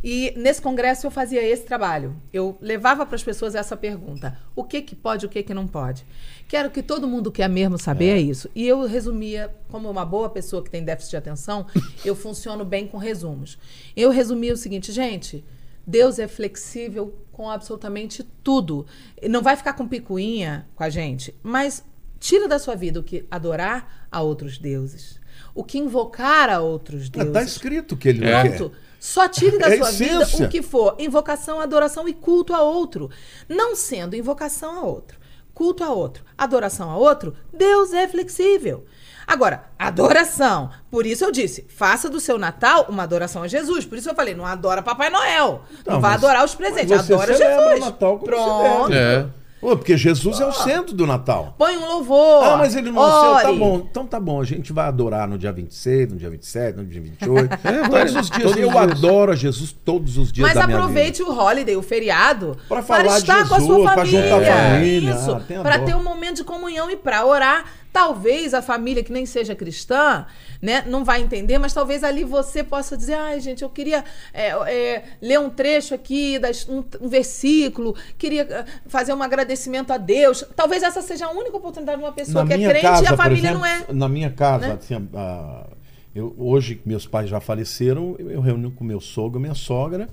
e 0.04 0.34
nesse 0.36 0.62
congresso 0.62 1.06
eu 1.06 1.12
fazia 1.12 1.42
esse 1.44 1.64
trabalho. 1.64 2.16
Eu 2.34 2.58
levava 2.62 3.06
para 3.06 3.16
as 3.16 3.24
pessoas 3.24 3.54
essa 3.56 3.78
pergunta: 3.78 4.38
o 4.56 4.64
que 4.64 4.82
que 4.82 4.96
pode, 4.96 5.26
o 5.26 5.30
que 5.30 5.44
que 5.44 5.54
não 5.54 5.68
pode? 5.68 6.04
Quero 6.48 6.70
que 6.70 6.84
todo 6.84 7.08
mundo 7.08 7.32
quer 7.32 7.50
mesmo 7.50 7.78
saber 7.78 8.18
é. 8.18 8.20
isso. 8.20 8.50
E 8.54 8.68
eu 8.68 8.86
resumia, 8.86 9.54
como 9.70 9.90
uma 9.90 10.06
boa 10.06 10.30
pessoa 10.30 10.64
que 10.64 10.70
tem 10.70 10.84
déficit 10.84 11.12
de 11.12 11.18
atenção, 11.18 11.66
eu 12.06 12.16
funciono 12.16 12.64
bem 12.64 12.88
com 12.88 12.98
resumos. 12.98 13.58
Eu 13.96 14.12
resumia 14.12 14.54
o 14.54 14.58
seguinte, 14.58 14.92
gente, 14.92 15.44
Deus 15.86 16.20
é 16.20 16.28
flexível 16.28 17.16
com 17.32 17.50
absolutamente 17.50 18.24
tudo. 18.44 18.86
Não 19.28 19.42
vai 19.42 19.56
ficar 19.56 19.74
com 19.74 19.88
picuinha 19.88 20.68
com 20.76 20.84
a 20.84 20.90
gente, 20.90 21.34
mas 21.42 21.84
tira 22.20 22.48
da 22.48 22.60
sua 22.60 22.76
vida 22.76 23.00
o 23.00 23.04
que 23.04 23.26
adorar 23.30 24.08
a 24.12 24.22
outros 24.22 24.58
deuses, 24.58 25.20
o 25.54 25.64
que 25.64 25.78
invocar 25.78 26.50
a 26.50 26.60
outros 26.62 27.04
Está 27.04 27.24
deuses. 27.24 27.52
escrito 27.52 27.98
que 27.98 28.10
ele 28.10 28.26
É. 28.26 28.50
Pronto. 28.50 28.72
Só 29.00 29.28
tire 29.28 29.60
da 29.60 29.70
É 29.70 29.78
sua 29.78 29.92
vida 29.92 30.24
essência. 30.24 30.46
o 30.48 30.50
que 30.50 30.64
for 30.64 30.96
invocação, 30.98 31.60
adoração 31.60 32.08
e 32.08 32.14
culto 32.14 32.54
a 32.54 32.64
outro. 32.64 33.12
Não 33.48 33.76
sendo 33.76 34.16
invocação 34.16 34.80
a 34.80 34.82
outro, 34.82 35.20
culto 35.56 35.84
a 35.84 35.90
outro, 35.90 36.24
adoração 36.38 36.92
a 36.92 36.98
outro, 36.98 37.34
Deus 37.52 37.92
é 37.94 38.08
flexível. 38.08 38.86
Agora, 39.26 39.64
adoração. 39.80 40.70
Por 40.92 41.04
isso 41.04 41.26
eu 41.26 41.32
disse, 41.32 41.66
faça 41.68 42.08
do 42.08 42.20
seu 42.20 42.38
Natal 42.38 42.86
uma 42.90 43.02
adoração 43.02 43.42
a 43.42 43.48
Jesus. 43.48 43.84
Por 43.84 43.98
isso 43.98 44.08
eu 44.08 44.14
falei, 44.14 44.36
não 44.36 44.46
adora 44.46 44.84
Papai 44.84 45.10
Noel. 45.10 45.64
Não, 45.84 45.96
Não, 45.96 46.02
vai 46.02 46.12
mas- 46.12 46.24
adorar 46.24 46.46
os 46.46 46.54
presentes, 46.54 46.90
mas 46.92 47.06
você 47.08 47.14
adora 47.14 47.34
Jesus. 47.36 47.78
o 47.82 47.86
Natal 47.86 48.20
como 48.20 48.26
Pronto. 48.26 48.88
celebra. 48.90 49.32
É. 49.32 49.45
Pô, 49.66 49.76
porque 49.76 49.98
Jesus 49.98 50.40
é 50.40 50.46
o 50.46 50.52
centro 50.52 50.94
do 50.96 51.08
Natal. 51.08 51.56
Põe 51.58 51.76
um 51.76 51.88
louvor. 51.88 52.44
Ah, 52.44 52.58
mas 52.58 52.76
ele 52.76 52.92
não 52.92 53.02
é. 53.02 53.42
Tá 53.42 53.50
ore. 53.50 53.58
bom. 53.58 53.88
Então 53.90 54.06
tá 54.06 54.20
bom. 54.20 54.40
A 54.40 54.44
gente 54.44 54.72
vai 54.72 54.88
adorar 54.88 55.28
no 55.28 55.40
dia 55.40 55.52
26, 55.52 56.12
no 56.12 56.18
dia 56.18 56.30
27, 56.30 56.78
no 56.78 56.86
dia 56.86 57.02
28. 57.02 57.56
É, 57.66 57.90
todos 57.90 58.16
os 58.16 58.30
dias. 58.30 58.44
todos 58.44 58.58
eu 58.58 58.68
os 58.68 58.74
dias. 58.74 58.92
adoro 58.92 59.32
a 59.32 59.36
Jesus 59.36 59.76
todos 59.84 60.18
os 60.20 60.32
dias 60.32 60.48
Mas 60.48 60.56
da 60.56 60.68
minha 60.68 60.78
aproveite 60.78 61.24
o 61.24 61.32
holiday, 61.36 61.76
o 61.76 61.82
feriado, 61.82 62.56
Pra 62.68 62.84
falar 62.84 63.08
de 63.08 63.18
estar 63.18 63.48
com 63.48 63.56
a 63.56 63.60
Jesus, 63.60 63.76
sua 63.76 63.92
pra 63.94 64.06
família. 64.06 64.22
juntar 64.22 64.42
a 64.52 64.72
família. 64.74 65.12
Isso, 65.16 65.32
Ah, 65.32 65.62
para 65.64 65.80
ter 65.80 65.96
um 65.96 66.04
momento 66.04 66.36
de 66.38 66.44
comunhão 66.44 66.92
e 66.92 66.96
para 66.96 67.26
orar. 67.26 67.66
Talvez 67.96 68.54
a 68.54 68.62
família 68.62 69.02
que 69.02 69.14
nem 69.14 69.26
seja 69.26 69.56
cristã, 69.56 70.26
né, 70.62 70.84
não 70.86 71.06
vai 71.06 71.22
entender, 71.22 71.58
mas 71.58 71.74
talvez 71.74 72.04
ali 72.04 72.26
você 72.26 72.62
possa 72.62 72.98
dizer, 72.98 73.14
ai 73.14 73.40
gente, 73.40 73.62
eu 73.64 73.70
queria 73.70 74.04
é, 74.34 74.48
é, 74.50 75.04
ler 75.22 75.40
um 75.40 75.50
trecho 75.50 75.96
aqui, 75.96 76.38
das- 76.38 76.68
um, 76.68 76.84
um 77.00 77.08
versículo, 77.08 77.96
queria 78.18 78.42
eh, 78.42 78.66
fazer 78.88 79.14
um 79.14 79.24
agradecimento 79.24 79.92
a 79.94 79.98
Deus. 79.98 80.44
Talvez 80.58 80.84
essa 80.84 81.02
seja 81.02 81.28
a 81.28 81.32
única 81.32 81.56
oportunidade 81.56 81.98
de 81.98 82.04
uma 82.04 82.12
pessoa 82.12 82.44
Na 82.44 82.50
que 82.58 82.66
é 82.66 82.68
crente 82.70 82.82
casa, 82.82 83.04
e 83.06 83.08
a 83.08 83.16
família 83.16 83.52
exemplo, 83.52 83.60
não 83.60 83.66
é. 83.66 83.86
Na 83.94 84.10
minha 84.10 84.30
casa, 84.30 84.68
né? 84.68 84.74
assim, 84.78 84.96
a- 85.14 85.68
eu, 86.14 86.36
hoje 86.38 86.76
que 86.76 86.86
meus 86.86 87.08
pais 87.08 87.30
já 87.30 87.40
faleceram, 87.40 88.18
eu 88.20 88.42
reúno 88.42 88.72
com 88.72 88.84
meu 88.84 89.00
sogro, 89.00 89.40
minha 89.40 89.56
sogra, 89.56 90.10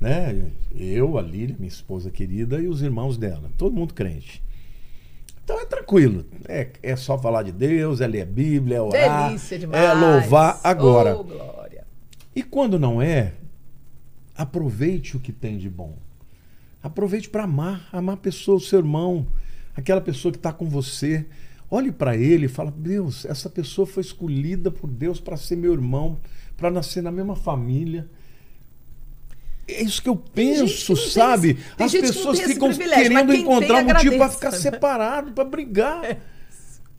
né? 0.00 0.46
Eu, 0.76 1.16
a 1.16 1.22
Lília, 1.22 1.54
minha 1.60 1.68
esposa 1.68 2.10
querida, 2.10 2.58
e 2.60 2.66
os 2.66 2.82
irmãos 2.82 3.16
dela. 3.16 3.50
Todo 3.56 3.72
mundo 3.76 3.94
crente. 3.94 4.42
Então 5.50 5.60
é 5.60 5.66
tranquilo. 5.66 6.24
É, 6.48 6.68
é 6.80 6.94
só 6.94 7.18
falar 7.18 7.42
de 7.42 7.50
Deus, 7.50 8.00
é 8.00 8.06
ler 8.06 8.22
a 8.22 8.26
Bíblia, 8.26 8.76
é 8.76 8.80
orar. 8.80 9.28
Delícia 9.28 9.58
demais. 9.58 9.82
É 9.82 9.92
louvar 9.92 10.60
agora. 10.62 11.16
Oh, 11.16 11.24
glória. 11.24 11.84
E 12.34 12.42
quando 12.44 12.78
não 12.78 13.02
é, 13.02 13.34
aproveite 14.36 15.16
o 15.16 15.20
que 15.20 15.32
tem 15.32 15.58
de 15.58 15.68
bom. 15.68 15.98
Aproveite 16.80 17.28
para 17.28 17.42
amar, 17.44 17.88
amar 17.92 18.14
a 18.14 18.18
pessoa, 18.18 18.58
o 18.58 18.60
seu 18.60 18.78
irmão, 18.78 19.26
aquela 19.74 20.00
pessoa 20.00 20.30
que 20.30 20.38
está 20.38 20.52
com 20.52 20.68
você. 20.68 21.26
Olhe 21.68 21.90
para 21.90 22.16
ele 22.16 22.46
e 22.46 22.48
fala: 22.48 22.70
Deus, 22.70 23.24
essa 23.24 23.50
pessoa 23.50 23.86
foi 23.86 24.02
escolhida 24.02 24.70
por 24.70 24.88
Deus 24.88 25.18
para 25.18 25.36
ser 25.36 25.56
meu 25.56 25.72
irmão, 25.72 26.20
para 26.56 26.70
nascer 26.70 27.02
na 27.02 27.10
mesma 27.10 27.34
família. 27.34 28.08
É 29.76 29.82
isso 29.82 30.02
que 30.02 30.08
eu 30.08 30.16
que 30.16 30.30
penso, 30.30 30.96
sabe? 30.96 31.54
tem 31.76 31.86
As 31.86 31.92
que 31.92 32.00
pessoas 32.00 32.38
esse 32.38 32.54
ficam 32.54 32.72
querendo 32.72 33.34
encontrar 33.34 33.84
tem, 33.84 33.84
um 33.84 33.94
motivo 33.94 34.16
para 34.18 34.28
ficar 34.30 34.52
separado, 34.52 35.32
para 35.32 35.44
brigar. 35.44 36.18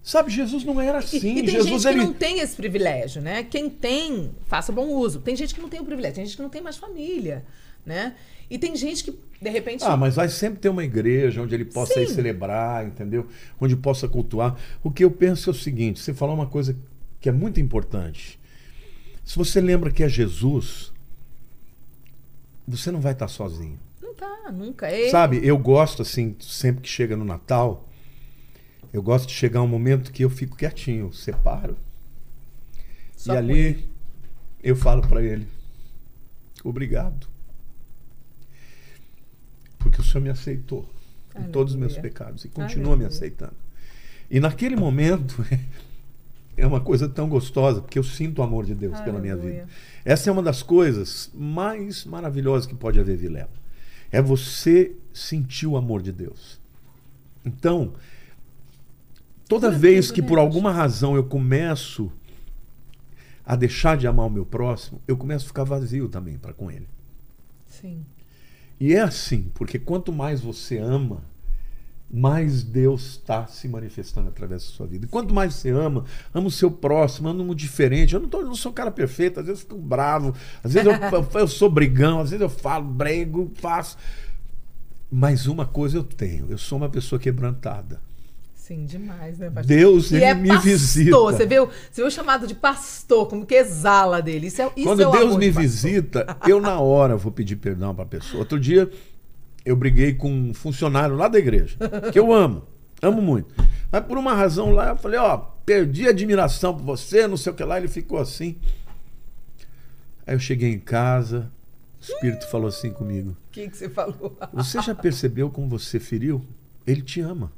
Sabe, 0.03 0.31
Jesus 0.31 0.63
não 0.63 0.81
era 0.81 0.97
E- 0.99 1.03
assim. 1.03 1.17
e, 1.37 1.43
tem 1.43 1.47
Jesus 1.51 1.83
gente 1.83 1.87
ele 1.87 1.99
que 1.99 2.05
não 2.05 2.13
tem 2.13 2.39
esse 2.39 2.55
privilégio, 2.55 3.21
né? 3.21 3.43
Quem 3.43 3.69
tem, 3.69 4.31
faça 4.47 4.71
bom 4.71 4.87
uso. 4.87 5.19
Tem 5.19 5.35
gente 5.35 5.53
que 5.53 5.61
não 5.61 5.69
tem 5.69 5.79
o 5.79 5.85
privilégio, 5.85 6.15
tem 6.15 6.25
gente 6.25 6.35
que 6.35 6.41
não 6.41 6.49
tem 6.49 6.61
mais 6.61 6.77
família, 6.77 7.45
né? 7.85 8.15
E 8.49 8.57
tem 8.57 8.75
gente 8.75 9.03
que, 9.03 9.17
de 9.41 9.49
repente. 9.49 9.83
Ah, 9.85 9.95
mas 9.95 10.15
vai 10.15 10.27
sempre 10.27 10.59
ter 10.59 10.69
uma 10.69 10.83
igreja 10.83 11.41
onde 11.41 11.53
ele 11.53 11.65
possa 11.65 12.01
ir 12.01 12.07
celebrar, 12.09 12.85
entendeu? 12.85 13.27
Onde 13.59 13.75
possa 13.75 14.07
cultuar. 14.09 14.57
O 14.83 14.89
que 14.91 15.03
eu 15.03 15.11
penso 15.11 15.49
é 15.49 15.53
o 15.53 15.55
seguinte: 15.55 15.99
você 15.99 16.13
falou 16.13 16.35
uma 16.35 16.47
coisa 16.47 16.75
que 17.19 17.29
é 17.29 17.31
muito 17.31 17.59
importante. 17.59 18.39
Se 19.23 19.37
você 19.37 19.61
lembra 19.61 19.91
que 19.91 20.03
é 20.03 20.09
Jesus, 20.09 20.90
você 22.67 22.91
não 22.91 23.01
vai 23.01 23.13
estar 23.13 23.27
sozinho. 23.27 23.79
Não 24.01 24.13
tá, 24.13 24.51
nunca. 24.51 24.87
É 24.87 25.09
Sabe, 25.09 25.39
eu 25.45 25.57
gosto, 25.57 26.01
assim, 26.01 26.35
sempre 26.39 26.81
que 26.81 26.89
chega 26.89 27.15
no 27.15 27.25
Natal, 27.25 27.87
eu 28.93 29.01
gosto 29.01 29.27
de 29.27 29.33
chegar 29.33 29.61
um 29.61 29.67
momento 29.67 30.11
que 30.11 30.23
eu 30.23 30.29
fico 30.29 30.57
quietinho, 30.57 31.13
separo. 31.13 31.77
Só 33.15 33.33
e 33.33 33.37
ali 33.37 33.89
eu 34.63 34.75
falo 34.75 35.01
para 35.01 35.23
ele: 35.23 35.47
obrigado. 36.63 37.27
Porque 39.77 40.01
o 40.01 40.03
Senhor 40.03 40.23
me 40.23 40.29
aceitou 40.29 40.87
em 41.37 41.43
todos 41.51 41.73
os 41.73 41.79
meus 41.79 41.93
Aleluia. 41.93 42.11
pecados 42.11 42.45
e 42.45 42.49
continua 42.49 42.95
me 42.95 43.03
Aleluia. 43.03 43.07
aceitando. 43.07 43.55
E 44.29 44.39
naquele 44.39 44.75
momento, 44.75 45.45
é 46.55 46.65
uma 46.65 46.81
coisa 46.81 47.07
tão 47.07 47.27
gostosa, 47.27 47.81
porque 47.81 47.97
eu 47.97 48.03
sinto 48.03 48.39
o 48.39 48.43
amor 48.43 48.65
de 48.65 48.75
Deus 48.75 48.99
pela 49.01 49.19
minha 49.19 49.33
Aleluia. 49.33 49.65
vida. 49.65 49.69
Essa 50.03 50.29
é 50.29 50.33
uma 50.33 50.41
das 50.41 50.63
coisas 50.63 51.29
mais 51.33 52.05
maravilhosas 52.05 52.65
que 52.65 52.75
pode 52.75 52.99
haver, 52.99 53.17
Vilela. 53.17 53.49
É 54.11 54.21
você 54.21 54.95
sentir 55.13 55.67
o 55.67 55.77
amor 55.77 56.01
de 56.01 56.11
Deus. 56.11 56.59
Então, 57.45 57.93
toda 59.47 59.67
Cura 59.67 59.79
vez 59.79 60.07
tudo, 60.07 60.15
que 60.15 60.21
né, 60.21 60.27
por 60.27 60.39
alguma 60.39 60.71
razão 60.71 61.15
eu 61.15 61.23
começo 61.23 62.11
a 63.45 63.55
deixar 63.55 63.97
de 63.97 64.07
amar 64.07 64.27
o 64.27 64.29
meu 64.29 64.45
próximo, 64.45 65.01
eu 65.07 65.17
começo 65.17 65.45
a 65.45 65.47
ficar 65.47 65.63
vazio 65.63 66.07
também 66.07 66.37
para 66.37 66.53
com 66.53 66.69
ele. 66.69 66.87
Sim. 67.67 68.05
E 68.79 68.93
é 68.93 69.01
assim, 69.01 69.51
porque 69.53 69.77
quanto 69.77 70.11
mais 70.11 70.41
você 70.41 70.77
ama, 70.77 71.23
mais 72.11 72.61
Deus 72.61 73.11
está 73.11 73.47
se 73.47 73.67
manifestando 73.67 74.27
através 74.27 74.63
da 74.63 74.69
sua 74.69 74.85
vida. 74.85 75.05
E 75.05 75.07
quanto 75.07 75.33
mais 75.33 75.55
você 75.55 75.69
ama, 75.69 76.03
ama 76.33 76.47
o 76.47 76.51
seu 76.51 76.69
próximo, 76.69 77.29
ama 77.29 77.41
um 77.41 77.55
diferente. 77.55 78.13
Eu 78.13 78.19
não, 78.19 78.27
tô, 78.27 78.41
eu 78.41 78.47
não 78.47 78.55
sou 78.55 78.71
um 78.71 78.75
cara 78.75 78.91
perfeito, 78.91 79.39
às 79.39 79.45
vezes 79.45 79.61
eu 79.61 79.69
fico 79.69 79.81
bravo, 79.81 80.35
às 80.61 80.73
vezes 80.73 80.87
eu, 80.87 80.93
eu, 81.19 81.39
eu 81.39 81.47
sou 81.47 81.69
brigão, 81.69 82.19
às 82.19 82.31
vezes 82.31 82.41
eu 82.41 82.49
falo, 82.49 82.85
brego, 82.85 83.49
faço. 83.55 83.97
Mas 85.09 85.47
uma 85.47 85.65
coisa 85.65 85.97
eu 85.97 86.03
tenho, 86.03 86.47
eu 86.49 86.57
sou 86.57 86.77
uma 86.77 86.89
pessoa 86.89 87.19
quebrantada. 87.19 88.01
Sim, 88.53 88.85
demais, 88.85 89.37
né, 89.37 89.49
pastor? 89.49 89.65
Deus, 89.65 90.11
E 90.11 90.15
ele 90.15 90.23
é 90.23 90.33
me 90.33 90.47
pastor, 90.47 90.63
visita. 90.63 91.17
Você 91.17 91.45
viu, 91.45 91.65
você 91.65 92.01
viu 92.01 92.07
o 92.07 92.11
chamado 92.11 92.47
de 92.47 92.55
pastor, 92.55 93.27
como 93.27 93.45
que 93.45 93.55
exala 93.55 94.21
dele. 94.21 94.47
Isso 94.47 94.61
é, 94.61 94.71
isso 94.77 94.87
Quando 94.87 95.01
é 95.01 95.07
o 95.07 95.11
Deus 95.11 95.35
me 95.35 95.49
visita, 95.49 96.37
eu 96.47 96.61
na 96.61 96.79
hora 96.79 97.17
vou 97.17 97.31
pedir 97.31 97.55
perdão 97.55 97.93
para 97.93 98.03
a 98.03 98.07
pessoa. 98.07 98.39
Outro 98.39 98.59
dia 98.59 98.89
eu 99.65 99.75
briguei 99.75 100.13
com 100.13 100.31
um 100.31 100.53
funcionário 100.53 101.15
lá 101.15 101.27
da 101.27 101.37
igreja, 101.39 101.77
que 102.11 102.19
eu 102.19 102.31
amo, 102.33 102.63
amo 103.01 103.21
muito. 103.21 103.53
Mas 103.91 104.03
por 104.05 104.17
uma 104.17 104.33
razão 104.33 104.71
lá, 104.71 104.89
eu 104.89 104.97
falei, 104.97 105.19
ó, 105.19 105.37
perdi 105.65 106.07
a 106.07 106.11
admiração 106.11 106.75
por 106.75 106.83
você, 106.83 107.27
não 107.27 107.37
sei 107.37 107.51
o 107.51 107.55
que 107.55 107.63
lá, 107.63 107.77
ele 107.77 107.87
ficou 107.87 108.17
assim. 108.19 108.57
Aí 110.25 110.35
eu 110.35 110.39
cheguei 110.39 110.71
em 110.71 110.79
casa, 110.79 111.51
o 111.99 112.03
Espírito 112.03 112.47
falou 112.47 112.67
assim 112.67 112.91
comigo: 112.91 113.31
O 113.31 113.51
que, 113.51 113.69
que 113.69 113.77
você 113.77 113.89
falou? 113.89 114.37
Você 114.53 114.81
já 114.81 114.95
percebeu 114.95 115.49
como 115.49 115.67
você 115.67 115.99
feriu? 115.99 116.45
Ele 116.85 117.01
te 117.01 117.21
ama. 117.21 117.51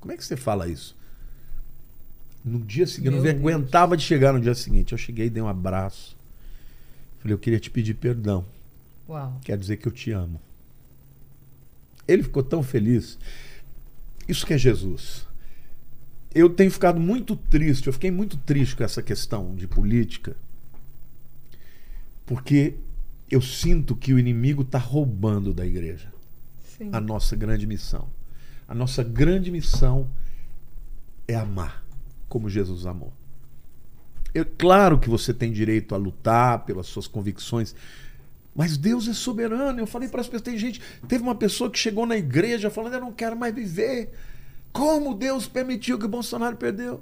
Como 0.00 0.12
é 0.12 0.16
que 0.16 0.24
você 0.24 0.36
fala 0.36 0.68
isso? 0.68 0.96
No 2.44 2.60
dia 2.60 2.86
seguinte, 2.86 3.06
eu 3.06 3.12
não 3.12 3.22
Meu 3.22 3.32
me 3.34 3.40
Deus. 3.40 3.52
aguentava 3.54 3.96
de 3.96 4.02
chegar 4.04 4.32
no 4.32 4.40
dia 4.40 4.54
seguinte. 4.54 4.92
Eu 4.92 4.98
cheguei, 4.98 5.28
dei 5.28 5.42
um 5.42 5.48
abraço. 5.48 6.16
Falei, 7.18 7.34
eu 7.34 7.38
queria 7.38 7.58
te 7.58 7.70
pedir 7.70 7.94
perdão. 7.94 8.44
Uau. 9.08 9.38
Quer 9.42 9.58
dizer 9.58 9.76
que 9.76 9.88
eu 9.88 9.92
te 9.92 10.12
amo. 10.12 10.40
Ele 12.08 12.22
ficou 12.22 12.42
tão 12.42 12.62
feliz. 12.62 13.18
Isso 14.26 14.44
que 14.44 14.54
é 14.54 14.58
Jesus. 14.58 15.28
Eu 16.34 16.50
tenho 16.50 16.70
ficado 16.70 16.98
muito 16.98 17.36
triste, 17.36 17.86
eu 17.86 17.92
fiquei 17.92 18.10
muito 18.10 18.36
triste 18.38 18.74
com 18.74 18.84
essa 18.84 19.02
questão 19.02 19.54
de 19.54 19.66
política, 19.66 20.36
porque 22.26 22.74
eu 23.30 23.40
sinto 23.40 23.94
que 23.94 24.12
o 24.12 24.18
inimigo 24.18 24.62
está 24.62 24.78
roubando 24.78 25.52
da 25.54 25.66
igreja 25.66 26.12
Sim. 26.60 26.90
a 26.92 27.00
nossa 27.00 27.36
grande 27.36 27.66
missão. 27.66 28.08
A 28.66 28.74
nossa 28.74 29.02
grande 29.02 29.50
missão 29.50 30.08
é 31.26 31.34
amar 31.34 31.84
como 32.28 32.50
Jesus 32.50 32.86
amou. 32.86 33.12
É 34.34 34.44
claro 34.44 34.98
que 34.98 35.08
você 35.08 35.32
tem 35.32 35.50
direito 35.50 35.94
a 35.94 35.98
lutar 35.98 36.64
pelas 36.64 36.86
suas 36.86 37.06
convicções, 37.06 37.74
mas 38.58 38.76
Deus 38.76 39.06
é 39.06 39.12
soberano. 39.12 39.78
Eu 39.78 39.86
falei 39.86 40.08
para 40.08 40.20
as 40.20 40.26
pessoas, 40.26 40.42
tem 40.42 40.58
gente, 40.58 40.82
teve 41.06 41.22
uma 41.22 41.36
pessoa 41.36 41.70
que 41.70 41.78
chegou 41.78 42.04
na 42.04 42.16
igreja 42.16 42.68
falando, 42.68 42.94
eu 42.94 43.00
não 43.00 43.12
quero 43.12 43.36
mais 43.36 43.54
viver. 43.54 44.10
Como 44.72 45.14
Deus 45.14 45.46
permitiu 45.46 45.96
que 45.96 46.06
o 46.06 46.08
Bolsonaro 46.08 46.56
perdeu? 46.56 47.00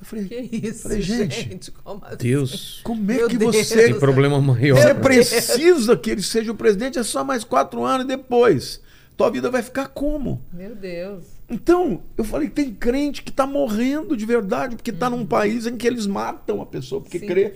Eu 0.00 0.06
falei, 0.06 0.26
Que 0.28 0.68
isso, 0.68 0.84
falei, 0.84 1.02
gente, 1.02 1.48
gente? 1.48 1.72
Como 1.72 2.00
assim? 2.04 2.16
Deus, 2.18 2.80
como 2.84 3.10
é 3.10 3.16
Meu 3.16 3.28
que 3.28 3.36
Deus. 3.36 3.56
você 3.56 3.92
que 3.92 3.98
problema 3.98 4.40
maior. 4.40 4.80
você 4.80 4.94
precisa 4.94 5.96
que 5.96 6.12
ele 6.12 6.22
seja 6.22 6.52
o 6.52 6.54
presidente, 6.54 6.96
é 6.96 7.02
só 7.02 7.24
mais 7.24 7.42
quatro 7.42 7.82
anos 7.82 8.04
e 8.04 8.08
depois. 8.08 8.80
Tua 9.16 9.30
vida 9.32 9.50
vai 9.50 9.64
ficar 9.64 9.88
como? 9.88 10.40
Meu 10.52 10.76
Deus. 10.76 11.24
Então, 11.50 12.04
eu 12.16 12.22
falei, 12.22 12.48
tem 12.48 12.72
crente 12.72 13.20
que 13.20 13.30
está 13.30 13.44
morrendo 13.48 14.16
de 14.16 14.24
verdade, 14.24 14.76
porque 14.76 14.92
está 14.92 15.10
num 15.10 15.26
país 15.26 15.66
em 15.66 15.76
que 15.76 15.88
eles 15.88 16.06
matam 16.06 16.62
a 16.62 16.66
pessoa 16.66 17.00
porque 17.00 17.18
Sim. 17.18 17.26
crê. 17.26 17.54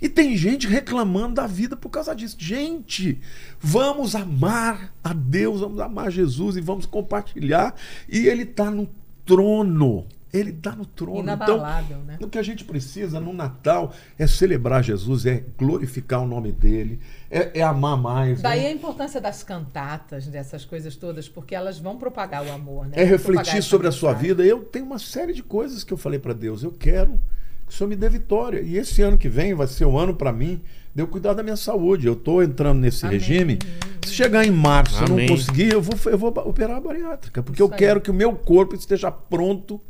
E 0.00 0.08
tem 0.08 0.36
gente 0.36 0.66
reclamando 0.66 1.34
da 1.34 1.46
vida 1.46 1.76
por 1.76 1.88
causa 1.88 2.14
disso. 2.14 2.36
Gente, 2.38 3.20
vamos 3.58 4.14
amar 4.14 4.92
a 5.02 5.12
Deus, 5.12 5.60
vamos 5.60 5.80
amar 5.80 6.10
Jesus 6.10 6.56
e 6.56 6.60
vamos 6.60 6.84
compartilhar. 6.84 7.74
E 8.08 8.26
Ele 8.26 8.42
está 8.42 8.70
no 8.70 8.88
trono. 9.24 10.06
Ele 10.32 10.50
está 10.50 10.72
no 10.72 10.84
trono. 10.84 11.20
Inabalável, 11.20 11.98
né? 11.98 12.18
O 12.20 12.28
que 12.28 12.36
a 12.36 12.42
gente 12.42 12.64
precisa 12.64 13.18
no 13.18 13.32
Natal 13.32 13.94
é 14.18 14.26
celebrar 14.26 14.84
Jesus, 14.84 15.24
é 15.24 15.42
glorificar 15.56 16.22
o 16.22 16.26
nome 16.26 16.52
dele, 16.52 17.00
é, 17.30 17.60
é 17.60 17.62
amar 17.62 17.96
mais. 17.96 18.42
Daí 18.42 18.62
né? 18.62 18.66
a 18.66 18.72
importância 18.72 19.20
das 19.20 19.42
cantatas, 19.42 20.26
dessas 20.26 20.64
coisas 20.64 20.94
todas, 20.96 21.28
porque 21.28 21.54
elas 21.54 21.78
vão 21.78 21.96
propagar 21.96 22.44
o 22.44 22.52
amor, 22.52 22.86
né? 22.86 22.96
É 22.96 23.04
refletir 23.04 23.62
sobre 23.62 23.86
a 23.86 23.92
sua 23.92 24.12
vida. 24.12 24.44
Eu 24.44 24.62
tenho 24.62 24.84
uma 24.84 24.98
série 24.98 25.32
de 25.32 25.42
coisas 25.42 25.82
que 25.82 25.92
eu 25.92 25.96
falei 25.96 26.18
para 26.18 26.34
Deus. 26.34 26.62
Eu 26.62 26.72
quero 26.72 27.18
que 27.66 27.72
o 27.72 27.76
Senhor 27.76 27.88
me 27.88 27.96
dê 27.96 28.08
vitória. 28.08 28.60
E 28.60 28.76
esse 28.76 29.02
ano 29.02 29.18
que 29.18 29.28
vem 29.28 29.54
vai 29.54 29.66
ser 29.66 29.84
o 29.84 29.98
ano 29.98 30.14
para 30.14 30.32
mim 30.32 30.60
de 30.94 31.02
eu 31.02 31.06
cuidar 31.06 31.34
da 31.34 31.42
minha 31.42 31.56
saúde. 31.56 32.06
Eu 32.06 32.14
estou 32.14 32.42
entrando 32.42 32.80
nesse 32.80 33.04
Amém. 33.04 33.18
regime. 33.18 33.58
Se 34.04 34.12
chegar 34.12 34.46
em 34.46 34.50
março 34.50 35.02
eu 35.02 35.08
não 35.08 35.26
conseguir, 35.26 35.72
eu 35.72 35.82
vou, 35.82 35.94
eu 36.10 36.16
vou 36.16 36.30
operar 36.30 36.76
a 36.76 36.80
bariátrica. 36.80 37.42
Porque 37.42 37.62
Isso 37.62 37.68
eu 37.68 37.72
aí. 37.72 37.78
quero 37.78 38.00
que 38.00 38.10
o 38.10 38.14
meu 38.14 38.32
corpo 38.32 38.74
esteja 38.74 39.10
pronto 39.10 39.80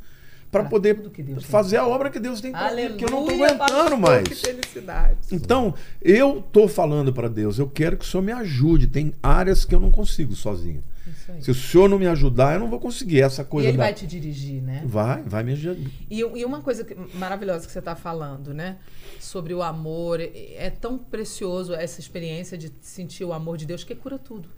para 0.61 0.69
Pra 0.69 0.71
poder 0.71 0.97
que 1.11 1.23
fazer 1.41 1.77
a 1.77 1.87
obra 1.87 2.11
que 2.11 2.19
Deus 2.19 2.41
tem 2.41 2.53
para 2.53 2.75
mim. 2.75 2.89
Porque 2.89 3.05
eu 3.05 3.11
não 3.11 3.29
estou 3.29 3.39
pastor, 3.59 3.77
aguentando 3.77 3.95
Que 3.97 4.01
mais. 4.03 4.41
felicidade. 4.41 5.17
Então, 5.33 5.75
eu 6.03 6.43
tô 6.53 6.67
falando 6.69 7.13
para 7.13 7.29
Deus, 7.29 7.59
eu 7.59 7.69
quero 7.69 7.97
que 7.97 8.05
o 8.05 8.09
Senhor 8.09 8.23
me 8.23 8.33
ajude. 8.33 8.87
Tem 8.87 9.13
áreas 9.23 9.65
que 9.65 9.75
eu 9.75 9.81
não 9.81 9.91
consigo 9.91 10.35
sozinho. 10.35 10.83
Isso 11.07 11.31
aí. 11.33 11.43
Se 11.43 11.51
o 11.53 11.55
Senhor 11.55 11.89
não 11.89 11.99
me 12.01 12.07
ajudar, 12.09 12.55
eu 12.55 12.61
não 12.61 12.69
vou 12.69 12.81
conseguir 12.81 13.21
essa 13.23 13.43
E 13.43 13.45
coisa. 13.45 13.69
ele 13.69 13.77
da- 13.79 13.85
vai 13.85 13.95
te 13.95 14.07
dirigir, 14.09 14.61
né? 14.61 14.83
Vai, 14.85 15.23
vai 15.23 15.45
me 15.45 15.53
ajudar. 15.53 15.79
E, 16.11 16.19
e 16.19 16.45
uma 16.45 16.61
coisa 16.61 16.83
que- 16.85 16.97
maravilhosa 17.15 17.65
que 17.65 17.71
você 17.73 17.79
está 17.79 17.95
falando, 17.95 18.53
né? 18.53 18.77
Sobre 19.21 19.55
o 19.55 19.63
amor. 19.63 20.21
É, 20.21 20.31
é 20.57 20.71
tão 20.71 20.99
precioso 20.99 21.73
essa 21.75 22.01
experiência 22.01 22.59
de 22.59 22.73
sentir 22.81 23.25
o 23.25 23.33
amor 23.33 23.57
de 23.57 23.67
Deus 23.67 23.85
que 23.85 23.95
cura 23.95 24.19
tudo. 24.19 24.49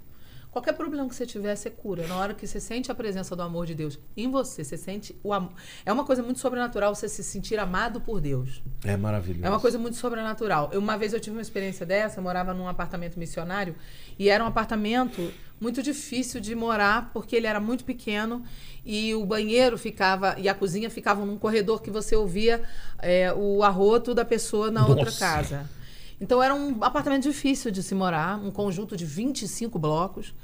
Qualquer 0.51 0.73
problema 0.73 1.09
que 1.09 1.15
você 1.15 1.27
tiver, 1.27 1.55
você 1.55 1.69
cura. 1.71 2.07
Na 2.07 2.17
hora 2.17 2.35
que 2.35 2.47
você 2.47 2.59
sente 2.59 2.91
a 2.91 2.95
presença 2.95 3.37
do 3.37 3.43
amor 3.43 3.67
de 3.67 3.75
Deus 3.75 3.99
em 4.17 4.31
você, 4.31 4.65
você 4.65 4.77
sente 4.77 5.15
o 5.23 5.33
amor. 5.33 5.53
É 5.85 5.93
uma 5.93 6.05
coisa 6.05 6.23
muito 6.23 6.41
sobrenatural 6.41 6.95
você 6.95 7.09
se 7.09 7.23
sentir 7.23 7.59
amado 7.59 8.01
por 8.01 8.21
Deus. 8.21 8.63
É 8.85 8.97
maravilhoso. 8.97 9.45
É 9.45 9.51
uma 9.51 9.61
coisa 9.61 9.79
muito 9.79 9.97
sobrenatural. 9.97 10.71
Eu, 10.73 10.81
uma 10.81 10.97
vez 10.97 11.13
eu 11.13 11.21
tive 11.21 11.37
uma 11.37 11.43
experiência 11.43 11.85
dessa, 11.85 12.19
eu 12.19 12.23
morava 12.23 12.55
num 12.55 12.67
apartamento 12.67 13.19
missionário 13.19 13.75
e 14.19 14.29
era 14.29 14.43
um 14.43 14.47
apartamento 14.47 15.33
muito 15.61 15.83
difícil 15.83 16.41
de 16.41 16.55
morar 16.55 17.11
porque 17.13 17.37
ele 17.37 17.47
era 17.47 17.61
muito 17.61 17.85
pequeno 17.85 18.43
e 18.85 19.15
o 19.15 19.27
banheiro 19.27 19.77
ficava 19.77 20.37
e 20.39 20.49
a 20.49 20.55
cozinha 20.55 20.89
ficavam 20.89 21.27
num 21.27 21.37
corredor 21.37 21.83
que 21.83 21.91
você 21.91 22.17
ouvia 22.17 22.63
é, 23.01 23.33
o 23.35 23.63
arroto 23.63 24.15
da 24.15 24.25
pessoa 24.25 24.71
na 24.71 24.87
outra 24.87 25.07
Nossa. 25.07 25.19
casa. 25.19 25.78
Então 26.21 26.43
era 26.43 26.55
um 26.55 26.83
apartamento 26.83 27.23
difícil 27.23 27.71
de 27.71 27.83
se 27.83 27.95
morar, 27.95 28.39
um 28.39 28.51
conjunto 28.51 28.97
de 28.97 29.05
25 29.05 29.79
blocos. 29.79 30.35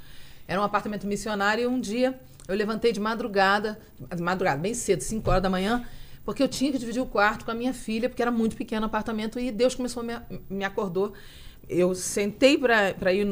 Era 0.47 0.59
um 0.61 0.63
apartamento 0.63 1.05
missionário 1.05 1.63
e 1.63 1.67
um 1.67 1.79
dia 1.79 2.19
eu 2.47 2.55
levantei 2.55 2.91
de 2.91 2.99
madrugada, 2.99 3.79
de 4.15 4.21
madrugada, 4.21 4.61
bem 4.61 4.73
cedo, 4.73 5.01
5 5.01 5.29
horas 5.29 5.41
da 5.41 5.49
manhã, 5.49 5.85
porque 6.23 6.41
eu 6.41 6.47
tinha 6.47 6.71
que 6.71 6.77
dividir 6.77 7.01
o 7.01 7.05
quarto 7.05 7.43
com 7.43 7.51
a 7.51 7.53
minha 7.53 7.73
filha, 7.73 8.07
porque 8.07 8.21
era 8.21 8.31
muito 8.31 8.55
pequeno 8.55 8.83
o 8.83 8.85
apartamento 8.85 9.39
e 9.39 9.51
Deus 9.51 9.75
começou 9.75 10.03
me, 10.03 10.13
me 10.49 10.63
acordou. 10.63 11.13
Eu 11.67 11.95
sentei 11.95 12.57
para 12.57 13.11
ir, 13.11 13.27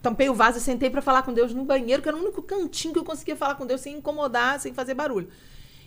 tampei 0.00 0.28
o 0.28 0.34
vaso 0.34 0.58
e 0.58 0.60
sentei 0.60 0.88
para 0.88 1.02
falar 1.02 1.22
com 1.22 1.32
Deus 1.32 1.52
no 1.52 1.64
banheiro, 1.64 2.00
que 2.00 2.08
era 2.08 2.16
o 2.16 2.20
único 2.20 2.40
cantinho 2.40 2.94
que 2.94 3.00
eu 3.00 3.04
conseguia 3.04 3.34
falar 3.34 3.56
com 3.56 3.66
Deus 3.66 3.80
sem 3.80 3.96
incomodar, 3.96 4.60
sem 4.60 4.72
fazer 4.72 4.94
barulho. 4.94 5.28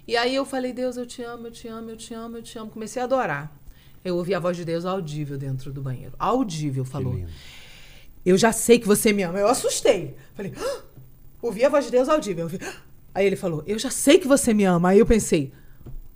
E 0.06 0.16
aí 0.18 0.36
eu 0.36 0.46
falei, 0.46 0.74
Deus, 0.74 0.98
eu 0.98 1.06
te 1.06 1.24
amo, 1.24 1.48
eu 1.48 1.52
te 1.52 1.68
amo, 1.68 1.90
eu 1.90 1.98
te 1.98 2.14
amo, 2.14 2.38
eu 2.38 2.42
te 2.42 2.58
amo. 2.60 2.70
Comecei 2.70 3.02
a 3.02 3.06
adorar. 3.06 3.57
Eu 4.08 4.16
ouvi 4.16 4.34
a 4.34 4.40
voz 4.40 4.56
de 4.56 4.64
Deus 4.64 4.86
audível 4.86 5.38
dentro 5.38 5.72
do 5.74 5.82
banheiro. 5.82 6.14
Audível, 6.18 6.86
falou. 6.86 7.20
Eu 8.26 8.38
já 8.38 8.52
sei 8.52 8.80
que 8.80 8.88
você 8.88 9.12
me 9.14 9.24
ama. 9.24 9.40
Eu 9.40 9.48
assustei. 9.48 10.16
Falei, 10.34 10.54
"Ah!" 10.58 10.82
ouvi 11.42 11.64
a 11.66 11.70
voz 11.70 11.86
de 11.86 11.92
Deus 11.92 12.08
audível. 12.10 12.50
"Ah!" 12.62 12.74
Aí 13.14 13.26
ele 13.26 13.36
falou, 13.36 13.64
eu 13.66 13.80
já 13.80 13.90
sei 13.90 14.20
que 14.20 14.28
você 14.28 14.54
me 14.54 14.64
ama. 14.64 14.90
Aí 14.90 15.00
eu 15.00 15.06
pensei, 15.06 15.52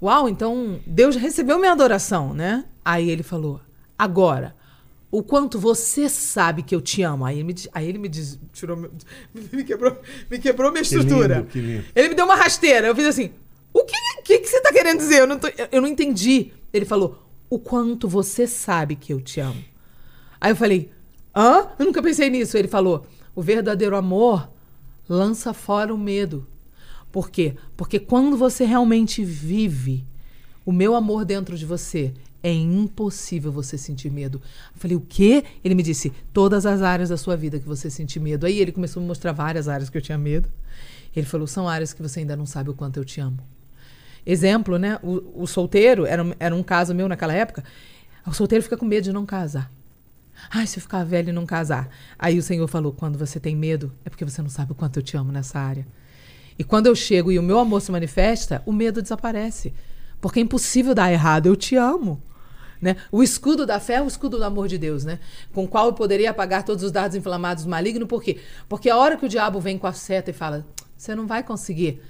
uau, 0.02 0.30
então 0.30 0.80
Deus 0.86 1.16
recebeu 1.16 1.58
minha 1.58 1.72
adoração, 1.72 2.32
né? 2.34 2.66
Aí 2.86 3.10
ele 3.10 3.24
falou, 3.24 3.60
agora, 3.98 4.56
o 5.10 5.24
quanto 5.24 5.58
você 5.60 6.08
sabe 6.08 6.62
que 6.62 6.76
eu 6.76 6.80
te 6.82 7.02
amo. 7.02 7.26
Aí 7.26 7.38
ele 7.40 7.44
me, 7.44 7.56
aí 7.74 7.88
ele 7.90 7.98
me 7.98 8.08
diz, 8.08 8.40
tirou, 8.54 8.78
me 9.52 9.64
quebrou, 9.64 9.98
me 10.30 10.38
quebrou 10.40 10.72
minha 10.72 10.84
Que 10.84 10.96
estrutura. 10.96 11.38
lindo, 11.38 11.48
que 11.48 11.60
lindo. 11.60 11.86
Ele 11.96 12.10
me 12.10 12.16
deu 12.16 12.26
uma 12.26 12.36
rasteira. 12.36 12.88
Eu 12.88 12.96
fiz 12.96 13.06
assim: 13.08 13.32
o 13.74 13.84
que, 13.84 13.96
que, 14.24 14.40
que 14.40 14.48
você 14.48 14.62
tá 14.62 14.72
querendo 14.72 15.00
dizer? 15.00 15.22
Eu 15.22 15.28
não, 15.28 15.40
tô- 15.40 15.50
eu 15.72 15.82
não 15.82 15.88
entendi. 15.88 16.52
Ele 16.72 16.86
falou: 16.86 17.18
o 17.52 17.60
quanto 17.60 18.08
você 18.08 18.48
sabe 18.48 18.96
que 18.96 19.14
eu 19.14 19.22
te 19.22 19.40
amo. 19.40 19.64
Aí 20.40 20.52
eu 20.52 20.56
falei: 20.56 20.90
hã? 21.36 21.68
Eu 21.78 21.86
nunca 21.86 22.02
pensei 22.02 22.32
nisso. 22.32 22.58
Ele 22.58 22.68
falou: 22.68 23.06
o 23.36 23.44
verdadeiro 23.44 23.96
amor 23.96 24.50
lança 25.08 25.54
fora 25.54 25.94
o 25.94 25.98
medo. 25.98 26.48
Por 27.12 27.30
quê? 27.30 27.56
Porque 27.78 28.00
quando 28.00 28.36
você 28.36 28.64
realmente 28.64 29.24
vive 29.24 30.06
o 30.66 30.72
meu 30.72 30.96
amor 30.96 31.26
dentro 31.26 31.58
de 31.58 31.66
você. 31.66 32.14
É 32.44 32.52
impossível 32.52 33.52
você 33.52 33.78
sentir 33.78 34.10
medo. 34.10 34.42
Eu 34.74 34.82
falei, 34.82 34.98
o 34.98 35.02
quê? 35.02 35.44
Ele 35.64 35.76
me 35.76 35.84
disse, 35.84 36.12
todas 36.34 36.66
as 36.66 36.82
áreas 36.82 37.10
da 37.10 37.18
sua 37.18 37.38
vida 37.38 37.60
que 37.60 37.68
você 37.68 37.88
sentir 37.88 38.20
medo. 38.20 38.48
Aí 38.48 38.60
ele 38.60 38.72
começou 38.72 39.00
a 39.00 39.02
me 39.02 39.08
mostrar 39.08 39.32
várias 39.32 39.68
áreas 39.68 39.92
que 39.92 39.98
eu 39.98 40.02
tinha 40.02 40.18
medo. 40.18 40.50
Ele 41.16 41.26
falou, 41.26 41.46
são 41.46 41.70
áreas 41.70 41.94
que 41.94 42.02
você 42.02 42.22
ainda 42.22 42.36
não 42.36 42.48
sabe 42.48 42.72
o 42.72 42.74
quanto 42.74 42.98
eu 42.98 43.06
te 43.06 43.22
amo. 43.22 43.38
Exemplo, 44.26 44.78
né? 44.78 45.00
O, 45.02 45.44
o 45.44 45.48
solteiro, 45.48 46.06
era, 46.06 46.24
era 46.40 46.56
um 46.56 46.64
caso 46.64 46.94
meu 46.94 47.08
naquela 47.08 47.34
época. 47.34 47.64
O 48.26 48.34
solteiro 48.34 48.64
fica 48.64 48.78
com 48.78 48.86
medo 48.86 49.06
de 49.06 49.14
não 49.14 49.26
casar. 49.26 49.72
Ai, 50.50 50.66
se 50.66 50.78
eu 50.78 50.82
ficar 50.82 51.04
velho 51.04 51.30
e 51.30 51.34
não 51.34 51.46
casar. 51.46 51.90
Aí 52.18 52.38
o 52.38 52.44
Senhor 52.44 52.68
falou: 52.68 52.92
quando 52.92 53.18
você 53.18 53.40
tem 53.40 53.56
medo, 53.56 53.92
é 54.06 54.10
porque 54.10 54.26
você 54.26 54.42
não 54.42 54.50
sabe 54.50 54.72
o 54.72 54.76
quanto 54.76 54.98
eu 54.98 55.04
te 55.04 55.18
amo 55.18 55.32
nessa 55.32 55.60
área. 55.60 55.86
E 56.58 56.64
quando 56.64 56.88
eu 56.88 56.96
chego 56.96 57.32
e 57.32 57.40
o 57.40 57.44
meu 57.44 57.60
amor 57.60 57.82
se 57.82 57.92
manifesta, 57.92 58.62
o 58.66 58.72
medo 58.72 59.02
desaparece. 59.02 59.74
Porque 60.20 60.40
é 60.40 60.44
impossível 60.44 60.94
dar 60.94 61.12
errado. 61.12 61.48
Eu 61.48 61.56
te 61.56 61.76
amo. 61.76 62.22
Né? 62.80 62.96
O 63.12 63.22
escudo 63.22 63.66
da 63.66 63.80
fé 63.80 63.96
é 63.96 64.02
o 64.02 64.08
escudo 64.08 64.38
do 64.38 64.44
amor 64.44 64.68
de 64.68 64.78
Deus, 64.78 65.04
né? 65.06 65.20
Com 65.54 65.66
o 65.66 65.68
qual 65.68 65.88
eu 65.88 65.94
poderia 65.94 66.32
apagar 66.32 66.64
todos 66.64 66.84
os 66.84 66.92
dardos 66.92 67.16
inflamados 67.16 67.64
do 67.64 67.70
maligno. 67.70 68.08
Por 68.08 68.24
quê? 68.24 68.40
Porque 68.68 68.90
a 68.90 68.98
hora 68.98 69.18
que 69.18 69.26
o 69.26 69.30
diabo 69.30 69.60
vem 69.60 69.78
com 69.78 69.88
a 69.88 69.94
seta 69.94 70.32
e 70.32 70.34
fala: 70.34 70.66
você 70.98 71.16
não 71.16 71.28
vai 71.28 71.44
conseguir. 71.44 72.02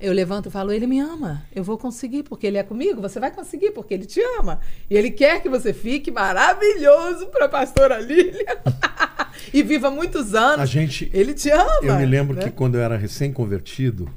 Eu 0.00 0.12
levanto 0.12 0.48
e 0.48 0.50
falo: 0.50 0.70
ele 0.70 0.86
me 0.86 1.00
ama. 1.00 1.42
Eu 1.54 1.64
vou 1.64 1.76
conseguir 1.76 2.22
porque 2.22 2.46
ele 2.46 2.56
é 2.56 2.62
comigo. 2.62 3.00
Você 3.00 3.18
vai 3.18 3.30
conseguir 3.30 3.72
porque 3.72 3.92
ele 3.92 4.06
te 4.06 4.20
ama. 4.38 4.60
E 4.88 4.96
ele 4.96 5.10
quer 5.10 5.42
que 5.42 5.48
você 5.48 5.72
fique 5.72 6.10
maravilhoso 6.10 7.26
para 7.26 7.46
a 7.46 7.48
pastora 7.48 7.98
Lília. 7.98 8.62
e 9.52 9.62
viva 9.62 9.90
muitos 9.90 10.34
anos. 10.34 10.60
A 10.60 10.66
gente. 10.66 11.10
Ele 11.12 11.34
te 11.34 11.50
ama. 11.50 11.80
Eu 11.82 11.96
me 11.96 12.06
lembro 12.06 12.36
né? 12.36 12.44
que 12.44 12.50
quando 12.50 12.76
eu 12.76 12.80
era 12.80 12.96
recém-convertido, 12.96 14.08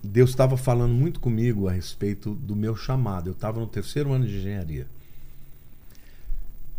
Deus 0.00 0.30
estava 0.30 0.56
falando 0.56 0.92
muito 0.92 1.18
comigo 1.18 1.66
a 1.66 1.72
respeito 1.72 2.30
do 2.34 2.54
meu 2.54 2.76
chamado. 2.76 3.28
Eu 3.28 3.32
estava 3.32 3.58
no 3.58 3.66
terceiro 3.66 4.12
ano 4.12 4.24
de 4.24 4.36
engenharia. 4.36 4.86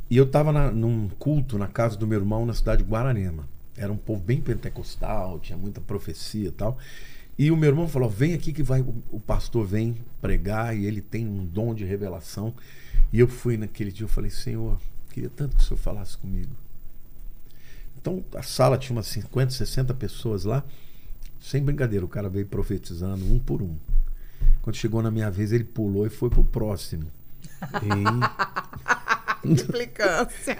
E 0.09 0.15
eu 0.15 0.25
estava 0.25 0.71
num 0.71 1.09
culto 1.19 1.57
na 1.57 1.67
casa 1.67 1.97
do 1.97 2.07
meu 2.07 2.19
irmão 2.19 2.45
na 2.45 2.53
cidade 2.53 2.83
de 2.83 2.89
Guararema. 2.89 3.47
Era 3.75 3.91
um 3.91 3.97
povo 3.97 4.21
bem 4.21 4.39
pentecostal, 4.39 5.39
tinha 5.39 5.57
muita 5.57 5.81
profecia 5.81 6.47
e 6.47 6.51
tal. 6.51 6.77
E 7.37 7.51
o 7.51 7.57
meu 7.57 7.69
irmão 7.69 7.87
falou: 7.87 8.09
vem 8.09 8.33
aqui 8.33 8.53
que 8.53 8.63
vai, 8.63 8.81
o, 8.81 9.19
pastor 9.19 9.65
vem 9.65 9.97
pregar 10.21 10.75
e 10.75 10.85
ele 10.85 11.01
tem 11.01 11.27
um 11.27 11.45
dom 11.45 11.73
de 11.73 11.83
revelação. 11.83 12.53
E 13.11 13.19
eu 13.19 13.27
fui 13.27 13.57
naquele 13.57 13.91
dia, 13.91 14.05
eu 14.05 14.09
falei, 14.09 14.31
Senhor, 14.31 14.79
queria 15.11 15.29
tanto 15.29 15.55
que 15.55 15.61
o 15.61 15.65
Senhor 15.65 15.77
falasse 15.77 16.17
comigo. 16.17 16.51
Então 17.99 18.23
a 18.35 18.43
sala 18.43 18.77
tinha 18.77 18.95
umas 18.95 19.07
50, 19.07 19.51
60 19.51 19.93
pessoas 19.93 20.45
lá. 20.45 20.63
Sem 21.39 21.63
brincadeira, 21.63 22.05
o 22.05 22.09
cara 22.09 22.29
veio 22.29 22.45
profetizando 22.45 23.25
um 23.25 23.37
por 23.37 23.61
um. 23.61 23.75
Quando 24.61 24.75
chegou 24.77 25.01
na 25.01 25.11
minha 25.11 25.29
vez, 25.29 25.51
ele 25.51 25.63
pulou 25.63 26.07
e 26.07 26.09
foi 26.09 26.29
pro 26.29 26.43
próximo. 26.43 27.05
Implicância. 29.43 30.57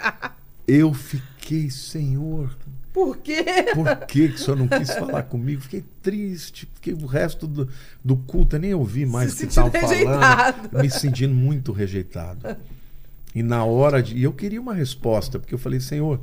Eu 0.68 0.94
fiquei, 0.94 1.70
Senhor, 1.70 2.56
Por 2.96 3.18
quê? 3.18 3.44
por 3.76 4.06
que, 4.08 4.30
que 4.30 4.36
o 4.36 4.38
senhor 4.38 4.56
não 4.56 4.70
quis 4.70 4.90
falar 4.90 5.24
comigo? 5.24 5.62
Fiquei 5.64 5.84
triste, 6.02 6.66
porque 6.66 6.94
o 6.94 7.06
resto 7.06 7.46
do, 7.46 7.68
do 8.02 8.16
culto 8.16 8.56
eu 8.56 8.60
nem 8.62 8.74
ouvi 8.74 9.06
mais 9.06 9.34
o 9.34 9.36
Se 9.36 9.44
que 9.44 9.50
estavam 9.50 9.70
falando. 9.70 10.82
Me 10.82 10.90
sentindo 10.90 11.36
muito 11.36 11.74
rejeitado. 11.74 12.56
E 13.36 13.44
na 13.44 13.66
hora 13.66 14.02
de. 14.02 14.16
E 14.16 14.24
eu 14.24 14.32
queria 14.32 14.62
uma 14.62 14.74
resposta, 14.74 15.38
porque 15.38 15.54
eu 15.54 15.60
falei, 15.60 15.82
Senhor, 15.82 16.22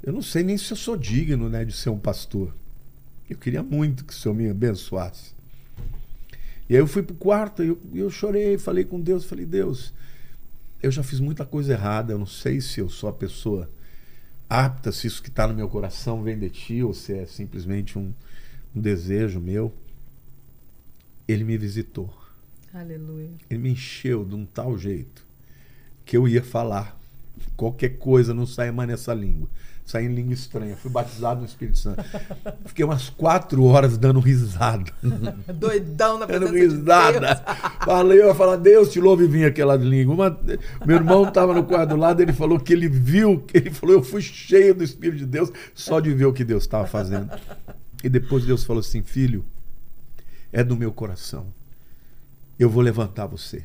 eu 0.00 0.12
não 0.12 0.22
sei 0.22 0.44
nem 0.44 0.56
se 0.56 0.70
eu 0.70 0.76
sou 0.76 0.96
digno 0.96 1.48
né, 1.48 1.64
de 1.64 1.72
ser 1.72 1.90
um 1.90 1.98
pastor. 1.98 2.54
Eu 3.28 3.36
queria 3.36 3.64
muito 3.64 4.04
que 4.04 4.12
o 4.12 4.16
Senhor 4.16 4.36
me 4.36 4.48
abençoasse. 4.48 5.34
E 6.68 6.74
aí 6.74 6.80
eu 6.80 6.86
fui 6.86 7.02
pro 7.02 7.16
quarto 7.16 7.64
e 7.64 7.66
eu, 7.66 7.78
e 7.92 7.98
eu 7.98 8.08
chorei, 8.08 8.56
falei 8.56 8.84
com 8.84 9.00
Deus, 9.00 9.24
falei, 9.24 9.44
Deus, 9.44 9.92
eu 10.80 10.92
já 10.92 11.02
fiz 11.02 11.18
muita 11.18 11.44
coisa 11.44 11.72
errada, 11.72 12.12
eu 12.12 12.18
não 12.20 12.26
sei 12.26 12.60
se 12.60 12.78
eu 12.78 12.88
sou 12.88 13.10
a 13.10 13.12
pessoa 13.12 13.68
apta, 14.48 14.90
se 14.92 15.06
isso 15.06 15.22
que 15.22 15.28
está 15.28 15.46
no 15.46 15.54
meu 15.54 15.68
coração 15.68 16.22
vem 16.22 16.38
de 16.38 16.48
ti 16.50 16.82
ou 16.82 16.94
se 16.94 17.12
é 17.12 17.26
simplesmente 17.26 17.98
um, 17.98 18.12
um 18.74 18.80
desejo 18.80 19.40
meu. 19.40 19.72
Ele 21.26 21.44
me 21.44 21.58
visitou, 21.58 22.10
Aleluia. 22.72 23.30
ele 23.50 23.60
me 23.60 23.70
encheu 23.70 24.24
de 24.24 24.34
um 24.34 24.46
tal 24.46 24.78
jeito 24.78 25.26
que 26.04 26.16
eu 26.16 26.26
ia 26.26 26.42
falar 26.42 26.98
qualquer 27.54 27.98
coisa, 27.98 28.32
não 28.32 28.46
saia 28.46 28.72
mais 28.72 28.88
nessa 28.88 29.12
língua. 29.12 29.48
Saí 29.88 30.04
em 30.04 30.14
língua 30.14 30.34
estranha, 30.34 30.76
fui 30.76 30.90
batizado 30.90 31.40
no 31.40 31.46
Espírito 31.46 31.78
Santo. 31.78 32.04
Fiquei 32.66 32.84
umas 32.84 33.08
quatro 33.08 33.64
horas 33.64 33.96
dando 33.96 34.20
risada. 34.20 34.92
Doidão 35.54 36.18
na 36.18 36.26
Dando 36.26 36.48
presença 36.50 36.74
de 36.76 36.76
risada. 36.80 37.20
Deus. 37.20 37.56
Falei, 37.86 38.20
eu 38.20 38.26
ia 38.26 38.34
falar, 38.34 38.56
Deus 38.56 38.92
te 38.92 39.00
louve 39.00 39.24
e 39.24 39.28
vinha 39.28 39.48
aquela 39.48 39.76
língua. 39.76 40.14
Uma- 40.14 40.40
meu 40.84 40.96
irmão 40.96 41.26
estava 41.26 41.54
no 41.54 41.64
quarto 41.64 41.88
do 41.88 41.96
lado, 41.96 42.20
ele 42.20 42.34
falou 42.34 42.60
que 42.60 42.70
ele 42.74 42.86
viu, 42.86 43.42
ele 43.54 43.70
falou, 43.70 43.94
eu 43.96 44.02
fui 44.02 44.20
cheio 44.20 44.74
do 44.74 44.84
Espírito 44.84 45.20
de 45.20 45.26
Deus 45.26 45.50
só 45.74 46.00
de 46.00 46.12
ver 46.12 46.26
o 46.26 46.34
que 46.34 46.44
Deus 46.44 46.64
estava 46.64 46.86
fazendo. 46.86 47.30
E 48.04 48.10
depois 48.10 48.44
Deus 48.44 48.64
falou 48.64 48.80
assim, 48.80 49.00
filho, 49.02 49.42
é 50.52 50.62
do 50.62 50.76
meu 50.76 50.92
coração. 50.92 51.46
Eu 52.58 52.68
vou 52.68 52.82
levantar 52.82 53.24
você. 53.24 53.64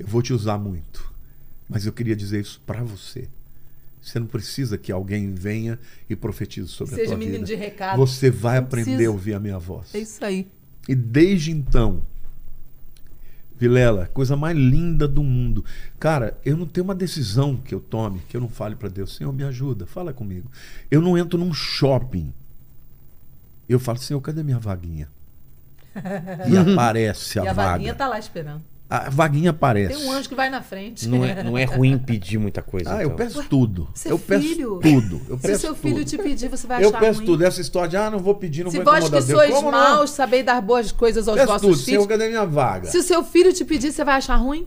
Eu 0.00 0.06
vou 0.08 0.20
te 0.20 0.32
usar 0.32 0.58
muito. 0.58 1.12
Mas 1.68 1.86
eu 1.86 1.92
queria 1.92 2.16
dizer 2.16 2.40
isso 2.40 2.60
para 2.66 2.82
você. 2.82 3.28
Você 4.08 4.18
não 4.18 4.26
precisa 4.26 4.76
que 4.78 4.90
alguém 4.90 5.32
venha 5.32 5.78
e 6.08 6.16
profetize 6.16 6.68
sobre 6.68 6.94
a 6.94 6.96
Seja 6.96 7.10
tua 7.10 7.18
menino 7.18 7.44
vida. 7.44 7.46
de 7.46 7.54
recado. 7.54 7.96
Você 7.98 8.30
vai 8.30 8.56
Não 8.58 8.64
aprender 8.66 8.84
precisa. 8.90 9.08
a 9.08 9.12
ouvir 9.12 9.34
a 9.34 9.40
minha 9.40 9.58
voz. 9.58 9.94
É 9.94 9.98
isso 9.98 10.24
aí. 10.24 10.48
E 10.88 10.94
desde 10.94 11.50
então, 11.50 12.02
Vilela, 13.58 14.06
coisa 14.14 14.36
mais 14.36 14.56
linda 14.56 15.08
do 15.08 15.22
mundo. 15.22 15.64
Cara, 15.98 16.38
eu 16.44 16.56
não 16.56 16.64
tenho 16.64 16.84
uma 16.84 16.94
decisão 16.94 17.56
que 17.56 17.74
eu 17.74 17.80
tome 17.80 18.20
que 18.28 18.36
eu 18.36 18.40
não 18.40 18.48
fale 18.48 18.76
para 18.76 18.88
Deus, 18.88 19.16
Senhor, 19.16 19.32
me 19.32 19.42
ajuda, 19.42 19.84
fala 19.84 20.12
comigo. 20.12 20.48
Eu 20.88 21.02
não 21.02 21.18
entro 21.18 21.36
num 21.38 21.52
shopping. 21.52 22.32
Eu 23.68 23.80
falo, 23.80 23.98
Senhor, 23.98 24.20
cadê 24.20 24.42
minha 24.42 24.58
vaguinha? 24.58 25.08
E 26.48 26.56
aparece 26.56 27.40
a, 27.40 27.44
e 27.44 27.48
a 27.48 27.52
vaga. 27.52 27.70
vaguinha 27.72 27.94
tá 27.94 28.06
lá 28.06 28.18
esperando. 28.18 28.62
A 28.90 29.10
vaguinha 29.10 29.50
aparece. 29.50 29.94
Tem 29.94 30.06
um 30.06 30.10
anjo 30.12 30.28
que 30.30 30.34
vai 30.34 30.48
na 30.48 30.62
frente. 30.62 31.06
Não 31.06 31.22
é, 31.22 31.42
não 31.42 31.58
é 31.58 31.64
ruim 31.64 31.98
pedir 31.98 32.38
muita 32.38 32.62
coisa. 32.62 32.90
Ah, 32.90 33.02
eu 33.02 33.08
então. 33.12 33.16
peço 33.16 33.42
tudo. 33.44 33.86
Seu 33.92 34.12
eu 34.12 34.18
peço 34.18 34.42
filho? 34.48 34.80
tudo. 34.82 35.20
Eu 35.28 35.36
Se 35.36 35.42
peço 35.42 35.60
seu 35.60 35.74
filho 35.74 35.96
tudo. 35.96 36.06
te 36.06 36.16
pedir, 36.16 36.48
você 36.48 36.66
vai 36.66 36.82
Eu 36.82 36.88
achar 36.88 36.98
peço 37.00 37.18
ruim. 37.18 37.26
tudo. 37.26 37.44
Essa 37.44 37.60
história 37.60 37.88
de, 37.90 37.96
ah, 37.98 38.10
não 38.10 38.18
vou 38.18 38.34
pedir, 38.34 38.64
não 38.64 38.70
Se 38.70 38.78
vou 38.78 38.86
vós 38.86 39.04
incomodar 39.04 39.20
que 39.20 39.26
Deus. 39.26 39.38
sois 39.40 39.54
Como 39.54 39.70
não? 39.70 39.78
maus, 39.78 40.10
sabeis 40.10 40.42
dar 40.44 40.62
boas 40.62 40.90
coisas 40.90 41.28
aos 41.28 41.36
Peço 41.36 41.46
vossos 41.48 41.60
tudo. 41.60 41.74
filhos. 41.74 41.84
Senhor, 41.84 42.06
cadê 42.08 42.28
minha 42.28 42.46
vaga? 42.46 42.86
Se 42.88 42.96
o 42.96 43.02
seu 43.02 43.22
filho 43.22 43.52
te 43.52 43.62
pedir, 43.62 43.92
você 43.92 44.02
vai 44.02 44.14
achar 44.16 44.36
ruim? 44.36 44.66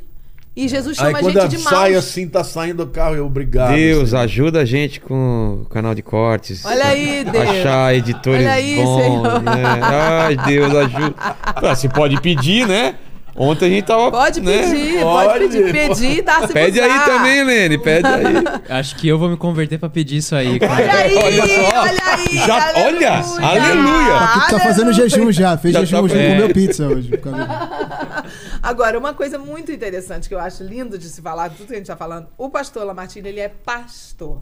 E 0.56 0.68
Jesus 0.68 1.00
Aí 1.00 1.06
chama 1.06 1.18
a 1.18 1.22
quando 1.22 1.42
gente 1.42 1.48
de 1.56 1.58
sai 1.64 1.94
maus. 1.94 2.06
assim, 2.06 2.28
tá 2.28 2.44
saindo 2.44 2.86
do 2.86 2.92
carro, 2.92 3.16
eu 3.16 3.26
obrigado. 3.26 3.74
Deus, 3.74 4.10
Senhor. 4.10 4.22
ajuda 4.22 4.60
a 4.60 4.66
gente 4.66 5.00
com 5.00 5.62
o 5.64 5.66
canal 5.70 5.96
de 5.96 6.02
cortes. 6.04 6.64
Olha 6.66 6.86
aí, 6.88 7.24
Deus. 7.24 7.50
Achar 7.50 7.96
editores 7.96 8.42
Olha 8.42 8.54
aí, 8.54 8.76
bons. 8.76 9.02
Senhor. 9.02 9.42
Né? 9.42 9.64
Ai, 9.82 10.36
Deus, 10.46 10.76
ajuda. 10.76 11.16
Ah, 11.56 11.76
se 11.76 11.88
pode 11.90 12.20
pedir, 12.22 12.68
né? 12.68 12.96
Ontem 13.36 13.66
a 13.66 13.70
gente 13.70 13.86
tava. 13.86 14.12
Pode 14.12 14.42
né? 14.42 14.58
pedir, 14.62 15.00
pode, 15.02 15.30
Pode, 15.30 15.40
pedir, 15.48 15.72
pedir 15.72 16.18
e 16.18 16.22
dar 16.22 16.46
se 16.48 16.54
Pede 16.54 16.82
aí 16.82 17.00
também, 17.06 17.44
Lene, 17.46 17.78
pede 17.78 18.06
aí. 18.06 18.24
Acho 18.78 18.96
que 18.98 19.08
eu 19.08 19.18
vou 19.18 19.30
me 19.30 19.38
converter 19.38 19.78
pra 19.80 19.90
pedir 19.90 20.18
isso 20.18 20.36
aí, 20.36 20.60
cara. 20.60 20.74
Olha 20.74 20.94
aí, 20.94 21.16
Olha 21.16 21.48
só. 21.48 21.80
olha 21.82 22.02
aí. 22.06 22.38
Já- 22.46 22.74
olha, 22.76 23.12
aleluia. 23.48 24.18
Aqui 24.18 24.52
tá 24.52 24.60
fazendo 24.60 24.88
Aleluia. 24.90 25.10
jejum 25.10 25.32
já, 25.32 25.58
fez 25.58 25.74
Já 25.74 25.80
jejum, 25.80 26.08
tá- 26.08 26.14
já 26.14 26.22
é. 26.22 26.32
comeu 26.34 26.54
pizza 26.54 26.88
hoje. 26.88 27.10
Agora, 28.62 28.98
uma 29.00 29.14
coisa 29.14 29.38
muito 29.38 29.72
interessante 29.72 30.28
que 30.28 30.36
eu 30.36 30.40
acho 30.40 30.64
lindo 30.64 30.98
de 30.98 31.06
se 31.08 31.22
falar, 31.22 31.50
tudo 31.50 31.68
que 31.68 31.74
a 31.74 31.78
gente 31.78 31.88
tá 31.88 31.96
falando, 31.98 32.28
o 32.38 32.50
pastor 32.50 32.84
Lamartine, 32.86 33.30
ele 33.30 33.40
é 33.40 33.50
pastor. 33.50 34.42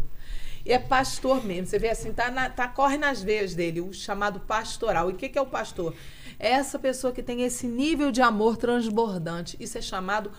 E 0.66 0.74
é 0.74 0.80
pastor 0.80 1.46
mesmo. 1.46 1.68
Você 1.68 1.80
vê 1.80 1.90
assim, 1.90 2.12
tá, 2.12 2.30
na- 2.30 2.50
tá 2.50 2.68
corre 2.68 2.98
nas 2.98 3.22
veias 3.24 3.56
dele, 3.56 3.82
o 3.82 3.94
chamado 3.94 4.40
pastoral. 4.42 5.10
E 5.10 5.14
o 5.14 5.16
que, 5.16 5.30
que 5.30 5.38
é 5.38 5.42
o 5.42 5.46
pastor? 5.46 5.94
Essa 6.40 6.80
pessoa 6.80 7.12
que 7.12 7.22
tem 7.22 7.42
esse 7.42 7.68
nível 7.68 8.12
de 8.12 8.22
amor 8.22 8.56
transbordante. 8.56 9.58
Isso 9.60 9.78
é 9.78 9.82
chamado 9.82 10.32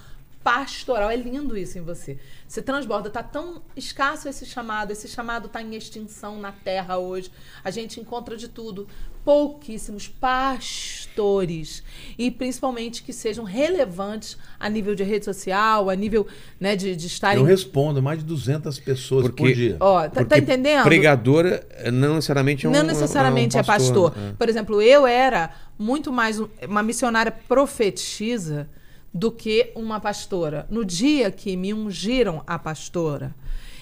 pastoral. 0.42 1.10
É 1.10 1.16
lindo 1.16 1.56
isso 1.56 1.78
em 1.78 1.82
você. 1.82 2.18
Você 2.48 2.62
transborda. 2.62 3.10
Tá 3.10 3.22
tão 3.22 3.62
escasso 3.76 4.28
esse 4.28 4.46
chamado. 4.46 4.90
Esse 4.90 5.06
chamado 5.06 5.48
tá 5.48 5.60
em 5.60 5.74
extinção 5.74 6.40
na 6.40 6.52
terra 6.52 6.96
hoje. 6.96 7.30
A 7.62 7.70
gente 7.70 8.00
encontra 8.00 8.36
de 8.36 8.48
tudo. 8.48 8.88
Pouquíssimos 9.24 10.08
pastores. 10.08 11.82
E 12.18 12.30
principalmente 12.30 13.02
que 13.02 13.12
sejam 13.12 13.44
relevantes 13.44 14.36
a 14.58 14.68
nível 14.68 14.94
de 14.94 15.02
rede 15.02 15.24
social, 15.24 15.90
a 15.90 15.94
nível 15.94 16.26
né, 16.58 16.74
de, 16.76 16.94
de 16.96 17.06
estarem. 17.06 17.38
Eu 17.40 17.44
respondo 17.44 18.02
mais 18.02 18.18
de 18.20 18.24
200 18.24 18.78
pessoas 18.80 19.22
Porque- 19.26 19.42
por 19.42 19.52
dia. 19.52 19.76
Ó, 19.80 20.08
tá, 20.08 20.24
tá 20.24 20.38
entendendo? 20.38 20.84
Pregadora 20.84 21.66
eh, 21.70 21.90
não 21.90 22.14
necessariamente 22.14 22.66
é 22.66 22.68
um 22.68 22.72
Não 22.72 22.82
necessariamente 22.82 23.56
um 23.56 23.60
é 23.60 23.62
pastor. 23.62 24.16
né? 24.16 24.34
Por 24.38 24.48
exemplo, 24.48 24.80
eu 24.82 25.06
era 25.06 25.50
muito 25.78 26.12
mais 26.12 26.40
um- 26.40 26.48
uma 26.66 26.82
missionária 26.82 27.32
profetisa 27.32 28.68
do 29.12 29.30
que 29.32 29.72
uma 29.74 29.98
pastora. 30.00 30.66
No 30.70 30.84
dia 30.84 31.30
que 31.30 31.56
me 31.56 31.74
ungiram 31.74 32.42
a 32.46 32.58
pastora, 32.58 33.34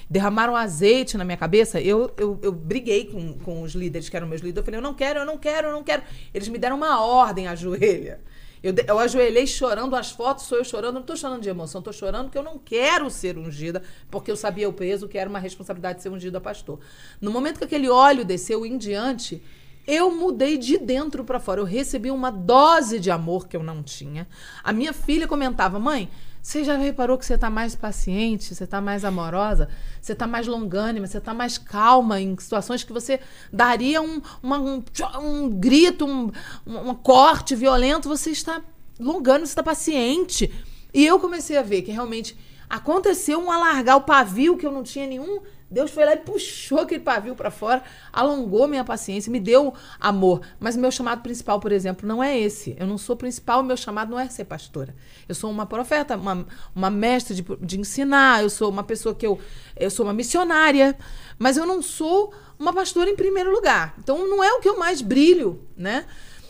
derramaram 0.08 0.56
azeite 0.56 1.16
na 1.16 1.24
minha 1.24 1.36
cabeça, 1.36 1.80
eu, 1.80 2.10
eu, 2.16 2.38
eu 2.42 2.52
briguei 2.52 3.06
com, 3.06 3.34
com 3.34 3.62
os 3.62 3.72
líderes 3.72 4.08
que 4.08 4.16
eram 4.16 4.26
meus 4.26 4.40
líderes. 4.40 4.58
Eu 4.58 4.64
falei, 4.64 4.78
eu 4.78 4.82
não 4.82 4.94
quero, 4.94 5.20
eu 5.20 5.26
não 5.26 5.36
quero, 5.38 5.68
eu 5.68 5.72
não 5.72 5.82
quero. 5.82 6.02
Eles 6.32 6.48
me 6.48 6.58
deram 6.58 6.76
uma 6.76 7.00
ordem, 7.04 7.46
ajoelha. 7.46 8.20
Eu, 8.62 8.74
eu 8.86 8.98
ajoelhei 8.98 9.46
chorando, 9.46 9.94
as 9.94 10.10
fotos 10.10 10.44
sou 10.44 10.58
eu 10.58 10.64
chorando, 10.64 10.96
não 10.96 11.02
tô 11.02 11.14
chorando 11.16 11.42
de 11.42 11.48
emoção, 11.48 11.80
tô 11.80 11.92
chorando 11.92 12.24
porque 12.24 12.38
eu 12.38 12.42
não 12.42 12.58
quero 12.58 13.08
ser 13.08 13.38
ungida, 13.38 13.82
porque 14.10 14.30
eu 14.30 14.36
sabia 14.36 14.68
o 14.68 14.72
peso 14.72 15.06
que 15.06 15.16
era 15.16 15.30
uma 15.30 15.38
responsabilidade 15.38 15.98
de 15.98 16.02
ser 16.02 16.08
ungida 16.08 16.40
pastor. 16.40 16.80
No 17.20 17.30
momento 17.30 17.58
que 17.58 17.64
aquele 17.64 17.88
óleo 17.88 18.24
desceu 18.24 18.66
em 18.66 18.76
diante, 18.76 19.40
eu 19.86 20.10
mudei 20.10 20.58
de 20.58 20.76
dentro 20.76 21.24
para 21.24 21.38
fora. 21.38 21.60
Eu 21.60 21.64
recebi 21.64 22.10
uma 22.10 22.30
dose 22.30 22.98
de 22.98 23.10
amor 23.10 23.46
que 23.46 23.56
eu 23.56 23.62
não 23.62 23.82
tinha. 23.82 24.26
A 24.64 24.72
minha 24.72 24.92
filha 24.92 25.28
comentava: 25.28 25.78
"Mãe, 25.78 26.10
você 26.48 26.64
já 26.64 26.78
reparou 26.78 27.18
que 27.18 27.26
você 27.26 27.34
está 27.34 27.50
mais 27.50 27.74
paciente, 27.74 28.54
você 28.54 28.64
está 28.64 28.80
mais 28.80 29.04
amorosa, 29.04 29.68
você 30.00 30.14
está 30.14 30.26
mais 30.26 30.46
longânima, 30.46 31.06
você 31.06 31.18
está 31.18 31.34
mais 31.34 31.58
calma 31.58 32.18
em 32.22 32.34
situações 32.38 32.82
que 32.82 32.90
você 32.90 33.20
daria 33.52 34.00
um, 34.00 34.22
uma- 34.42 34.58
um, 34.58 34.82
um 35.20 35.50
grito, 35.50 36.06
um, 36.06 36.32
um, 36.66 36.94
corte 36.94 37.54
violento, 37.54 38.08
você 38.08 38.30
está 38.30 38.62
longânima, 38.98 39.44
você 39.44 39.50
está 39.52 39.62
paciente. 39.62 40.50
E 40.94 41.04
eu 41.04 41.20
comecei 41.20 41.58
a 41.58 41.62
ver 41.62 41.82
que 41.82 41.92
realmente 41.92 42.34
aconteceu 42.66 43.38
um 43.38 43.52
alargar 43.52 43.98
o 43.98 44.00
pavio 44.00 44.56
que 44.56 44.64
eu 44.64 44.72
não 44.72 44.82
tinha 44.82 45.06
nenhum. 45.06 45.42
Deus 45.70 45.90
foi 45.90 46.04
lá 46.04 46.14
e 46.14 46.16
puxou 46.16 46.80
aquele 46.80 47.00
pavio 47.00 47.34
para 47.34 47.50
fora, 47.50 47.82
alongou 48.12 48.66
minha 48.66 48.84
paciência, 48.84 49.30
me 49.30 49.38
deu 49.38 49.74
amor. 50.00 50.40
Mas 50.58 50.76
meu 50.76 50.90
chamado 50.90 51.22
principal, 51.22 51.60
por 51.60 51.72
exemplo, 51.72 52.08
não 52.08 52.22
é 52.22 52.38
esse. 52.38 52.74
Eu 52.78 52.86
não 52.86 52.96
sou 52.96 53.16
principal, 53.16 53.62
meu 53.62 53.76
chamado 53.76 54.10
não 54.10 54.18
é 54.18 54.28
ser 54.28 54.44
pastora. 54.44 54.94
Eu 55.28 55.34
sou 55.34 55.50
uma 55.50 55.66
profeta, 55.66 56.16
uma, 56.16 56.46
uma 56.74 56.90
mestre 56.90 57.34
de, 57.34 57.44
de 57.60 57.78
ensinar, 57.78 58.42
eu 58.42 58.48
sou 58.48 58.70
uma 58.70 58.82
pessoa 58.82 59.14
que 59.14 59.26
eu. 59.26 59.38
Eu 59.76 59.90
sou 59.90 60.06
uma 60.06 60.14
missionária, 60.14 60.96
mas 61.38 61.56
eu 61.56 61.66
não 61.66 61.82
sou 61.82 62.32
uma 62.58 62.72
pastora 62.72 63.10
em 63.10 63.16
primeiro 63.16 63.52
lugar. 63.52 63.94
Então 63.98 64.26
não 64.26 64.42
é 64.42 64.52
o 64.52 64.60
que 64.60 64.68
eu 64.68 64.78
mais 64.78 65.02
brilho, 65.02 65.62
né? 65.76 66.06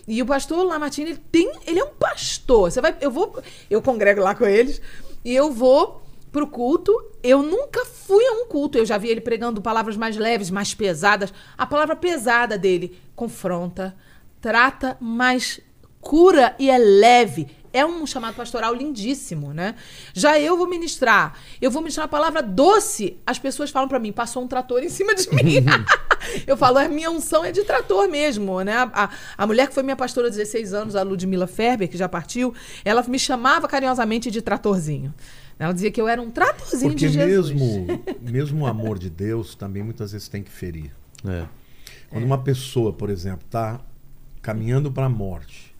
E 0.07 0.23
o 0.23 0.27
pastor 0.27 0.65
Lamartine, 0.65 1.11
ele 1.11 1.21
tem, 1.31 1.53
ele 1.67 1.81
é 1.81 1.85
um 1.85 1.91
pastor. 1.91 2.71
Você 2.71 2.81
vai, 2.81 2.97
eu 3.01 3.11
vou, 3.11 3.43
eu 3.69 3.83
congrego 3.83 4.23
lá 4.23 4.35
com 4.35 4.47
eles 4.47 4.81
e 5.23 5.35
eu 5.35 5.53
vou 5.53 6.08
pro 6.31 6.47
culto. 6.47 6.93
Eu 7.23 7.43
nunca 7.43 7.85
fui 7.85 8.25
a 8.25 8.33
um 8.33 8.47
culto. 8.47 8.79
Eu 8.79 8.87
já 8.87 8.99
vi 8.99 9.09
ele 9.09 9.21
pregando 9.21 9.61
palavras 9.61 9.97
mais 9.97 10.17
leves, 10.17 10.51
mais 10.51 10.75
pesadas. 10.75 11.33
A 11.57 11.67
palavra 11.67 11.97
pesada 11.97 12.57
dele 12.57 12.99
confronta, 13.15 13.97
trata, 14.41 14.97
mas 15.01 15.61
cura 16.01 16.55
e 16.59 16.71
é 16.71 16.79
leve. 16.79 17.49
É 17.71 17.85
um 17.85 18.07
chamado 18.07 18.35
pastoral 18.35 18.75
lindíssimo, 18.75 19.53
né? 19.53 19.75
Já 20.15 20.41
eu 20.41 20.57
vou 20.57 20.67
ministrar. 20.67 21.39
Eu 21.61 21.71
vou 21.71 21.83
ministrar 21.83 22.07
a 22.07 22.09
palavra 22.09 22.43
doce. 22.43 23.19
As 23.27 23.39
pessoas 23.39 23.71
falam 23.71 23.89
pra 23.89 23.99
mim, 23.99 24.11
passou 24.11 24.43
um 24.43 24.49
trator 24.49 24.83
em 24.83 24.89
cima 24.89 25.15
de 25.15 25.29
mim. 25.35 25.63
eu 26.47 26.57
falo, 26.57 26.79
a 26.79 26.89
minha 26.89 27.11
unção 27.11 27.45
é 27.45 27.53
de 27.53 27.63
trator 27.65 28.09
mesmo, 28.09 28.63
né? 28.63 28.73
A, 28.73 29.05
a, 29.05 29.11
a 29.37 29.47
mulher 29.47 29.69
que 29.69 29.75
foi 29.75 29.83
minha 29.83 29.97
pastora 29.97 30.29
há 30.29 30.31
16 30.31 30.73
anos, 30.73 30.97
a 30.97 31.03
Ludmila 31.03 31.47
Ferber, 31.47 31.89
que 31.89 31.99
já 31.99 32.09
partiu, 32.09 32.55
ela 32.85 33.03
me 33.03 33.19
chamava 33.19 33.69
carinhosamente 33.69 34.31
de 34.31 34.41
tratorzinho. 34.41 35.13
Ela 35.59 35.73
dizia 35.73 35.91
que 35.91 36.01
eu 36.01 36.07
era 36.07 36.23
um 36.23 36.31
tratorzinho 36.31 36.93
Porque 36.93 37.09
de 37.09 37.15
Jesus. 37.15 37.51
mesmo, 37.51 38.05
mesmo 38.23 38.65
o 38.65 38.67
amor 38.67 38.99
de 38.99 39.11
Deus 39.11 39.55
também 39.55 39.83
muitas 39.83 40.13
vezes 40.13 40.29
tem 40.29 40.43
que 40.43 40.51
ferir. 40.51 40.93
É. 41.27 41.47
Quando 42.09 42.25
uma 42.25 42.39
pessoa, 42.39 42.93
por 42.93 43.11
exemplo, 43.11 43.45
está 43.45 43.81
caminhando 44.41 44.91
para 44.91 45.07
a 45.07 45.09
morte 45.09 45.75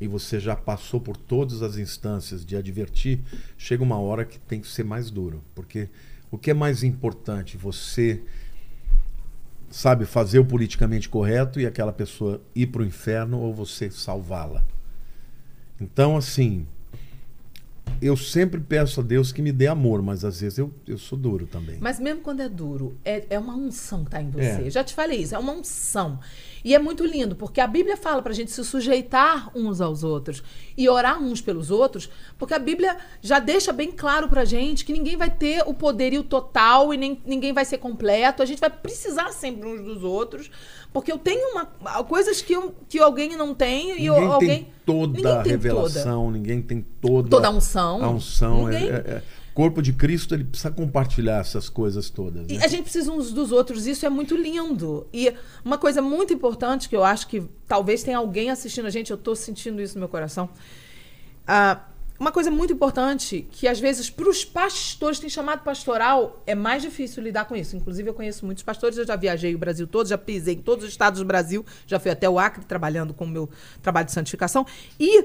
e 0.00 0.06
você 0.06 0.38
já 0.38 0.54
passou 0.54 1.00
por 1.00 1.16
todas 1.16 1.60
as 1.60 1.76
instâncias 1.76 2.46
de 2.46 2.56
advertir, 2.56 3.20
chega 3.56 3.82
uma 3.82 3.98
hora 3.98 4.24
que 4.24 4.38
tem 4.38 4.60
que 4.60 4.68
ser 4.68 4.84
mais 4.84 5.10
duro. 5.10 5.42
Porque 5.54 5.88
o 6.30 6.38
que 6.38 6.50
é 6.50 6.54
mais 6.54 6.84
importante? 6.84 7.56
Você 7.56 8.22
sabe 9.70 10.06
fazer 10.06 10.38
o 10.38 10.44
politicamente 10.44 11.08
correto 11.08 11.60
e 11.60 11.66
aquela 11.66 11.92
pessoa 11.92 12.40
ir 12.54 12.68
para 12.68 12.82
o 12.82 12.86
inferno 12.86 13.40
ou 13.40 13.52
você 13.52 13.90
salvá-la? 13.90 14.64
Então, 15.80 16.16
assim, 16.16 16.66
eu 18.00 18.16
sempre 18.16 18.60
peço 18.60 19.00
a 19.00 19.02
Deus 19.02 19.32
que 19.32 19.42
me 19.42 19.52
dê 19.52 19.66
amor, 19.66 20.02
mas 20.02 20.24
às 20.24 20.40
vezes 20.40 20.58
eu, 20.58 20.72
eu 20.86 20.98
sou 20.98 21.18
duro 21.18 21.46
também. 21.46 21.76
Mas 21.80 21.98
mesmo 21.98 22.20
quando 22.20 22.40
é 22.40 22.48
duro, 22.48 22.96
é, 23.04 23.24
é 23.30 23.38
uma 23.38 23.54
unção 23.54 24.04
que 24.04 24.10
tá 24.10 24.22
em 24.22 24.30
você. 24.30 24.66
É. 24.66 24.70
Já 24.70 24.84
te 24.84 24.94
falei 24.94 25.20
isso, 25.20 25.34
é 25.34 25.38
uma 25.38 25.52
unção. 25.52 26.18
E 26.68 26.74
é 26.74 26.78
muito 26.78 27.02
lindo, 27.06 27.34
porque 27.34 27.62
a 27.62 27.66
Bíblia 27.66 27.96
fala 27.96 28.20
pra 28.20 28.34
gente 28.34 28.50
se 28.50 28.62
sujeitar 28.62 29.50
uns 29.56 29.80
aos 29.80 30.04
outros 30.04 30.42
e 30.76 30.86
orar 30.86 31.18
uns 31.18 31.40
pelos 31.40 31.70
outros, 31.70 32.10
porque 32.36 32.52
a 32.52 32.58
Bíblia 32.58 32.94
já 33.22 33.38
deixa 33.38 33.72
bem 33.72 33.90
claro 33.90 34.28
pra 34.28 34.44
gente 34.44 34.84
que 34.84 34.92
ninguém 34.92 35.16
vai 35.16 35.30
ter 35.30 35.62
o 35.66 35.72
poderio 35.72 36.22
total 36.22 36.92
e 36.92 36.98
nem, 36.98 37.22
ninguém 37.24 37.54
vai 37.54 37.64
ser 37.64 37.78
completo. 37.78 38.42
A 38.42 38.44
gente 38.44 38.60
vai 38.60 38.68
precisar 38.68 39.32
sempre 39.32 39.66
uns 39.66 39.80
dos 39.82 40.04
outros, 40.04 40.50
porque 40.92 41.10
eu 41.10 41.16
tenho 41.16 41.52
uma, 41.52 41.64
coisas 42.04 42.42
que, 42.42 42.52
eu, 42.52 42.74
que 42.86 42.98
alguém 42.98 43.34
não 43.34 43.54
tem 43.54 43.98
e 44.02 44.04
eu- 44.04 44.12
Ninguém 44.16 44.28
alguém. 44.30 44.48
tem 44.48 44.72
toda 44.84 45.12
ninguém 45.16 45.32
a 45.32 45.42
tem 45.42 45.52
revelação, 45.52 46.30
ninguém 46.30 46.60
tem 46.60 46.84
toda, 47.00 47.30
Toda 47.30 47.48
a 47.48 47.50
unção. 47.50 48.04
A 48.04 48.10
unção. 48.10 48.68
é- 48.68 48.72
Ninguém- 48.72 48.90
é- 48.90 48.94
é- 48.94 49.22
O 49.37 49.37
corpo 49.58 49.82
de 49.82 49.92
Cristo 49.92 50.36
ele 50.36 50.44
precisa 50.44 50.70
compartilhar 50.70 51.40
essas 51.40 51.68
coisas 51.68 52.08
todas. 52.08 52.46
E 52.48 52.58
né? 52.58 52.64
a 52.64 52.68
gente 52.68 52.84
precisa 52.84 53.10
uns 53.10 53.32
dos 53.32 53.50
outros, 53.50 53.88
isso 53.88 54.06
é 54.06 54.08
muito 54.08 54.36
lindo. 54.36 55.08
E 55.12 55.34
uma 55.64 55.76
coisa 55.76 56.00
muito 56.00 56.32
importante 56.32 56.88
que 56.88 56.94
eu 56.94 57.02
acho 57.02 57.26
que 57.26 57.42
talvez 57.66 58.04
tenha 58.04 58.18
alguém 58.18 58.50
assistindo 58.50 58.86
a 58.86 58.90
gente, 58.90 59.10
eu 59.10 59.16
tô 59.16 59.34
sentindo 59.34 59.82
isso 59.82 59.94
no 59.94 60.02
meu 60.02 60.08
coração. 60.08 60.48
Ah, 61.44 61.80
uma 62.20 62.30
coisa 62.30 62.52
muito 62.52 62.72
importante 62.72 63.48
que 63.50 63.66
às 63.66 63.80
vezes 63.80 64.08
para 64.08 64.28
os 64.28 64.44
pastores 64.44 65.18
tem 65.18 65.28
chamado 65.28 65.64
pastoral 65.64 66.40
é 66.46 66.54
mais 66.54 66.80
difícil 66.80 67.20
lidar 67.20 67.46
com 67.46 67.56
isso. 67.56 67.74
Inclusive 67.74 68.08
eu 68.08 68.14
conheço 68.14 68.46
muitos 68.46 68.62
pastores, 68.62 68.96
eu 68.96 69.04
já 69.04 69.16
viajei 69.16 69.56
o 69.56 69.58
Brasil 69.58 69.88
todo, 69.88 70.08
já 70.08 70.16
pisei 70.16 70.54
em 70.54 70.62
todos 70.62 70.84
os 70.84 70.90
estados 70.92 71.18
do 71.18 71.26
Brasil, 71.26 71.66
já 71.84 71.98
fui 71.98 72.12
até 72.12 72.30
o 72.30 72.38
Acre 72.38 72.64
trabalhando 72.64 73.12
com 73.12 73.24
o 73.24 73.28
meu 73.28 73.50
trabalho 73.82 74.06
de 74.06 74.12
santificação 74.12 74.64
e 75.00 75.24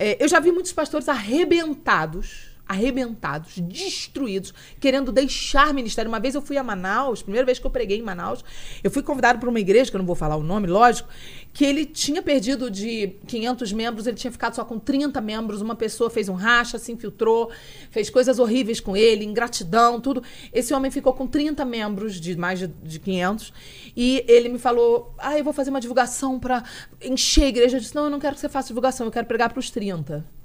eh, 0.00 0.16
eu 0.18 0.26
já 0.26 0.40
vi 0.40 0.50
muitos 0.50 0.72
pastores 0.72 1.08
arrebentados 1.08 2.47
arrebentados, 2.68 3.58
destruídos, 3.58 4.52
querendo 4.78 5.10
deixar 5.10 5.72
ministério. 5.72 6.10
Uma 6.10 6.20
vez 6.20 6.34
eu 6.34 6.42
fui 6.42 6.58
a 6.58 6.62
Manaus, 6.62 7.22
primeira 7.22 7.46
vez 7.46 7.58
que 7.58 7.66
eu 7.66 7.70
preguei 7.70 7.98
em 7.98 8.02
Manaus, 8.02 8.44
eu 8.84 8.90
fui 8.90 9.02
convidado 9.02 9.38
para 9.38 9.48
uma 9.48 9.58
igreja, 9.58 9.90
que 9.90 9.96
eu 9.96 10.00
não 10.00 10.06
vou 10.06 10.14
falar 10.14 10.36
o 10.36 10.42
nome, 10.42 10.66
lógico, 10.66 11.08
que 11.52 11.64
ele 11.64 11.86
tinha 11.86 12.22
perdido 12.22 12.70
de 12.70 13.14
500 13.26 13.72
membros, 13.72 14.06
ele 14.06 14.16
tinha 14.16 14.30
ficado 14.30 14.54
só 14.54 14.64
com 14.64 14.78
30 14.78 15.20
membros, 15.20 15.62
uma 15.62 15.74
pessoa 15.74 16.10
fez 16.10 16.28
um 16.28 16.34
racha, 16.34 16.78
se 16.78 16.92
infiltrou, 16.92 17.50
fez 17.90 18.10
coisas 18.10 18.38
horríveis 18.38 18.80
com 18.80 18.96
ele, 18.96 19.24
ingratidão, 19.24 20.00
tudo. 20.00 20.22
Esse 20.52 20.74
homem 20.74 20.90
ficou 20.90 21.14
com 21.14 21.26
30 21.26 21.64
membros 21.64 22.20
de 22.20 22.36
mais 22.36 22.58
de, 22.58 22.66
de 22.66 23.00
500 23.00 23.52
e 23.96 24.24
ele 24.28 24.48
me 24.50 24.58
falou, 24.58 25.14
ah, 25.18 25.38
eu 25.38 25.42
vou 25.42 25.52
fazer 25.52 25.70
uma 25.70 25.80
divulgação 25.80 26.38
para 26.38 26.62
encher 27.02 27.44
a 27.44 27.48
igreja. 27.48 27.76
Eu 27.76 27.80
disse, 27.80 27.94
não, 27.94 28.04
eu 28.04 28.10
não 28.10 28.20
quero 28.20 28.34
que 28.34 28.40
você 28.40 28.48
faça 28.48 28.68
divulgação, 28.68 29.06
eu 29.06 29.10
quero 29.10 29.26
pregar 29.26 29.50
para 29.50 29.58
os 29.58 29.70
30. 29.70 30.37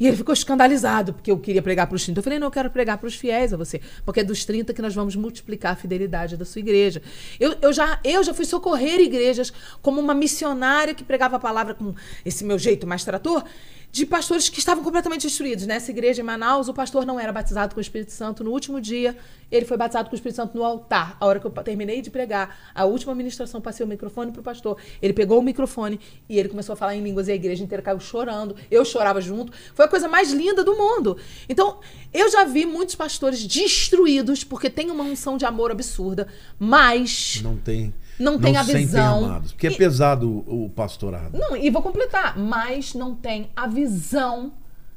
E 0.00 0.06
ele 0.06 0.16
ficou 0.16 0.32
escandalizado, 0.32 1.12
porque 1.12 1.30
eu 1.30 1.38
queria 1.38 1.62
pregar 1.62 1.86
para 1.86 1.94
os 1.94 2.02
30. 2.04 2.18
Eu 2.18 2.24
falei, 2.24 2.38
não, 2.38 2.48
eu 2.48 2.50
quero 2.50 2.70
pregar 2.70 2.98
para 2.98 3.06
os 3.06 3.14
fiéis 3.14 3.52
a 3.52 3.56
você. 3.56 3.80
Porque 4.04 4.20
é 4.20 4.24
dos 4.24 4.44
30 4.44 4.72
que 4.74 4.82
nós 4.82 4.94
vamos 4.94 5.14
multiplicar 5.14 5.72
a 5.72 5.76
fidelidade 5.76 6.36
da 6.36 6.44
sua 6.44 6.58
igreja. 6.58 7.00
Eu, 7.38 7.56
eu, 7.62 7.72
já, 7.72 8.00
eu 8.02 8.22
já 8.24 8.34
fui 8.34 8.44
socorrer 8.44 9.00
igrejas 9.00 9.52
como 9.80 10.00
uma 10.00 10.14
missionária 10.14 10.94
que 10.94 11.04
pregava 11.04 11.36
a 11.36 11.38
palavra 11.38 11.74
com 11.74 11.94
esse 12.24 12.44
meu 12.44 12.58
jeito 12.58 12.86
mais 12.86 13.04
trator, 13.04 13.44
de 13.92 14.06
pastores 14.06 14.48
que 14.48 14.58
estavam 14.58 14.82
completamente 14.82 15.26
destruídos. 15.26 15.66
Nessa 15.66 15.90
igreja 15.90 16.22
em 16.22 16.24
Manaus, 16.24 16.66
o 16.66 16.72
pastor 16.72 17.04
não 17.04 17.20
era 17.20 17.30
batizado 17.30 17.74
com 17.74 17.78
o 17.78 17.82
Espírito 17.82 18.10
Santo. 18.10 18.42
No 18.42 18.50
último 18.50 18.80
dia, 18.80 19.14
ele 19.50 19.66
foi 19.66 19.76
batizado 19.76 20.08
com 20.08 20.14
o 20.14 20.16
Espírito 20.16 20.36
Santo 20.36 20.56
no 20.56 20.64
altar. 20.64 21.14
A 21.20 21.26
hora 21.26 21.38
que 21.38 21.46
eu 21.46 21.50
terminei 21.50 22.00
de 22.00 22.10
pregar, 22.10 22.72
a 22.74 22.86
última 22.86 23.14
ministração, 23.14 23.60
passei 23.60 23.84
o 23.84 23.88
microfone 23.88 24.32
para 24.32 24.40
o 24.40 24.42
pastor. 24.42 24.78
Ele 25.02 25.12
pegou 25.12 25.38
o 25.38 25.42
microfone 25.42 26.00
e 26.26 26.38
ele 26.38 26.48
começou 26.48 26.72
a 26.72 26.76
falar 26.76 26.96
em 26.96 27.02
línguas 27.02 27.28
e 27.28 27.32
a 27.32 27.34
igreja 27.34 27.62
inteira 27.62 27.82
caiu 27.82 28.00
chorando. 28.00 28.56
Eu 28.70 28.82
chorava 28.82 29.20
junto. 29.20 29.52
Foi 29.74 29.84
a 29.84 29.88
coisa 29.88 30.08
mais 30.08 30.32
linda 30.32 30.64
do 30.64 30.74
mundo. 30.74 31.18
Então, 31.46 31.78
eu 32.14 32.30
já 32.30 32.44
vi 32.44 32.64
muitos 32.64 32.94
pastores 32.94 33.46
destruídos 33.46 34.42
porque 34.42 34.70
tem 34.70 34.90
uma 34.90 35.04
unção 35.04 35.36
de 35.36 35.44
amor 35.44 35.70
absurda, 35.70 36.28
mas 36.58 37.42
Não 37.42 37.56
tem. 37.56 37.92
Não 38.22 38.38
tem 38.38 38.56
a 38.56 38.62
visão. 38.62 39.24
amados. 39.24 39.52
Porque 39.52 39.66
é 39.66 39.72
E- 39.72 39.76
pesado 39.76 40.28
o, 40.30 40.64
o 40.66 40.70
pastorado. 40.70 41.36
Não, 41.36 41.56
e 41.56 41.68
vou 41.70 41.82
completar, 41.82 42.38
mas 42.38 42.94
não 42.94 43.14
tem 43.14 43.50
a 43.56 43.66
visão 43.66 44.52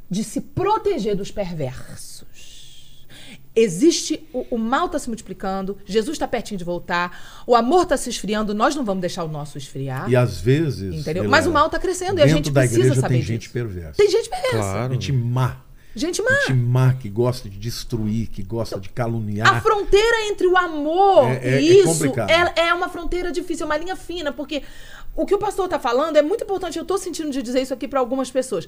de 0.09 0.23
se 0.23 0.39
proteger 0.39 1.15
dos 1.15 1.31
perversos. 1.31 2.23
Existe 3.57 4.27
o, 4.33 4.45
o 4.55 4.57
mal 4.57 4.87
está 4.87 4.99
se 4.99 5.07
multiplicando, 5.07 5.77
Jesus 5.85 6.15
está 6.15 6.27
pertinho 6.27 6.57
de 6.57 6.65
voltar, 6.65 7.41
o 7.47 7.55
amor 7.55 7.83
está 7.83 7.95
se 7.95 8.09
esfriando, 8.09 8.53
nós 8.53 8.75
não 8.75 8.83
vamos 8.83 8.99
deixar 8.99 9.23
o 9.23 9.29
nosso 9.29 9.57
esfriar. 9.57 10.09
E 10.09 10.15
às 10.15 10.41
vezes. 10.41 10.93
Entendeu? 10.93 11.23
Mas 11.29 11.47
o 11.47 11.51
mal 11.51 11.69
tá 11.69 11.79
crescendo 11.79 12.19
e 12.19 12.21
a 12.21 12.27
gente 12.27 12.51
da 12.51 12.59
precisa 12.61 12.81
igreja 12.81 12.99
saber 12.99 13.13
tem 13.13 13.19
disso. 13.21 13.31
gente 13.31 13.49
perversa. 13.49 13.93
Tem 13.95 14.09
gente 14.11 14.29
perversa. 14.29 14.57
Claro. 14.57 14.93
Gente 14.93 15.11
má. 15.13 15.64
Gente 15.95 16.21
má. 16.21 16.29
Gente 16.47 16.53
má 16.53 16.93
que 16.93 17.09
gosta 17.09 17.49
de 17.49 17.57
destruir, 17.57 18.27
que 18.27 18.43
gosta 18.43 18.79
de 18.79 18.89
A 18.89 18.91
caluniar. 18.91 19.61
fronteira 19.63 20.27
entre 20.29 20.45
o 20.45 20.57
amor 20.57 21.25
É- 21.29 21.35
é- 21.35 21.53
é 21.55 21.61
e 21.61 21.79
isso 21.79 21.87
complicado. 21.87 22.29
é, 22.29 22.67
é 22.67 22.73
uma 22.73 22.89
fronteira 22.89 23.31
difícil, 23.31 23.63
é 23.63 23.67
uma 23.67 23.77
linha 23.77 23.95
fina, 23.95 24.31
porque 24.33 24.61
o 25.15 25.25
que 25.25 25.33
o 25.33 25.37
pastor 25.37 25.67
tá 25.69 25.79
falando 25.79 26.17
é 26.17 26.21
muito 26.21 26.43
importante. 26.43 26.77
Eu 26.77 26.83
tô 26.85 26.97
sentindo 26.97 27.29
de 27.31 27.41
dizer 27.41 27.61
isso 27.61 27.73
aqui 27.73 27.87
para 27.87 27.99
algumas 28.01 28.29
pessoas. 28.29 28.67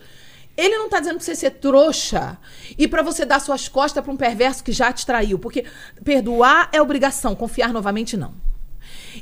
Ele 0.55 0.75
não 0.77 0.89
tá 0.89 0.99
dizendo 0.99 1.17
pra 1.17 1.23
você 1.25 1.35
ser 1.35 1.51
trouxa 1.51 2.37
e 2.77 2.87
pra 2.87 3.03
você 3.03 3.25
dar 3.25 3.39
suas 3.39 3.67
costas 3.67 4.01
pra 4.03 4.11
um 4.11 4.17
perverso 4.17 4.63
que 4.63 4.71
já 4.71 4.91
te 4.91 5.05
traiu, 5.05 5.37
porque 5.37 5.65
perdoar 6.03 6.69
é 6.71 6.81
obrigação, 6.81 7.35
confiar 7.35 7.71
novamente 7.73 8.15
não. 8.17 8.33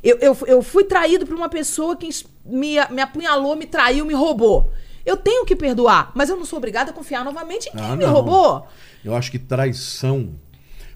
Eu, 0.03 0.17
eu, 0.19 0.37
eu 0.47 0.61
fui 0.61 0.83
traído 0.83 1.25
por 1.25 1.35
uma 1.35 1.49
pessoa 1.49 1.95
que 1.95 2.07
me, 2.45 2.75
me 2.91 3.01
apunhalou, 3.01 3.55
me 3.55 3.65
traiu, 3.65 4.05
me 4.05 4.13
roubou. 4.13 4.71
Eu 5.05 5.15
tenho 5.17 5.45
que 5.45 5.55
perdoar, 5.55 6.11
mas 6.15 6.29
eu 6.29 6.35
não 6.35 6.45
sou 6.45 6.57
obrigada 6.57 6.91
a 6.91 6.93
confiar 6.93 7.23
novamente 7.23 7.67
em 7.69 7.71
quem 7.73 7.81
Ah, 7.81 7.95
me 7.95 8.03
não. 8.05 8.11
roubou. 8.13 8.67
Eu 9.03 9.15
acho 9.15 9.29
que 9.29 9.37
traição. 9.37 10.31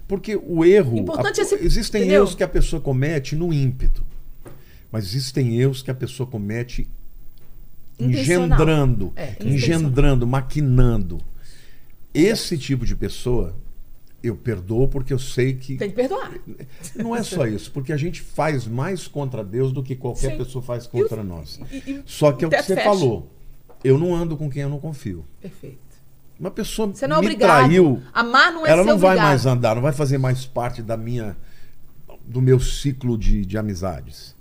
Porque 0.08 0.34
o 0.34 0.64
erro. 0.64 0.96
Importante 0.98 1.40
a- 1.40 1.44
é 1.44 1.46
se- 1.46 1.54
existem 1.54 2.00
entendeu? 2.02 2.22
erros 2.22 2.34
que 2.34 2.42
a 2.42 2.48
pessoa 2.48 2.82
comete 2.82 3.36
no 3.36 3.52
ímpeto. 3.52 4.04
Mas 4.90 5.04
existem 5.04 5.60
erros 5.60 5.82
que 5.82 5.90
a 5.90 5.94
pessoa 5.94 6.26
comete 6.28 6.88
engendrando, 7.98 9.12
É, 9.14 9.36
engendrando, 9.40 10.26
maquinando. 10.26 11.20
Esse 12.12 12.58
tipo 12.58 12.84
de 12.84 12.96
pessoa 12.96 13.54
eu 14.22 14.36
perdoo 14.36 14.88
porque 14.88 15.12
eu 15.12 15.18
sei 15.18 15.54
que 15.54 15.76
Tem 15.76 15.90
que 15.90 15.96
perdoar. 15.96 16.32
não 16.96 17.14
é 17.14 17.22
só 17.22 17.46
isso, 17.46 17.70
porque 17.70 17.92
a 17.92 17.96
gente 17.96 18.20
faz 18.20 18.66
mais 18.66 19.06
contra 19.06 19.44
Deus 19.44 19.70
do 19.72 19.82
que 19.82 19.94
qualquer 19.94 20.32
Sim. 20.32 20.38
pessoa 20.38 20.62
faz 20.62 20.84
E 20.86 20.88
contra 20.88 21.22
nós. 21.22 21.60
e- 21.70 21.76
e- 21.90 22.02
Só 22.06 22.32
que 22.32 22.44
é 22.44 22.48
o 22.48 22.50
que 22.50 22.60
você 22.62 22.74
fecha. 22.74 22.88
falou. 22.88 23.30
Eu 23.82 23.98
não 23.98 24.14
ando 24.14 24.36
com 24.36 24.50
quem 24.50 24.62
eu 24.62 24.68
não 24.68 24.78
confio. 24.78 25.24
Perfeito. 25.40 25.78
Uma 26.38 26.50
pessoa 26.50 26.88
Você 26.88 27.06
não 27.06 27.16
é 27.16 27.20
me 27.20 27.26
obrigado. 27.26 27.64
traiu, 27.66 28.02
Amar 28.14 28.52
não 28.52 28.66
é 28.66 28.70
ela 28.70 28.82
não 28.84 28.96
vai 28.98 29.10
obrigado. 29.10 29.26
mais 29.28 29.46
andar, 29.46 29.74
não 29.74 29.82
vai 29.82 29.92
fazer 29.92 30.16
mais 30.18 30.46
parte 30.46 30.82
da 30.82 30.96
minha 30.96 31.36
do 32.24 32.40
meu 32.40 32.58
ciclo 32.60 33.18
de, 33.18 33.44
de 33.44 33.58
amizades. 33.58 34.34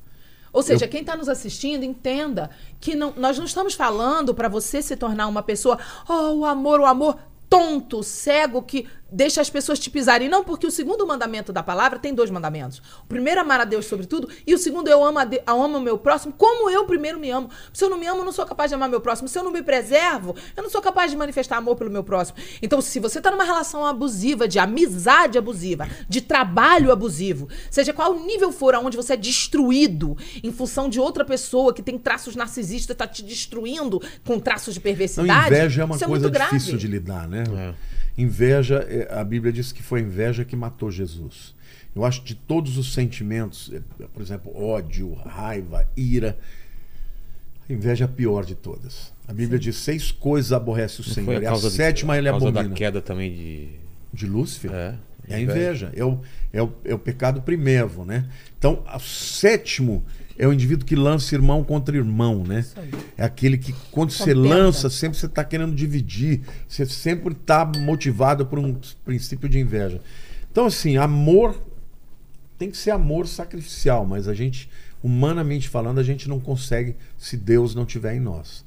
Ou 0.53 0.63
seja, 0.63 0.87
quem 0.87 1.01
está 1.01 1.15
nos 1.15 1.27
assistindo, 1.29 1.83
entenda 1.83 2.49
que 2.79 2.95
não- 2.95 3.13
nós 3.17 3.37
não 3.37 3.45
estamos 3.45 3.73
falando 3.73 4.33
para 4.33 4.47
você 4.47 4.81
se 4.81 4.95
tornar 4.95 5.27
uma 5.27 5.43
pessoa, 5.43 5.77
oh, 6.07 6.39
o 6.39 6.45
amor, 6.45 6.79
o 6.79 6.85
amor 6.85 7.17
tonto, 7.49 8.01
cego, 8.03 8.61
que 8.61 8.87
deixa 9.11 9.41
as 9.41 9.49
pessoas 9.49 9.79
te 9.79 9.89
pisarem. 9.89 10.29
Não, 10.29 10.43
porque 10.43 10.67
o 10.67 10.71
segundo 10.71 11.05
mandamento 11.05 11.51
da 11.53 11.63
palavra 11.63 11.99
tem 11.99 12.13
dois 12.13 12.29
mandamentos. 12.29 12.81
O 13.03 13.07
primeiro 13.07 13.39
é 13.39 13.43
amar 13.43 13.59
a 13.61 13.65
Deus 13.65 13.85
sobre 13.85 14.05
tudo, 14.05 14.29
e 14.45 14.53
o 14.53 14.57
segundo 14.57 14.87
eu 14.87 15.03
amo, 15.03 15.19
a 15.19 15.25
de- 15.25 15.41
eu 15.47 15.61
amo 15.63 15.77
o 15.77 15.81
meu 15.81 15.97
próximo, 15.97 16.33
como 16.37 16.69
eu 16.69 16.85
primeiro 16.85 17.19
me 17.19 17.29
amo. 17.29 17.49
Se 17.73 17.83
eu 17.83 17.89
não 17.89 17.97
me 17.97 18.05
amo, 18.07 18.21
eu 18.21 18.25
não 18.25 18.31
sou 18.31 18.45
capaz 18.45 18.69
de 18.71 18.75
amar 18.75 18.89
meu 18.89 19.01
próximo. 19.01 19.27
Se 19.27 19.37
eu 19.37 19.43
não 19.43 19.51
me 19.51 19.61
preservo, 19.63 20.35
eu 20.55 20.63
não 20.63 20.69
sou 20.69 20.81
capaz 20.81 21.11
de 21.11 21.17
manifestar 21.17 21.57
amor 21.57 21.75
pelo 21.75 21.89
meu 21.89 22.03
próximo. 22.03 22.37
Então, 22.61 22.81
se 22.81 22.99
você 22.99 23.17
está 23.19 23.31
numa 23.31 23.43
relação 23.43 23.85
abusiva, 23.85 24.47
de 24.47 24.59
amizade 24.59 25.37
abusiva, 25.37 25.87
de 26.07 26.21
trabalho 26.21 26.91
abusivo, 26.91 27.47
seja 27.71 27.93
qual 27.93 28.13
nível 28.19 28.51
for, 28.51 28.75
aonde 28.75 28.95
você 28.97 29.13
é 29.13 29.17
destruído 29.17 30.17
em 30.43 30.51
função 30.51 30.89
de 30.89 30.99
outra 30.99 31.25
pessoa 31.25 31.73
que 31.73 31.81
tem 31.81 31.97
traços 31.97 32.35
narcisistas, 32.35 32.93
está 32.93 33.07
te 33.07 33.23
destruindo 33.23 34.01
com 34.25 34.39
traços 34.39 34.73
de 34.73 34.79
perversidade. 34.79 35.47
inveja 35.47 35.81
é 35.81 35.85
uma 35.85 35.95
isso 35.95 36.05
coisa 36.05 36.21
muito 36.23 36.33
grave. 36.33 36.51
difícil 36.57 36.77
de 36.77 36.87
lidar, 36.87 37.27
né? 37.27 37.43
Inveja, 38.21 38.85
é, 38.89 39.07
a 39.13 39.23
Bíblia 39.23 39.51
diz 39.53 39.71
que 39.71 39.81
foi 39.81 39.99
a 40.01 40.03
inveja 40.03 40.43
que 40.43 40.55
matou 40.55 40.91
Jesus. 40.91 41.55
Eu 41.95 42.03
acho 42.05 42.21
que 42.21 42.27
de 42.29 42.35
todos 42.35 42.77
os 42.77 42.93
sentimentos, 42.93 43.71
é, 43.73 43.81
por 44.13 44.21
exemplo, 44.21 44.55
ódio, 44.55 45.13
raiva, 45.13 45.87
ira, 45.95 46.37
a 47.69 47.73
inveja 47.73 48.03
é 48.03 48.05
a 48.05 48.09
pior 48.09 48.45
de 48.45 48.55
todas. 48.55 49.13
A 49.27 49.33
Bíblia 49.33 49.59
diz 49.59 49.75
seis 49.77 50.11
coisas 50.11 50.51
aborrece 50.51 51.01
o 51.01 51.05
Não 51.07 51.13
Senhor, 51.13 51.41
e 51.41 51.45
a 51.45 51.51
de- 51.53 51.69
sétima 51.71 52.17
ele 52.17 52.27
a 52.27 52.31
causa 52.31 52.49
abomina. 52.49 52.69
da 52.69 52.75
queda 52.75 53.01
também 53.01 53.33
de. 53.33 53.69
De 54.11 54.25
Lúcifer? 54.25 54.71
É. 54.73 54.95
É 55.27 55.35
a 55.35 55.39
inveja. 55.39 55.91
É 55.95 56.03
o, 56.03 56.19
é, 56.51 56.63
o, 56.63 56.73
é 56.83 56.93
o 56.95 56.97
pecado 56.97 57.43
primevo, 57.43 58.03
né? 58.03 58.27
Então, 58.57 58.83
o 58.91 58.99
sétimo 58.99 60.03
é 60.39 60.47
o 60.47 60.53
indivíduo 60.53 60.87
que 60.87 60.95
lança 60.95 61.35
irmão 61.35 61.65
contra 61.65 61.97
irmão, 61.97 62.45
né? 62.45 62.65
É 63.17 63.25
aquele 63.25 63.57
que, 63.57 63.75
quando 63.91 64.11
você 64.11 64.33
Contenta. 64.33 64.55
lança, 64.55 64.89
sempre 64.89 65.19
você 65.19 65.25
está 65.25 65.43
querendo 65.43 65.75
dividir. 65.75 66.41
Você 66.65 66.85
sempre 66.85 67.33
está 67.33 67.65
motivado 67.65 68.45
por 68.45 68.57
um 68.57 68.79
princípio 69.03 69.49
de 69.49 69.59
inveja. 69.59 69.99
Então, 70.49 70.65
assim, 70.65 70.95
amor 70.95 71.61
tem 72.57 72.71
que 72.71 72.77
ser 72.77 72.91
amor 72.91 73.27
sacrificial, 73.27 74.05
mas 74.05 74.29
a 74.29 74.33
gente, 74.33 74.69
humanamente 75.03 75.67
falando, 75.67 75.99
a 75.99 76.03
gente 76.03 76.29
não 76.29 76.39
consegue 76.39 76.95
se 77.17 77.35
Deus 77.35 77.75
não 77.75 77.85
tiver 77.85 78.15
em 78.15 78.19
nós. 78.21 78.65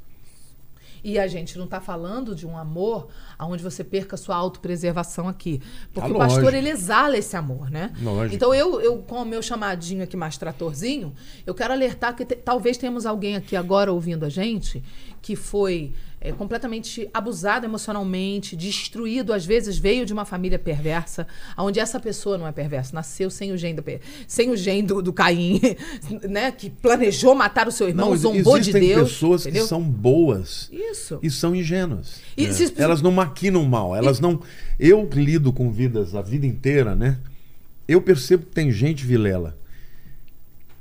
E 1.03 1.19
a 1.19 1.27
gente 1.27 1.57
não 1.57 1.65
está 1.65 1.81
falando 1.81 2.35
de 2.35 2.47
um 2.47 2.57
amor 2.57 3.09
onde 3.47 3.63
você 3.63 3.83
perca 3.85 4.15
a 4.15 4.19
sua 4.19 4.37
autopreservação 4.37 5.29
aqui. 5.29 5.61
Porque 5.93 6.11
Ah, 6.11 6.15
o 6.15 6.19
pastor, 6.19 6.55
ele 6.55 6.69
exala 6.71 7.17
esse 7.17 7.37
amor, 7.37 7.71
né? 7.71 7.91
Lógico. 8.03 8.35
Então, 8.35 8.55
eu, 8.55 8.81
eu, 8.81 8.99
com 8.99 9.23
o 9.23 9.25
meu 9.25 9.43
chamadinho 9.43 10.03
aqui 10.03 10.17
mais 10.17 10.37
tratorzinho, 10.37 11.13
eu 11.47 11.55
quero 11.55 11.73
alertar 11.73 12.15
que 12.17 12.25
te- 12.25 12.37
talvez 12.37 12.77
tenhamos 12.77 13.07
alguém 13.07 13.37
aqui 13.37 13.55
agora 13.57 13.93
ouvindo 13.93 14.25
a 14.25 14.29
gente 14.29 14.83
que 15.21 15.37
foi 15.37 15.93
é, 16.21 16.33
completamente 16.33 17.09
abusado 17.15 17.65
emocionalmente, 17.67 18.57
destruído, 18.57 19.33
às 19.33 19.45
vezes 19.47 19.79
veio 19.79 20.05
de 20.05 20.13
uma 20.13 20.25
família 20.25 20.59
perversa, 20.59 21.27
onde 21.57 21.79
essa 21.79 21.99
pessoa 22.01 22.37
não 22.39 22.47
é 22.47 22.51
perversa, 22.53 22.93
nasceu 22.95 23.31
sem 23.31 23.53
o 23.53 23.57
gene 23.57 23.81
do, 23.81 23.85
sem 24.27 24.51
o 24.51 24.57
gene 24.57 24.83
do, 24.83 25.01
do 25.03 25.13
Caim, 25.13 25.61
né? 26.29 26.51
Que 26.51 26.71
planejou 26.71 27.35
matar 27.35 27.69
o 27.69 27.73
seu 27.73 27.89
irmão, 27.89 28.11
Não, 28.11 28.17
zombou 28.17 28.55
de 28.59 28.71
existem 28.71 28.89
Deus. 28.89 29.13
pessoas 29.13 29.43
entendeu? 29.43 29.63
que 29.63 29.69
são 29.69 29.81
boas 29.83 30.69
Isso. 30.73 31.19
e 31.23 31.31
são 31.31 31.55
ingênuas. 31.55 32.21
E 32.37 32.47
É. 32.47 32.53
se- 32.53 32.73
Elas 32.77 33.01
não 33.03 33.11
maquinam 33.33 33.65
mal, 33.65 33.97
elas 33.97 34.21
não. 34.21 34.41
Eu 34.79 35.09
lido 35.13 35.53
com 35.53 35.71
vidas 35.71 36.15
a 36.15 36.21
vida 36.23 36.47
inteira, 36.47 36.95
né? 36.95 37.19
Eu 37.89 38.01
percebo 38.03 38.45
que 38.47 38.53
tem 38.53 38.71
gente, 38.71 39.05
Vilela, 39.05 39.57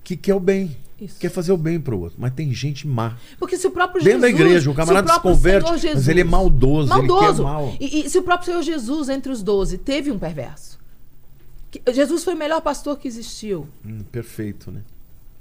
que 0.03 0.15
quer 0.17 0.35
o 0.35 0.39
bem, 0.39 0.75
Isso. 0.99 1.19
quer 1.19 1.29
fazer 1.29 1.51
o 1.51 1.57
bem 1.57 1.79
pro 1.79 1.99
outro, 1.99 2.17
mas 2.19 2.33
tem 2.33 2.53
gente 2.53 2.87
má. 2.87 3.17
Porque 3.39 3.57
se 3.57 3.65
o 3.67 3.71
próprio 3.71 4.03
Dentro 4.03 4.21
da 4.21 4.27
Jesus, 4.27 4.41
igreja, 4.45 4.69
o 4.69 4.73
se 4.73 4.77
camarada 4.77 5.07
se 5.07 5.13
próprio 5.13 5.31
converte, 5.31 5.61
Senhor 5.65 5.73
mas 5.73 5.81
Jesus- 5.81 6.07
ele 6.07 6.21
é 6.21 6.23
maldoso, 6.23 6.89
maldoso. 6.89 7.43
mal. 7.43 7.75
E, 7.79 8.05
e 8.05 8.09
se 8.09 8.17
o 8.19 8.23
próprio 8.23 8.45
Senhor 8.47 8.61
Jesus, 8.61 9.09
entre 9.09 9.31
os 9.31 9.41
doze, 9.41 9.77
teve 9.77 10.11
um 10.11 10.19
perverso. 10.19 10.79
Jesus 11.93 12.23
foi 12.23 12.33
o 12.33 12.37
melhor 12.37 12.61
pastor 12.61 12.97
que 12.99 13.07
existiu. 13.07 13.67
Hum, 13.85 13.99
perfeito, 14.11 14.69
né? 14.71 14.81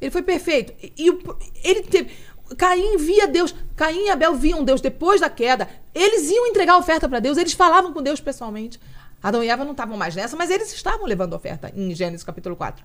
Ele 0.00 0.10
foi 0.10 0.22
perfeito. 0.22 0.72
E, 0.82 0.92
e 0.96 1.10
o- 1.10 1.36
ele 1.62 1.82
teve. 1.82 2.08
Caim 2.56 2.96
via 2.96 3.26
Deus. 3.26 3.54
Caim 3.76 4.06
e 4.06 4.10
Abel 4.10 4.34
viam 4.34 4.64
Deus 4.64 4.80
depois 4.80 5.20
da 5.20 5.30
queda. 5.30 5.68
Eles 5.94 6.30
iam 6.30 6.46
entregar 6.46 6.76
oferta 6.76 7.08
para 7.08 7.20
Deus, 7.20 7.38
eles 7.38 7.52
falavam 7.52 7.92
com 7.92 8.02
Deus 8.02 8.20
pessoalmente. 8.20 8.80
Adão 9.22 9.44
e 9.44 9.48
Eva 9.48 9.64
não 9.64 9.72
estavam 9.72 9.96
mais 9.96 10.14
nessa, 10.14 10.36
mas 10.36 10.50
eles 10.50 10.72
estavam 10.72 11.06
levando 11.06 11.34
oferta 11.34 11.70
em 11.74 11.94
Gênesis 11.94 12.24
capítulo 12.24 12.56
4. 12.56 12.84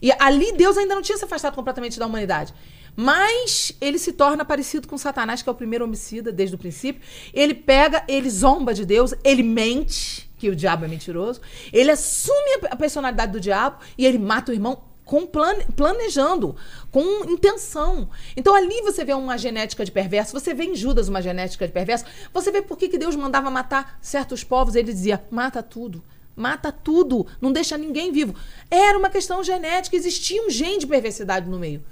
E 0.00 0.12
ali 0.18 0.52
Deus 0.52 0.76
ainda 0.76 0.94
não 0.94 1.02
tinha 1.02 1.18
se 1.18 1.24
afastado 1.24 1.54
completamente 1.54 1.98
da 1.98 2.06
humanidade. 2.06 2.54
Mas 2.94 3.72
ele 3.80 3.98
se 3.98 4.12
torna 4.12 4.44
parecido 4.44 4.88
com 4.88 4.96
Satanás, 4.96 5.42
que 5.42 5.48
é 5.48 5.52
o 5.52 5.54
primeiro 5.54 5.84
homicida 5.84 6.32
desde 6.32 6.54
o 6.54 6.58
princípio. 6.58 7.02
Ele 7.32 7.54
pega, 7.54 8.04
ele 8.08 8.30
zomba 8.30 8.72
de 8.72 8.86
Deus, 8.86 9.14
ele 9.22 9.42
mente, 9.42 10.30
que 10.38 10.48
o 10.48 10.56
diabo 10.56 10.84
é 10.84 10.88
mentiroso. 10.88 11.40
Ele 11.72 11.90
assume 11.90 12.60
a 12.70 12.74
a 12.74 12.76
personalidade 12.76 13.32
do 13.32 13.40
diabo 13.40 13.78
e 13.98 14.06
ele 14.06 14.18
mata 14.18 14.50
o 14.50 14.54
irmão 14.54 14.82
com 15.06 15.24
plane- 15.24 15.64
planejando, 15.74 16.56
com 16.90 17.24
intenção. 17.30 18.10
Então 18.36 18.54
ali 18.54 18.82
você 18.82 19.04
vê 19.04 19.14
uma 19.14 19.38
genética 19.38 19.84
de 19.84 19.92
perverso, 19.92 20.38
você 20.38 20.52
vê 20.52 20.64
em 20.64 20.74
Judas 20.74 21.08
uma 21.08 21.22
genética 21.22 21.66
de 21.66 21.72
perverso, 21.72 22.04
você 22.34 22.50
vê 22.50 22.60
por 22.60 22.76
que, 22.76 22.88
que 22.88 22.98
Deus 22.98 23.16
mandava 23.16 23.48
matar 23.50 23.98
certos 24.02 24.44
povos, 24.44 24.74
ele 24.74 24.92
dizia: 24.92 25.24
mata 25.30 25.62
tudo. 25.62 26.04
Mata 26.34 26.70
tudo, 26.70 27.26
não 27.40 27.50
deixa 27.50 27.78
ninguém 27.78 28.12
vivo. 28.12 28.34
Era 28.70 28.98
uma 28.98 29.08
questão 29.08 29.42
genética, 29.42 29.96
existia 29.96 30.44
um 30.44 30.50
gene 30.50 30.76
de 30.76 30.86
perversidade 30.86 31.48
no 31.48 31.58
meio. 31.58 31.82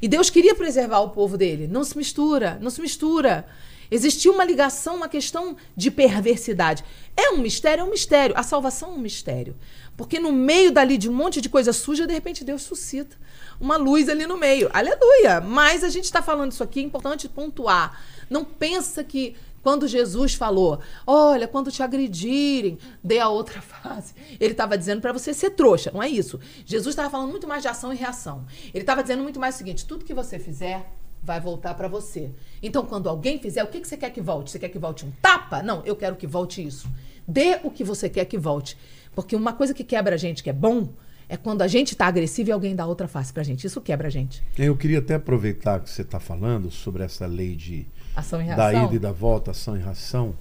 E 0.00 0.08
Deus 0.08 0.30
queria 0.30 0.54
preservar 0.54 1.00
o 1.00 1.10
povo 1.10 1.36
dele. 1.36 1.66
Não 1.66 1.84
se 1.84 1.98
mistura, 1.98 2.58
não 2.62 2.70
se 2.70 2.80
mistura. 2.80 3.46
Existia 3.90 4.32
uma 4.32 4.44
ligação, 4.44 4.96
uma 4.96 5.10
questão 5.10 5.54
de 5.76 5.90
perversidade. 5.90 6.82
É 7.14 7.32
um 7.32 7.36
mistério, 7.36 7.82
é 7.82 7.84
um 7.84 7.90
mistério. 7.90 8.34
A 8.34 8.42
salvação 8.42 8.92
é 8.92 8.94
um 8.94 8.98
mistério. 8.98 9.54
Porque 9.96 10.18
no 10.18 10.32
meio 10.32 10.72
dali 10.72 10.96
de 10.96 11.08
um 11.08 11.12
monte 11.12 11.40
de 11.40 11.48
coisa 11.48 11.72
suja, 11.72 12.06
de 12.06 12.12
repente 12.12 12.44
Deus 12.44 12.62
suscita 12.62 13.16
uma 13.60 13.76
luz 13.76 14.08
ali 14.08 14.26
no 14.26 14.36
meio. 14.36 14.68
Aleluia! 14.72 15.40
Mas 15.40 15.84
a 15.84 15.88
gente 15.88 16.04
está 16.04 16.20
falando 16.20 16.52
isso 16.52 16.62
aqui, 16.62 16.80
é 16.80 16.82
importante 16.82 17.28
pontuar. 17.28 18.00
Não 18.28 18.44
pensa 18.44 19.04
que 19.04 19.36
quando 19.62 19.86
Jesus 19.86 20.34
falou, 20.34 20.80
olha, 21.06 21.46
quando 21.46 21.70
te 21.70 21.82
agredirem, 21.82 22.78
dê 23.02 23.20
a 23.20 23.28
outra 23.28 23.62
face. 23.62 24.14
Ele 24.40 24.52
estava 24.52 24.76
dizendo 24.76 25.00
para 25.00 25.12
você 25.12 25.32
ser 25.32 25.50
trouxa, 25.50 25.90
não 25.92 26.02
é 26.02 26.08
isso. 26.08 26.40
Jesus 26.66 26.92
estava 26.92 27.08
falando 27.08 27.30
muito 27.30 27.46
mais 27.46 27.62
de 27.62 27.68
ação 27.68 27.92
e 27.92 27.96
reação. 27.96 28.44
Ele 28.74 28.82
estava 28.82 29.02
dizendo 29.02 29.22
muito 29.22 29.38
mais 29.38 29.54
o 29.54 29.58
seguinte: 29.58 29.86
tudo 29.86 30.04
que 30.04 30.14
você 30.14 30.38
fizer 30.38 30.90
vai 31.22 31.40
voltar 31.40 31.74
para 31.74 31.86
você. 31.86 32.32
Então, 32.60 32.84
quando 32.84 33.08
alguém 33.08 33.38
fizer, 33.38 33.62
o 33.62 33.68
que, 33.68 33.80
que 33.80 33.86
você 33.86 33.96
quer 33.96 34.10
que 34.10 34.20
volte? 34.20 34.50
Você 34.50 34.58
quer 34.58 34.68
que 34.68 34.78
volte 34.78 35.06
um 35.06 35.12
tapa? 35.22 35.62
Não, 35.62 35.80
eu 35.84 35.94
quero 35.94 36.16
que 36.16 36.26
volte 36.26 36.66
isso. 36.66 36.88
Dê 37.26 37.60
o 37.62 37.70
que 37.70 37.84
você 37.84 38.08
quer 38.08 38.24
que 38.24 38.36
volte. 38.36 38.76
Porque 39.14 39.36
uma 39.36 39.52
coisa 39.52 39.74
que 39.74 39.84
quebra 39.84 40.14
a 40.14 40.18
gente, 40.18 40.42
que 40.42 40.50
é 40.50 40.52
bom, 40.52 40.88
é 41.28 41.36
quando 41.36 41.62
a 41.62 41.68
gente 41.68 41.92
está 41.92 42.06
agressivo 42.06 42.50
e 42.50 42.52
alguém 42.52 42.74
dá 42.74 42.86
outra 42.86 43.08
face 43.08 43.32
pra 43.32 43.42
gente. 43.42 43.66
Isso 43.66 43.80
quebra 43.80 44.08
a 44.08 44.10
gente. 44.10 44.42
Eu 44.58 44.76
queria 44.76 44.98
até 44.98 45.14
aproveitar 45.14 45.80
que 45.80 45.90
você 45.90 46.02
está 46.02 46.20
falando 46.20 46.70
sobre 46.70 47.02
essa 47.02 47.26
lei 47.26 47.54
de 47.54 47.86
Ação 48.14 48.40
e 48.42 48.46
da 48.46 48.68
reação. 48.70 48.86
ida 48.86 48.94
e 48.96 48.98
da 48.98 49.12
volta, 49.12 49.50
ação 49.50 49.76
e 49.76 49.80
ração. 49.80 50.34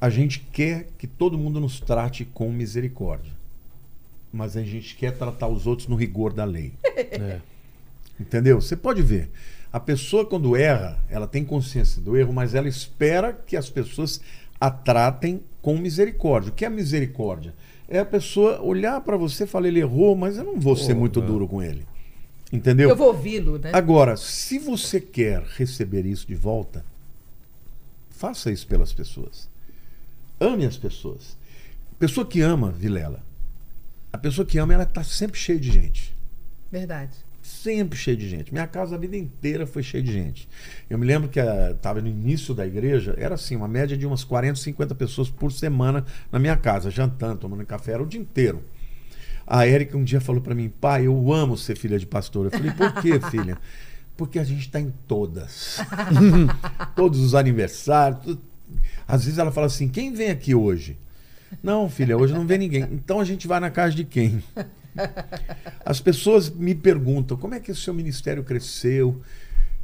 A 0.00 0.10
gente 0.10 0.40
quer 0.40 0.88
que 0.98 1.06
todo 1.06 1.38
mundo 1.38 1.60
nos 1.60 1.80
trate 1.80 2.24
com 2.24 2.50
misericórdia. 2.50 3.32
Mas 4.32 4.56
a 4.56 4.62
gente 4.62 4.96
quer 4.96 5.12
tratar 5.16 5.46
os 5.46 5.66
outros 5.66 5.86
no 5.88 5.96
rigor 5.96 6.32
da 6.32 6.44
lei. 6.44 6.72
É. 6.96 7.40
Entendeu? 8.18 8.60
Você 8.60 8.76
pode 8.76 9.02
ver. 9.02 9.30
A 9.72 9.80
pessoa, 9.80 10.24
quando 10.24 10.56
erra, 10.56 10.98
ela 11.08 11.26
tem 11.26 11.44
consciência 11.44 12.00
do 12.00 12.16
erro, 12.16 12.32
mas 12.32 12.54
ela 12.54 12.68
espera 12.68 13.32
que 13.32 13.56
as 13.56 13.68
pessoas 13.68 14.20
a 14.60 14.70
tratem 14.70 15.42
com 15.60 15.76
misericórdia. 15.76 16.50
O 16.50 16.54
que 16.54 16.64
é 16.64 16.68
misericórdia? 16.68 17.54
É 17.88 17.98
a 17.98 18.04
pessoa 18.04 18.60
olhar 18.60 19.00
para 19.00 19.16
você 19.16 19.44
e 19.44 19.46
falar, 19.46 19.68
ele 19.68 19.80
errou, 19.80 20.16
mas 20.16 20.36
eu 20.36 20.44
não 20.44 20.58
vou 20.58 20.76
ser 20.76 20.94
muito 20.94 21.20
é. 21.20 21.22
duro 21.22 21.46
com 21.46 21.62
ele. 21.62 21.86
Entendeu? 22.52 22.88
Eu 22.88 22.96
vou 22.96 23.08
ouvi-lo, 23.08 23.58
né? 23.58 23.70
Agora, 23.72 24.16
se 24.16 24.58
você 24.58 25.00
quer 25.00 25.42
receber 25.56 26.06
isso 26.06 26.26
de 26.26 26.34
volta, 26.34 26.84
Faça 28.14 28.50
isso 28.50 28.66
pelas 28.66 28.92
pessoas. 28.92 29.48
Ame 30.38 30.64
as 30.64 30.76
pessoas. 30.76 31.36
Pessoa 31.98 32.26
que 32.26 32.40
ama, 32.40 32.70
Vilela, 32.70 33.22
a 34.12 34.16
pessoa 34.16 34.46
que 34.46 34.56
ama, 34.56 34.72
ela 34.72 34.84
está 34.84 35.02
sempre 35.02 35.38
cheia 35.38 35.58
de 35.58 35.70
gente. 35.70 36.14
Verdade. 36.70 37.14
Sempre 37.64 37.98
cheia 37.98 38.14
de 38.14 38.28
gente. 38.28 38.52
Minha 38.52 38.66
casa 38.66 38.94
a 38.94 38.98
vida 38.98 39.16
inteira 39.16 39.66
foi 39.66 39.82
cheia 39.82 40.02
de 40.02 40.12
gente. 40.12 40.46
Eu 40.90 40.98
me 40.98 41.06
lembro 41.06 41.30
que 41.30 41.40
estava 41.40 41.98
no 42.02 42.08
início 42.08 42.52
da 42.52 42.66
igreja, 42.66 43.14
era 43.16 43.36
assim, 43.36 43.56
uma 43.56 43.66
média 43.66 43.96
de 43.96 44.04
umas 44.06 44.22
40, 44.22 44.60
50 44.60 44.94
pessoas 44.94 45.30
por 45.30 45.50
semana 45.50 46.04
na 46.30 46.38
minha 46.38 46.58
casa, 46.58 46.90
jantando, 46.90 47.38
tomando 47.38 47.64
café, 47.64 47.92
era 47.92 48.02
o 48.02 48.06
dia 48.06 48.20
inteiro. 48.20 48.62
A 49.46 49.66
Érica 49.66 49.96
um 49.96 50.04
dia 50.04 50.20
falou 50.20 50.42
para 50.42 50.54
mim, 50.54 50.68
pai, 50.68 51.06
eu 51.06 51.32
amo 51.32 51.56
ser 51.56 51.74
filha 51.74 51.98
de 51.98 52.06
pastor. 52.06 52.44
Eu 52.44 52.50
falei, 52.50 52.70
por 52.70 53.00
quê, 53.00 53.18
filha? 53.30 53.56
Porque 54.14 54.38
a 54.38 54.44
gente 54.44 54.66
está 54.66 54.78
em 54.78 54.92
todas. 55.08 55.78
Todos 56.94 57.18
os 57.20 57.34
aniversários. 57.34 58.20
tudo. 58.24 58.42
Às 59.08 59.24
vezes 59.24 59.38
ela 59.38 59.50
fala 59.50 59.68
assim, 59.68 59.88
quem 59.88 60.12
vem 60.12 60.28
aqui 60.28 60.54
hoje? 60.54 60.98
Não, 61.62 61.88
filha, 61.88 62.14
hoje 62.14 62.34
não 62.34 62.46
vem 62.46 62.58
ninguém. 62.58 62.82
Então 62.92 63.20
a 63.20 63.24
gente 63.24 63.48
vai 63.48 63.58
na 63.58 63.70
casa 63.70 63.94
de 63.94 64.04
quem? 64.04 64.44
As 65.84 66.00
pessoas 66.00 66.50
me 66.50 66.74
perguntam 66.74 67.36
como 67.36 67.54
é 67.54 67.60
que 67.60 67.70
o 67.70 67.76
seu 67.76 67.92
ministério 67.92 68.44
cresceu, 68.44 69.20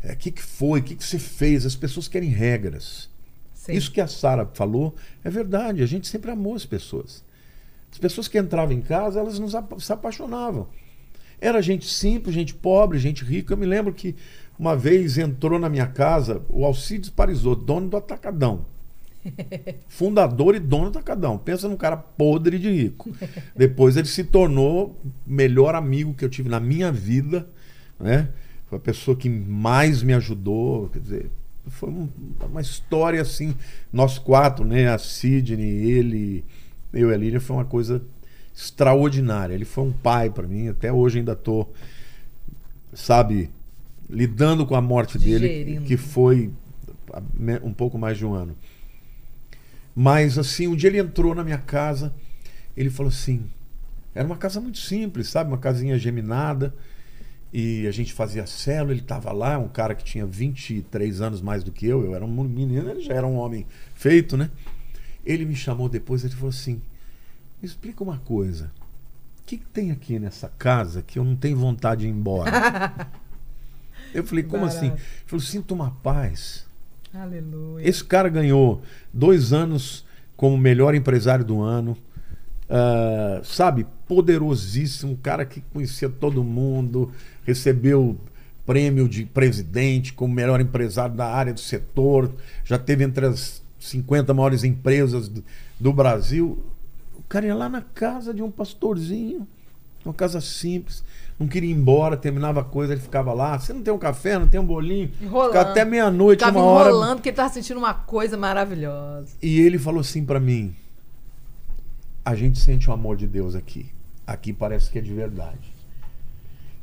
o 0.02 0.16
que, 0.16 0.30
que 0.30 0.42
foi, 0.42 0.80
o 0.80 0.82
que, 0.82 0.94
que 0.96 1.04
você 1.04 1.18
fez. 1.18 1.66
As 1.66 1.76
pessoas 1.76 2.08
querem 2.08 2.30
regras. 2.30 3.08
Sim. 3.54 3.72
Isso 3.72 3.92
que 3.92 4.00
a 4.00 4.06
Sara 4.06 4.48
falou 4.54 4.94
é 5.22 5.30
verdade. 5.30 5.82
A 5.82 5.86
gente 5.86 6.08
sempre 6.08 6.30
amou 6.30 6.54
as 6.54 6.64
pessoas. 6.64 7.22
As 7.92 7.98
pessoas 7.98 8.28
que 8.28 8.38
entravam 8.38 8.74
em 8.74 8.80
casa, 8.80 9.20
elas 9.20 9.38
nos 9.38 9.54
apa- 9.54 9.78
se 9.80 9.92
apaixonavam. 9.92 10.68
Era 11.40 11.60
gente 11.62 11.86
simples, 11.86 12.34
gente 12.34 12.54
pobre, 12.54 12.98
gente 12.98 13.24
rica. 13.24 13.52
Eu 13.52 13.58
me 13.58 13.66
lembro 13.66 13.92
que 13.92 14.14
uma 14.58 14.76
vez 14.76 15.18
entrou 15.18 15.58
na 15.58 15.68
minha 15.68 15.86
casa 15.86 16.42
o 16.48 16.64
Alcides 16.64 17.10
Parisotto, 17.10 17.64
dono 17.64 17.88
do 17.88 17.96
Atacadão. 17.96 18.64
Fundador 19.88 20.54
e 20.54 20.58
dono 20.60 20.90
do 20.90 20.98
Atacadão. 20.98 21.36
Pensa 21.38 21.68
num 21.68 21.76
cara 21.76 21.96
podre 21.96 22.58
de 22.58 22.70
rico. 22.70 23.10
Depois 23.56 23.96
ele 23.96 24.06
se 24.08 24.24
tornou 24.24 24.98
o 25.04 25.10
melhor 25.26 25.74
amigo 25.74 26.14
que 26.14 26.24
eu 26.24 26.28
tive 26.28 26.48
na 26.48 26.60
minha 26.60 26.90
vida, 26.90 27.48
né? 27.98 28.28
Foi 28.68 28.78
a 28.78 28.80
pessoa 28.80 29.16
que 29.16 29.28
mais 29.28 30.02
me 30.02 30.14
ajudou, 30.14 30.88
quer 30.88 31.00
dizer, 31.00 31.30
foi 31.66 31.90
um- 31.90 32.08
uma 32.48 32.60
história 32.60 33.20
assim, 33.20 33.54
nós 33.92 34.18
quatro, 34.18 34.64
né, 34.64 34.88
a 34.88 34.96
Sidney, 34.96 35.90
ele, 35.90 36.44
eu 36.92 37.10
e 37.10 37.14
a 37.14 37.16
Lília, 37.16 37.40
foi 37.40 37.56
uma 37.56 37.64
coisa 37.64 38.02
extraordinária. 38.54 39.54
Ele 39.54 39.64
foi 39.64 39.84
um 39.84 39.92
pai 39.92 40.30
para 40.30 40.46
mim, 40.46 40.68
até 40.68 40.92
hoje 40.92 41.18
ainda 41.18 41.34
tô, 41.34 41.66
sabe, 42.92 43.50
lidando 44.08 44.66
com 44.66 44.74
a 44.74 44.80
morte 44.80 45.18
dele, 45.18 45.48
Digerindo. 45.48 45.84
que 45.86 45.96
foi 45.96 46.50
um 47.62 47.72
pouco 47.72 47.98
mais 47.98 48.16
de 48.18 48.24
um 48.24 48.34
ano. 48.34 48.56
Mas 49.94 50.38
assim, 50.38 50.66
um 50.66 50.76
dia 50.76 50.88
ele 50.88 50.98
entrou 50.98 51.34
na 51.34 51.44
minha 51.44 51.58
casa, 51.58 52.14
ele 52.76 52.90
falou 52.90 53.10
assim, 53.10 53.44
era 54.14 54.26
uma 54.26 54.36
casa 54.36 54.60
muito 54.60 54.78
simples, 54.78 55.28
sabe, 55.28 55.50
uma 55.50 55.58
casinha 55.58 55.98
geminada, 55.98 56.74
e 57.52 57.86
a 57.86 57.90
gente 57.90 58.12
fazia 58.12 58.46
célula, 58.46 58.92
ele 58.92 59.00
estava 59.00 59.32
lá, 59.32 59.58
um 59.58 59.68
cara 59.68 59.94
que 59.94 60.04
tinha 60.04 60.24
23 60.24 61.20
anos 61.20 61.40
mais 61.40 61.64
do 61.64 61.72
que 61.72 61.86
eu, 61.86 62.04
eu 62.04 62.14
era 62.14 62.24
um 62.24 62.44
menino, 62.44 62.90
ele 62.90 63.00
já 63.00 63.14
era 63.14 63.26
um 63.26 63.36
homem 63.36 63.66
feito, 63.94 64.36
né? 64.36 64.50
Ele 65.24 65.44
me 65.44 65.54
chamou 65.54 65.88
depois, 65.88 66.24
ele 66.24 66.34
falou 66.34 66.50
assim: 66.50 66.80
"Me 67.60 67.68
explica 67.68 68.02
uma 68.02 68.18
coisa. 68.18 68.72
O 69.40 69.42
que, 69.44 69.58
que 69.58 69.66
tem 69.66 69.90
aqui 69.90 70.18
nessa 70.18 70.48
casa 70.48 71.02
que 71.02 71.18
eu 71.18 71.24
não 71.24 71.34
tenho 71.34 71.56
vontade 71.56 72.02
de 72.02 72.06
ir 72.06 72.10
embora?" 72.10 72.50
eu 74.14 74.24
falei: 74.24 74.44
"Como 74.44 74.64
Barato. 74.64 74.78
assim?" 74.78 74.92
Ele 74.92 75.00
falou: 75.26 75.40
"Sinto 75.44 75.74
uma 75.74 75.90
paz." 75.90 76.69
Aleluia. 77.12 77.88
Esse 77.88 78.04
cara 78.04 78.28
ganhou 78.28 78.82
dois 79.12 79.52
anos 79.52 80.04
como 80.36 80.56
melhor 80.56 80.94
empresário 80.94 81.44
do 81.44 81.60
ano. 81.60 81.96
ah, 82.68 83.40
sabe, 83.44 83.86
poderosíssimo, 84.06 85.12
um 85.12 85.16
cara 85.16 85.44
que 85.44 85.60
conhecia 85.72 86.08
todo 86.08 86.42
mundo, 86.44 87.12
recebeu 87.44 88.16
prêmio 88.64 89.08
de 89.08 89.24
presidente 89.24 90.12
como 90.12 90.32
melhor 90.32 90.60
empresário 90.60 91.14
da 91.14 91.26
área 91.26 91.52
do 91.52 91.60
setor, 91.60 92.32
já 92.64 92.78
teve 92.78 93.02
entre 93.02 93.26
as 93.26 93.60
50 93.80 94.32
maiores 94.32 94.62
empresas 94.62 95.28
do, 95.28 95.44
do 95.78 95.92
Brasil. 95.92 96.64
O 97.16 97.22
cara 97.28 97.46
ia 97.46 97.54
lá 97.54 97.68
na 97.68 97.82
casa 97.82 98.32
de 98.32 98.42
um 98.42 98.50
pastorzinho, 98.50 99.46
uma 100.04 100.14
casa 100.14 100.40
simples, 100.40 101.02
não 101.40 101.48
queria 101.48 101.70
ir 101.70 101.72
embora, 101.72 102.18
terminava 102.18 102.60
a 102.60 102.64
coisa, 102.64 102.92
ele 102.92 103.00
ficava 103.00 103.32
lá. 103.32 103.58
Você 103.58 103.72
não 103.72 103.82
tem 103.82 103.92
um 103.92 103.98
café, 103.98 104.38
não 104.38 104.46
tem 104.46 104.60
um 104.60 104.66
bolinho? 104.66 105.10
Enrolando. 105.22 105.52
Ficava 105.52 105.70
até 105.70 105.86
meia-noite, 105.86 106.44
uma 106.44 106.60
hora. 106.62 106.90
enrolando 106.90 107.16
porque 107.16 107.30
ele 107.30 107.36
tava 107.36 107.48
sentindo 107.48 107.78
uma 107.78 107.94
coisa 107.94 108.36
maravilhosa. 108.36 109.28
E 109.40 109.58
ele 109.58 109.78
falou 109.78 110.02
assim 110.02 110.22
pra 110.22 110.38
mim: 110.38 110.76
a 112.22 112.34
gente 112.34 112.60
sente 112.60 112.90
o 112.90 112.92
amor 112.92 113.16
de 113.16 113.26
Deus 113.26 113.54
aqui. 113.54 113.90
Aqui 114.26 114.52
parece 114.52 114.90
que 114.90 114.98
é 114.98 115.00
de 115.00 115.14
verdade. 115.14 115.72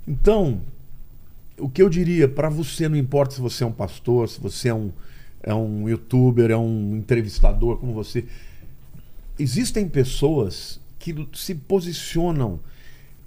Então, 0.08 0.60
o 1.60 1.70
que 1.70 1.80
eu 1.80 1.88
diria 1.88 2.28
para 2.28 2.50
você, 2.50 2.90
não 2.90 2.98
importa 2.98 3.36
se 3.36 3.42
você 3.42 3.64
é 3.64 3.68
um 3.68 3.72
pastor, 3.72 4.28
se 4.28 4.42
você 4.42 4.70
é 4.70 4.74
um, 4.74 4.92
é 5.44 5.54
um 5.54 5.88
youtuber, 5.88 6.50
é 6.50 6.58
um 6.58 6.96
entrevistador 6.96 7.78
como 7.78 7.94
você, 7.94 8.26
existem 9.38 9.88
pessoas 9.88 10.80
que 10.98 11.28
se 11.34 11.54
posicionam 11.54 12.60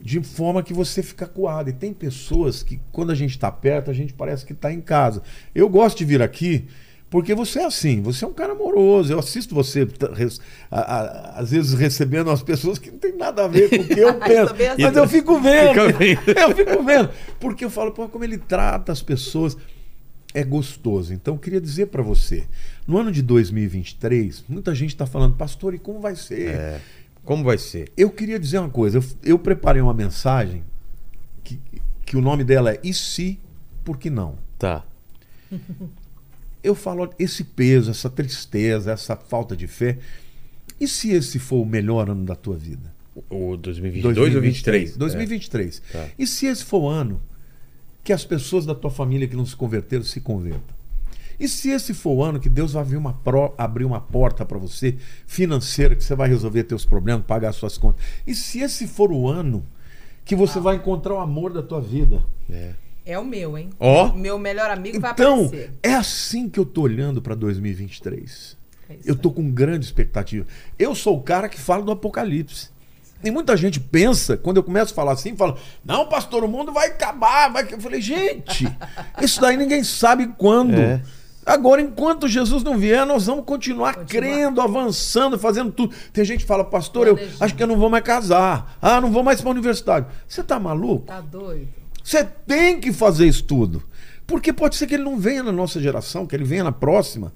de 0.01 0.21
forma 0.23 0.63
que 0.63 0.73
você 0.73 1.03
fica 1.03 1.27
coado. 1.27 1.71
E 1.71 1.73
tem 1.73 1.93
pessoas 1.93 2.63
que, 2.63 2.81
quando 2.91 3.11
a 3.11 3.15
gente 3.15 3.33
está 3.33 3.51
perto, 3.51 3.91
a 3.91 3.95
gente 3.95 4.13
parece 4.13 4.47
que 4.47 4.53
está 4.53 4.73
em 4.73 4.81
casa. 4.81 5.23
Eu 5.55 5.69
gosto 5.69 5.99
de 5.99 6.05
vir 6.05 6.23
aqui 6.23 6.67
porque 7.11 7.35
você 7.35 7.59
é 7.59 7.65
assim, 7.65 8.01
você 8.01 8.25
é 8.25 8.29
um 8.29 8.33
cara 8.33 8.53
amoroso. 8.53 9.13
Eu 9.13 9.19
assisto 9.19 9.53
você, 9.53 9.87
às 10.71 11.51
vezes, 11.51 11.75
recebendo 11.75 12.31
as 12.31 12.41
pessoas 12.41 12.79
que 12.79 12.89
não 12.89 12.99
tem 12.99 13.17
nada 13.17 13.45
a 13.45 13.49
ver 13.49 13.69
com 13.69 13.83
o 13.83 13.85
que 13.85 13.99
eu 13.99 14.15
penso. 14.21 14.55
é 14.63 14.69
assim. 14.69 14.83
Mas 14.83 14.97
eu 14.97 15.09
fico 15.09 15.41
vendo. 15.41 15.81
Eu 15.91 16.55
fico 16.55 16.83
vendo. 16.85 17.11
Porque 17.41 17.65
eu 17.65 17.71
falo, 17.71 17.91
pô, 17.91 18.09
como 18.09 18.23
ele 18.23 18.39
trata 18.39 18.93
as 18.93 19.03
pessoas. 19.03 19.57
É 20.33 20.45
gostoso. 20.45 21.13
Então, 21.13 21.35
eu 21.35 21.41
queria 21.41 21.61
dizer 21.61 21.87
para 21.87 22.05
você: 22.05 22.47
no 22.87 22.97
ano 22.97 23.11
de 23.11 23.21
2023, 23.21 24.45
muita 24.49 24.73
gente 24.77 24.91
está 24.91 25.05
falando, 25.05 25.35
pastor, 25.35 25.75
e 25.75 25.79
como 25.81 25.99
vai 25.99 26.15
ser? 26.15 26.51
É. 26.55 26.81
Como 27.25 27.45
vai 27.45 27.59
ser? 27.59 27.93
Eu 27.97 28.11
queria 28.11 28.39
dizer 28.39 28.59
uma 28.59 28.71
coisa. 28.71 28.99
Eu, 28.99 29.05
eu 29.23 29.39
preparei 29.39 29.81
uma 29.81 29.95
mensagem 29.95 30.65
que, 31.43 31.61
que 32.05 32.17
o 32.17 32.21
nome 32.21 32.45
dela 32.45 32.73
é 32.73 32.81
E 32.83 32.93
se, 32.93 33.39
por 33.85 33.99
que 33.99 34.11
não? 34.11 34.39
Tá. 34.59 34.85
Eu 36.63 36.75
falo, 36.75 37.09
esse 37.19 37.43
peso, 37.43 37.91
essa 37.91 38.11
tristeza, 38.11 38.93
essa 38.93 39.17
falta 39.17 39.57
de 39.57 39.67
fé. 39.67 39.99
E 40.79 40.87
se 40.87 41.11
esse 41.11 41.39
for 41.39 41.63
o 41.63 41.65
melhor 41.65 42.11
ano 42.11 42.23
da 42.23 42.35
tua 42.35 42.55
vida? 42.55 42.93
O 43.31 43.57
2022 43.57 44.35
ou 44.35 44.43
23? 44.43 44.97
2023. 44.97 45.83
Tá. 45.91 46.09
E 46.19 46.27
se 46.27 46.47
esse 46.47 46.63
for 46.63 46.83
o 46.83 46.89
ano 46.89 47.21
que 48.05 48.13
as 48.13 48.25
pessoas 48.25 48.67
da 48.67 48.75
tua 48.75 48.91
família 48.91 49.27
que 49.27 49.37
não 49.37 49.47
se 49.47 49.57
converteram 49.57 50.05
se 50.05 50.21
convertam? 50.21 50.80
E 51.41 51.49
se 51.49 51.71
esse 51.71 51.95
for 51.95 52.11
o 52.13 52.23
ano 52.23 52.39
que 52.39 52.49
Deus 52.51 52.75
vai 52.75 52.83
abrir 52.83 52.97
uma, 52.99 53.15
pro- 53.15 53.55
abrir 53.57 53.85
uma 53.87 54.01
porta 54.01 54.45
para 54.45 54.59
você 54.59 54.97
financeira, 55.27 55.97
que 55.97 56.05
você 56.05 56.15
vai 56.15 56.29
resolver 56.29 56.65
teus 56.65 56.85
problemas, 56.85 57.25
pagar 57.27 57.51
suas 57.53 57.79
contas? 57.79 58.05
E 58.27 58.35
se 58.35 58.61
esse 58.61 58.87
for 58.87 59.11
o 59.11 59.27
ano 59.27 59.65
que 60.25 60.37
você 60.37 60.61
vai 60.61 60.77
encontrar 60.77 61.15
o 61.15 61.19
amor 61.19 61.53
da 61.53 61.63
tua 61.63 61.81
vida? 61.81 62.23
É. 62.51 62.75
É 63.07 63.19
o 63.19 63.25
meu, 63.25 63.57
hein? 63.57 63.71
Ó. 63.81 64.13
Meu 64.13 64.39
melhor 64.39 64.71
amigo 64.71 65.01
vai 65.01 65.13
Então, 65.13 65.47
aparecer. 65.47 65.73
é 65.83 65.95
assim 65.95 66.49
que 66.49 66.61
eu 66.61 66.65
tô 66.67 66.83
olhando 66.83 67.23
para 67.23 67.35
2023. 67.35 68.57
É 68.89 68.95
isso 68.95 69.09
Eu 69.09 69.17
tô 69.17 69.31
com 69.33 69.51
grande 69.51 69.85
expectativa. 69.87 70.47
Eu 70.79 70.95
sou 70.95 71.17
o 71.17 71.23
cara 71.23 71.49
que 71.49 71.59
fala 71.59 71.83
do 71.83 71.91
apocalipse. 71.91 72.69
E 73.25 73.31
muita 73.31 73.57
gente 73.57 73.79
pensa, 73.81 74.37
quando 74.37 74.57
eu 74.59 74.63
começo 74.63 74.93
a 74.93 74.97
falar 74.97 75.13
assim, 75.13 75.37
fala: 75.37 75.57
Não, 75.85 76.07
pastor, 76.09 76.43
o 76.45 76.49
mundo 76.49 76.73
vai 76.73 76.89
acabar. 76.89 77.51
Vai... 77.53 77.67
Eu 77.73 77.81
falei: 77.81 78.01
Gente, 78.01 78.67
isso 79.23 79.41
daí 79.41 79.57
ninguém 79.57 79.83
sabe 79.85 80.27
quando. 80.39 80.75
É. 80.75 81.03
Agora, 81.45 81.81
enquanto 81.81 82.29
Jesus 82.29 82.63
não 82.63 82.77
vier, 82.79 83.05
nós 83.07 83.27
vamos 83.27 83.45
continuar, 83.45 83.95
Continuar. 83.95 84.07
crendo, 84.23 84.61
avançando, 84.61 85.39
fazendo 85.39 85.73
tudo. 85.73 85.95
Tem 86.13 86.25
gente 86.25 86.41
que 86.41 86.47
fala, 86.47 86.65
pastor, 86.65 87.09
eu 87.09 87.19
acho 87.41 87.55
que 87.55 87.63
eu 87.63 87.67
não 87.67 87.79
vou 87.79 87.89
mais 87.89 88.05
casar. 88.05 88.77
Ah, 88.81 89.01
não 89.01 89.11
vou 89.11 89.23
mais 89.23 89.41
para 89.41 89.51
a 89.51 89.53
universidade. 89.53 90.07
Você 90.29 90.43
tá 90.43 90.61
maluco? 90.61 91.07
Tá 91.07 91.21
doido? 91.21 91.69
Você 92.05 92.25
tem 92.25 92.79
que 92.81 92.93
fazer 92.93 93.27
isso 93.27 93.45
tudo. 93.45 93.83
Porque 94.27 94.53
pode 94.53 94.77
ser 94.77 94.87
que 94.87 94.95
ele 94.95 95.03
não 95.03 95.19
venha 95.19 95.43
na 95.43 95.51
nossa 95.53 95.81
geração, 95.81 96.27
que 96.27 96.37
ele 96.37 96.45
venha 96.45 96.63
na 96.65 96.73
próxima. 96.73 97.33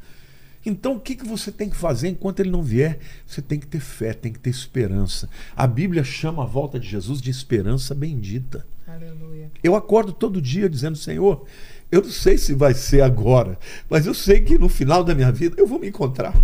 Então, 0.66 0.94
o 0.94 1.00
que, 1.00 1.16
que 1.16 1.26
você 1.26 1.50
tem 1.50 1.68
que 1.68 1.76
fazer 1.76 2.08
enquanto 2.08 2.40
ele 2.40 2.50
não 2.50 2.62
vier? 2.62 2.98
Você 3.26 3.42
tem 3.42 3.58
que 3.58 3.66
ter 3.66 3.80
fé, 3.80 4.12
tem 4.14 4.32
que 4.32 4.38
ter 4.38 4.50
esperança. 4.50 5.28
A 5.56 5.66
Bíblia 5.66 6.04
chama 6.04 6.42
a 6.42 6.46
volta 6.46 6.78
de 6.78 6.88
Jesus 6.88 7.20
de 7.20 7.30
esperança 7.30 7.94
bendita. 7.94 8.66
Aleluia. 8.86 9.50
Eu 9.62 9.74
acordo 9.74 10.12
todo 10.12 10.40
dia 10.40 10.68
dizendo, 10.68 10.96
Senhor, 10.96 11.44
eu 11.90 12.02
não 12.02 12.10
sei 12.10 12.36
se 12.38 12.54
vai 12.54 12.74
ser 12.74 13.02
agora, 13.02 13.58
mas 13.88 14.06
eu 14.06 14.14
sei 14.14 14.40
que 14.40 14.58
no 14.58 14.68
final 14.68 15.04
da 15.04 15.14
minha 15.14 15.30
vida 15.30 15.56
eu 15.58 15.66
vou 15.66 15.78
me 15.78 15.88
encontrar. 15.88 16.34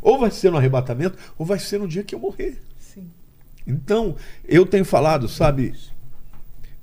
Ou 0.00 0.18
vai 0.18 0.30
ser 0.30 0.50
no 0.50 0.56
arrebatamento, 0.56 1.16
ou 1.38 1.46
vai 1.46 1.58
ser 1.58 1.78
no 1.78 1.86
dia 1.86 2.02
que 2.02 2.14
eu 2.14 2.18
morrer. 2.18 2.60
Sim. 2.78 3.06
Então, 3.66 4.16
eu 4.44 4.66
tenho 4.66 4.84
falado, 4.84 5.28
sabe? 5.28 5.74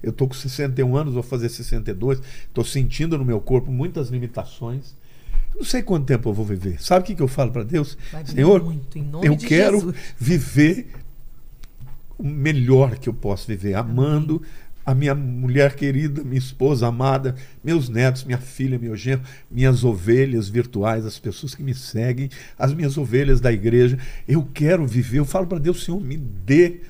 Eu 0.01 0.13
tô 0.13 0.27
com 0.27 0.33
61 0.33 0.95
anos, 0.95 1.13
vou 1.13 1.23
fazer 1.23 1.49
62. 1.49 2.21
Tô 2.53 2.63
sentindo 2.63 3.17
no 3.17 3.25
meu 3.25 3.41
corpo 3.41 3.69
muitas 3.71 4.09
limitações. 4.09 4.95
Não 5.53 5.65
sei 5.65 5.83
quanto 5.83 6.05
tempo 6.05 6.29
eu 6.29 6.33
vou 6.33 6.45
viver. 6.45 6.81
Sabe 6.81 7.03
o 7.03 7.05
que, 7.05 7.15
que 7.15 7.21
eu 7.21 7.27
falo 7.27 7.51
para 7.51 7.63
Deus? 7.63 7.97
Vai 8.11 8.25
Senhor, 8.25 8.63
muito, 8.63 8.97
eu 9.21 9.35
de 9.35 9.45
quero 9.45 9.79
Jesus. 9.79 9.95
viver 10.17 10.91
o 12.17 12.23
melhor 12.23 12.97
que 12.97 13.09
eu 13.09 13.13
posso 13.13 13.47
viver, 13.47 13.73
amando 13.73 14.41
a 14.89 14.95
minha 14.95 15.13
mulher 15.13 15.75
querida, 15.75 16.23
minha 16.23 16.39
esposa 16.39 16.87
amada, 16.87 17.35
meus 17.63 17.89
netos, 17.89 18.23
minha 18.23 18.39
filha, 18.39 18.79
meu 18.79 18.95
genro, 18.95 19.21
minhas 19.51 19.83
ovelhas 19.83 20.49
virtuais, 20.49 21.05
as 21.05 21.19
pessoas 21.19 21.53
que 21.53 21.61
me 21.61 21.75
seguem, 21.75 22.27
as 22.57 22.73
minhas 22.73 22.97
ovelhas 22.97 23.39
da 23.39 23.53
igreja. 23.53 23.99
Eu 24.27 24.47
quero 24.51 24.87
viver. 24.87 25.19
Eu 25.19 25.25
falo 25.25 25.45
para 25.45 25.59
Deus, 25.59 25.83
Senhor, 25.83 26.01
me 26.01 26.17
dê 26.17 26.81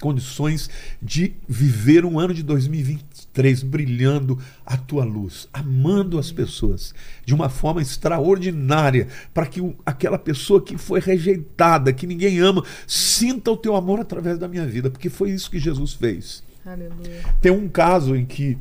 condições 0.00 0.70
de 1.02 1.32
viver 1.48 2.04
um 2.04 2.18
ano 2.20 2.32
de 2.32 2.42
2023 2.42 3.64
brilhando 3.64 4.38
a 4.64 4.76
tua 4.76 5.04
luz, 5.04 5.48
amando 5.52 6.18
as 6.18 6.30
pessoas 6.30 6.94
de 7.26 7.34
uma 7.34 7.48
forma 7.48 7.82
extraordinária, 7.82 9.08
para 9.34 9.44
que 9.46 9.60
o- 9.60 9.74
aquela 9.84 10.18
pessoa 10.18 10.62
que 10.62 10.78
foi 10.78 11.00
rejeitada, 11.00 11.92
que 11.92 12.06
ninguém 12.06 12.38
ama, 12.38 12.64
sinta 12.86 13.50
o 13.50 13.56
teu 13.56 13.74
amor 13.74 13.98
através 13.98 14.38
da 14.38 14.46
minha 14.46 14.66
vida, 14.66 14.88
porque 14.88 15.10
foi 15.10 15.32
isso 15.32 15.50
que 15.50 15.58
Jesus 15.58 15.92
fez. 15.92 16.48
Aleluia. 16.72 17.22
Tem 17.40 17.50
um 17.52 17.68
caso 17.68 18.14
em 18.16 18.24
que 18.24 18.56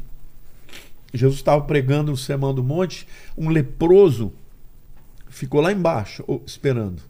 Jesus 1.14 1.36
estava 1.40 1.64
pregando 1.64 2.12
no 2.12 2.18
Sermão 2.18 2.54
do 2.54 2.64
Monte, 2.64 3.08
um 3.38 3.50
leproso 3.50 4.34
ficou 5.28 5.62
lá 5.62 5.72
embaixo 5.72 6.24
esperando. 6.46 7.02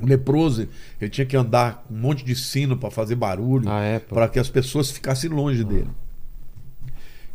O 0.00 0.06
leproso, 0.06 0.68
ele 1.00 1.10
tinha 1.10 1.24
que 1.24 1.36
andar 1.36 1.84
com 1.86 1.94
um 1.94 1.98
monte 1.98 2.24
de 2.24 2.34
sino 2.34 2.76
para 2.76 2.90
fazer 2.90 3.14
barulho, 3.14 3.68
Ah, 3.68 3.80
é, 3.82 3.98
para 4.00 4.28
que 4.28 4.38
as 4.40 4.48
pessoas 4.50 4.90
ficassem 4.90 5.30
longe 5.30 5.62
dele. 5.62 5.90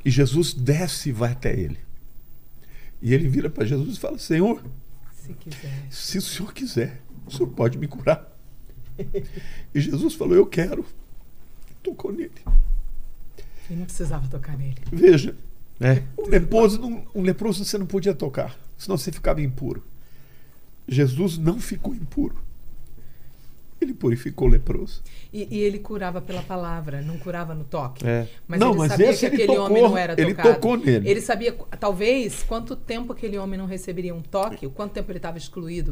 E 0.03 0.09
Jesus 0.09 0.53
desce 0.53 1.09
e 1.09 1.13
vai 1.13 1.31
até 1.31 1.57
ele. 1.57 1.77
E 3.01 3.13
ele 3.13 3.27
vira 3.29 3.49
para 3.49 3.65
Jesus 3.65 3.95
e 3.95 3.99
fala: 3.99 4.17
Senhor, 4.17 4.61
Se 5.13 5.33
quiser. 5.33 5.87
se 5.89 6.17
o 6.17 6.21
senhor 6.21 6.53
quiser, 6.53 7.01
o 7.25 7.31
senhor 7.31 7.47
pode 7.49 7.77
me 7.77 7.87
curar. 7.87 8.27
E 9.73 9.79
Jesus 9.79 10.13
falou: 10.15 10.35
Eu 10.35 10.45
quero. 10.45 10.85
Tocou 11.83 12.11
nele. 12.11 12.31
E 13.69 13.73
não 13.73 13.85
precisava 13.85 14.27
tocar 14.27 14.57
nele. 14.57 14.77
Veja, 14.91 15.35
É. 15.79 16.03
um 16.17 16.27
leproso, 16.27 16.79
não- 16.79 17.03
um 17.15 17.21
leproso 17.21 17.63
você 17.63 17.77
não 17.77 17.85
podia 17.85 18.13
tocar, 18.13 18.57
senão 18.77 18.97
você 18.97 19.11
ficava 19.11 19.41
impuro. 19.41 19.83
Jesus 20.87 21.37
não 21.37 21.59
ficou 21.59 21.93
impuro. 21.93 22.35
Ele 23.79 23.93
purificou 23.93 24.47
o 24.49 24.51
leproso. 24.51 25.01
E, 25.31 25.47
e 25.55 25.59
ele 25.59 25.79
curava 25.79 26.19
pela 26.19 26.41
palavra, 26.41 27.01
não 27.01 27.17
curava 27.17 27.55
no 27.55 27.63
toque. 27.63 28.05
É. 28.05 28.27
Mas 28.45 28.59
Não, 28.59 28.71
ele 28.71 28.77
mas 28.79 28.91
sabia 28.91 29.09
esse 29.11 29.19
que 29.19 29.25
ele 29.27 29.35
aquele 29.35 29.47
tocou, 29.57 29.65
homem 29.71 29.83
não 29.83 29.97
era 29.97 30.21
ele 30.21 30.33
tocado. 30.35 30.53
tocou 30.55 30.75
nele. 30.77 31.09
Ele 31.09 31.21
sabia, 31.21 31.53
talvez, 31.79 32.43
quanto 32.43 32.75
tempo 32.75 33.13
aquele 33.13 33.37
homem 33.37 33.57
não 33.57 33.65
receberia 33.67 34.13
um 34.13 34.21
toque, 34.21 34.65
o 34.65 34.69
quanto 34.69 34.91
tempo 34.91 35.09
ele 35.11 35.19
estava 35.19 35.37
excluído. 35.37 35.91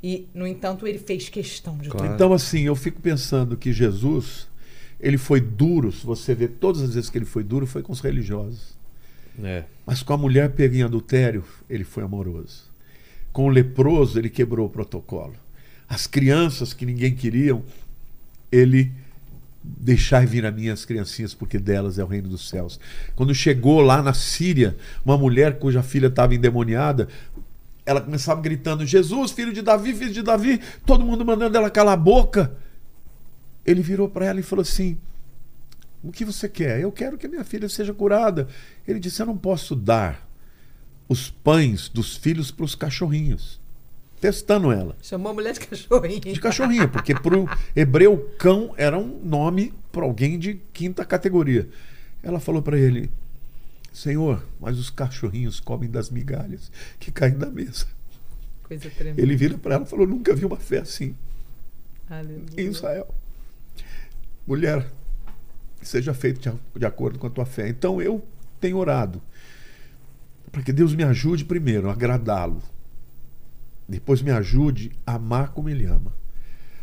E, 0.00 0.28
no 0.32 0.46
entanto, 0.46 0.86
ele 0.86 0.98
fez 0.98 1.28
questão 1.28 1.76
de 1.78 1.88
Claro. 1.88 2.04
tocar. 2.04 2.14
Então, 2.14 2.32
assim, 2.32 2.60
eu 2.60 2.76
fico 2.76 3.00
pensando 3.00 3.56
que 3.56 3.72
Jesus, 3.72 4.46
ele 5.04 5.18
foi 5.18 5.38
duro, 5.38 5.92
se 5.92 6.04
você 6.04 6.34
vê 6.34 6.48
todas 6.48 6.80
as 6.80 6.94
vezes 6.94 7.10
que 7.10 7.18
ele 7.18 7.26
foi 7.26 7.44
duro, 7.44 7.66
foi 7.66 7.82
com 7.82 7.92
os 7.92 8.00
religiosos. 8.00 8.74
É. 9.42 9.64
Mas 9.84 10.02
com 10.02 10.14
a 10.14 10.16
mulher 10.16 10.50
pega 10.52 10.78
em 10.78 10.82
adultério, 10.82 11.44
ele 11.68 11.84
foi 11.84 12.02
amoroso. 12.02 12.72
Com 13.30 13.44
o 13.44 13.48
leproso, 13.50 14.18
ele 14.18 14.30
quebrou 14.30 14.66
o 14.66 14.70
protocolo. 14.70 15.34
As 15.86 16.06
crianças 16.06 16.72
que 16.72 16.86
ninguém 16.86 17.14
queriam, 17.14 17.62
ele 18.50 18.90
deixai 19.62 20.24
vir 20.24 20.46
a 20.46 20.50
mim 20.50 20.70
as 20.70 20.86
criancinhas, 20.86 21.34
porque 21.34 21.58
delas 21.58 21.98
é 21.98 22.04
o 22.04 22.06
reino 22.06 22.30
dos 22.30 22.48
céus. 22.48 22.80
Quando 23.14 23.34
chegou 23.34 23.82
lá 23.82 24.02
na 24.02 24.14
Síria, 24.14 24.74
uma 25.04 25.18
mulher 25.18 25.58
cuja 25.58 25.82
filha 25.82 26.06
estava 26.06 26.34
endemoniada, 26.34 27.08
ela 27.84 28.00
começava 28.00 28.40
gritando: 28.40 28.86
Jesus, 28.86 29.32
filho 29.32 29.52
de 29.52 29.60
Davi, 29.60 29.92
filho 29.92 30.12
de 30.12 30.22
Davi, 30.22 30.62
todo 30.86 31.04
mundo 31.04 31.26
mandando 31.26 31.58
ela 31.58 31.68
calar 31.68 31.92
a 31.92 31.98
boca. 31.98 32.56
Ele 33.64 33.82
virou 33.82 34.08
para 34.08 34.26
ela 34.26 34.40
e 34.40 34.42
falou 34.42 34.62
assim: 34.62 34.98
O 36.02 36.12
que 36.12 36.24
você 36.24 36.48
quer? 36.48 36.80
Eu 36.80 36.92
quero 36.92 37.16
que 37.16 37.26
a 37.26 37.28
minha 37.28 37.44
filha 37.44 37.68
seja 37.68 37.94
curada. 37.94 38.48
Ele 38.86 39.00
disse: 39.00 39.20
Eu 39.22 39.26
não 39.26 39.36
posso 39.36 39.74
dar 39.74 40.28
os 41.08 41.30
pães 41.30 41.88
dos 41.88 42.16
filhos 42.16 42.50
para 42.50 42.64
os 42.64 42.74
cachorrinhos. 42.74 43.60
Testando 44.20 44.72
ela. 44.72 44.96
Chamou 45.02 45.30
a 45.32 45.34
mulher 45.34 45.52
de 45.52 45.60
cachorrinho. 45.60 46.20
De 46.20 46.40
cachorrinho, 46.40 46.88
porque 46.88 47.14
para 47.14 47.38
o 47.38 47.46
hebreu, 47.76 48.34
cão 48.38 48.72
era 48.76 48.98
um 48.98 49.20
nome 49.22 49.74
para 49.92 50.04
alguém 50.04 50.38
de 50.38 50.54
quinta 50.72 51.04
categoria. 51.04 51.68
Ela 52.22 52.40
falou 52.40 52.62
para 52.62 52.78
ele: 52.78 53.10
Senhor, 53.92 54.42
mas 54.58 54.78
os 54.78 54.88
cachorrinhos 54.88 55.60
comem 55.60 55.90
das 55.90 56.10
migalhas 56.10 56.72
que 56.98 57.12
caem 57.12 57.36
da 57.36 57.50
mesa. 57.50 57.86
Coisa 58.62 58.88
tremenda. 58.90 59.20
Ele 59.20 59.36
vira 59.36 59.58
para 59.58 59.74
ela 59.74 59.84
e 59.84 59.88
falou: 59.88 60.06
Nunca 60.06 60.34
vi 60.34 60.44
uma 60.46 60.56
fé 60.56 60.78
assim 60.78 61.14
Aleluia. 62.08 62.46
em 62.56 62.68
Israel. 62.68 63.14
Mulher, 64.46 64.90
seja 65.82 66.12
feito 66.12 66.58
de, 66.76 66.86
acordo 66.86 67.18
com 67.18 67.26
a 67.26 67.30
tua 67.30 67.46
fé. 67.46 67.68
Então 67.68 68.00
eu 68.00 68.22
tenho 68.60 68.76
orado 68.76 69.22
para 70.50 70.62
que 70.62 70.72
Deus 70.72 70.94
me 70.94 71.02
ajude 71.02 71.44
primeiro 71.44 71.88
a 71.88 71.92
agradá-lo. 71.92 72.62
Depois 73.88 74.22
me 74.22 74.30
ajude 74.30 74.92
a 75.06 75.14
amar 75.14 75.48
como 75.48 75.68
ele 75.68 75.84
ama. 75.84 76.12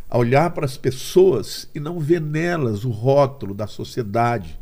A 0.10 0.18
olhar 0.18 0.50
para 0.52 0.66
as 0.66 0.76
pessoas 0.76 1.70
e 1.74 1.80
não 1.80 2.00
ver 2.00 2.20
nelas 2.20 2.84
o 2.84 2.90
rótulo 2.90 3.54
da 3.54 3.66
sociedade. 3.66 4.60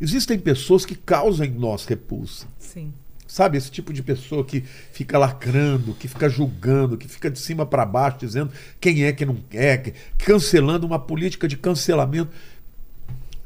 Existem 0.00 0.38
pessoas 0.38 0.84
que 0.84 0.94
causam 0.94 1.46
em 1.46 1.52
nós 1.52 1.84
repulsa. 1.84 2.46
Sim. 2.58 2.92
Sabe, 3.30 3.56
esse 3.56 3.70
tipo 3.70 3.92
de 3.92 4.02
pessoa 4.02 4.44
que 4.44 4.60
fica 4.92 5.16
lacrando, 5.16 5.94
que 5.94 6.08
fica 6.08 6.28
julgando, 6.28 6.98
que 6.98 7.06
fica 7.06 7.30
de 7.30 7.38
cima 7.38 7.64
para 7.64 7.86
baixo, 7.86 8.18
dizendo 8.18 8.50
quem 8.80 9.04
é 9.04 9.12
que 9.12 9.24
não 9.24 9.36
é, 9.52 9.76
que- 9.76 9.94
cancelando 10.18 10.84
uma 10.84 10.98
política 10.98 11.46
de 11.46 11.56
cancelamento. 11.56 12.28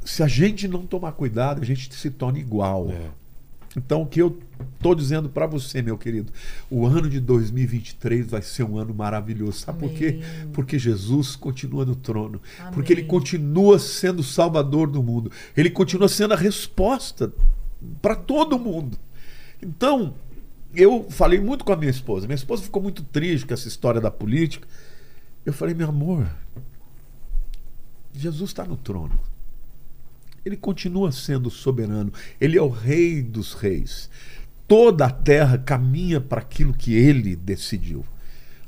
Se 0.02 0.22
a 0.22 0.26
gente 0.26 0.66
não 0.66 0.86
tomar 0.86 1.12
cuidado, 1.12 1.60
a 1.60 1.66
gente 1.66 1.94
se 1.94 2.10
torna 2.10 2.38
igual. 2.38 2.88
É. 2.92 3.10
Então, 3.76 4.00
o 4.00 4.06
que 4.06 4.22
eu 4.22 4.38
estou 4.76 4.94
dizendo 4.94 5.28
para 5.28 5.46
você, 5.46 5.82
meu 5.82 5.98
querido, 5.98 6.32
o 6.70 6.86
ano 6.86 7.10
de 7.10 7.20
2023 7.20 8.30
vai 8.30 8.40
ser 8.40 8.62
um 8.62 8.78
ano 8.78 8.94
maravilhoso. 8.94 9.58
Sabe 9.58 9.80
por 9.80 9.90
quê? 9.90 10.22
Amém. 10.40 10.50
Porque 10.54 10.78
Jesus 10.78 11.36
continua 11.36 11.84
no 11.84 11.94
trono. 11.94 12.40
Porque 12.72 12.94
ele 12.94 13.02
Amém. 13.02 13.10
continua 13.10 13.78
sendo 13.78 14.20
o 14.20 14.24
salvador 14.24 14.88
do 14.88 15.02
mundo. 15.02 15.30
Ele 15.54 15.68
continua 15.68 16.08
sendo 16.08 16.32
a 16.32 16.38
resposta 16.38 17.30
para 18.00 18.16
todo 18.16 18.58
mundo. 18.58 18.96
Então, 19.62 20.14
eu 20.74 21.08
falei 21.10 21.40
muito 21.40 21.64
com 21.64 21.72
a 21.72 21.76
minha 21.76 21.90
esposa. 21.90 22.26
Minha 22.26 22.34
esposa 22.36 22.62
ficou 22.62 22.82
muito 22.82 23.02
triste 23.04 23.46
com 23.46 23.54
essa 23.54 23.68
história 23.68 24.00
da 24.00 24.10
política. 24.10 24.66
Eu 25.46 25.52
falei, 25.52 25.74
meu 25.74 25.88
amor, 25.88 26.28
Jesus 28.12 28.50
está 28.50 28.64
no 28.64 28.76
trono. 28.76 29.18
Ele 30.44 30.56
continua 30.56 31.10
sendo 31.12 31.50
soberano. 31.50 32.12
Ele 32.40 32.58
é 32.58 32.62
o 32.62 32.68
rei 32.68 33.22
dos 33.22 33.54
reis. 33.54 34.10
Toda 34.66 35.06
a 35.06 35.10
terra 35.10 35.58
caminha 35.58 36.20
para 36.20 36.40
aquilo 36.40 36.74
que 36.74 36.94
ele 36.94 37.36
decidiu. 37.36 38.04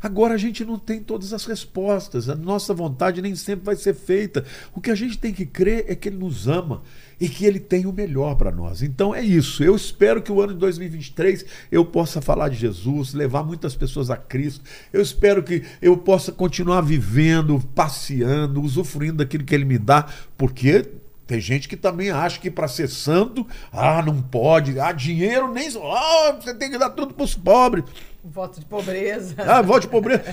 Agora 0.02 0.34
a 0.34 0.38
gente 0.38 0.64
não 0.64 0.78
tem 0.78 1.02
todas 1.02 1.32
as 1.32 1.44
respostas. 1.44 2.28
A 2.28 2.34
nossa 2.34 2.72
vontade 2.72 3.20
nem 3.20 3.34
sempre 3.34 3.64
vai 3.64 3.76
ser 3.76 3.94
feita. 3.94 4.44
O 4.74 4.80
que 4.80 4.90
a 4.90 4.94
gente 4.94 5.18
tem 5.18 5.32
que 5.32 5.44
crer 5.44 5.84
é 5.88 5.94
que 5.94 6.08
ele 6.08 6.18
nos 6.18 6.46
ama 6.46 6.82
e 7.20 7.28
que 7.28 7.44
ele 7.44 7.58
tem 7.58 7.86
o 7.86 7.92
melhor 7.92 8.36
para 8.36 8.50
nós. 8.50 8.82
Então 8.82 9.14
é 9.14 9.22
isso. 9.22 9.64
Eu 9.64 9.74
espero 9.74 10.22
que 10.22 10.30
o 10.30 10.40
ano 10.40 10.52
de 10.52 10.58
2023 10.58 11.44
eu 11.70 11.84
possa 11.84 12.20
falar 12.20 12.48
de 12.48 12.56
Jesus, 12.56 13.14
levar 13.14 13.42
muitas 13.42 13.74
pessoas 13.74 14.10
a 14.10 14.16
Cristo. 14.16 14.64
Eu 14.92 15.00
espero 15.00 15.42
que 15.42 15.62
eu 15.80 15.96
possa 15.96 16.30
continuar 16.30 16.82
vivendo, 16.82 17.60
passeando, 17.74 18.60
usufruindo 18.60 19.18
daquilo 19.18 19.44
que 19.44 19.54
ele 19.54 19.64
me 19.64 19.78
dá, 19.78 20.06
porque 20.36 20.86
tem 21.26 21.40
gente 21.40 21.68
que 21.68 21.76
também 21.76 22.10
acha 22.10 22.38
que 22.38 22.50
para 22.50 22.68
ser 22.68 22.88
santo, 22.88 23.46
ah, 23.72 24.02
não 24.02 24.22
pode, 24.22 24.78
ah, 24.78 24.92
dinheiro 24.92 25.52
nem, 25.52 25.68
ah, 25.68 26.38
você 26.40 26.54
tem 26.54 26.70
que 26.70 26.78
dar 26.78 26.90
tudo 26.90 27.14
para 27.14 27.24
os 27.24 27.34
pobres. 27.34 27.84
Voto 28.24 28.60
de 28.60 28.66
pobreza. 28.66 29.34
Ah, 29.38 29.62
volte 29.62 29.88
pobreza. 29.88 30.24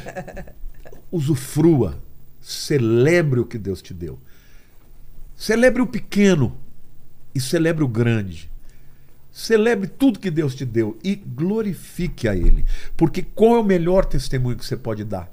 Usufrua. 1.11 1.97
Celebre 2.41 3.39
o 3.39 3.45
que 3.45 3.57
Deus 3.57 3.81
te 3.81 3.93
deu. 3.93 4.19
Celebre 5.35 5.81
o 5.81 5.87
pequeno 5.87 6.57
e 7.33 7.39
celebre 7.39 7.83
o 7.83 7.87
grande. 7.87 8.49
Celebre 9.31 9.87
tudo 9.87 10.19
que 10.19 10.29
Deus 10.29 10.53
te 10.53 10.63
deu 10.63 10.97
e 11.03 11.15
glorifique 11.15 12.27
a 12.27 12.35
Ele. 12.35 12.65
Porque 12.95 13.23
qual 13.23 13.55
é 13.55 13.59
o 13.59 13.63
melhor 13.63 14.05
testemunho 14.05 14.55
que 14.55 14.65
você 14.65 14.77
pode 14.77 15.03
dar? 15.03 15.31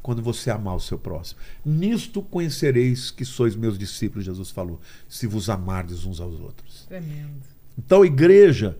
Quando 0.00 0.22
você 0.22 0.50
amar 0.50 0.76
o 0.76 0.80
seu 0.80 0.98
próximo. 0.98 1.40
Nisto 1.64 2.22
conhecereis 2.22 3.10
que 3.10 3.24
sois 3.24 3.56
meus 3.56 3.76
discípulos, 3.76 4.24
Jesus 4.24 4.50
falou, 4.50 4.80
se 5.08 5.26
vos 5.26 5.50
amardes 5.50 6.04
uns 6.04 6.20
aos 6.20 6.38
outros. 6.38 6.84
Tremendo. 6.86 7.42
Então, 7.76 8.04
igreja, 8.04 8.78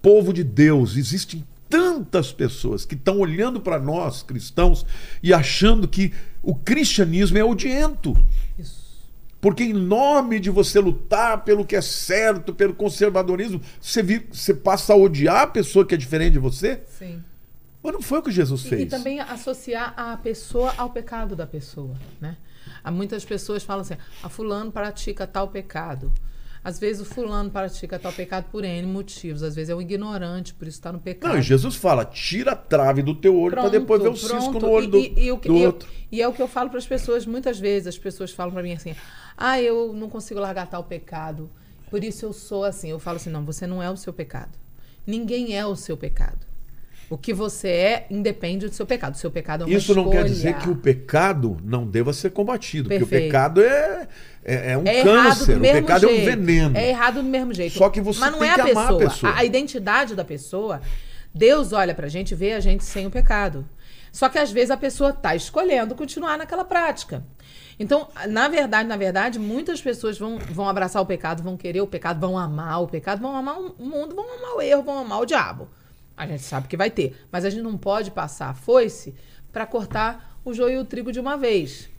povo 0.00 0.32
de 0.32 0.42
Deus, 0.42 0.96
existem 0.96 1.44
tantas 1.68 2.32
pessoas 2.32 2.84
que 2.84 2.94
estão 2.94 3.18
olhando 3.18 3.60
para 3.60 3.78
nós, 3.78 4.22
cristãos, 4.22 4.86
e 5.22 5.32
achando 5.32 5.88
que 5.88 6.12
o 6.42 6.54
cristianismo 6.54 7.38
é 7.38 7.44
odiento. 7.44 8.14
Isso. 8.58 8.81
Porque 9.42 9.64
em 9.64 9.72
nome 9.72 10.38
de 10.38 10.50
você 10.50 10.78
lutar 10.78 11.42
pelo 11.42 11.64
que 11.66 11.74
é 11.74 11.80
certo, 11.80 12.54
pelo 12.54 12.72
conservadorismo, 12.74 13.60
você, 13.80 14.00
vi- 14.00 14.24
você 14.32 14.54
passa 14.54 14.92
a 14.92 14.96
odiar 14.96 15.42
a 15.42 15.46
pessoa 15.48 15.84
que 15.84 15.94
é 15.94 15.98
diferente 15.98 16.34
de 16.34 16.38
você? 16.38 16.80
Sim. 16.86 17.20
Mas 17.82 17.92
não 17.92 18.00
foi 18.00 18.20
o 18.20 18.22
que 18.22 18.30
Jesus 18.30 18.64
E, 18.64 18.68
fez. 18.68 18.82
e 18.82 18.86
também 18.86 19.18
associar 19.18 19.94
a 19.96 20.16
pessoa 20.16 20.72
ao 20.78 20.90
pecado 20.90 21.34
da 21.34 21.44
pessoa, 21.44 21.96
né? 22.20 22.36
Há 22.84 22.90
muitas 22.92 23.24
pessoas 23.24 23.64
falam 23.64 23.80
assim, 23.82 23.96
a 24.22 24.28
fulano 24.28 24.70
pratica 24.70 25.26
tal 25.26 25.48
pecado. 25.48 26.12
Às 26.64 26.78
vezes 26.78 27.02
o 27.02 27.04
fulano 27.04 27.50
pratica 27.50 27.98
tal 27.98 28.12
pecado 28.12 28.44
por 28.50 28.64
N 28.64 28.86
motivos. 28.86 29.42
Às 29.42 29.54
vezes 29.56 29.70
é 29.70 29.74
um 29.74 29.80
ignorante, 29.82 30.54
por 30.54 30.68
isso 30.68 30.78
está 30.78 30.92
no 30.92 31.00
pecado. 31.00 31.32
Não, 31.32 31.38
e 31.38 31.42
Jesus 31.42 31.74
fala: 31.74 32.04
tira 32.04 32.52
a 32.52 32.56
trave 32.56 33.02
do 33.02 33.14
teu 33.14 33.36
olho 33.36 33.54
para 33.56 33.68
depois 33.68 34.00
ver 34.00 34.08
o 34.10 34.16
cisco 34.16 34.36
pronto. 34.50 34.60
no 34.66 34.70
olho 34.70 34.86
do, 34.88 34.98
e, 34.98 35.14
e, 35.16 35.32
o 35.32 35.36
do 35.36 35.56
eu- 35.58 35.66
outro. 35.66 35.88
e 36.10 36.22
é 36.22 36.28
o 36.28 36.32
que 36.32 36.40
eu 36.40 36.46
falo 36.46 36.70
para 36.70 36.78
as 36.78 36.86
pessoas 36.86 37.26
muitas 37.26 37.58
vezes. 37.58 37.88
As 37.88 37.98
pessoas 37.98 38.30
falam 38.30 38.52
para 38.52 38.62
mim 38.62 38.72
assim: 38.74 38.94
ah, 39.36 39.60
eu 39.60 39.92
não 39.92 40.08
consigo 40.08 40.38
largar 40.38 40.68
tal 40.68 40.84
pecado, 40.84 41.50
por 41.90 42.04
isso 42.04 42.24
eu 42.26 42.32
sou 42.32 42.64
assim. 42.64 42.90
Eu 42.90 43.00
falo 43.00 43.16
assim: 43.16 43.30
não, 43.30 43.44
você 43.44 43.66
não 43.66 43.82
é 43.82 43.90
o 43.90 43.96
seu 43.96 44.12
pecado. 44.12 44.56
Ninguém 45.04 45.56
é 45.56 45.66
o 45.66 45.74
seu 45.74 45.96
pecado. 45.96 46.46
O 47.12 47.18
que 47.18 47.34
você 47.34 47.68
é 47.68 48.06
independe 48.08 48.66
do 48.66 48.74
seu 48.74 48.86
pecado. 48.86 49.14
O 49.14 49.18
seu 49.18 49.30
pecado 49.30 49.64
é 49.64 49.66
uma 49.66 49.76
Isso 49.76 49.94
não 49.94 50.08
quer 50.08 50.24
dizer 50.24 50.54
que 50.56 50.70
o 50.70 50.74
pecado 50.74 51.58
não 51.62 51.86
deva 51.86 52.10
ser 52.14 52.30
combatido, 52.30 52.88
porque 52.88 53.04
o 53.04 53.06
Perfeito. 53.06 53.30
pecado 53.30 53.60
é, 53.62 54.08
é, 54.42 54.72
é 54.72 54.78
um 54.78 54.82
É 54.86 55.02
câncer, 55.02 55.58
o 55.58 55.60
pecado 55.60 56.08
jeito. 56.08 56.18
é 56.18 56.22
um 56.22 56.24
veneno. 56.24 56.74
É 56.78 56.88
errado 56.88 57.16
do 57.16 57.24
mesmo 57.24 57.52
jeito. 57.52 57.76
Só 57.76 57.90
que 57.90 58.00
você 58.00 58.18
Mas 58.18 58.32
não 58.32 58.38
tem 58.38 58.48
é 58.48 58.54
que 58.54 58.60
a 58.62 58.64
amar 58.64 58.84
a 58.84 58.88
pessoa. 58.96 59.10
pessoa. 59.10 59.34
A 59.36 59.44
identidade 59.44 60.14
da 60.14 60.24
pessoa, 60.24 60.80
Deus 61.34 61.74
olha 61.74 61.94
pra 61.94 62.08
gente 62.08 62.30
e 62.30 62.34
vê 62.34 62.54
a 62.54 62.60
gente 62.60 62.82
sem 62.82 63.06
o 63.06 63.10
pecado. 63.10 63.68
Só 64.10 64.30
que 64.30 64.38
às 64.38 64.50
vezes 64.50 64.70
a 64.70 64.76
pessoa 64.78 65.12
tá 65.12 65.36
escolhendo 65.36 65.94
continuar 65.94 66.38
naquela 66.38 66.64
prática. 66.64 67.22
Então, 67.78 68.08
na 68.26 68.48
verdade, 68.48 68.88
na 68.88 68.96
verdade, 68.96 69.38
muitas 69.38 69.82
pessoas 69.82 70.18
vão, 70.18 70.38
vão 70.38 70.66
abraçar 70.66 71.02
o 71.02 71.06
pecado, 71.06 71.42
vão 71.42 71.58
querer 71.58 71.82
o 71.82 71.86
pecado, 71.86 72.18
vão 72.18 72.38
amar 72.38 72.82
o 72.82 72.86
pecado, 72.88 73.20
vão 73.20 73.36
amar 73.36 73.58
o 73.60 73.84
mundo, 73.84 74.14
vão 74.14 74.24
amar 74.34 74.56
o 74.56 74.62
erro, 74.62 74.82
vão 74.82 74.98
amar 74.98 75.20
o 75.20 75.26
diabo. 75.26 75.68
A 76.22 76.26
gente 76.26 76.42
sabe 76.42 76.68
que 76.68 76.76
vai 76.76 76.90
ter. 76.90 77.14
Mas 77.30 77.44
a 77.44 77.50
gente 77.50 77.62
não 77.62 77.76
pode 77.76 78.10
passar 78.10 78.50
a 78.50 78.54
foice 78.54 79.14
para 79.52 79.66
cortar 79.66 80.38
o 80.44 80.54
joio 80.54 80.74
e 80.74 80.78
o 80.78 80.84
trigo 80.84 81.12
de 81.12 81.20
uma 81.20 81.36
vez. 81.36 81.90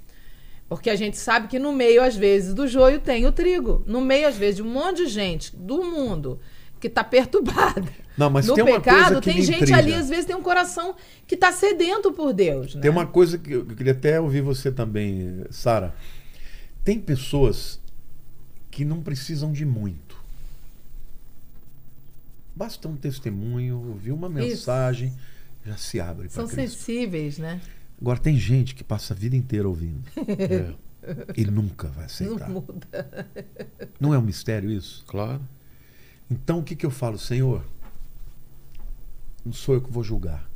Porque 0.67 0.89
a 0.89 0.95
gente 0.95 1.17
sabe 1.17 1.47
que 1.47 1.59
no 1.59 1.71
meio, 1.71 2.01
às 2.01 2.15
vezes, 2.15 2.53
do 2.53 2.67
joio 2.67 2.99
tem 2.99 3.25
o 3.25 3.31
trigo. 3.31 3.83
No 3.85 4.01
meio, 4.01 4.27
às 4.27 4.37
vezes, 4.37 4.55
de 4.55 4.63
um 4.63 4.69
monte 4.69 5.03
de 5.03 5.07
gente 5.07 5.55
do 5.55 5.83
mundo 5.83 6.39
que 6.79 6.87
está 6.87 7.03
perturbada. 7.05 7.87
Não, 8.17 8.29
mas 8.29 8.47
no 8.47 8.55
tem 8.55 8.63
uma 8.63 8.79
pecado, 8.79 8.95
coisa 8.95 9.21
que 9.21 9.31
tem 9.31 9.41
gente 9.41 9.63
intriga. 9.63 9.77
ali, 9.77 9.93
às 9.93 10.09
vezes, 10.09 10.25
tem 10.25 10.35
um 10.35 10.41
coração 10.41 10.95
que 11.27 11.35
está 11.35 11.51
sedento 11.51 12.11
por 12.11 12.33
Deus. 12.33 12.75
Né? 12.75 12.81
Tem 12.81 12.91
uma 12.91 13.05
coisa 13.05 13.37
que 13.37 13.51
eu 13.53 13.65
queria 13.65 13.91
até 13.91 14.19
ouvir 14.19 14.41
você 14.41 14.71
também, 14.71 15.43
Sara. 15.49 15.93
Tem 16.83 16.99
pessoas 16.99 17.79
que 18.69 18.83
não 18.83 19.01
precisam 19.01 19.51
de 19.51 19.65
muito. 19.65 20.02
Basta 22.55 22.87
um 22.87 22.95
testemunho, 22.95 23.77
ouvir 23.89 24.11
uma 24.11 24.29
mensagem, 24.29 25.13
já 25.65 25.75
se 25.77 25.99
abre 25.99 26.27
para 26.27 26.35
São 26.35 26.47
Cristo. 26.47 26.77
sensíveis, 26.77 27.37
né? 27.37 27.61
Agora 27.99 28.19
tem 28.19 28.37
gente 28.37 28.75
que 28.75 28.83
passa 28.83 29.13
a 29.13 29.17
vida 29.17 29.35
inteira 29.35 29.67
ouvindo 29.67 30.03
É, 31.05 31.33
e 31.35 31.45
nunca 31.45 31.87
vai 31.89 31.99
Não 31.99 32.05
aceitar. 32.05 32.49
muda. 32.49 33.27
Não 33.99 34.13
é 34.13 34.17
um 34.17 34.21
mistério 34.21 34.69
isso? 34.71 35.03
claro. 35.07 35.41
Então 36.31 36.59
o 36.59 36.63
que, 36.63 36.75
que 36.75 36.85
eu 36.85 36.89
falo, 36.91 37.17
Senhor? 37.19 37.65
Não 39.45 39.51
sou 39.51 39.75
eu 39.75 39.81
que 39.81 39.91
vou 39.91 40.03
julgar. 40.03 40.49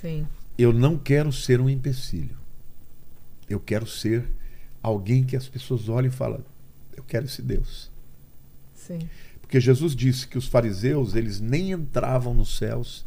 Sim. 0.00 0.26
Eu 0.56 0.72
não 0.72 0.96
quero 0.96 1.30
ser 1.32 1.60
um 1.60 1.68
empecilho. 1.68 2.36
Eu 3.48 3.60
quero 3.60 3.86
ser 3.86 4.26
alguém 4.82 5.22
que 5.24 5.36
as 5.36 5.46
pessoas 5.48 5.88
olhem 5.88 6.08
e 6.08 6.14
falam: 6.14 6.42
Eu 6.96 7.02
quero 7.04 7.26
esse 7.26 7.42
Deus. 7.42 7.90
Sim. 8.74 8.98
Porque 9.54 9.60
Jesus 9.60 9.94
disse 9.94 10.26
que 10.26 10.36
os 10.36 10.48
fariseus, 10.48 11.14
eles 11.14 11.38
nem 11.38 11.70
entravam 11.70 12.34
nos 12.34 12.58
céus 12.58 13.06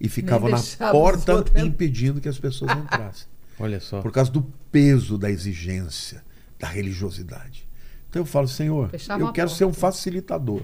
e 0.00 0.08
ficavam 0.08 0.50
na 0.50 0.58
porta 0.90 1.44
impedindo 1.54 2.20
que 2.20 2.28
as 2.28 2.36
pessoas 2.36 2.76
entrassem. 2.76 3.28
Olha 3.60 3.78
só. 3.78 4.02
por 4.02 4.10
causa 4.10 4.28
do 4.28 4.42
peso 4.72 5.16
da 5.16 5.30
exigência, 5.30 6.24
da 6.58 6.66
religiosidade. 6.66 7.64
Então 8.10 8.22
eu 8.22 8.26
falo, 8.26 8.48
Senhor, 8.48 8.88
Fechavam 8.88 9.28
eu 9.28 9.32
quero 9.32 9.46
porta. 9.46 9.58
ser 9.58 9.64
um 9.64 9.72
facilitador. 9.72 10.62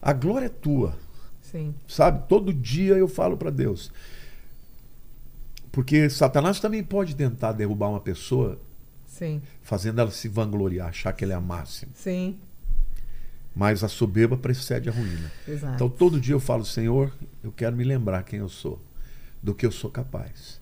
A 0.00 0.12
glória 0.12 0.46
é 0.46 0.48
tua, 0.48 0.98
Sim. 1.40 1.72
sabe? 1.86 2.26
Todo 2.28 2.52
dia 2.52 2.94
eu 2.94 3.06
falo 3.06 3.36
para 3.36 3.50
Deus. 3.50 3.92
Porque 5.70 6.10
Satanás 6.10 6.58
também 6.58 6.82
pode 6.82 7.14
tentar 7.14 7.52
derrubar 7.52 7.90
uma 7.90 8.00
pessoa 8.00 8.60
Sim. 9.06 9.40
fazendo 9.62 10.00
ela 10.00 10.10
se 10.10 10.26
vangloriar, 10.26 10.88
achar 10.88 11.12
que 11.12 11.22
ela 11.22 11.34
é 11.34 11.36
a 11.36 11.40
máxima. 11.40 11.92
Sim. 11.94 12.36
Mas 13.54 13.84
a 13.84 13.88
soberba 13.88 14.36
precede 14.36 14.88
a 14.88 14.92
ruína. 14.92 15.30
Exato. 15.46 15.74
Então 15.74 15.88
todo 15.88 16.20
dia 16.20 16.34
eu 16.34 16.40
falo, 16.40 16.64
Senhor, 16.64 17.12
eu 17.44 17.52
quero 17.52 17.76
me 17.76 17.84
lembrar 17.84 18.22
quem 18.22 18.38
eu 18.38 18.48
sou, 18.48 18.80
do 19.42 19.54
que 19.54 19.66
eu 19.66 19.72
sou 19.72 19.90
capaz. 19.90 20.60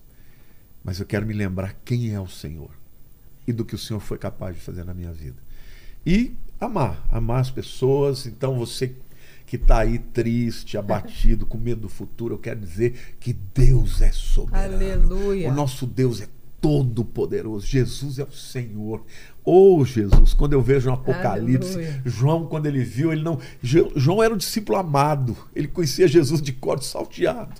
Mas 0.83 0.99
eu 0.99 1.05
quero 1.05 1.25
me 1.25 1.33
lembrar 1.33 1.75
quem 1.85 2.13
é 2.13 2.19
o 2.19 2.27
Senhor 2.27 2.71
e 3.47 3.53
do 3.53 3.63
que 3.63 3.75
o 3.75 3.77
Senhor 3.77 3.99
foi 3.99 4.17
capaz 4.17 4.55
de 4.55 4.61
fazer 4.61 4.83
na 4.83 4.93
minha 4.93 5.11
vida. 5.11 5.37
E 6.05 6.35
amar, 6.59 7.05
amar 7.09 7.41
as 7.41 7.51
pessoas. 7.51 8.25
Então 8.25 8.57
você 8.57 8.95
que 9.45 9.57
está 9.57 9.79
aí 9.79 9.99
triste, 9.99 10.77
abatido, 10.77 11.45
com 11.45 11.57
medo 11.57 11.81
do 11.81 11.89
futuro, 11.89 12.35
eu 12.35 12.39
quero 12.39 12.59
dizer 12.59 13.15
que 13.19 13.33
Deus 13.33 14.01
é 14.01 14.11
soberano. 14.11 14.75
Aleluia. 14.75 15.49
O 15.49 15.53
nosso 15.53 15.85
Deus 15.85 16.21
é 16.21 16.27
todo 16.61 17.03
poderoso. 17.03 17.65
Jesus 17.65 18.19
é 18.19 18.23
o 18.23 18.31
Senhor. 18.31 19.03
Oh, 19.43 19.83
Jesus, 19.83 20.35
quando 20.35 20.53
eu 20.53 20.61
vejo 20.61 20.87
no 20.87 20.93
Apocalipse, 20.93 21.73
Aleluia. 21.73 22.01
João, 22.05 22.45
quando 22.45 22.67
ele 22.67 22.83
viu, 22.83 23.11
ele 23.11 23.23
não. 23.23 23.39
João 23.61 24.21
era 24.21 24.33
um 24.33 24.37
discípulo 24.37 24.77
amado. 24.77 25.35
Ele 25.55 25.67
conhecia 25.67 26.07
Jesus 26.07 26.41
de 26.41 26.51
cor 26.53 26.81
salteado. 26.83 27.55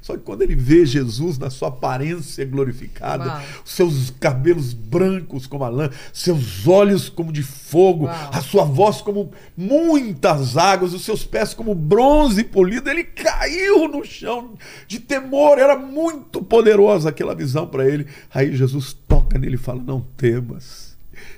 Só 0.00 0.16
que 0.16 0.22
quando 0.22 0.42
ele 0.42 0.54
vê 0.54 0.86
Jesus 0.86 1.36
na 1.38 1.50
sua 1.50 1.68
aparência 1.68 2.44
glorificada, 2.44 3.26
Uau. 3.26 3.42
seus 3.64 4.10
cabelos 4.10 4.72
brancos 4.72 5.46
como 5.46 5.64
a 5.64 5.68
lã, 5.68 5.90
seus 6.12 6.66
olhos 6.66 7.08
como 7.08 7.32
de 7.32 7.42
fogo, 7.42 8.06
Uau. 8.06 8.30
a 8.32 8.40
sua 8.40 8.64
voz 8.64 9.02
como 9.02 9.30
muitas 9.56 10.56
águas, 10.56 10.94
os 10.94 11.04
seus 11.04 11.24
pés 11.24 11.52
como 11.52 11.74
bronze 11.74 12.44
polido, 12.44 12.88
ele 12.88 13.04
caiu 13.04 13.88
no 13.88 14.04
chão 14.04 14.54
de 14.86 14.98
temor. 14.98 15.58
Era 15.58 15.76
muito 15.76 16.42
poderosa 16.42 17.10
aquela 17.10 17.34
visão 17.34 17.66
para 17.66 17.86
ele. 17.86 18.06
Aí 18.32 18.56
Jesus 18.56 18.94
toca 19.06 19.38
nele 19.38 19.56
e 19.56 19.58
fala: 19.58 19.82
Não 19.82 20.00
temas. 20.16 20.87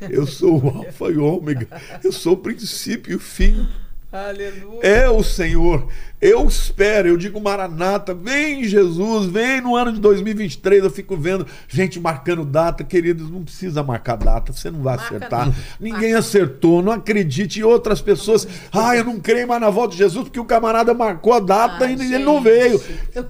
Eu 0.00 0.26
sou 0.26 0.62
o 0.62 0.68
Alfa 0.78 1.06
e 1.06 1.16
o 1.16 1.24
Ômega. 1.24 1.68
Eu 2.02 2.12
sou 2.12 2.34
o 2.34 2.38
princípio 2.38 3.12
e 3.12 3.16
o 3.16 3.20
fim. 3.20 3.66
Aleluia. 4.12 4.80
É 4.82 5.08
o 5.08 5.22
Senhor. 5.22 5.86
Eu 6.20 6.44
espero, 6.44 7.06
eu 7.08 7.16
digo 7.16 7.40
Maranata, 7.40 8.12
vem 8.12 8.64
Jesus, 8.64 9.26
vem 9.26 9.60
no 9.60 9.76
ano 9.76 9.92
de 9.92 10.00
2023. 10.00 10.82
Eu 10.82 10.90
fico 10.90 11.16
vendo 11.16 11.46
gente 11.68 12.00
marcando 12.00 12.44
data, 12.44 12.82
queridos, 12.82 13.30
não 13.30 13.44
precisa 13.44 13.84
marcar 13.84 14.16
data, 14.16 14.52
você 14.52 14.68
não 14.68 14.82
vai 14.82 14.96
Marca 14.96 15.16
acertar. 15.16 15.46
não. 15.46 15.54
Ninguém 15.78 16.14
acertou, 16.14 16.82
não 16.82 16.92
acredite. 16.92 17.60
E 17.60 17.64
outras 17.64 18.00
pessoas, 18.02 18.48
ah, 18.72 18.96
eu 18.96 19.04
não 19.04 19.20
creio 19.20 19.46
mais 19.46 19.60
na 19.60 19.70
volta 19.70 19.92
de 19.92 19.98
Jesus 19.98 20.24
porque 20.24 20.40
o 20.40 20.44
camarada 20.44 20.92
marcou 20.92 21.32
a 21.32 21.40
data 21.40 21.84
Ai, 21.84 21.94
e 21.94 22.14
ele 22.14 22.24
não 22.24 22.42
gente, 22.42 22.44
veio. 22.44 22.80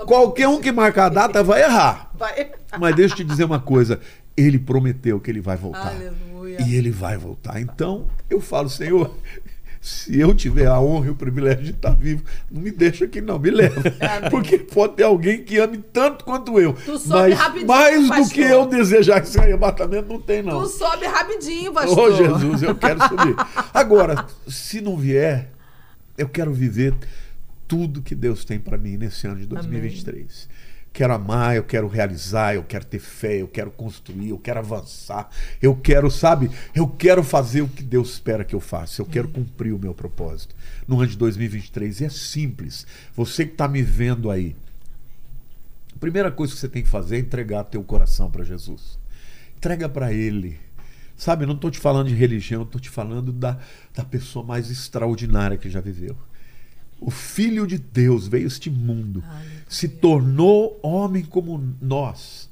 Qualquer 0.07 0.49
um 0.49 0.61
que 0.61 0.73
marcar 0.73 1.07
a 1.07 1.11
data 1.11 1.45
vai 1.45 1.63
errar. 1.63 2.11
Vai. 2.19 2.51
Mas 2.79 2.97
deixa 2.97 3.13
eu 3.13 3.17
te 3.19 3.25
dizer 3.25 3.45
uma 3.45 3.61
coisa: 3.61 4.01
ele 4.35 4.59
prometeu 4.59 5.21
que 5.21 5.31
ele 5.31 5.41
vai 5.41 5.59
voltar. 5.59 5.89
Aleluia. 5.89 6.30
E 6.67 6.75
ele 6.75 6.91
vai 6.91 7.17
voltar. 7.17 7.61
Então, 7.61 8.07
eu 8.29 8.41
falo, 8.41 8.69
Senhor, 8.69 9.17
se 9.81 10.21
eu 10.21 10.35
tiver 10.35 10.67
a 10.67 10.79
honra 10.79 11.07
e 11.07 11.11
o 11.11 11.15
privilégio 11.15 11.65
de 11.65 11.71
estar 11.71 11.95
vivo, 11.95 12.23
não 12.51 12.61
me 12.61 12.71
deixa 12.71 13.07
aqui, 13.07 13.21
não, 13.21 13.39
me 13.39 13.51
leva. 13.51 13.81
Amém. 14.19 14.31
Porque 14.31 14.59
pode 14.59 14.97
ter 14.97 15.05
alguém 15.05 15.43
que 15.43 15.57
ame 15.59 15.79
tanto 15.79 16.25
quanto 16.25 16.61
eu. 16.61 16.75
Tu 16.75 16.99
sobe 16.99 17.31
Mas 17.31 17.39
rapidinho, 17.39 17.67
mais 17.67 18.03
do 18.03 18.09
pastor. 18.09 18.33
que 18.35 18.41
eu 18.43 18.67
desejar 18.67 19.23
esse 19.23 19.41
arrebatamento, 19.41 20.09
não 20.09 20.21
tem, 20.21 20.43
não. 20.43 20.63
Tu 20.63 20.69
sobe 20.69 21.07
rapidinho, 21.07 21.71
Ô, 21.71 21.75
pastor. 21.75 22.15
Jesus, 22.15 22.63
eu 22.63 22.75
quero 22.75 23.01
subir. 23.09 23.35
Agora, 23.73 24.27
se 24.47 24.83
não 24.83 24.99
vier, 24.99 25.51
eu 26.19 26.29
quero 26.29 26.53
viver 26.53 26.95
tudo 27.67 28.03
que 28.03 28.15
Deus 28.15 28.45
tem 28.45 28.59
para 28.59 28.77
mim 28.77 28.99
nesse 28.99 29.27
ano 29.27 29.41
de 29.41 29.47
2023. 29.47 30.49
Quero 31.01 31.15
amar, 31.15 31.57
eu 31.57 31.65
quero 31.65 31.89
realizar, 31.89 32.55
eu 32.55 32.63
quero 32.63 32.85
ter 32.85 32.99
fé, 32.99 33.41
eu 33.41 33.49
quero 33.49 33.71
construir, 33.71 34.29
eu 34.29 34.39
quero 34.39 34.59
avançar, 34.59 35.31
eu 35.63 35.75
quero, 35.75 36.11
sabe, 36.11 36.51
eu 36.75 36.87
quero 36.87 37.25
fazer 37.25 37.63
o 37.63 37.69
que 37.69 37.83
Deus 37.83 38.13
espera 38.13 38.45
que 38.45 38.55
eu 38.55 38.61
faça, 38.61 39.01
eu 39.01 39.07
quero 39.07 39.27
cumprir 39.27 39.73
o 39.73 39.79
meu 39.79 39.95
propósito 39.95 40.55
no 40.87 41.01
ano 41.01 41.07
de 41.07 41.17
2023. 41.17 42.03
E 42.03 42.05
é 42.05 42.11
simples. 42.11 42.87
Você 43.17 43.47
que 43.47 43.53
está 43.53 43.67
me 43.67 43.81
vendo 43.81 44.31
aí, 44.31 44.55
a 45.97 45.99
primeira 45.99 46.31
coisa 46.31 46.53
que 46.53 46.61
você 46.61 46.69
tem 46.69 46.83
que 46.83 46.89
fazer 46.91 47.17
é 47.17 47.21
entregar 47.21 47.65
teu 47.65 47.83
coração 47.83 48.31
para 48.31 48.45
Jesus. 48.45 48.99
Entrega 49.57 49.89
para 49.89 50.13
Ele. 50.13 50.59
Sabe, 51.17 51.47
não 51.47 51.55
estou 51.55 51.71
te 51.71 51.79
falando 51.79 52.09
de 52.09 52.15
religião, 52.15 52.65
estou 52.65 52.79
te 52.79 52.91
falando 52.91 53.33
da, 53.33 53.57
da 53.95 54.05
pessoa 54.05 54.45
mais 54.45 54.71
extraordinária 54.71 55.57
que 55.57 55.71
já 55.71 55.81
viveu. 55.81 56.15
O 57.01 57.11
Filho 57.11 57.67
de 57.67 57.79
Deus 57.79 58.29
veio 58.29 58.45
a 58.45 58.47
este 58.47 58.69
mundo, 58.69 59.25
se 59.67 59.89
tornou 59.89 60.79
homem 60.83 61.25
como 61.25 61.75
nós, 61.81 62.50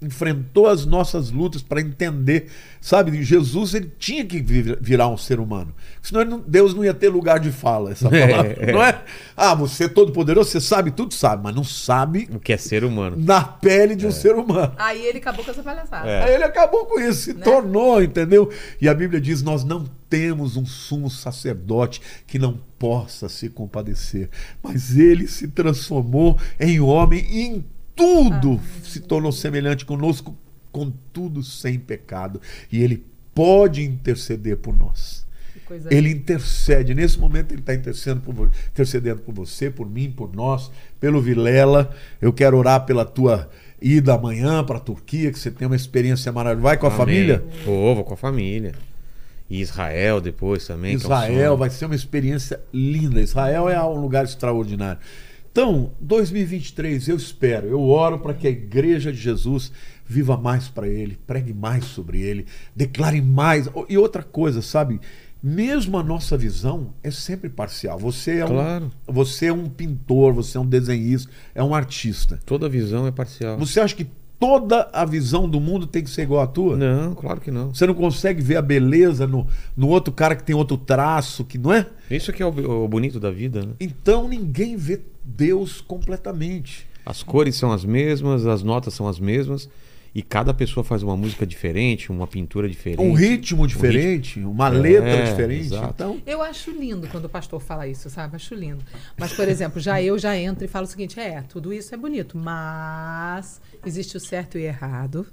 enfrentou 0.00 0.68
as 0.68 0.86
nossas 0.86 1.30
lutas 1.30 1.60
para 1.60 1.80
entender, 1.80 2.46
sabe? 2.80 3.22
Jesus 3.24 3.74
ele 3.74 3.92
tinha 3.98 4.24
que 4.24 4.40
vir- 4.40 4.78
virar 4.80 5.08
um 5.08 5.16
ser 5.16 5.40
humano, 5.40 5.74
senão 6.00 6.24
não- 6.24 6.40
Deus 6.46 6.72
não 6.72 6.84
ia 6.84 6.94
ter 6.94 7.08
lugar 7.08 7.40
de 7.40 7.50
fala, 7.50 7.90
essa 7.90 8.08
palavra, 8.10 8.56
É, 8.60 8.70
é. 8.70 8.72
não 8.72 8.82
é? 8.82 9.02
Ah, 9.36 9.54
você 9.56 9.84
é 9.84 9.88
todo 9.88 10.12
poderoso, 10.12 10.50
você 10.50 10.60
sabe 10.60 10.92
tudo, 10.92 11.12
sabe, 11.14 11.42
mas 11.42 11.54
não 11.54 11.64
sabe 11.64 12.28
O 12.32 12.38
que 12.38 12.52
é 12.52 12.56
ser 12.56 12.84
humano. 12.84 13.16
na 13.18 13.42
pele 13.42 13.96
de 13.96 14.06
um 14.06 14.12
ser 14.12 14.36
humano. 14.36 14.72
Aí 14.78 15.04
ele 15.04 15.18
acabou 15.18 15.44
com 15.44 15.50
essa 15.50 15.62
palhaçada. 15.62 16.08
É. 16.08 16.24
Aí 16.24 16.34
ele 16.34 16.44
acabou 16.44 16.86
com 16.86 17.00
isso, 17.00 17.22
se 17.22 17.34
Né? 17.34 17.42
tornou, 17.42 18.00
entendeu? 18.02 18.50
E 18.80 18.88
a 18.88 18.94
Bíblia 18.94 19.20
diz: 19.20 19.42
nós 19.42 19.64
não 19.64 19.84
temos 20.08 20.56
um 20.56 20.64
sumo 20.64 21.10
sacerdote 21.10 22.00
que 22.26 22.38
não 22.38 22.58
possa 22.78 23.28
se 23.28 23.48
compadecer, 23.50 24.30
mas 24.62 24.96
ele 24.96 25.26
se 25.26 25.48
transformou 25.48 26.38
em 26.60 26.78
homem 26.80 27.20
e 27.30 27.64
tudo 27.98 28.60
se 28.84 29.00
tornou 29.00 29.32
semelhante 29.32 29.84
conosco, 29.84 30.38
contudo 30.70 31.42
sem 31.42 31.80
pecado. 31.80 32.40
E 32.70 32.80
ele 32.80 33.04
pode 33.34 33.82
interceder 33.82 34.56
por 34.56 34.78
nós. 34.78 35.26
Ele 35.90 36.08
intercede. 36.08 36.94
Nesse 36.94 37.18
momento, 37.18 37.52
ele 37.52 37.60
está 37.60 37.74
intercedendo 37.74 38.20
por, 38.22 38.50
intercedendo 38.70 39.20
por 39.20 39.34
você, 39.34 39.68
por 39.68 39.90
mim, 39.90 40.10
por 40.10 40.34
nós, 40.34 40.70
pelo 40.98 41.20
Vilela. 41.20 41.94
Eu 42.22 42.32
quero 42.32 42.56
orar 42.56 42.86
pela 42.86 43.04
tua 43.04 43.50
ida 43.82 44.14
amanhã 44.14 44.64
para 44.64 44.78
a 44.78 44.80
Turquia, 44.80 45.30
que 45.30 45.38
você 45.38 45.50
tem 45.50 45.66
uma 45.66 45.76
experiência 45.76 46.32
maravilhosa. 46.32 46.62
Vai 46.62 46.78
com 46.78 46.86
a 46.86 46.88
Amém. 46.88 46.98
família? 46.98 47.44
Vou, 47.66 47.96
vou 47.96 48.04
com 48.04 48.14
a 48.14 48.16
família. 48.16 48.72
E 49.50 49.60
Israel 49.60 50.20
depois 50.20 50.66
também. 50.66 50.96
que 50.96 51.04
é 51.04 51.08
um 51.08 51.12
Israel 51.12 51.56
vai 51.56 51.70
ser 51.70 51.86
uma 51.86 51.94
experiência 51.94 52.60
linda. 52.72 53.20
Israel 53.20 53.68
é 53.68 53.82
um 53.82 54.00
lugar 54.00 54.24
extraordinário. 54.24 55.00
Então, 55.58 55.90
2023, 55.98 57.08
eu 57.08 57.16
espero, 57.16 57.66
eu 57.66 57.82
oro 57.82 58.20
para 58.20 58.32
que 58.32 58.46
a 58.46 58.50
igreja 58.50 59.10
de 59.10 59.18
Jesus 59.18 59.72
viva 60.06 60.36
mais 60.36 60.68
para 60.68 60.86
ele, 60.86 61.18
pregue 61.26 61.52
mais 61.52 61.84
sobre 61.84 62.20
ele, 62.20 62.46
declare 62.76 63.20
mais. 63.20 63.68
E 63.88 63.98
outra 63.98 64.22
coisa, 64.22 64.62
sabe? 64.62 65.00
Mesmo 65.42 65.98
a 65.98 66.02
nossa 66.04 66.36
visão 66.36 66.94
é 67.02 67.10
sempre 67.10 67.50
parcial. 67.50 67.98
Você 67.98 68.38
é 68.38 68.44
um, 68.44 68.48
Claro. 68.48 68.92
você 69.04 69.46
é 69.46 69.52
um 69.52 69.68
pintor, 69.68 70.32
você 70.32 70.56
é 70.56 70.60
um 70.60 70.66
desenhista, 70.66 71.28
é 71.52 71.62
um 71.64 71.74
artista. 71.74 72.38
Toda 72.46 72.68
visão 72.68 73.04
é 73.08 73.10
parcial. 73.10 73.58
Você 73.58 73.80
acha 73.80 73.96
que 73.96 74.06
toda 74.38 74.88
a 74.92 75.04
visão 75.04 75.48
do 75.48 75.60
mundo 75.60 75.86
tem 75.86 76.02
que 76.02 76.10
ser 76.10 76.22
igual 76.22 76.42
à 76.42 76.46
tua? 76.46 76.76
Não, 76.76 77.14
claro 77.14 77.40
que 77.40 77.50
não. 77.50 77.74
Você 77.74 77.86
não 77.86 77.94
consegue 77.94 78.40
ver 78.40 78.56
a 78.56 78.62
beleza 78.62 79.26
no, 79.26 79.46
no 79.76 79.88
outro 79.88 80.12
cara 80.12 80.36
que 80.36 80.42
tem 80.42 80.54
outro 80.54 80.76
traço, 80.76 81.44
que 81.44 81.58
não 81.58 81.72
é? 81.72 81.86
Isso 82.10 82.32
que 82.32 82.42
é 82.42 82.46
o, 82.46 82.84
o 82.84 82.88
bonito 82.88 83.18
da 83.18 83.30
vida, 83.30 83.62
né? 83.62 83.72
Então 83.80 84.28
ninguém 84.28 84.76
vê 84.76 85.00
Deus 85.24 85.80
completamente. 85.80 86.86
As 87.04 87.22
cores 87.22 87.56
são 87.56 87.72
as 87.72 87.84
mesmas, 87.84 88.46
as 88.46 88.62
notas 88.62 88.94
são 88.94 89.08
as 89.08 89.18
mesmas. 89.18 89.68
E 90.18 90.22
cada 90.22 90.52
pessoa 90.52 90.82
faz 90.82 91.00
uma 91.04 91.16
música 91.16 91.46
diferente, 91.46 92.10
uma 92.10 92.26
pintura 92.26 92.68
diferente. 92.68 93.00
Um 93.00 93.12
ritmo 93.12 93.68
diferente, 93.68 94.40
uma 94.40 94.68
letra 94.68 95.10
É, 95.10 95.22
diferente. 95.30 95.66
exato. 95.66 95.92
Então, 95.94 96.20
Eu 96.26 96.42
acho 96.42 96.72
lindo 96.72 97.06
quando 97.06 97.26
o 97.26 97.28
pastor 97.28 97.60
fala 97.60 97.86
isso, 97.86 98.10
sabe? 98.10 98.34
Acho 98.34 98.52
lindo. 98.52 98.82
Mas, 99.16 99.32
por 99.32 99.46
exemplo, 99.46 99.80
já 99.80 100.02
eu 100.02 100.18
já 100.18 100.36
entro 100.36 100.64
e 100.64 100.66
falo 100.68 100.86
o 100.86 100.88
seguinte: 100.88 101.20
é, 101.20 101.40
tudo 101.42 101.72
isso 101.72 101.94
é 101.94 101.96
bonito, 101.96 102.36
mas 102.36 103.60
existe 103.86 104.16
o 104.16 104.20
certo 104.20 104.58
e 104.58 104.62
o 104.62 104.64
errado, 104.64 105.24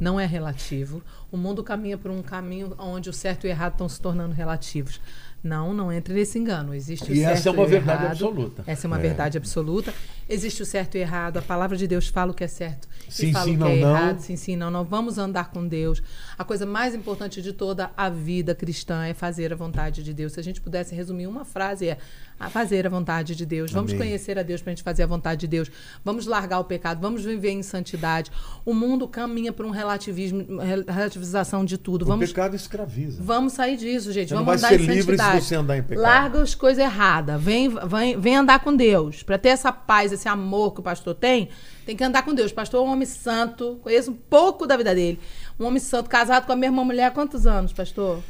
não 0.00 0.18
é 0.18 0.24
relativo. 0.24 1.02
O 1.30 1.36
mundo 1.36 1.62
caminha 1.62 1.98
por 1.98 2.10
um 2.10 2.22
caminho 2.22 2.74
onde 2.78 3.10
o 3.10 3.12
certo 3.12 3.46
e 3.46 3.48
o 3.48 3.50
errado 3.50 3.72
estão 3.72 3.90
se 3.90 4.00
tornando 4.00 4.32
relativos. 4.34 5.02
Não, 5.42 5.72
não 5.72 5.90
entre 5.90 6.12
nesse 6.12 6.38
engano. 6.38 6.74
Existe 6.74 7.10
o 7.10 7.14
E 7.14 7.20
certo 7.20 7.32
essa 7.32 7.48
é 7.48 7.52
uma 7.52 7.66
verdade 7.66 8.02
errado. 8.02 8.12
absoluta. 8.12 8.64
Essa 8.66 8.86
é 8.86 8.88
uma 8.88 8.98
verdade 8.98 9.38
absoluta. 9.38 9.94
Existe 10.28 10.62
o 10.62 10.66
certo 10.66 10.96
e 10.96 10.98
o 10.98 11.00
errado. 11.00 11.38
A 11.38 11.42
palavra 11.42 11.76
de 11.76 11.86
Deus 11.86 12.08
fala 12.08 12.30
o 12.30 12.34
que 12.34 12.44
é 12.44 12.48
certo 12.48 12.86
Sim, 13.08 13.30
e 13.30 13.32
fala 13.32 13.44
sim, 13.46 13.50
o 13.52 13.54
que 13.54 13.60
não, 13.60 13.68
é 13.68 13.76
não. 13.80 13.88
errado. 13.96 14.18
Sim, 14.20 14.36
sim, 14.36 14.54
não, 14.56 14.70
não. 14.70 14.84
Vamos 14.84 15.16
andar 15.16 15.50
com 15.50 15.66
Deus. 15.66 16.02
A 16.38 16.44
coisa 16.44 16.66
mais 16.66 16.94
importante 16.94 17.40
de 17.40 17.52
toda 17.54 17.90
a 17.96 18.10
vida 18.10 18.54
cristã 18.54 19.04
é 19.04 19.14
fazer 19.14 19.52
a 19.52 19.56
vontade 19.56 20.02
de 20.02 20.12
Deus. 20.12 20.32
Se 20.34 20.40
a 20.40 20.42
gente 20.42 20.60
pudesse 20.60 20.94
resumir 20.94 21.26
uma 21.26 21.44
frase, 21.44 21.88
é 21.88 21.98
a 22.40 22.48
fazer 22.48 22.86
a 22.86 22.88
vontade 22.88 23.36
de 23.36 23.44
Deus. 23.44 23.70
Vamos 23.70 23.92
Amém. 23.92 24.02
conhecer 24.06 24.38
a 24.38 24.42
Deus 24.42 24.62
para 24.62 24.72
a 24.72 24.74
gente 24.74 24.82
fazer 24.82 25.02
a 25.02 25.06
vontade 25.06 25.42
de 25.42 25.46
Deus. 25.46 25.70
Vamos 26.02 26.26
largar 26.26 26.58
o 26.58 26.64
pecado. 26.64 26.98
Vamos 26.98 27.22
viver 27.22 27.50
em 27.50 27.62
santidade. 27.62 28.30
O 28.64 28.72
mundo 28.72 29.06
caminha 29.06 29.52
para 29.52 29.66
um 29.66 29.70
relativismo, 29.70 30.58
rel- 30.58 30.84
relativização 30.88 31.66
de 31.66 31.76
tudo. 31.76 32.02
o 32.02 32.06
Vamos 32.06 32.30
pecado 32.30 32.56
escraviza. 32.56 33.22
Vamos 33.22 33.52
sair 33.52 33.76
disso, 33.76 34.10
gente. 34.10 34.30
Você 34.30 34.34
não 34.34 34.44
Vamos 34.44 34.62
vai 34.62 34.70
andar 34.74 34.78
ser 34.82 34.90
em 34.90 34.94
livre 34.94 35.16
se 35.16 35.22
santidade. 35.22 35.44
você 35.44 35.54
andar 35.54 35.76
em 35.76 35.82
pecado. 35.82 36.02
Larga 36.02 36.42
as 36.42 36.54
coisas 36.54 36.82
erradas. 36.82 37.42
Vem, 37.42 37.68
vem, 37.68 38.18
vem 38.18 38.36
andar 38.36 38.60
com 38.60 38.74
Deus. 38.74 39.22
Para 39.22 39.36
ter 39.36 39.50
essa 39.50 39.70
paz, 39.70 40.10
esse 40.10 40.26
amor 40.26 40.72
que 40.72 40.80
o 40.80 40.82
pastor 40.82 41.14
tem, 41.14 41.50
tem 41.84 41.94
que 41.94 42.02
andar 42.02 42.22
com 42.22 42.32
Deus. 42.32 42.50
O 42.50 42.54
pastor 42.54 42.80
é 42.82 42.88
um 42.88 42.92
homem 42.92 43.06
santo. 43.06 43.78
Conheço 43.82 44.10
um 44.12 44.16
pouco 44.16 44.66
da 44.66 44.78
vida 44.78 44.94
dele. 44.94 45.20
Um 45.58 45.66
homem 45.66 45.78
santo, 45.78 46.08
casado 46.08 46.46
com 46.46 46.52
a 46.52 46.56
mesma 46.56 46.82
mulher 46.82 47.04
há 47.04 47.10
quantos 47.10 47.46
anos, 47.46 47.70
pastor? 47.70 48.20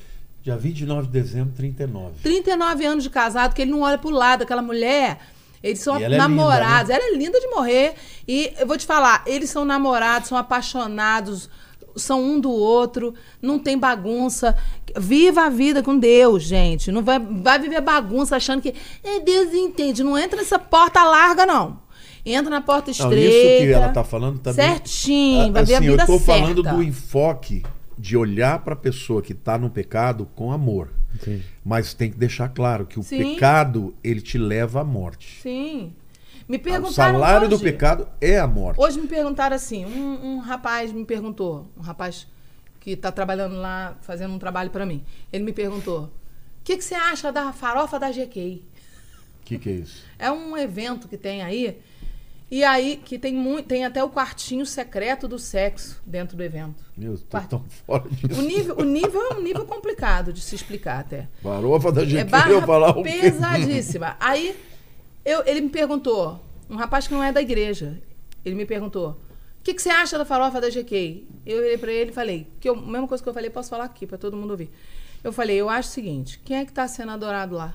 Dia 0.43 0.57
29 0.57 1.07
de 1.07 1.13
dezembro, 1.13 1.53
39. 1.55 2.15
39 2.23 2.87
anos 2.87 3.05
de 3.05 3.11
casado, 3.11 3.55
que 3.55 3.61
ele 3.61 3.71
não 3.71 3.83
olha 3.83 3.99
pro 3.99 4.11
lado. 4.11 4.43
Aquela 4.43 4.63
mulher, 4.63 5.19
eles 5.63 5.81
são 5.81 5.97
ela 5.97 6.15
é 6.15 6.19
namorados. 6.19 6.89
linda, 6.89 6.95
Ela 6.95 7.15
é 7.15 7.17
linda 7.19 7.41
de 7.41 7.47
morrer. 7.49 7.95
E 8.27 8.53
eu 8.59 8.67
vou 8.67 8.79
te 8.79 8.87
falar, 8.87 9.23
eles 9.27 9.51
são 9.51 9.65
namorados, 9.67 10.29
são 10.31 10.39
apaixonados, 10.39 11.51
são 11.95 12.23
um 12.25 12.41
do 12.41 12.51
outro, 12.51 13.15
não 13.43 13.59
tem 13.59 13.77
bagunça. 13.77 14.57
Viva 14.97 15.43
a 15.43 15.49
vida 15.51 15.83
com 15.83 15.99
Deus, 15.99 16.43
gente. 16.45 16.91
Não 16.91 17.03
vai, 17.03 17.19
vai 17.19 17.59
viver 17.59 17.83
bagunça 17.83 18.37
achando 18.37 18.63
que 18.63 18.75
é, 19.05 19.21
Deus 19.21 19.53
entende. 19.53 20.03
Não 20.03 20.17
entra 20.17 20.39
nessa 20.39 20.59
porta 20.59 21.05
larga, 21.05 21.45
não. 21.45 21.79
Entra 22.25 22.51
na 22.51 22.61
porta 22.61 22.87
Não, 22.87 22.93
estreita. 22.93 23.29
isso 23.37 23.67
que 23.67 23.73
ela 23.73 23.89
está 23.89 24.05
falando 24.05 24.39
também. 24.39 24.65
Certinho, 24.67 25.53
vai 25.53 25.63
assim, 25.63 25.73
ver 25.73 25.77
a 25.77 25.81
vida 25.81 26.03
eu 26.03 26.07
tô 26.07 26.19
certa. 26.19 26.25
falando 26.41 26.63
do 26.63 26.83
enfoque 26.83 27.63
de 28.01 28.17
olhar 28.17 28.61
para 28.65 28.73
a 28.75 28.77
pessoa 28.77 29.21
que 29.23 29.33
está 29.33 29.59
no 29.59 29.69
pecado 29.71 30.27
com 30.35 30.51
amor. 30.53 30.91
Entendi. 31.15 31.45
Mas 31.65 31.93
tem 31.93 32.11
que 32.11 32.17
deixar 32.17 32.49
claro 32.49 32.87
que 32.87 32.99
o 32.99 33.03
Sim. 33.03 33.19
pecado 33.35 33.95
ele 34.03 34.21
te 34.21 34.39
leva 34.39 34.81
à 34.81 34.85
morte. 34.85 35.41
Sim. 35.43 35.93
Me 36.49 36.57
O 36.57 36.61
perguntaram 36.61 37.15
salário 37.21 37.49
do 37.49 37.55
hoje- 37.57 37.65
pecado 37.65 38.09
é 38.21 38.39
a 38.39 38.47
morte. 38.47 38.81
Hoje 38.81 39.01
me 39.01 39.07
perguntaram 39.07 39.55
assim, 39.55 39.85
um, 39.85 40.35
um 40.35 40.39
rapaz 40.39 40.93
me 40.93 41.05
perguntou, 41.05 41.71
um 41.77 41.81
rapaz 41.81 42.27
que 42.81 42.93
está 42.93 43.13
trabalhando 43.13 43.57
lá, 43.57 43.97
fazendo 44.01 44.33
um 44.35 44.39
trabalho 44.39 44.71
para 44.71 44.87
mim. 44.87 45.05
Ele 45.33 45.45
me 45.45 45.53
perguntou, 45.53 46.05
o 46.05 46.11
que, 46.65 46.77
que 46.77 46.83
você 46.85 46.95
acha 46.95 47.31
da 47.31 47.53
farofa 47.53 47.99
da 48.01 48.11
GK? 48.11 48.65
O 49.43 49.45
que, 49.45 49.59
que 49.59 49.69
é 49.69 49.73
isso? 49.73 50.05
É 50.19 50.31
um 50.31 50.57
evento 50.57 51.07
que 51.09 51.17
tem 51.17 51.43
aí, 51.43 51.79
e 52.51 52.65
aí 52.65 52.97
que 53.05 53.19
tem, 53.19 53.33
muito, 53.35 53.67
tem 53.67 53.85
até 53.85 54.03
o 54.03 54.09
quartinho 54.11 54.67
secreto 54.67 55.29
do 55.29 55.39
sexo 55.39 56.01
dentro 56.05 56.37
do 56.37 56.43
evento. 56.43 56.85
Meu, 56.97 57.17
tô 57.17 57.25
Quarto. 57.29 57.49
tão 57.51 57.65
fora 57.87 58.09
disso. 58.09 58.41
O 58.41 58.43
nível, 58.45 58.77
o 58.79 58.85
nível 58.85 59.21
é 59.31 59.35
um 59.35 59.41
nível 59.43 59.65
complicado 59.65 60.33
de 60.33 60.41
se 60.41 60.55
explicar 60.55 60.99
até. 61.01 61.29
Farofa 61.43 61.93
da 61.93 62.03
É 62.03 62.07
gente 62.07 62.29
barra 62.29 62.51
eu 62.51 62.63
falar 62.63 62.91
o 62.99 63.03
quê? 63.03 63.11
pesadíssima. 63.21 64.17
Aí 64.19 64.57
eu- 65.25 65.45
ele 65.47 65.61
me 65.61 65.69
perguntou, 65.69 66.41
um 66.69 66.77
rapaz 66.77 67.07
que 67.07 67.15
não 67.15 67.23
é 67.23 67.31
da 67.33 67.41
igreja, 67.41 67.97
ele 68.45 68.55
me 68.57 68.67
perguntou: 68.67 69.11
o 69.11 69.63
que, 69.63 69.75
que 69.75 69.81
você 69.83 69.91
acha 69.91 70.19
da 70.19 70.25
farofa 70.25 70.61
da 70.61 70.69
GK? 70.71 71.27
Eu 71.47 71.59
olhei 71.59 71.79
pra 71.79 71.93
ele 71.93 72.11
e 72.11 72.15
falei: 72.15 72.47
que 72.59 72.69
eu, 72.69 72.75
a 72.75 72.81
mesma 72.81 73.07
coisa 73.07 73.23
que 73.23 73.29
eu 73.29 73.35
falei, 73.35 73.51
posso 73.51 73.69
falar 73.71 73.85
aqui 73.85 74.07
pra 74.07 74.19
todo 74.19 74.37
mundo 74.37 74.51
ouvir. 74.53 74.71
Eu 75.23 75.33
falei: 75.33 75.57
eu 75.57 75.69
acho 75.69 75.89
o 75.91 75.93
seguinte: 75.93 76.41
quem 76.45 76.57
é 76.57 76.65
que 76.65 76.73
tá 76.73 76.89
sendo 76.89 77.13
adorado 77.13 77.55
lá? 77.55 77.75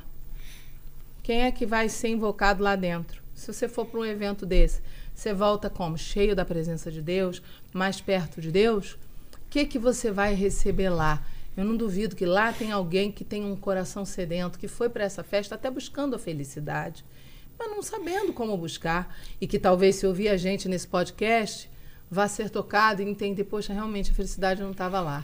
Quem 1.23 1.43
é 1.43 1.51
que 1.51 1.65
vai 1.65 1.87
ser 1.89 2.09
invocado 2.09 2.61
lá 2.63 2.75
dentro? 2.75 3.23
Se 3.35 3.53
você 3.53 3.67
for 3.67 3.85
para 3.85 3.99
um 3.99 4.05
evento 4.05 4.45
desse, 4.45 4.81
você 5.13 5.33
volta 5.33 5.69
como? 5.69 5.97
Cheio 5.97 6.35
da 6.35 6.45
presença 6.45 6.89
de 6.89 7.01
Deus, 7.01 7.41
mais 7.73 7.99
perto 7.99 8.41
de 8.41 8.49
Deus? 8.49 8.93
O 9.33 9.49
que, 9.49 9.65
que 9.65 9.77
você 9.77 10.09
vai 10.09 10.33
receber 10.33 10.89
lá? 10.89 11.23
Eu 11.55 11.63
não 11.63 11.75
duvido 11.77 12.15
que 12.15 12.25
lá 12.25 12.51
tem 12.51 12.71
alguém 12.71 13.11
que 13.11 13.23
tem 13.23 13.45
um 13.45 13.55
coração 13.55 14.05
sedento, 14.05 14.57
que 14.57 14.67
foi 14.67 14.89
para 14.89 15.03
essa 15.03 15.23
festa 15.23 15.55
até 15.55 15.69
buscando 15.69 16.15
a 16.15 16.19
felicidade, 16.19 17.05
mas 17.57 17.69
não 17.69 17.81
sabendo 17.81 18.33
como 18.33 18.57
buscar. 18.57 19.15
E 19.39 19.47
que 19.47 19.59
talvez, 19.59 19.97
se 19.97 20.07
ouvir 20.07 20.29
a 20.29 20.37
gente 20.37 20.67
nesse 20.67 20.87
podcast, 20.87 21.69
vá 22.09 22.27
ser 22.27 22.49
tocado 22.49 23.01
e 23.01 23.05
entender: 23.05 23.45
poxa, 23.45 23.73
realmente 23.73 24.11
a 24.11 24.13
felicidade 24.13 24.61
não 24.61 24.71
estava 24.71 24.99
lá. 24.99 25.23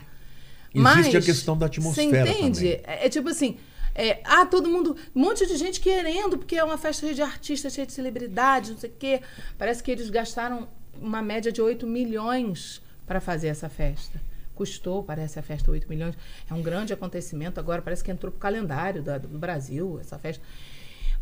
Existe 0.74 1.16
a 1.18 1.20
questão 1.20 1.56
da 1.56 1.66
atmosfera 1.66 2.24
Você 2.24 2.32
entende? 2.32 2.76
também. 2.76 2.80
É, 2.84 3.06
é 3.06 3.08
tipo 3.10 3.28
assim, 3.28 3.58
é, 3.94 4.20
ah, 4.24 4.46
todo 4.46 4.68
mundo, 4.68 4.96
um 5.14 5.20
monte 5.20 5.46
de 5.46 5.56
gente 5.56 5.80
querendo, 5.80 6.38
porque 6.38 6.56
é 6.56 6.64
uma 6.64 6.78
festa 6.78 7.00
cheia 7.02 7.14
de 7.14 7.22
artistas, 7.22 7.72
cheia 7.72 7.86
de 7.86 7.92
celebridades, 7.92 8.70
não 8.70 8.78
sei 8.78 8.90
o 8.90 8.92
quê. 8.98 9.20
Parece 9.58 9.82
que 9.82 9.90
eles 9.90 10.08
gastaram 10.10 10.68
uma 11.00 11.20
média 11.22 11.50
de 11.52 11.60
8 11.60 11.86
milhões 11.86 12.80
para 13.06 13.20
fazer 13.20 13.48
essa 13.48 13.68
festa. 13.68 14.20
Custou, 14.54 15.02
parece, 15.02 15.38
a 15.38 15.42
festa 15.42 15.70
8 15.70 15.88
milhões. 15.88 16.14
É 16.50 16.54
um 16.54 16.62
grande 16.62 16.92
acontecimento 16.92 17.58
agora, 17.58 17.80
parece 17.82 18.04
que 18.04 18.10
entrou 18.10 18.30
pro 18.30 18.40
calendário 18.40 19.02
da- 19.02 19.18
do 19.18 19.38
Brasil, 19.38 19.98
essa 20.00 20.18
festa. 20.18 20.42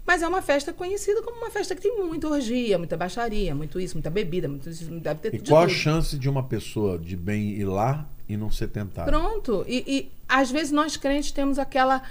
Mas 0.06 0.22
é 0.22 0.28
uma 0.28 0.42
festa 0.42 0.72
conhecida 0.72 1.22
como 1.22 1.36
uma 1.38 1.50
festa 1.50 1.74
que 1.74 1.80
tem 1.82 1.96
muita 1.96 2.26
orgia, 2.28 2.78
muita 2.78 2.96
baixaria, 2.96 3.54
muito 3.54 3.78
isso, 3.78 3.94
muita 3.96 4.10
bebida, 4.10 4.48
muito 4.48 4.68
isso, 4.68 4.84
deve 4.98 5.20
ter 5.20 5.34
E 5.34 5.38
qual 5.40 5.62
a 5.62 5.66
tudo. 5.66 5.74
chance 5.76 6.18
de 6.18 6.28
uma 6.28 6.42
pessoa 6.42 6.98
de 6.98 7.14
bem 7.16 7.50
ir 7.50 7.64
lá 7.66 8.08
e 8.28 8.36
não 8.36 8.50
ser 8.50 8.68
tentada? 8.68 9.10
Pronto. 9.10 9.64
E, 9.68 9.84
e 9.86 10.12
às 10.28 10.50
vezes 10.50 10.72
nós 10.72 10.96
crentes 10.96 11.30
temos 11.30 11.58
aquela 11.58 12.02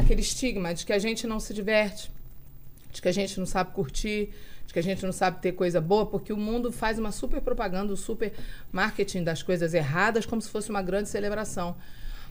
aquele 0.00 0.20
estigma 0.20 0.74
de 0.74 0.84
que 0.84 0.92
a 0.92 0.98
gente 0.98 1.26
não 1.26 1.38
se 1.38 1.54
diverte, 1.54 2.10
de 2.92 3.00
que 3.00 3.08
a 3.08 3.12
gente 3.12 3.38
não 3.38 3.46
sabe 3.46 3.72
curtir, 3.72 4.30
de 4.66 4.72
que 4.72 4.78
a 4.78 4.82
gente 4.82 5.04
não 5.04 5.12
sabe 5.12 5.40
ter 5.40 5.52
coisa 5.52 5.80
boa, 5.80 6.06
porque 6.06 6.32
o 6.32 6.36
mundo 6.36 6.70
faz 6.72 6.98
uma 6.98 7.12
super 7.12 7.40
propaganda, 7.40 7.92
um 7.92 7.96
super 7.96 8.32
marketing 8.70 9.24
das 9.24 9.42
coisas 9.42 9.74
erradas, 9.74 10.26
como 10.26 10.40
se 10.40 10.48
fosse 10.48 10.70
uma 10.70 10.82
grande 10.82 11.08
celebração. 11.08 11.76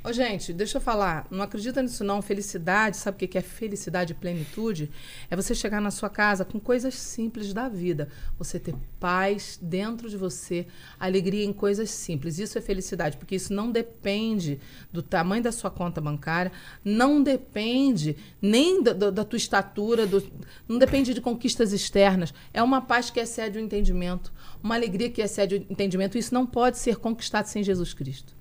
Ô, 0.01 0.13
gente, 0.13 0.53
deixa 0.53 0.77
eu 0.77 0.81
falar, 0.81 1.27
não 1.29 1.41
acredita 1.43 1.81
nisso 1.81 2.05
não. 2.05 2.21
Felicidade, 2.21 2.95
sabe 2.95 3.15
o 3.25 3.27
que 3.27 3.37
é 3.37 3.41
felicidade 3.41 4.13
e 4.13 4.15
plenitude? 4.15 4.89
É 5.29 5.35
você 5.35 5.53
chegar 5.53 5.81
na 5.81 5.91
sua 5.91 6.09
casa 6.09 6.45
com 6.45 6.57
coisas 6.57 6.95
simples 6.95 7.53
da 7.53 7.67
vida. 7.67 8.07
Você 8.37 8.57
ter 8.57 8.73
paz 8.97 9.59
dentro 9.61 10.09
de 10.09 10.15
você, 10.15 10.65
alegria 10.97 11.43
em 11.43 11.51
coisas 11.51 11.89
simples. 11.91 12.39
Isso 12.39 12.57
é 12.57 12.61
felicidade, 12.61 13.17
porque 13.17 13.35
isso 13.35 13.53
não 13.53 13.69
depende 13.69 14.57
do 14.91 15.01
tamanho 15.03 15.43
da 15.43 15.51
sua 15.51 15.69
conta 15.69 15.99
bancária, 15.99 16.51
não 16.83 17.21
depende 17.21 18.15
nem 18.41 18.81
da, 18.81 18.93
da- 18.93 19.09
da 19.11 19.25
tua 19.25 19.37
estatura, 19.37 20.07
do- 20.07 20.23
não 20.65 20.77
depende 20.77 21.13
de 21.13 21.19
conquistas 21.19 21.73
externas. 21.73 22.33
É 22.53 22.63
uma 22.63 22.79
paz 22.81 23.09
que 23.09 23.19
excede 23.19 23.57
o 23.57 23.61
entendimento, 23.61 24.31
uma 24.63 24.75
alegria 24.75 25.09
que 25.09 25.21
excede 25.21 25.55
o 25.55 25.57
entendimento. 25.69 26.17
Isso 26.17 26.33
não 26.33 26.47
pode 26.47 26.77
ser 26.77 26.95
conquistado 26.95 27.47
sem 27.47 27.61
Jesus 27.63 27.93
Cristo. 27.93 28.38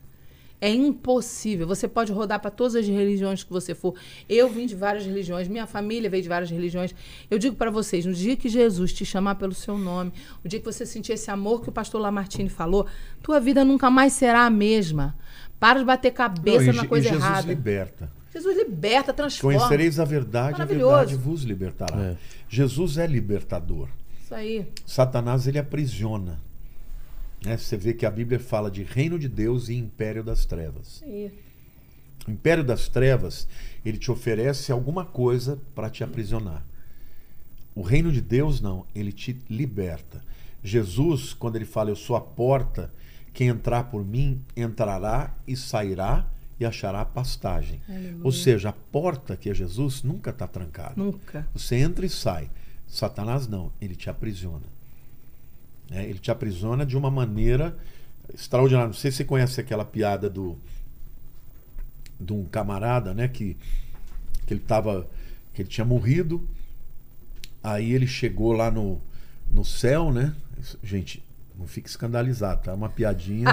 É 0.60 0.68
impossível. 0.68 1.66
Você 1.66 1.86
pode 1.86 2.12
rodar 2.12 2.40
para 2.40 2.50
todas 2.50 2.74
as 2.74 2.86
religiões 2.86 3.44
que 3.44 3.50
você 3.50 3.74
for. 3.74 3.94
Eu 4.28 4.48
vim 4.48 4.66
de 4.66 4.74
várias 4.74 5.04
religiões, 5.04 5.46
minha 5.46 5.66
família 5.66 6.10
veio 6.10 6.22
de 6.22 6.28
várias 6.28 6.50
religiões. 6.50 6.94
Eu 7.30 7.38
digo 7.38 7.54
para 7.54 7.70
vocês, 7.70 8.04
no 8.04 8.12
dia 8.12 8.36
que 8.36 8.48
Jesus 8.48 8.92
te 8.92 9.04
chamar 9.04 9.36
pelo 9.36 9.54
seu 9.54 9.78
nome, 9.78 10.12
o 10.44 10.48
dia 10.48 10.58
que 10.58 10.64
você 10.64 10.84
sentir 10.84 11.12
esse 11.12 11.30
amor 11.30 11.62
que 11.62 11.68
o 11.68 11.72
pastor 11.72 12.00
Lamartine 12.00 12.48
falou, 12.48 12.86
tua 13.22 13.38
vida 13.38 13.64
nunca 13.64 13.88
mais 13.88 14.12
será 14.14 14.46
a 14.46 14.50
mesma. 14.50 15.14
Para 15.60 15.78
de 15.78 15.84
bater 15.84 16.12
cabeça 16.12 16.66
Não, 16.66 16.72
e 16.72 16.76
na 16.76 16.86
coisa 16.86 17.06
e 17.06 17.10
Jesus 17.10 17.24
errada. 17.24 17.46
liberta. 17.46 18.18
Jesus 18.32 18.56
liberta, 18.56 19.12
transforma. 19.12 19.58
Conhecereis 19.58 19.98
a 19.98 20.04
verdade, 20.04 20.60
a 20.60 20.64
verdade 20.64 21.16
vos 21.16 21.42
libertará. 21.42 22.16
Jesus 22.48 22.98
é 22.98 23.06
libertador. 23.06 23.88
Isso 24.22 24.34
aí. 24.34 24.66
Satanás 24.84 25.46
ele 25.46 25.58
aprisiona. 25.58 26.40
Né? 27.44 27.56
Você 27.56 27.76
vê 27.76 27.94
que 27.94 28.06
a 28.06 28.10
Bíblia 28.10 28.38
fala 28.38 28.70
de 28.70 28.82
reino 28.82 29.18
de 29.18 29.28
Deus 29.28 29.68
e 29.68 29.74
império 29.74 30.22
das 30.22 30.44
trevas. 30.44 31.02
O 32.26 32.30
império 32.30 32.64
das 32.64 32.88
trevas, 32.88 33.48
ele 33.84 33.96
te 33.96 34.10
oferece 34.10 34.70
alguma 34.72 35.04
coisa 35.04 35.58
para 35.74 35.88
te 35.88 36.04
aprisionar. 36.04 36.64
O 37.74 37.82
reino 37.82 38.10
de 38.10 38.20
Deus 38.20 38.60
não, 38.60 38.84
ele 38.94 39.12
te 39.12 39.40
liberta. 39.48 40.22
Jesus, 40.62 41.32
quando 41.32 41.56
ele 41.56 41.64
fala 41.64 41.90
eu 41.90 41.96
sou 41.96 42.16
a 42.16 42.20
porta, 42.20 42.92
quem 43.32 43.48
entrar 43.48 43.84
por 43.84 44.04
mim 44.04 44.42
entrará 44.56 45.32
e 45.46 45.56
sairá 45.56 46.28
e 46.58 46.64
achará 46.64 47.04
pastagem. 47.04 47.80
Ou 48.24 48.32
seja, 48.32 48.70
a 48.70 48.72
porta 48.72 49.36
que 49.36 49.48
é 49.48 49.54
Jesus 49.54 50.02
nunca 50.02 50.30
está 50.30 50.46
trancada. 50.46 50.94
Nunca. 50.96 51.46
Você 51.54 51.76
entra 51.76 52.04
e 52.04 52.08
sai. 52.08 52.50
Satanás 52.86 53.46
não, 53.46 53.72
ele 53.80 53.94
te 53.94 54.10
aprisiona. 54.10 54.66
Né? 55.90 56.04
Ele 56.04 56.18
te 56.18 56.30
aprisiona 56.30 56.84
de 56.84 56.96
uma 56.96 57.10
maneira 57.10 57.76
extraordinária. 58.32 58.88
Não 58.88 58.94
sei 58.94 59.10
se 59.10 59.18
você 59.18 59.24
conhece 59.24 59.60
aquela 59.60 59.84
piada 59.84 60.28
do 60.28 60.56
de 62.20 62.32
um 62.32 62.44
camarada, 62.44 63.14
né, 63.14 63.28
que 63.28 63.56
que 64.44 64.54
ele 64.54 64.60
tava 64.60 65.06
que 65.54 65.62
ele 65.62 65.68
tinha 65.68 65.84
morrido. 65.84 66.48
Aí 67.62 67.92
ele 67.92 68.06
chegou 68.06 68.52
lá 68.52 68.70
no 68.70 69.00
no 69.50 69.64
céu, 69.64 70.12
né? 70.12 70.34
Gente, 70.82 71.22
não 71.58 71.66
fique 71.66 71.88
escandalizado, 71.88 72.62
tá? 72.62 72.72
É 72.72 72.74
uma 72.74 72.88
piadinha. 72.88 73.46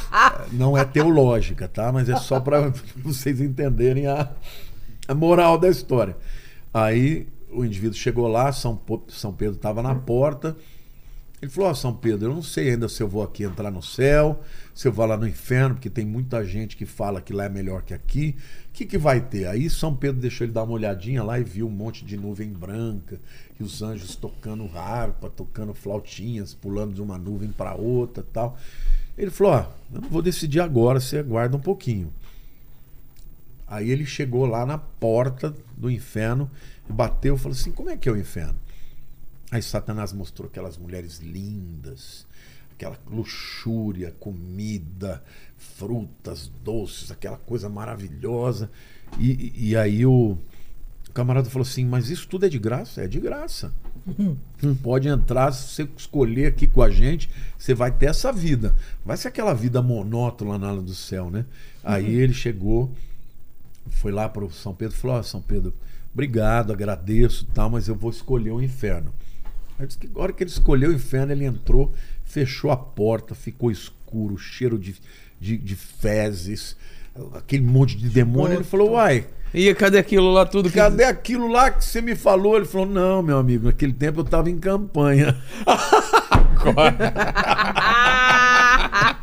não 0.52 0.76
é 0.76 0.84
teológica, 0.84 1.68
tá? 1.68 1.92
Mas 1.92 2.08
é 2.08 2.16
só 2.16 2.40
para 2.40 2.72
vocês 2.96 3.40
entenderem 3.40 4.06
a, 4.06 4.30
a 5.08 5.14
moral 5.14 5.58
da 5.58 5.68
história. 5.68 6.16
Aí 6.72 7.28
o 7.50 7.64
indivíduo 7.64 7.96
chegou 7.96 8.26
lá, 8.28 8.52
São, 8.52 8.80
São 9.08 9.32
Pedro 9.32 9.56
estava 9.56 9.82
na 9.82 9.94
porta. 9.94 10.56
Ele 11.42 11.50
falou: 11.50 11.70
Ó, 11.70 11.74
São 11.74 11.92
Pedro, 11.92 12.30
eu 12.30 12.34
não 12.34 12.42
sei 12.42 12.70
ainda 12.70 12.88
se 12.88 13.02
eu 13.02 13.08
vou 13.08 13.20
aqui 13.20 13.42
entrar 13.42 13.68
no 13.68 13.82
céu, 13.82 14.40
se 14.72 14.86
eu 14.86 14.92
vou 14.92 15.04
lá 15.04 15.16
no 15.16 15.26
inferno, 15.26 15.74
porque 15.74 15.90
tem 15.90 16.06
muita 16.06 16.44
gente 16.44 16.76
que 16.76 16.86
fala 16.86 17.20
que 17.20 17.32
lá 17.32 17.46
é 17.46 17.48
melhor 17.48 17.82
que 17.82 17.92
aqui. 17.92 18.36
O 18.68 18.72
que, 18.72 18.86
que 18.86 18.96
vai 18.96 19.20
ter? 19.20 19.48
Aí 19.48 19.68
São 19.68 19.94
Pedro 19.94 20.20
deixou 20.20 20.44
ele 20.44 20.52
dar 20.52 20.62
uma 20.62 20.74
olhadinha 20.74 21.20
lá 21.24 21.40
e 21.40 21.42
viu 21.42 21.66
um 21.66 21.70
monte 21.70 22.04
de 22.04 22.16
nuvem 22.16 22.48
branca, 22.48 23.20
e 23.58 23.62
os 23.64 23.82
anjos 23.82 24.14
tocando 24.14 24.70
harpa, 24.72 25.28
tocando 25.28 25.74
flautinhas, 25.74 26.54
pulando 26.54 26.94
de 26.94 27.02
uma 27.02 27.18
nuvem 27.18 27.50
para 27.50 27.74
outra 27.74 28.24
tal. 28.32 28.56
Ele 29.18 29.32
falou: 29.32 29.54
Ó, 29.54 29.66
eu 29.96 30.00
não 30.00 30.08
vou 30.08 30.22
decidir 30.22 30.60
agora, 30.60 31.00
você 31.00 31.18
aguarda 31.18 31.56
um 31.56 31.60
pouquinho. 31.60 32.12
Aí 33.66 33.90
ele 33.90 34.06
chegou 34.06 34.46
lá 34.46 34.64
na 34.64 34.78
porta 34.78 35.52
do 35.76 35.90
inferno, 35.90 36.48
bateu 36.88 37.34
e 37.34 37.38
falou 37.38 37.56
assim: 37.56 37.72
como 37.72 37.90
é 37.90 37.96
que 37.96 38.08
é 38.08 38.12
o 38.12 38.16
inferno? 38.16 38.61
Aí 39.52 39.60
Satanás 39.60 40.14
mostrou 40.14 40.48
aquelas 40.48 40.78
mulheres 40.78 41.18
lindas, 41.18 42.26
aquela 42.72 42.98
luxúria, 43.06 44.10
comida, 44.18 45.22
frutas, 45.58 46.50
doces, 46.64 47.10
aquela 47.10 47.36
coisa 47.36 47.68
maravilhosa. 47.68 48.70
E, 49.18 49.52
e 49.54 49.76
aí 49.76 50.06
o, 50.06 50.38
o 51.06 51.12
camarada 51.12 51.50
falou 51.50 51.66
assim: 51.68 51.84
Mas 51.84 52.08
isso 52.08 52.26
tudo 52.28 52.46
é 52.46 52.48
de 52.48 52.58
graça? 52.58 53.02
É 53.02 53.06
de 53.06 53.20
graça. 53.20 53.74
Não 54.62 54.74
pode 54.74 55.06
entrar, 55.06 55.52
se 55.52 55.68
você 55.68 55.88
escolher 55.98 56.46
aqui 56.46 56.66
com 56.66 56.80
a 56.80 56.88
gente, 56.88 57.28
você 57.58 57.74
vai 57.74 57.92
ter 57.92 58.06
essa 58.06 58.32
vida. 58.32 58.74
Vai 59.04 59.18
ser 59.18 59.28
aquela 59.28 59.52
vida 59.52 59.82
monótona 59.82 60.56
na 60.56 60.68
ala 60.70 60.80
do 60.80 60.94
céu, 60.94 61.30
né? 61.30 61.44
Aí 61.84 62.14
ele 62.14 62.32
chegou, 62.32 62.90
foi 63.90 64.12
lá 64.12 64.30
para 64.30 64.46
o 64.46 64.50
São 64.50 64.74
Pedro 64.74 64.96
e 64.96 64.98
falou: 64.98 65.18
Ó, 65.18 65.22
São 65.22 65.42
Pedro, 65.42 65.74
obrigado, 66.10 66.72
agradeço, 66.72 67.46
tal, 67.52 67.68
mas 67.68 67.86
eu 67.86 67.94
vou 67.94 68.10
escolher 68.10 68.50
o 68.50 68.62
inferno. 68.62 69.12
Aí 69.82 69.88
disse 69.88 69.98
que 69.98 70.08
a 70.14 70.20
hora 70.20 70.32
que 70.32 70.44
ele 70.44 70.50
escolheu 70.50 70.90
o 70.90 70.94
inferno, 70.94 71.32
ele 71.32 71.44
entrou, 71.44 71.92
fechou 72.24 72.70
a 72.70 72.76
porta, 72.76 73.34
ficou 73.34 73.68
escuro, 73.68 74.38
cheiro 74.38 74.78
de, 74.78 74.94
de, 75.40 75.58
de 75.58 75.74
fezes, 75.74 76.76
aquele 77.34 77.64
monte 77.64 77.96
de 77.96 78.08
demônio. 78.08 78.58
Ele 78.58 78.64
falou: 78.64 78.92
Uai, 78.92 79.26
E 79.52 79.74
cadê 79.74 79.98
aquilo 79.98 80.32
lá 80.32 80.46
tudo 80.46 80.70
que. 80.70 80.76
cadê 80.76 81.02
aquilo 81.02 81.48
lá 81.48 81.68
que 81.68 81.84
você 81.84 82.00
me 82.00 82.14
falou? 82.14 82.56
Ele 82.56 82.64
falou: 82.64 82.86
Não, 82.86 83.24
meu 83.24 83.38
amigo, 83.38 83.66
naquele 83.66 83.92
tempo 83.92 84.20
eu 84.20 84.24
estava 84.24 84.48
em 84.48 84.56
campanha. 84.56 85.36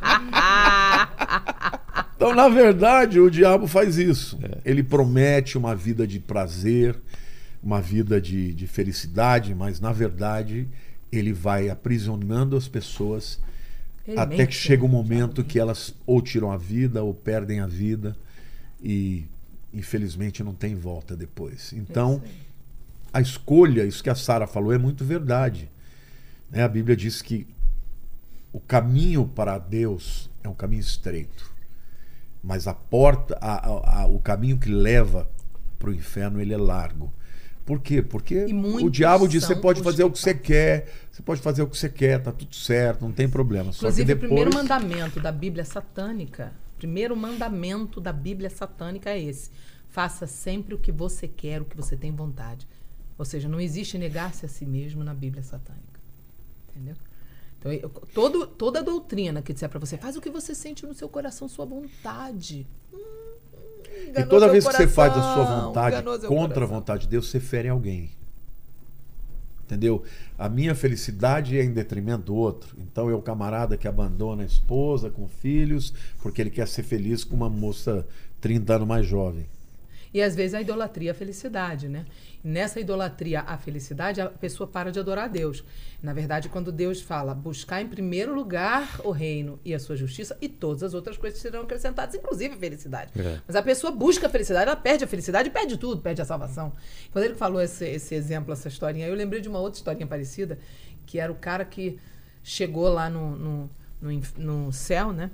Então, 2.19 2.35
na 2.35 2.49
verdade, 2.49 3.17
o 3.17 3.31
diabo 3.31 3.65
faz 3.65 3.97
isso. 3.97 4.38
Ele 4.65 4.83
promete 4.83 5.57
uma 5.57 5.73
vida 5.73 6.05
de 6.05 6.19
prazer, 6.19 6.97
uma 7.61 7.81
vida 7.81 8.19
de, 8.21 8.53
de 8.53 8.67
felicidade, 8.67 9.53
mas 9.53 9.79
na 9.79 9.91
verdade 9.91 10.67
ele 11.11 11.33
vai 11.33 11.69
aprisionando 11.69 12.55
as 12.55 12.67
pessoas 12.67 13.39
Ele 14.07 14.19
até 14.19 14.45
que 14.47 14.53
chega 14.53 14.83
um 14.83 14.88
né? 14.88 14.93
momento 14.93 15.43
que 15.43 15.59
elas 15.59 15.93
ou 16.05 16.21
tiram 16.21 16.51
a 16.51 16.57
vida 16.57 17.03
ou 17.03 17.13
perdem 17.13 17.59
a 17.59 17.67
vida 17.67 18.15
e 18.81 19.25
infelizmente 19.73 20.43
não 20.43 20.53
tem 20.53 20.75
volta 20.75 21.15
depois. 21.15 21.73
Então, 21.73 22.21
a 23.13 23.21
escolha, 23.21 23.85
isso 23.85 24.03
que 24.03 24.09
a 24.09 24.15
Sara 24.15 24.47
falou, 24.47 24.71
é 24.73 24.77
muito 24.77 25.03
verdade. 25.03 25.69
Né? 26.49 26.63
A 26.63 26.67
Bíblia 26.67 26.95
diz 26.95 27.21
que 27.21 27.45
o 28.51 28.59
caminho 28.59 29.27
para 29.27 29.57
Deus 29.57 30.29
é 30.43 30.49
um 30.49 30.53
caminho 30.55 30.79
estreito, 30.81 31.51
mas 32.41 32.67
a 32.67 32.73
porta, 32.73 33.38
a- 33.41 33.67
a- 33.67 34.01
a- 34.01 34.07
o 34.07 34.19
caminho 34.19 34.57
que 34.57 34.69
leva 34.69 35.29
para 35.77 35.89
o 35.89 35.93
inferno, 35.93 36.41
ele 36.41 36.53
é 36.53 36.57
largo. 36.57 37.11
Por 37.69 37.80
quê? 37.80 38.01
Porque 38.01 38.45
o 38.81 38.89
diabo 38.89 39.27
diz: 39.27 39.43
você 39.43 39.56
pode 39.56 39.83
fazer 39.83 40.03
o 40.03 40.09
que 40.09 40.17
você 40.17 40.33
quer, 40.33 40.91
você 41.11 41.22
pode 41.22 41.39
fazer 41.39 41.61
o 41.61 41.67
que 41.67 41.77
você 41.77 41.88
quer, 41.88 42.19
tá 42.19 42.31
tudo 42.31 42.56
certo, 42.56 43.03
não 43.03 43.11
tem 43.11 43.30
problema. 43.30 43.72
Só 43.72 43.81
Inclusive, 43.85 44.06
depois... 44.07 44.23
o 44.23 44.33
primeiro 44.33 44.56
mandamento 44.56 45.19
da 45.19 45.31
Bíblia 45.31 45.64
satânica, 45.64 46.51
primeiro 46.80 47.15
mandamento 47.15 48.01
da 48.01 48.11
Bíblia 48.11 48.49
satânica 48.49 49.11
é 49.11 49.22
esse: 49.22 49.51
faça 49.88 50.25
sempre 50.25 50.73
o 50.73 50.80
que 50.80 50.91
você 50.91 51.27
quer, 51.27 51.61
o 51.61 51.65
que 51.65 51.77
você 51.77 51.95
tem 51.95 52.11
vontade. 52.11 52.67
Ou 53.19 53.23
seja, 53.23 53.48
não 53.48 53.61
existe 53.61 53.99
negar-se 53.99 54.48
a 54.48 54.49
si 54.49 54.65
mesmo 54.65 55.03
na 55.03 55.14
Bíblia 55.14 55.43
satânica. 55.43 55.99
Entendeu? 56.69 56.95
Então, 57.59 57.72
eu- 57.72 57.89
todo, 58.15 58.48
toda 58.48 58.81
doutrina 58.81 59.43
que 59.43 59.53
disser 59.53 59.69
para 59.69 59.80
você, 59.80 59.95
faz 59.95 60.15
o 60.15 60.22
que 60.22 60.31
você 60.31 60.56
sente 60.56 60.88
no 60.88 60.95
seu 60.95 61.07
coração, 61.07 61.48
sua 61.48 61.65
vontade. 61.65 62.65
Hum, 62.91 63.28
E 64.15 64.23
toda 64.23 64.45
seu 64.45 64.51
vez 64.51 64.67
que 64.67 64.73
você 64.73 64.87
faz 64.87 65.11
a 65.13 65.21
sua 65.21 65.45
coração, 65.45 65.65
vontade 65.67 65.95
seu 65.95 66.03
contra 66.03 66.45
a 66.45 66.53
coração. 66.53 66.67
vontade 66.67 67.01
de 67.03 67.07
Deus, 67.09 67.29
você 67.29 67.39
fere 67.39 67.69
alguém. 67.69 68.11
Entendeu? 69.65 70.03
A 70.37 70.49
minha 70.49 70.73
felicidade 70.73 71.57
é 71.57 71.63
em 71.63 71.71
detrimento 71.71 72.23
do 72.23 72.35
outro. 72.35 72.75
Então 72.79 73.07
é 73.09 73.13
o 73.13 73.21
camarada 73.21 73.77
que 73.77 73.87
abandona 73.87 74.41
a 74.41 74.45
esposa 74.45 75.11
com 75.11 75.27
filhos 75.27 75.93
porque 76.21 76.41
ele 76.41 76.49
quer 76.49 76.67
ser 76.67 76.81
feliz 76.81 77.23
com 77.23 77.35
uma 77.35 77.49
moça 77.49 78.07
30 78.41 78.75
anos 78.75 78.87
mais 78.87 79.05
jovem. 79.05 79.45
E 80.11 80.21
às 80.21 80.35
vezes 80.35 80.55
a 80.55 80.61
idolatria 80.61 81.09
é 81.09 81.11
a 81.11 81.15
felicidade, 81.15 81.87
né? 81.87 82.05
Nessa 82.41 82.79
idolatria 82.79 83.41
à 83.41 83.57
felicidade, 83.57 84.21
a 84.21 84.27
pessoa 84.27 84.65
para 84.65 84.91
de 84.91 84.99
adorar 84.99 85.25
a 85.25 85.27
Deus. 85.27 85.61
Na 86.01 86.13
verdade, 86.13 86.47
quando 86.47 86.71
Deus 86.71 87.01
fala 87.01 87.33
buscar 87.33 87.81
em 87.81 87.87
primeiro 87.87 88.33
lugar 88.33 89.01
o 89.03 89.11
reino 89.11 89.59
e 89.65 89.73
a 89.73 89.79
sua 89.79 89.97
justiça, 89.97 90.37
e 90.39 90.47
todas 90.47 90.81
as 90.81 90.93
outras 90.93 91.17
coisas 91.17 91.39
serão 91.39 91.63
acrescentadas, 91.63 92.15
inclusive 92.15 92.53
a 92.53 92.57
felicidade. 92.57 93.11
É. 93.19 93.41
Mas 93.45 93.55
a 93.57 93.61
pessoa 93.61 93.91
busca 93.91 94.27
a 94.27 94.29
felicidade, 94.29 94.69
ela 94.69 94.75
perde 94.77 95.03
a 95.03 95.07
felicidade 95.07 95.49
e 95.49 95.51
perde 95.51 95.77
tudo, 95.77 96.01
perde 96.01 96.21
a 96.21 96.25
salvação. 96.25 96.71
Quando 97.11 97.25
ele 97.25 97.35
falou 97.35 97.61
esse, 97.61 97.85
esse 97.85 98.15
exemplo, 98.15 98.53
essa 98.53 98.69
historinha, 98.69 99.07
eu 99.07 99.15
lembrei 99.15 99.41
de 99.41 99.49
uma 99.49 99.59
outra 99.59 99.77
historinha 99.77 100.07
parecida, 100.07 100.57
que 101.05 101.19
era 101.19 101.29
o 101.29 101.35
cara 101.35 101.65
que 101.65 101.99
chegou 102.41 102.87
lá 102.87 103.09
no, 103.09 103.35
no, 103.35 103.69
no, 104.01 104.21
no 104.37 104.71
céu, 104.71 105.11
né? 105.11 105.29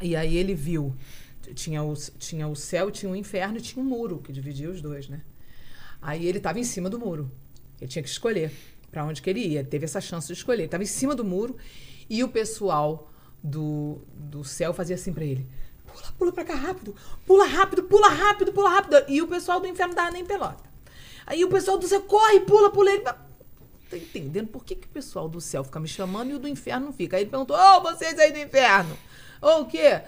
E 0.00 0.16
aí 0.16 0.36
ele 0.36 0.54
viu. 0.54 0.92
Tinha 1.54 1.82
o, 1.82 1.94
tinha 2.18 2.46
o 2.48 2.56
céu, 2.56 2.90
tinha 2.90 3.10
o 3.10 3.16
inferno 3.16 3.58
e 3.58 3.60
tinha 3.60 3.84
um 3.84 3.86
muro 3.86 4.18
que 4.18 4.32
dividia 4.32 4.70
os 4.70 4.80
dois, 4.80 5.08
né? 5.08 5.20
Aí 6.00 6.26
ele 6.26 6.38
estava 6.38 6.58
em 6.58 6.64
cima 6.64 6.88
do 6.88 6.98
muro. 6.98 7.30
Ele 7.80 7.90
tinha 7.90 8.02
que 8.02 8.08
escolher 8.08 8.52
para 8.90 9.04
onde 9.04 9.22
que 9.22 9.30
ele 9.30 9.40
ia. 9.40 9.64
Teve 9.64 9.84
essa 9.84 10.00
chance 10.00 10.26
de 10.26 10.32
escolher. 10.32 10.62
Ele 10.62 10.66
estava 10.66 10.82
em 10.82 10.86
cima 10.86 11.14
do 11.14 11.24
muro 11.24 11.56
e 12.08 12.24
o 12.24 12.28
pessoal 12.28 13.10
do, 13.42 14.02
do 14.14 14.44
céu 14.44 14.74
fazia 14.74 14.96
assim 14.96 15.12
para 15.12 15.24
ele: 15.24 15.46
pula, 15.86 16.12
pula 16.18 16.32
para 16.32 16.44
cá 16.44 16.54
rápido, 16.54 16.94
pula 17.26 17.46
rápido, 17.46 17.82
pula 17.84 18.08
rápido, 18.08 18.52
pula 18.52 18.70
rápido. 18.70 19.04
E 19.08 19.22
o 19.22 19.28
pessoal 19.28 19.60
do 19.60 19.66
inferno 19.66 19.94
dava 19.94 20.10
nem 20.10 20.24
pelota. 20.24 20.68
Aí 21.26 21.44
o 21.44 21.48
pessoal 21.48 21.78
do 21.78 21.86
céu 21.86 22.02
corre, 22.02 22.40
pula, 22.40 22.70
pula. 22.70 22.90
Ele 22.90 23.04
tô 23.88 23.96
entendendo 23.96 24.48
por 24.48 24.64
que, 24.64 24.74
que 24.74 24.86
o 24.86 24.90
pessoal 24.90 25.28
do 25.28 25.40
céu 25.40 25.64
fica 25.64 25.80
me 25.80 25.88
chamando 25.88 26.30
e 26.30 26.34
o 26.34 26.38
do 26.38 26.48
inferno 26.48 26.86
não 26.86 26.92
fica. 26.92 27.16
Aí 27.16 27.22
ele 27.22 27.30
perguntou: 27.30 27.56
Ô, 27.56 27.80
vocês 27.82 28.18
aí 28.18 28.32
do 28.32 28.38
inferno, 28.38 28.96
ô 29.40 29.60
o 29.60 29.66
quê? 29.66 30.02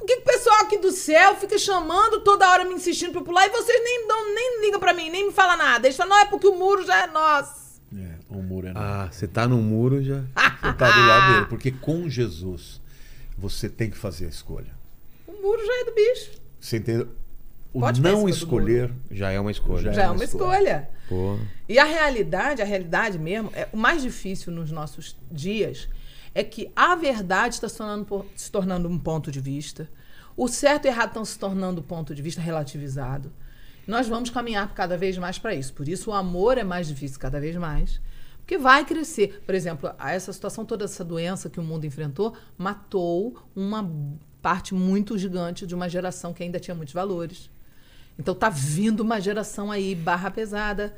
Por 0.00 0.06
que, 0.06 0.16
que 0.16 0.22
o 0.22 0.24
pessoal 0.24 0.62
aqui 0.62 0.78
do 0.78 0.90
céu 0.90 1.36
fica 1.36 1.58
chamando 1.58 2.20
toda 2.22 2.50
hora 2.50 2.64
me 2.64 2.72
insistindo 2.72 3.10
pra 3.12 3.20
eu 3.20 3.24
pular 3.24 3.46
e 3.46 3.50
vocês 3.50 3.84
nem, 3.84 4.08
dão, 4.08 4.34
nem 4.34 4.62
ligam 4.62 4.80
pra 4.80 4.94
mim, 4.94 5.10
nem 5.10 5.26
me 5.26 5.32
falam 5.32 5.58
nada? 5.58 5.86
Eles 5.86 5.96
falam: 5.96 6.16
não, 6.16 6.22
é 6.22 6.24
porque 6.24 6.46
o 6.46 6.58
muro 6.58 6.82
já 6.86 7.02
é 7.02 7.06
nosso. 7.06 7.82
É, 7.94 8.14
o 8.30 8.42
muro 8.42 8.68
é 8.68 8.72
Ah, 8.74 9.08
você 9.12 9.28
tá 9.28 9.46
no 9.46 9.58
muro 9.58 10.02
já. 10.02 10.20
Você 10.20 10.72
tá 10.72 10.90
do 10.90 11.06
lado 11.06 11.34
dele. 11.34 11.46
Porque 11.46 11.70
com 11.70 12.08
Jesus, 12.08 12.80
você 13.36 13.68
tem 13.68 13.90
que 13.90 13.96
fazer 13.98 14.24
a 14.24 14.28
escolha. 14.30 14.74
O 15.26 15.32
muro 15.32 15.64
já 15.64 15.80
é 15.80 15.84
do 15.84 15.92
bicho. 15.92 16.30
Você 16.58 16.78
entendeu? 16.78 17.08
O 17.72 17.80
Pode 17.80 18.00
não 18.00 18.26
escolher. 18.26 18.90
Já 19.10 19.30
é 19.30 19.38
uma 19.38 19.50
escolha. 19.50 19.82
Já 19.82 19.92
Já 19.92 20.02
é 20.04 20.10
uma 20.10 20.24
escolha. 20.24 20.88
Pô. 21.10 21.38
E 21.68 21.78
a 21.78 21.84
realidade, 21.84 22.62
a 22.62 22.64
realidade 22.64 23.18
mesmo, 23.18 23.52
é, 23.54 23.68
o 23.70 23.76
mais 23.76 24.00
difícil 24.00 24.50
nos 24.50 24.72
nossos 24.72 25.14
dias 25.30 25.88
é 26.34 26.44
que 26.44 26.70
a 26.74 26.94
verdade 26.94 27.54
está 27.54 27.68
se 27.68 27.76
tornando, 27.76 28.26
se 28.36 28.50
tornando 28.50 28.88
um 28.88 28.98
ponto 28.98 29.30
de 29.30 29.40
vista, 29.40 29.88
o 30.36 30.48
certo 30.48 30.86
e 30.86 30.88
errado 30.88 31.08
estão 31.08 31.24
se 31.24 31.38
tornando 31.38 31.82
ponto 31.82 32.14
de 32.14 32.22
vista 32.22 32.40
relativizado. 32.40 33.32
Nós 33.86 34.08
vamos 34.08 34.30
caminhar 34.30 34.72
cada 34.74 34.96
vez 34.96 35.18
mais 35.18 35.38
para 35.38 35.54
isso. 35.54 35.72
Por 35.72 35.88
isso 35.88 36.10
o 36.10 36.14
amor 36.14 36.56
é 36.58 36.64
mais 36.64 36.86
difícil 36.86 37.18
cada 37.18 37.40
vez 37.40 37.56
mais, 37.56 38.00
porque 38.38 38.56
vai 38.56 38.84
crescer. 38.84 39.42
Por 39.44 39.54
exemplo, 39.54 39.92
essa 39.98 40.32
situação 40.32 40.64
toda 40.64 40.84
essa 40.84 41.04
doença 41.04 41.50
que 41.50 41.58
o 41.58 41.62
mundo 41.62 41.86
enfrentou 41.86 42.34
matou 42.56 43.36
uma 43.54 43.90
parte 44.40 44.74
muito 44.74 45.18
gigante 45.18 45.66
de 45.66 45.74
uma 45.74 45.88
geração 45.88 46.32
que 46.32 46.42
ainda 46.42 46.60
tinha 46.60 46.74
muitos 46.74 46.94
valores. 46.94 47.50
Então 48.18 48.34
tá 48.34 48.48
vindo 48.48 49.00
uma 49.00 49.20
geração 49.20 49.70
aí 49.70 49.94
barra 49.94 50.30
pesada 50.30 50.94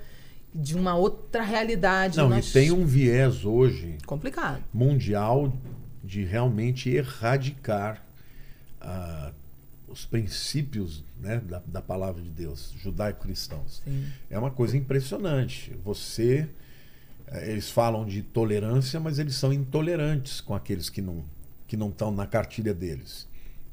de 0.54 0.74
uma 0.76 0.94
outra 0.94 1.42
realidade. 1.42 2.16
Não, 2.18 2.28
Nós- 2.28 2.48
e 2.50 2.52
tem 2.52 2.70
um 2.72 2.84
viés 2.84 3.44
hoje 3.44 3.96
complicado. 4.06 4.62
mundial 4.72 5.52
de 6.04 6.24
realmente 6.24 6.90
erradicar 6.90 8.04
ah, 8.80 9.32
os 9.88 10.04
princípios 10.04 11.04
né, 11.20 11.40
da, 11.40 11.62
da 11.66 11.80
palavra 11.82 12.20
de 12.22 12.28
Deus, 12.30 12.74
judaico-cristãos. 12.82 13.82
É 14.30 14.38
uma 14.38 14.50
coisa 14.50 14.76
impressionante. 14.76 15.72
Você. 15.84 16.48
eh, 17.28 17.50
Eles 17.52 17.70
falam 17.70 18.04
de 18.04 18.22
tolerância, 18.22 18.98
mas 18.98 19.18
eles 19.18 19.34
são 19.36 19.52
intolerantes 19.52 20.40
com 20.40 20.54
aqueles 20.54 20.88
que 20.90 21.00
não 21.00 21.24
que 21.68 21.76
não 21.76 21.88
estão 21.88 22.10
na 22.10 22.26
cartilha 22.26 22.74
deles. 22.74 23.26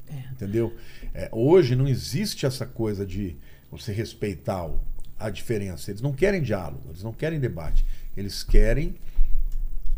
É. 0.08 0.20
Entendeu? 0.32 0.74
É, 1.12 1.28
hoje 1.32 1.76
não 1.76 1.86
existe 1.86 2.46
essa 2.46 2.64
coisa 2.64 3.04
de 3.04 3.36
você 3.70 3.92
respeitar 3.92 4.64
o- 4.66 4.80
a 5.20 5.30
diferença. 5.30 5.90
Eles 5.90 6.00
não 6.00 6.12
querem 6.12 6.42
diálogo, 6.42 6.82
eles 6.88 7.02
não 7.02 7.12
querem 7.12 7.38
debate. 7.38 7.84
Eles 8.16 8.42
querem 8.42 8.94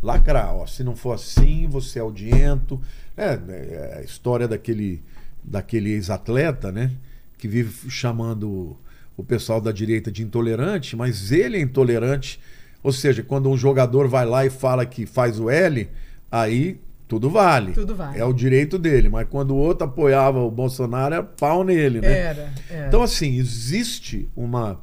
lacrar. 0.02 0.54
Ó, 0.54 0.66
se 0.66 0.82
não 0.82 0.96
for 0.96 1.12
assim, 1.12 1.68
você 1.68 1.98
é 1.98 2.02
audiento. 2.02 2.80
É, 3.16 3.38
é 3.38 3.98
a 4.00 4.02
história 4.02 4.48
daquele, 4.48 5.00
daquele 5.42 5.90
ex-atleta, 5.92 6.72
né? 6.72 6.90
Que 7.38 7.46
vive 7.46 7.88
chamando 7.90 8.76
o 9.16 9.22
pessoal 9.22 9.60
da 9.60 9.70
direita 9.70 10.10
de 10.10 10.22
intolerante, 10.22 10.96
mas 10.96 11.30
ele 11.30 11.56
é 11.56 11.60
intolerante. 11.60 12.40
Ou 12.82 12.92
seja, 12.92 13.22
quando 13.22 13.48
um 13.48 13.56
jogador 13.56 14.08
vai 14.08 14.26
lá 14.26 14.44
e 14.44 14.50
fala 14.50 14.84
que 14.84 15.06
faz 15.06 15.38
o 15.38 15.48
L, 15.48 15.88
aí 16.30 16.80
tudo 17.06 17.28
vale. 17.30 17.72
Tudo 17.72 17.94
vale. 17.94 18.18
É 18.18 18.24
o 18.24 18.32
direito 18.32 18.78
dele. 18.78 19.08
Mas 19.08 19.28
quando 19.28 19.52
o 19.52 19.56
outro 19.56 19.86
apoiava 19.86 20.40
o 20.40 20.50
Bolsonaro, 20.50 21.14
era 21.14 21.22
pau 21.22 21.62
nele, 21.62 22.00
né? 22.00 22.10
Era, 22.10 22.52
era. 22.70 22.88
Então, 22.88 23.02
assim, 23.02 23.36
existe 23.36 24.28
uma, 24.34 24.80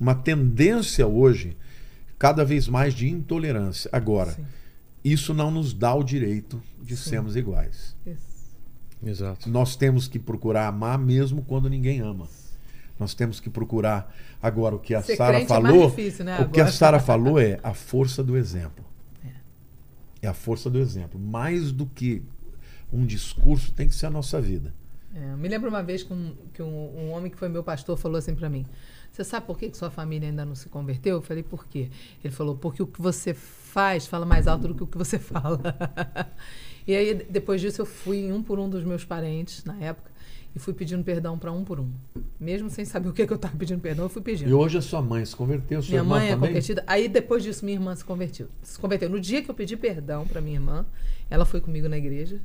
uma 0.00 0.14
tendência 0.14 1.06
hoje, 1.06 1.56
cada 2.18 2.44
vez 2.44 2.68
mais, 2.68 2.94
de 2.94 3.08
intolerância. 3.08 3.88
Agora, 3.92 4.32
Sim. 4.32 4.44
isso 5.04 5.34
não 5.34 5.50
nos 5.50 5.72
dá 5.72 5.94
o 5.94 6.02
direito 6.02 6.62
de 6.82 6.96
Sim. 6.96 7.10
sermos 7.10 7.36
iguais. 7.36 7.96
Isso. 8.06 8.28
Exato. 9.04 9.48
Nós 9.48 9.76
temos 9.76 10.08
que 10.08 10.18
procurar 10.18 10.66
amar 10.66 10.98
mesmo 10.98 11.42
quando 11.42 11.70
ninguém 11.70 12.00
ama. 12.00 12.26
Nós 12.98 13.14
temos 13.14 13.38
que 13.38 13.48
procurar. 13.48 14.12
Agora, 14.42 14.74
o 14.74 14.78
que 14.78 14.94
a 14.94 15.02
Sara 15.02 15.36
é 15.36 15.38
mais 15.38 15.48
falou. 15.48 15.88
difícil, 15.88 16.24
né, 16.24 16.40
o 16.40 16.48
que 16.48 16.60
a 16.60 16.64
agora? 16.64 16.76
Sara 16.76 16.98
falou 17.00 17.38
é 17.38 17.60
a 17.62 17.72
força 17.72 18.22
do 18.24 18.36
exemplo. 18.36 18.84
É 20.20 20.26
a 20.26 20.34
força 20.34 20.68
do 20.68 20.78
exemplo. 20.80 21.18
Mais 21.18 21.70
do 21.70 21.86
que 21.86 22.22
um 22.92 23.06
discurso, 23.06 23.72
tem 23.72 23.88
que 23.88 23.94
ser 23.94 24.06
a 24.06 24.10
nossa 24.10 24.40
vida. 24.40 24.74
É, 25.14 25.36
me 25.36 25.48
lembro 25.48 25.68
uma 25.68 25.82
vez 25.82 26.02
que, 26.02 26.12
um, 26.12 26.34
que 26.52 26.62
um, 26.62 26.66
um 26.66 27.10
homem 27.10 27.30
que 27.30 27.38
foi 27.38 27.48
meu 27.48 27.62
pastor 27.62 27.96
falou 27.96 28.18
assim 28.18 28.34
pra 28.34 28.48
mim: 28.48 28.66
Você 29.18 29.24
sabe 29.24 29.46
por 29.48 29.58
que, 29.58 29.68
que 29.68 29.76
sua 29.76 29.90
família 29.90 30.28
ainda 30.28 30.44
não 30.44 30.54
se 30.54 30.68
converteu? 30.68 31.16
Eu 31.16 31.20
falei: 31.22 31.42
Por 31.42 31.66
quê? 31.66 31.88
Ele 32.22 32.32
falou: 32.32 32.54
Porque 32.54 32.80
o 32.80 32.86
que 32.86 33.02
você 33.02 33.34
faz 33.34 34.06
fala 34.06 34.24
mais 34.24 34.46
alto 34.46 34.68
do 34.68 34.74
que 34.76 34.84
o 34.84 34.86
que 34.86 34.96
você 34.96 35.18
fala. 35.18 35.60
e 36.86 36.94
aí, 36.94 37.14
depois 37.28 37.60
disso, 37.60 37.82
eu 37.82 37.86
fui 37.86 38.18
em 38.18 38.32
um 38.32 38.40
por 38.40 38.60
um 38.60 38.70
dos 38.70 38.84
meus 38.84 39.04
parentes, 39.04 39.64
na 39.64 39.74
época, 39.80 40.08
e 40.54 40.58
fui 40.60 40.72
pedindo 40.72 41.02
perdão 41.02 41.36
pra 41.36 41.50
um 41.50 41.64
por 41.64 41.80
um. 41.80 41.90
Mesmo 42.38 42.70
sem 42.70 42.84
saber 42.84 43.08
o 43.08 43.12
que, 43.12 43.26
que 43.26 43.32
eu 43.32 43.34
estava 43.34 43.56
pedindo 43.56 43.80
perdão, 43.80 44.04
eu 44.04 44.08
fui 44.08 44.22
pedindo. 44.22 44.48
E 44.50 44.54
hoje 44.54 44.78
a 44.78 44.82
sua 44.82 45.02
mãe 45.02 45.24
se 45.24 45.34
converteu, 45.34 45.82
sua 45.82 45.90
Minha 45.90 46.00
irmã 46.02 46.14
mãe 46.14 46.26
é 46.28 46.30
também? 46.30 46.48
convertida. 46.50 46.84
Aí 46.86 47.08
depois 47.08 47.42
disso 47.42 47.64
minha 47.64 47.76
irmã 47.76 47.96
se 47.96 48.04
convertiu. 48.04 48.46
Se 48.62 48.78
converteu. 48.78 49.10
No 49.10 49.18
dia 49.18 49.42
que 49.42 49.50
eu 49.50 49.54
pedi 49.54 49.76
perdão 49.76 50.28
para 50.28 50.40
minha 50.40 50.54
irmã, 50.58 50.86
ela 51.28 51.44
foi 51.44 51.60
comigo 51.60 51.88
na 51.88 51.98
igreja. 51.98 52.38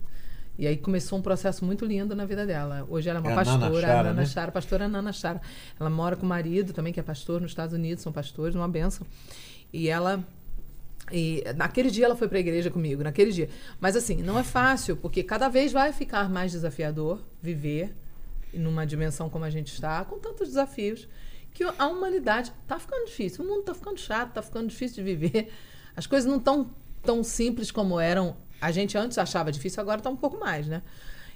E 0.58 0.68
aí 0.68 0.78
começou 0.78 1.18
um 1.18 1.22
processo 1.22 1.66
muito 1.66 1.84
lindo 1.86 2.16
na 2.16 2.26
vida 2.26 2.46
dela. 2.46 2.86
Hoje 2.90 3.10
ela 3.10 3.20
é 3.20 3.22
uma 3.22 3.32
É 3.32 3.34
a 3.34 3.44
Nana 3.44 3.60
pastora, 3.60 3.82
Chara, 3.82 4.00
a 4.00 4.04
Nana 4.04 4.22
né? 4.22 4.26
Chara, 4.26 4.52
pastora 4.52 4.88
Nana 4.88 5.12
Chara. 5.12 5.42
Ela 5.80 5.90
mora 5.90 6.16
com 6.16 6.26
o 6.26 6.30
marido 6.30 6.74
também, 6.74 6.94
que 6.94 7.00
é 7.00 7.04
pastor 7.04 7.42
nos 7.42 7.52
Estados 7.52 7.74
Unidos, 7.74 8.04
são 8.04 8.12
pastores, 8.14 8.56
uma 8.56 8.68
benção. 8.68 9.06
E 9.72 9.90
ela 9.90 10.24
e 11.12 11.44
naquele 11.56 11.90
dia 11.92 12.06
ela 12.06 12.16
foi 12.16 12.28
para 12.28 12.38
a 12.38 12.40
igreja 12.40 12.70
comigo, 12.70 13.04
naquele 13.04 13.32
dia. 13.32 13.50
Mas 13.80 13.96
assim, 13.96 14.22
não 14.22 14.38
é 14.38 14.44
fácil, 14.44 14.96
porque 14.96 15.24
cada 15.24 15.50
vez 15.50 15.72
vai 15.72 15.92
ficar 15.92 16.30
mais 16.30 16.52
desafiador 16.52 17.20
viver 17.42 17.94
numa 18.54 18.86
dimensão 18.86 19.30
como 19.30 19.44
a 19.44 19.50
gente 19.50 19.74
está, 19.74 20.06
com 20.06 20.20
tantos 20.20 20.48
desafios, 20.50 21.08
que 21.54 21.64
a 21.64 21.88
humanidade 21.88 22.54
está 22.62 22.80
ficando 22.80 23.06
difícil. 23.06 23.44
O 23.44 23.48
mundo 23.48 23.62
está 23.62 23.74
ficando 23.74 24.00
chato, 24.00 24.30
está 24.30 24.42
ficando 24.42 24.68
difícil 24.68 25.04
de 25.04 25.16
viver. 25.16 25.50
As 25.96 26.08
coisas 26.08 26.30
não 26.30 26.38
estão 26.38 26.72
tão 27.04 27.24
simples 27.24 27.70
como 27.70 28.00
eram. 28.00 28.36
A 28.64 28.72
gente 28.72 28.98
antes 28.98 29.17
achava 29.17 29.51
difícil, 29.51 29.82
agora 29.82 30.00
está 30.00 30.09
um 30.09 30.16
pouco 30.16 30.40
mais, 30.40 30.67
né? 30.67 30.82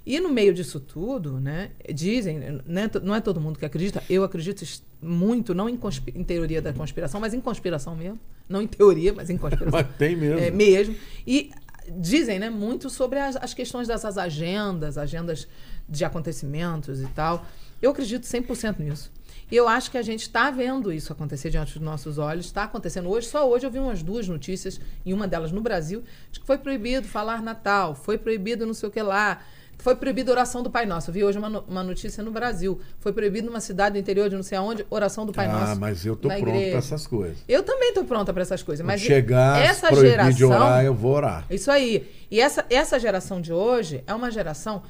E 0.05 0.17
no 0.21 0.29
meio 0.29 0.53
disso 0.53 0.79
tudo, 0.79 1.37
né, 1.37 1.71
dizem, 1.93 2.39
né, 2.65 2.89
não 3.03 3.13
é 3.13 3.19
todo 3.19 3.41
mundo 3.41 3.59
que 3.59 3.65
acredita, 3.65 4.01
eu 4.09 4.23
acredito 4.23 4.63
muito, 5.01 5.53
não 5.53 5.67
em, 5.67 5.77
em 6.15 6.23
teoria 6.23 6.61
da 6.61 6.71
conspiração, 6.71 7.19
mas 7.19 7.33
em 7.33 7.41
conspiração 7.41 7.93
mesmo. 7.93 8.17
Não 8.47 8.61
em 8.61 8.67
teoria, 8.67 9.11
mas 9.11 9.29
em 9.29 9.37
conspiração. 9.37 9.67
Mas 9.77 9.97
tem 9.97 10.15
mesmo. 10.15 10.39
É, 10.39 10.49
mesmo. 10.49 10.95
E 11.27 11.51
dizem 11.99 12.39
né, 12.39 12.49
muito 12.49 12.89
sobre 12.89 13.19
as, 13.19 13.35
as 13.35 13.53
questões 13.53 13.89
dessas 13.89 14.17
agendas, 14.17 14.97
agendas 14.97 15.45
de 15.89 16.05
acontecimentos 16.05 17.01
e 17.01 17.07
tal. 17.07 17.45
Eu 17.81 17.91
acredito 17.91 18.23
100% 18.23 18.79
nisso. 18.79 19.11
E 19.49 19.55
eu 19.55 19.67
acho 19.67 19.89
que 19.89 19.97
a 19.97 20.01
gente 20.01 20.23
está 20.23 20.51
vendo 20.51 20.91
isso 20.91 21.13
acontecer 21.13 21.49
diante 21.49 21.73
dos 21.73 21.81
nossos 21.81 22.17
olhos. 22.17 22.45
Está 22.47 22.63
acontecendo 22.63 23.09
hoje. 23.09 23.27
Só 23.27 23.47
hoje 23.49 23.65
eu 23.65 23.71
vi 23.71 23.79
umas 23.79 24.03
duas 24.03 24.27
notícias, 24.27 24.79
e 25.05 25.13
uma 25.13 25.27
delas 25.27 25.51
no 25.51 25.61
Brasil, 25.61 26.03
de 26.31 26.39
que 26.41 26.45
foi 26.45 26.57
proibido 26.57 27.07
falar 27.07 27.41
Natal, 27.41 27.95
foi 27.95 28.17
proibido 28.17 28.65
não 28.65 28.73
sei 28.73 28.89
o 28.89 28.91
que 28.91 29.01
lá. 29.01 29.39
Foi 29.79 29.95
proibido 29.95 30.31
oração 30.31 30.63
do 30.63 30.71
Pai 30.71 30.87
Nosso. 30.87 31.11
Eu 31.11 31.13
vi 31.13 31.23
hoje 31.23 31.37
uma, 31.37 31.47
no- 31.49 31.63
uma 31.67 31.83
notícia 31.83 32.23
no 32.23 32.31
Brasil. 32.31 32.81
Foi 32.99 33.13
proibido 33.13 33.45
numa 33.45 33.59
cidade 33.61 33.93
do 33.93 33.99
interior 33.99 34.27
de 34.27 34.35
não 34.35 34.41
sei 34.41 34.57
aonde, 34.57 34.83
oração 34.89 35.23
do 35.23 35.31
Pai 35.31 35.45
ah, 35.45 35.51
Nosso. 35.51 35.79
mas 35.79 36.03
eu 36.03 36.15
tô 36.15 36.27
pronto 36.29 36.41
para 36.41 36.77
essas 36.79 37.05
coisas. 37.05 37.37
Eu 37.47 37.61
também 37.61 37.89
estou 37.89 38.03
pronta 38.03 38.33
para 38.33 38.41
essas 38.41 38.63
coisas. 38.63 38.83
Mas 38.83 39.01
chegar, 39.01 39.61
essa 39.63 39.87
proibir 39.89 40.09
geração. 40.09 40.33
de 40.35 40.45
orar, 40.45 40.83
eu 40.83 40.95
vou 40.95 41.13
orar. 41.13 41.45
Isso 41.47 41.69
aí. 41.69 42.09
E 42.31 42.41
essa, 42.41 42.65
essa 42.71 42.99
geração 42.99 43.39
de 43.39 43.53
hoje 43.53 44.03
é 44.07 44.15
uma 44.15 44.31
geração 44.31 44.81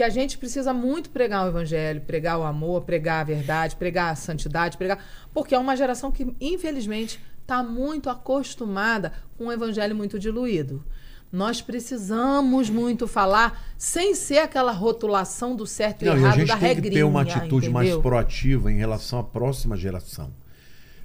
que 0.00 0.04
a 0.04 0.08
gente 0.08 0.38
precisa 0.38 0.72
muito 0.72 1.10
pregar 1.10 1.44
o 1.44 1.48
evangelho, 1.50 2.00
pregar 2.00 2.38
o 2.38 2.42
amor, 2.42 2.80
pregar 2.84 3.20
a 3.20 3.24
verdade, 3.24 3.76
pregar 3.76 4.10
a 4.10 4.16
santidade, 4.16 4.78
pregar, 4.78 4.98
porque 5.34 5.54
é 5.54 5.58
uma 5.58 5.76
geração 5.76 6.10
que 6.10 6.34
infelizmente 6.40 7.20
está 7.42 7.62
muito 7.62 8.08
acostumada 8.08 9.12
com 9.36 9.44
um 9.48 9.52
evangelho 9.52 9.94
muito 9.94 10.18
diluído. 10.18 10.82
Nós 11.30 11.60
precisamos 11.60 12.70
muito 12.70 13.06
falar 13.06 13.62
sem 13.76 14.14
ser 14.14 14.38
aquela 14.38 14.72
rotulação 14.72 15.54
do 15.54 15.66
certo 15.66 16.00
e 16.00 16.06
Não, 16.06 16.14
e 16.14 16.16
a 16.16 16.20
errado 16.22 16.34
gente 16.38 16.48
da 16.48 16.56
tem 16.56 16.68
regrinha. 16.68 16.90
que 16.92 16.96
ter 16.96 17.04
uma 17.04 17.20
atitude 17.20 17.68
mais 17.68 17.88
entendeu? 17.88 18.00
proativa 18.02 18.72
em 18.72 18.78
relação 18.78 19.18
à 19.18 19.22
próxima 19.22 19.76
geração. 19.76 20.30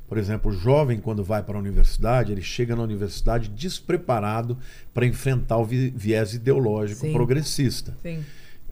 Por 0.08 0.18
exemplo, 0.18 0.52
o 0.52 0.56
jovem, 0.56 1.00
quando 1.02 1.22
vai 1.22 1.44
para 1.44 1.58
a 1.58 1.60
universidade, 1.60 2.32
ele 2.32 2.42
chega 2.42 2.78
na 2.78 2.84
universidade 2.84 3.50
despreparado 3.50 4.58
para 4.94 5.06
enfrentar 5.06 5.58
o 5.58 5.66
vi- 5.66 5.90
viés 5.94 6.34
ideológico 6.34 7.02
Sim. 7.02 7.12
progressista. 7.12 7.94
Sim. 8.02 8.24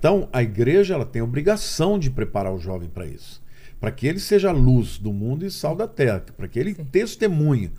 Então, 0.03 0.27
a 0.33 0.43
igreja 0.43 0.95
ela 0.95 1.05
tem 1.05 1.21
a 1.21 1.23
obrigação 1.23 1.97
de 1.97 2.11
preparar 2.11 2.53
o 2.53 2.59
jovem 2.59 2.89
para 2.89 3.05
isso. 3.05 3.41
Para 3.79 3.89
que 3.89 4.05
ele 4.05 4.19
seja 4.19 4.49
a 4.49 4.51
luz 4.51 4.97
do 4.97 5.13
mundo 5.13 5.45
e 5.45 5.49
sal 5.49 5.77
da 5.77 5.87
terra. 5.87 6.25
Para 6.35 6.45
que 6.45 6.59
ele 6.59 6.75
Sim. 6.75 6.83
testemunhe. 6.83 7.71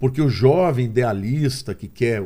Porque 0.00 0.22
o 0.22 0.30
jovem 0.30 0.86
idealista 0.86 1.74
que 1.74 1.86
quer. 1.86 2.24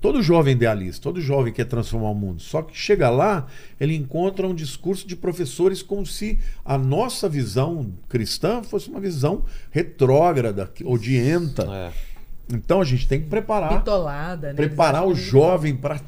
Todo 0.00 0.22
jovem 0.22 0.54
idealista, 0.54 1.02
todo 1.02 1.20
jovem 1.20 1.52
quer 1.52 1.66
transformar 1.66 2.08
o 2.08 2.14
mundo. 2.14 2.40
Só 2.40 2.62
que 2.62 2.74
chega 2.74 3.10
lá, 3.10 3.46
ele 3.78 3.94
encontra 3.94 4.48
um 4.48 4.54
discurso 4.54 5.06
de 5.06 5.14
professores 5.14 5.82
como 5.82 6.06
se 6.06 6.38
a 6.64 6.78
nossa 6.78 7.28
visão 7.28 7.92
cristã 8.08 8.62
fosse 8.62 8.88
uma 8.88 9.00
visão 9.00 9.44
retrógrada, 9.70 10.72
odienta. 10.82 11.64
É. 11.70 11.92
Então 12.54 12.80
a 12.80 12.84
gente 12.86 13.06
tem 13.06 13.20
que 13.20 13.26
preparar 13.26 13.80
Bitolada, 13.80 14.48
né? 14.48 14.54
preparar 14.54 15.06
o 15.06 15.12
acham 15.12 15.22
jovem 15.22 15.76
para 15.76 16.00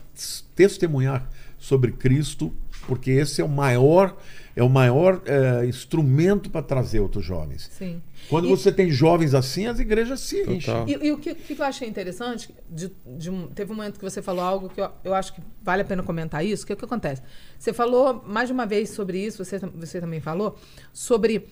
testemunhar 0.56 1.28
sobre 1.58 1.92
Cristo, 1.92 2.50
porque 2.86 3.10
esse 3.10 3.40
é 3.40 3.44
o 3.44 3.48
maior 3.48 4.16
é 4.56 4.62
o 4.62 4.68
maior 4.68 5.22
eh, 5.26 5.64
instrumento 5.66 6.50
para 6.50 6.60
trazer 6.60 6.98
outros 7.00 7.24
jovens. 7.24 7.70
Sim. 7.72 8.02
Quando 8.28 8.46
E- 8.46 8.50
você 8.50 8.72
tem 8.72 8.90
jovens 8.90 9.32
assim, 9.32 9.66
as 9.66 9.78
igrejas 9.78 10.20
se 10.20 10.42
enchem. 10.42 10.84
E, 10.88 11.06
e 11.06 11.12
o 11.12 11.18
que, 11.18 11.34
que 11.34 11.58
eu 11.58 11.64
achei 11.64 11.88
interessante, 11.88 12.52
de, 12.68 12.90
de 13.06 13.30
teve 13.54 13.72
um 13.72 13.76
momento 13.76 13.98
que 13.98 14.04
você 14.04 14.20
falou 14.20 14.44
algo 14.44 14.68
que 14.68 14.80
eu, 14.80 14.90
eu 15.04 15.14
acho 15.14 15.32
que 15.34 15.40
vale 15.62 15.82
a 15.82 15.84
pena 15.84 16.02
comentar 16.02 16.44
isso, 16.44 16.66
que 16.66 16.72
é 16.72 16.74
o 16.74 16.76
que 16.76 16.84
acontece. 16.84 17.22
Você 17.58 17.72
falou 17.72 18.22
mais 18.26 18.48
de 18.48 18.52
uma 18.52 18.66
vez 18.66 18.90
sobre 18.90 19.24
isso, 19.24 19.42
você, 19.42 19.58
você 19.58 20.00
também 20.00 20.20
falou, 20.20 20.58
sobre 20.92 21.46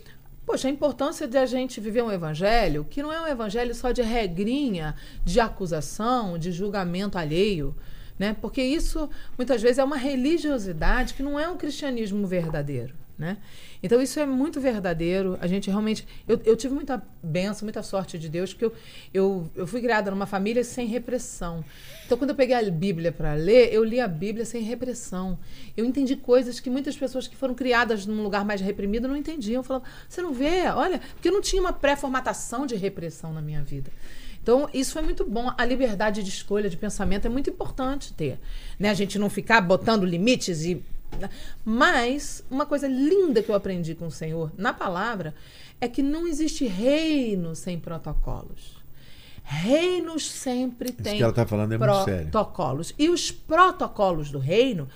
poxa, 0.44 0.66
a 0.66 0.70
importância 0.70 1.28
de 1.28 1.38
a 1.38 1.46
gente 1.46 1.80
viver 1.80 2.02
um 2.02 2.10
evangelho 2.10 2.84
que 2.88 3.02
não 3.02 3.12
é 3.12 3.20
um 3.20 3.26
evangelho 3.26 3.74
só 3.74 3.92
de 3.92 4.02
regrinha, 4.02 4.96
de 5.24 5.38
acusação, 5.40 6.36
de 6.36 6.50
julgamento 6.50 7.16
alheio. 7.16 7.76
Né? 8.18 8.36
Porque 8.40 8.62
isso, 8.62 9.08
muitas 9.36 9.62
vezes, 9.62 9.78
é 9.78 9.84
uma 9.84 9.96
religiosidade 9.96 11.14
que 11.14 11.22
não 11.22 11.38
é 11.38 11.48
um 11.48 11.56
cristianismo 11.56 12.26
verdadeiro. 12.26 12.94
Né? 13.18 13.36
Então, 13.82 14.00
isso 14.00 14.20
é 14.20 14.24
muito 14.24 14.60
verdadeiro. 14.60 15.36
A 15.40 15.46
gente 15.48 15.68
realmente. 15.68 16.06
Eu, 16.26 16.40
eu 16.44 16.56
tive 16.56 16.72
muita 16.72 17.02
benção, 17.20 17.66
muita 17.66 17.82
sorte 17.82 18.16
de 18.16 18.28
Deus, 18.28 18.52
porque 18.52 18.66
eu, 18.66 18.72
eu, 19.12 19.50
eu 19.56 19.66
fui 19.66 19.80
criada 19.80 20.08
numa 20.08 20.24
família 20.24 20.62
sem 20.62 20.86
repressão. 20.86 21.64
Então, 22.06 22.16
quando 22.16 22.30
eu 22.30 22.36
peguei 22.36 22.54
a 22.54 22.70
Bíblia 22.70 23.10
para 23.10 23.34
ler, 23.34 23.74
eu 23.74 23.82
li 23.82 24.00
a 24.00 24.06
Bíblia 24.06 24.44
sem 24.44 24.62
repressão. 24.62 25.36
Eu 25.76 25.84
entendi 25.84 26.14
coisas 26.14 26.60
que 26.60 26.70
muitas 26.70 26.96
pessoas 26.96 27.26
que 27.26 27.34
foram 27.34 27.54
criadas 27.54 28.06
num 28.06 28.22
lugar 28.22 28.44
mais 28.44 28.60
reprimido 28.60 29.08
não 29.08 29.16
entendiam. 29.16 29.60
Eu 29.60 29.64
falava, 29.64 29.84
você 30.08 30.22
não 30.22 30.32
vê? 30.32 30.68
Olha, 30.68 31.00
porque 31.14 31.28
eu 31.28 31.32
não 31.32 31.40
tinha 31.40 31.60
uma 31.60 31.72
pré-formatação 31.72 32.66
de 32.66 32.76
repressão 32.76 33.32
na 33.32 33.42
minha 33.42 33.64
vida. 33.64 33.90
Então, 34.48 34.66
isso 34.72 34.94
foi 34.94 35.02
muito 35.02 35.26
bom. 35.26 35.52
A 35.58 35.62
liberdade 35.62 36.22
de 36.22 36.30
escolha, 36.30 36.70
de 36.70 36.76
pensamento, 36.78 37.26
é 37.26 37.28
muito 37.28 37.50
importante 37.50 38.14
ter. 38.14 38.38
Né? 38.78 38.88
A 38.88 38.94
gente 38.94 39.18
não 39.18 39.28
ficar 39.28 39.60
botando 39.60 40.06
limites 40.06 40.64
e. 40.64 40.82
Mas, 41.62 42.42
uma 42.50 42.64
coisa 42.64 42.88
linda 42.88 43.42
que 43.42 43.50
eu 43.50 43.54
aprendi 43.54 43.94
com 43.94 44.06
o 44.06 44.10
Senhor 44.10 44.50
na 44.56 44.72
palavra 44.72 45.34
é 45.78 45.86
que 45.86 46.02
não 46.02 46.26
existe 46.26 46.66
reino 46.66 47.54
sem 47.54 47.78
protocolos. 47.78 48.78
Reinos 49.44 50.26
sempre 50.26 50.92
têm 50.92 51.20
tá 51.30 51.46
falando 51.46 51.74
é 51.74 51.78
protocolos. 51.78 52.94
E 52.98 53.10
os 53.10 53.30
protocolos 53.30 54.30
do 54.30 54.38
reino, 54.38 54.88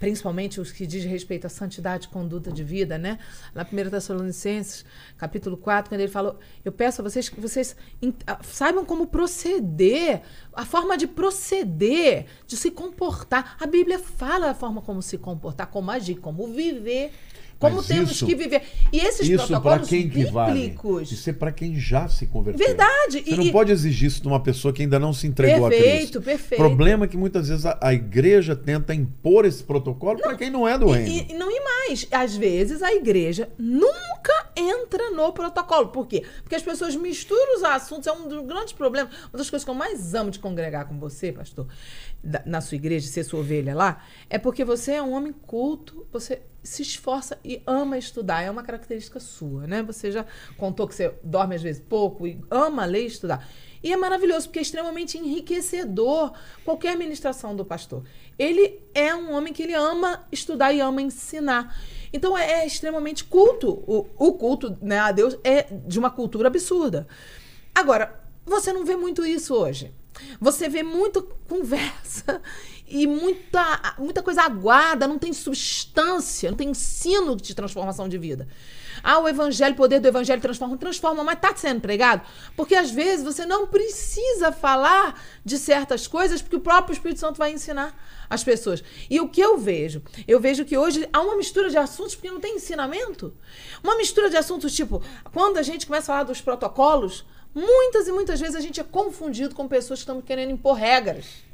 principalmente 0.00 0.58
os 0.60 0.72
que 0.72 0.86
diz 0.86 1.04
respeito 1.04 1.46
à 1.46 1.50
santidade 1.50 2.06
e 2.06 2.08
conduta 2.08 2.50
de 2.50 2.64
vida, 2.64 2.96
né? 2.96 3.18
Na 3.54 3.62
1 3.62 3.90
Tessalonicenses, 3.90 4.84
capítulo 5.18 5.58
4, 5.58 5.90
quando 5.90 6.00
ele 6.00 6.10
falou, 6.10 6.38
eu 6.64 6.72
peço 6.72 7.02
a 7.02 7.04
vocês 7.04 7.28
que 7.28 7.38
vocês 7.38 7.76
ah, 8.26 8.40
saibam 8.42 8.84
como 8.84 9.06
proceder, 9.06 10.22
a 10.54 10.64
forma 10.64 10.96
de 10.96 11.06
proceder, 11.06 12.24
de 12.46 12.56
se 12.56 12.70
comportar. 12.70 13.58
A 13.60 13.66
Bíblia 13.66 13.98
fala 13.98 14.50
a 14.50 14.54
forma 14.54 14.80
como 14.80 15.02
se 15.02 15.18
comportar, 15.18 15.66
como 15.66 15.90
agir, 15.90 16.16
como 16.16 16.46
viver, 16.48 17.12
como 17.60 17.76
Mas 17.76 17.86
temos 17.86 18.10
isso- 18.10 18.26
que 18.26 18.34
viver. 18.34 18.62
E 18.92 18.98
esses 18.98 19.28
Isso 19.28 19.46
protocolos 19.46 19.88
quem 19.88 20.08
que 20.08 20.24
vale? 20.24 20.54
bíblicos... 20.62 21.12
Isso 21.12 21.28
é 21.30 21.32
para 21.32 21.52
quem 21.52 21.78
já 21.78 22.08
se 22.08 22.26
converteu. 22.26 22.66
Verdade. 22.66 23.22
Você 23.22 23.30
E- 23.30 23.36
não 23.36 23.44
e- 23.44 23.52
pode 23.52 23.70
exigir 23.70 24.08
isso 24.08 24.22
de 24.22 24.26
uma 24.26 24.40
pessoa 24.40 24.72
que 24.72 24.80
ainda 24.82 24.98
não 24.98 25.12
se 25.12 25.26
entregou 25.26 25.66
a 25.66 25.68
Perfeito, 25.68 25.96
Cristo. 25.98 26.22
perfeito. 26.22 26.54
O 26.64 26.66
problema 26.66 27.04
é 27.04 27.08
que 27.08 27.16
muitas 27.18 27.48
vezes 27.48 27.66
a, 27.66 27.78
a 27.80 27.92
igreja 27.94 28.56
tenta 28.56 28.94
impor 28.94 29.44
esse 29.44 29.62
protocolo 29.62 30.18
para 30.18 30.34
quem 30.36 30.48
não 30.50 30.66
é 30.66 30.76
do 30.78 30.88
reino. 30.90 31.08
E, 31.08 31.32
e 31.32 31.34
não 31.38 31.50
e 31.50 31.60
mais. 31.62 32.06
Às 32.10 32.34
vezes 32.34 32.82
a 32.82 32.92
igreja 32.94 33.48
nunca 33.58 34.49
entra 34.56 35.10
no 35.10 35.32
protocolo. 35.32 35.88
Por 35.88 36.06
quê? 36.06 36.24
Porque 36.42 36.54
as 36.54 36.62
pessoas 36.62 36.94
misturam 36.96 37.56
os 37.56 37.64
assuntos. 37.64 38.06
É 38.06 38.12
um 38.12 38.28
dos 38.28 38.44
grandes 38.46 38.72
problemas. 38.72 39.12
Uma 39.32 39.38
das 39.38 39.50
coisas 39.50 39.64
que 39.64 39.70
eu 39.70 39.74
mais 39.74 40.14
amo 40.14 40.30
de 40.30 40.38
congregar 40.38 40.86
com 40.88 40.98
você, 40.98 41.32
pastor, 41.32 41.66
da- 42.22 42.42
na 42.44 42.60
sua 42.60 42.76
igreja, 42.76 43.08
ser 43.08 43.24
sua 43.24 43.40
ovelha 43.40 43.74
lá, 43.74 44.04
é 44.28 44.38
porque 44.38 44.64
você 44.64 44.92
é 44.92 45.02
um 45.02 45.12
homem 45.12 45.32
culto, 45.32 46.06
você 46.12 46.42
se 46.62 46.82
esforça 46.82 47.38
e 47.42 47.62
ama 47.66 47.96
estudar. 47.96 48.42
É 48.42 48.50
uma 48.50 48.62
característica 48.62 49.18
sua, 49.18 49.66
né? 49.66 49.82
Você 49.82 50.12
já 50.12 50.26
contou 50.58 50.86
que 50.86 50.94
você 50.94 51.14
dorme 51.24 51.54
às 51.54 51.62
vezes 51.62 51.82
pouco 51.88 52.26
e 52.26 52.38
ama 52.50 52.84
ler 52.84 53.04
e 53.04 53.06
estudar. 53.06 53.48
E 53.82 53.90
é 53.90 53.96
maravilhoso, 53.96 54.46
porque 54.48 54.58
é 54.58 54.62
extremamente 54.62 55.16
enriquecedor 55.16 56.32
qualquer 56.64 56.96
ministração 56.98 57.56
do 57.56 57.64
pastor. 57.64 58.04
Ele 58.38 58.78
é 58.94 59.14
um 59.14 59.32
homem 59.32 59.52
que 59.54 59.62
ele 59.62 59.72
ama 59.74 60.26
estudar 60.30 60.72
e 60.74 60.80
ama 60.80 61.00
ensinar. 61.00 61.74
Então 62.12 62.36
é, 62.36 62.62
é 62.62 62.66
extremamente 62.66 63.24
culto. 63.24 63.70
O, 63.86 64.06
o 64.18 64.32
culto 64.34 64.76
né, 64.80 64.98
a 64.98 65.12
Deus 65.12 65.36
é 65.44 65.62
de 65.62 65.98
uma 65.98 66.10
cultura 66.10 66.48
absurda. 66.48 67.06
Agora, 67.74 68.20
você 68.44 68.72
não 68.72 68.84
vê 68.84 68.96
muito 68.96 69.24
isso 69.24 69.54
hoje. 69.54 69.92
Você 70.40 70.68
vê 70.68 70.82
muito 70.82 71.22
conversa 71.48 72.42
e 72.86 73.06
muita, 73.06 73.94
muita 73.98 74.22
coisa 74.22 74.42
aguada, 74.42 75.06
não 75.06 75.18
tem 75.18 75.32
substância, 75.32 76.50
não 76.50 76.56
tem 76.56 76.70
ensino 76.70 77.36
de 77.36 77.54
transformação 77.54 78.08
de 78.08 78.18
vida. 78.18 78.48
Ah, 79.02 79.18
o 79.18 79.28
evangelho, 79.28 79.74
o 79.74 79.76
poder 79.76 80.00
do 80.00 80.08
evangelho 80.08 80.40
transforma, 80.40 80.76
transforma, 80.76 81.24
mas 81.24 81.36
está 81.36 81.54
sendo 81.54 81.80
pregado? 81.80 82.22
Porque 82.56 82.74
às 82.74 82.90
vezes 82.90 83.24
você 83.24 83.46
não 83.46 83.66
precisa 83.66 84.52
falar 84.52 85.20
de 85.44 85.58
certas 85.58 86.06
coisas, 86.06 86.40
porque 86.40 86.56
o 86.56 86.60
próprio 86.60 86.92
Espírito 86.92 87.20
Santo 87.20 87.38
vai 87.38 87.52
ensinar 87.52 87.94
as 88.28 88.44
pessoas. 88.44 88.82
E 89.08 89.20
o 89.20 89.28
que 89.28 89.40
eu 89.40 89.58
vejo? 89.58 90.02
Eu 90.26 90.38
vejo 90.38 90.64
que 90.64 90.78
hoje 90.78 91.08
há 91.12 91.20
uma 91.20 91.36
mistura 91.36 91.68
de 91.68 91.76
assuntos 91.76 92.14
porque 92.14 92.30
não 92.30 92.40
tem 92.40 92.56
ensinamento. 92.56 93.34
Uma 93.82 93.96
mistura 93.96 94.30
de 94.30 94.36
assuntos, 94.36 94.74
tipo, 94.74 95.02
quando 95.32 95.58
a 95.58 95.62
gente 95.62 95.86
começa 95.86 96.12
a 96.12 96.14
falar 96.14 96.24
dos 96.24 96.40
protocolos, 96.40 97.24
muitas 97.54 98.06
e 98.06 98.12
muitas 98.12 98.40
vezes 98.40 98.56
a 98.56 98.60
gente 98.60 98.80
é 98.80 98.84
confundido 98.84 99.54
com 99.54 99.66
pessoas 99.66 100.00
que 100.00 100.04
estão 100.04 100.20
querendo 100.20 100.52
impor 100.52 100.74
regras 100.74 101.49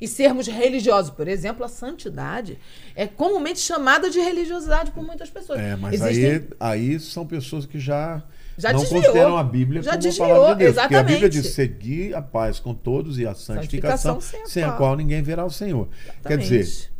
e 0.00 0.08
sermos 0.08 0.46
religiosos. 0.46 1.10
Por 1.10 1.28
exemplo, 1.28 1.64
a 1.64 1.68
santidade 1.68 2.58
é 2.94 3.06
comumente 3.06 3.58
chamada 3.60 4.10
de 4.10 4.18
religiosidade 4.20 4.90
por 4.90 5.04
muitas 5.04 5.30
pessoas. 5.30 5.60
É, 5.60 5.76
mas 5.76 5.94
Existem- 6.00 6.48
aí, 6.60 6.90
aí 6.92 7.00
são 7.00 7.26
pessoas 7.26 7.64
que 7.66 7.78
já, 7.78 8.22
Já 8.58 8.72
não 8.72 8.80
desviou. 8.80 9.02
consideram 9.02 9.36
a 9.38 9.44
Bíblia 9.44 9.82
Já 9.82 9.92
como 9.92 10.02
desviou, 10.02 10.26
a 10.26 10.34
palavra 10.34 10.54
de 10.56 10.62
Deus. 10.64 10.76
Porque 10.76 10.94
a 10.94 11.02
Bíblia 11.02 11.16
exatamente. 11.26 11.42
diz 11.42 11.54
seguir 11.54 12.14
a 12.14 12.22
paz 12.22 12.60
com 12.60 12.74
todos 12.74 13.18
e 13.18 13.26
a 13.26 13.34
santificação, 13.34 14.20
Santificação 14.20 14.20
sem 14.20 14.42
a 14.42 14.46
sem 14.46 14.62
a 14.64 14.72
qual- 14.72 14.96
ninguém 14.96 15.22
verá 15.22 15.44
o 15.44 15.50
Senhor. 15.50 15.88
Quer 16.26 16.38
Exatamente. 16.40 16.48
dizer, 16.48 16.90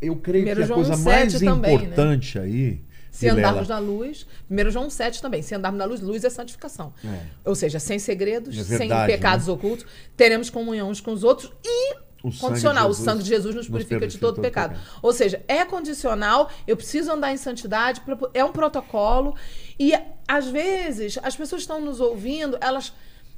eu 0.00 0.16
creio 0.16 0.44
Primeiro 0.44 0.58
que 0.60 0.64
a 0.64 0.66
João 0.66 0.78
coisa 0.80 0.94
7 0.96 1.04
mais 1.04 1.40
também, 1.40 1.76
né? 1.78 1.82
importante 1.84 2.38
aí, 2.38 2.80
Se 3.12 3.26
Vilela, 3.26 3.50
andarmos 3.50 3.68
na 3.68 3.78
luz, 3.78 4.26
1 4.50 4.70
João 4.70 4.88
7 4.88 5.20
também, 5.20 5.42
se 5.42 5.54
andarmos 5.54 5.78
na 5.78 5.84
luz, 5.84 6.00
luz 6.00 6.24
é 6.24 6.30
santificação. 6.30 6.94
É. 7.04 7.26
Ou 7.44 7.54
seja, 7.54 7.78
sem 7.78 7.98
segredos, 7.98 8.58
É 8.58 8.64
sem 8.64 8.78
verdade, 8.88 9.12
pecados 9.12 9.48
ocultos, 9.48 9.84
teremos 10.16 10.48
comunhão 10.48 10.88
uns 10.88 11.00
com 11.00 11.12
os 11.12 11.22
outros 11.22 11.52
e 11.62 11.94
O 12.24 12.32
condicional, 12.38 12.88
o 12.88 12.94
sangue 12.94 13.22
de 13.22 13.28
Jesus 13.28 13.54
nos 13.54 13.68
purifica 13.68 14.06
de 14.06 14.16
todo 14.16 14.40
pecado. 14.40 14.70
pecado. 14.74 14.98
Ou 15.02 15.12
seja, 15.12 15.42
é 15.46 15.62
condicional, 15.64 16.50
eu 16.66 16.76
preciso 16.76 17.12
andar 17.12 17.30
em 17.32 17.36
santidade, 17.36 18.00
é 18.32 18.42
um 18.42 18.52
protocolo 18.52 19.36
e 19.78 19.92
às 20.26 20.46
vezes 20.46 21.18
as 21.22 21.36
pessoas 21.36 21.62
estão 21.62 21.80
nos 21.80 22.00
ouvindo, 22.00 22.56
elas 22.62 22.94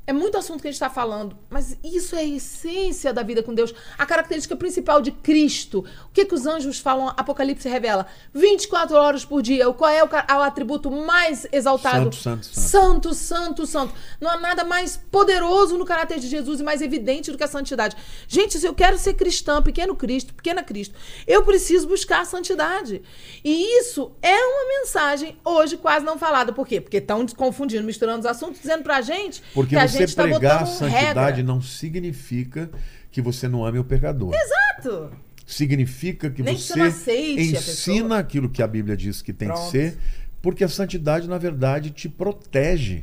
É 0.07 0.13
muito 0.13 0.37
assunto 0.37 0.61
que 0.61 0.69
a 0.69 0.71
gente 0.71 0.77
está 0.77 0.91
falando, 0.91 1.37
mas 1.49 1.79
isso 1.83 2.15
é 2.15 2.19
a 2.19 2.25
essência 2.25 3.11
da 3.11 3.23
vida 3.23 3.43
com 3.43 3.55
Deus. 3.55 3.75
A 3.97 4.05
característica 4.05 4.55
principal 4.55 5.01
de 5.01 5.11
Cristo. 5.11 5.79
O 5.79 6.13
que, 6.13 6.27
que 6.27 6.35
os 6.35 6.47
anjos 6.47 6.79
falam? 6.79 7.09
Apocalipse 7.17 7.67
revela. 7.69 8.07
24 8.35 8.95
horas 8.97 9.25
por 9.25 9.41
dia. 9.41 9.73
Qual 9.73 9.91
é 9.91 10.05
o, 10.05 10.07
o 10.07 10.43
atributo 10.43 10.91
mais 10.91 11.47
exaltado? 11.51 12.15
Santo, 12.15 12.17
santo, 12.17 12.45
santo. 12.45 12.61
Santo, 12.61 13.15
santo, 13.15 13.67
santo. 13.67 13.95
Não 14.21 14.29
há 14.31 14.37
nada 14.37 14.63
mais 14.63 14.99
poderoso 15.11 15.79
no 15.79 15.87
caráter 15.87 16.21
de 16.21 16.29
Jesus 16.29 16.61
e 16.61 16.63
mais 16.63 16.83
evidente 16.83 17.33
do 17.33 17.39
que 17.39 17.45
a 17.45 17.49
santidade. 17.49 17.97
Gente, 18.29 18.59
se 18.59 18.67
eu 18.67 18.75
quero 18.75 18.99
ser 18.99 19.15
cristã, 19.15 19.63
pequeno 19.63 19.97
Cristo, 19.97 20.35
pequena 20.35 20.63
Cristo, 20.63 20.95
eu 21.27 21.43
preciso 21.45 21.89
buscar 21.89 22.21
a 22.21 22.25
santidade. 22.27 23.01
E 23.43 23.79
isso 23.79 24.13
é 24.21 24.37
uma 24.37 24.81
mensagem 24.81 25.39
hoje 25.43 25.79
quase 25.79 26.05
não 26.05 26.19
falada. 26.19 26.53
Por 26.53 26.67
quê? 26.67 26.79
Porque 26.79 26.99
estão 26.99 27.25
confundindo, 27.29 27.85
misturando 27.85 28.21
os 28.21 28.27
assuntos, 28.27 28.61
dizendo 28.61 28.83
pra 28.83 29.01
gente 29.01 29.43
Porque 29.55 29.75
que 29.75 29.81
a 29.81 29.94
você 29.99 30.15
tá 30.15 30.23
pregar 30.25 30.63
a 30.63 30.67
santidade 30.67 31.37
regra. 31.39 31.43
não 31.43 31.61
significa 31.63 32.71
que 33.11 33.23
você 33.23 33.49
não 33.49 33.65
ame 33.65 33.79
o 33.79 33.85
pecador. 33.85 34.33
Exato. 34.35 35.11
Significa 35.47 36.31
que 36.31 36.43
Nem 36.43 36.57
que 36.57 36.63
você 36.63 36.81
a 36.81 37.41
ensina 37.41 38.19
aquilo 38.19 38.49
que 38.49 38.63
a 38.63 38.67
Bíblia 38.67 38.97
diz 38.97 39.21
que 39.23 39.33
tem 39.33 39.49
que 39.49 39.55
Pronto. 39.55 39.71
ser, 39.71 39.99
porque 40.41 40.65
a 40.65 40.69
santidade, 40.69 41.29
na 41.29 41.39
verdade, 41.39 41.91
te 41.91 42.09
protege. 42.09 43.03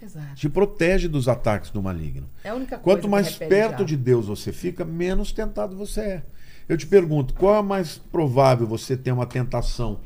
Exato. 0.00 0.34
Te 0.34 0.48
protege 0.48 1.08
dos 1.08 1.28
ataques 1.28 1.70
do 1.70 1.82
maligno. 1.82 2.28
É 2.42 2.50
a 2.50 2.54
única 2.54 2.76
coisa 2.78 2.82
Quanto 2.82 3.02
que 3.04 3.10
mais 3.10 3.36
perto 3.36 3.76
diabo. 3.76 3.84
de 3.84 3.96
Deus 3.96 4.26
você 4.26 4.52
fica, 4.52 4.84
menos 4.84 5.32
tentado 5.32 5.76
você 5.76 6.00
é. 6.00 6.22
Eu 6.68 6.76
te 6.76 6.86
pergunto, 6.86 7.34
qual 7.34 7.56
é 7.56 7.62
mais 7.62 7.98
provável 7.98 8.66
você 8.66 8.96
ter 8.96 9.12
uma 9.12 9.26
tentação? 9.26 10.00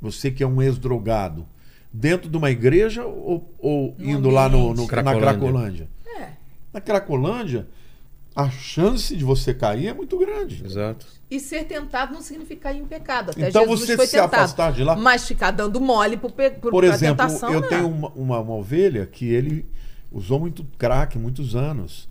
Você 0.00 0.30
que 0.30 0.42
é 0.42 0.46
um 0.46 0.60
ex-drogado, 0.60 1.46
dentro 1.96 2.28
de 2.28 2.36
uma 2.36 2.50
igreja 2.50 3.04
ou, 3.06 3.54
ou 3.56 3.94
No 3.96 4.10
indo 4.10 4.28
lá 4.28 4.48
no, 4.48 4.58
no- 4.58 4.70
ambiente. 4.72 4.80
na 4.80 4.86
Cracolândia. 4.86 5.30
Cracolândia? 5.30 5.88
É. 6.18 6.28
Na 6.72 6.80
Cracolândia, 6.80 7.68
a 8.34 8.50
chance 8.50 9.14
de 9.16 9.22
você 9.22 9.54
cair 9.54 9.86
é 9.86 9.94
muito 9.94 10.18
grande. 10.18 10.64
Exato. 10.66 11.06
E 11.30 11.38
ser 11.38 11.64
tentado 11.66 12.12
não 12.12 12.20
significa 12.20 12.72
ir 12.72 12.80
em 12.80 12.84
pecado. 12.84 13.30
Até 13.30 13.48
Então 13.48 13.62
Jesus 13.62 13.80
você 13.86 13.96
foi 13.96 14.06
se 14.06 14.12
tentado. 14.16 14.34
afastar 14.34 14.72
de 14.72 14.82
lá- 14.82 14.96
Mas 14.96 15.26
ficar 15.28 15.52
dando 15.52 15.80
mole 15.80 16.16
por, 16.16 16.32
pe- 16.32 16.50
por, 16.50 16.82
exemplo, 16.82 17.24
tentação, 17.24 17.52
eu 17.52 17.60
né? 17.60 17.68
tenho 17.68 17.88
uma, 17.88 18.08
uma, 18.08 18.40
uma 18.40 18.54
ovelha 18.54 19.06
que 19.06 19.26
ele 19.32 19.64
usou 20.10 20.40
muito 20.40 20.64
crack 20.76 21.16
muitos 21.16 21.54
anos. 21.54 22.08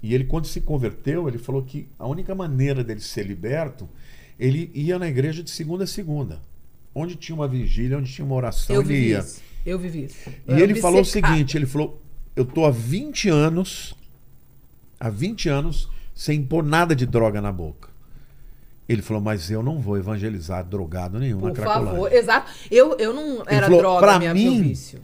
E 0.00 0.14
ele, 0.14 0.24
quando 0.24 0.46
se 0.46 0.60
converteu, 0.60 1.26
ele 1.28 1.38
falou 1.38 1.62
que 1.62 1.88
a 1.98 2.06
única 2.06 2.34
maneira 2.36 2.82
dele 2.84 3.00
ser 3.00 3.24
liberto, 3.26 3.88
ele 4.38 4.70
ia 4.74 4.96
na 4.98 5.08
igreja 5.08 5.42
de 5.42 5.50
segunda 5.50 5.84
a 5.84 5.86
segunda. 5.88 6.40
Onde 6.94 7.16
tinha 7.16 7.34
uma 7.34 7.48
vigília, 7.48 7.96
onde 7.98 8.12
tinha 8.12 8.24
uma 8.24 8.34
oração, 8.34 8.74
Eu 8.76 8.82
ele 8.82 8.88
vivi 8.94 9.08
ia. 9.10 9.18
isso. 9.20 9.40
Eu 9.64 9.78
vivi 9.78 10.04
isso. 10.04 10.28
E 10.28 10.32
Eu 10.50 10.54
era 10.56 10.62
ele 10.64 10.74
falou 10.80 11.00
o 11.00 11.04
seguinte, 11.04 11.56
ele 11.56 11.66
falou, 11.66 12.02
eu 12.36 12.44
tô 12.44 12.64
há 12.66 12.70
20 12.70 13.28
anos, 13.28 13.94
há 15.00 15.08
20 15.08 15.48
anos, 15.48 15.88
sem 16.14 16.42
pôr 16.42 16.62
nada 16.64 16.94
de 16.94 17.06
droga 17.06 17.40
na 17.40 17.50
boca. 17.52 17.88
Ele 18.88 19.00
falou, 19.00 19.22
mas 19.22 19.50
eu 19.50 19.62
não 19.62 19.78
vou 19.80 19.96
evangelizar 19.96 20.64
drogado 20.64 21.18
nenhum 21.18 21.40
na 21.40 21.52
Por 21.52 21.64
favor, 21.64 22.12
exato. 22.12 22.50
Eu, 22.70 22.96
eu 22.98 23.14
não 23.14 23.42
era 23.46 23.66
falou, 23.66 23.80
droga 23.80 24.00
pra 24.00 24.18
minha, 24.18 24.34
mim, 24.34 24.54
meu 24.56 24.62
vício. 24.64 25.00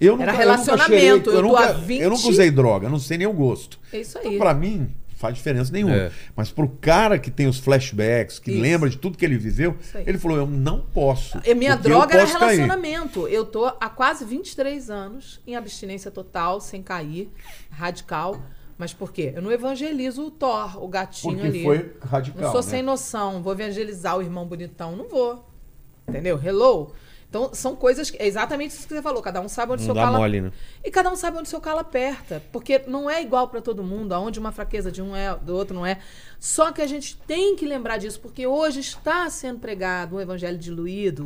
Eu 0.00 0.12
nunca, 0.12 0.22
Era 0.24 0.32
eu 0.32 0.36
nunca 0.36 0.44
relacionamento, 0.52 0.90
cheirei- 0.90 1.10
eu 1.10 1.22
tô 1.22 1.42
nunca, 1.42 1.64
há 1.68 1.72
20 1.72 2.00
eu 2.02 2.10
nunca 2.10 2.28
usei 2.28 2.50
droga, 2.50 2.88
não 2.88 2.98
sei 2.98 3.18
nem 3.18 3.26
o 3.26 3.32
gosto. 3.32 3.80
É 3.92 4.00
isso 4.00 4.18
Então, 4.18 4.30
aí. 4.32 4.38
pra 4.38 4.52
mim, 4.52 4.88
faz 5.22 5.36
diferença 5.36 5.72
nenhuma. 5.72 5.94
É. 5.94 6.12
Mas 6.34 6.50
pro 6.50 6.68
cara 6.68 7.16
que 7.16 7.30
tem 7.30 7.46
os 7.46 7.58
flashbacks, 7.58 8.40
que 8.40 8.50
Isso. 8.50 8.60
lembra 8.60 8.90
de 8.90 8.98
tudo 8.98 9.16
que 9.16 9.24
ele 9.24 9.38
viveu, 9.38 9.76
ele 10.04 10.18
falou: 10.18 10.36
Eu 10.36 10.46
não 10.48 10.80
posso. 10.80 11.40
E 11.44 11.54
minha 11.54 11.76
porque 11.76 11.88
eu 11.88 11.92
droga 11.92 12.14
era 12.14 12.22
posso 12.26 12.38
cair." 12.40 12.56
relacionamento. 12.58 13.28
Eu 13.28 13.44
tô 13.44 13.66
há 13.66 13.88
quase 13.88 14.24
23 14.24 14.90
anos 14.90 15.40
em 15.46 15.54
abstinência 15.54 16.10
total, 16.10 16.60
sem 16.60 16.82
cair, 16.82 17.30
radical. 17.70 18.42
Mas 18.76 18.92
por 18.92 19.12
quê? 19.12 19.32
Eu 19.36 19.42
não 19.42 19.52
evangelizo 19.52 20.26
o 20.26 20.30
Thor, 20.30 20.82
o 20.82 20.88
gatinho 20.88 21.34
Porque 21.34 21.46
ali. 21.46 21.62
foi 21.62 21.92
radical. 22.00 22.42
Não 22.42 22.50
sou 22.50 22.62
né? 22.62 22.68
sem 22.68 22.82
noção, 22.82 23.40
vou 23.40 23.52
evangelizar 23.52 24.18
o 24.18 24.22
irmão 24.22 24.44
bonitão. 24.44 24.96
Não 24.96 25.08
vou. 25.08 25.48
Entendeu? 26.08 26.40
Hello? 26.42 26.92
Então, 27.32 27.48
são 27.54 27.74
coisas. 27.74 28.10
que- 28.10 28.18
É 28.22 28.26
exatamente 28.26 28.72
isso 28.72 28.86
que 28.86 28.92
você 28.92 29.00
falou. 29.00 29.22
Cada 29.22 29.40
um 29.40 29.48
sabe 29.48 29.72
onde 29.72 29.82
o 29.84 29.86
Não 29.86 29.94
seu 29.94 29.94
dá 29.94 30.02
calo. 30.02 30.18
mole, 30.18 30.42
né? 30.42 30.52
E 30.84 30.90
cada 30.90 31.10
um 31.10 31.16
sabe 31.16 31.38
onde 31.38 31.46
o 31.46 31.50
seu 31.50 31.62
calo 31.62 31.78
aperta. 31.80 32.42
Porque 32.52 32.82
não 32.86 33.08
é 33.08 33.22
igual 33.22 33.48
pra 33.48 33.62
todo 33.62 33.82
mundo, 33.82 34.12
aonde 34.12 34.38
uma 34.38 34.52
fraqueza 34.52 34.92
de 34.92 35.00
um 35.00 35.16
é, 35.16 35.34
do 35.34 35.54
outro 35.56 35.74
não 35.74 35.86
é. 35.86 35.96
Só 36.38 36.70
que 36.72 36.82
a 36.82 36.86
gente 36.86 37.16
tem 37.16 37.56
que 37.56 37.64
lembrar 37.64 37.96
disso, 37.96 38.20
porque 38.20 38.46
hoje 38.46 38.80
está 38.80 39.30
sendo 39.30 39.60
pregado 39.60 40.16
um 40.16 40.20
evangelho 40.20 40.58
diluído, 40.58 41.24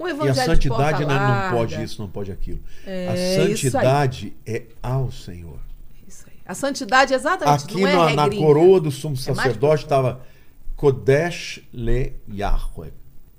um 0.00 0.08
E 0.08 0.10
evangelho 0.12 0.30
a 0.52 0.54
de 0.54 0.62
santidade 0.68 0.90
porta 1.04 1.06
né, 1.06 1.20
não 1.20 1.28
larga. 1.30 1.56
pode 1.58 1.82
isso, 1.82 2.00
não 2.00 2.08
pode 2.08 2.32
aquilo. 2.32 2.60
É, 2.86 3.08
a 3.08 3.44
santidade 3.46 4.32
é 4.46 4.62
ao 4.82 5.12
Senhor. 5.12 5.58
Isso 6.08 6.24
aí. 6.28 6.36
A 6.46 6.54
santidade, 6.54 7.12
exatamente, 7.12 7.64
Aqui 7.64 7.82
não 7.82 7.88
é 8.08 8.14
na, 8.16 8.26
na 8.26 8.34
coroa 8.34 8.80
do 8.80 8.90
sumo 8.90 9.16
É 9.16 9.18
sacerdote 9.18 9.82
estava 9.84 10.22
Kodesh 10.76 11.60
le 11.74 12.14
Yahweh. 12.32 12.90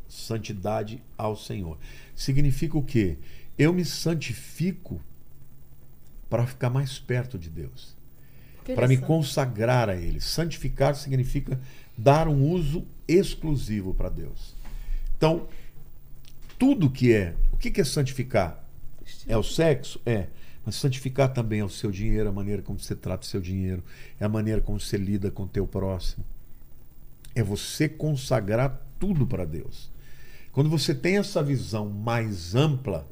Santidade 0.08 1.02
ao 1.18 1.36
Senhor. 1.36 1.76
Significa 2.16 2.78
o 2.78 2.84
quê? 2.84 3.18
Eu 3.58 3.74
me 3.74 3.86
santifico 3.86 5.02
para 6.30 6.46
ficar 6.48 6.70
mais 6.70 6.98
perto 7.00 7.38
de 7.38 7.50
Deus. 7.50 7.96
Para 8.76 8.88
me 8.88 8.98
consagrar 8.98 9.90
a 9.90 9.96
Ele. 9.96 10.22
Santificar 10.22 10.96
significa 10.96 11.60
dar 11.98 12.28
um 12.28 12.50
uso 12.50 12.88
exclusivo 13.08 13.94
para 13.94 14.10
Deus. 14.10 14.56
Então, 15.18 15.48
tudo 16.58 16.90
que 16.90 17.14
é. 17.14 17.36
O 17.52 17.58
que 17.58 17.70
que 17.70 17.82
é 17.82 17.84
santificar? 17.84 18.64
É 19.28 19.38
o 19.38 19.44
sexo? 19.44 20.02
É. 20.06 20.28
Mas 20.66 20.76
santificar 20.76 21.34
também 21.34 21.60
é 21.60 21.66
o 21.66 21.70
seu 21.70 21.92
dinheiro, 21.92 22.30
a 22.30 22.32
maneira 22.32 22.62
como 22.62 22.80
você 22.80 22.96
trata 22.96 23.24
o 23.24 23.30
seu 23.30 23.42
dinheiro, 23.42 23.84
é 24.20 24.24
a 24.26 24.30
maneira 24.30 24.62
como 24.62 24.80
você 24.80 24.98
lida 24.98 25.30
com 25.30 25.44
o 25.44 25.48
teu 25.48 25.68
próximo. 25.68 26.24
É 27.36 27.44
você 27.44 27.90
consagrar 27.90 28.82
tudo 28.98 29.28
para 29.28 29.44
Deus. 29.44 29.93
Quando 30.54 30.70
você 30.70 30.94
tem 30.94 31.18
essa 31.18 31.42
visão 31.42 31.90
mais 31.90 32.54
ampla, 32.54 33.08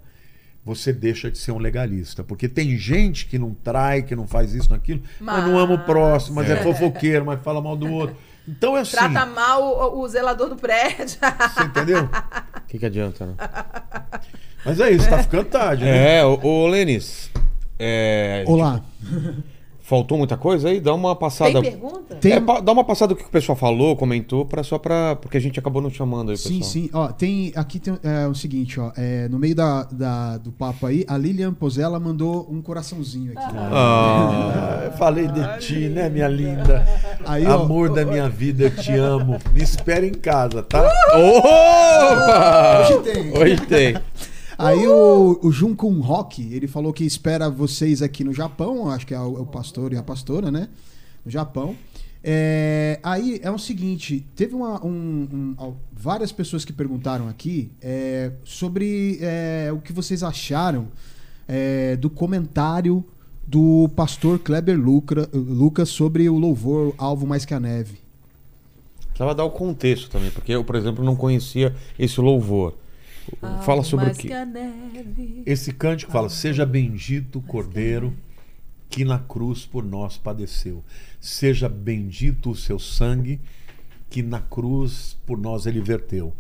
você 0.64 0.94
deixa 0.94 1.30
de 1.32 1.40
ser 1.40 1.52
um 1.52 1.58
legalista. 1.58 2.24
Porque 2.24 2.48
tem 2.48 2.78
gente 2.78 3.26
que 3.26 3.40
não 3.40 3.52
trai, 3.52 4.04
que 4.04 4.16
não 4.16 4.28
faz 4.28 4.54
isso, 4.54 4.70
naquilo, 4.70 5.02
mas, 5.20 5.44
não 5.44 5.58
ama 5.58 5.74
o 5.74 5.80
próximo, 5.80 6.36
mas 6.36 6.50
é. 6.50 6.54
É. 6.54 6.56
fofoqueiro, 6.58 7.26
mas 7.26 7.42
fala 7.42 7.60
mal 7.60 7.76
do 7.76 7.92
outro. 7.92 8.16
Então 8.48 8.78
é 8.78 8.82
assim. 8.82 8.92
Trata 8.92 9.26
mal 9.26 9.64
o, 9.64 10.02
o 10.02 10.08
zelador 10.08 10.50
do 10.50 10.56
prédio. 10.56 11.18
Você 11.18 11.64
entendeu? 11.64 12.04
O 12.04 12.62
que, 12.70 12.78
que 12.78 12.86
adianta, 12.86 13.26
né? 13.26 13.34
Mas 14.64 14.80
é 14.80 14.92
isso, 14.92 15.10
tá 15.10 15.24
ficando 15.24 15.46
tarde, 15.46 15.84
né? 15.84 16.18
É, 16.18 16.26
ô, 16.26 16.40
ô 16.44 16.68
Lênis. 16.68 17.32
É, 17.80 18.44
Olá. 18.46 18.84
Faltou 19.92 20.18
muita 20.18 20.38
coisa 20.38 20.70
aí? 20.70 20.80
Dá 20.80 20.94
uma 20.94 21.14
passada. 21.18 21.52
Tem 21.62 21.72
pergunta? 21.74 22.16
Tem- 22.16 22.32
É, 22.32 22.40
dá 22.40 22.72
uma 22.72 22.84
passada 22.86 23.14
do 23.14 23.18
que 23.18 23.26
o 23.26 23.30
pessoal 23.30 23.58
falou, 23.58 23.94
comentou, 23.98 24.46
pra, 24.46 24.64
só 24.64 24.78
pra. 24.80 25.18
Porque 25.18 25.36
a 25.36 25.40
gente 25.42 25.60
acabou 25.60 25.82
não 25.82 25.90
chamando 25.90 26.30
aí, 26.32 26.38
pessoal. 26.38 26.54
Sim, 26.54 26.64
sim. 26.64 26.90
Ó, 26.94 27.08
tem 27.10 27.52
aqui 27.58 27.78
tem 27.78 28.00
é, 28.02 28.26
o 28.26 28.34
seguinte, 28.34 28.80
ó, 28.80 28.94
é, 28.96 29.28
no 29.28 29.38
meio 29.38 29.54
da, 29.54 29.84
da- 29.92 30.38
do 30.38 30.50
papo 30.50 30.86
aí, 30.86 31.04
a 31.10 31.18
Lilian 31.18 31.54
Pozella 31.54 32.00
mandou 32.00 32.48
um 32.50 32.62
coraçãozinho 32.62 33.34
aqui. 33.34 33.54
Ah, 33.54 34.80
Ah, 34.82 34.86
eu 34.86 34.92
falei 34.94 35.28
de 35.28 35.58
ti, 35.60 35.90
né, 35.90 36.08
minha 36.10 36.30
linda? 36.30 36.88
Aí, 37.28 37.46
ó, 37.46 37.64
Amor 37.64 37.94
da 37.94 38.06
minha 38.06 38.30
vida, 38.30 38.64
eu 38.64 38.72
te 38.76 38.94
amo. 38.94 39.38
Me 39.54 39.62
espera 39.62 40.06
em 40.06 40.14
casa, 40.14 40.64
tá? 40.64 40.90
Opa! 41.16 42.80
Hoje 42.82 43.00
tem. 43.00 43.38
Hoje 43.38 43.58
tem. 43.68 43.98
Aí 44.68 44.88
o, 44.88 45.40
o 45.42 45.52
Junkun 45.52 46.00
Rock, 46.02 46.42
ele 46.54 46.68
falou 46.68 46.94
que 46.94 47.04
espera 47.04 47.50
vocês 47.50 48.02
aqui 48.02 48.24
no 48.24 48.34
Japão, 48.34 48.90
acho 48.90 49.06
que 49.08 49.14
é 49.14 49.20
o, 49.20 49.38
é 49.38 49.42
o 49.42 49.46
pastor 49.46 49.92
e 49.94 49.98
a 49.98 50.04
pastora, 50.04 50.52
né? 50.52 50.70
No 51.26 51.32
Japão. 51.32 51.76
É, 52.24 53.00
aí 53.02 53.40
é 53.42 53.50
o 53.50 53.58
seguinte, 53.58 54.24
teve 54.36 54.54
uma, 54.54 54.84
um- 54.86 55.56
um- 55.60 55.74
várias 55.92 56.32
pessoas 56.32 56.64
que 56.64 56.72
perguntaram 56.72 57.28
aqui 57.28 57.72
é, 57.82 58.32
sobre 58.44 59.18
é, 59.22 59.72
o 59.74 59.80
que 59.80 59.92
vocês 59.92 60.22
acharam 60.22 60.88
é, 61.48 61.96
do 61.96 62.10
comentário 62.12 63.04
do 63.48 63.90
pastor 63.96 64.38
Kleber 64.38 64.80
Lucra- 64.80 65.28
Lucas 65.34 65.90
sobre 65.90 66.30
o 66.30 66.38
louvor 66.38 66.94
Alvo 66.98 67.26
Mais 67.26 67.44
Que 67.44 67.54
a 67.56 67.60
Neve. 67.60 68.00
Precisava 69.08 69.34
dar 69.36 69.44
o 69.44 69.50
contexto 69.52 70.10
também, 70.10 70.30
porque 70.32 70.52
eu, 70.54 70.64
por 70.64 70.76
exemplo, 70.76 71.04
não 71.04 71.16
conhecia 71.16 71.76
esse 71.98 72.22
louvor. 72.22 72.76
Fala 73.64 73.84
sobre 73.84 74.10
o 74.10 74.14
que. 74.14 74.30
Esse 75.46 75.72
cântico 75.72 76.12
fala: 76.12 76.30
Seja 76.30 76.66
bendito 76.66 77.40
o 77.40 77.42
Cordeiro 77.42 78.14
que 78.90 79.06
na 79.06 79.20
cruz 79.20 79.66
por 79.66 79.84
nós 79.84 80.18
padeceu. 80.18 80.84
Seja 81.20 81.70
bendito 81.70 82.52
o 82.52 82.56
seu 82.56 82.78
sangue 82.78 83.40
que 84.10 84.22
na 84.22 84.42
cruz 84.42 85.18
por 85.26 85.38
nós 85.38 85.66
ele 85.66 85.80
verteu. 85.80 86.34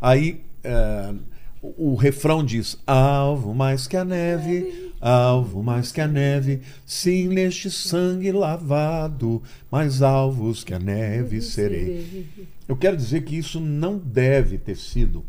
Aí 0.00 0.44
eh, 0.62 1.14
o, 1.60 1.92
o 1.92 1.94
refrão 1.96 2.44
diz: 2.44 2.78
Alvo 2.86 3.52
mais 3.52 3.88
que 3.88 3.96
a 3.96 4.04
neve, 4.04 4.92
alvo 5.00 5.62
mais 5.62 5.90
que 5.90 6.00
a 6.00 6.06
neve, 6.06 6.60
sim, 6.84 7.28
neste 7.28 7.70
sangue 7.70 8.30
lavado, 8.30 9.42
mais 9.70 10.00
alvos 10.00 10.62
que 10.62 10.72
a 10.72 10.78
neve 10.78 11.42
serei. 11.42 12.28
Eu 12.68 12.76
quero 12.76 12.96
dizer 12.96 13.24
que 13.24 13.36
isso 13.36 13.58
não 13.58 13.98
deve 13.98 14.58
ter 14.58 14.76
sido 14.76 15.24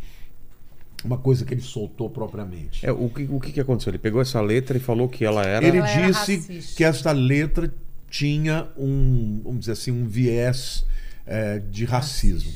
uma 1.08 1.18
coisa 1.18 1.44
que 1.46 1.54
ele 1.54 1.62
soltou 1.62 2.10
propriamente. 2.10 2.86
É, 2.86 2.92
o, 2.92 3.10
que, 3.10 3.24
o 3.24 3.40
que 3.40 3.52
que 3.52 3.60
aconteceu? 3.60 3.92
Ele 3.92 3.98
pegou 3.98 4.22
essa 4.22 4.40
letra 4.42 4.78
e 4.78 4.80
falou 4.80 5.08
que 5.10 5.24
ela 5.26 5.44
era. 5.44 5.66
Ele 5.66 5.78
Ela 5.78 5.90
era 5.90 6.08
disse 6.12 6.36
racista. 6.38 6.76
que 6.76 6.84
esta 6.84 7.12
letra 7.12 7.74
tinha 8.10 8.68
um, 8.78 9.42
vamos 9.44 9.62
dizer 9.62 9.72
assim, 9.74 9.92
um 9.92 10.06
viés 10.06 10.86
eh, 11.26 11.60
de 11.72 11.86
racismo. 11.86 12.52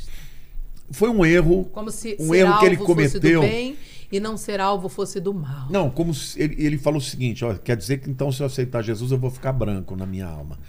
Foi 0.91 1.09
um 1.09 1.25
erro, 1.25 1.65
Como 1.71 1.89
se 1.89 2.15
um 2.19 2.35
erro 2.35 2.59
que 2.59 2.65
ele 2.65 2.77
cometeu. 2.77 3.41
do 3.41 3.47
bem 3.47 3.77
e 4.11 4.19
não 4.19 4.35
ser 4.35 4.59
alvo 4.59 4.89
fosse 4.89 5.19
do 5.21 5.33
mal. 5.33 5.67
Não, 5.69 5.89
como 5.89 6.13
se 6.13 6.41
ele, 6.41 6.55
ele 6.57 6.77
falou 6.77 6.99
o 6.99 7.03
seguinte: 7.03 7.45
ó, 7.45 7.53
quer 7.53 7.77
dizer 7.77 7.99
que 7.99 8.09
então 8.09 8.31
se 8.31 8.41
eu 8.41 8.45
aceitar 8.45 8.81
Jesus 8.81 9.11
eu 9.11 9.17
vou 9.17 9.31
ficar 9.31 9.53
branco 9.53 9.95
na 9.95 10.05
minha 10.05 10.25
alma. 10.27 10.59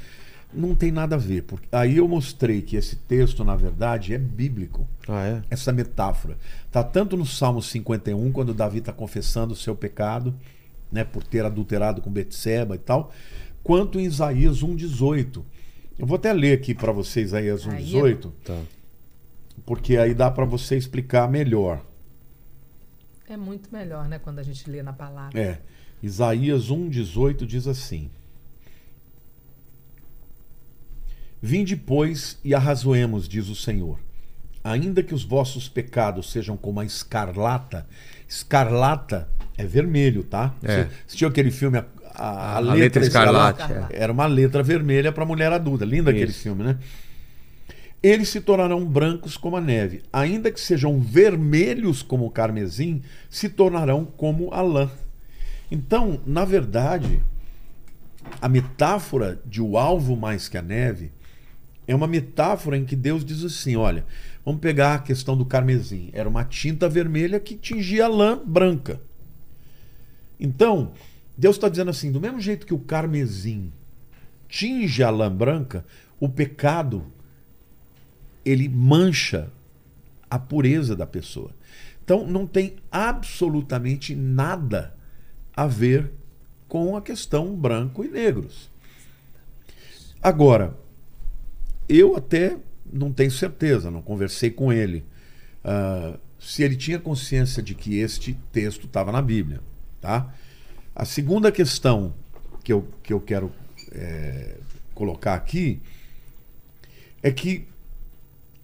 Não 0.55 0.75
tem 0.75 0.93
nada 0.93 1.15
a 1.15 1.19
ver, 1.19 1.43
porque 1.45 1.67
aí 1.73 1.97
eu 1.97 2.07
mostrei 2.07 2.61
que 2.61 2.77
esse 2.77 2.97
texto, 2.97 3.43
na 3.43 3.57
verdade, 3.57 4.13
é 4.13 4.19
bíblico. 4.19 4.87
Ah, 5.09 5.25
é? 5.27 5.43
Essa 5.51 5.73
metáfora. 5.73 6.37
Tá 6.71 6.85
tanto 6.85 7.17
no 7.17 7.25
Salmo 7.25 7.63
51, 7.63 8.31
quando 8.33 8.53
Davi 8.53 8.79
está 8.79 8.93
confessando 8.93 9.55
o 9.55 9.57
seu 9.57 9.75
pecado, 9.75 10.35
né, 10.91 11.05
por 11.05 11.25
ter 11.25 11.45
adulterado 11.45 12.03
com 12.03 12.11
Betseba 12.11 12.75
e 12.75 12.79
tal, 12.79 13.13
quanto 13.63 13.99
em 13.99 14.05
Isaías 14.05 14.63
1:18. 14.63 15.43
Eu 15.99 16.07
vou 16.07 16.17
até 16.17 16.33
ler 16.33 16.53
aqui 16.59 16.75
para 16.75 16.93
vocês 16.93 17.29
Isaías 17.29 17.67
Aí 17.67 17.75
é 17.75 17.79
1:18, 17.81 18.33
Tá. 18.45 18.59
porque 19.65 19.97
aí 19.97 20.13
dá 20.13 20.31
para 20.31 20.45
você 20.45 20.77
explicar 20.77 21.31
melhor. 21.31 21.81
É 23.29 23.37
muito 23.39 23.71
melhor, 23.73 24.07
né, 24.09 24.19
quando 24.19 24.39
a 24.39 24.43
gente 24.43 24.69
lê 24.69 24.83
na 24.83 24.93
palavra. 24.93 25.39
É. 25.41 25.59
Isaías 26.03 26.71
1,18 26.71 27.47
diz 27.47 27.67
assim: 27.67 28.11
Vinde, 31.43 31.75
pois, 31.75 32.39
e 32.45 32.55
arrazoemos, 32.55 33.29
diz 33.29 33.49
o 33.49 33.55
Senhor. 33.57 33.99
Ainda 34.63 35.03
que 35.03 35.13
os 35.15 35.25
vossos 35.25 35.69
pecados 35.69 36.31
sejam 36.31 36.57
como 36.57 36.79
a 36.79 36.85
escarlata, 36.85 37.85
escarlata 38.29 39.29
é 39.59 39.67
vermelho, 39.67 40.23
tá? 40.23 40.55
É. 40.63 40.85
Você 40.85 40.91
assistiu 41.09 41.29
aquele 41.29 41.51
filme 41.51 41.79
A, 41.79 41.85
a- 42.15 42.27
a 42.27 42.57
A 42.57 42.59
letra, 42.61 42.79
Letra 42.81 43.03
Escarlate, 43.05 43.61
Escarlate. 43.63 43.95
Era 43.97 44.13
uma 44.13 44.27
letra 44.27 44.63
vermelha 44.63 45.11
para 45.11 45.25
mulher 45.25 45.53
adulta. 45.53 45.85
Lindo 45.85 46.11
aquele 46.11 46.31
Isso. 46.31 46.43
filme, 46.43 46.63
né? 46.63 46.79
Eles 48.01 48.29
se 48.29 48.41
tornarão 48.41 48.85
brancos 48.85 49.37
como 49.37 49.57
a 49.57 49.61
neve, 49.61 50.03
ainda 50.13 50.51
que 50.51 50.61
sejam 50.61 51.01
vermelhos 51.01 52.03
como 52.03 52.27
o 52.27 52.31
carmesim, 52.31 53.03
se 53.31 53.49
tornarão 53.49 54.05
como 54.05 54.53
a 54.53 54.61
lã. 54.61 54.91
Então, 55.71 56.21
na 56.27 56.45
verdade, 56.45 57.21
a 58.41 58.49
metáfora 58.49 59.41
de 59.47 59.61
o 59.63 59.77
alvo 59.79 60.17
mais 60.17 60.49
que 60.49 60.59
a 60.59 60.63
neve 60.63 61.11
é 61.93 61.97
uma 61.97 62.07
metáfora 62.07 62.77
em 62.77 62.85
que 62.85 62.97
Deus 62.97 63.25
diz 63.25 63.45
assim: 63.45 63.77
olha, 63.77 64.05
vamos 64.45 64.61
pegar 64.61 64.95
a 64.95 64.99
questão 64.99 65.37
do 65.37 65.45
carmesim. 65.45 66.11
Era 66.13 66.29
uma 66.29 66.45
tinta 66.45 66.89
vermelha 66.89 67.39
que 67.39 67.55
tingia 67.55 68.07
a 68.07 68.09
lã 68.09 68.41
branca. 68.45 69.01
Então, 70.41 70.93
Deus 71.37 71.57
está 71.57 71.69
dizendo 71.69 71.91
assim: 71.91 72.11
do 72.11 72.21
mesmo 72.21 72.41
jeito 72.41 72.67
que 72.67 72.75
o 72.75 72.79
carmesim 72.79 73.71
tinge 74.49 75.03
a 75.03 75.11
lã 75.11 75.31
branca, 75.31 75.85
o 76.19 76.29
pecado 76.29 77.07
ele 78.45 78.69
mancha 78.69 79.51
a 80.31 80.39
pureza 80.39 80.97
da 80.97 81.07
pessoa. 81.07 81.51
Então 82.03 82.27
não 82.27 82.47
tem 82.47 82.77
absolutamente 82.91 84.15
nada 84.15 84.97
a 85.55 85.67
ver 85.67 86.11
com 86.67 86.97
a 86.97 87.03
questão 87.03 87.55
branco 87.55 88.03
e 88.03 88.09
negros. 88.09 88.71
Agora, 90.23 90.77
eu 91.89 92.17
até 92.17 92.57
não 92.93 93.13
tenho 93.13 93.31
certeza, 93.31 93.91
não 93.91 94.03
conversei 94.03 94.51
com 94.51 94.73
ele, 94.73 95.05
ah, 95.65 96.19
se 96.39 96.63
ele 96.63 96.77
tinha 96.77 96.99
consciência 96.99 97.63
de 97.63 97.75
que 97.75 97.97
este 97.99 98.35
texto 98.53 98.87
estava 98.87 99.13
na 99.13 99.23
Bíblia. 99.23 99.61
Tá? 100.01 100.35
A 100.95 101.05
segunda 101.05 101.53
questão 101.53 102.13
que 102.65 102.73
eu, 102.73 102.87
que 103.03 103.13
eu 103.13 103.21
quero 103.21 103.53
eh, 103.93 104.57
colocar 104.95 105.35
aqui 105.35 105.81
é 107.23 107.31
que 107.31 107.67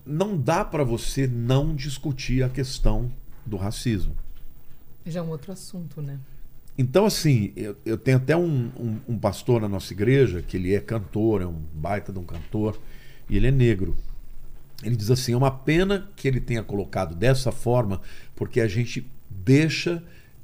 não 0.05 0.37
dá 0.37 0.65
para 0.65 0.83
você 0.83 1.27
não 1.27 1.75
discutir 1.75 2.43
a 2.43 2.49
questão 2.49 3.13
do 3.47 3.57
racismo. 3.57 4.15
Já 5.07 5.21
é 5.21 5.23
um 5.23 5.29
outro 5.29 5.53
assunto, 5.53 6.03
né? 6.03 6.19
Então, 6.77 7.07
assim, 7.07 7.53
eu, 7.57 7.77
eu 7.85 7.97
tenho 7.97 8.17
até 8.17 8.37
um, 8.37 8.71
um- 8.79 9.01
um 9.09 9.19
pastor 9.19 9.61
na 9.61 9.69
nossa 9.69 9.93
igreja, 9.93 10.43
que 10.43 10.57
ele 10.57 10.75
é 10.75 10.81
cantor, 10.81 11.43
é 11.43 11.47
um 11.47 11.61
baita 11.75 12.13
de 12.13 12.19
um 12.19 12.25
cantor, 12.25 12.79
e 13.29 13.37
ele 13.37 13.49
é 13.49 13.51
negro. 13.51 13.97
Ele 14.83 14.97
diz 14.97 15.11
assim: 15.11 15.33
é 15.33 15.37
uma 15.37 15.51
pena 15.51 16.09
que 16.17 16.29
ele 16.29 16.41
tenha 16.41 16.63
colocado 16.63 17.15
dessa 17.15 17.51
forma, 17.51 18.01
porque 18.35 18.61
a 18.61 18.69
gente 18.69 19.11
deixa 19.29 20.03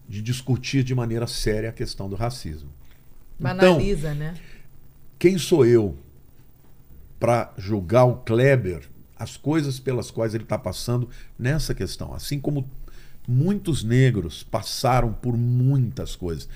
de 0.09 0.21
discutir 0.21 0.83
de 0.83 0.95
maneira 0.95 1.27
séria 1.27 1.71
a 1.71 1.73
questão 1.73 2.09
do 2.09 2.17
racismo. 2.17 2.71
Então, 3.41 3.57
Banaliza, 3.57 4.15
né? 4.15 4.35
quem 5.19 5.39
sou 5.39 5.65
eu 5.65 5.97
para 7.19 7.53
julgar 7.57 8.05
o 8.05 8.17
Kleber, 8.17 8.89
as 9.17 9.37
coisas 9.37 9.79
pelas 9.79 10.11
quais 10.11 10.35
ele 10.35 10.45
está 10.45 10.59
passando 10.59 11.09
nessa 11.39 11.75
questão? 11.75 12.13
Assim 12.13 12.39
como 12.39 12.69
muitos 13.27 13.83
negros 13.83 14.43
passaram 14.43 15.13
por 15.13 15.37
muitas 15.37 16.15
coisas. 16.15 16.49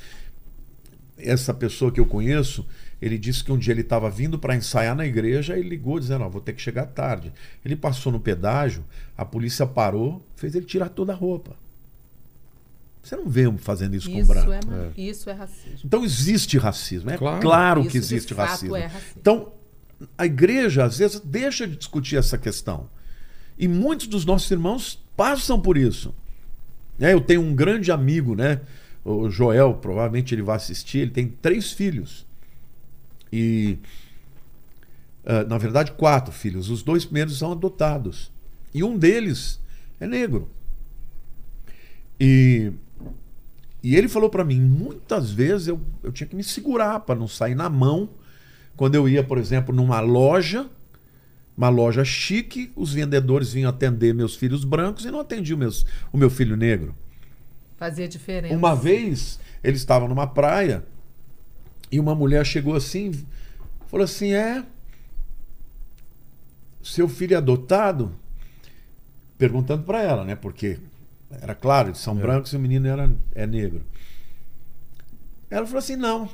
Essa 1.17 1.55
pessoa 1.55 1.91
que 1.91 1.99
eu 1.99 2.07
conheço, 2.07 2.67
ele 3.01 3.17
disse 3.19 3.45
que 3.45 3.53
um 3.53 3.59
dia 3.59 3.73
ele 3.73 3.83
estava 3.83 4.11
vindo 4.11 4.39
para 4.39 4.57
ensaiar 4.57 4.95
na 4.97 5.07
igreja 5.07 5.57
e 5.57 5.63
ligou 5.63 5.99
dizendo: 6.01 6.25
"Ó, 6.25 6.29
vou 6.29 6.41
ter 6.41 6.53
que 6.53 6.61
chegar 6.63 6.87
tarde. 6.87 7.33
Ele 7.65 7.77
passou 7.77 8.11
no 8.13 8.19
pedágio, 8.21 8.85
a 9.17 9.25
polícia 9.25 9.67
parou, 9.67 10.25
fez 10.37 10.55
ele 10.55 10.67
tirar 10.67 10.89
toda 10.89 11.13
a 11.13 11.17
roupa. 11.17 11.55
Você 13.03 13.17
não 13.17 13.29
vê 13.29 13.47
um 13.47 13.57
fazendo 13.57 13.95
isso, 13.97 14.11
com 14.11 14.19
Isso 14.19 14.27
branco. 14.29 14.53
é, 14.53 14.61
ma- 14.67 14.91
isso 14.97 15.31
é 15.31 15.33
racismo. 15.33 15.79
Então 15.85 16.05
existe 16.05 16.59
racismo, 16.59 17.11
é 17.11 17.17
Claro. 17.17 17.41
claro, 17.41 17.81
Isso 17.81 17.91
que 17.91 17.99
de 17.99 18.05
existe 18.05 18.35
fato 18.35 18.49
racismo. 18.51 18.77
é 18.77 18.87
racismo. 18.87 19.15
Então, 19.21 19.53
a 20.17 20.27
igreja 20.27 20.85
às 20.85 20.99
vezes 20.99 21.21
deixa 21.21 21.67
de 21.67 21.77
discutir 21.77 22.17
essa 22.17 22.37
questão. 22.37 22.89
E 23.59 23.67
muitos 23.67 24.07
dos 24.09 24.25
nossos 24.25 24.51
irmãos 24.51 25.03
passam 25.17 25.59
por 25.61 25.77
isso. 25.79 26.15
Né, 26.99 27.13
Eu 27.15 27.21
tenho 27.21 27.41
um 27.41 27.55
grande 27.55 27.91
amigo, 27.93 28.35
né? 28.35 28.61
O 29.05 29.31
Joel, 29.31 29.75
provavelmente 29.75 30.35
ele 30.35 30.43
vai 30.43 30.57
assistir, 30.57 30.99
ele 30.99 31.11
tem 31.13 31.29
três 31.29 31.73
filhos. 31.73 32.27
E 33.33 33.79
ah, 35.29 35.45
na 35.45 35.59
verdade, 35.59 35.93
quatro 35.93 36.33
filhos. 36.33 36.71
Os 36.71 36.83
dois 36.83 37.05
primeiros 37.05 37.39
são 37.39 37.53
adotados. 37.53 38.33
E 38.73 38.83
um 38.83 38.97
deles 38.97 39.61
é 40.01 40.07
negro. 40.07 40.49
E 42.19 42.73
e 43.81 43.95
ele 43.95 44.09
falou 44.09 44.29
para 44.29 44.45
mim, 44.45 44.61
muitas 44.61 45.31
vezes 45.31 45.69
eu, 45.69 45.81
eu 46.03 46.11
tinha 46.11 46.27
que 46.27 46.35
me 46.35 46.43
segurar 46.43 46.99
para 47.01 47.15
não 47.15 47.29
sair 47.29 47.55
na 47.55 47.71
mão. 47.71 48.09
Quando 48.77 48.97
eu 48.97 49.09
ia, 49.09 49.23
por 49.23 49.39
exemplo, 49.39 49.73
numa 49.73 50.01
loja, 50.01 50.69
uma 51.57 51.69
loja 51.69 52.05
chique, 52.05 52.73
os 52.75 52.93
vendedores 52.93 53.53
vinham 53.53 53.71
atender 53.71 54.13
meus 54.13 54.35
filhos 54.35 54.65
brancos 54.65 55.05
e 55.05 55.11
não 55.13 55.21
atendiam 55.21 55.57
meus, 55.57 55.87
o 56.13 56.19
meu 56.19 56.29
filho 56.29 56.57
negro. 56.57 56.95
Fazia 57.77 58.09
diferença. 58.09 58.57
Uma 58.57 58.75
vez, 58.75 59.39
eles 59.63 59.79
estavam 59.79 60.09
numa 60.09 60.27
praia 60.27 60.85
e 61.91 61.99
uma 61.99 62.15
mulher 62.15 62.45
chegou 62.45 62.75
assim, 62.75 63.13
falou 63.87 64.05
assim: 64.05 64.33
É, 64.33 64.65
seu 66.83 67.09
filho 67.09 67.35
é 67.35 67.37
adotado? 67.37 68.15
Perguntando 69.37 69.85
para 69.85 70.03
ela, 70.03 70.25
né? 70.25 70.35
Porque 70.35 70.79
era 71.31 71.55
claro, 71.55 71.89
eles 71.89 71.99
são 71.99 72.17
brancos 72.17 72.53
e 72.53 72.57
o 72.57 72.61
menino 72.61 72.89
era, 72.89 73.13
é 73.35 73.47
negro. 73.47 73.85
Ela 75.51 75.67
falou 75.67 75.79
assim: 75.79 75.97
Não, 75.97 76.29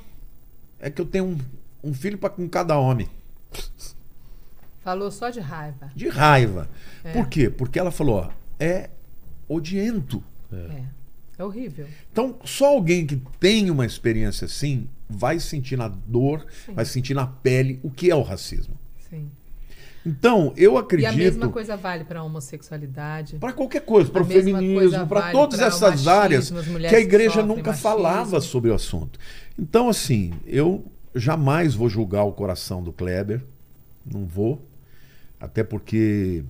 é 0.81 0.91
que 0.91 1.00
eu 1.00 1.07
tenho 1.07 1.24
um, 1.24 1.39
um 1.83 1.94
filho 1.94 2.18
para 2.18 2.31
com 2.31 2.49
cada 2.49 2.78
homem. 2.78 3.08
Falou 4.83 5.10
só 5.10 5.31
de 5.31 5.41
raiva. 5.41 5.91
De 5.94 6.08
raiva. 6.08 6.68
É. 7.02 7.12
Por 7.12 7.28
quê? 7.28 7.49
Porque 7.49 7.78
ela 7.78 7.91
falou: 7.91 8.16
ó, 8.16 8.31
é 8.58 8.91
odiento. 9.49 10.23
É. 10.52 10.84
É 11.36 11.42
horrível. 11.42 11.89
Então, 12.12 12.39
só 12.44 12.66
alguém 12.66 13.07
que 13.07 13.16
tem 13.41 13.70
uma 13.70 13.84
experiência 13.84 14.44
assim 14.44 14.89
vai 15.15 15.39
sentir 15.41 15.76
na 15.76 15.89
dor, 15.89 16.47
Sim. 16.67 16.75
vai 16.75 16.84
sentir 16.84 17.15
na 17.15 17.26
pele 17.26 17.81
o 17.83 17.91
que 17.91 18.10
é 18.10 18.15
o 18.15 18.23
racismo. 18.23 18.75
Sim. 19.10 19.31
Então, 20.07 20.52
eu 20.57 20.75
E 20.75 20.76
a 20.76 20.81
acredito 20.81 21.17
mesma 21.17 21.49
coisa 21.49 21.76
vale 21.78 22.05
para 22.05 22.20
a 22.20 22.23
homossexualidade. 22.23 23.36
para 23.36 23.52
qualquer 23.55 23.81
coisa, 23.86 24.10
para 24.10 24.23
o 24.23 24.26
feminismo, 24.26 25.07
para 25.07 25.20
vale 25.20 25.33
todas 25.33 25.59
essas 25.60 25.81
machismo, 26.05 26.10
áreas 26.10 26.52
as 26.52 26.67
que 26.67 26.86
a 26.86 26.91
que 26.91 26.97
igreja 26.97 27.31
sofrem 27.36 27.47
nunca 27.47 27.70
machismo. 27.70 27.83
falava 27.91 28.41
sobre 28.41 28.70
o 28.70 28.75
assunto. 28.75 29.18
Então, 29.59 29.89
assim, 29.89 30.33
eu 30.47 30.84
jamais 31.15 31.75
vou 31.75 31.89
julgar 31.89 32.25
o 32.25 32.33
coração 32.33 32.83
do 32.83 32.93
Kleber, 32.93 33.43
não 34.05 34.26
vou, 34.26 34.62
até 35.41 35.65
porque 35.65 36.44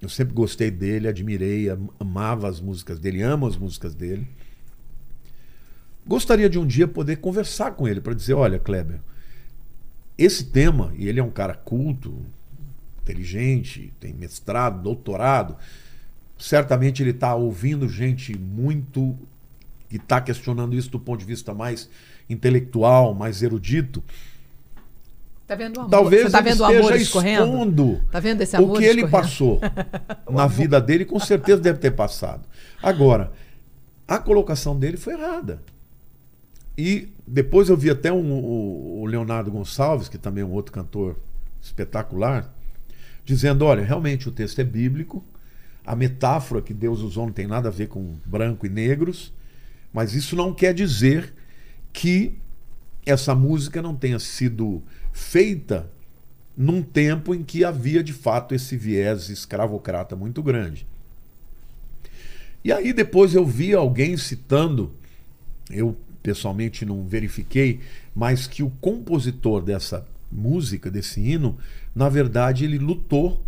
eu 0.00 0.08
sempre 0.08 0.32
gostei 0.32 0.70
dele, 0.70 1.06
admirei, 1.08 1.68
am- 1.68 1.88
amava 2.00 2.48
as 2.48 2.58
músicas 2.60 2.98
dele, 2.98 3.20
amo 3.22 3.46
as 3.46 3.56
músicas 3.56 3.94
dele. 3.94 4.26
Gostaria 6.06 6.48
de 6.50 6.58
um 6.58 6.66
dia 6.66 6.86
poder 6.86 7.16
conversar 7.16 7.72
com 7.72 7.88
ele 7.88 8.00
para 8.00 8.14
dizer, 8.14 8.34
olha, 8.34 8.58
Kleber, 8.58 9.00
esse 10.18 10.44
tema, 10.44 10.92
e 10.96 11.08
ele 11.08 11.18
é 11.18 11.24
um 11.24 11.30
cara 11.30 11.54
culto, 11.54 12.14
inteligente, 13.02 13.92
tem 13.98 14.12
mestrado, 14.12 14.82
doutorado, 14.82 15.56
certamente 16.38 17.02
ele 17.02 17.10
está 17.10 17.34
ouvindo 17.34 17.88
gente 17.88 18.36
muito 18.38 19.16
que 19.88 19.96
está 19.96 20.20
questionando 20.20 20.74
isso 20.74 20.90
do 20.90 20.98
ponto 20.98 21.20
de 21.20 21.26
vista 21.26 21.54
mais 21.54 21.88
intelectual, 22.28 23.14
mais 23.14 23.42
erudito. 23.42 24.02
Tá 25.46 25.54
vendo 25.54 25.76
o 25.76 25.80
amor? 25.80 25.90
Talvez 25.90 26.32
tá 26.32 26.38
ele 26.38 26.50
vendo 26.50 26.60
o 26.60 26.64
amor 26.64 26.96
esteja 26.96 27.30
expondo 27.30 28.00
Tá 28.10 28.18
vendo 28.18 28.40
esse 28.40 28.56
amor 28.56 28.70
o 28.70 28.78
que 28.78 28.84
ele 28.84 29.02
escorrendo? 29.02 29.10
passou 29.10 29.60
na 30.30 30.46
vida 30.46 30.80
dele, 30.80 31.04
com 31.04 31.20
certeza 31.20 31.60
deve 31.60 31.78
ter 31.78 31.90
passado. 31.90 32.48
Agora, 32.82 33.32
a 34.08 34.18
colocação 34.18 34.78
dele 34.78 34.96
foi 34.96 35.14
errada. 35.14 35.60
E 36.76 37.08
depois 37.26 37.68
eu 37.68 37.76
vi 37.76 37.90
até 37.90 38.12
um- 38.12 38.32
o, 38.32 39.06
Leonardo 39.06 39.50
Gonçalves, 39.50 40.08
que 40.08 40.18
também 40.18 40.42
é 40.42 40.46
um 40.46 40.52
outro 40.52 40.72
cantor 40.72 41.16
espetacular, 41.62 42.52
dizendo: 43.24 43.64
olha, 43.64 43.84
realmente 43.84 44.28
o 44.28 44.32
texto 44.32 44.58
é 44.60 44.64
bíblico, 44.64 45.24
a 45.86 45.94
metáfora 45.94 46.60
que 46.60 46.74
Deus 46.74 47.00
usou 47.00 47.26
não 47.26 47.32
tem 47.32 47.46
nada 47.46 47.68
a 47.68 47.72
ver 47.72 47.88
com 47.88 48.16
branco 48.24 48.66
e 48.66 48.68
negros, 48.68 49.32
mas 49.92 50.14
isso 50.14 50.34
não 50.34 50.52
quer 50.52 50.74
dizer 50.74 51.32
que 51.92 52.38
essa 53.06 53.34
música 53.34 53.80
não 53.80 53.94
tenha 53.94 54.18
sido 54.18 54.82
feita 55.12 55.90
num 56.56 56.82
tempo 56.82 57.34
em 57.34 57.42
que 57.42 57.64
havia 57.64 58.02
de 58.02 58.12
fato 58.12 58.54
esse 58.54 58.76
viés 58.76 59.28
escravocrata 59.28 60.16
muito 60.16 60.42
grande. 60.42 60.86
E 62.64 62.72
aí 62.72 62.92
depois 62.92 63.34
eu 63.34 63.44
vi 63.44 63.74
alguém 63.74 64.16
citando, 64.16 64.92
eu 65.70 65.96
pessoalmente 66.24 66.86
não 66.86 67.06
verifiquei, 67.06 67.80
mas 68.14 68.46
que 68.46 68.62
o 68.62 68.70
compositor 68.80 69.62
dessa 69.62 70.06
música, 70.32 70.90
desse 70.90 71.20
hino, 71.20 71.58
na 71.94 72.08
verdade 72.08 72.64
ele 72.64 72.78
lutou 72.78 73.44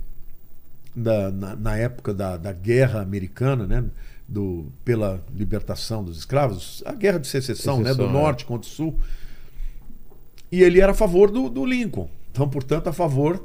da- 0.94 1.32
na, 1.32 1.56
na 1.56 1.76
época 1.76 2.12
da, 2.12 2.36
da 2.36 2.52
guerra 2.52 3.00
americana, 3.00 3.66
né? 3.66 3.82
Do, 4.28 4.66
pela 4.84 5.24
libertação 5.34 6.04
dos 6.04 6.18
escravos, 6.18 6.82
a 6.84 6.92
guerra 6.92 7.18
de 7.18 7.28
secessão, 7.28 7.80
né? 7.80 7.94
do 7.94 8.04
é. 8.04 8.12
norte 8.12 8.44
contra 8.44 8.68
o 8.68 8.72
sul. 8.72 8.98
E 10.50 10.62
ele 10.62 10.80
era 10.80 10.92
a 10.92 10.94
favor 10.94 11.30
do, 11.30 11.48
do 11.48 11.64
Lincoln. 11.64 12.10
Então, 12.32 12.48
portanto, 12.48 12.88
a 12.88 12.92
favor 12.92 13.42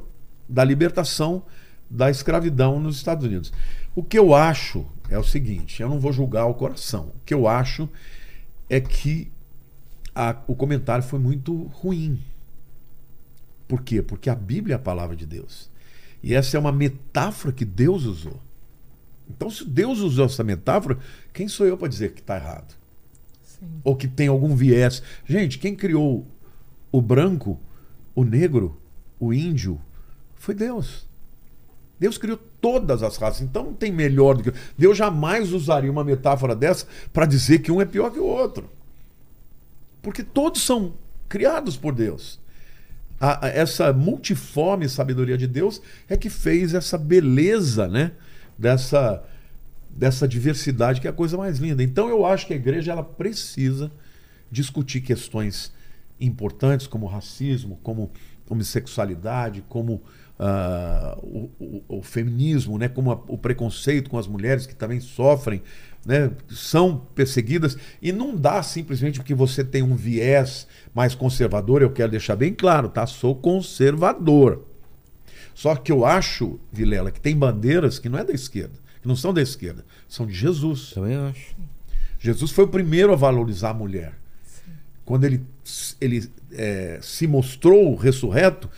da 0.49 0.63
libertação 0.63 1.43
da 1.89 2.09
escravidão 2.09 2.79
nos 2.79 2.97
Estados 2.97 3.25
Unidos. 3.25 3.53
O 3.95 4.03
que 4.03 4.17
eu 4.17 4.33
acho 4.33 4.85
é 5.07 5.19
o 5.19 5.23
seguinte: 5.23 5.81
eu 5.81 5.87
não 5.87 5.99
vou 5.99 6.11
julgar 6.11 6.47
o 6.47 6.55
coração. 6.55 7.11
O 7.15 7.25
que 7.25 7.33
eu 7.33 7.47
acho 7.47 7.87
é 8.71 8.79
que 8.79 9.29
a- 10.15 10.37
o 10.47 10.55
comentário 10.55 11.03
foi 11.03 11.19
muito 11.19 11.63
ruim. 11.63 12.21
Por 13.67 13.81
quê? 13.83 14.01
Porque 14.01 14.29
a 14.29 14.35
Bíblia 14.35 14.75
é 14.75 14.77
a 14.77 14.79
palavra 14.79 15.13
de 15.13 15.25
Deus. 15.25 15.69
E 16.23 16.33
essa 16.33 16.55
é 16.55 16.59
uma 16.59 16.71
metáfora 16.71 17.53
que 17.53 17.65
Deus 17.65 18.05
usou. 18.05 18.39
Então, 19.29 19.49
se 19.49 19.65
Deus 19.65 19.99
usou 19.99 20.25
essa 20.25 20.41
metáfora, 20.43 20.97
quem 21.33 21.49
sou 21.49 21.65
eu 21.67 21.77
para 21.77 21.89
dizer 21.89 22.13
que 22.13 22.21
está 22.21 22.37
errado? 22.37 22.79
Sim. 23.43 23.67
ou 23.83 23.95
que 23.95 24.07
tem 24.07 24.27
algum 24.27 24.55
viés. 24.55 25.03
Gente, 25.25 25.59
quem 25.59 25.75
criou 25.75 26.25
o 26.91 26.99
branco, 27.01 27.59
o 28.15 28.23
negro, 28.23 28.75
o 29.19 29.31
índio, 29.33 29.79
foi 30.35 30.55
Deus. 30.55 31.07
Deus 32.01 32.17
criou 32.17 32.39
todas 32.59 33.03
as 33.03 33.15
raças, 33.15 33.41
então 33.41 33.63
não 33.63 33.73
tem 33.75 33.91
melhor 33.91 34.35
do 34.35 34.41
que. 34.51 34.59
Deus 34.75 34.97
jamais 34.97 35.53
usaria 35.53 35.91
uma 35.91 36.03
metáfora 36.03 36.55
dessa 36.55 36.87
para 37.13 37.27
dizer 37.27 37.59
que 37.59 37.71
um 37.71 37.79
é 37.79 37.85
pior 37.85 38.09
que 38.09 38.17
o 38.17 38.25
outro. 38.25 38.67
Porque 40.01 40.23
todos 40.23 40.63
são 40.63 40.95
criados 41.29 41.77
por 41.77 41.93
Deus. 41.93 42.39
A- 43.19 43.45
a- 43.45 43.49
essa 43.49 43.93
multiforme 43.93 44.89
sabedoria 44.89 45.37
de 45.37 45.45
Deus 45.45 45.79
é 46.09 46.17
que 46.17 46.27
fez 46.27 46.73
essa 46.73 46.97
beleza, 46.97 47.87
né? 47.87 48.13
Dessa, 48.57 49.23
dessa 49.87 50.27
diversidade 50.27 50.99
que 51.01 51.05
é 51.05 51.11
a 51.11 51.13
coisa 51.13 51.37
mais 51.37 51.59
linda. 51.59 51.83
Então 51.83 52.09
eu 52.09 52.25
acho 52.25 52.47
que 52.47 52.53
a 52.53 52.55
igreja 52.55 52.93
ela 52.93 53.03
precisa 53.03 53.91
discutir 54.51 55.01
questões 55.01 55.71
importantes 56.19 56.87
como 56.87 57.05
racismo, 57.05 57.79
como 57.83 58.09
homossexualidade, 58.49 59.63
como 59.69 60.01
ah, 60.43 61.15
o, 61.21 61.49
o- 61.59 61.83
o 61.99 62.01
feminismo, 62.01 62.75
né? 62.79 62.89
como 62.89 63.11
a- 63.11 63.21
o 63.27 63.37
preconceito 63.37 64.09
com 64.09 64.17
as 64.17 64.25
mulheres 64.27 64.65
que 64.65 64.73
também 64.75 64.99
sofrem, 64.99 65.61
né? 66.03 66.31
são 66.49 66.97
perseguidas. 67.13 67.77
E 68.01 68.11
não 68.11 68.35
dá 68.35 68.63
simplesmente 68.63 69.19
porque 69.19 69.35
você 69.35 69.63
tem 69.63 69.83
um 69.83 69.95
viés 69.95 70.67
mais 70.95 71.13
conservador, 71.13 71.83
eu 71.83 71.91
quero 71.91 72.09
deixar 72.09 72.35
bem 72.35 72.53
claro, 72.55 72.89
tá? 72.89 73.05
Sou 73.05 73.35
conservador. 73.35 74.65
Só 75.53 75.75
que 75.75 75.91
eu 75.91 76.03
acho, 76.03 76.59
Vilela, 76.71 77.11
que 77.11 77.21
tem 77.21 77.37
bandeiras 77.37 77.99
que 77.99 78.09
não 78.09 78.17
é 78.17 78.23
da 78.23 78.33
esquerda, 78.33 78.73
que 78.99 79.07
não 79.07 79.15
são 79.15 79.31
da 79.31 79.41
esquerda, 79.43 79.85
são 80.07 80.25
de 80.25 80.33
Jesus. 80.33 80.91
Também 80.91 81.15
acho. 81.17 81.55
Jesus 82.19 82.49
foi 82.51 82.63
o 82.65 82.67
primeiro 82.67 83.13
a 83.13 83.15
valorizar 83.15 83.69
a 83.69 83.73
mulher. 83.75 84.13
Quando 85.05 85.25
ele, 85.25 85.43
ele 85.99 86.29
é, 86.51 86.99
se 87.01 87.27
mostrou 87.27 87.95
ressurreto, 87.95 88.69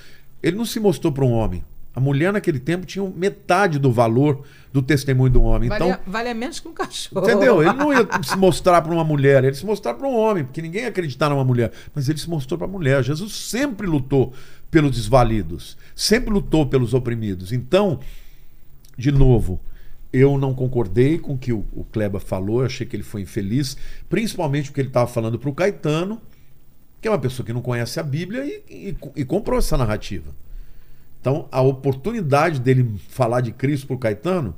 ele 0.43 0.57
não 0.57 0.65
se 0.65 0.79
mostrou 0.79 1.11
para 1.11 1.23
um 1.23 1.31
homem. 1.31 1.63
A 1.95 1.99
mulher 1.99 2.33
naquele 2.33 2.59
tempo 2.59 2.87
tinha 2.87 3.07
metade 3.07 3.77
do 3.77 3.91
valor 3.91 4.43
do 4.71 4.81
testemunho 4.81 5.31
do 5.31 5.43
homem. 5.43 5.69
Vale, 5.69 5.85
Então, 5.85 5.99
vale 6.07 6.33
menos 6.33 6.59
que 6.59 6.67
um 6.67 6.73
cachorro. 6.73 7.23
Entendeu? 7.23 7.61
Ele 7.61 7.73
não 7.73 7.93
ia 7.93 8.07
se 8.23 8.35
mostrar 8.35 8.81
para 8.81 8.91
uma 8.91 9.03
mulher, 9.03 9.43
ele 9.43 9.53
se 9.53 9.65
mostrar 9.65 9.93
para 9.93 10.07
um 10.07 10.15
homem, 10.15 10.43
porque 10.43 10.61
ninguém 10.61 10.81
ia 10.81 10.87
acreditar 10.89 11.29
numa 11.29 11.43
mulher. 11.43 11.71
Mas 11.93 12.09
ele 12.09 12.17
se 12.17 12.27
mostrou 12.27 12.57
para 12.57 12.67
a 12.67 12.69
mulher. 12.69 13.03
Jesus 13.03 13.33
sempre 13.33 13.85
lutou 13.85 14.33
pelos 14.71 14.91
desvalidos, 14.91 15.77
sempre 15.95 16.33
lutou 16.33 16.65
pelos 16.65 16.95
oprimidos. 16.95 17.53
Então, 17.53 17.99
de 18.97 19.11
novo, 19.11 19.61
eu 20.11 20.35
não 20.37 20.53
concordei 20.55 21.19
com 21.19 21.33
o 21.33 21.37
que 21.37 21.53
o, 21.53 21.63
o 21.73 21.83
Kleber 21.83 22.19
falou, 22.19 22.61
eu 22.61 22.65
achei 22.65 22.87
que 22.87 22.95
ele 22.95 23.03
foi 23.03 23.21
infeliz, 23.21 23.77
principalmente 24.09 24.69
porque 24.69 24.81
ele 24.81 24.87
estava 24.87 25.07
falando 25.07 25.37
para 25.37 25.49
o 25.49 25.53
Caetano, 25.53 26.19
que 27.03 27.07
é 27.09 27.11
uma 27.11 27.19
pessoa 27.19 27.45
que 27.45 27.51
não 27.53 27.61
conhece 27.61 27.99
a 27.99 28.03
Bíblia 28.03 28.45
e, 28.45 28.63
e- 28.89 28.97
e 29.17 29.25
comprou 29.25 29.59
essa 29.59 29.77
narrativa. 29.77 30.33
Então, 31.19 31.47
a 31.51 31.61
oportunidade 31.61 32.59
dele 32.61 32.97
falar 33.09 33.41
de 33.41 33.51
Cristo 33.51 33.87
para 33.87 33.95
o 33.95 33.99
Caetano 33.99 34.55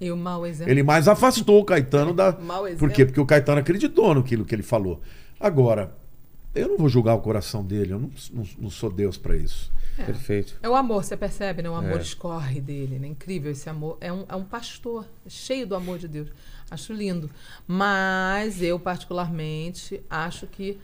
E 0.00 0.10
o 0.12 0.16
mau 0.16 0.46
exemplo. 0.46 0.70
ele 0.72 0.82
mais 0.82 1.08
afastou 1.08 1.58
o 1.60 1.64
Caetano 1.64 2.12
da. 2.14 2.32
Mau 2.40 2.66
exemplo. 2.66 2.86
Por 2.86 2.94
quê? 2.94 3.04
Porque 3.06 3.20
o 3.20 3.26
Caetano 3.26 3.60
acreditou 3.60 4.14
naquilo 4.14 4.44
que 4.44 4.54
ele 4.54 4.62
falou. 4.62 5.00
Agora, 5.38 5.94
eu 6.54 6.68
não 6.68 6.76
vou 6.78 6.88
julgar 6.88 7.14
o 7.14 7.20
coração 7.20 7.64
dele, 7.64 7.92
eu 7.94 7.98
não, 7.98 8.10
não- 8.32 8.46
não 8.58 8.70
sou 8.70 8.90
Deus 8.90 9.16
para 9.16 9.34
isso. 9.36 9.72
Perfeito. 10.04 10.56
É 10.62 10.68
o 10.68 10.74
amor, 10.74 11.04
você 11.04 11.16
percebe, 11.16 11.62
né? 11.62 11.68
O 11.70 11.74
amor 11.74 11.98
É. 11.98 12.02
escorre 12.02 12.60
dele, 12.60 12.98
né? 12.98 13.08
Incrível 13.08 13.50
esse 13.52 13.68
amor. 13.68 13.98
É 14.00 14.10
um, 14.12 14.24
é 14.28 14.34
um 14.36 14.44
pastor, 14.44 15.06
cheio 15.28 15.66
do 15.66 15.74
amor 15.74 15.98
de 15.98 16.08
Deus. 16.08 16.28
Acho 16.70 16.92
lindo. 16.94 17.28
Mas 17.66 18.62
eu, 18.62 18.78
particularmente, 18.78 20.00
acho 20.08 20.46
que 20.46 20.78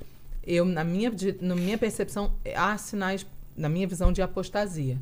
eu, 0.46 0.64
na 0.64 0.84
minha, 0.84 1.10
de- 1.10 1.36
na 1.40 1.54
minha 1.54 1.76
percepção, 1.78 2.32
há 2.54 2.76
sinais, 2.78 3.26
na 3.56 3.68
minha 3.68 3.86
visão, 3.86 4.12
de 4.12 4.22
apostasia. 4.22 4.98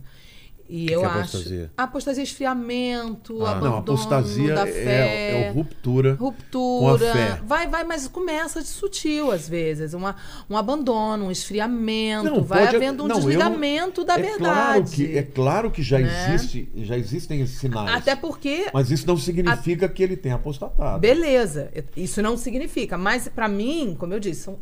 E 0.66 0.90
eu 0.90 1.00
que 1.00 1.05
é 1.06 1.08
acho. 1.10 1.18
apostasia? 1.18 1.70
Apostasia 1.76 2.23
é 2.23 2.24
esfriamento, 2.24 3.44
Ah. 3.44 3.50
abandono 3.50 3.70
não, 3.73 3.78
apostasia 3.81 4.55
da 4.55 4.66
é, 4.66 4.73
fé. 4.73 5.42
é 5.48 5.50
o 5.50 5.55
ruptura. 5.55 6.14
Ruptura. 6.14 6.98
com 6.98 7.05
a 7.08 7.12
fé. 7.12 7.40
Vai, 7.44 7.68
vai, 7.68 7.84
mas 7.84 8.08
começa 8.08 8.62
de 8.62 8.68
sutil 8.68 9.31
às 9.31 9.47
vezes. 9.47 9.92
Uma, 9.92 10.16
um 10.48 10.56
abandono, 10.56 11.26
um 11.26 11.31
esfriamento. 11.31 12.24
Não, 12.31 12.42
vai 12.42 12.64
pode- 12.64 12.76
havendo 12.76 13.05
um 13.05 13.08
não, 13.08 13.16
eu 13.16 13.20
desligamento 13.20 14.05
da 14.05 14.14
é 14.18 14.23
verdade. 14.23 14.39
Claro 14.39 14.84
que, 14.84 15.18
é 15.18 15.23
claro 15.23 15.70
que 15.70 15.82
já 15.82 15.98
Né? 15.98 16.34
existe, 16.34 16.66
já 16.76 16.97
existem 16.97 17.42
esses 17.42 17.58
sinais. 17.58 17.94
Até 17.97 18.16
porque. 18.16 18.66
Mas 18.73 18.90
isso 18.90 19.06
não 19.06 19.18
significa 19.18 19.86
que 19.86 20.02
ele 20.02 20.16
tenha 20.16 20.36
apostatado. 20.36 20.98
Beleza, 20.98 21.70
isso 21.94 22.23
não 22.23 22.39
significa. 22.39 22.97
Mas 22.97 23.28
pra 23.28 23.48
mim, 23.48 23.94
como 23.98 24.14
eu 24.14 24.18
disse, 24.20 24.44
são, 24.44 24.58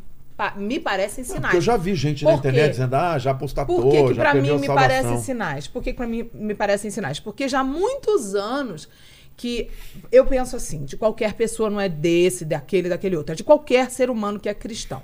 me 0.56 0.80
parecem 0.80 1.24
Não, 1.24 1.34
sinais. 1.34 1.42
porque 1.44 1.56
eu 1.56 1.60
já 1.60 1.76
vi 1.76 1.94
gente 1.94 2.24
na 2.24 2.32
quê? 2.32 2.36
internet 2.38 2.70
dizendo, 2.70 2.94
ah, 2.94 3.18
já 3.18 3.30
apostatou, 3.30 3.82
Por 3.82 3.90
que, 3.90 4.02
que 4.08 4.14
já 4.14 4.22
pra 4.22 4.34
mim 4.34 4.58
me 4.58 4.66
parecem 4.66 5.18
sinais? 5.18 5.68
Por 5.68 5.82
que, 5.82 5.92
que 5.92 5.96
pra 5.96 6.06
mim 6.06 6.28
me 6.34 6.54
parecem 6.54 6.90
sinais? 6.90 7.20
Porque 7.20 7.48
já 7.48 7.60
há 7.60 7.64
muitos 7.64 8.34
anos 8.34 8.88
que 9.36 9.70
eu 10.10 10.26
penso 10.26 10.56
assim, 10.56 10.84
de 10.84 10.96
qualquer 10.96 11.34
pessoa 11.34 11.70
não 11.70 11.80
é 11.80 11.88
desse, 11.88 12.44
daquele, 12.44 12.88
daquele 12.88 13.16
outro, 13.16 13.32
é 13.32 13.36
de 13.36 13.44
qualquer 13.44 13.90
ser 13.90 14.10
humano 14.10 14.38
que 14.38 14.48
é 14.48 14.54
cristão. 14.54 15.02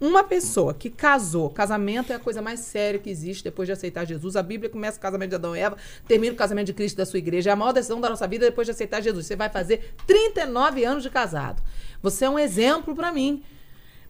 Uma 0.00 0.22
pessoa 0.22 0.72
que 0.74 0.90
casou, 0.90 1.50
casamento 1.50 2.12
é 2.12 2.16
a 2.16 2.20
coisa 2.20 2.40
mais 2.40 2.60
séria 2.60 3.00
que 3.00 3.10
existe 3.10 3.42
depois 3.42 3.66
de 3.66 3.72
aceitar 3.72 4.04
Jesus. 4.04 4.36
A 4.36 4.42
Bíblia 4.44 4.70
começa 4.70 4.96
o 4.96 5.00
casamento 5.00 5.30
de 5.30 5.34
Adão 5.34 5.56
e 5.56 5.58
Eva, 5.58 5.76
termina 6.06 6.32
o 6.32 6.36
casamento 6.36 6.66
de 6.66 6.72
Cristo 6.72 6.96
da 6.96 7.04
sua 7.04 7.18
igreja. 7.18 7.50
É 7.50 7.52
a 7.52 7.56
maior 7.56 7.72
decisão 7.72 8.00
da 8.00 8.08
nossa 8.08 8.26
vida 8.28 8.46
depois 8.46 8.64
de 8.64 8.70
aceitar 8.70 9.02
Jesus. 9.02 9.26
Você 9.26 9.34
vai 9.34 9.48
fazer 9.48 9.94
39 10.06 10.84
anos 10.84 11.02
de 11.02 11.10
casado. 11.10 11.60
Você 12.00 12.26
é 12.26 12.30
um 12.30 12.38
exemplo 12.38 12.94
pra 12.94 13.10
mim. 13.10 13.42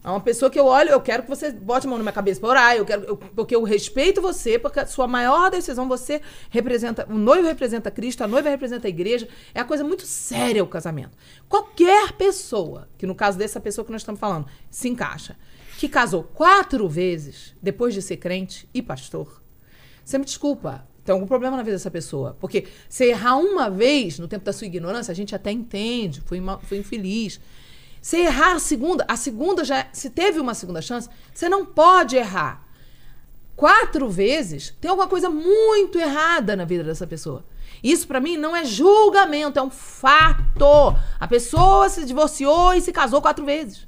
É 0.03 0.09
uma 0.09 0.21
pessoa 0.21 0.49
que 0.49 0.57
eu 0.57 0.65
olho, 0.65 0.89
eu 0.91 1.01
quero 1.01 1.23
que 1.23 1.29
você 1.29 1.51
bote 1.51 1.85
a 1.85 1.89
mão 1.89 1.97
na 1.97 2.03
minha 2.03 2.13
cabeça 2.13 2.39
para 2.39 2.49
orar, 2.49 2.75
eu 2.75 2.85
quero, 2.85 3.03
eu- 3.03 3.17
porque 3.17 3.53
eu 3.53 3.63
respeito 3.63 4.21
você, 4.21 4.57
porque 4.57 4.79
a 4.79 4.85
sua 4.87 5.07
maior 5.07 5.51
decisão, 5.51 5.89
você 5.89 6.21
representa, 6.49 7.05
o 7.09 7.17
noivo 7.17 7.45
representa 7.47 7.91
Cristo, 7.91 8.23
a 8.23 8.27
noiva 8.27 8.49
representa 8.49 8.87
a 8.87 8.89
igreja, 8.89 9.27
é 9.53 9.59
a 9.59 9.65
coisa 9.65 9.83
muito 9.83 10.05
séria 10.05 10.63
o 10.63 10.67
casamento. 10.67 11.17
Qualquer 11.49 12.13
pessoa, 12.13 12.87
que 12.97 13.05
no 13.05 13.13
caso 13.13 13.37
dessa 13.37 13.59
pessoa 13.59 13.83
que 13.83 13.91
nós 13.91 14.01
estamos 14.01 14.21
falando, 14.21 14.45
se 14.69 14.87
encaixa, 14.87 15.35
que 15.77 15.89
casou 15.89 16.23
quatro 16.23 16.87
vezes 16.87 17.53
depois 17.61 17.93
de 17.93 18.01
ser 18.01 18.17
crente 18.17 18.69
e 18.73 18.81
pastor, 18.81 19.41
você 20.03 20.17
me 20.17 20.25
desculpa, 20.25 20.87
Tem 21.03 21.13
algum 21.13 21.25
problema 21.25 21.57
na 21.57 21.63
vida 21.63 21.75
dessa 21.75 21.89
pessoa. 21.89 22.37
Porque 22.39 22.67
se 22.87 23.05
errar 23.05 23.37
uma 23.37 23.67
vez, 23.67 24.19
no 24.19 24.27
tempo 24.27 24.45
da 24.45 24.53
sua 24.53 24.67
ignorância, 24.67 25.11
a 25.11 25.15
gente 25.15 25.33
até 25.33 25.49
entende, 25.51 26.21
foi, 26.21 26.39
uma, 26.39 26.59
foi 26.59 26.77
infeliz. 26.77 27.39
Se 28.01 28.17
errar 28.17 28.53
a 28.53 28.59
segunda, 28.59 29.05
a 29.07 29.15
segunda 29.15 29.63
já. 29.63 29.87
Se 29.91 30.09
teve 30.09 30.39
uma 30.39 30.53
segunda 30.53 30.81
chance, 30.81 31.09
você 31.33 31.49
não 31.49 31.65
pode 31.65 32.15
errar. 32.15 32.65
Quatro 33.55 34.09
vezes, 34.09 34.73
tem 34.79 34.89
alguma 34.89 35.07
coisa 35.07 35.29
muito 35.29 35.99
errada 35.99 36.55
na 36.55 36.63
vida 36.63 36.83
dessa 36.83 37.05
pessoa. 37.05 37.43
Isso 37.83 38.07
pra 38.07 38.19
mim 38.19 38.37
não 38.37 38.55
é 38.55 38.63
julgamento, 38.63 39.59
é 39.59 39.61
um 39.61 39.69
fato. 39.69 40.95
A 41.19 41.27
pessoa 41.27 41.89
se 41.89 42.05
divorciou 42.05 42.73
e 42.73 42.81
se 42.81 42.91
casou 42.91 43.21
quatro 43.21 43.45
vezes. 43.45 43.87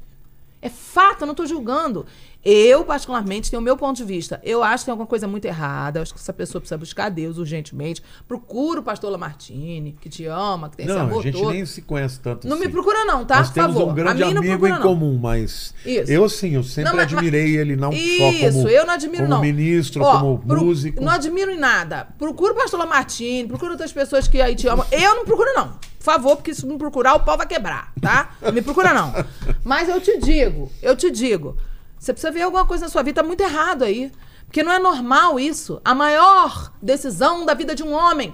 É 0.61 0.69
fato, 0.69 1.21
eu 1.21 1.27
não 1.27 1.33
tô 1.33 1.45
julgando. 1.45 2.05
Eu, 2.43 2.83
particularmente, 2.83 3.51
tenho 3.51 3.61
o 3.61 3.63
meu 3.63 3.77
ponto 3.77 3.97
de 3.97 4.03
vista. 4.03 4.41
Eu 4.43 4.63
acho 4.63 4.79
que 4.83 4.85
tem 4.85 4.91
alguma 4.91 5.05
coisa 5.07 5.27
muito 5.27 5.45
errada. 5.45 5.99
Eu 5.99 6.03
acho 6.03 6.11
que 6.13 6.19
essa 6.19 6.33
pessoa 6.33 6.59
precisa 6.59 6.75
buscar 6.77 7.09
Deus 7.09 7.37
urgentemente. 7.37 8.01
Procura 8.27 8.79
o 8.79 8.83
pastor 8.83 9.11
Lamartine, 9.11 9.95
que 10.01 10.09
te 10.09 10.25
ama, 10.25 10.67
que 10.69 10.77
tem 10.77 10.87
esse 10.87 10.95
Não, 10.95 11.01
amor 11.03 11.19
a 11.19 11.21
gente 11.23 11.37
todo. 11.39 11.51
nem 11.53 11.63
se 11.67 11.83
conhece 11.83 12.19
tanto 12.19 12.47
Não 12.47 12.55
assim. 12.57 12.65
me 12.65 12.71
procura, 12.71 13.05
não, 13.05 13.23
tá? 13.25 13.37
Nós 13.37 13.47
Por 13.49 13.53
temos 13.53 13.73
favor. 13.75 13.91
um 13.91 13.93
grande 13.93 14.21
não 14.21 14.29
amigo 14.29 14.43
procura, 14.47 14.69
em 14.71 14.73
não. 14.73 14.81
comum, 14.81 15.19
mas 15.21 15.73
Isso. 15.85 16.11
eu 16.11 16.27
sim, 16.27 16.55
eu 16.55 16.63
sempre 16.63 16.89
Não, 16.89 16.97
mas- 16.97 17.13
admirei 17.13 17.57
ele 17.57 17.75
não 17.75 17.91
só 17.91 17.97
Isso, 17.97 18.53
como, 18.57 18.69
eu 18.69 18.85
não 18.87 18.93
admiro, 18.95 19.23
como 19.23 19.29
não. 19.35 19.41
ministro, 19.41 20.03
Ó, 20.03 20.19
como 20.19 20.39
pro- 20.39 20.61
músico. 20.65 20.99
Não 21.03 21.11
admiro 21.11 21.51
em 21.51 21.59
nada. 21.59 22.07
Procura 22.17 22.53
o 22.53 22.55
pastor 22.55 22.79
Lamartine, 22.79 23.47
procura 23.47 23.71
outras 23.73 23.93
pessoas 23.93 24.27
que 24.27 24.41
aí 24.41 24.55
te 24.55 24.67
amam. 24.67 24.83
Eu 24.91 25.15
não 25.15 25.25
procuro, 25.25 25.53
não. 25.53 25.73
Por 25.99 26.05
favor, 26.05 26.35
porque 26.37 26.55
se 26.55 26.65
não 26.65 26.79
procurar, 26.79 27.13
o 27.13 27.19
pau 27.19 27.37
vai 27.37 27.45
quebrar, 27.45 27.91
tá? 28.01 28.31
Não 28.41 28.51
me 28.51 28.63
procura, 28.63 28.91
não. 28.93 29.13
Mas 29.63 29.87
eu 29.87 30.01
te 30.01 30.17
digo, 30.17 30.71
eu 30.81 30.95
te 30.95 31.11
digo. 31.11 31.55
Você 32.01 32.13
precisa 32.13 32.31
ver 32.31 32.41
alguma 32.41 32.65
coisa 32.65 32.85
na 32.85 32.89
sua 32.89 33.03
vida, 33.03 33.21
tá 33.21 33.27
muito 33.27 33.41
errado 33.41 33.83
aí. 33.83 34.11
Porque 34.45 34.63
não 34.63 34.71
é 34.71 34.79
normal 34.79 35.39
isso. 35.39 35.79
A 35.85 35.93
maior 35.93 36.73
decisão 36.81 37.45
da 37.45 37.53
vida 37.53 37.75
de 37.75 37.83
um 37.83 37.93
homem. 37.93 38.33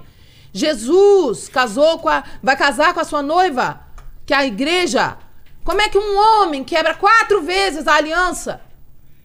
Jesus 0.52 1.48
casou 1.48 1.98
com 1.98 2.08
a. 2.08 2.24
vai 2.42 2.56
casar 2.56 2.94
com 2.94 3.00
a 3.00 3.04
sua 3.04 3.22
noiva, 3.22 3.80
que 4.24 4.32
é 4.32 4.38
a 4.38 4.46
igreja. 4.46 5.18
Como 5.62 5.82
é 5.82 5.88
que 5.90 5.98
um 5.98 6.16
homem 6.16 6.64
quebra 6.64 6.94
quatro 6.94 7.42
vezes 7.42 7.86
a 7.86 7.96
aliança? 7.96 8.62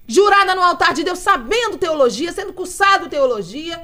jurada 0.06 0.54
no 0.54 0.62
altar 0.62 0.94
de 0.94 1.04
Deus, 1.04 1.20
sabendo 1.20 1.78
teologia, 1.78 2.32
sendo 2.34 2.54
cursado 2.54 3.08
teologia, 3.08 3.82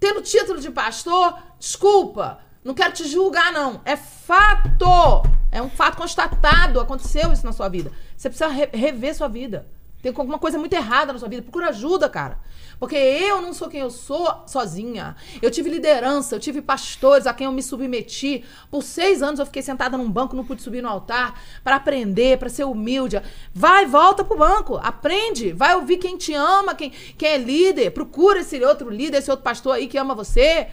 tendo 0.00 0.22
título 0.22 0.58
de 0.58 0.70
pastor, 0.70 1.36
desculpa, 1.58 2.38
não 2.64 2.74
quero 2.74 2.92
te 2.92 3.06
julgar, 3.06 3.52
não. 3.52 3.80
É 3.84 3.96
fato. 3.96 5.22
É 5.52 5.60
um 5.60 5.68
fato 5.68 5.98
constatado. 5.98 6.80
Aconteceu 6.80 7.32
isso 7.32 7.44
na 7.44 7.52
sua 7.52 7.68
vida. 7.68 7.92
Você 8.24 8.30
precisa 8.30 8.48
re- 8.48 8.70
rever 8.72 9.14
sua 9.14 9.28
vida. 9.28 9.66
Tem 10.00 10.10
alguma 10.16 10.38
coisa 10.38 10.56
muito 10.58 10.72
errada 10.72 11.12
na 11.12 11.18
sua 11.18 11.28
vida. 11.28 11.42
Procura 11.42 11.68
ajuda, 11.68 12.08
cara. 12.08 12.38
Porque 12.78 12.96
eu 12.96 13.42
não 13.42 13.52
sou 13.52 13.68
quem 13.68 13.80
eu 13.80 13.90
sou 13.90 14.44
sozinha. 14.46 15.14
Eu 15.42 15.50
tive 15.50 15.68
liderança, 15.68 16.34
eu 16.34 16.40
tive 16.40 16.62
pastores 16.62 17.26
a 17.26 17.34
quem 17.34 17.44
eu 17.44 17.52
me 17.52 17.62
submeti. 17.62 18.42
Por 18.70 18.82
seis 18.82 19.22
anos 19.22 19.40
eu 19.40 19.44
fiquei 19.44 19.60
sentada 19.60 19.98
num 19.98 20.10
banco, 20.10 20.34
não 20.34 20.44
pude 20.44 20.62
subir 20.62 20.82
no 20.82 20.88
altar 20.88 21.38
para 21.62 21.76
aprender, 21.76 22.38
para 22.38 22.48
ser 22.48 22.64
humilde. 22.64 23.20
Vai, 23.52 23.84
volta 23.84 24.24
pro 24.24 24.38
banco, 24.38 24.78
aprende. 24.78 25.52
Vai 25.52 25.74
ouvir 25.74 25.98
quem 25.98 26.16
te 26.16 26.32
ama, 26.32 26.74
quem, 26.74 26.90
quem 27.18 27.28
é 27.28 27.36
líder. 27.36 27.90
Procura 27.90 28.40
esse 28.40 28.58
outro 28.64 28.88
líder, 28.88 29.18
esse 29.18 29.30
outro 29.30 29.44
pastor 29.44 29.74
aí 29.74 29.86
que 29.86 29.98
ama 29.98 30.14
você. 30.14 30.68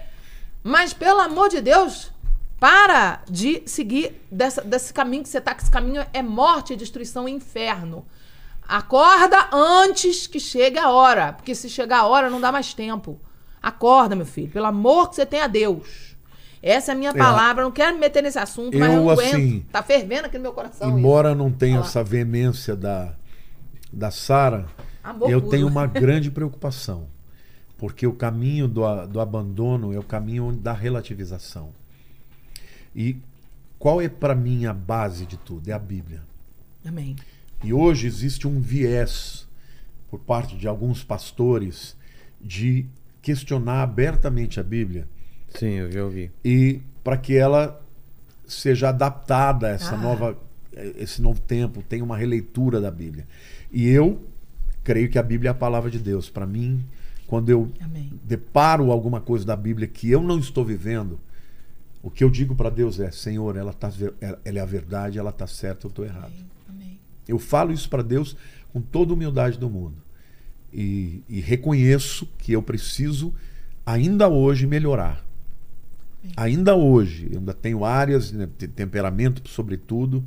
Mas, 0.64 0.94
pelo 0.94 1.20
amor 1.20 1.50
de 1.50 1.60
Deus, 1.60 2.12
para 2.62 3.24
de 3.28 3.64
seguir 3.66 4.22
dessa- 4.32 4.62
desse 4.62 4.94
caminho 4.94 5.24
que 5.24 5.30
você 5.30 5.42
tá, 5.42 5.56
que 5.56 5.64
esse 5.64 5.72
caminho 5.72 6.06
é 6.14 6.22
morte, 6.22 6.76
destruição 6.76 7.28
e 7.28 7.32
inferno. 7.32 8.06
Acorda 8.68 9.50
antes 9.52 10.28
que 10.28 10.40
chegue 10.40 10.78
a 10.78 10.92
hora, 10.92 11.34
porque 11.34 11.56
se 11.56 11.68
chegar 11.68 12.02
a 12.02 12.06
hora 12.06 12.30
não 12.30 12.40
dá 12.40 12.52
mais 12.52 12.72
tempo. 12.76 13.20
Acorda, 13.64 14.16
meu 14.16 14.28
filho, 14.28 14.52
pelo 14.52 14.68
amor 14.68 15.10
que 15.10 15.16
você 15.16 15.26
tem 15.26 15.42
a 15.42 15.48
Deus. 15.48 16.16
Essa 16.62 16.92
é 16.92 16.94
a 16.94 16.98
minha 16.98 17.12
palavra, 17.16 17.64
eu 17.64 17.66
não 17.66 17.72
quero 17.72 17.96
me 17.96 18.00
meter 18.00 18.22
nesse 18.22 18.38
assunto, 18.38 18.78
mas 18.78 18.90
eu 18.90 18.98
Eu, 19.00 19.04
não 19.06 19.10
aguento. 19.10 19.34
assim, 19.34 19.66
tá 19.72 19.82
fervendo 19.82 20.28
aqui 20.28 20.38
no 20.38 20.44
meu 20.44 20.54
coração. 20.54 20.88
Embora 20.96 21.34
não 21.34 21.52
tenha 21.52 21.78
Olha 21.78 21.82
lá. 21.82 21.88
essa 21.88 22.04
veemência 22.04 22.76
da, 22.76 23.16
da 23.92 24.12
Sara, 24.12 24.68
eu 25.28 25.40
puro. 25.42 25.50
tenho 25.50 25.68
uma 25.68 25.88
grande 25.88 26.30
preocupação. 26.30 27.08
Porque 27.76 28.06
o 28.06 28.14
caminho 28.14 28.68
do, 28.68 28.84
do 29.08 29.20
abandono 29.20 29.92
é 29.92 29.98
o 29.98 30.04
caminho 30.04 30.52
da 30.54 30.72
relativização. 30.74 31.74
E 32.96 33.18
qual 33.80 34.02
é 34.02 34.10
para 34.10 34.36
mim 34.36 34.66
a 34.66 34.74
base 34.74 35.26
de 35.26 35.38
tudo? 35.38 35.70
É 35.70 35.74
a 35.74 35.80
Bíblia. 35.80 36.22
Amém. 36.86 37.16
E 37.64 37.74
hoje 37.74 38.08
existe 38.08 38.48
um 38.48 38.60
viés 38.60 39.48
por 40.10 40.20
parte 40.20 40.56
de 40.58 40.68
alguns 40.68 41.04
pastores 41.04 41.96
de 42.40 42.86
questionar 43.22 43.84
abertamente 43.84 44.60
a 44.60 44.64
Bíblia 44.64 45.08
Sim, 45.50 45.74
eu 45.74 45.92
já 45.92 46.04
ouvi. 46.04 46.32
e 46.44 46.82
para 47.04 47.18
que 47.18 47.36
ela 47.36 47.80
seja 48.48 48.90
adaptada 48.90 49.68
a 49.68 49.70
essa 49.72 49.94
Ah. 49.94 49.98
nova 49.98 50.38
esse 50.98 51.22
novo 51.22 51.40
tempo, 51.42 51.84
tenha 51.84 52.04
uma 52.04 52.16
releitura 52.18 52.80
da 52.80 52.90
Bíblia. 52.90 53.28
E 53.72 53.88
eu 53.90 54.22
creio 54.86 55.10
que 55.10 55.20
a 55.20 55.24
Bíblia 55.24 55.50
é 55.50 55.52
a 55.52 55.54
palavra 55.54 55.92
de 55.92 56.00
Deus. 56.00 56.30
Para 56.30 56.46
mim, 56.46 56.84
quando 57.28 57.50
eu 57.50 57.70
Amém. 57.82 58.10
deparo 58.24 58.90
alguma 58.90 59.20
coisa 59.20 59.46
da 59.46 59.56
Bíblia 59.56 59.86
que 59.88 60.10
eu 60.10 60.22
não 60.24 60.40
estou 60.40 60.64
vivendo, 60.64 61.20
o 62.04 62.10
que 62.10 62.24
eu 62.24 62.30
digo 62.30 62.56
para 62.56 62.70
Deus 62.70 63.00
é: 63.00 63.12
Senhor, 63.12 63.56
ela, 63.56 63.74
tá, 63.74 63.92
ela 64.44 64.60
é 64.60 64.62
a 64.62 64.66
verdade, 64.66 65.20
ela 65.20 65.30
está 65.30 65.46
certa, 65.46 65.86
eu 65.86 65.90
estou 65.90 66.06
errado. 66.06 66.34
Amém. 66.70 67.00
Eu 67.28 67.38
falo 67.38 67.72
isso 67.72 67.90
para 67.90 68.02
Deus 68.02 68.36
com 68.74 68.82
toda 68.82 69.12
a 69.12 69.16
humildade 69.16 69.58
do 69.58 69.70
mundo. 69.70 69.98
E, 70.74 71.24
e 71.28 71.40
reconheço 71.40 72.28
que 72.38 72.54
eu 72.54 72.64
preciso, 72.64 73.34
ainda 73.86 74.30
hoje, 74.30 74.66
melhorar. 74.66 75.26
Ainda 76.38 76.76
hoje, 76.76 77.30
eu 77.32 77.40
ainda 77.40 77.54
tenho 77.54 77.84
áreas 77.84 78.32
né, 78.32 78.48
de 78.58 78.68
temperamento, 78.68 79.48
sobretudo, 79.50 80.24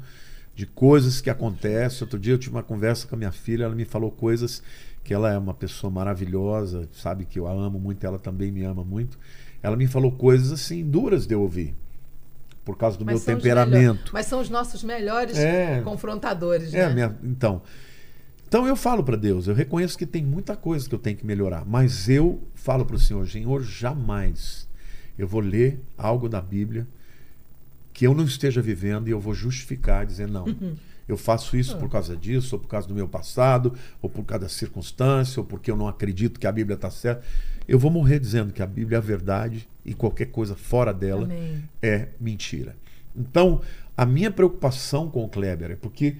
de 0.54 0.66
coisas 0.66 1.20
que 1.20 1.30
acontecem. 1.30 2.02
Outro 2.02 2.18
dia 2.18 2.34
eu 2.34 2.38
tive 2.38 2.54
uma 2.54 2.62
conversa 2.62 3.06
com 3.06 3.14
a 3.14 3.18
minha 3.18 3.32
filha, 3.32 3.64
ela 3.64 3.74
me 3.74 3.84
falou 3.84 4.10
coisas 4.10 4.62
que 5.04 5.12
ela 5.12 5.30
é 5.30 5.38
uma 5.38 5.54
pessoa 5.54 5.90
maravilhosa, 5.90 6.88
sabe 6.92 7.26
que 7.26 7.38
eu 7.38 7.46
a 7.46 7.52
amo 7.52 7.78
muito, 7.78 8.04
ela 8.06 8.18
também 8.18 8.50
me 8.50 8.64
ama 8.64 8.82
muito. 8.82 9.18
Ela 9.64 9.76
me 9.76 9.86
falou 9.86 10.12
coisas 10.12 10.52
assim 10.52 10.84
duras 10.84 11.26
de 11.26 11.34
eu 11.34 11.40
ouvir, 11.40 11.74
por 12.66 12.76
causa 12.76 12.98
do 12.98 13.04
meu 13.04 13.16
são 13.16 13.34
os 13.34 13.42
temperamento. 13.42 14.10
mas 14.12 14.26
são 14.26 14.38
os 14.40 14.50
nossos 14.50 14.84
melhores 14.84 15.38
É. 15.38 15.80
confrontadores, 15.82 16.74
É, 16.74 16.86
né? 16.88 16.92
minha- 16.94 17.16
então. 17.24 17.62
Então 18.46 18.66
eu 18.68 18.76
falo 18.76 19.02
para 19.02 19.16
Deus, 19.16 19.46
eu 19.48 19.54
reconheço 19.54 19.96
que 19.96 20.04
tem 20.04 20.22
muita 20.22 20.54
coisa 20.54 20.86
que 20.86 20.94
eu 20.94 20.98
tenho 20.98 21.16
que 21.16 21.24
melhorar, 21.26 21.64
mas 21.64 22.10
eu 22.10 22.42
falo 22.54 22.84
para 22.84 22.96
o 22.96 22.98
Senhor, 22.98 23.26
Senhor, 23.26 23.62
jamais 23.62 24.68
eu 25.18 25.26
vou 25.26 25.40
ler 25.40 25.80
algo 25.96 26.28
da 26.28 26.42
Bíblia 26.42 26.86
que 27.94 28.06
eu 28.06 28.12
não 28.14 28.24
esteja 28.24 28.60
vivendo 28.60 29.08
e 29.08 29.12
eu 29.12 29.18
vou 29.20 29.32
justificar, 29.34 30.04
dizer 30.04 30.28
não. 30.28 30.44
Uhum. 30.44 30.76
Eu 31.06 31.18
faço 31.18 31.54
isso 31.54 31.76
por 31.76 31.90
causa 31.90 32.16
disso, 32.16 32.56
ou 32.56 32.58
por 32.62 32.66
causa 32.66 32.88
do 32.88 32.94
meu 32.94 33.06
passado, 33.06 33.74
ou 34.00 34.08
por 34.08 34.24
causa 34.24 34.44
da 34.44 34.48
circunstância, 34.48 35.38
ou 35.38 35.44
porque 35.44 35.70
eu 35.70 35.76
não 35.76 35.86
acredito 35.86 36.40
que 36.40 36.46
a 36.46 36.50
Bíblia 36.50 36.76
está 36.76 36.88
certa. 36.90 37.22
Eu 37.66 37.78
vou 37.78 37.90
morrer 37.90 38.18
dizendo 38.18 38.52
que 38.52 38.62
a 38.62 38.66
Bíblia 38.66 38.96
é 38.96 38.98
a 38.98 39.02
verdade 39.02 39.68
e 39.84 39.94
qualquer 39.94 40.26
coisa 40.26 40.54
fora 40.54 40.92
dela 40.92 41.24
Amém. 41.24 41.62
é 41.82 42.08
mentira. 42.20 42.76
Então, 43.16 43.60
a 43.96 44.04
minha 44.04 44.30
preocupação 44.30 45.08
com 45.08 45.24
o 45.24 45.28
Kleber 45.28 45.70
é 45.70 45.76
porque, 45.76 46.16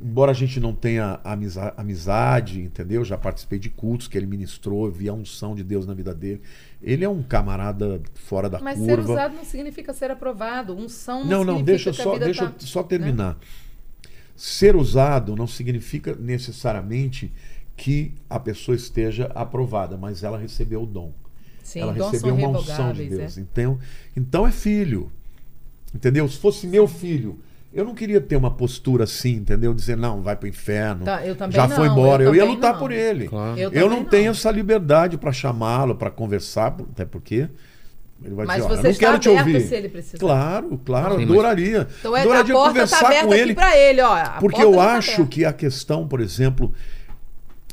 embora 0.00 0.30
a 0.30 0.34
gente 0.34 0.58
não 0.58 0.74
tenha 0.74 1.20
amiza- 1.22 1.74
amizade, 1.76 2.60
entendeu? 2.60 3.04
Já 3.04 3.16
participei 3.18 3.58
de 3.58 3.68
cultos 3.70 4.08
que 4.08 4.16
ele 4.18 4.26
ministrou, 4.26 4.90
vi 4.90 5.08
a 5.08 5.12
unção 5.12 5.54
de 5.54 5.62
Deus 5.62 5.86
na 5.86 5.94
vida 5.94 6.14
dele. 6.14 6.40
Ele 6.82 7.04
é 7.04 7.08
um 7.08 7.22
camarada 7.22 8.00
fora 8.14 8.48
da 8.50 8.58
Mas 8.60 8.78
ser 8.78 8.96
curva. 8.96 9.12
usado 9.12 9.36
não 9.36 9.44
significa 9.44 9.92
ser 9.92 10.10
aprovado. 10.10 10.74
Unção 10.76 11.20
não, 11.24 11.38
Não, 11.38 11.44
não, 11.44 11.56
significa 11.58 11.90
deixa, 11.90 12.02
só, 12.02 12.18
deixa 12.18 12.46
tá- 12.46 12.54
eu 12.60 12.66
só 12.66 12.82
terminar. 12.82 13.38
Ser 14.36 14.74
usado 14.74 15.36
não 15.36 15.46
significa 15.46 16.14
necessariamente 16.16 17.32
que 17.76 18.14
a 18.30 18.38
pessoa 18.38 18.74
esteja 18.76 19.30
aprovada, 19.34 19.96
mas 19.96 20.22
ela 20.22 20.38
recebeu 20.38 20.82
o 20.82 20.86
dom. 20.86 21.12
Sim, 21.62 21.80
ela 21.80 21.92
recebeu 21.92 22.34
uma 22.34 22.48
unção 22.58 22.92
de 22.92 23.06
Deus. 23.06 23.36
é. 23.38 23.40
Então, 23.40 23.78
então 24.16 24.46
é 24.46 24.52
filho. 24.52 25.10
Entendeu? 25.94 26.28
Se 26.28 26.38
fosse 26.38 26.66
meu 26.66 26.86
filho, 26.86 27.38
eu 27.72 27.84
não 27.84 27.94
queria 27.94 28.20
ter 28.20 28.36
uma 28.36 28.50
postura 28.50 29.04
assim, 29.04 29.34
entendeu? 29.36 29.72
Dizer, 29.72 29.96
não, 29.96 30.22
vai 30.22 30.36
pro 30.36 30.48
inferno. 30.48 31.04
Tá, 31.04 31.24
eu 31.26 31.34
também 31.36 31.56
já 31.56 31.66
não, 31.66 31.76
foi 31.76 31.88
embora. 31.88 32.22
eu 32.22 32.28
Eu, 32.28 32.34
ia 32.34 32.44
lutar 32.44 32.72
não. 32.74 32.78
por 32.80 32.92
ele. 32.92 33.28
Claro. 33.28 33.58
Eu 33.58 33.70
Eu, 33.72 33.88
não, 33.88 33.98
não. 33.98 34.04
tenho 34.04 34.30
essa 34.30 34.50
liberdade 34.50 35.16
para 35.16 35.32
chamá-lo, 35.32 35.94
para 35.94 36.10
conversar, 36.10 36.76
até 36.92 37.04
porque 37.04 37.48
ele 38.24 38.34
vai 38.34 38.46
Mas 38.46 38.56
dizer, 38.56 38.68
você 38.68 38.82
não 38.82 38.90
está 38.90 39.06
quero 39.06 39.18
te 39.18 39.28
aberto 39.30 39.46
ouvir. 39.46 39.60
se 39.68 39.74
ele 39.74 39.88
precisar. 39.88 40.18
Claro, 40.18 40.80
claro, 40.84 41.16
Sim, 41.16 41.22
adoraria. 41.24 41.88
Então 42.00 42.16
é, 42.16 42.20
a 42.20 42.22
adoraria 42.22 42.54
porta 42.54 42.68
conversar 42.70 43.00
tá 43.00 43.06
aberta 43.06 43.26
com 43.26 43.32
aqui 43.32 43.40
ele. 43.40 43.54
pra 43.54 43.76
ele, 43.78 44.00
ó. 44.02 44.14
A 44.14 44.30
Porque 44.40 44.56
porta 44.62 44.70
eu 44.70 44.76
tá 44.76 44.96
acho 44.96 45.12
aberta. 45.14 45.30
que 45.30 45.44
a 45.44 45.52
questão, 45.52 46.06
por 46.08 46.20
exemplo, 46.20 46.72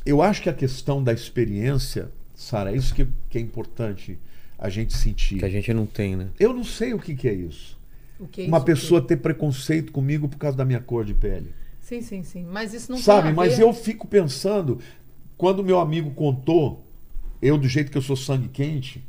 eu 0.06 0.22
acho 0.22 0.42
que 0.42 0.50
a 0.50 0.54
questão 0.54 1.04
da 1.04 1.14
experiência, 1.14 2.10
Sara, 2.36 2.72
é 2.72 2.76
isso 2.76 2.94
que, 2.94 3.08
que 3.30 3.38
é 3.38 3.42
importante 3.42 4.18
a 4.58 4.70
gente 4.70 4.96
sentir. 4.96 5.40
Que 5.40 5.46
a 5.46 5.50
gente 5.50 5.74
não 5.74 5.86
tem, 5.86 6.16
né? 6.16 6.30
Eu 6.40 6.54
não 6.54 6.64
sei 6.64 6.94
o 6.94 7.00
que, 7.00 7.16
que 7.16 7.28
é 7.28 7.34
isso. 7.34 7.78
O 8.20 8.28
que 8.28 8.44
é 8.44 8.48
Uma 8.48 8.58
isso, 8.58 8.66
pessoa 8.66 9.02
ter 9.02 9.18
preconceito 9.18 9.92
comigo 9.92 10.28
por 10.28 10.38
causa 10.38 10.56
da 10.58 10.66
minha 10.66 10.80
cor 10.80 11.04
de 11.04 11.14
pele. 11.14 11.54
Sim, 11.80 12.02
sim, 12.02 12.24
sim. 12.24 12.46
Mas 12.46 12.74
isso 12.74 12.92
não 12.92 12.98
tem 12.98 13.04
Sabe? 13.06 13.30
a 13.30 13.34
Mas 13.34 13.58
ver. 13.58 13.64
eu 13.64 13.74
fico 13.74 14.08
pensando, 14.08 14.80
quando 15.38 15.64
meu 15.64 15.80
amigo 15.80 16.12
contou 16.12 16.86
eu, 17.42 17.58
do 17.58 17.68
jeito 17.68 17.92
que 17.92 17.98
eu 17.98 18.02
sou 18.04 18.16
sangue 18.16 18.48
quente. 18.48 19.04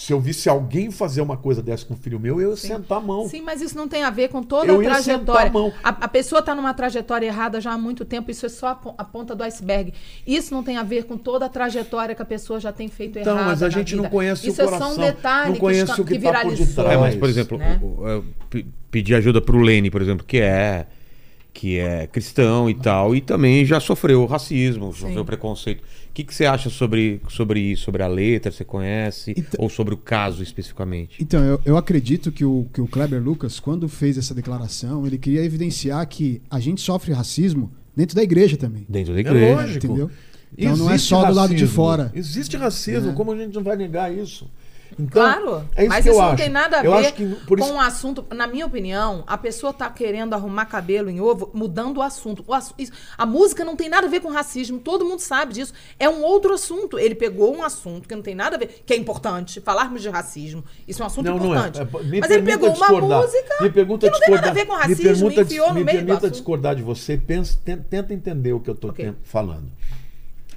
Se 0.00 0.12
eu 0.12 0.20
visse 0.20 0.48
alguém 0.48 0.92
fazer 0.92 1.20
uma 1.20 1.36
coisa 1.36 1.60
dessa 1.60 1.84
com 1.84 1.94
um 1.94 1.96
filho 1.96 2.20
meu, 2.20 2.40
eu 2.40 2.50
ia 2.50 2.56
sentar 2.56 2.98
a 2.98 3.00
mão. 3.00 3.28
Sim, 3.28 3.42
mas 3.42 3.60
isso 3.60 3.76
não 3.76 3.88
tem 3.88 4.04
a 4.04 4.10
ver 4.10 4.28
com 4.28 4.44
toda 4.44 4.70
Eu 4.70 4.78
a 4.78 4.82
ia 4.84 4.90
trajetória. 4.90 5.18
sentar 5.18 5.46
a 5.48 5.50
mão. 5.50 5.72
A, 5.82 5.88
a 5.88 6.08
pessoa 6.08 6.38
está 6.38 6.54
numa 6.54 6.72
trajetória 6.72 7.26
errada 7.26 7.60
já 7.60 7.72
há 7.72 7.78
muito 7.78 8.04
tempo, 8.04 8.30
isso 8.30 8.46
é 8.46 8.48
só 8.48 8.68
a, 8.68 8.80
a 8.96 9.04
ponta 9.04 9.34
do 9.34 9.42
iceberg. 9.42 9.92
Isso 10.24 10.54
não 10.54 10.62
tem 10.62 10.76
a 10.76 10.84
ver 10.84 11.02
com 11.06 11.18
toda 11.18 11.46
a 11.46 11.48
trajetória 11.48 12.14
que 12.14 12.22
a 12.22 12.24
pessoa 12.24 12.60
já 12.60 12.70
tem 12.70 12.86
feito 12.86 13.18
Então, 13.18 13.32
errada. 13.34 13.50
mas 13.50 13.60
a 13.60 13.66
na 13.66 13.70
gente 13.70 13.96
não 13.96 14.04
vida. 14.04 14.14
conhece 14.14 14.46
o 14.46 14.50
isso 14.52 14.62
é 14.62 14.64
só 14.66 14.70
coração, 14.70 14.94
um 14.94 14.98
detalhe 14.98 15.50
não 15.50 15.56
conhece 15.58 15.92
que, 15.92 16.00
o 16.00 16.04
que 16.04 16.14
que 16.16 16.20
tá 16.20 16.30
por 16.30 16.36
viralizou. 16.38 16.66
detrás. 16.66 16.90
É, 16.92 16.96
mas, 16.96 17.14
por 17.16 17.28
exemplo, 17.28 17.58
né? 17.58 17.80
o- 17.82 18.00
o- 18.02 18.08
eu 18.08 18.24
pe- 18.48 18.66
pedir 18.92 19.16
ajuda 19.16 19.40
pro 19.40 19.58
Lene, 19.58 19.90
por 19.90 20.00
exemplo, 20.00 20.24
que 20.24 20.38
é 20.38 20.86
que 21.52 21.76
é 21.76 22.06
cristão 22.06 22.70
e 22.70 22.74
tal, 22.74 23.16
e 23.16 23.20
também 23.20 23.64
já 23.64 23.80
sofreu 23.80 24.24
racismo, 24.26 24.92
sofreu 24.94 25.24
preconceito. 25.24 25.82
O 26.18 26.20
que, 26.20 26.24
que 26.24 26.34
você 26.34 26.46
acha 26.46 26.68
sobre, 26.68 27.20
sobre 27.28 27.60
isso, 27.60 27.84
sobre 27.84 28.02
a 28.02 28.08
letra? 28.08 28.50
Você 28.50 28.64
conhece? 28.64 29.34
Então- 29.36 29.62
ou 29.62 29.68
sobre 29.68 29.94
o 29.94 29.96
caso 29.96 30.42
especificamente? 30.42 31.16
Então, 31.22 31.44
eu, 31.44 31.60
eu 31.64 31.76
acredito 31.76 32.32
que 32.32 32.44
o, 32.44 32.66
que 32.74 32.80
o 32.80 32.88
Kleber 32.88 33.22
Lucas, 33.22 33.60
quando 33.60 33.88
fez 33.88 34.18
essa 34.18 34.34
declaração, 34.34 35.06
ele 35.06 35.16
queria 35.16 35.44
evidenciar 35.44 36.04
que 36.08 36.42
a 36.50 36.58
gente 36.58 36.80
sofre 36.80 37.12
racismo 37.12 37.70
dentro 37.94 38.16
da 38.16 38.22
igreja 38.24 38.56
também. 38.56 38.84
Dentro 38.88 39.12
da 39.12 39.18
É 39.18 39.20
igreja. 39.20 39.54
lógico. 39.62 39.86
Entendeu? 39.86 40.10
Então 40.58 40.76
não 40.76 40.90
é 40.90 40.94
Existe 40.94 41.08
só 41.08 41.24
do 41.24 41.32
lado 41.34 41.50
de 41.50 41.54
racismo. 41.62 41.76
fora. 41.76 42.10
Existe 42.12 42.56
racismo, 42.56 43.10
É. 43.10 43.14
como 43.14 43.30
a 43.30 43.36
gente 43.36 43.54
não 43.54 43.62
vai 43.62 43.76
negar 43.76 44.12
isso? 44.12 44.50
Então, 44.98 45.22
Claro, 45.22 45.68
é 45.76 45.82
isso 45.82 45.88
mas 45.88 46.04
que 46.04 46.10
isso 46.10 46.18
eu 46.18 46.22
não 46.22 46.28
acho. 46.28 46.36
tem 46.36 46.48
nada 46.48 46.80
a 46.80 46.84
eu 46.84 46.96
ver 46.96 47.12
que, 47.12 47.26
com 47.46 47.54
isso, 47.58 47.72
o 47.74 47.80
assunto. 47.80 48.24
Na 48.34 48.46
minha 48.46 48.66
opinião, 48.66 49.22
a 49.26 49.36
pessoa 49.36 49.72
tá 49.72 49.88
querendo 49.90 50.34
arrumar 50.34 50.66
cabelo 50.66 51.08
em 51.10 51.20
ovo, 51.20 51.50
mudando 51.52 51.98
o 51.98 52.02
assunto. 52.02 52.42
O 52.46 52.54
assu- 52.54 52.74
isso- 52.78 52.92
a 53.16 53.26
música 53.26 53.64
não 53.64 53.76
tem 53.76 53.88
nada 53.88 54.06
a 54.06 54.10
ver 54.10 54.20
com 54.20 54.28
racismo, 54.30 54.78
todo 54.78 55.04
mundo 55.04 55.20
sabe 55.20 55.52
disso. 55.54 55.72
É 55.98 56.08
um 56.08 56.22
outro 56.22 56.52
assunto. 56.54 56.98
Ele 56.98 57.14
pegou 57.14 57.54
um 57.56 57.62
assunto 57.62 58.08
que 58.08 58.14
não 58.14 58.22
tem 58.22 58.34
nada 58.34 58.56
a 58.56 58.58
ver, 58.58 58.82
que 58.84 58.92
é 58.92 58.96
importante, 58.96 59.60
falarmos 59.60 60.02
de 60.02 60.08
racismo. 60.08 60.64
Isso 60.86 61.02
é 61.02 61.04
um 61.04 61.06
assunto 61.06 61.26
Não, 61.26 61.38
não 61.38 61.54
é. 61.54 61.58
importante. 61.68 61.80
É, 61.80 62.02
me 62.04 62.20
Mas 62.20 62.30
ele 62.30 62.42
pegou 62.42 62.72
uma 62.72 62.88
música 63.00 63.54
me 63.60 63.70
pergunta 63.70 64.06
que 64.10 64.12
não 64.12 64.20
tem 64.20 64.34
nada 64.34 64.50
a 64.50 64.52
ver 64.54 64.66
com 64.66 64.72
me 64.74 64.78
racismo, 64.80 65.02
pergunta, 65.04 65.40
enfiou 65.42 65.68
no 65.68 65.74
me 65.74 65.84
meio 65.84 65.98
do 65.98 66.04
permita 66.06 66.18
assunto. 66.26 66.30
discordar 66.32 66.74
de 66.74 66.82
você. 66.82 67.16
Pensa, 67.16 67.58
ten- 67.64 67.78
tenta 67.78 68.12
entender 68.14 68.52
o 68.52 68.60
que 68.60 68.70
eu 68.70 68.74
estou 68.74 68.90
Ok. 68.90 69.12
falando. 69.22 69.68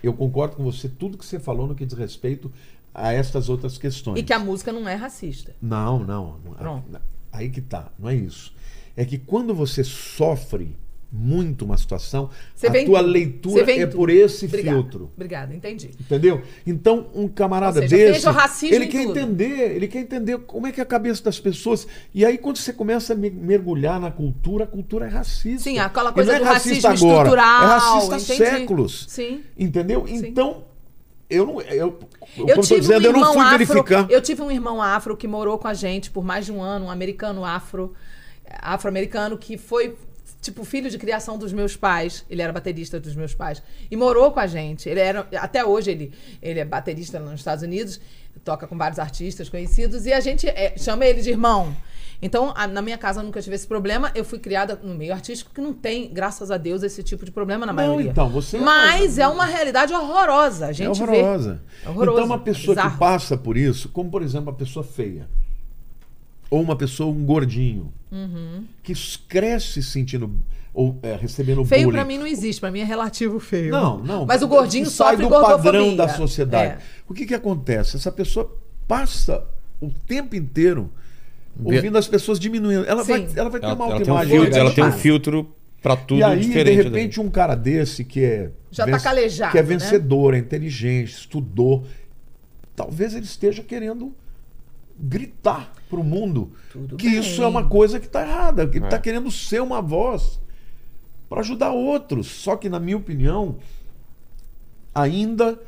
Eu 0.03 0.13
concordo 0.13 0.55
com 0.55 0.63
você, 0.63 0.89
tudo 0.89 1.15
que 1.17 1.25
você 1.25 1.39
falou 1.39 1.67
no 1.67 1.75
que 1.75 1.85
diz 1.85 1.95
respeito 1.97 2.51
a 2.93 3.13
estas 3.13 3.49
outras 3.49 3.77
questões. 3.77 4.19
E 4.19 4.23
que 4.23 4.33
a 4.33 4.39
música 4.39 4.71
não 4.71 4.87
é 4.87 4.95
racista. 4.95 5.55
Não, 5.61 5.99
não. 5.99 6.39
não 6.43 6.53
Pronto. 6.53 6.99
Aí 7.31 7.49
que 7.49 7.61
tá, 7.61 7.91
não 7.97 8.09
é 8.09 8.15
isso. 8.15 8.53
É 8.95 9.05
que 9.05 9.17
quando 9.17 9.55
você 9.55 9.83
sofre 9.83 10.75
muito 11.13 11.65
uma 11.65 11.77
situação, 11.77 12.29
Você 12.55 12.67
a 12.67 12.85
tua 12.85 12.99
tudo. 13.01 13.11
leitura 13.11 13.69
é 13.71 13.85
tudo. 13.85 13.97
por 13.97 14.09
esse 14.09 14.45
Obrigada. 14.45 14.77
filtro. 14.77 15.11
Obrigada, 15.13 15.53
entendi. 15.53 15.91
Entendeu? 15.99 16.41
Então, 16.65 17.07
um 17.13 17.27
camarada 17.27 17.81
Ou 17.81 17.87
seja, 17.89 18.13
desse, 18.13 18.27
o 18.29 18.31
racismo 18.31 18.75
ele 18.75 18.87
quer 18.87 19.05
tudo. 19.07 19.19
entender, 19.19 19.75
ele 19.75 19.87
quer 19.89 19.99
entender 19.99 20.37
como 20.39 20.67
é 20.67 20.71
que 20.71 20.79
é 20.79 20.83
a 20.83 20.85
cabeça 20.85 21.21
das 21.21 21.37
pessoas. 21.37 21.85
E 22.13 22.23
aí, 22.25 22.37
quando 22.37 22.57
você 22.57 22.71
começa 22.71 23.11
a 23.11 23.15
me- 23.15 23.29
mergulhar 23.29 23.99
na 23.99 24.09
cultura, 24.09 24.63
a 24.63 24.67
cultura 24.67 25.05
é 25.05 25.09
racista. 25.09 25.63
Sim, 25.63 25.79
aquela 25.79 26.11
E 26.11 26.13
coisa 26.13 26.31
não 26.31 26.37
é 26.37 26.39
do 26.39 26.45
racista 26.45 26.87
racismo 26.89 27.09
agora, 27.11 27.27
estrutural. 27.29 27.61
É 27.63 27.65
racista 27.67 28.15
há 28.15 28.19
séculos. 28.19 29.05
Sim. 29.09 29.43
Entendeu? 29.57 30.07
Sim. 30.07 30.27
Então, 30.27 30.63
eu 31.31 31.45
não. 31.45 31.61
Eu, 31.61 31.97
Eu 32.37 32.47
eu 32.47 32.55
tô 32.55 32.61
tive 32.61 32.81
dizendo, 32.81 33.01
um 33.01 33.05
eu 33.05 33.13
não 33.13 33.33
fui 33.33 33.41
afro, 33.41 33.57
verificar. 33.57 34.07
Eu 34.09 34.21
tive 34.21 34.41
um 34.41 34.51
irmão 34.51 34.81
afro 34.81 35.15
que 35.17 35.27
morou 35.27 35.57
com 35.57 35.67
a 35.67 35.73
gente 35.73 36.11
por 36.11 36.23
mais 36.23 36.45
de 36.45 36.51
um 36.51 36.61
ano, 36.61 36.85
um 36.85 36.91
americano 36.91 37.43
afro, 37.43 37.93
afro-americano 38.59 39.37
que 39.37 39.57
foi 39.57 39.97
tipo 40.41 40.63
filho 40.63 40.89
de 40.89 40.97
criação 40.97 41.37
dos 41.37 41.53
meus 41.53 41.75
pais. 41.75 42.25
Ele 42.29 42.41
era 42.41 42.51
baterista 42.51 42.99
dos 42.99 43.15
meus 43.15 43.33
pais 43.33 43.61
e 43.89 43.95
morou 43.95 44.31
com 44.31 44.39
a 44.39 44.47
gente. 44.47 44.89
Ele 44.89 44.99
era 44.99 45.27
até 45.37 45.63
hoje 45.63 45.91
ele 45.91 46.13
ele 46.41 46.59
é 46.59 46.65
baterista 46.65 47.19
nos 47.19 47.39
Estados 47.39 47.63
Unidos, 47.63 47.99
toca 48.43 48.67
com 48.67 48.77
vários 48.77 48.99
artistas 48.99 49.49
conhecidos 49.49 50.05
e 50.05 50.13
a 50.13 50.19
gente 50.19 50.47
é, 50.47 50.73
chama 50.77 51.05
ele 51.05 51.21
de 51.21 51.29
irmão. 51.29 51.75
Então, 52.21 52.53
a- 52.55 52.67
na 52.67 52.81
minha 52.81 52.97
casa 52.97 53.19
eu 53.19 53.23
nunca 53.23 53.41
tive 53.41 53.55
esse 53.55 53.65
problema. 53.67 54.11
Eu 54.13 54.23
fui 54.23 54.37
criada 54.37 54.79
no 54.83 54.93
meio 54.93 55.11
artístico 55.11 55.51
que 55.53 55.59
não 55.59 55.73
tem, 55.73 56.13
graças 56.13 56.51
a 56.51 56.57
Deus, 56.57 56.83
esse 56.83 57.01
tipo 57.01 57.25
de 57.25 57.31
problema 57.31 57.65
na 57.65 57.73
Não, 57.73 57.83
maioria. 57.87 58.11
então, 58.11 58.29
você- 58.29 58.59
Mas 58.59 59.17
é 59.17 59.27
uma 59.27 59.45
realidade 59.45 59.91
horrorosa. 59.93 60.67
A 60.67 60.69
É 60.69 60.73
gente 60.73 60.97
vê. 60.97 61.03
horrorosa. 61.03 61.61
É 61.83 61.89
horroroso, 61.89 62.17
Então, 62.17 62.25
uma 62.27 62.37
pessoa 62.39 62.75
que 62.75 62.97
passa 62.97 63.35
por 63.35 63.57
isso, 63.57 63.89
como 63.89 64.11
por 64.11 64.21
exemplo, 64.21 64.49
uma 64.51 64.57
pessoa 64.57 64.83
feia, 64.83 65.27
ou 66.49 66.61
uma 66.61 66.75
pessoa, 66.75 67.11
um 67.11 67.25
gordinho, 67.25 67.91
Uhum. 68.11 68.65
que 68.83 68.93
cresce 69.27 69.81
sentindo, 69.81 70.29
ou 70.73 70.99
é, 71.01 71.15
recebendo 71.15 71.65
Feio 71.65 71.85
bullying. 71.85 71.97
pra 71.97 72.05
mim 72.05 72.17
não 72.19 72.27
existe, 72.27 72.59
pra 72.59 72.69
mim 72.69 72.81
é 72.81 72.83
relativo 72.83 73.39
feio. 73.39 73.71
Não, 73.71 73.97
não. 73.97 74.25
Mas 74.27 74.41
o 74.43 74.47
gordinho 74.47 74.85
sai 74.85 75.17
do 75.17 75.27
padrão 75.29 75.95
da 75.95 76.07
sociedade. 76.09 76.73
É. 76.73 76.77
O 77.07 77.13
que 77.13 77.25
que 77.25 77.33
acontece? 77.33 77.95
Essa 77.97 78.11
pessoa 78.11 78.55
passa 78.87 79.43
o 79.81 79.89
tempo 80.05 80.35
inteiro 80.35 80.83
Vê- 80.83 81.00
ouvindo 81.63 81.97
as 81.97 82.07
pessoas 82.07 82.39
diminuindo. 82.39 82.85
Ela 82.85 83.03
vai, 83.03 83.27
ela 83.35 83.49
vai 83.49 83.59
ter 83.59 83.65
Ela, 83.67 83.75
uma 83.75 83.85
ela 83.85 84.01
tem 84.01 84.13
um 84.13 84.17
autoimagem. 84.17 84.59
ela 84.59 84.71
tem 84.73 84.83
um 84.83 84.91
filtro 84.91 85.53
pra 85.81 85.95
tudo 85.95 86.19
e 86.19 86.23
aí, 86.23 86.39
diferente. 86.39 86.77
de 86.77 86.83
repente, 86.83 87.19
um 87.19 87.29
cara 87.29 87.55
desse 87.55 88.03
que 88.03 88.23
é. 88.23 88.51
Já 88.71 88.85
tá 88.85 88.99
calejado, 88.99 89.51
Que 89.51 89.57
é 89.57 89.61
né? 89.61 89.67
vencedor, 89.67 90.33
é 90.33 90.37
inteligente, 90.37 91.09
estudou. 91.11 91.85
Talvez 92.75 93.13
ele 93.15 93.25
esteja 93.25 93.61
querendo 93.63 94.13
gritar 94.97 95.73
pro 95.89 96.03
mundo 96.03 96.51
Tudo 96.71 96.95
que 96.95 97.09
bem. 97.09 97.19
isso 97.19 97.41
é 97.41 97.47
uma 97.47 97.67
coisa 97.67 97.99
que 97.99 98.05
está 98.05 98.21
errada, 98.21 98.67
que 98.67 98.77
ele 98.77 98.85
É. 98.85 98.87
está 98.87 98.99
querendo 98.99 99.29
ser 99.31 99.61
uma 99.61 99.81
voz 99.81 100.39
para 101.27 101.39
ajudar 101.41 101.71
outros. 101.71 102.27
Só 102.27 102.55
que, 102.55 102.69
na 102.69 102.79
minha 102.79 102.97
opinião, 102.97 103.57
ainda 104.93 105.59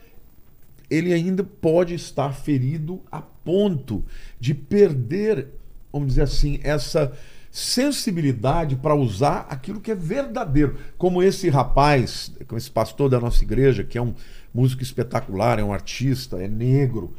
ele 0.90 1.12
ainda 1.12 1.44
pode 1.44 1.95
estar 1.95 2.32
ferido 2.34 3.02
a 3.12 3.20
ponto 3.22 4.03
de 4.40 4.53
perder, 4.53 5.48
vamos 5.94 6.10
dizer 6.10 6.24
assim, 6.24 6.60
essa 6.64 7.14
sensibilidade 7.52 8.76
para 8.76 8.96
usar 8.96 9.46
aquilo 9.48 9.80
que 9.80 9.92
é 9.92 9.96
verdadeiro. 9.96 10.76
Como 10.98 11.22
esse 11.22 11.50
rapaz, 11.50 12.32
como 12.48 12.58
esse 12.58 12.72
pastor 12.72 13.12
da 13.12 13.20
nossa 13.20 13.44
igreja, 13.44 13.84
que 13.84 13.96
é 13.96 14.02
um 14.02 14.16
músico 14.52 14.82
espetacular, 14.82 15.60
é 15.60 15.64
um 15.64 15.72
artista, 15.72 16.38
é 16.44 16.48
negro. 16.48 17.14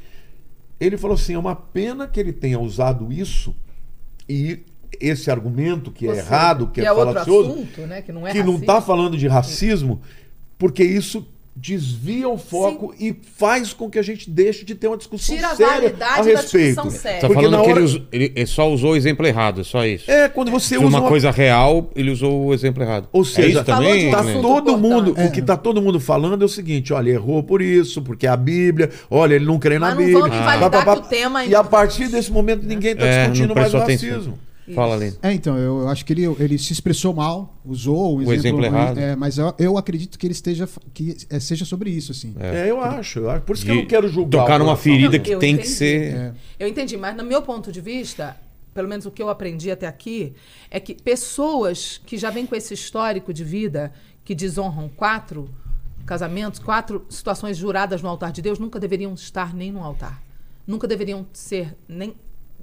Ele 0.80 0.98
falou 0.98 1.14
assim: 1.14 1.34
é 1.34 1.38
uma 1.38 1.54
pena 1.54 2.08
que 2.08 2.18
ele 2.18 2.32
tenha 2.32 2.58
usado 2.58 3.12
isso 3.12 3.54
e 4.28 4.64
esse 5.00 5.30
argumento 5.30 5.92
que 5.92 6.06
é 6.06 6.08
Ou 6.08 6.14
seja, 6.16 6.26
errado, 6.26 6.66
que, 6.66 6.80
que 6.80 6.80
é, 6.80 6.90
é 6.90 6.94
falacioso, 6.94 7.50
assunto, 7.50 7.80
né, 7.82 8.02
que 8.02 8.12
não 8.12 8.26
é 8.26 8.32
que 8.32 8.42
não 8.42 8.56
está 8.56 8.80
falando 8.80 9.16
de 9.16 9.28
racismo, 9.28 10.00
porque 10.58 10.82
isso 10.82 11.26
desvia 11.56 12.28
o 12.28 12.36
foco 12.36 12.92
e 12.98 13.14
faz 13.36 13.72
com 13.72 13.88
que 13.88 13.98
a 13.98 14.02
gente 14.02 14.28
deixe 14.28 14.64
de 14.64 14.74
ter 14.74 14.88
uma 14.88 14.96
discussão 14.96 15.36
Tira 15.36 15.48
a 15.48 15.54
séria 15.56 15.72
a 15.72 15.80
validade 15.80 16.32
da 16.34 16.40
respeito. 16.40 16.66
discussão 16.74 16.90
séria. 16.90 17.20
Tá 17.20 17.26
Porque 17.28 17.42
falando 17.42 17.56
na 17.58 17.62
que 17.64 17.70
hora- 17.70 17.78
ele, 17.80 17.84
usou- 17.86 18.02
ele- 18.12 18.46
só 18.46 18.70
usou 18.70 18.92
o 18.92 18.96
exemplo 18.96 19.24
errado, 19.26 19.60
é 19.60 19.64
só 19.64 19.86
isso. 19.86 20.10
É, 20.10 20.28
quando 20.28 20.50
você 20.50 20.76
usa 20.76 20.86
uma 20.86 21.02
coisa 21.08 21.30
real, 21.30 21.90
ele 21.94 22.10
usou 22.10 22.46
o 22.46 22.52
exemplo 22.54 22.82
errado. 22.82 23.08
Ou 23.12 23.22
é 23.22 23.24
seja, 23.24 23.48
isso 23.48 23.64
também? 23.64 23.84
Falou 23.84 23.96
de 24.00 24.06
um 24.06 24.10
Tá 24.10 24.22
né? 24.24 24.32
todo 24.42 24.76
mundo, 24.78 25.10
importante. 25.10 25.28
o 25.28 25.32
que 25.32 25.42
tá 25.42 25.56
todo 25.56 25.80
mundo 25.80 26.00
falando 26.00 26.42
é 26.42 26.44
o 26.44 26.48
seguinte, 26.48 26.92
olha, 26.92 27.10
errou 27.10 27.42
por 27.42 27.62
isso, 27.62 28.02
porque 28.02 28.26
é 28.26 28.30
a 28.30 28.36
Bíblia, 28.36 28.90
olha, 29.10 29.34
ele 29.36 29.44
não 29.44 29.58
crê 29.58 29.78
na 29.78 29.86
Mas 29.86 29.94
não 29.94 30.04
Bíblia. 30.04 30.20
vamos 30.22 30.36
invalidar 30.36 30.70
pá, 30.70 30.78
pá, 30.78 30.84
pá. 30.84 31.00
que 31.00 31.06
o 31.06 31.08
tema- 31.08 31.44
E 31.44 31.54
a 31.54 31.62
partir 31.64 32.08
desse 32.08 32.32
momento 32.32 32.62
ninguém 32.64 32.96
tá 32.96 33.04
É, 33.06 33.20
discutindo 33.28 33.54
mais 33.54 33.68
o 33.72 33.78
prestou 33.78 33.80
atenção. 33.82 34.34
Racismo. 34.64 34.74
Fala, 34.74 34.96
Lene. 34.96 35.16
É, 35.22 35.32
então, 35.32 35.56
eu, 35.56 35.80
eu 35.80 35.88
acho 35.88 36.04
que 36.04 36.12
ele, 36.12 36.24
ele 36.38 36.58
se 36.58 36.72
expressou 36.72 37.14
mal, 37.14 37.60
usou 37.64 38.16
o 38.16 38.24
O 38.24 38.32
exemplo 38.32 38.64
errado. 38.64 38.98
É, 38.98 39.14
mas 39.14 39.38
eu, 39.38 39.54
eu 39.58 39.78
acredito 39.78 40.18
que 40.18 40.26
ele 40.26 40.32
esteja 40.32 40.68
que 40.92 41.16
é, 41.30 41.38
seja 41.38 41.64
sobre 41.64 41.90
isso, 41.90 42.12
assim. 42.12 42.34
É, 42.38 42.70
eu 42.70 42.80
acho, 42.80 43.20
eu 43.20 43.30
acho. 43.30 43.42
Por 43.42 43.54
isso 43.54 43.64
que 43.64 43.70
De 43.70 43.78
eu 43.78 43.82
não 43.82 43.88
quero 43.88 44.08
julgar. 44.08 44.40
Tocar 44.42 44.58
numa 44.58 44.76
ferida 44.76 45.18
que 45.18 45.30
eu 45.30 45.38
tem 45.38 45.56
que 45.56 45.62
entendi. 45.62 45.76
ser. 45.76 46.14
É. 46.14 46.34
Eu 46.58 46.68
entendi, 46.68 46.96
mas 46.96 47.16
no 47.16 47.24
meu 47.24 47.42
ponto 47.42 47.70
de 47.70 47.80
vista, 47.80 48.36
pelo 48.72 48.88
menos 48.88 49.06
o 49.06 49.10
que 49.10 49.22
eu 49.22 49.28
aprendi 49.28 49.70
até 49.70 49.86
aqui, 49.86 50.34
é 50.70 50.80
que 50.80 50.94
pessoas 50.94 52.00
que 52.04 52.16
já 52.16 52.30
vêm 52.30 52.46
com 52.46 52.56
esse 52.56 52.74
histórico 52.74 53.32
de 53.32 53.44
vida, 53.44 53.92
que 54.24 54.34
desonram 54.34 54.88
quatro 54.88 55.48
casamentos, 56.04 56.58
quatro 56.58 57.04
situações 57.08 57.56
juradas 57.56 58.02
no 58.02 58.08
altar 58.08 58.32
de 58.32 58.42
Deus, 58.42 58.58
nunca 58.58 58.78
deveriam 58.78 59.14
estar 59.14 59.54
nem 59.54 59.72
no 59.72 59.82
altar. 59.82 60.22
Nunca 60.66 60.86
deveriam 60.86 61.26
ser 61.32 61.76
nem 61.88 62.14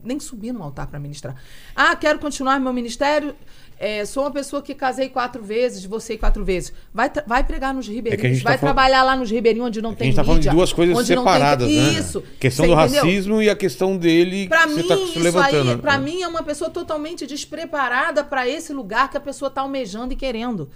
nem 0.04 0.20
subir 0.20 0.52
no 0.52 0.62
altar 0.64 0.88
para 0.88 1.00
ministrar. 1.00 1.36
Ah, 1.76 1.96
quero 1.96 2.20
continuar 2.20 2.60
meu 2.60 2.74
ministério. 2.74 3.36
é, 3.84 4.06
sou 4.06 4.24
uma 4.26 4.32
pessoa 4.32 4.62
que 4.62 4.76
casei 4.76 5.10
quatro 5.10 5.42
vezes, 5.44 5.82
divorciei 5.82 6.16
quatro 6.16 6.46
vezes. 6.46 6.72
Vai, 6.94 7.10
vai 7.26 7.44
pregar 7.44 7.74
nos 7.74 7.88
ribeirinhos, 7.88 8.36
gente 8.36 8.44
tá 8.44 8.50
vai 8.52 8.58
falando- 8.60 8.76
trabalhar 8.76 9.02
lá 9.04 9.16
nos 9.16 9.32
ribeirinhos 9.32 9.68
onde 9.70 9.82
não 9.82 9.92
É 9.94 9.96
tem 9.96 10.06
a 10.06 10.10
gente 10.12 10.16
tá 10.18 10.24
falando 10.24 10.40
de 10.42 10.48
mídia, 10.50 10.56
duas 10.58 10.72
coisas 10.72 10.96
não 10.96 11.04
tem- 11.04 11.18
separadas, 11.18 11.68
né? 11.68 11.74
Isso. 11.74 12.22
Questão 12.40 12.66
Você 12.68 12.76
do 12.76 12.80
entendeu? 12.80 13.04
racismo 13.04 13.42
e 13.42 13.50
a 13.50 13.56
questão 13.56 13.98
dele 13.98 14.48
Pra 14.48 14.68
que 14.68 14.70
mim, 14.70 14.76
você 14.84 14.88
tá 14.88 14.98
se 14.98 15.18
levantando. 15.20 15.72
aí, 15.72 15.78
pra 15.78 15.98
mim 15.98 16.22
é 16.22 16.28
uma 16.28 16.44
pessoa 16.44 16.70
totalmente 16.70 17.26
despreparada 17.26 18.24
para 18.24 18.48
esse 18.48 18.72
lugar 18.72 19.10
que 19.10 19.18
a 19.18 19.20
pessoa 19.20 19.50
tá 19.50 19.62
almejando 19.62 20.14
e 20.14 20.16
querendo. 20.16 20.70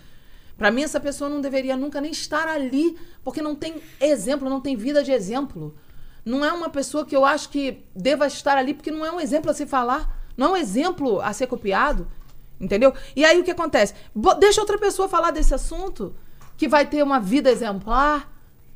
Pra 0.57 0.71
mim 0.71 0.81
essa 0.81 0.99
pessoa 0.99 1.29
não 1.29 1.41
deveria 1.41 1.77
nunca 1.77 2.01
nem 2.01 2.11
estar 2.11 2.47
ali, 2.47 2.95
porque 3.23 3.39
não 3.41 3.53
tem 3.53 3.75
exemplo, 4.01 4.49
não 4.49 4.59
tem 4.61 4.75
vida 4.75 5.03
de 5.03 5.11
exemplo. 5.11 5.75
Não 6.25 6.43
é 6.43 6.51
uma 6.51 6.69
pessoa 6.69 7.05
que 7.05 7.15
eu 7.15 7.23
acho 7.23 7.49
que 7.49 7.83
deva 7.95 8.25
estar 8.25 8.57
ali, 8.57 8.73
porque 8.73 8.89
não 8.91 9.05
é 9.05 9.11
um 9.11 9.19
exemplo 9.21 9.51
a 9.51 9.53
se 9.53 9.65
falar, 9.65 10.25
não 10.35 10.47
é 10.47 10.49
um 10.53 10.57
exemplo 10.57 11.21
a 11.21 11.31
ser 11.33 11.45
copiado, 11.47 12.07
entendeu? 12.59 12.93
E 13.15 13.23
aí 13.23 13.39
o 13.39 13.43
que 13.43 13.51
acontece? 13.51 13.93
Bo- 14.13 14.33
Deixa 14.33 14.59
outra 14.59 14.77
pessoa 14.79 15.07
falar 15.07 15.29
desse 15.31 15.53
assunto, 15.53 16.15
que 16.57 16.67
vai 16.67 16.85
ter 16.85 17.03
uma 17.03 17.19
vida 17.19 17.49
exemplar, 17.51 18.33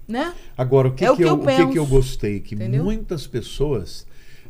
Né? 0.08 0.34
Agora, 0.58 0.88
o 0.88 0.94
que, 0.94 1.06
É 1.06 1.12
o 1.12 1.16
que, 1.16 1.22
que 1.22 1.30
eu, 1.30 1.38
eu 1.38 1.44
o 1.44 1.46
que, 1.68 1.74
que 1.74 1.78
eu 1.80 1.86
gostei? 1.86 2.40
Que 2.40 2.56
Entendeu? 2.56 2.84
muitas 2.84 3.28
pessoas, 3.28 4.08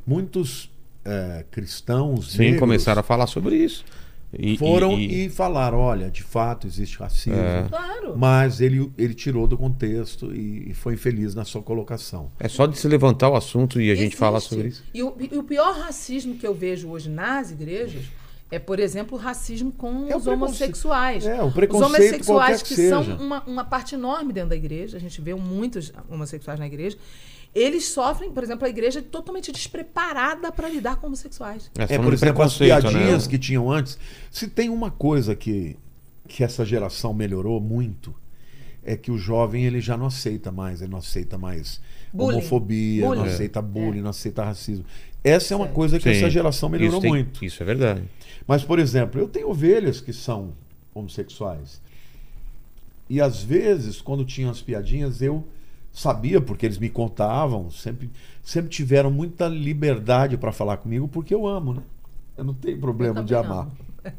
muitos 0.08 0.70
eh, 1.04 1.46
cristãos 1.52 2.32
Sim, 2.32 2.38
negros 2.40 2.60
começaram 2.62 3.02
a 3.02 3.04
falar 3.04 3.28
sobre 3.28 3.56
isso. 3.58 3.84
E, 4.32 4.58
foram 4.58 4.94
e- 4.94 5.08
e, 5.08 5.26
e- 5.26 5.30
falaram, 5.30 5.80
olha, 5.80 6.12
de 6.12 6.22
fato 6.22 6.68
existe 6.68 6.98
racismo, 7.00 7.34
É. 7.40 7.66
Claro. 7.68 8.16
mas 8.18 8.62
ele, 8.62 8.92
ele 8.98 9.14
tirou 9.16 9.48
do 9.48 9.58
contexto 9.58 10.32
e, 10.36 10.70
e 10.70 10.74
foi 10.74 10.94
infeliz 10.94 11.34
na 11.34 11.44
sua 11.46 11.64
colocação. 11.64 12.32
É 12.40 12.48
só 12.48 12.68
de 12.68 12.78
se 12.78 12.88
levantar 12.88 13.30
o 13.30 13.36
assunto 13.36 13.82
e 13.82 13.90
a 13.90 13.96
gente 13.96 14.04
Existe. 14.04 14.18
falar 14.18 14.40
sobre 14.40 14.68
isso. 14.68 14.84
E 14.94 15.02
o, 15.02 15.16
e 15.20 15.38
o 15.38 15.44
pior 15.44 15.74
racismo 15.80 16.36
que 16.36 16.46
eu 16.46 16.54
vejo 16.54 16.90
hoje 16.90 17.10
nas 17.10 17.50
igrejas 17.52 18.04
é, 18.52 18.58
por 18.58 18.80
exemplo, 18.80 19.16
o 19.18 19.22
racismo 19.22 19.72
com 19.72 20.08
É 20.10 20.16
os 20.18 20.26
homossexuais. 20.26 21.26
É, 21.26 21.42
o 21.42 21.48
os 21.48 21.54
preconceito 21.54 21.86
homossexuais 21.96 22.62
qualquer 22.62 22.68
que, 22.68 22.76
que 22.76 22.90
são 22.90 23.02
uma, 23.18 23.44
uma 23.46 23.64
parte 23.64 23.94
enorme 23.96 24.34
dentro 24.34 24.50
da 24.50 24.56
igreja, 24.56 24.98
a 24.98 25.00
gente 25.00 25.22
vê 25.22 25.34
muitos 25.36 25.92
homossexuais 26.10 26.60
na 26.60 26.66
igreja, 26.66 26.98
eles 27.54 27.86
sofrem, 27.90 28.32
por 28.32 28.44
exemplo, 28.44 28.66
a 28.66 28.70
igreja 28.70 29.00
é 29.00 29.02
totalmente 29.02 29.52
despreparada 29.52 30.52
para 30.52 30.70
lidar 30.70 30.98
com 30.98 31.08
homossexuais. 31.08 31.72
É, 31.78 31.88
falando 31.88 32.04
por 32.04 32.14
exemplo, 32.14 32.42
as 32.44 32.60
né? 32.60 32.66
piadinhas 32.68 33.28
que 33.28 33.38
tinham 33.38 33.72
antes. 33.72 33.98
Se 34.30 34.48
tem 34.48 34.70
uma 34.70 34.92
coisa 34.92 35.36
que, 35.36 35.76
que 36.28 36.44
essa 36.44 36.64
geração 36.66 37.14
melhorou 37.14 37.60
muito, 37.60 38.14
é 38.84 38.96
que 38.96 39.12
o 39.12 39.18
jovem 39.18 39.66
ele 39.66 39.82
já 39.82 39.98
não 39.98 40.06
aceita 40.06 40.52
mais, 40.52 40.82
ele 40.82 40.92
não 40.92 41.00
aceita 41.00 41.38
mais 41.38 41.82
Bullying. 42.14 42.38
homofobia, 42.38 43.02
não 43.02 43.16
Bullying. 43.16 43.30
aceita 43.30 43.62
bullying, 43.62 44.02
não 44.02 44.10
aceita 44.12 44.44
racismo. 44.44 44.86
Essa 45.24 45.54
é 45.54 45.58
uma 45.58 45.68
coisa 45.68 45.98
que 45.98 46.04
Sim. 46.12 46.18
essa 46.18 46.30
geração 46.30 46.70
melhorou 46.70 46.94
isso 47.00 47.02
tem- 47.02 47.12
muito. 47.12 47.44
Isso 47.44 47.62
é 47.62 47.66
verdade. 47.66 48.04
Mas, 48.48 48.64
por 48.64 48.80
exemplo, 48.80 49.20
eu 49.20 49.28
tenho 49.28 49.50
ovelhas 49.50 50.00
que 50.00 50.14
são 50.14 50.54
homossexuais. 50.94 51.82
E 53.10 53.20
às 53.20 53.42
vezes, 53.44 54.00
quando 54.02 54.24
tinham 54.24 54.50
as 54.50 54.62
piadinhas, 54.62 55.22
eu 55.22 55.46
sabia, 56.00 56.40
porque 56.40 56.66
eles 56.66 56.78
me 56.78 56.90
contavam, 56.90 57.70
sempre, 57.70 58.10
sempre 58.44 58.70
tiveram 58.70 59.12
muita 59.12 59.48
liberdade 59.48 60.38
para 60.38 60.52
falar 60.52 60.78
comigo, 60.78 61.08
porque 61.08 61.34
eu 61.34 61.46
amo, 61.46 61.74
né? 61.74 61.82
Eu 62.38 62.44
não 62.46 62.54
tenho 62.54 62.80
problema 62.80 63.24
de 63.24 63.36
amar. 63.36 63.68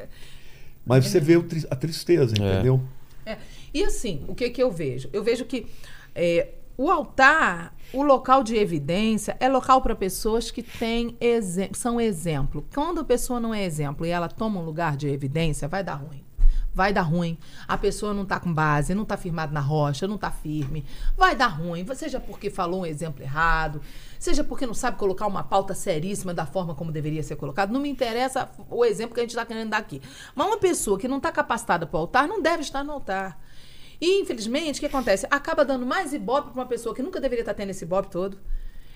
Mas 0.85 1.07
você 1.07 1.21
vê 1.21 1.35
a 1.71 1.77
tristeza, 1.77 2.35
É. 2.39 2.53
entendeu? 2.55 2.81
É. 3.25 3.39
E 3.73 3.85
assim, 3.85 4.25
o 4.29 4.35
que, 4.35 4.51
que 4.51 4.63
eu 4.63 4.71
vejo? 4.71 5.09
Eu 5.13 5.23
vejo 5.23 5.45
que 5.45 5.67
é, 6.15 6.49
o 6.77 6.91
altar, 6.91 7.75
o 7.93 8.03
local 8.03 8.43
de 8.43 8.57
evidência, 8.57 9.37
é 9.41 9.49
local 9.49 9.81
para 9.83 9.95
pessoas 9.95 10.51
que 10.51 10.63
têm 10.63 11.17
exe- 11.21 11.71
são 11.75 12.01
exemplo. 12.01 12.65
Quando 12.75 13.01
a 13.01 13.05
pessoa 13.05 13.39
não 13.39 13.55
é 13.55 13.65
exemplo 13.65 14.05
e 14.05 14.11
ela 14.11 14.29
toma 14.29 14.61
um 14.61 14.65
lugar 14.65 14.97
de 14.97 15.09
evidência, 15.09 15.69
vai 15.69 15.85
dar 15.85 15.95
ruim. 15.95 16.23
Vai 16.81 16.95
dar 16.95 17.03
ruim. 17.03 17.37
A 17.69 17.77
pessoa 17.77 18.15
não 18.15 18.23
está 18.23 18.41
com 18.41 18.55
base, 18.55 18.95
não 18.95 19.03
está 19.03 19.15
firmada 19.15 19.53
na 19.53 19.61
rocha, 19.61 20.09
não 20.09 20.15
está 20.15 20.31
firme. 20.31 20.87
Vai 21.15 21.37
dar 21.37 21.49
ruim. 21.49 21.87
Seja 21.95 22.19
porque 22.19 22.49
falou 22.49 22.81
um 22.81 22.87
exemplo 22.87 23.23
errado, 23.23 23.83
seja 24.19 24.43
porque 24.43 24.67
não 24.67 24.73
sabe 24.73 24.97
colocar 24.97 25.27
uma 25.27 25.45
pauta 25.45 25.75
seríssima 25.75 26.33
da 26.33 26.47
forma 26.47 26.75
como 26.75 26.91
deveria 26.91 27.23
ser 27.23 27.37
colocado. 27.37 27.71
Não 27.71 27.81
me 27.81 27.91
interessa 27.91 28.51
o 28.71 28.83
exemplo 28.83 29.13
que 29.13 29.21
a 29.21 29.23
gente 29.25 29.33
está 29.33 29.45
querendo 29.45 29.69
dar 29.69 29.77
aqui. 29.77 30.01
Mas 30.35 30.47
uma 30.47 30.57
pessoa 30.57 30.99
que 30.99 31.07
não 31.07 31.19
está 31.19 31.31
capacitada 31.31 31.87
para 31.87 31.99
o 31.99 32.01
altar 32.01 32.27
não 32.27 32.41
deve 32.41 32.63
estar 32.63 32.83
no 32.83 32.93
altar. 32.93 33.39
E, 34.01 34.23
infelizmente, 34.23 34.79
o 34.79 34.81
que 34.81 34.87
acontece? 34.87 35.27
Acaba 35.31 35.67
dando 35.67 35.85
mais 35.85 36.15
ibope 36.15 36.51
para 36.53 36.63
uma 36.63 36.67
pessoa 36.67 36.95
que 36.95 37.03
nunca 37.03 37.21
deveria 37.21 37.43
estar 37.43 37.53
tendo 37.53 37.69
esse 37.69 37.85
ibope 37.85 38.09
todo. 38.09 38.39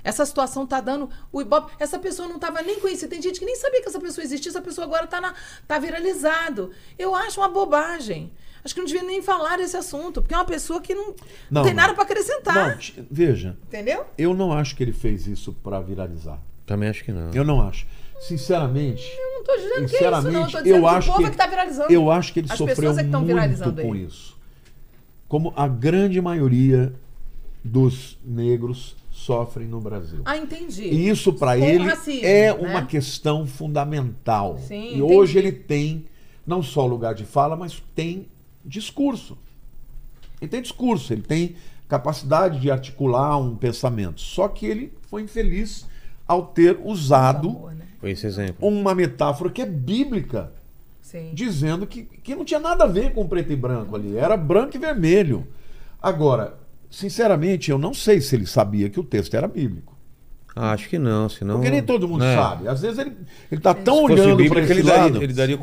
Essa 0.04 0.24
situação 0.26 0.66
tá 0.66 0.80
dando 0.80 1.08
o 1.32 1.40
ibope. 1.40 1.72
Essa 1.78 1.98
pessoa 1.98 2.28
não 2.28 2.36
estava 2.36 2.60
nem 2.62 2.78
conhecida. 2.78 3.08
Tem 3.08 3.22
gente 3.22 3.40
que 3.40 3.46
nem 3.46 3.56
sabia 3.56 3.80
que 3.80 3.88
essa 3.88 3.98
pessoa 3.98 4.22
existia. 4.22 4.50
Essa 4.50 4.60
pessoa 4.60 4.86
agora 4.86 5.04
está 5.04 5.34
tá 5.66 5.78
viralizado. 5.78 6.70
Eu 6.98 7.14
acho 7.14 7.40
uma 7.40 7.48
bobagem. 7.48 8.30
Acho 8.62 8.74
que 8.74 8.80
não 8.80 8.86
devia 8.86 9.02
nem 9.02 9.20
falar 9.20 9.58
desse 9.58 9.76
assunto, 9.76 10.22
porque 10.22 10.34
é 10.34 10.38
uma 10.38 10.44
pessoa 10.44 10.80
que 10.80 10.94
não, 10.94 11.14
não, 11.50 11.62
tem 11.62 11.74
nada 11.74 11.92
para 11.92 12.02
acrescentar. 12.04 12.78
Não, 12.78 13.04
veja, 13.10 13.58
Entendeu? 13.66 14.06
eu 14.16 14.32
não 14.32 14.54
acho 14.54 14.74
que 14.74 14.82
ele 14.82 14.92
fez 14.92 15.26
isso 15.26 15.52
para 15.52 15.80
viralizar. 15.80 16.38
Também 16.64 16.88
acho 16.88 17.04
que 17.04 17.12
não. 17.12 17.30
Eu 17.34 17.44
não 17.44 17.60
acho. 17.60 17.86
Sinceramente, 18.20 19.02
Eu 19.18 19.32
não 19.32 19.40
estou 19.40 19.56
dizendo 19.56 19.74
que 19.74 19.80
é 19.80 19.84
isso, 19.84 20.10
não. 20.10 20.22
sinceramente, 20.22 20.36
Eu 20.36 20.50
tô 20.50 20.62
dizendo 20.62 20.76
eu 20.76 20.80
que 20.80 20.96
acho 20.96 21.08
o 21.08 21.12
povo 21.12 21.18
que 21.18 21.26
é 21.26 21.28
que 21.28 21.34
está 21.34 21.46
viralizando. 21.46 21.92
eu 21.92 22.10
acho 22.10 22.32
que 22.32 22.40
ele 22.40 22.48
As 22.50 22.56
sofreu 22.56 22.76
pessoas 22.76 22.96
é 22.96 23.00
que 23.00 23.06
estão 23.06 23.20
muito 23.20 23.34
viralizando 23.34 23.82
com 23.82 23.94
ele. 23.94 24.04
isso. 24.06 24.36
Como 25.28 25.52
a 25.54 25.68
grande 25.68 26.20
maioria 26.22 26.94
dos 27.62 28.18
negros 28.24 28.96
sofrem 29.24 29.66
no 29.66 29.80
Brasil. 29.80 30.20
Ah, 30.24 30.36
entendi. 30.36 30.84
E 30.84 31.08
isso 31.08 31.32
para 31.32 31.58
ele 31.58 31.84
racismo, 31.84 32.26
é 32.26 32.52
né? 32.52 32.52
uma 32.52 32.84
questão 32.84 33.46
fundamental. 33.46 34.58
Sim, 34.58 34.74
e 34.74 34.86
entendi. 34.88 35.02
hoje 35.02 35.38
ele 35.38 35.52
tem 35.52 36.04
não 36.46 36.62
só 36.62 36.86
lugar 36.86 37.14
de 37.14 37.24
fala, 37.24 37.56
mas 37.56 37.82
tem 37.94 38.28
discurso. 38.62 39.38
Ele 40.40 40.50
tem 40.50 40.60
discurso, 40.60 41.12
ele 41.12 41.22
tem 41.22 41.56
capacidade 41.88 42.60
de 42.60 42.70
articular 42.70 43.38
um 43.38 43.56
pensamento. 43.56 44.20
Só 44.20 44.46
que 44.46 44.66
ele 44.66 44.92
foi 45.08 45.22
infeliz 45.22 45.86
ao 46.28 46.46
ter 46.46 46.78
usado 46.84 47.48
Amor, 47.48 47.74
né? 47.74 47.84
Foi 47.98 48.10
esse 48.10 48.26
exemplo. 48.26 48.68
uma 48.68 48.94
metáfora 48.94 49.50
que 49.50 49.62
é 49.62 49.66
bíblica, 49.66 50.52
Sim. 51.00 51.30
dizendo 51.32 51.86
que, 51.86 52.02
que 52.02 52.34
não 52.34 52.44
tinha 52.44 52.60
nada 52.60 52.84
a 52.84 52.88
ver 52.88 53.14
com 53.14 53.26
preto 53.26 53.52
e 53.52 53.56
branco 53.56 53.96
ali, 53.96 54.16
era 54.18 54.36
branco 54.36 54.76
e 54.76 54.78
vermelho. 54.78 55.46
Agora, 56.02 56.58
sinceramente, 56.94 57.70
eu 57.70 57.78
não 57.78 57.92
sei 57.94 58.20
se 58.20 58.34
ele 58.36 58.46
sabia 58.46 58.88
que 58.88 58.98
o 59.00 59.04
texto 59.04 59.34
era 59.34 59.46
bíblico. 59.48 59.92
Ah, 60.56 60.70
acho 60.70 60.88
que 60.88 60.98
não, 61.00 61.28
senão. 61.28 61.56
Porque 61.56 61.68
nem 61.68 61.82
todo 61.82 62.06
mundo 62.06 62.22
É. 62.22 62.36
sabe. 62.36 62.68
Às 62.68 62.80
vezes 62.80 62.96
ele, 63.00 63.12
ele 63.50 63.60
tá 63.60 63.74
tão 63.74 63.96
Se 63.96 64.00
fosse 64.02 64.12
olhando 64.22 64.48
para 64.48 64.60
esse 64.60 64.72
ele 64.72 64.82
lado. 64.84 65.12
daria, 65.14 65.24
ele 65.24 65.32
daria 65.32 65.56
um 65.56 65.58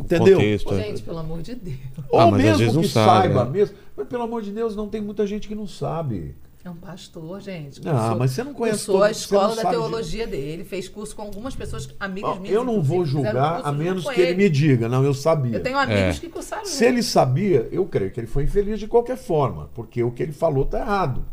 Entendeu? 0.00 0.36
contexto. 0.36 0.74
é. 0.74 0.82
Gente, 0.84 1.02
pelo 1.02 1.18
amor 1.18 1.42
de 1.42 1.54
Deus. 1.54 1.76
Ou 2.08 2.20
Ah, 2.20 2.30
mas 2.30 2.40
às 2.40 2.44
mesmo 2.46 2.58
vezes 2.58 2.74
não 2.74 2.82
que 2.82 2.88
sabe, 2.88 3.10
saiba 3.28 3.44
né? 3.44 3.50
mesmo. 3.50 3.76
Mas 3.94 4.08
pelo 4.08 4.22
amor 4.22 4.40
de 4.40 4.50
Deus, 4.52 4.74
não 4.74 4.88
tem 4.88 5.02
muita 5.02 5.26
gente 5.26 5.46
que 5.46 5.54
não 5.54 5.66
sabe. 5.66 6.34
É 6.66 6.70
um 6.70 6.74
pastor, 6.74 7.40
gente. 7.40 7.80
Ah, 7.86 8.16
mas 8.18 8.32
você 8.32 8.42
não 8.42 8.52
conhece 8.52 8.78
cursou 8.80 8.94
todo- 8.96 9.04
a 9.04 9.10
escola 9.12 9.54
da 9.54 9.70
teologia 9.70 10.26
dele, 10.26 10.64
fez 10.64 10.88
curso 10.88 11.14
com 11.14 11.22
algumas 11.22 11.54
pessoas, 11.54 11.88
amigas 12.00 12.30
Ó, 12.32 12.40
minhas. 12.40 12.52
eu 12.56 12.64
não 12.64 12.82
vou 12.82 13.04
julgar 13.06 13.54
curso 13.62 13.68
a 13.68 13.72
menos 13.72 14.08
que 14.10 14.20
ele 14.20 14.34
me 14.34 14.50
diga. 14.50 14.88
Não, 14.88 15.04
eu 15.04 15.14
sabia. 15.14 15.54
Eu 15.58 15.62
tenho 15.62 15.78
amigos 15.78 16.16
É. 16.16 16.20
que 16.20 16.28
cursaram. 16.28 16.64
Se 16.66 16.84
ele 16.84 17.04
sabia, 17.04 17.68
eu 17.70 17.86
creio 17.86 18.10
que 18.10 18.18
ele 18.18 18.26
foi 18.26 18.42
infeliz 18.42 18.80
de 18.80 18.88
qualquer 18.88 19.16
forma, 19.16 19.70
porque 19.74 20.02
o 20.02 20.10
que 20.10 20.24
ele 20.24 20.32
falou 20.32 20.64
tá 20.64 20.80
errado. 20.80 21.24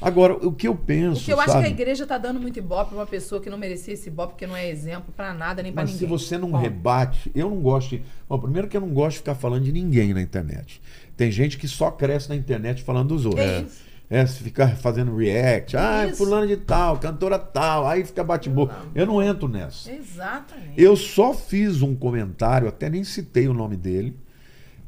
Agora, 0.00 0.32
o 0.34 0.50
que 0.52 0.66
eu 0.68 0.74
penso, 0.76 1.20
O 1.20 1.24
que 1.24 1.32
eu 1.32 1.40
acho 1.40 1.50
sabe? 1.50 1.64
que 1.64 1.68
a 1.68 1.72
igreja 1.72 2.06
tá 2.06 2.16
dando 2.16 2.40
muito 2.40 2.56
ibope 2.58 2.90
pra 2.90 2.98
uma 3.00 3.06
pessoa 3.06 3.40
que 3.42 3.50
não 3.50 3.58
merecia 3.58 3.92
esse 3.94 4.08
ibope, 4.08 4.32
porque 4.34 4.46
não 4.46 4.56
é 4.56 4.66
exemplo 4.70 5.12
pra 5.14 5.34
nada, 5.34 5.60
nem 5.62 5.72
pra 5.72 5.82
Mas 5.82 5.90
se 5.90 5.96
ninguém. 6.04 6.08
você 6.18 6.38
não 6.38 6.52
Bom, 6.52 6.56
rebate, 6.58 7.30
eu 7.34 7.50
não 7.50 7.60
gosto 7.60 7.90
de. 7.90 8.02
Bom, 8.28 8.38
primeiro 8.38 8.66
que 8.68 8.76
eu 8.76 8.80
não 8.80 8.88
gosto 8.90 9.10
de 9.14 9.18
ficar 9.18 9.34
falando 9.34 9.64
de 9.64 9.72
ninguém 9.72 10.14
na 10.14 10.22
internet. 10.22 10.80
Tem 11.16 11.30
gente 11.32 11.58
que 11.58 11.66
só 11.66 11.90
cresce 11.90 12.28
na 12.30 12.36
internet 12.36 12.82
falando 12.82 13.08
dos 13.08 13.26
outros. 13.26 13.44
É 13.44 13.60
isso. 13.62 13.87
É, 14.10 14.24
se 14.26 14.42
ficar 14.42 14.74
fazendo 14.76 15.14
react, 15.14 15.76
ah, 15.76 16.06
Isso. 16.06 16.16
fulano 16.16 16.46
de 16.46 16.56
tal, 16.56 16.96
cantora 16.98 17.38
tal, 17.38 17.86
aí 17.86 18.04
fica 18.06 18.24
bate-boca. 18.24 18.74
Eu 18.94 19.06
não 19.06 19.22
entro 19.22 19.46
nessa. 19.48 19.92
Exatamente. 19.92 20.72
Eu 20.76 20.96
só 20.96 21.34
fiz 21.34 21.82
um 21.82 21.94
comentário, 21.94 22.66
até 22.68 22.88
nem 22.88 23.04
citei 23.04 23.46
o 23.48 23.52
nome 23.52 23.76
dele. 23.76 24.16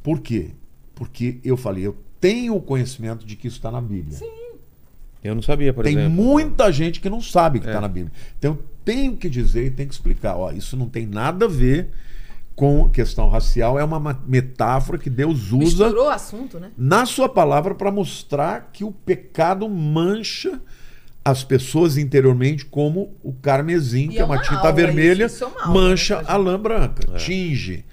Por 0.02 0.20
quê? 0.20 0.52
Porque 0.94 1.38
eu 1.44 1.56
falei, 1.56 1.86
eu 1.86 1.96
tenho 2.18 2.54
o 2.56 2.62
conhecimento 2.62 3.26
de 3.26 3.36
que 3.36 3.46
isso 3.46 3.56
está 3.58 3.70
na 3.70 3.80
Bíblia. 3.82 4.18
Eu 5.22 5.34
não 5.34 5.42
sabia, 5.42 5.72
por 5.74 5.84
Tem 5.84 5.98
exemplo. 5.98 6.10
muita 6.24 6.72
gente 6.72 6.98
que 6.98 7.10
não 7.10 7.20
sabe 7.20 7.60
que 7.60 7.66
está 7.66 7.76
É. 7.76 7.82
na 7.82 7.88
Bíblia. 7.88 8.12
Então 8.38 8.52
eu 8.52 8.64
tenho 8.82 9.14
que 9.18 9.28
dizer 9.28 9.66
e 9.66 9.70
tenho 9.70 9.86
que 9.88 9.94
explicar. 9.94 10.34
Ó, 10.36 10.50
isso 10.50 10.78
não 10.78 10.88
tem 10.88 11.04
nada 11.06 11.44
a 11.44 11.48
ver 11.48 11.90
com 12.56 12.88
questão 12.90 13.28
racial, 13.30 13.78
é 13.78 13.84
uma 13.84 13.98
ma- 13.98 14.20
metáfora 14.26 14.98
que 14.98 15.08
Deus 15.08 15.50
usa 15.52 15.86
Misturou 15.86 16.06
o 16.06 16.10
assunto, 16.10 16.60
né? 16.60 16.70
na 16.76 17.06
sua 17.06 17.28
palavra 17.28 17.74
para 17.74 17.90
mostrar 17.90 18.70
que 18.72 18.84
o 18.84 18.92
pecado 18.92 19.68
mancha 19.68 20.60
as 21.24 21.42
pessoas 21.44 21.96
interiormente 21.96 22.64
como 22.66 23.14
o 23.22 23.32
carmesim, 23.32 24.06
E 24.06 24.08
que 24.08 24.18
é 24.18 24.22
é 24.22 24.24
uma 24.24 24.34
uma 24.36 24.42
tinta 24.42 24.56
aula 24.58 24.72
vermelha, 24.72 25.26
isso, 25.26 25.34
isso 25.36 25.44
é 25.44 25.46
uma 25.46 25.62
aula, 25.62 25.74
mancha 25.74 26.16
né, 26.18 26.24
a 26.26 26.36
lã 26.36 26.58
branca, 26.60 27.06
tinge. 27.18 27.84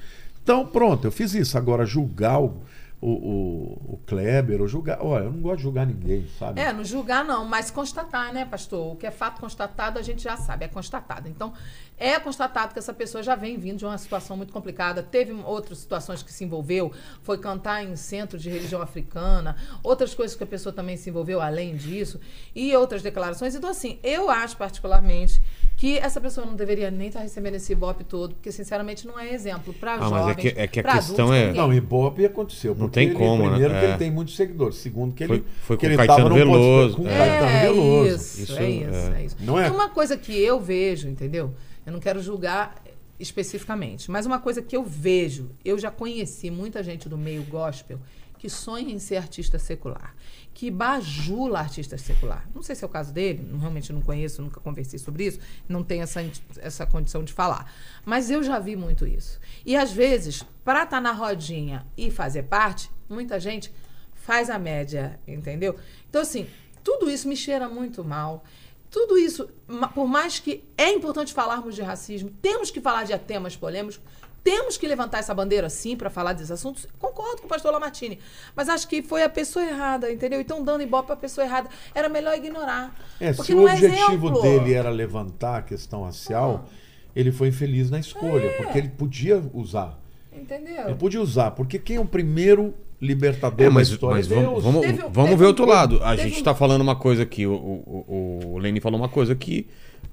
Então, 0.44 0.66
pronto, 0.66 1.06
eu 1.06 1.12
fiz 1.12 1.34
isso. 1.34 1.58
Agora, 1.58 1.86
julgar 1.86 2.40
o, 2.40 2.62
o, 3.02 3.10
o, 3.10 3.94
o 3.96 4.00
Kleber, 4.06 4.62
ou 4.62 4.68
julgar. 4.68 4.98
Olha, 5.02 5.26
eu 5.26 5.32
não 5.34 5.42
gosto 5.42 5.58
de 5.58 5.64
julgar 5.64 5.86
ninguém, 5.86 6.26
sabe? 6.40 6.62
É, 6.62 6.72
não 6.72 6.86
julgar 6.86 7.26
não, 7.26 7.44
mas 7.44 7.70
constatar, 7.70 8.34
né, 8.34 8.46
pastor? 8.46 8.94
O 8.94 8.96
que 8.96 9.06
é 9.06 9.12
fato 9.12 9.42
constatado 9.42 10.00
a 10.00 10.02
gente 10.02 10.24
já 10.24 10.38
sabe, 10.38 10.64
é 10.64 10.68
constatado. 10.70 11.28
Então, 11.28 11.52
é 12.00 12.20
constatado 12.20 12.74
que 12.74 12.80
essa 12.80 12.94
pessoa 12.94 13.24
já 13.24 13.36
vem 13.36 13.58
vindo 13.58 13.78
de 13.78 13.86
uma 13.86 13.98
situação 13.98 14.38
muito 14.38 14.54
complicada. 14.54 15.02
Teve 15.02 15.32
outras 15.46 15.80
situações 15.80 16.22
que 16.22 16.32
se 16.32 16.44
envolveu, 16.44 16.92
foi 17.24 17.38
cantar 17.38 17.84
em 17.84 17.96
centro 17.96 18.38
de 18.38 18.50
religião 18.50 18.82
africana, 18.82 19.56
outras 19.84 20.14
coisas 20.14 20.36
que 20.38 20.44
a 20.44 20.48
pessoa 20.48 20.72
também 20.74 20.96
se 20.98 21.10
envolveu 21.10 21.42
além 21.42 21.76
disso, 21.76 22.20
e 22.56 22.76
outras 22.76 23.02
declarações. 23.02 23.56
Então, 23.56 23.70
assim, 23.70 23.98
eu 24.04 24.30
acho 24.30 24.56
particularmente 24.58 25.42
que 25.76 25.98
essa 26.00 26.20
pessoa 26.20 26.44
não 26.46 26.56
deveria 26.56 26.90
nem 26.90 27.08
estar 27.10 27.20
recebendo 27.20 27.54
esse 27.56 27.72
ibope 27.72 28.04
todo, 28.04 28.34
porque, 28.34 28.52
sinceramente, 28.52 29.06
não 29.06 29.20
é 29.20 29.32
exemplo 29.32 29.72
para 29.76 29.94
Ah, 29.94 29.98
mas 30.10 30.12
é 30.12 30.16
jovens, 30.30 30.36
que- 30.42 30.48
é 30.60 30.68
que 30.68 30.80
a 30.80 30.84
questão 30.84 31.26
adultos, 31.28 31.32
é- 31.36 31.48
ninguém. 31.48 31.62
Não, 31.62 31.74
Ibope 31.74 32.26
aconteceu. 32.26 32.74
Não 32.76 32.90
tem 32.90 33.10
ele, 33.10 33.16
como, 33.16 33.44
né? 33.44 33.50
Primeiro 33.52 33.74
que 33.76 33.80
É. 33.86 33.90
ele 33.90 33.98
tem 33.98 34.10
muitos 34.12 34.36
seguidores. 34.36 34.78
Segundo 34.78 35.14
que 35.14 35.24
ele, 35.24 35.28
Foi- 35.28 35.44
foi 35.62 35.78
que 35.78 35.86
com 35.86 35.94
ele 35.94 35.98
Caetano 36.08 36.34
Veloso, 36.34 36.98
Com 36.98 37.08
é. 37.08 37.16
Caetano 37.16 37.50
É 37.52 37.62
Veloso. 37.62 38.16
isso, 38.16 38.42
Isso, 38.42 38.58
é 38.58 38.70
isso, 38.70 38.90
é. 39.14 39.22
é 39.22 39.26
isso. 39.26 39.36
Não 39.40 39.60
é? 39.60 39.68
E 39.68 39.70
uma 39.70 39.90
coisa 39.90 40.18
que 40.18 40.36
eu 40.36 40.60
vejo, 40.60 41.08
entendeu? 41.10 41.54
Eu 41.88 41.94
não 41.94 42.02
quero 42.02 42.22
julgar 42.22 42.84
especificamente, 43.18 44.12
mas 44.12 44.26
uma 44.26 44.40
coisa 44.40 44.62
que 44.62 44.76
eu 44.76 44.84
vejo, 44.84 45.52
eu 45.64 45.80
já 45.80 45.90
conheci 45.90 46.52
muita 46.52 46.84
gente 46.84 47.08
do 47.08 47.18
meio 47.18 47.44
gospel 47.44 47.98
que 48.38 48.50
sonha 48.50 48.94
em 48.94 49.00
ser 49.00 49.16
artista 49.16 49.58
secular, 49.58 50.14
que 50.54 50.70
bajula 50.70 51.60
artista 51.60 51.98
secular. 51.98 52.46
Não 52.54 52.62
sei 52.62 52.76
se 52.76 52.84
é 52.84 52.88
o 52.88 52.90
caso 52.90 53.14
dele, 53.14 53.50
realmente 53.58 53.94
não 53.94 54.02
conheço, 54.02 54.42
nunca 54.42 54.60
conversei 54.60 55.00
sobre 55.00 55.28
isso, 55.28 55.40
não 55.68 55.82
tenho 55.82 56.04
essa, 56.04 56.22
essa 56.58 56.86
condição 56.86 57.24
de 57.24 57.32
falar. 57.32 57.72
Mas 58.06 58.30
eu 58.30 58.44
já 58.44 58.60
vi 58.60 58.76
muito 58.76 59.08
isso. 59.08 59.40
E 59.66 59.78
às 59.78 59.90
vezes, 59.90 60.44
para 60.66 60.84
estar 60.84 61.00
na 61.00 61.14
rodinha 61.14 61.88
e 61.96 62.12
fazer 62.12 62.44
parte, 62.44 62.92
muita 63.10 63.40
gente 63.40 63.74
faz 64.14 64.50
a 64.50 64.60
média, 64.60 65.18
entendeu? 65.26 65.78
Então, 66.10 66.22
assim, 66.22 66.48
tudo 66.84 67.10
isso 67.10 67.28
me 67.28 67.36
cheira 67.36 67.68
muito 67.68 68.04
mal. 68.04 68.44
Tudo 68.90 69.18
isso, 69.18 69.50
por 69.94 70.08
mais 70.08 70.40
que 70.40 70.64
é 70.78 70.92
importante 70.92 71.34
falarmos 71.34 71.76
de 71.76 71.82
racismo, 71.82 72.30
temos 72.42 72.72
que 72.72 72.80
falar 72.80 73.04
de 73.04 73.18
temas 73.20 73.56
polêmicos, 73.56 74.00
temos 74.44 74.78
que 74.78 74.88
levantar 74.88 75.20
essa 75.20 75.34
bandeira 75.34 75.70
sim 75.70 75.98
para 75.98 76.10
falar 76.10 76.32
desses 76.32 76.52
assuntos. 76.52 76.88
Concordo 76.98 77.42
com 77.42 77.48
o 77.48 77.50
pastor 77.50 77.74
Lamartine, 77.74 78.18
mas 78.56 78.70
acho 78.70 78.88
que 78.88 79.02
foi 79.02 79.22
a 79.24 79.30
pessoa 79.30 79.66
errada, 79.66 80.10
entendeu? 80.10 80.40
Então, 80.40 80.64
dando 80.64 80.82
ibope 80.84 81.08
para 81.08 81.16
a 81.16 81.20
pessoa 81.20 81.44
errada, 81.46 81.70
era 81.94 82.08
melhor 82.08 82.34
ignorar. 82.38 82.96
É, 83.20 83.34
porque 83.34 83.52
se 83.52 83.58
o 83.58 83.68
é 83.68 83.74
objetivo 83.74 84.28
exemplo. 84.30 84.42
dele 84.42 84.74
era 84.74 84.90
levantar 84.90 85.58
a 85.58 85.62
questão 85.62 86.04
racial, 86.04 86.66
ele 87.14 87.30
foi 87.32 87.50
infeliz 87.50 87.90
na 87.90 88.00
escolha, 88.00 88.46
É. 88.46 88.58
porque 88.58 88.78
ele 88.78 88.90
podia 88.90 89.44
usar. 89.54 90.00
Entendeu? 90.32 90.86
Ele 90.86 90.96
podia 90.96 91.20
usar, 91.22 91.52
porque 91.52 91.78
quem 91.78 91.98
é 91.98 92.00
o 92.00 92.06
primeiro 92.06 92.74
libertador 93.02 93.66
É, 93.68 93.70
mas, 93.70 93.90
da 93.90 93.94
história 93.96 94.16
mas 94.18 94.28
vamos, 94.28 94.44
Deus. 94.52 94.64
vamos, 94.64 94.82
Teve 94.82 94.98
vamos 95.12 95.30
teve 95.30 95.36
ver 95.36 95.44
um 95.46 95.48
outro 95.48 95.66
lado. 95.66 96.00
A 96.04 96.16
gente 96.16 96.36
um- 96.36 96.38
está 96.38 96.56
falando 96.56 96.82
uma 96.82 96.96
coisa 96.96 97.24
aqui, 97.24 97.46
o, 97.46 97.54
o, 97.54 98.46
o 98.54 98.60
falou 98.80 99.00
uma 99.00 99.10
coisa 99.10 99.36
que, 99.36 99.68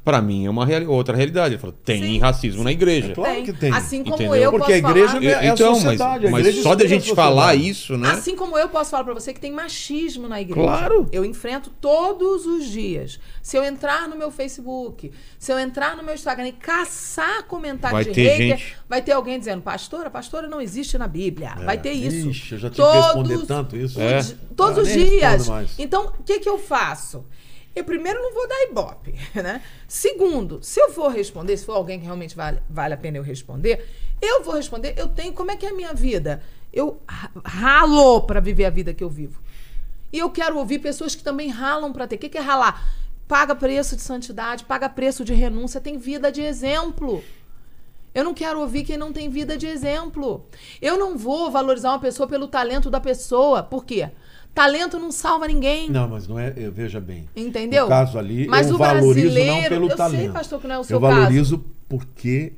para 0.04 0.20
mim, 0.20 0.44
é 0.44 0.50
uma 0.50 0.66
reali- 0.66 0.86
outra 0.86 1.16
realidade. 1.16 1.54
Ele 1.54 1.60
falou: 1.60 1.74
tem 1.84 2.02
Sim, 2.02 2.18
racismo 2.18 2.62
na 2.62 2.70
igreja. 2.70 3.12
É 3.12 3.14
claro 3.14 3.42
que 3.42 3.52
tem. 3.54 3.72
Assim 3.72 4.02
como 4.04 4.16
Entendeu? 4.16 4.34
eu 4.34 4.50
Porque 4.50 4.72
posso 4.72 4.86
a 4.86 4.90
igreja 4.90 5.08
falar... 5.08 5.24
é 5.24 5.34
a 5.34 5.46
então, 5.46 5.72
mas, 5.72 5.82
sociedade, 5.82 6.26
a 6.26 6.30
mas 6.30 6.40
igreja 6.40 6.62
só 6.62 6.74
da 6.74 6.84
a 6.84 6.86
gente 6.86 7.14
falar 7.14 7.54
isso, 7.54 7.96
né? 7.96 8.10
Assim 8.10 8.36
como 8.36 8.58
eu 8.58 8.68
posso 8.68 8.90
falar 8.90 9.04
pra 9.04 9.14
você 9.14 9.32
que 9.32 9.40
tem 9.40 9.50
machismo 9.50 10.28
na 10.28 10.40
igreja. 10.40 10.60
Claro. 10.60 11.08
Eu 11.10 11.24
enfrento 11.24 11.70
todos 11.80 12.44
os 12.46 12.66
dias. 12.66 13.18
Se 13.42 13.56
eu 13.56 13.64
entrar 13.64 14.06
no 14.08 14.16
meu 14.16 14.30
Facebook, 14.30 15.10
se 15.38 15.50
eu 15.52 15.58
entrar 15.58 15.96
no 15.96 16.02
meu 16.02 16.14
Instagram 16.14 16.48
e 16.48 16.52
caçar 16.52 17.44
comentário 17.44 17.94
Vai 17.96 18.04
de 18.04 18.10
ter 18.12 18.22
hater, 18.28 18.58
gente- 18.58 18.76
vai 18.88 19.00
ter 19.00 19.12
alguém 19.12 19.38
dizendo, 19.38 19.62
pastora, 19.62 20.10
pastora 20.10 20.46
não 20.46 20.60
existe 20.60 20.98
na 20.98 21.08
Bíblia. 21.08 21.54
vai 21.64 21.78
ter 21.78 21.92
isso. 21.92 22.26
É. 22.28 22.30
Ixi, 22.30 22.52
eu 22.52 22.58
já 22.58 22.70
tive 22.70 22.86
que 22.86 22.96
responder 22.96 23.46
tanto 23.46 23.76
isso. 23.76 24.00
É. 24.00 24.18
os- 24.18 24.36
Todos 24.56 24.78
Ah, 24.78 24.82
os 24.82 24.88
dias. 24.88 25.48
Então, 25.78 26.12
o 26.18 26.22
que, 26.22 26.38
que 26.40 26.48
eu 26.48 26.58
faço? 26.58 27.24
Eu 27.74 27.84
primeiro 27.84 28.22
não 28.22 28.32
vou 28.32 28.48
dar 28.48 28.62
ibope, 28.64 29.14
né? 29.34 29.60
Segundo, 29.88 30.62
se 30.62 30.80
eu 30.80 30.90
for 30.92 31.08
responder, 31.12 31.56
se 31.56 31.64
for 31.64 31.72
alguém 31.74 31.98
que 31.98 32.04
realmente 32.04 32.36
vale, 32.36 32.60
vale 32.70 32.94
a 32.94 32.96
pena 32.96 33.16
eu 33.18 33.22
responder, 33.22 33.88
eu 34.22 34.42
vou 34.44 34.54
responder, 34.54 34.94
eu 34.96 35.08
tenho, 35.08 35.32
como 35.32 35.50
é 35.50 35.56
que 35.56 35.66
é 35.66 35.70
a 35.70 35.74
minha 35.74 35.92
vida? 35.92 36.42
Eu 36.72 37.00
ra- 37.08 37.30
ralo 37.44 38.22
para 38.22 38.40
viver 38.40 38.64
a 38.64 38.70
vida 38.70 38.94
que 38.94 39.02
eu 39.02 39.08
vivo. 39.10 39.40
E 40.12 40.18
eu 40.18 40.30
quero 40.30 40.56
ouvir 40.58 40.78
pessoas 40.78 41.14
que 41.14 41.24
também 41.24 41.48
ralam 41.48 41.92
para 41.92 42.06
ter. 42.06 42.14
O 42.14 42.18
que, 42.18 42.28
que 42.28 42.38
é 42.38 42.40
ralar? 42.40 42.84
Paga 43.26 43.54
preço 43.54 43.96
de 43.96 44.02
santidade, 44.02 44.64
paga 44.64 44.88
preço 44.88 45.24
de 45.24 45.34
renúncia, 45.34 45.80
tem 45.80 45.98
vida 45.98 46.30
de 46.30 46.40
exemplo. 46.42 47.22
Eu 48.14 48.22
não 48.22 48.32
quero 48.32 48.60
ouvir 48.60 48.84
quem 48.84 48.96
não 48.96 49.12
tem 49.12 49.28
vida 49.28 49.56
de 49.56 49.66
exemplo. 49.66 50.46
Eu 50.80 50.96
não 50.96 51.18
vou 51.18 51.50
valorizar 51.50 51.90
uma 51.90 51.98
pessoa 51.98 52.28
pelo 52.28 52.46
talento 52.46 52.88
da 52.88 53.00
pessoa. 53.00 53.60
Por 53.64 53.84
quê? 53.84 54.08
Talento 54.54 54.98
não 55.00 55.10
salva 55.10 55.48
ninguém. 55.48 55.90
Não, 55.90 56.08
mas 56.08 56.28
não 56.28 56.38
é. 56.38 56.52
eu- 56.56 56.70
Veja 56.70 57.00
bem. 57.00 57.28
Entendeu? 57.34 57.84
No 57.84 57.88
caso 57.88 58.18
ali, 58.18 58.46
Mas 58.46 58.68
eu 58.68 58.76
o 58.76 58.78
valorizo 58.78 59.06
não 59.06 59.34
brasileiro- 59.34 59.68
pelo 59.68 59.84
eu 59.86 59.88
sei, 59.88 59.96
talento. 59.96 60.32
pastor, 60.32 60.60
que 60.60 60.66
não 60.68 60.74
é 60.74 60.78
o 60.78 60.84
seu 60.84 60.96
eu 60.96 61.00
valorizo 61.00 61.64
porque 61.88 62.52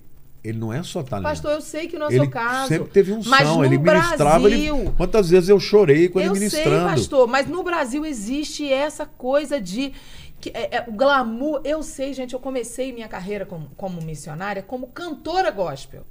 ele 0.44 0.58
não 0.58 0.72
é 0.72 0.82
só 0.82 1.02
talento. 1.02 1.24
Pastor, 1.24 1.52
eu 1.52 1.60
sei 1.62 1.88
que 1.88 1.98
não 1.98 2.06
é 2.06 2.08
o 2.10 2.12
ele 2.12 2.20
seu 2.20 2.30
caso. 2.30 2.68
sempre 2.68 2.88
teve 2.90 3.12
um 3.12 3.22
mas 3.24 3.48
som, 3.48 3.64
ele 3.64 3.78
ministrava. 3.78 4.46
ele- 4.48 4.68
Brasil, 4.68 4.94
quantas 4.96 5.30
vezes 5.30 5.48
eu 5.48 5.58
chorei 5.58 6.08
com 6.08 6.20
ele 6.20 6.28
eu 6.28 6.32
ministrando? 6.34 6.68
sei, 6.88 6.96
pastor, 6.96 7.26
mas 7.26 7.48
no 7.48 7.62
Brasil 7.64 8.04
existe 8.04 8.70
essa 8.70 9.06
coisa 9.06 9.58
de 9.60 9.92
que 10.38 10.50
é, 10.50 10.76
é, 10.76 10.84
o 10.86 10.92
glamour. 10.92 11.62
Eu 11.64 11.82
sei, 11.82 12.12
gente, 12.12 12.34
eu 12.34 12.38
comecei 12.38 12.92
minha 12.92 13.08
carreira 13.08 13.46
como, 13.46 13.70
como 13.74 14.02
missionária 14.02 14.62
como 14.62 14.86
cantora 14.88 15.50
gospel. 15.50 16.04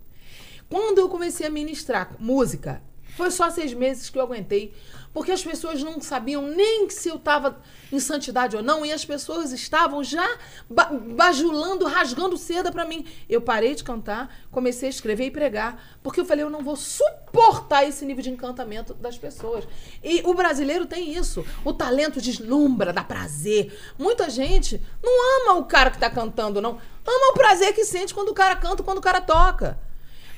Quando 0.67 0.97
eu 0.97 1.07
comecei 1.07 1.45
a 1.45 1.49
ministrar 1.49 2.15
música, 2.19 2.81
foi 3.15 3.29
só 3.29 3.49
seis 3.51 3.71
meses 3.73 4.09
que 4.09 4.17
eu 4.17 4.23
aguentei. 4.23 4.73
Porque 5.15 5.31
as 5.31 5.41
pessoas 5.41 5.81
não 5.81 6.01
sabiam 6.01 6.41
nem 6.41 6.89
se 6.89 7.07
eu 7.07 7.15
estava 7.15 7.57
em 7.89 8.01
santidade 8.01 8.57
ou 8.57 8.61
não, 8.61 8.85
e 8.85 8.91
as 8.91 9.05
pessoas 9.05 9.53
estavam 9.53 10.03
já 10.03 10.27
ba- 10.69 10.91
bajulando, 10.91 11.85
rasgando 11.85 12.37
seda 12.37 12.69
para 12.69 12.83
mim. 12.83 13.05
Eu 13.29 13.39
parei 13.39 13.73
de 13.75 13.81
cantar, 13.81 14.29
comecei 14.51 14.89
a 14.89 14.91
escrever 14.91 15.27
e 15.27 15.31
pregar, 15.31 15.81
porque 16.03 16.19
eu 16.19 16.25
falei, 16.25 16.43
eu 16.43 16.49
não 16.49 16.61
vou 16.61 16.75
suportar 16.75 17.87
esse 17.87 18.05
nível 18.05 18.21
de 18.21 18.29
encantamento 18.29 18.93
das 18.93 19.17
pessoas. 19.17 19.65
E 20.03 20.21
o 20.25 20.33
brasileiro 20.33 20.85
tem 20.85 21.15
isso. 21.15 21.45
O 21.63 21.71
talento 21.71 22.19
deslumbra, 22.19 22.91
dá 22.91 23.01
prazer. 23.01 23.73
Muita 23.97 24.29
gente 24.29 24.81
não 25.01 25.43
ama 25.49 25.59
o 25.59 25.63
cara 25.63 25.91
que 25.91 25.95
está 25.95 26.09
cantando, 26.09 26.61
não. 26.61 26.71
Ama 27.07 27.31
o 27.31 27.33
prazer 27.35 27.73
que 27.73 27.85
sente 27.85 28.13
quando 28.13 28.29
o 28.29 28.33
cara 28.33 28.57
canta, 28.57 28.83
quando 28.83 28.97
o 28.97 29.01
cara 29.01 29.21
toca. 29.21 29.79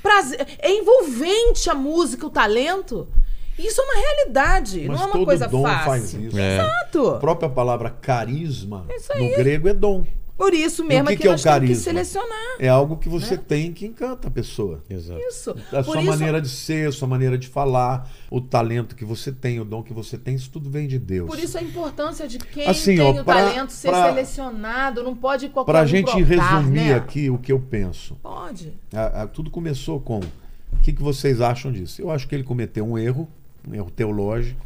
Prazer, 0.04 0.46
é 0.60 0.72
envolvente 0.72 1.68
a 1.68 1.74
música, 1.74 2.28
o 2.28 2.30
talento. 2.30 3.08
Isso 3.58 3.82
é 3.82 3.84
uma 3.84 3.95
realidade, 3.95 4.86
Mas 4.88 4.98
não 4.98 5.03
é 5.03 5.06
uma 5.08 5.11
todo 5.14 5.26
coisa 5.26 5.48
dom 5.48 5.64
fácil. 5.64 5.86
faz 5.86 6.14
isso. 6.14 6.38
É. 6.38 6.60
A 6.60 6.64
Exato. 6.64 7.18
própria 7.19 7.50
palavra 7.50 7.90
carisma 7.90 8.86
Isso 8.95 9.11
no 9.18 9.30
grego 9.36 9.68
é 9.68 9.74
dom. 9.74 10.06
Por 10.38 10.53
isso 10.53 10.84
E 10.84 10.86
o 10.86 10.88
mesmo 10.88 11.08
que 11.08 11.14
é 11.14 11.16
que, 11.16 11.22
que 11.24 11.27
é 11.27 11.32
o 11.32 11.34
nós 11.34 11.42
temos 11.42 11.56
que 11.58 11.61
carisma? 11.66 11.84
selecionar. 11.84 12.56
É 12.60 12.68
algo 12.69 12.98
que 12.98 13.10
você 13.10 13.36
tem 13.36 13.74
que 13.74 13.88
encanta 13.88 14.27
a 14.27 14.32
pessoa. 14.32 14.84
Exato. 14.88 15.19
Isso. 15.19 15.50
A 15.72 15.77
Por 15.77 15.86
sua 15.86 15.98
isso, 16.02 16.11
maneira 16.11 16.40
de 16.40 16.48
ser, 16.48 16.88
a 16.88 16.92
sua 16.92 17.08
maneira 17.08 17.40
de 17.40 17.48
falar, 17.48 18.08
o 18.30 18.40
talento 18.40 18.95
que 18.95 19.03
você 19.03 19.32
tem, 19.32 19.60
o 19.60 19.66
dom 19.66 19.82
que 19.82 19.92
você 19.94 20.16
tem, 20.16 20.36
isso 20.36 20.52
tudo 20.52 20.69
vem 20.69 20.88
de 20.88 21.00
Deus. 21.00 21.27
por 21.27 21.40
isso 21.40 21.58
a 21.58 21.61
importância 21.64 22.27
de 22.27 22.38
quem 22.38 22.68
Assim, 22.68 22.98
tem 22.98 23.03
ó, 23.03 23.19
o 23.19 23.24
pra- 23.26 23.34
talento 23.45 23.72
ser 23.74 23.90
pra- 23.90 24.10
selecionado, 24.10 25.02
não 25.02 25.16
pode 25.16 25.50
qualquer 25.50 25.72
Para 25.72 25.80
a 25.80 25.84
um 25.84 25.88
gente 25.88 26.24
brotar, 26.24 26.58
resumir 26.60 26.80
né? 26.82 26.94
aqui 26.94 27.32
o 27.32 27.40
que 27.40 27.52
eu 27.52 27.60
penso. 27.60 28.16
Pode. 28.22 28.74
A- 28.94 29.24
a- 29.24 29.27
tudo 29.27 29.50
começou 29.50 30.00
com. 30.00 30.19
O 30.19 30.80
que, 30.84 30.94
que 30.94 31.02
vocês 31.02 31.42
acham 31.42 31.72
disso? 31.72 32.00
Eu 32.00 32.11
acho 32.11 32.27
que 32.27 32.36
ele 32.36 32.44
cometeu 32.44 32.86
um 32.86 32.95
erro, 32.95 33.27
erro 33.76 33.92
teológico, 33.92 34.66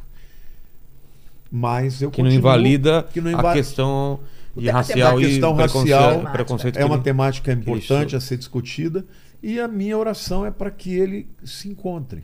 mas 1.52 2.02
eu 2.02 2.10
Que 2.12 2.24
não 2.24 2.32
invalida 2.32 3.04
que 3.12 3.20
não 3.22 3.30
a 3.30 3.34
inva- 3.34 3.54
questão 3.54 4.20
de 4.56 4.70
A 4.70 4.74
racial 4.74 5.18
a 5.18 5.22
e 5.22 5.26
questão 5.26 5.56
preconceito, 5.56 5.96
racial 5.96 6.32
preconceito 6.34 6.78
é 6.78 6.86
uma 6.86 7.00
temática 7.00 7.52
importante 7.54 8.16
a 8.16 8.20
ser 8.20 8.38
discutida 8.38 9.06
e 9.42 9.60
a 9.60 9.68
minha 9.68 9.98
oração 9.98 10.46
é 10.46 10.52
para 10.52 10.70
que 10.70 10.94
ele 10.94 11.28
se 11.44 11.70
encontre 11.70 12.24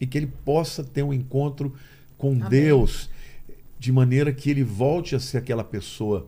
e 0.00 0.06
que 0.06 0.18
ele 0.18 0.26
possa 0.44 0.84
ter 0.84 1.02
um 1.02 1.12
encontro 1.12 1.74
com 2.18 2.32
Amém. 2.32 2.48
Deus 2.48 3.08
de 3.78 3.90
maneira 3.92 4.32
que 4.32 4.50
ele 4.50 4.62
volte 4.64 5.14
a 5.14 5.20
ser 5.20 5.38
aquela 5.38 5.64
pessoa 5.64 6.26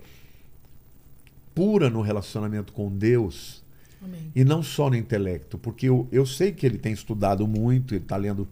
pura 1.54 1.88
no 1.88 2.00
relacionamento 2.02 2.72
com 2.72 2.90
Deus 2.90 3.62
Amém. 4.02 4.30
e 4.34 4.44
não 4.44 4.62
só 4.62 4.90
no 4.90 4.96
intelecto, 4.96 5.56
porque 5.56 5.88
eu, 5.88 6.06
eu 6.12 6.26
sei 6.26 6.52
que 6.52 6.66
ele 6.66 6.76
tem 6.78 6.92
estudado 6.92 7.46
muito, 7.46 7.94
ele 7.94 8.02
está 8.04 8.16
lendo 8.16 8.46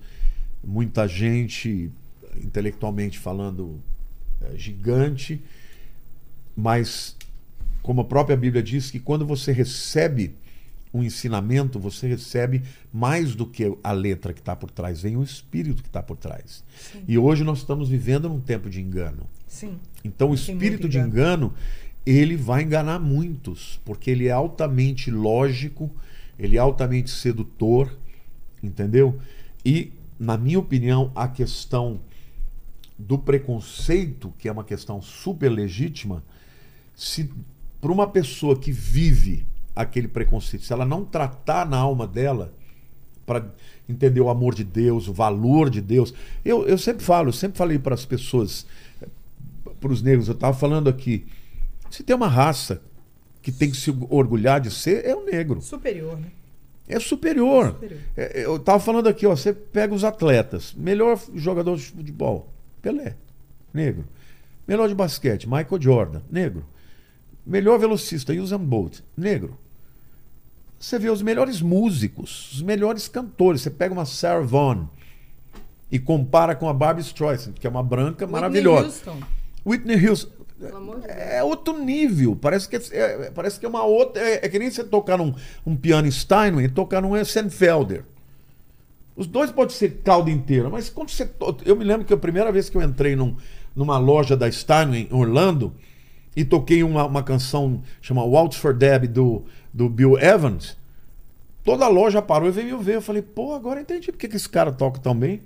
muita 0.67 1.07
gente 1.07 1.91
intelectualmente 2.43 3.19
falando 3.19 3.81
é, 4.41 4.57
gigante, 4.57 5.43
mas 6.57 7.17
como 7.83 8.01
a 8.01 8.05
própria 8.05 8.37
Bíblia 8.37 8.63
diz 8.63 8.91
que 8.91 8.99
quando 8.99 9.27
você 9.27 9.53
recebe 9.53 10.35
um 10.93 11.03
ensinamento, 11.03 11.79
você 11.79 12.07
recebe 12.07 12.63
mais 12.93 13.35
do 13.35 13.45
que 13.45 13.77
a 13.83 13.93
letra 13.93 14.33
que 14.33 14.39
está 14.39 14.55
por 14.55 14.71
trás, 14.71 15.03
vem 15.03 15.17
o 15.17 15.25
espírito 15.25 15.83
que 15.83 15.89
está 15.89 16.01
por 16.01 16.17
trás. 16.17 16.63
E 17.09 17.19
hoje 17.19 17.43
nós 17.43 17.59
estamos 17.59 17.89
vivendo 17.89 18.29
num 18.29 18.41
tempo 18.41 18.71
de 18.71 18.81
engano. 18.81 19.27
Sim. 19.49 19.79
Então 20.05 20.31
o 20.31 20.35
espírito 20.35 20.89
de 20.89 20.99
engano, 20.99 21.53
ele 22.07 22.37
vai 22.37 22.63
enganar 22.63 23.01
muitos, 23.01 23.81
porque 23.85 24.09
ele 24.09 24.29
é 24.29 24.31
altamente 24.31 25.11
lógico, 25.11 25.91
ele 26.39 26.57
é 26.57 26.61
altamente 26.61 27.11
sedutor, 27.11 27.93
entendeu? 28.63 29.19
E, 29.65 29.93
na 30.19 30.37
minha 30.37 30.59
opinião, 30.59 31.11
a 31.15 31.29
questão 31.29 32.01
do 32.99 33.19
preconceito, 33.19 34.33
que 34.39 34.49
é 34.49 34.53
uma 34.53 34.65
questão 34.65 35.03
super 35.03 35.49
legítima, 35.49 36.23
se 36.95 37.31
para 37.81 37.93
uma 37.93 38.07
pessoa 38.07 38.57
que 38.57 38.73
vive 38.73 39.47
aquele 39.75 40.09
preconceito, 40.09 40.65
se 40.65 40.73
ela 40.73 40.85
não 40.85 41.05
tratar 41.05 41.69
na 41.69 41.77
alma 41.77 42.07
dela 42.07 42.55
para 43.27 43.53
entender 43.89 44.21
o 44.21 44.29
amor 44.29 44.55
de 44.55 44.65
Deus, 44.65 45.09
o 45.09 45.13
valor 45.13 45.69
de 45.69 45.81
Deus, 45.81 46.15
eu, 46.45 46.67
eu 46.67 46.79
sempre 46.79 47.05
falo, 47.05 47.29
eu 47.29 47.33
sempre 47.33 47.59
falei 47.59 47.79
para 47.79 47.95
as 47.95 48.05
pessoas, 48.05 48.67
para 49.81 49.93
os 49.93 50.01
negros, 50.01 50.29
eu 50.29 50.35
estava 50.35 50.57
falando 50.57 50.89
aqui, 50.89 51.27
se 51.91 52.03
tem 52.03 52.15
uma 52.15 52.29
raça 52.29 52.81
que 53.43 53.53
tem 53.53 53.71
que 53.71 53.77
se 53.77 53.91
orgulhar 54.09 54.61
de 54.61 54.71
ser, 54.71 55.05
é 55.05 55.15
o 55.15 55.25
negro. 55.25 55.61
Superior, 55.61 56.19
né? 56.19 56.29
É 56.89 57.01
superior. 57.01 57.73
Superior. 57.73 58.01
É, 58.17 58.45
eu 58.45 58.57
estava 58.57 58.79
falando 58.79 59.09
aqui, 59.09 59.27
ó, 59.27 59.35
você 59.35 59.53
pega 59.53 59.95
os 59.95 60.05
atletas, 60.05 60.75
melhor 60.77 61.19
jogador 61.35 61.77
de 61.77 61.85
futebol, 61.85 62.53
Pelé, 62.83 63.17
negro. 63.73 64.05
Melhor 64.67 64.89
de 64.89 64.95
basquete, 64.95 65.49
Michael 65.49 65.81
Jordan, 65.81 66.21
negro. 66.31 66.65
Melhor 67.47 67.79
velocista, 67.79 68.33
Usain 68.33 68.59
Bolt, 68.59 69.01
negro. 69.17 69.59
Você 70.79 70.99
vê 70.99 71.11
os 71.11 71.23
melhores 71.23 71.61
músicos, 71.63 72.53
os 72.53 72.63
melhores 72.63 73.09
cantores. 73.09 73.63
Você 73.63 73.71
pega 73.71 73.93
uma 73.93 74.05
Sarah 74.05 74.45
Vaughan, 74.45 74.89
e 75.95 75.99
compara 75.99 76.57
com 76.57 76.69
a 76.69 76.75
Barbie 76.75 77.03
Streisand, 77.03 77.53
que 77.53 77.67
é 77.67 77.71
uma 77.71 77.83
branca 77.83 78.25
Whitney 78.25 78.33
maravilhosa. 78.33 78.87
Houston. 78.87 79.21
Whitney 79.65 80.09
Houston 80.09 80.44
É 81.09 81.43
outro 81.43 81.79
nível. 81.85 82.37
Parece 82.37 82.69
que 82.69 82.77
é, 82.77 82.81
é- 83.27 83.31
parece 83.35 83.59
que 83.59 83.67
é 83.67 83.69
uma 83.69 83.85
outra. 83.85 84.23
É, 84.23 84.47
é 84.47 84.49
que 84.49 84.59
nem 84.59 84.71
você 84.71 84.85
tocar 84.85 85.19
num 85.19 85.35
um 85.67 85.75
piano 85.77 86.11
Steinway 86.11 86.67
e 86.67 86.69
tocar 86.69 87.01
num 87.03 87.17
Essenfelder. 87.17 88.05
Os 89.17 89.27
dois 89.27 89.51
podem 89.51 89.75
ser 89.75 90.01
caldo 90.05 90.31
inteiro, 90.31 90.71
mas 90.71 90.89
quando 90.91 91.11
você. 91.11 91.25
to- 91.27 91.57
Eu 91.65 91.77
me 91.77 91.85
lembro 91.85 92.05
que 92.07 92.13
a 92.13 92.17
primeira 92.17 92.51
vez 92.51 92.69
que 92.71 92.77
eu 92.77 92.83
entrei 92.83 93.15
num- 93.15 93.37
numa 93.75 93.99
loja 93.99 94.37
da 94.37 94.51
Steinway 94.51 95.09
em 95.11 95.15
Orlando 95.15 95.73
e 96.37 96.45
toquei 96.45 96.83
uma, 96.83 97.05
uma 97.05 97.23
canção 97.23 97.83
chamada 98.01 98.27
Waltz 98.29 98.57
for 98.57 98.75
Deb 98.75 99.05
do, 99.07 99.45
do 99.73 99.89
Bill 99.89 100.19
Evans, 100.19 100.77
toda 101.65 101.85
a 101.85 101.89
loja 101.89 102.21
parou 102.23 102.49
e 102.49 102.53
veio 102.53 102.77
me 102.79 102.85
ver. 102.85 102.97
Eu 102.97 103.03
falei, 103.03 103.23
pô, 103.23 103.55
agora 103.55 103.79
eu 103.81 103.83
entendi 103.83 104.11
porque 104.11 104.27
que 104.29 104.37
esse 104.37 104.49
cara 104.49 104.73
toca 104.73 104.99
tão 104.99 105.15
bem. 105.17 105.43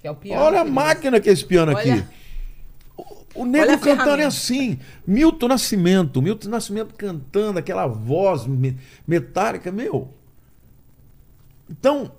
Que 0.00 0.06
é 0.06 0.10
o 0.10 0.14
piano. 0.14 0.42
Olha 0.42 0.60
a 0.60 0.64
máquina 0.64 1.20
que 1.20 1.28
é 1.28 1.32
esse 1.32 1.44
piano 1.44 1.72
aqui. 1.72 1.90
Olha- 1.90 2.02
O, 2.02 2.25
o 3.36 3.44
negro 3.44 3.78
cantando 3.78 4.22
é 4.22 4.24
assim. 4.26 4.78
Milton 5.06 5.48
Nascimento. 5.48 6.22
Milton 6.22 6.48
Nascimento 6.48 6.94
cantando, 6.94 7.58
aquela 7.58 7.86
voz 7.86 8.46
me- 8.46 8.76
metálica, 9.06 9.70
meu. 9.72 10.12
Então, 11.68 12.12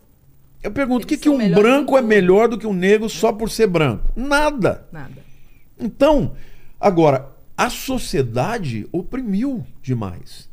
eu 0.61 0.71
pergunto, 0.71 1.05
o 1.05 1.07
que, 1.07 1.17
que 1.17 1.29
um 1.29 1.37
branco 1.51 1.97
é 1.97 2.01
melhor 2.01 2.47
do 2.49 2.57
que 2.57 2.67
um 2.67 2.73
negro 2.73 3.09
só 3.09 3.31
por 3.31 3.49
ser 3.49 3.67
branco? 3.67 4.09
Nada. 4.15 4.87
Nada. 4.91 5.23
Então, 5.79 6.33
agora, 6.79 7.29
a 7.55 7.69
sociedade 7.69 8.87
oprimiu 8.91 9.65
demais. 9.81 10.49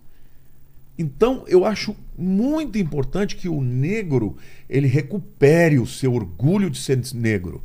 Então, 0.96 1.44
eu 1.48 1.64
acho 1.64 1.96
muito 2.16 2.78
importante 2.78 3.34
que 3.34 3.48
o 3.48 3.60
negro 3.60 4.36
ele 4.70 4.86
recupere 4.86 5.78
o 5.78 5.86
seu 5.86 6.14
orgulho 6.14 6.70
de 6.70 6.78
ser 6.78 7.00
negro. 7.14 7.62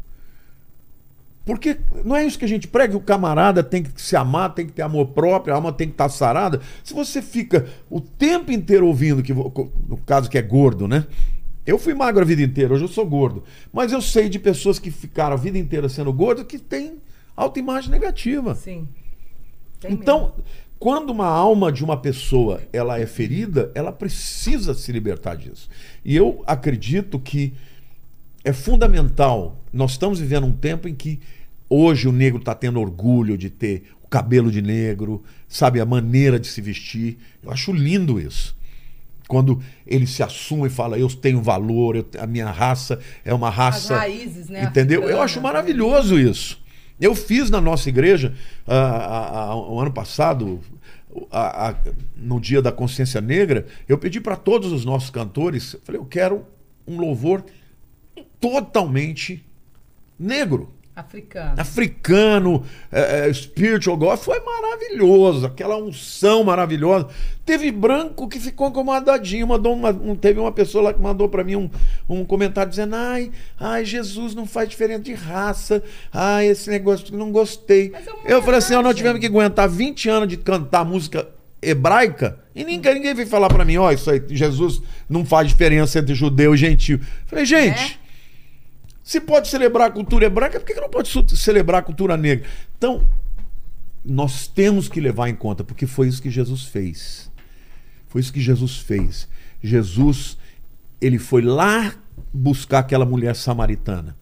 Porque 1.49 1.79
não 2.05 2.15
é 2.15 2.23
isso 2.23 2.37
que 2.37 2.45
a 2.45 2.47
gente 2.47 2.67
prega, 2.67 2.95
o 2.95 3.01
camarada 3.01 3.63
tem 3.63 3.81
que 3.81 3.99
se 3.99 4.15
amar, 4.15 4.53
tem 4.53 4.67
que 4.67 4.71
ter 4.71 4.83
amor 4.83 5.07
próprio, 5.07 5.51
a 5.51 5.57
alma 5.57 5.73
tem 5.73 5.87
que 5.87 5.95
estar 5.95 6.07
sarada. 6.07 6.61
Se 6.83 6.93
você 6.93 7.23
fica 7.23 7.65
o 7.89 7.99
tempo 7.99 8.51
inteiro 8.51 8.85
ouvindo, 8.85 9.23
que 9.23 9.33
no 9.33 9.97
caso 10.05 10.29
que 10.29 10.37
é 10.37 10.43
gordo, 10.43 10.87
né? 10.87 11.07
Eu 11.65 11.79
fui 11.79 11.95
magro 11.95 12.21
a 12.21 12.25
vida 12.25 12.43
inteira, 12.43 12.75
hoje 12.75 12.83
eu 12.83 12.87
sou 12.87 13.03
gordo. 13.03 13.43
Mas 13.73 13.91
eu 13.91 13.99
sei 13.99 14.29
de 14.29 14.37
pessoas 14.37 14.77
que 14.77 14.91
ficaram 14.91 15.33
a 15.33 15.39
vida 15.39 15.57
inteira 15.57 15.89
sendo 15.89 16.13
gordo 16.13 16.45
que 16.45 16.59
têm 16.59 16.99
autoimagem 17.35 17.89
negativa. 17.89 18.53
Sim. 18.53 18.87
Tem 19.79 19.91
Então, 19.91 20.25
mesmo. 20.37 20.43
quando 20.77 21.09
uma 21.09 21.25
alma 21.25 21.71
de 21.71 21.83
uma 21.83 21.97
pessoa 21.97 22.61
ela 22.71 22.99
é 22.99 23.07
ferida, 23.07 23.71
ela 23.73 23.91
precisa 23.91 24.75
se 24.75 24.91
libertar 24.91 25.35
disso. 25.35 25.67
E 26.05 26.15
eu 26.15 26.43
acredito 26.45 27.17
que 27.17 27.55
é 28.43 28.53
fundamental. 28.53 29.57
Nós 29.73 29.91
estamos 29.91 30.19
vivendo 30.19 30.45
um 30.45 30.51
tempo 30.51 30.87
em 30.87 30.93
que 30.93 31.19
hoje 31.69 32.07
o 32.07 32.11
negro 32.11 32.39
está 32.39 32.55
tendo 32.55 32.79
orgulho 32.81 33.37
de 33.37 33.49
ter 33.49 33.83
o 34.03 34.07
cabelo 34.07 34.51
de 34.51 34.61
negro, 34.61 35.23
sabe, 35.47 35.79
a 35.79 35.85
maneira 35.85 36.39
de 36.39 36.47
se 36.47 36.61
vestir. 36.61 37.17
Eu 37.43 37.51
acho 37.51 37.71
lindo 37.71 38.19
isso. 38.19 38.57
Quando 39.27 39.61
ele 39.85 40.07
se 40.07 40.23
assume 40.23 40.67
e 40.67 40.69
fala, 40.71 40.97
eu 40.97 41.07
tenho 41.07 41.39
valor, 41.41 41.95
eu- 41.95 42.05
a 42.17 42.25
minha 42.25 42.49
raça 42.49 42.99
é 43.23 43.31
uma 43.33 43.49
raça. 43.51 43.95
raízes, 43.95 44.49
né, 44.49 44.63
Entendeu? 44.63 45.03
Eu 45.07 45.21
acho 45.21 45.35
né? 45.37 45.43
maravilhoso 45.43 46.19
isso. 46.19 46.59
Eu 46.99 47.13
fiz 47.13 47.49
na 47.49 47.61
nossa 47.61 47.87
igreja, 47.87 48.33
ah, 48.67 48.73
ah, 48.75 49.43
ah, 49.51 49.55
o 49.55 49.79
ano 49.79 49.91
passado, 49.91 50.59
no 52.17 52.39
dia 52.41 52.61
da 52.61 52.71
consciência 52.71 53.21
negra, 53.21 53.65
eu 53.87 53.97
pedi 53.97 54.19
para 54.19 54.35
todos 54.35 54.71
os 54.71 54.83
nossos 54.83 55.09
cantores, 55.09 55.73
eu 55.75 55.79
falei, 55.83 56.01
eu 56.01 56.05
quero 56.05 56.45
um 56.87 56.97
louvor 56.99 57.45
totalmente 58.39 59.43
negro 60.19 60.73
Africano. 60.99 61.53
africano, 61.57 62.63
é, 62.91 63.27
é, 63.29 63.33
spiritual 63.33 64.17
foi 64.17 64.39
maravilhoso, 64.39 65.45
aquela 65.45 65.77
unção 65.77 66.43
maravilhosa. 66.43 67.07
Teve 67.45 67.71
branco 67.71 68.27
que 68.27 68.39
ficou 68.39 68.69
incomodadinho, 68.69 69.47
mandou 69.47 69.73
uma, 69.73 69.89
um- 69.89 70.15
teve 70.15 70.39
uma 70.39 70.51
pessoa 70.51 70.83
lá 70.85 70.93
que 70.93 71.01
mandou 71.01 71.27
para 71.27 71.43
mim 71.43 71.55
um, 71.55 71.69
um 72.07 72.23
comentário 72.23 72.69
dizendo: 72.69 72.95
ai, 72.95 73.31
ai, 73.59 73.83
Jesus 73.85 74.35
não 74.35 74.45
faz 74.45 74.69
diferença 74.69 75.01
de 75.01 75.13
raça, 75.13 75.81
ai, 76.13 76.47
esse 76.47 76.69
negócio 76.69 77.15
não 77.17 77.31
gostei. 77.31 77.91
É 78.25 78.33
Eu 78.33 78.41
falei 78.43 78.59
assim: 78.59 78.75
ó, 78.75 78.81
nós 78.81 78.95
tivemos 78.95 79.19
que 79.19 79.25
aguentar 79.25 79.67
20 79.67 80.09
anos 80.09 80.27
de 80.29 80.37
cantar 80.37 80.85
música 80.85 81.27
hebraica 81.61 82.39
e 82.55 82.63
ninguém, 82.63 82.93
ninguém 82.95 83.13
veio 83.13 83.27
falar 83.27 83.47
para 83.49 83.65
mim: 83.65 83.77
ó, 83.77 83.91
isso 83.91 84.09
aí, 84.11 84.21
Jesus 84.29 84.81
não 85.09 85.25
faz 85.25 85.47
diferença 85.47 85.99
entre 85.99 86.13
judeu 86.13 86.53
e 86.53 86.57
gentil. 86.57 86.99
Falei, 87.25 87.45
gente. 87.45 87.99
É? 88.05 88.08
Se 89.09 89.19
pode 89.19 89.47
celebrar 89.47 89.87
a 89.87 89.91
cultura 89.91 90.27
hebraica, 90.27 90.59
por 90.59 90.67
que 90.67 90.79
não 90.79 90.87
pode 90.87 91.09
celebrar 91.35 91.79
a 91.79 91.81
cultura 91.81 92.15
negra? 92.15 92.47
Então, 92.77 93.03
nós 94.05 94.47
temos 94.47 94.87
que 94.87 95.01
levar 95.01 95.27
em 95.29 95.33
conta, 95.33 95.63
porque 95.63 95.87
foi 95.87 96.07
isso 96.07 96.21
que 96.21 96.29
Jesus 96.29 96.65
fez. 96.65 97.31
Foi 98.07 98.21
isso 98.21 98.31
que 98.31 98.39
Jesus 98.39 98.77
fez. 98.77 99.27
Jesus, 99.63 100.37
ele 101.01 101.17
foi 101.17 101.41
lá 101.41 101.95
buscar 102.31 102.79
aquela 102.81 103.03
mulher 103.03 103.35
samaritana, 103.35 104.15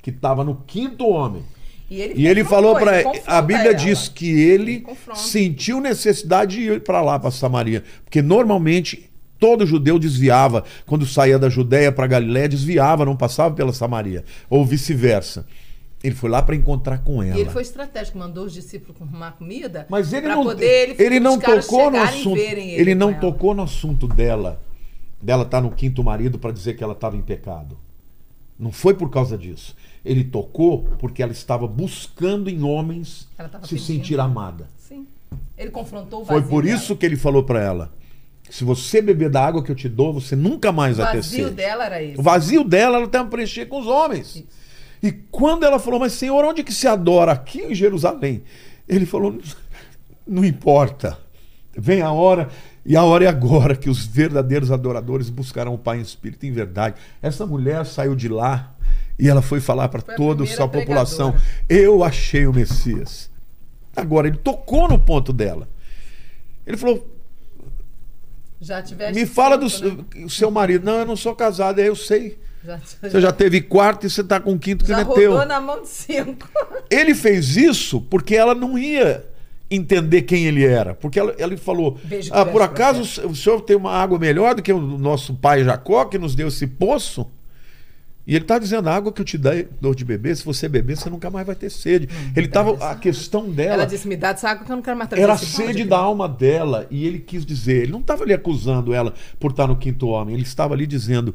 que 0.00 0.08
estava 0.08 0.42
no 0.42 0.54
quinto 0.66 1.06
homem. 1.06 1.42
E 1.90 2.00
ele, 2.00 2.22
E 2.22 2.26
ele 2.26 2.42
falou 2.42 2.74
para 2.76 3.02
a 3.26 3.42
Bíblia 3.42 3.72
ela. 3.72 3.74
diz 3.74 4.08
que 4.08 4.30
ele 4.30 4.86
Ele 4.88 5.16
sentiu 5.16 5.82
necessidade 5.82 6.56
de 6.56 6.62
ir 6.62 6.80
para 6.80 7.02
lá 7.02 7.18
para 7.18 7.30
Samaria, 7.30 7.84
porque 8.04 8.22
normalmente 8.22 9.09
todo 9.40 9.66
judeu 9.66 9.98
desviava 9.98 10.62
quando 10.86 11.06
saía 11.06 11.38
da 11.38 11.48
Judéia 11.48 11.90
para 11.90 12.06
Galiléia, 12.06 12.48
desviava, 12.48 13.04
não 13.06 13.16
passava 13.16 13.54
pela 13.54 13.72
Samaria, 13.72 14.24
ou 14.48 14.64
vice-versa. 14.64 15.46
Ele 16.02 16.14
foi 16.14 16.30
lá 16.30 16.40
para 16.42 16.54
encontrar 16.54 16.98
com 16.98 17.22
ela. 17.22 17.36
E 17.36 17.40
ele 17.40 17.50
foi 17.50 17.62
estratégico, 17.62 18.18
mandou 18.18 18.44
os 18.44 18.54
discípulos 18.54 18.96
arrumar 19.02 19.32
comida 19.32 19.86
Mas 19.90 20.12
ele 20.14 20.28
não, 20.28 20.44
poder 20.44 20.90
ele, 20.90 21.02
ele 21.02 21.20
não 21.20 21.38
tocou 21.38 21.90
no 21.90 21.98
assunto. 21.98 22.36
verem 22.36 22.70
Ele, 22.70 22.94
não 22.94 23.10
ela. 23.10 23.18
tocou 23.18 23.54
no 23.54 23.62
assunto 23.62 24.06
dela. 24.06 24.62
Dela 25.20 25.42
estar 25.42 25.60
no 25.60 25.70
quinto 25.70 26.02
marido 26.02 26.38
para 26.38 26.52
dizer 26.52 26.74
que 26.74 26.82
ela 26.82 26.94
estava 26.94 27.16
em 27.18 27.20
pecado. 27.20 27.76
Não 28.58 28.72
foi 28.72 28.94
por 28.94 29.10
causa 29.10 29.36
disso. 29.36 29.76
Ele 30.02 30.24
tocou 30.24 30.84
porque 30.98 31.22
ela 31.22 31.32
estava 31.32 31.66
buscando 31.66 32.48
em 32.48 32.62
homens 32.62 33.28
se 33.36 33.68
pedindo. 33.68 33.80
sentir 33.80 34.20
amada. 34.20 34.68
Sim. 34.78 35.06
Ele 35.56 35.70
confrontou 35.70 36.22
o 36.22 36.24
Foi 36.24 36.40
por 36.40 36.64
dela. 36.64 36.76
isso 36.76 36.96
que 36.96 37.04
ele 37.04 37.16
falou 37.16 37.42
para 37.42 37.60
ela: 37.62 37.92
se 38.50 38.64
você 38.64 39.00
beber 39.00 39.30
da 39.30 39.44
água 39.44 39.62
que 39.62 39.70
eu 39.70 39.76
te 39.76 39.88
dou, 39.88 40.12
você 40.12 40.34
nunca 40.34 40.72
mais 40.72 40.98
O 40.98 41.02
vai 41.02 41.12
ter 41.12 41.16
vazio 41.18 41.44
sede. 41.44 41.56
dela 41.56 41.86
era 41.86 42.02
esse. 42.02 42.18
O 42.18 42.22
vazio 42.22 42.64
dela, 42.64 42.96
ela 42.98 43.08
tem 43.08 43.24
preencher 43.26 43.66
com 43.66 43.80
os 43.80 43.86
homens. 43.86 44.36
Isso. 44.36 44.46
E 45.02 45.12
quando 45.12 45.64
ela 45.64 45.78
falou, 45.78 46.00
mas 46.00 46.12
Senhor, 46.12 46.44
onde 46.44 46.62
que 46.62 46.72
se 46.72 46.86
adora? 46.86 47.32
Aqui 47.32 47.62
em 47.62 47.74
Jerusalém. 47.74 48.42
Ele 48.88 49.06
falou, 49.06 49.38
não 50.26 50.44
importa. 50.44 51.16
Vem 51.76 52.02
a 52.02 52.10
hora, 52.10 52.48
e 52.84 52.96
a 52.96 53.04
hora 53.04 53.24
é 53.24 53.28
agora 53.28 53.76
que 53.76 53.88
os 53.88 54.04
verdadeiros 54.04 54.72
adoradores 54.72 55.30
buscarão 55.30 55.74
o 55.74 55.78
Pai 55.78 55.98
em 55.98 56.02
espírito 56.02 56.44
em 56.44 56.52
verdade. 56.52 56.96
Essa 57.22 57.46
mulher 57.46 57.86
saiu 57.86 58.16
de 58.16 58.28
lá 58.28 58.74
e 59.18 59.28
ela 59.28 59.40
foi 59.40 59.60
falar 59.60 59.88
para 59.88 60.02
toda 60.02 60.42
a 60.44 60.46
sua 60.46 60.66
população: 60.66 61.30
pregadora. 61.32 61.60
Eu 61.68 62.02
achei 62.02 62.46
o 62.46 62.52
Messias. 62.52 63.30
Agora, 63.94 64.26
ele 64.28 64.38
tocou 64.38 64.88
no 64.88 64.98
ponto 64.98 65.32
dela. 65.32 65.68
Ele 66.66 66.76
falou: 66.76 67.09
Já 68.60 68.82
tivesse 68.82 69.14
Me 69.14 69.24
fala 69.26 69.56
do 69.56 69.66
né? 69.66 70.28
seu- 70.28 70.50
marido. 70.50 70.84
Não, 70.84 70.98
eu 70.98 71.06
não 71.06 71.16
sou 71.16 71.34
casado, 71.34 71.78
eu 71.80 71.96
sei. 71.96 72.38
Já, 72.64 72.78
Você 73.02 73.20
já 73.20 73.32
teve 73.32 73.60
quarto 73.62 74.06
e 74.06 74.10
você 74.10 74.20
está 74.20 74.38
com 74.38 74.58
quinto 74.58 74.84
que 74.84 74.90
já 74.90 75.02
não 75.02 75.12
é 75.12 75.14
teu. 75.14 75.30
rodou 75.32 75.46
na 75.46 75.60
mão 75.60 75.80
de 75.80 75.88
cinco. 75.88 76.46
Ele 76.90 77.14
fez 77.14 77.56
isso 77.56 78.00
porque 78.02 78.36
ela 78.36 78.54
não 78.54 78.76
ia 78.78 79.24
entender 79.70 80.22
quem 80.22 80.46
ele 80.46 80.64
era. 80.66 80.94
Porque 80.94 81.18
ela, 81.18 81.34
ele 81.38 81.56
falou: 81.56 81.98
ah, 82.32 82.44
por 82.44 82.60
acaso 82.60 83.04
você." 83.04 83.24
o 83.24 83.34
senhor 83.34 83.60
tem 83.62 83.76
uma 83.76 83.92
água 83.92 84.18
melhor 84.18 84.54
do 84.54 84.62
que 84.62 84.72
o 84.72 84.80
nosso 84.80 85.32
pai 85.34 85.64
Jacó, 85.64 86.04
que 86.04 86.18
nos 86.18 86.34
deu 86.34 86.48
esse 86.48 86.66
poço? 86.66 87.26
E 88.30 88.34
ele 88.36 88.44
está 88.44 88.60
dizendo: 88.60 88.88
a 88.88 88.94
água 88.94 89.12
que 89.12 89.20
eu 89.20 89.24
te 89.24 89.36
dei- 89.36 89.66
dou 89.80 89.92
de 89.92 90.04
beber, 90.04 90.36
se 90.36 90.44
você 90.44 90.68
beber, 90.68 90.96
você 90.96 91.10
nunca 91.10 91.28
mais 91.28 91.44
vai 91.44 91.56
ter 91.56 91.68
sede. 91.68 92.08
ele 92.36 92.46
estava. 92.46 92.88
A 92.88 92.94
questão 92.94 93.50
dela 93.50 93.74
Ela 93.74 93.84
disse: 93.86 94.06
Me 94.06 94.16
dá 94.16 94.30
dessa 94.32 94.50
água 94.50 94.64
que 94.64 94.70
eu 94.70 94.76
não 94.76 94.82
quero 94.84 94.96
mais 94.96 95.10
era 95.10 95.32
a 95.32 95.36
sede 95.36 95.80
aqui." 95.82 95.84
da 95.84 95.98
alma 95.98 96.28
dela. 96.28 96.86
E 96.92 97.04
ele 97.04 97.18
quis 97.18 97.44
dizer: 97.44 97.82
ele 97.82 97.90
não 97.92 97.98
estava 97.98 98.22
ali 98.22 98.32
acusando 98.32 98.94
ela 98.94 99.14
por 99.40 99.50
estar 99.50 99.66
no 99.66 99.74
quinto 99.76 100.06
homem, 100.06 100.34
ele 100.36 100.44
estava 100.44 100.74
ali 100.74 100.86
dizendo: 100.86 101.34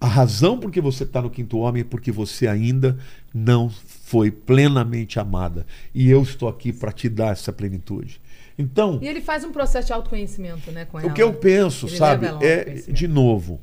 a 0.00 0.06
razão 0.06 0.56
por 0.60 0.70
que 0.70 0.80
você 0.80 1.02
está 1.02 1.20
no 1.20 1.28
quinto 1.28 1.58
homem 1.58 1.80
é 1.80 1.84
porque 1.84 2.12
você 2.12 2.46
ainda 2.46 2.96
não 3.34 3.68
foi 3.68 4.30
plenamente 4.30 5.18
amada. 5.18 5.66
E 5.92 6.08
eu 6.08 6.22
estou 6.22 6.48
aqui 6.48 6.72
para 6.72 6.92
te 6.92 7.08
dar 7.08 7.32
essa 7.32 7.52
plenitude. 7.52 8.20
Então, 8.56 9.00
E 9.02 9.08
ele 9.08 9.20
faz 9.20 9.42
um 9.42 9.50
processo 9.50 9.88
de 9.88 9.92
autoconhecimento, 9.92 10.70
né, 10.70 10.84
com 10.84 11.00
ela. 11.00 11.08
o 11.08 11.12
que 11.12 11.20
eu 11.22 11.32
penso, 11.32 11.86
Ele 11.86 11.96
sabe, 11.96 12.26
é, 12.42 12.64
de 12.92 13.08
novo, 13.08 13.60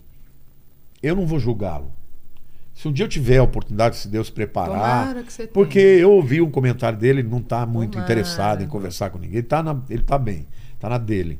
eu 1.02 1.16
não 1.16 1.26
vou 1.26 1.40
julgá-lo. 1.40 1.90
Se 2.76 2.88
um 2.90 2.92
dia 2.92 3.06
eu 3.06 3.10
tiver 3.10 3.38
a 3.38 3.44
oportunidade, 3.44 3.95
se 3.95 4.08
Deus 4.10 4.30
preparar. 4.30 5.08
Tomara 5.08 5.24
que 5.24 5.32
você 5.34 5.48
porque 5.48 5.80
eu 5.80 6.12
ouvi 6.12 6.42
um 6.42 6.52
comentário 6.52 7.00
dele, 7.00 7.22
ele 7.22 7.30
não 7.30 7.40
está 7.40 7.66
muito 7.66 7.94
Tomara. 7.94 8.12
interessado 8.12 8.62
em 8.64 8.68
conversar 8.68 9.10
com 9.10 9.18
ninguém. 9.18 9.38
Ele 9.38 9.45
está 9.45 9.64
tá 10.06 10.18
bem, 10.18 10.45
está 10.74 10.90
na 10.90 10.98
dele. 10.98 11.40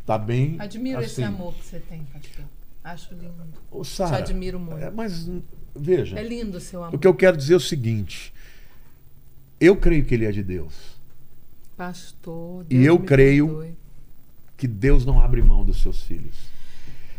Está 0.00 0.18
bem. 0.18 0.56
Admiro 0.58 1.00
esse 1.00 1.22
assim. 1.22 1.34
amor 1.34 1.54
que 1.54 1.64
você 1.64 1.80
tem, 1.80 2.04
pastor. 2.12 2.44
Acho 2.84 3.14
lindo. 3.14 3.32
Ô, 3.70 3.82
Sara, 3.82 4.16
Te 4.22 4.30
admiro 4.32 4.58
muito. 4.60 4.76
é, 4.84 4.90
mas 4.90 5.30
veja, 5.74 6.18
É 6.18 6.22
lindo 6.22 6.58
o 6.58 6.60
seu 6.60 6.82
amor. 6.84 6.96
o 6.96 6.98
que 6.98 7.06
eu 7.06 7.14
quero 7.14 7.36
dizer 7.36 7.54
é 7.54 7.56
o 7.56 7.60
seguinte: 7.60 8.34
eu 9.60 9.74
creio 9.76 10.04
que 10.04 10.12
ele 10.14 10.26
é 10.26 10.32
de 10.32 10.42
Deus. 10.42 10.74
Pastor, 11.76 12.66
E 12.68 12.84
eu 12.84 12.98
creio- 12.98 13.46
perdoe. 13.48 13.74
que 14.56 14.68
Deus 14.68 15.06
não 15.06 15.18
abre 15.20 15.40
mão 15.42 15.64
dos 15.64 15.80
seus 15.80 16.02
filhos. 16.02 16.36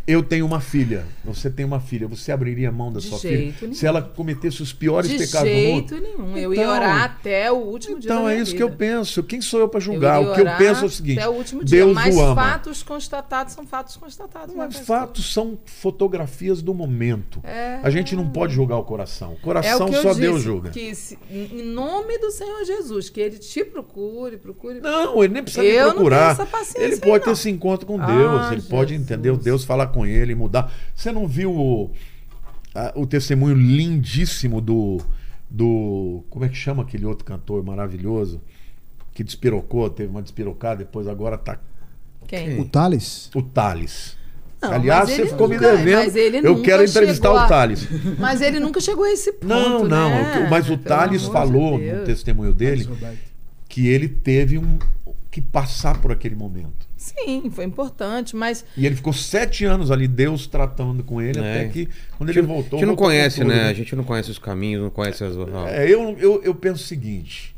Eu 0.06 0.22
tenho 0.22 0.46
uma 0.46 0.60
filha, 0.60 1.06
você 1.24 1.50
tem 1.50 1.66
uma 1.66 1.80
filha, 1.80 2.06
você 2.10 2.30
abriria 2.34 2.70
mão 2.70 2.92
da 2.92 3.00
De 3.00 3.08
sua 3.08 3.20
jeito 3.20 3.54
filha 3.54 3.58
nenhum. 3.62 3.74
se 3.74 3.86
ela 3.88 4.02
cometesse 4.02 4.62
os 4.62 4.74
piores 4.74 5.10
De 5.10 5.18
pecados 5.18 5.50
jeito 5.50 5.96
do 5.96 6.02
mundo? 6.02 6.08
nenhum. 6.18 6.38
Eu 6.38 6.54
ia 6.54 6.62
Então- 6.62 6.74
orar 6.76 7.04
até 7.06 7.50
o 7.50 7.56
último 7.56 7.98
dia 8.00 8.10
da 8.10 8.16
Então 8.16 8.28
é 8.30 8.38
isso 8.38 8.54
que 8.54 8.62
eu 8.62 8.68
vida. 8.68 8.80
penso. 8.80 9.24
Quem 9.24 9.40
sou 9.40 9.62
eu 9.62 9.70
para 9.70 9.80
julgar? 9.80 10.22
Eu 10.22 10.32
o 10.32 10.36
que 10.36 10.42
eu 10.42 10.46
penso 10.58 10.84
é 10.84 10.88
o 10.88 10.90
seguinte: 10.90 11.20
Até 11.20 11.30
o 11.30 11.32
último 11.32 11.64
dia. 11.64 11.78
Deus 11.86 11.94
Mas 11.96 12.16
o 12.18 12.20
ama. 12.22 12.36
fatos 12.36 12.84
constatados 12.84 13.54
são 13.54 13.66
fatos 13.66 13.96
constatados. 13.96 14.54
Mas 14.54 14.78
fatos 14.80 15.32
são 15.34 15.58
fotografias 15.66 16.62
do 16.62 16.74
momento. 16.74 17.40
É. 17.46 17.80
A 17.82 17.90
gente 17.90 18.14
não 18.14 18.28
pode 18.30 18.54
julgar 18.54 18.78
o 18.80 18.84
coração. 18.84 19.30
O 19.30 19.34
É 19.34 19.36
o 19.36 19.40
coração 19.40 19.88
que 19.90 19.96
eu 19.96 20.02
só 20.02 20.10
disse, 20.10 20.20
Deus 20.22 20.42
julga. 20.42 20.70
Que 20.72 20.94
se- 20.96 21.18
em 21.32 21.64
nome 21.64 22.18
do 22.18 22.30
Senhor 22.30 22.66
Jesus, 22.66 23.10
que 23.10 23.22
ele 23.22 23.38
te 23.38 23.64
procure, 23.64 24.36
procure. 24.36 24.82
Não, 24.82 25.24
ele 25.24 25.34
nem 25.34 25.44
precisa 25.44 25.64
Eu 25.64 25.72
me 25.72 25.80
não 25.88 25.92
procurar. 25.94 26.20
tenho 26.20 26.32
essa 26.32 26.46
paciência 26.46 26.84
ele 26.84 26.98
pode 26.98 27.20
não. 27.20 27.34
ter 27.34 27.40
esse 27.40 27.50
encontro 27.50 27.88
com 27.88 28.02
Ah, 28.02 28.06
Deus. 28.06 28.52
ele 28.52 28.62
pode 28.64 28.92
Jesus. 28.92 29.10
entender 29.12 29.38
Deus 29.38 29.64
falar 29.64 29.93
com 29.94 30.06
ele, 30.06 30.36
mudar. 30.36 30.72
Você 30.96 31.12
não 31.12 31.28
viu 31.28 31.52
o, 31.56 31.92
a- 32.76 32.92
o 32.96 33.06
testemunho 33.06 33.56
lindíssimo 33.56 34.60
do, 34.60 35.00
do. 35.50 36.24
Como 36.30 36.44
é 36.44 36.50
que 36.50 36.56
chama 36.56 36.84
aquele 36.84 37.06
outro 37.06 37.24
cantor 37.24 37.64
maravilhoso? 37.64 38.42
Que 39.14 39.24
despirocou, 39.24 39.90
teve 39.90 40.10
uma 40.10 40.22
despirocada, 40.22 40.78
depois 40.78 41.08
agora 41.08 41.38
tá 41.38 41.60
Quem? 42.28 42.60
O 42.60 42.66
Thales? 42.66 43.30
o 43.36 43.42
Thales. 43.44 44.18
Não, 44.62 44.72
Aliás, 44.72 45.10
você 45.10 45.26
ficou 45.28 45.48
me 45.48 45.56
nunca- 45.56 45.76
devendo. 45.76 45.98
mas 46.06 46.16
ele 46.16 46.38
Eu 46.38 46.62
quero 46.62 46.84
entrevistar 46.86 47.28
chegou 47.28 47.42
o 47.42 47.44
a- 47.44 47.48
Thales. 47.48 47.88
Mas 48.18 48.42
ele 48.42 48.60
nunca 48.62 48.80
chegou 48.80 49.04
a 49.04 49.12
esse 49.12 49.34
ponto. 49.34 49.48
Não, 49.48 49.84
não. 49.84 50.10
né? 50.10 50.48
Mas 50.50 50.70
o 50.70 50.78
Pelo 50.78 50.84
Thales 50.84 51.26
falou 51.28 51.78
de 51.78 51.92
no 51.92 52.04
testemunho 52.06 52.54
dele 52.54 52.88
que 53.68 53.88
ele 53.88 54.08
teve 54.08 54.58
um, 54.58 54.80
que 55.30 55.42
passar 55.42 56.00
por 56.02 56.12
aquele 56.14 56.34
momento. 56.36 56.88
Sim, 57.04 57.50
foi 57.52 57.66
importante, 57.66 58.34
mas 58.34 58.64
E 58.78 58.86
ele 58.86 58.96
ficou 58.96 59.12
sete 59.12 59.66
anos 59.66 59.92
ali, 59.92 60.08
Deus 60.08 60.48
tratando 60.48 61.04
com 61.04 61.22
ele, 61.22 61.38
É. 61.40 61.42
até 61.42 61.68
que 61.68 61.90
quando 62.18 62.30
ele 62.30 62.42
voltou. 62.42 62.78
a 62.78 62.80
gente 62.80 62.88
não 62.88 62.96
voltou 62.96 62.96
com 62.96 63.04
conhece, 63.12 63.42
tudo, 63.42 63.48
né? 63.50 63.68
A 63.68 63.74
gente 63.74 63.94
não 63.96 64.04
conhece 64.06 64.32
os 64.32 64.40
caminhos, 64.40 64.82
não 64.84 64.90
conhece 64.90 65.22
as. 65.24 65.36
É, 65.68 65.84
eu, 65.90 66.18
eu, 66.18 66.42
eu 66.44 66.56
penso 66.56 66.82
o 66.82 66.88
seguinte: 66.88 67.54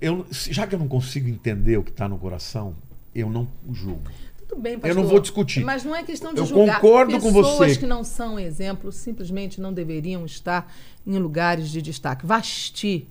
eu, 0.00 0.26
já 0.30 0.66
que 0.66 0.74
eu 0.74 0.78
não 0.78 0.88
consigo 0.88 1.28
entender 1.28 1.76
o 1.76 1.82
que 1.82 1.90
está 1.90 2.08
no 2.08 2.18
coração, 2.18 2.74
eu 3.14 3.28
não 3.28 3.46
julgo. 3.70 4.10
tudo 4.48 4.60
bem, 4.62 4.74
Eu 4.74 4.80
pastor. 4.80 4.96
não 5.02 5.06
vou 5.08 5.20
discutir. 5.20 5.62
Mas 5.62 5.84
não 5.84 5.94
é 5.94 6.02
questão 6.02 6.32
de 6.32 6.40
Eu 6.40 6.46
julgar. 6.46 6.80
concordo 6.80 7.20
com 7.20 7.32
Pessoas 7.32 7.72
você. 7.72 7.76
que 7.80 7.86
não 7.86 8.02
são 8.02 8.38
exemplo 8.38 8.90
simplesmente 8.90 9.60
não 9.60 9.72
deveriam 9.74 10.24
estar 10.24 10.72
em 11.06 11.18
lugares 11.18 11.68
de 11.70 11.82
destaque. 11.82 12.24
Vasti, 12.24 13.06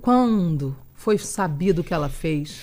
quando 0.00 0.76
foi 0.94 1.18
sabido 1.18 1.80
o 1.80 1.84
que 1.84 1.92
ela 1.92 2.08
fez, 2.08 2.60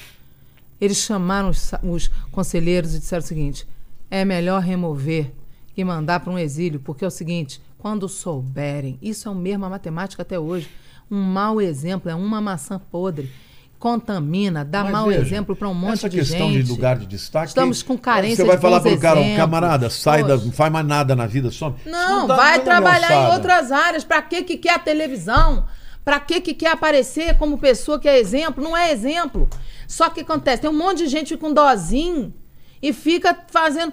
eles 0.80 0.98
chamaram 0.98 1.50
os, 1.50 1.72
os 1.84 2.08
conselheiros 2.32 2.96
e 2.96 3.00
disseram 3.00 3.24
o 3.24 3.28
seguinte: 3.28 3.68
é 4.10 4.24
melhor 4.24 4.62
remover 4.62 5.34
e 5.76 5.84
mandar 5.84 6.20
para 6.20 6.32
um 6.32 6.40
exílio, 6.40 6.80
porque 6.80 7.06
é 7.06 7.08
o 7.08 7.12
seguinte, 7.12 7.62
quando 7.78 8.10
souberem, 8.10 8.98
isso 9.02 9.28
é 9.28 9.32
o 9.32 9.36
mesmo 9.36 9.66
a 9.66 9.70
matemática 9.70 10.24
até 10.24 10.40
hoje, 10.40 10.70
um 11.10 11.22
mau 11.22 11.62
exemplo 11.62 12.10
é 12.10 12.16
uma 12.16 12.42
maçã 12.42 12.80
podre. 12.80 13.32
Contamina, 13.80 14.66
dá 14.66 14.84
Mas 14.84 14.92
mau 14.92 15.08
veja, 15.08 15.22
exemplo 15.22 15.56
para 15.56 15.70
um 15.70 15.74
monte 15.74 15.94
essa 15.94 16.10
de 16.10 16.18
questão 16.18 16.52
gente. 16.52 16.64
de 16.64 16.72
lugar 16.72 16.98
de 16.98 17.06
destaque. 17.06 17.50
Estamos 17.50 17.84
com 17.84 17.96
carência 17.96 18.38
Você 18.38 18.44
vai 18.44 18.56
de 18.56 18.62
falar 18.62 18.80
bons 18.80 18.90
pro 18.90 19.00
cara, 19.00 19.20
exemplos. 19.20 19.38
camarada, 19.38 19.90
sai 19.92 20.24
da, 20.24 20.36
não 20.36 20.52
faz 20.52 20.72
mais 20.74 20.86
nada 20.86 21.16
na 21.16 21.28
vida, 21.28 21.52
some. 21.52 21.76
Não, 21.86 22.26
dá 22.26 22.36
vai 22.36 22.60
trabalhar 22.64 23.12
em 23.12 23.34
outras 23.36 23.72
áreas. 23.72 24.04
Pra 24.04 24.20
que 24.24 24.42
que 24.42 24.58
quer 24.58 24.74
a 24.74 24.80
televisão? 24.80 25.66
Pra 26.08 26.22
que 26.22 26.40
que 26.40 26.54
quer 26.54 26.72
aparecer 26.72 27.38
como 27.38 27.58
pessoa 27.58 28.00
que 28.00 28.08
é 28.08 28.18
exemplo? 28.18 28.64
Não 28.64 28.78
é 28.78 28.94
exemplo. 28.94 29.50
Só 29.86 30.10
que 30.10 30.22
acontece, 30.22 30.62
tem 30.62 30.70
um 30.70 30.74
monte 30.74 31.00
de 31.00 31.08
gente 31.08 31.36
com 31.36 31.52
dozinho 31.52 32.34
e 32.82 32.94
fica 32.94 33.38
fazendo. 33.50 33.92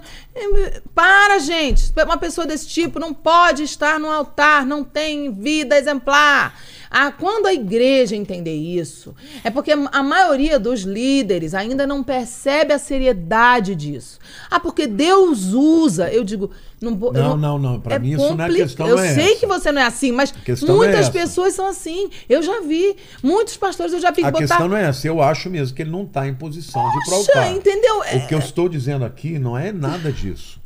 Para, 0.93 1.39
gente. 1.39 1.91
Uma 2.05 2.17
pessoa 2.17 2.47
desse 2.47 2.69
tipo 2.69 2.99
não 2.99 3.13
pode 3.13 3.63
estar 3.63 3.99
no 3.99 4.09
altar, 4.09 4.65
não 4.65 4.81
tem 4.81 5.29
vida 5.29 5.77
exemplar. 5.77 6.57
Ah, 6.89 7.11
quando 7.11 7.45
a 7.47 7.53
igreja 7.53 8.15
entender 8.15 8.55
isso, 8.55 9.15
é 9.43 9.49
porque 9.49 9.71
a 9.71 10.03
maioria 10.03 10.59
dos 10.59 10.81
líderes 10.81 11.53
ainda 11.53 11.85
não 11.87 12.03
percebe 12.03 12.73
a 12.73 12.79
seriedade 12.79 13.75
disso. 13.75 14.19
Ah, 14.49 14.59
porque 14.59 14.87
Deus 14.87 15.53
usa. 15.53 16.09
Eu 16.11 16.23
digo, 16.23 16.51
não 16.81 16.91
eu 16.91 17.13
Não, 17.13 17.37
não, 17.37 17.59
não. 17.59 17.79
Pra 17.79 17.99
mim 17.99 18.11
isso 18.13 18.35
não 18.35 18.45
é 18.45 18.49
questão, 18.53 18.87
Eu 18.87 18.97
não 18.97 19.03
é 19.03 19.13
sei 19.13 19.31
essa. 19.31 19.39
que 19.39 19.45
você 19.45 19.71
não 19.71 19.81
é 19.81 19.85
assim, 19.85 20.11
mas 20.11 20.33
não 20.61 20.75
é 20.75 20.77
muitas 20.77 20.99
essa. 21.01 21.11
pessoas 21.11 21.53
são 21.53 21.67
assim. 21.67 22.09
Eu 22.29 22.41
já 22.43 22.61
vi. 22.61 22.95
Muitos 23.23 23.57
pastores 23.57 23.93
eu 23.93 23.99
já 23.99 24.11
vi 24.11 24.23
A 24.23 24.31
botar. 24.31 24.45
questão 24.45 24.67
não 24.67 24.77
é 24.77 24.85
essa. 24.85 25.07
Eu 25.07 25.21
acho 25.21 25.49
mesmo 25.49 25.75
que 25.75 25.81
ele 25.81 25.91
não 25.91 26.03
está 26.03 26.27
em 26.27 26.33
posição 26.33 26.81
de 26.91 27.05
Poxa, 27.05 27.15
altar. 27.15 27.53
entendeu? 27.53 27.99
O 27.99 28.27
que 28.27 28.33
eu 28.35 28.39
estou 28.39 28.69
dizendo 28.69 29.03
aqui 29.05 29.37
não 29.39 29.57
é 29.57 29.71
nada 29.71 30.11
disso. 30.11 30.59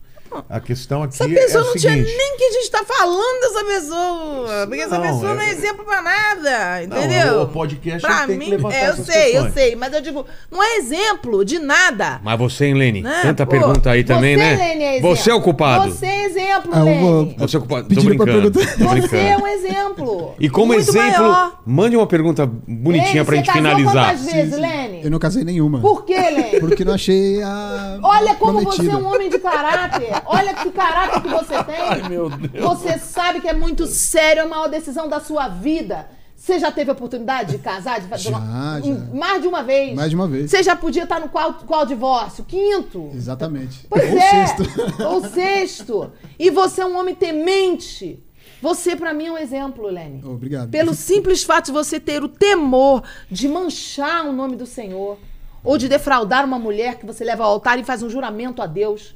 A 0.49 0.59
questão 0.59 1.03
aqui 1.03 1.13
Essa 1.15 1.25
é 1.25 1.27
pessoa 1.29 1.63
o 1.63 1.67
não 1.67 1.73
tinha 1.75 1.93
seguinte. 1.93 2.15
nem 2.17 2.37
que 2.37 2.43
a 2.43 2.51
gente 2.51 2.63
está 2.63 2.83
falando 2.83 3.39
dessa 3.41 3.63
pessoa. 3.65 4.67
Porque 4.67 4.81
essa 4.81 4.97
Não, 4.97 5.01
pessoa 5.03 5.31
é- 5.31 5.35
não 5.35 5.41
é 5.41 5.49
exemplo 5.51 5.85
pra 5.85 6.01
nada, 6.01 6.87
Não, 6.87 6.97
entendeu? 6.97 7.41
o 7.41 7.47
podcast 7.47 8.01
pra 8.01 8.27
tem 8.27 8.39
que 8.39 8.45
mim, 8.45 8.51
levantar 8.51 8.75
é, 8.75 8.89
eu 8.89 8.95
sei, 8.95 9.15
eu 9.29 9.31
questões. 9.43 9.53
sei, 9.53 9.75
mas 9.75 9.93
eu 9.93 10.01
digo, 10.01 10.25
não 10.51 10.63
é 10.63 10.77
exemplo 10.77 11.43
de 11.45 11.59
nada. 11.59 12.19
Mas 12.23 12.37
você, 12.39 12.65
hein, 12.65 12.73
Lene? 12.73 13.01
Né? 13.01 13.19
Tanta 13.21 13.45
Pô, 13.45 13.51
pergunta 13.51 13.89
aí 13.91 14.03
também, 14.03 14.35
você, 14.35 14.43
né? 14.43 14.55
Lene, 14.55 14.83
é 14.83 14.97
exemplo. 14.97 15.15
você 15.15 15.31
é 15.31 15.33
o 15.33 15.41
culpado. 15.41 15.91
Você 15.91 16.05
é 16.05 16.25
exemplo, 16.25 16.71
Ah, 16.73 16.79
eu 16.79 16.99
vou- 16.99 17.21
Lene. 17.23 17.35
Você 17.39 17.55
é 17.55 17.59
o 17.59 17.61
culpado. 17.61 17.95
Tô 17.95 18.01
brincando. 18.01 18.51
Tô 18.51 18.59
Você 18.59 18.69
é 18.83 18.87
brincando. 18.87 19.43
um 19.43 19.47
exemplo. 19.47 20.35
E 20.39 20.49
como 20.49 20.73
Muito 20.73 20.89
exemplo, 20.89 21.21
maior. 21.23 21.61
mande 21.65 21.95
uma 21.95 22.07
pergunta 22.07 22.45
bonitinha 22.45 23.13
Lene, 23.13 23.25
pra 23.25 23.35
gente 23.35 23.51
finalizar. 23.51 24.15
quantas 24.15 24.25
vezes, 24.33 24.57
Lene? 24.57 25.01
Eu 25.03 25.11
não 25.11 25.19
casei 25.19 25.43
nenhuma. 25.43 25.79
Por 25.79 26.05
que, 26.05 26.13
Lene? 26.15 26.59
Porque 26.59 26.83
não 26.85 26.93
achei 26.93 27.41
a. 27.41 27.99
Olha 28.01 28.35
como 28.35 28.61
prometida. 28.61 28.83
você 28.83 28.89
é 28.91 28.95
um 28.97 29.07
homem 29.13 29.29
de 29.29 29.39
caráter. 29.39 30.09
Olha 30.25 30.53
que 30.53 30.69
caráter 30.71 31.21
que 31.21 31.27
você 31.27 31.63
tem. 31.63 32.09
Meu 32.09 32.29
Deus. 32.29 32.63
Você 32.63 32.97
sabe 32.99 33.41
que 33.41 33.47
é 33.47 33.53
muito 33.53 33.85
sério, 33.87 34.41
é 34.41 34.43
a 34.43 34.47
maior 34.47 34.67
decisão 34.69 35.07
da 35.07 35.19
sua 35.19 35.47
vida. 35.47 36.07
Você 36.35 36.57
já 36.57 36.71
teve 36.71 36.89
a 36.89 36.93
oportunidade 36.93 37.51
de 37.51 37.57
casar? 37.57 37.99
De 37.99 38.07
fazer 38.07 38.29
Já, 38.31 38.37
uma- 38.37 38.81
já. 38.81 38.93
Mais 39.13 39.41
de 39.41 39.47
uma 39.47 39.61
vez. 39.61 39.93
Mais 39.93 40.09
de 40.09 40.15
uma 40.15 40.27
vez. 40.27 40.49
Você 40.49 40.63
já 40.63 40.73
podia 40.75 41.03
estar 41.03 41.19
no 41.19 41.27
qual, 41.27 41.53
qual 41.55 41.85
divórcio? 41.85 42.45
Quinto. 42.45 43.09
Exatamente. 43.13 43.85
Pois 43.89 44.09
Ou 44.09 44.17
é. 44.17 44.21
sexto. 44.47 45.03
Ou 45.05 45.21
sexto. 45.27 46.11
E 46.39 46.49
você 46.49 46.81
é 46.81 46.85
um 46.85 46.97
homem 46.97 47.13
temente. 47.13 48.23
Você, 48.61 48.95
pra 48.95 49.13
mim, 49.13 49.27
é 49.27 49.31
um 49.31 49.37
exemplo, 49.37 49.85
Lene. 49.87 50.21
Obrigado. 50.23 50.69
Pelo 50.69 50.93
simples 50.93 51.43
fato 51.43 51.65
de 51.67 51.71
você 51.71 51.99
ter 51.99 52.23
o 52.23 52.27
temor 52.29 53.03
de 53.29 53.47
manchar 53.47 54.25
o 54.25 54.31
nome 54.33 54.55
do 54.55 54.65
Senhor, 54.65 55.17
ou 55.63 55.77
de 55.77 55.87
defraudar 55.89 56.45
uma 56.45 56.57
mulher 56.59 56.95
que 56.99 57.05
você 57.05 57.23
leva 57.23 57.43
ao 57.43 57.51
altar 57.51 57.77
e 57.79 57.83
faz 57.83 58.01
um 58.01 58.09
juramento 58.09 58.61
a 58.61 58.65
Deus. 58.65 59.13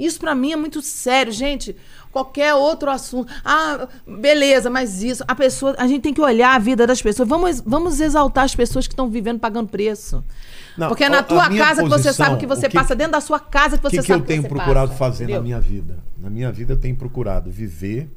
Isso 0.00 0.18
pra 0.18 0.34
mim 0.34 0.52
é 0.52 0.56
muito 0.56 0.80
sério, 0.82 1.30
gente. 1.32 1.76
Qualquer 2.10 2.54
outro 2.54 2.90
assunto. 2.90 3.32
Ah, 3.44 3.86
beleza, 4.04 4.68
mas 4.68 5.02
isso. 5.02 5.22
A 5.28 5.34
pessoa. 5.34 5.76
A 5.78 5.86
gente 5.86 6.00
tem 6.02 6.12
que 6.14 6.20
olhar 6.20 6.54
a 6.56 6.58
vida 6.58 6.86
das 6.86 7.00
pessoas. 7.00 7.28
Vamos, 7.28 7.60
vamos 7.64 8.00
exaltar 8.00 8.44
as 8.44 8.54
pessoas 8.56 8.86
que 8.88 8.92
estão 8.94 9.08
vivendo 9.08 9.38
pagando 9.38 9.68
preço. 9.68 10.24
Não, 10.76 10.88
Porque 10.88 11.04
é 11.04 11.06
a- 11.06 11.10
na 11.10 11.18
a 11.18 11.22
tua 11.22 11.48
minha 11.48 11.62
casa 11.64 11.82
que 11.82 11.88
você 11.88 12.04
posição, 12.08 12.24
sabe 12.26 12.36
o 12.36 12.38
que 12.38 12.46
você 12.46 12.66
o 12.66 12.70
que- 12.70 12.76
passa, 12.76 12.96
dentro 12.96 13.12
da 13.12 13.20
sua 13.20 13.38
casa 13.38 13.76
que 13.78 13.86
O 13.86 13.90
você 13.90 13.96
que, 13.96 14.02
que 14.02 14.08
sabe 14.08 14.22
eu 14.22 14.26
tenho 14.26 14.42
procurado 14.44 14.88
passa, 14.88 14.98
fazer 14.98 15.24
entendeu? 15.24 15.40
na 15.40 15.44
minha 15.44 15.60
vida? 15.60 15.98
Na 16.18 16.30
minha 16.30 16.50
vida 16.50 16.72
eu 16.72 16.78
tenho 16.78 16.96
procurado 16.96 17.50
viver, 17.50 18.10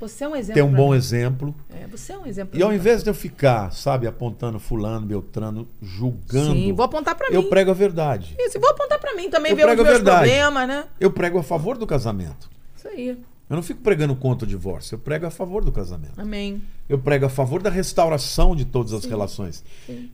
Você 0.00 0.24
é 0.24 0.28
um 0.28 0.36
exemplo. 0.36 0.54
ter 0.54 0.62
um 0.62 0.72
bom 0.72 0.90
mim. 0.90 0.96
exemplo. 0.96 1.54
É, 1.70 1.86
você 1.86 2.12
é 2.12 2.18
um 2.18 2.26
exemplo. 2.26 2.58
E 2.58 2.62
ao 2.62 2.72
invés 2.72 3.02
de 3.02 3.10
eu 3.10 3.14
ficar, 3.14 3.72
sabe, 3.72 4.06
apontando 4.06 4.58
fulano, 4.58 5.06
beltrano, 5.06 5.66
julgando, 5.80 6.52
Sim, 6.54 6.72
vou 6.72 6.84
apontar 6.84 7.14
pra 7.14 7.28
eu 7.28 7.42
mim. 7.42 7.48
prego 7.48 7.70
a 7.70 7.74
verdade. 7.74 8.34
Isso, 8.38 8.56
e 8.58 8.60
vou 8.60 8.70
apontar 8.70 8.98
pra 9.00 9.14
mim 9.14 9.30
também, 9.30 9.52
Eu 9.52 9.56
ver 9.56 9.62
os 9.62 9.66
prego 9.66 9.80
a 9.82 9.84
meus 9.84 9.96
verdade. 9.96 10.28
problemas, 10.30 10.68
né? 10.68 10.84
Eu 11.00 11.10
prego 11.10 11.38
a 11.38 11.42
favor 11.42 11.76
do 11.78 11.86
casamento. 11.86 12.48
Isso 12.76 12.88
aí. 12.88 13.18
Eu 13.48 13.54
não 13.54 13.62
fico 13.62 13.80
pregando 13.80 14.16
contra 14.16 14.44
o 14.44 14.48
divórcio, 14.48 14.96
eu 14.96 14.98
prego 14.98 15.24
a 15.24 15.30
favor 15.30 15.64
do 15.64 15.70
casamento. 15.70 16.20
Amém. 16.20 16.60
Eu 16.88 16.98
prego 16.98 17.26
a 17.26 17.28
favor 17.28 17.62
da 17.62 17.70
restauração 17.70 18.56
de 18.56 18.64
todas 18.64 18.92
as 18.92 19.04
relações. 19.04 19.64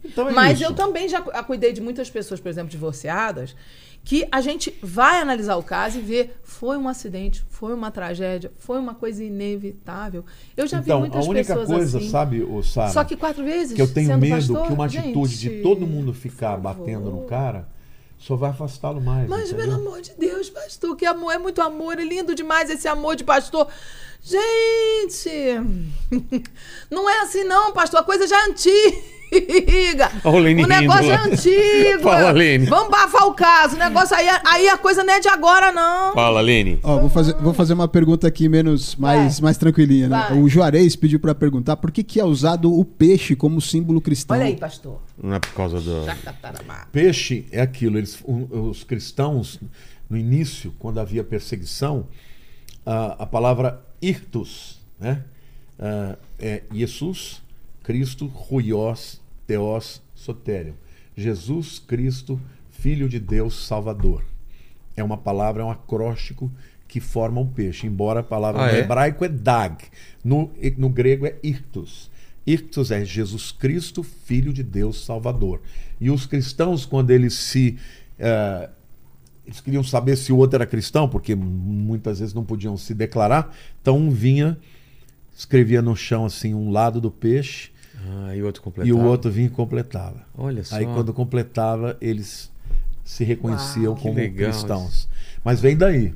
Então 0.04 0.28
é 0.28 0.32
Mas 0.32 0.60
isso. 0.60 0.70
eu 0.70 0.74
também 0.74 1.08
já 1.08 1.22
cu- 1.22 1.30
cuidei 1.44 1.72
de 1.72 1.80
muitas 1.80 2.10
pessoas, 2.10 2.40
por 2.40 2.50
exemplo, 2.50 2.68
divorciadas, 2.70 3.56
que 4.04 4.26
a 4.32 4.40
gente 4.40 4.76
vai 4.82 5.20
analisar 5.20 5.56
o 5.56 5.62
caso 5.62 5.98
e 5.98 6.02
ver 6.02 6.36
foi 6.42 6.76
um 6.76 6.88
acidente, 6.88 7.44
foi 7.48 7.72
uma 7.72 7.90
tragédia, 7.90 8.50
foi 8.58 8.78
uma 8.78 8.94
coisa 8.94 9.22
inevitável. 9.22 10.24
Eu 10.56 10.66
já 10.66 10.78
Então, 10.78 10.96
vi 11.02 11.08
muitas 11.08 11.24
a 11.26 11.30
única 11.30 11.54
pessoas 11.56 11.68
coisa, 11.78 11.98
assim. 11.98 12.10
sabe, 12.10 12.42
o 12.42 12.62
Sara, 12.62 12.90
Só 12.90 13.04
que 13.04 13.16
quatro 13.16 13.44
vezes. 13.44 13.74
que 13.74 13.80
eu 13.82 13.92
tenho 13.92 14.18
medo 14.18 14.34
pastor, 14.34 14.66
que 14.66 14.72
uma 14.72 14.86
atitude 14.86 15.34
gente, 15.34 15.56
de 15.56 15.62
todo 15.62 15.86
mundo 15.86 16.12
ficar 16.12 16.56
batendo 16.56 17.10
no 17.10 17.22
cara 17.22 17.68
só 18.18 18.36
vai 18.36 18.50
afastá-lo 18.50 19.00
mais. 19.00 19.28
Mas 19.28 19.50
entendeu? 19.50 19.66
pelo 19.66 19.80
amor 19.80 20.00
de 20.00 20.12
Deus, 20.16 20.48
pastor, 20.50 20.94
que 20.96 21.04
amor, 21.06 21.32
é 21.32 21.38
muito 21.38 21.60
amor, 21.60 21.98
é 21.98 22.04
lindo 22.04 22.34
demais 22.34 22.70
esse 22.70 22.86
amor 22.88 23.16
de 23.16 23.24
pastor. 23.24 23.68
Gente, 24.20 25.30
não 26.90 27.08
é 27.08 27.20
assim 27.22 27.44
não, 27.44 27.72
pastor, 27.72 28.00
a 28.00 28.04
coisa 28.04 28.26
já 28.26 28.36
é 28.46 28.50
antiga. 28.50 29.21
Antiga. 29.32 30.10
Olha 30.24 30.36
o 30.36 30.38
Lene 30.38 30.64
o 30.64 30.66
negócio 30.66 31.02
rindo 31.02 31.12
é 31.12 31.32
antigo. 31.32 32.02
Fala, 32.02 32.30
Lene. 32.30 32.66
Vamos 32.66 32.90
bafar 32.90 33.26
o 33.26 33.34
caso. 33.34 33.76
O 33.76 33.78
negócio 33.78 34.16
aí, 34.16 34.26
aí 34.44 34.68
a 34.68 34.76
coisa 34.76 35.02
não 35.02 35.14
é 35.14 35.20
de 35.20 35.28
agora, 35.28 35.72
não. 35.72 36.14
Fala, 36.14 36.40
Lene. 36.40 36.78
Ó, 36.82 37.00
vou 37.00 37.10
fazer, 37.10 37.34
vou 37.34 37.54
fazer 37.54 37.72
uma 37.72 37.88
pergunta 37.88 38.26
aqui 38.26 38.48
menos 38.48 38.96
mais, 38.96 39.40
mais 39.40 39.56
tranquilinha, 39.56 40.08
né? 40.08 40.26
Vai. 40.28 40.38
O 40.38 40.48
Juarez 40.48 40.94
pediu 40.96 41.18
pra 41.18 41.34
perguntar 41.34 41.76
por 41.76 41.90
que, 41.90 42.02
que 42.02 42.20
é 42.20 42.24
usado 42.24 42.72
o 42.72 42.84
peixe 42.84 43.34
como 43.34 43.60
símbolo 43.60 44.00
cristão. 44.00 44.36
Olha 44.36 44.46
aí, 44.46 44.56
pastor. 44.56 45.00
Não 45.22 45.34
é 45.34 45.38
por 45.38 45.52
causa 45.54 45.80
do. 45.80 46.04
Peixe 46.90 47.46
é 47.50 47.60
aquilo. 47.60 47.98
Eles, 47.98 48.22
os 48.26 48.84
cristãos, 48.84 49.58
no 50.08 50.16
início, 50.16 50.74
quando 50.78 51.00
havia 51.00 51.24
perseguição, 51.24 52.06
a, 52.84 53.22
a 53.22 53.26
palavra 53.26 53.80
irtus, 54.00 54.80
né? 54.98 55.22
Ah, 55.78 56.16
é 56.38 56.62
Jesus, 56.72 57.42
Cristo, 57.82 58.26
ruios, 58.26 59.20
teos, 59.52 60.02
sotério. 60.14 60.74
Jesus 61.16 61.78
Cristo, 61.78 62.40
Filho 62.70 63.08
de 63.08 63.20
Deus, 63.20 63.66
Salvador. 63.66 64.24
É 64.96 65.02
uma 65.04 65.16
palavra, 65.16 65.62
é 65.62 65.64
um 65.64 65.70
acróstico 65.70 66.50
que 66.88 67.00
forma 67.00 67.40
um 67.40 67.46
peixe, 67.46 67.86
embora 67.86 68.20
a 68.20 68.22
palavra 68.22 68.62
Ah, 68.62 68.66
no 68.66 68.72
é? 68.72 68.80
hebraico 68.80 69.24
é 69.24 69.28
dag, 69.28 69.76
no, 70.24 70.50
no 70.76 70.88
grego 70.88 71.26
é 71.26 71.36
irtus. 71.42 72.10
Irtus 72.46 72.90
é 72.90 73.04
Jesus 73.04 73.52
Cristo, 73.52 74.02
Filho 74.02 74.52
de 74.52 74.62
Deus, 74.62 75.04
Salvador. 75.04 75.60
E 76.00 76.10
os 76.10 76.26
cristãos, 76.26 76.84
quando 76.84 77.10
eles 77.10 77.34
se. 77.34 77.78
eh, 78.18 78.68
eles 79.46 79.60
queriam 79.60 79.82
saber 79.82 80.16
se 80.16 80.32
o 80.32 80.36
outro 80.36 80.56
era 80.56 80.66
cristão, 80.66 81.08
porque 81.08 81.34
muitas 81.34 82.20
vezes 82.20 82.32
não 82.34 82.44
podiam 82.44 82.76
se 82.76 82.94
declarar, 82.94 83.52
então 83.80 83.98
um 83.98 84.08
vinha, 84.08 84.56
escrevia 85.36 85.82
no 85.82 85.96
chão 85.96 86.24
assim, 86.24 86.54
um 86.54 86.70
lado 86.70 87.00
do 87.00 87.10
peixe, 87.10 87.70
Ah, 88.08 88.34
e 88.36 88.42
o 88.42 88.46
outro 88.46 88.62
completado. 88.62 88.88
e 88.88 88.92
o 88.92 89.04
outro 89.04 89.30
vinha 89.30 89.46
e 89.46 89.50
completava. 89.50 90.26
Olha 90.36 90.64
só. 90.64 90.76
Aí 90.76 90.84
quando 90.86 91.12
completava, 91.12 91.96
eles 92.00 92.50
se 93.04 93.24
reconheciam 93.24 93.92
Uau. 93.92 94.02
Como 94.02 94.14
cristãos. 94.14 95.08
Mas 95.44 95.60
vem 95.60 95.76
daí. 95.76 96.14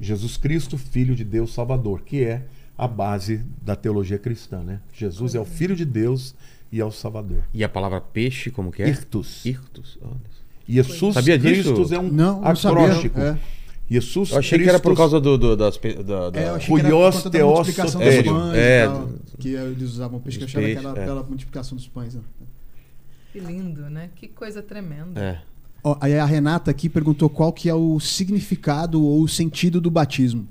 Jesus 0.00 0.36
Cristo, 0.36 0.76
Filho 0.76 1.14
de 1.14 1.24
Deus 1.24 1.54
Salvador, 1.54 2.02
que 2.02 2.24
é 2.24 2.42
a 2.76 2.88
base 2.88 3.44
da 3.62 3.76
teologia 3.76 4.18
cristã, 4.18 4.62
né? 4.62 4.80
Jesus 4.92 5.34
é 5.34 5.40
o 5.40 5.44
Filho 5.44 5.76
de 5.76 5.84
Deus 5.84 6.34
e 6.72 6.80
é 6.80 6.84
o 6.84 6.90
Salvador. 6.90 7.44
E 7.54 7.62
a 7.62 7.68
palavra 7.68 8.00
peixe, 8.00 8.50
como 8.50 8.72
que 8.72 8.82
é? 8.82 8.88
Irtus. 8.88 9.44
Irtus. 9.44 9.98
Olha. 10.02 10.32
Jesus 10.68 11.14
Sabia 11.14 11.38
disso? 11.38 11.74
Cristo 11.74 11.94
é 11.94 11.98
um 11.98 12.10
Não, 12.10 12.40
não 12.40 12.56
sabia. 12.56 12.84
acróstico. 12.84 13.20
É. 13.20 13.38
Jesus 13.92 14.30
Eu 14.30 14.38
achei 14.38 14.58
que 14.58 14.68
era 14.68 14.80
por 14.80 14.96
causa 14.96 15.20
do, 15.20 15.36
do- 15.38 15.56
das. 15.56 15.76
Da, 15.78 16.30
da- 16.30 16.40
É, 16.40 16.48
eu 16.48 16.54
achei 16.54 16.74
que 16.74 16.80
era 16.80 16.88
por 16.90 16.94
Ruios 16.96 17.14
conta 17.16 17.30
da 17.30 17.38
teos 17.38 17.52
multiplicação 17.54 18.00
dos 18.00 18.22
pães 18.22 18.54
É, 18.56 18.82
e 18.84 18.86
tal, 18.86 19.10
que 19.38 19.48
eles 19.50 19.90
usavam 19.90 20.20
peixe, 20.20 20.38
que 20.38 20.44
eu 20.44 20.46
dos 20.62 20.76
achava 20.76 21.00
é. 21.00 21.04
pela 21.04 21.22
multiplicação 21.22 21.76
dos 21.76 21.86
pães. 21.88 22.14
Né? 22.14 22.20
Que 23.32 23.40
lindo, 23.40 23.82
né? 23.90 24.10
Que 24.16 24.28
coisa 24.28 24.62
tremenda. 24.62 25.20
É. 25.20 25.40
Ó, 25.84 25.96
aí 26.00 26.16
a 26.18 26.24
Renata 26.24 26.70
aqui 26.70 26.88
perguntou 26.88 27.28
qual 27.28 27.52
que 27.52 27.68
é 27.68 27.74
o 27.74 27.98
significado 27.98 29.02
ou 29.02 29.22
o 29.22 29.28
sentido 29.28 29.80
do 29.80 29.90
batismo. 29.90 30.46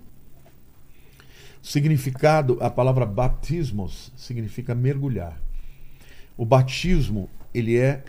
Significado, 1.62 2.58
a 2.60 2.70
palavra 2.70 3.06
batismos 3.06 4.12
significa 4.16 4.74
mergulhar. 4.74 5.40
O 6.36 6.44
batismo, 6.46 7.30
ele 7.54 7.78
é 7.78 8.04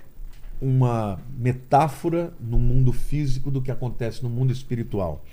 uma 0.62 1.18
metáfora 1.36 2.32
no 2.41 2.57
mundo 2.57 2.92
físico 2.92 3.50
do 3.50 3.60
que 3.60 3.70
acontece 3.70 4.23
no 4.23 4.31
mundo 4.31 4.52
espiritual. 4.52 5.24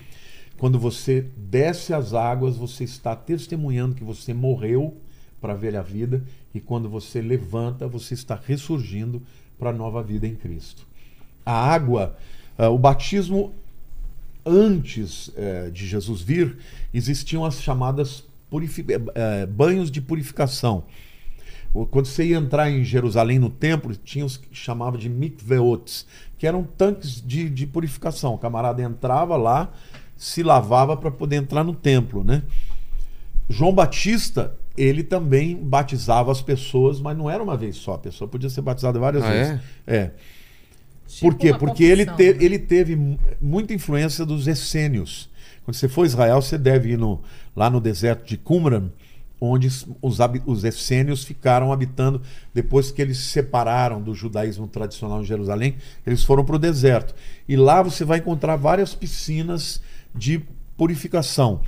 Quando 0.58 0.80
você 0.80 1.22
desce 1.38 1.94
as 1.94 2.14
águas, 2.14 2.58
você 2.58 2.84
está 2.84 3.16
testemunhando 3.16 3.94
que 3.94 4.04
você 4.04 4.34
morreu 4.34 4.98
para 5.40 5.54
a 5.54 5.56
velha 5.56 5.84
vida 5.84 6.24
e 6.54 6.60
quando 6.60 6.90
você 6.90 7.22
levanta, 7.22 7.88
você 7.88 8.16
está 8.16 8.38
ressurgindo 8.44 9.22
para 9.58 9.70
a 9.70 9.74
nova 9.74 10.02
vida 10.02 10.26
em 10.26 10.36
Cristo. 10.36 10.86
A 11.46 11.54
água, 11.54 12.18
ah, 12.58 12.70
o 12.70 12.78
batismo 12.78 13.54
antes 14.46 15.32
eh, 15.36 15.70
de 15.72 15.86
Jesus 15.86 16.22
vir, 16.22 16.58
existiam 16.92 17.46
as 17.46 17.62
chamadas 17.62 18.24
eh, 18.52 19.02
eh, 19.16 19.46
banhos 19.46 19.92
de 19.92 20.02
purificação. 20.02 20.86
Quando 21.92 22.06
você 22.08 22.26
ia 22.26 22.38
entrar 22.38 22.70
em 22.72 22.84
Jerusalém 22.84 23.38
no 23.38 23.50
templo, 23.50 23.96
tinha 23.96 24.26
os 24.26 24.38
que 24.38 24.48
chamava 24.52 24.98
de 24.98 25.08
mikveot, 25.08 26.06
que 26.38 26.48
eram 26.48 26.64
tanques 26.64 27.22
de, 27.26 27.48
de 27.50 27.68
purificação. 27.68 28.34
O 28.34 28.38
camarada 28.38 28.82
entrava 28.82 29.38
lá, 29.38 29.72
se 30.18 30.42
lavava 30.42 30.98
para 30.98 31.12
poder 31.12 31.36
entrar 31.36 31.64
no 31.64 31.74
templo, 31.76 32.24
né? 32.24 32.42
João 33.48 33.74
Batista, 33.74 34.56
ele 34.78 35.04
também 35.04 35.56
batizava 35.56 36.32
as 36.32 36.42
pessoas, 36.42 37.00
mas 37.00 37.18
não 37.18 37.30
era 37.30 37.42
uma 37.42 37.58
vez 37.58 37.76
só. 37.78 37.94
A 37.94 37.98
pessoa 38.00 38.28
podia 38.28 38.50
ser 38.50 38.62
batizada 38.62 39.00
várias 39.00 39.24
Ah, 39.24 39.30
vezes. 39.32 39.60
É. 39.88 40.12
Tipo 41.08 41.32
Por 41.32 41.36
quê? 41.38 41.54
Porque 41.54 41.84
ele, 41.84 42.06
te- 42.06 42.34
né? 42.34 42.38
ele 42.44 42.60
teve 42.60 42.96
mu- 42.96 43.18
muita 43.42 43.74
influência 43.74 44.26
dos 44.26 44.48
essênios. 44.48 45.30
Quando 45.66 45.76
você 45.76 45.88
for 45.90 46.04
a 46.04 46.06
Israel, 46.06 46.42
você 46.42 46.58
deve 46.58 46.92
ir 46.92 46.98
no- 46.98 47.22
lá 47.56 47.70
no 47.70 47.80
deserto 47.82 48.28
de 48.28 48.38
Qumran, 48.38 48.90
onde 49.42 49.68
os, 49.68 49.88
os, 50.46 50.64
essênios 50.64 51.24
ficaram 51.24 51.72
habitando 51.72 52.22
depois 52.54 52.92
que 52.92 53.02
eles 53.02 53.18
se 53.18 53.28
separaram 53.28 54.02
do 54.02 54.14
judaísmo 54.14 54.68
tradicional 54.68 55.22
em 55.22 55.26
Jerusalém, 55.26 55.76
eles 56.06 56.24
foram 56.24 56.44
para 56.44 56.56
o 56.56 56.60
deserto. 56.60 57.16
E 57.48 57.56
lá 57.56 57.82
você 57.82 58.04
vai 58.04 58.20
encontrar 58.20 58.56
várias 58.58 58.94
piscinas 58.94 59.82
de 60.14 60.42
purificação. 60.78 61.62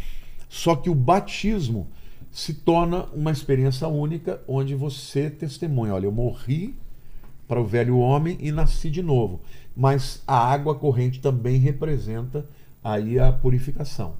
Só 0.49 0.75
que 0.75 0.89
o 0.89 0.95
batismo 0.95 1.87
se 2.31 2.53
torna 2.53 3.05
uma 3.13 3.31
experiência 3.31 3.87
única 3.87 4.41
onde 4.47 4.75
você 4.75 5.29
testemunha, 5.29 5.93
olha, 5.93 6.05
eu 6.05 6.11
morri 6.11 6.75
para 7.47 7.59
o 7.59 7.65
velho 7.65 7.97
homem 7.97 8.37
e 8.39 8.51
nasci 8.51 8.89
de 8.89 9.01
novo. 9.01 9.41
Mas 9.75 10.21
a 10.27 10.37
água 10.37 10.75
corrente 10.75 11.19
também 11.19 11.57
representa 11.57 12.45
aí 12.83 13.19
a 13.19 13.31
purificação. 13.31 14.15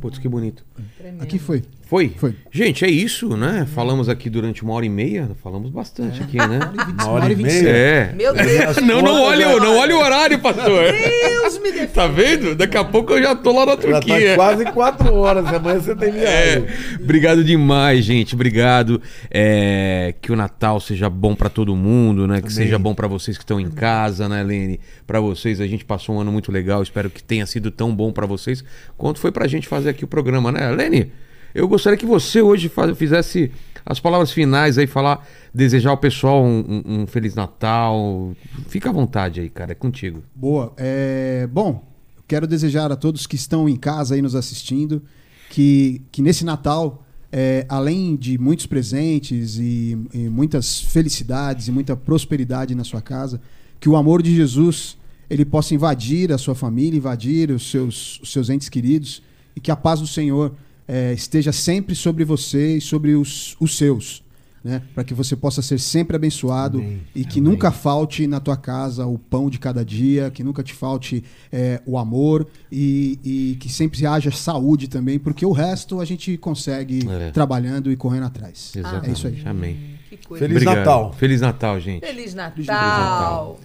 Putz, 0.00 0.18
que 0.18 0.28
bonito. 0.28 0.64
Tremendo. 0.96 1.22
Aqui 1.22 1.38
foi. 1.38 1.64
Foi? 1.92 2.08
Foi. 2.16 2.34
Gente, 2.50 2.86
é 2.86 2.90
isso, 2.90 3.36
né? 3.36 3.66
Falamos 3.74 4.08
aqui 4.08 4.30
durante 4.30 4.62
uma 4.62 4.72
hora 4.72 4.86
e 4.86 4.88
meia. 4.88 5.28
Falamos 5.42 5.68
bastante 5.68 6.22
aqui, 6.22 6.38
né? 6.38 6.58
Uma 6.98 7.08
hora 7.10 7.30
e 7.30 7.36
meia. 7.36 7.68
É. 7.68 8.12
Meu 8.16 8.32
Deus, 8.32 8.76
Não, 8.78 9.02
não 9.02 9.20
olha, 9.22 9.50
o- 9.54 9.60
não 9.60 9.76
olha 9.76 9.94
o 9.94 9.98
horário, 10.00 10.38
pastor. 10.38 10.84
Deus 10.90 11.58
me 11.58 11.70
defenda. 11.70 11.88
Tá 11.92 12.06
vendo? 12.06 12.54
Daqui 12.54 12.78
a 12.78 12.84
pouco 12.84 13.12
eu 13.12 13.22
já 13.22 13.36
tô 13.36 13.52
lá 13.52 13.66
na 13.66 13.72
Já 13.72 13.76
tá 13.76 14.00
Turquia. 14.00 14.34
quase 14.36 14.64
quatro 14.72 15.12
horas, 15.14 15.44
amanhã 15.46 15.78
você 15.80 15.94
tem 15.94 16.12
viagem. 16.12 16.64
É, 16.64 16.96
obrigado 16.98 17.44
demais, 17.44 18.02
gente. 18.06 18.34
Obrigado. 18.34 18.98
É, 19.30 20.14
que 20.22 20.32
o 20.32 20.36
Natal 20.36 20.80
seja 20.80 21.10
bom 21.10 21.34
pra 21.34 21.50
todo 21.50 21.76
mundo, 21.76 22.26
né? 22.26 22.40
Que 22.40 22.50
seja 22.50 22.78
bom 22.78 22.94
pra 22.94 23.06
vocês 23.06 23.36
que 23.36 23.44
estão 23.44 23.60
em 23.60 23.70
casa, 23.70 24.30
né, 24.30 24.42
Lene? 24.42 24.80
Pra 25.06 25.20
vocês, 25.20 25.60
a 25.60 25.66
gente 25.66 25.84
passou 25.84 26.14
um 26.16 26.20
ano 26.20 26.32
muito 26.32 26.50
legal. 26.50 26.82
Espero 26.82 27.10
que 27.10 27.22
tenha 27.22 27.44
sido 27.44 27.70
tão 27.70 27.94
bom 27.94 28.10
pra 28.12 28.24
vocês 28.24 28.64
quanto 28.96 29.18
foi 29.20 29.30
pra 29.30 29.46
gente 29.46 29.68
fazer 29.68 29.90
aqui 29.90 30.04
o 30.04 30.08
programa, 30.08 30.50
né, 30.50 30.70
Lene? 30.70 31.12
Eu 31.54 31.68
gostaria 31.68 31.96
que 31.98 32.06
você 32.06 32.40
hoje 32.40 32.70
fizesse 32.96 33.50
as 33.84 33.98
palavras 34.00 34.30
finais 34.32 34.78
aí, 34.78 34.86
falar, 34.86 35.26
desejar 35.52 35.90
ao 35.90 35.96
pessoal 35.98 36.44
um, 36.44 36.82
um- 36.86 37.00
um 37.02 37.06
Feliz 37.06 37.34
Natal. 37.34 38.32
Fica 38.68 38.90
à 38.90 38.92
vontade 38.92 39.40
aí, 39.40 39.50
cara, 39.50 39.72
é 39.72 39.74
contigo. 39.74 40.22
Boa. 40.34 40.72
É, 40.76 41.48
bom, 41.52 41.84
quero 42.28 42.46
desejar 42.46 42.90
a 42.92 42.96
todos 42.96 43.26
que 43.26 43.36
estão 43.36 43.68
em 43.68 43.76
casa 43.76 44.14
aí 44.14 44.22
nos 44.22 44.34
assistindo 44.34 45.02
que, 45.50 46.00
que 46.10 46.22
nesse 46.22 46.44
Natal, 46.44 47.04
é, 47.30 47.66
além 47.68 48.16
de 48.16 48.38
muitos 48.38 48.66
presentes 48.66 49.58
e, 49.58 49.98
e 50.14 50.28
muitas 50.28 50.80
felicidades 50.80 51.68
e 51.68 51.72
muita 51.72 51.94
prosperidade 51.96 52.74
na 52.74 52.84
sua 52.84 53.02
casa, 53.02 53.40
que 53.80 53.88
o 53.88 53.96
amor 53.96 54.22
de 54.22 54.34
Jesus 54.34 54.96
ele 55.28 55.44
possa 55.44 55.74
invadir 55.74 56.30
a 56.32 56.38
sua 56.38 56.54
família, 56.54 56.96
invadir 56.98 57.50
os 57.50 57.70
seus, 57.70 58.20
os 58.22 58.32
seus 58.32 58.48
entes 58.48 58.68
queridos 58.68 59.22
e 59.56 59.60
que 59.60 59.70
a 59.70 59.76
paz 59.76 59.98
do 60.00 60.06
Senhor 60.06 60.54
é, 60.86 61.12
esteja 61.12 61.52
sempre 61.52 61.94
sobre 61.94 62.24
você 62.24 62.76
e 62.76 62.80
sobre 62.80 63.14
os, 63.14 63.56
os 63.60 63.76
seus. 63.76 64.22
Né? 64.64 64.80
Para 64.94 65.02
que 65.02 65.12
você 65.12 65.34
possa 65.34 65.60
ser 65.60 65.80
sempre 65.80 66.14
abençoado 66.14 66.78
Amém. 66.78 67.00
e 67.16 67.24
que 67.24 67.40
Amém. 67.40 67.50
nunca 67.50 67.72
falte 67.72 68.28
na 68.28 68.38
tua 68.38 68.56
casa 68.56 69.04
o 69.04 69.18
pão 69.18 69.50
de 69.50 69.58
cada 69.58 69.84
dia, 69.84 70.30
que 70.30 70.44
nunca 70.44 70.62
te 70.62 70.72
falte 70.72 71.24
é, 71.50 71.82
o 71.84 71.98
amor 71.98 72.46
e, 72.70 73.18
e 73.24 73.56
que 73.58 73.68
sempre 73.68 74.06
haja 74.06 74.30
saúde 74.30 74.86
também, 74.86 75.18
porque 75.18 75.44
o 75.44 75.50
resto 75.50 76.00
a 76.00 76.04
gente 76.04 76.36
consegue 76.36 77.00
É. 77.10 77.32
trabalhando 77.32 77.90
e 77.90 77.96
correndo 77.96 78.26
atrás. 78.26 78.72
Exatamente. 78.76 79.08
É 79.08 79.12
isso 79.12 79.26
aí. 79.26 79.42
Amém. 79.44 79.76
Que 80.08 80.16
coisa. 80.18 80.44
Feliz 80.44 80.56
Obrigado. 80.62 80.76
Natal. 80.78 81.12
Feliz 81.14 81.40
Natal, 81.40 81.80
gente. 81.80 82.06
Feliz 82.06 82.32
Natal. 82.32 82.64
Natal. 82.64 83.60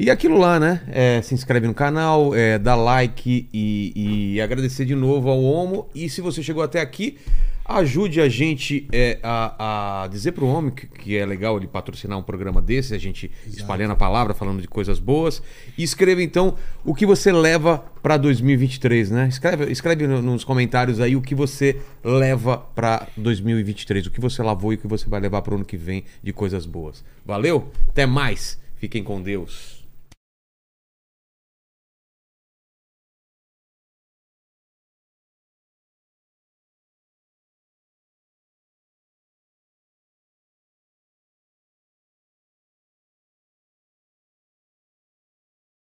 E 0.00 0.10
aquilo 0.10 0.38
lá, 0.38 0.60
né? 0.60 0.80
É, 0.86 1.20
se 1.22 1.34
inscreve 1.34 1.66
no 1.66 1.74
canal, 1.74 2.32
é, 2.32 2.56
dá 2.56 2.76
like 2.76 3.48
e, 3.52 4.34
e 4.34 4.40
agradecer 4.40 4.84
de 4.84 4.94
novo 4.94 5.28
ao 5.28 5.42
Homo. 5.42 5.88
E 5.92 6.08
se 6.08 6.20
você 6.20 6.40
chegou 6.40 6.62
até 6.62 6.80
aqui, 6.80 7.18
Ajude 7.68 8.18
a 8.22 8.30
gente 8.30 8.88
é, 8.90 9.18
a, 9.22 10.04
a 10.04 10.06
dizer 10.06 10.32
pro 10.32 10.46
homem 10.46 10.70
que, 10.70 10.86
que 10.86 11.18
é 11.18 11.26
legal 11.26 11.58
ele 11.58 11.66
patrocinar 11.66 12.18
um 12.18 12.22
programa 12.22 12.62
desse, 12.62 12.94
a 12.94 12.98
gente 12.98 13.30
espalhando 13.46 13.90
a 13.90 13.94
palavra, 13.94 14.32
falando 14.32 14.62
de 14.62 14.66
coisas 14.66 14.98
boas. 14.98 15.42
E 15.76 15.82
escreva 15.82 16.22
então 16.22 16.54
o 16.82 16.94
que 16.94 17.04
você 17.04 17.30
leva 17.30 17.84
para 18.02 18.16
2023, 18.16 19.10
né? 19.10 19.28
Escreve, 19.28 19.70
escreve 19.70 20.06
no- 20.06 20.22
nos 20.22 20.44
comentários 20.44 20.98
aí 20.98 21.14
o 21.14 21.20
que 21.20 21.34
você 21.34 21.76
leva 22.02 22.56
para 22.56 23.06
2023, 23.18 24.06
o 24.06 24.10
que 24.10 24.20
você 24.20 24.42
lavou 24.42 24.72
e 24.72 24.76
o 24.76 24.78
que 24.78 24.86
você 24.88 25.06
vai 25.06 25.20
levar 25.20 25.42
pro 25.42 25.56
ano 25.56 25.64
que 25.66 25.76
vem 25.76 26.04
de 26.22 26.32
coisas 26.32 26.64
boas. 26.64 27.04
Valeu? 27.22 27.70
Até 27.90 28.06
mais. 28.06 28.58
Fiquem 28.78 29.04
com 29.04 29.20
Deus. 29.20 29.77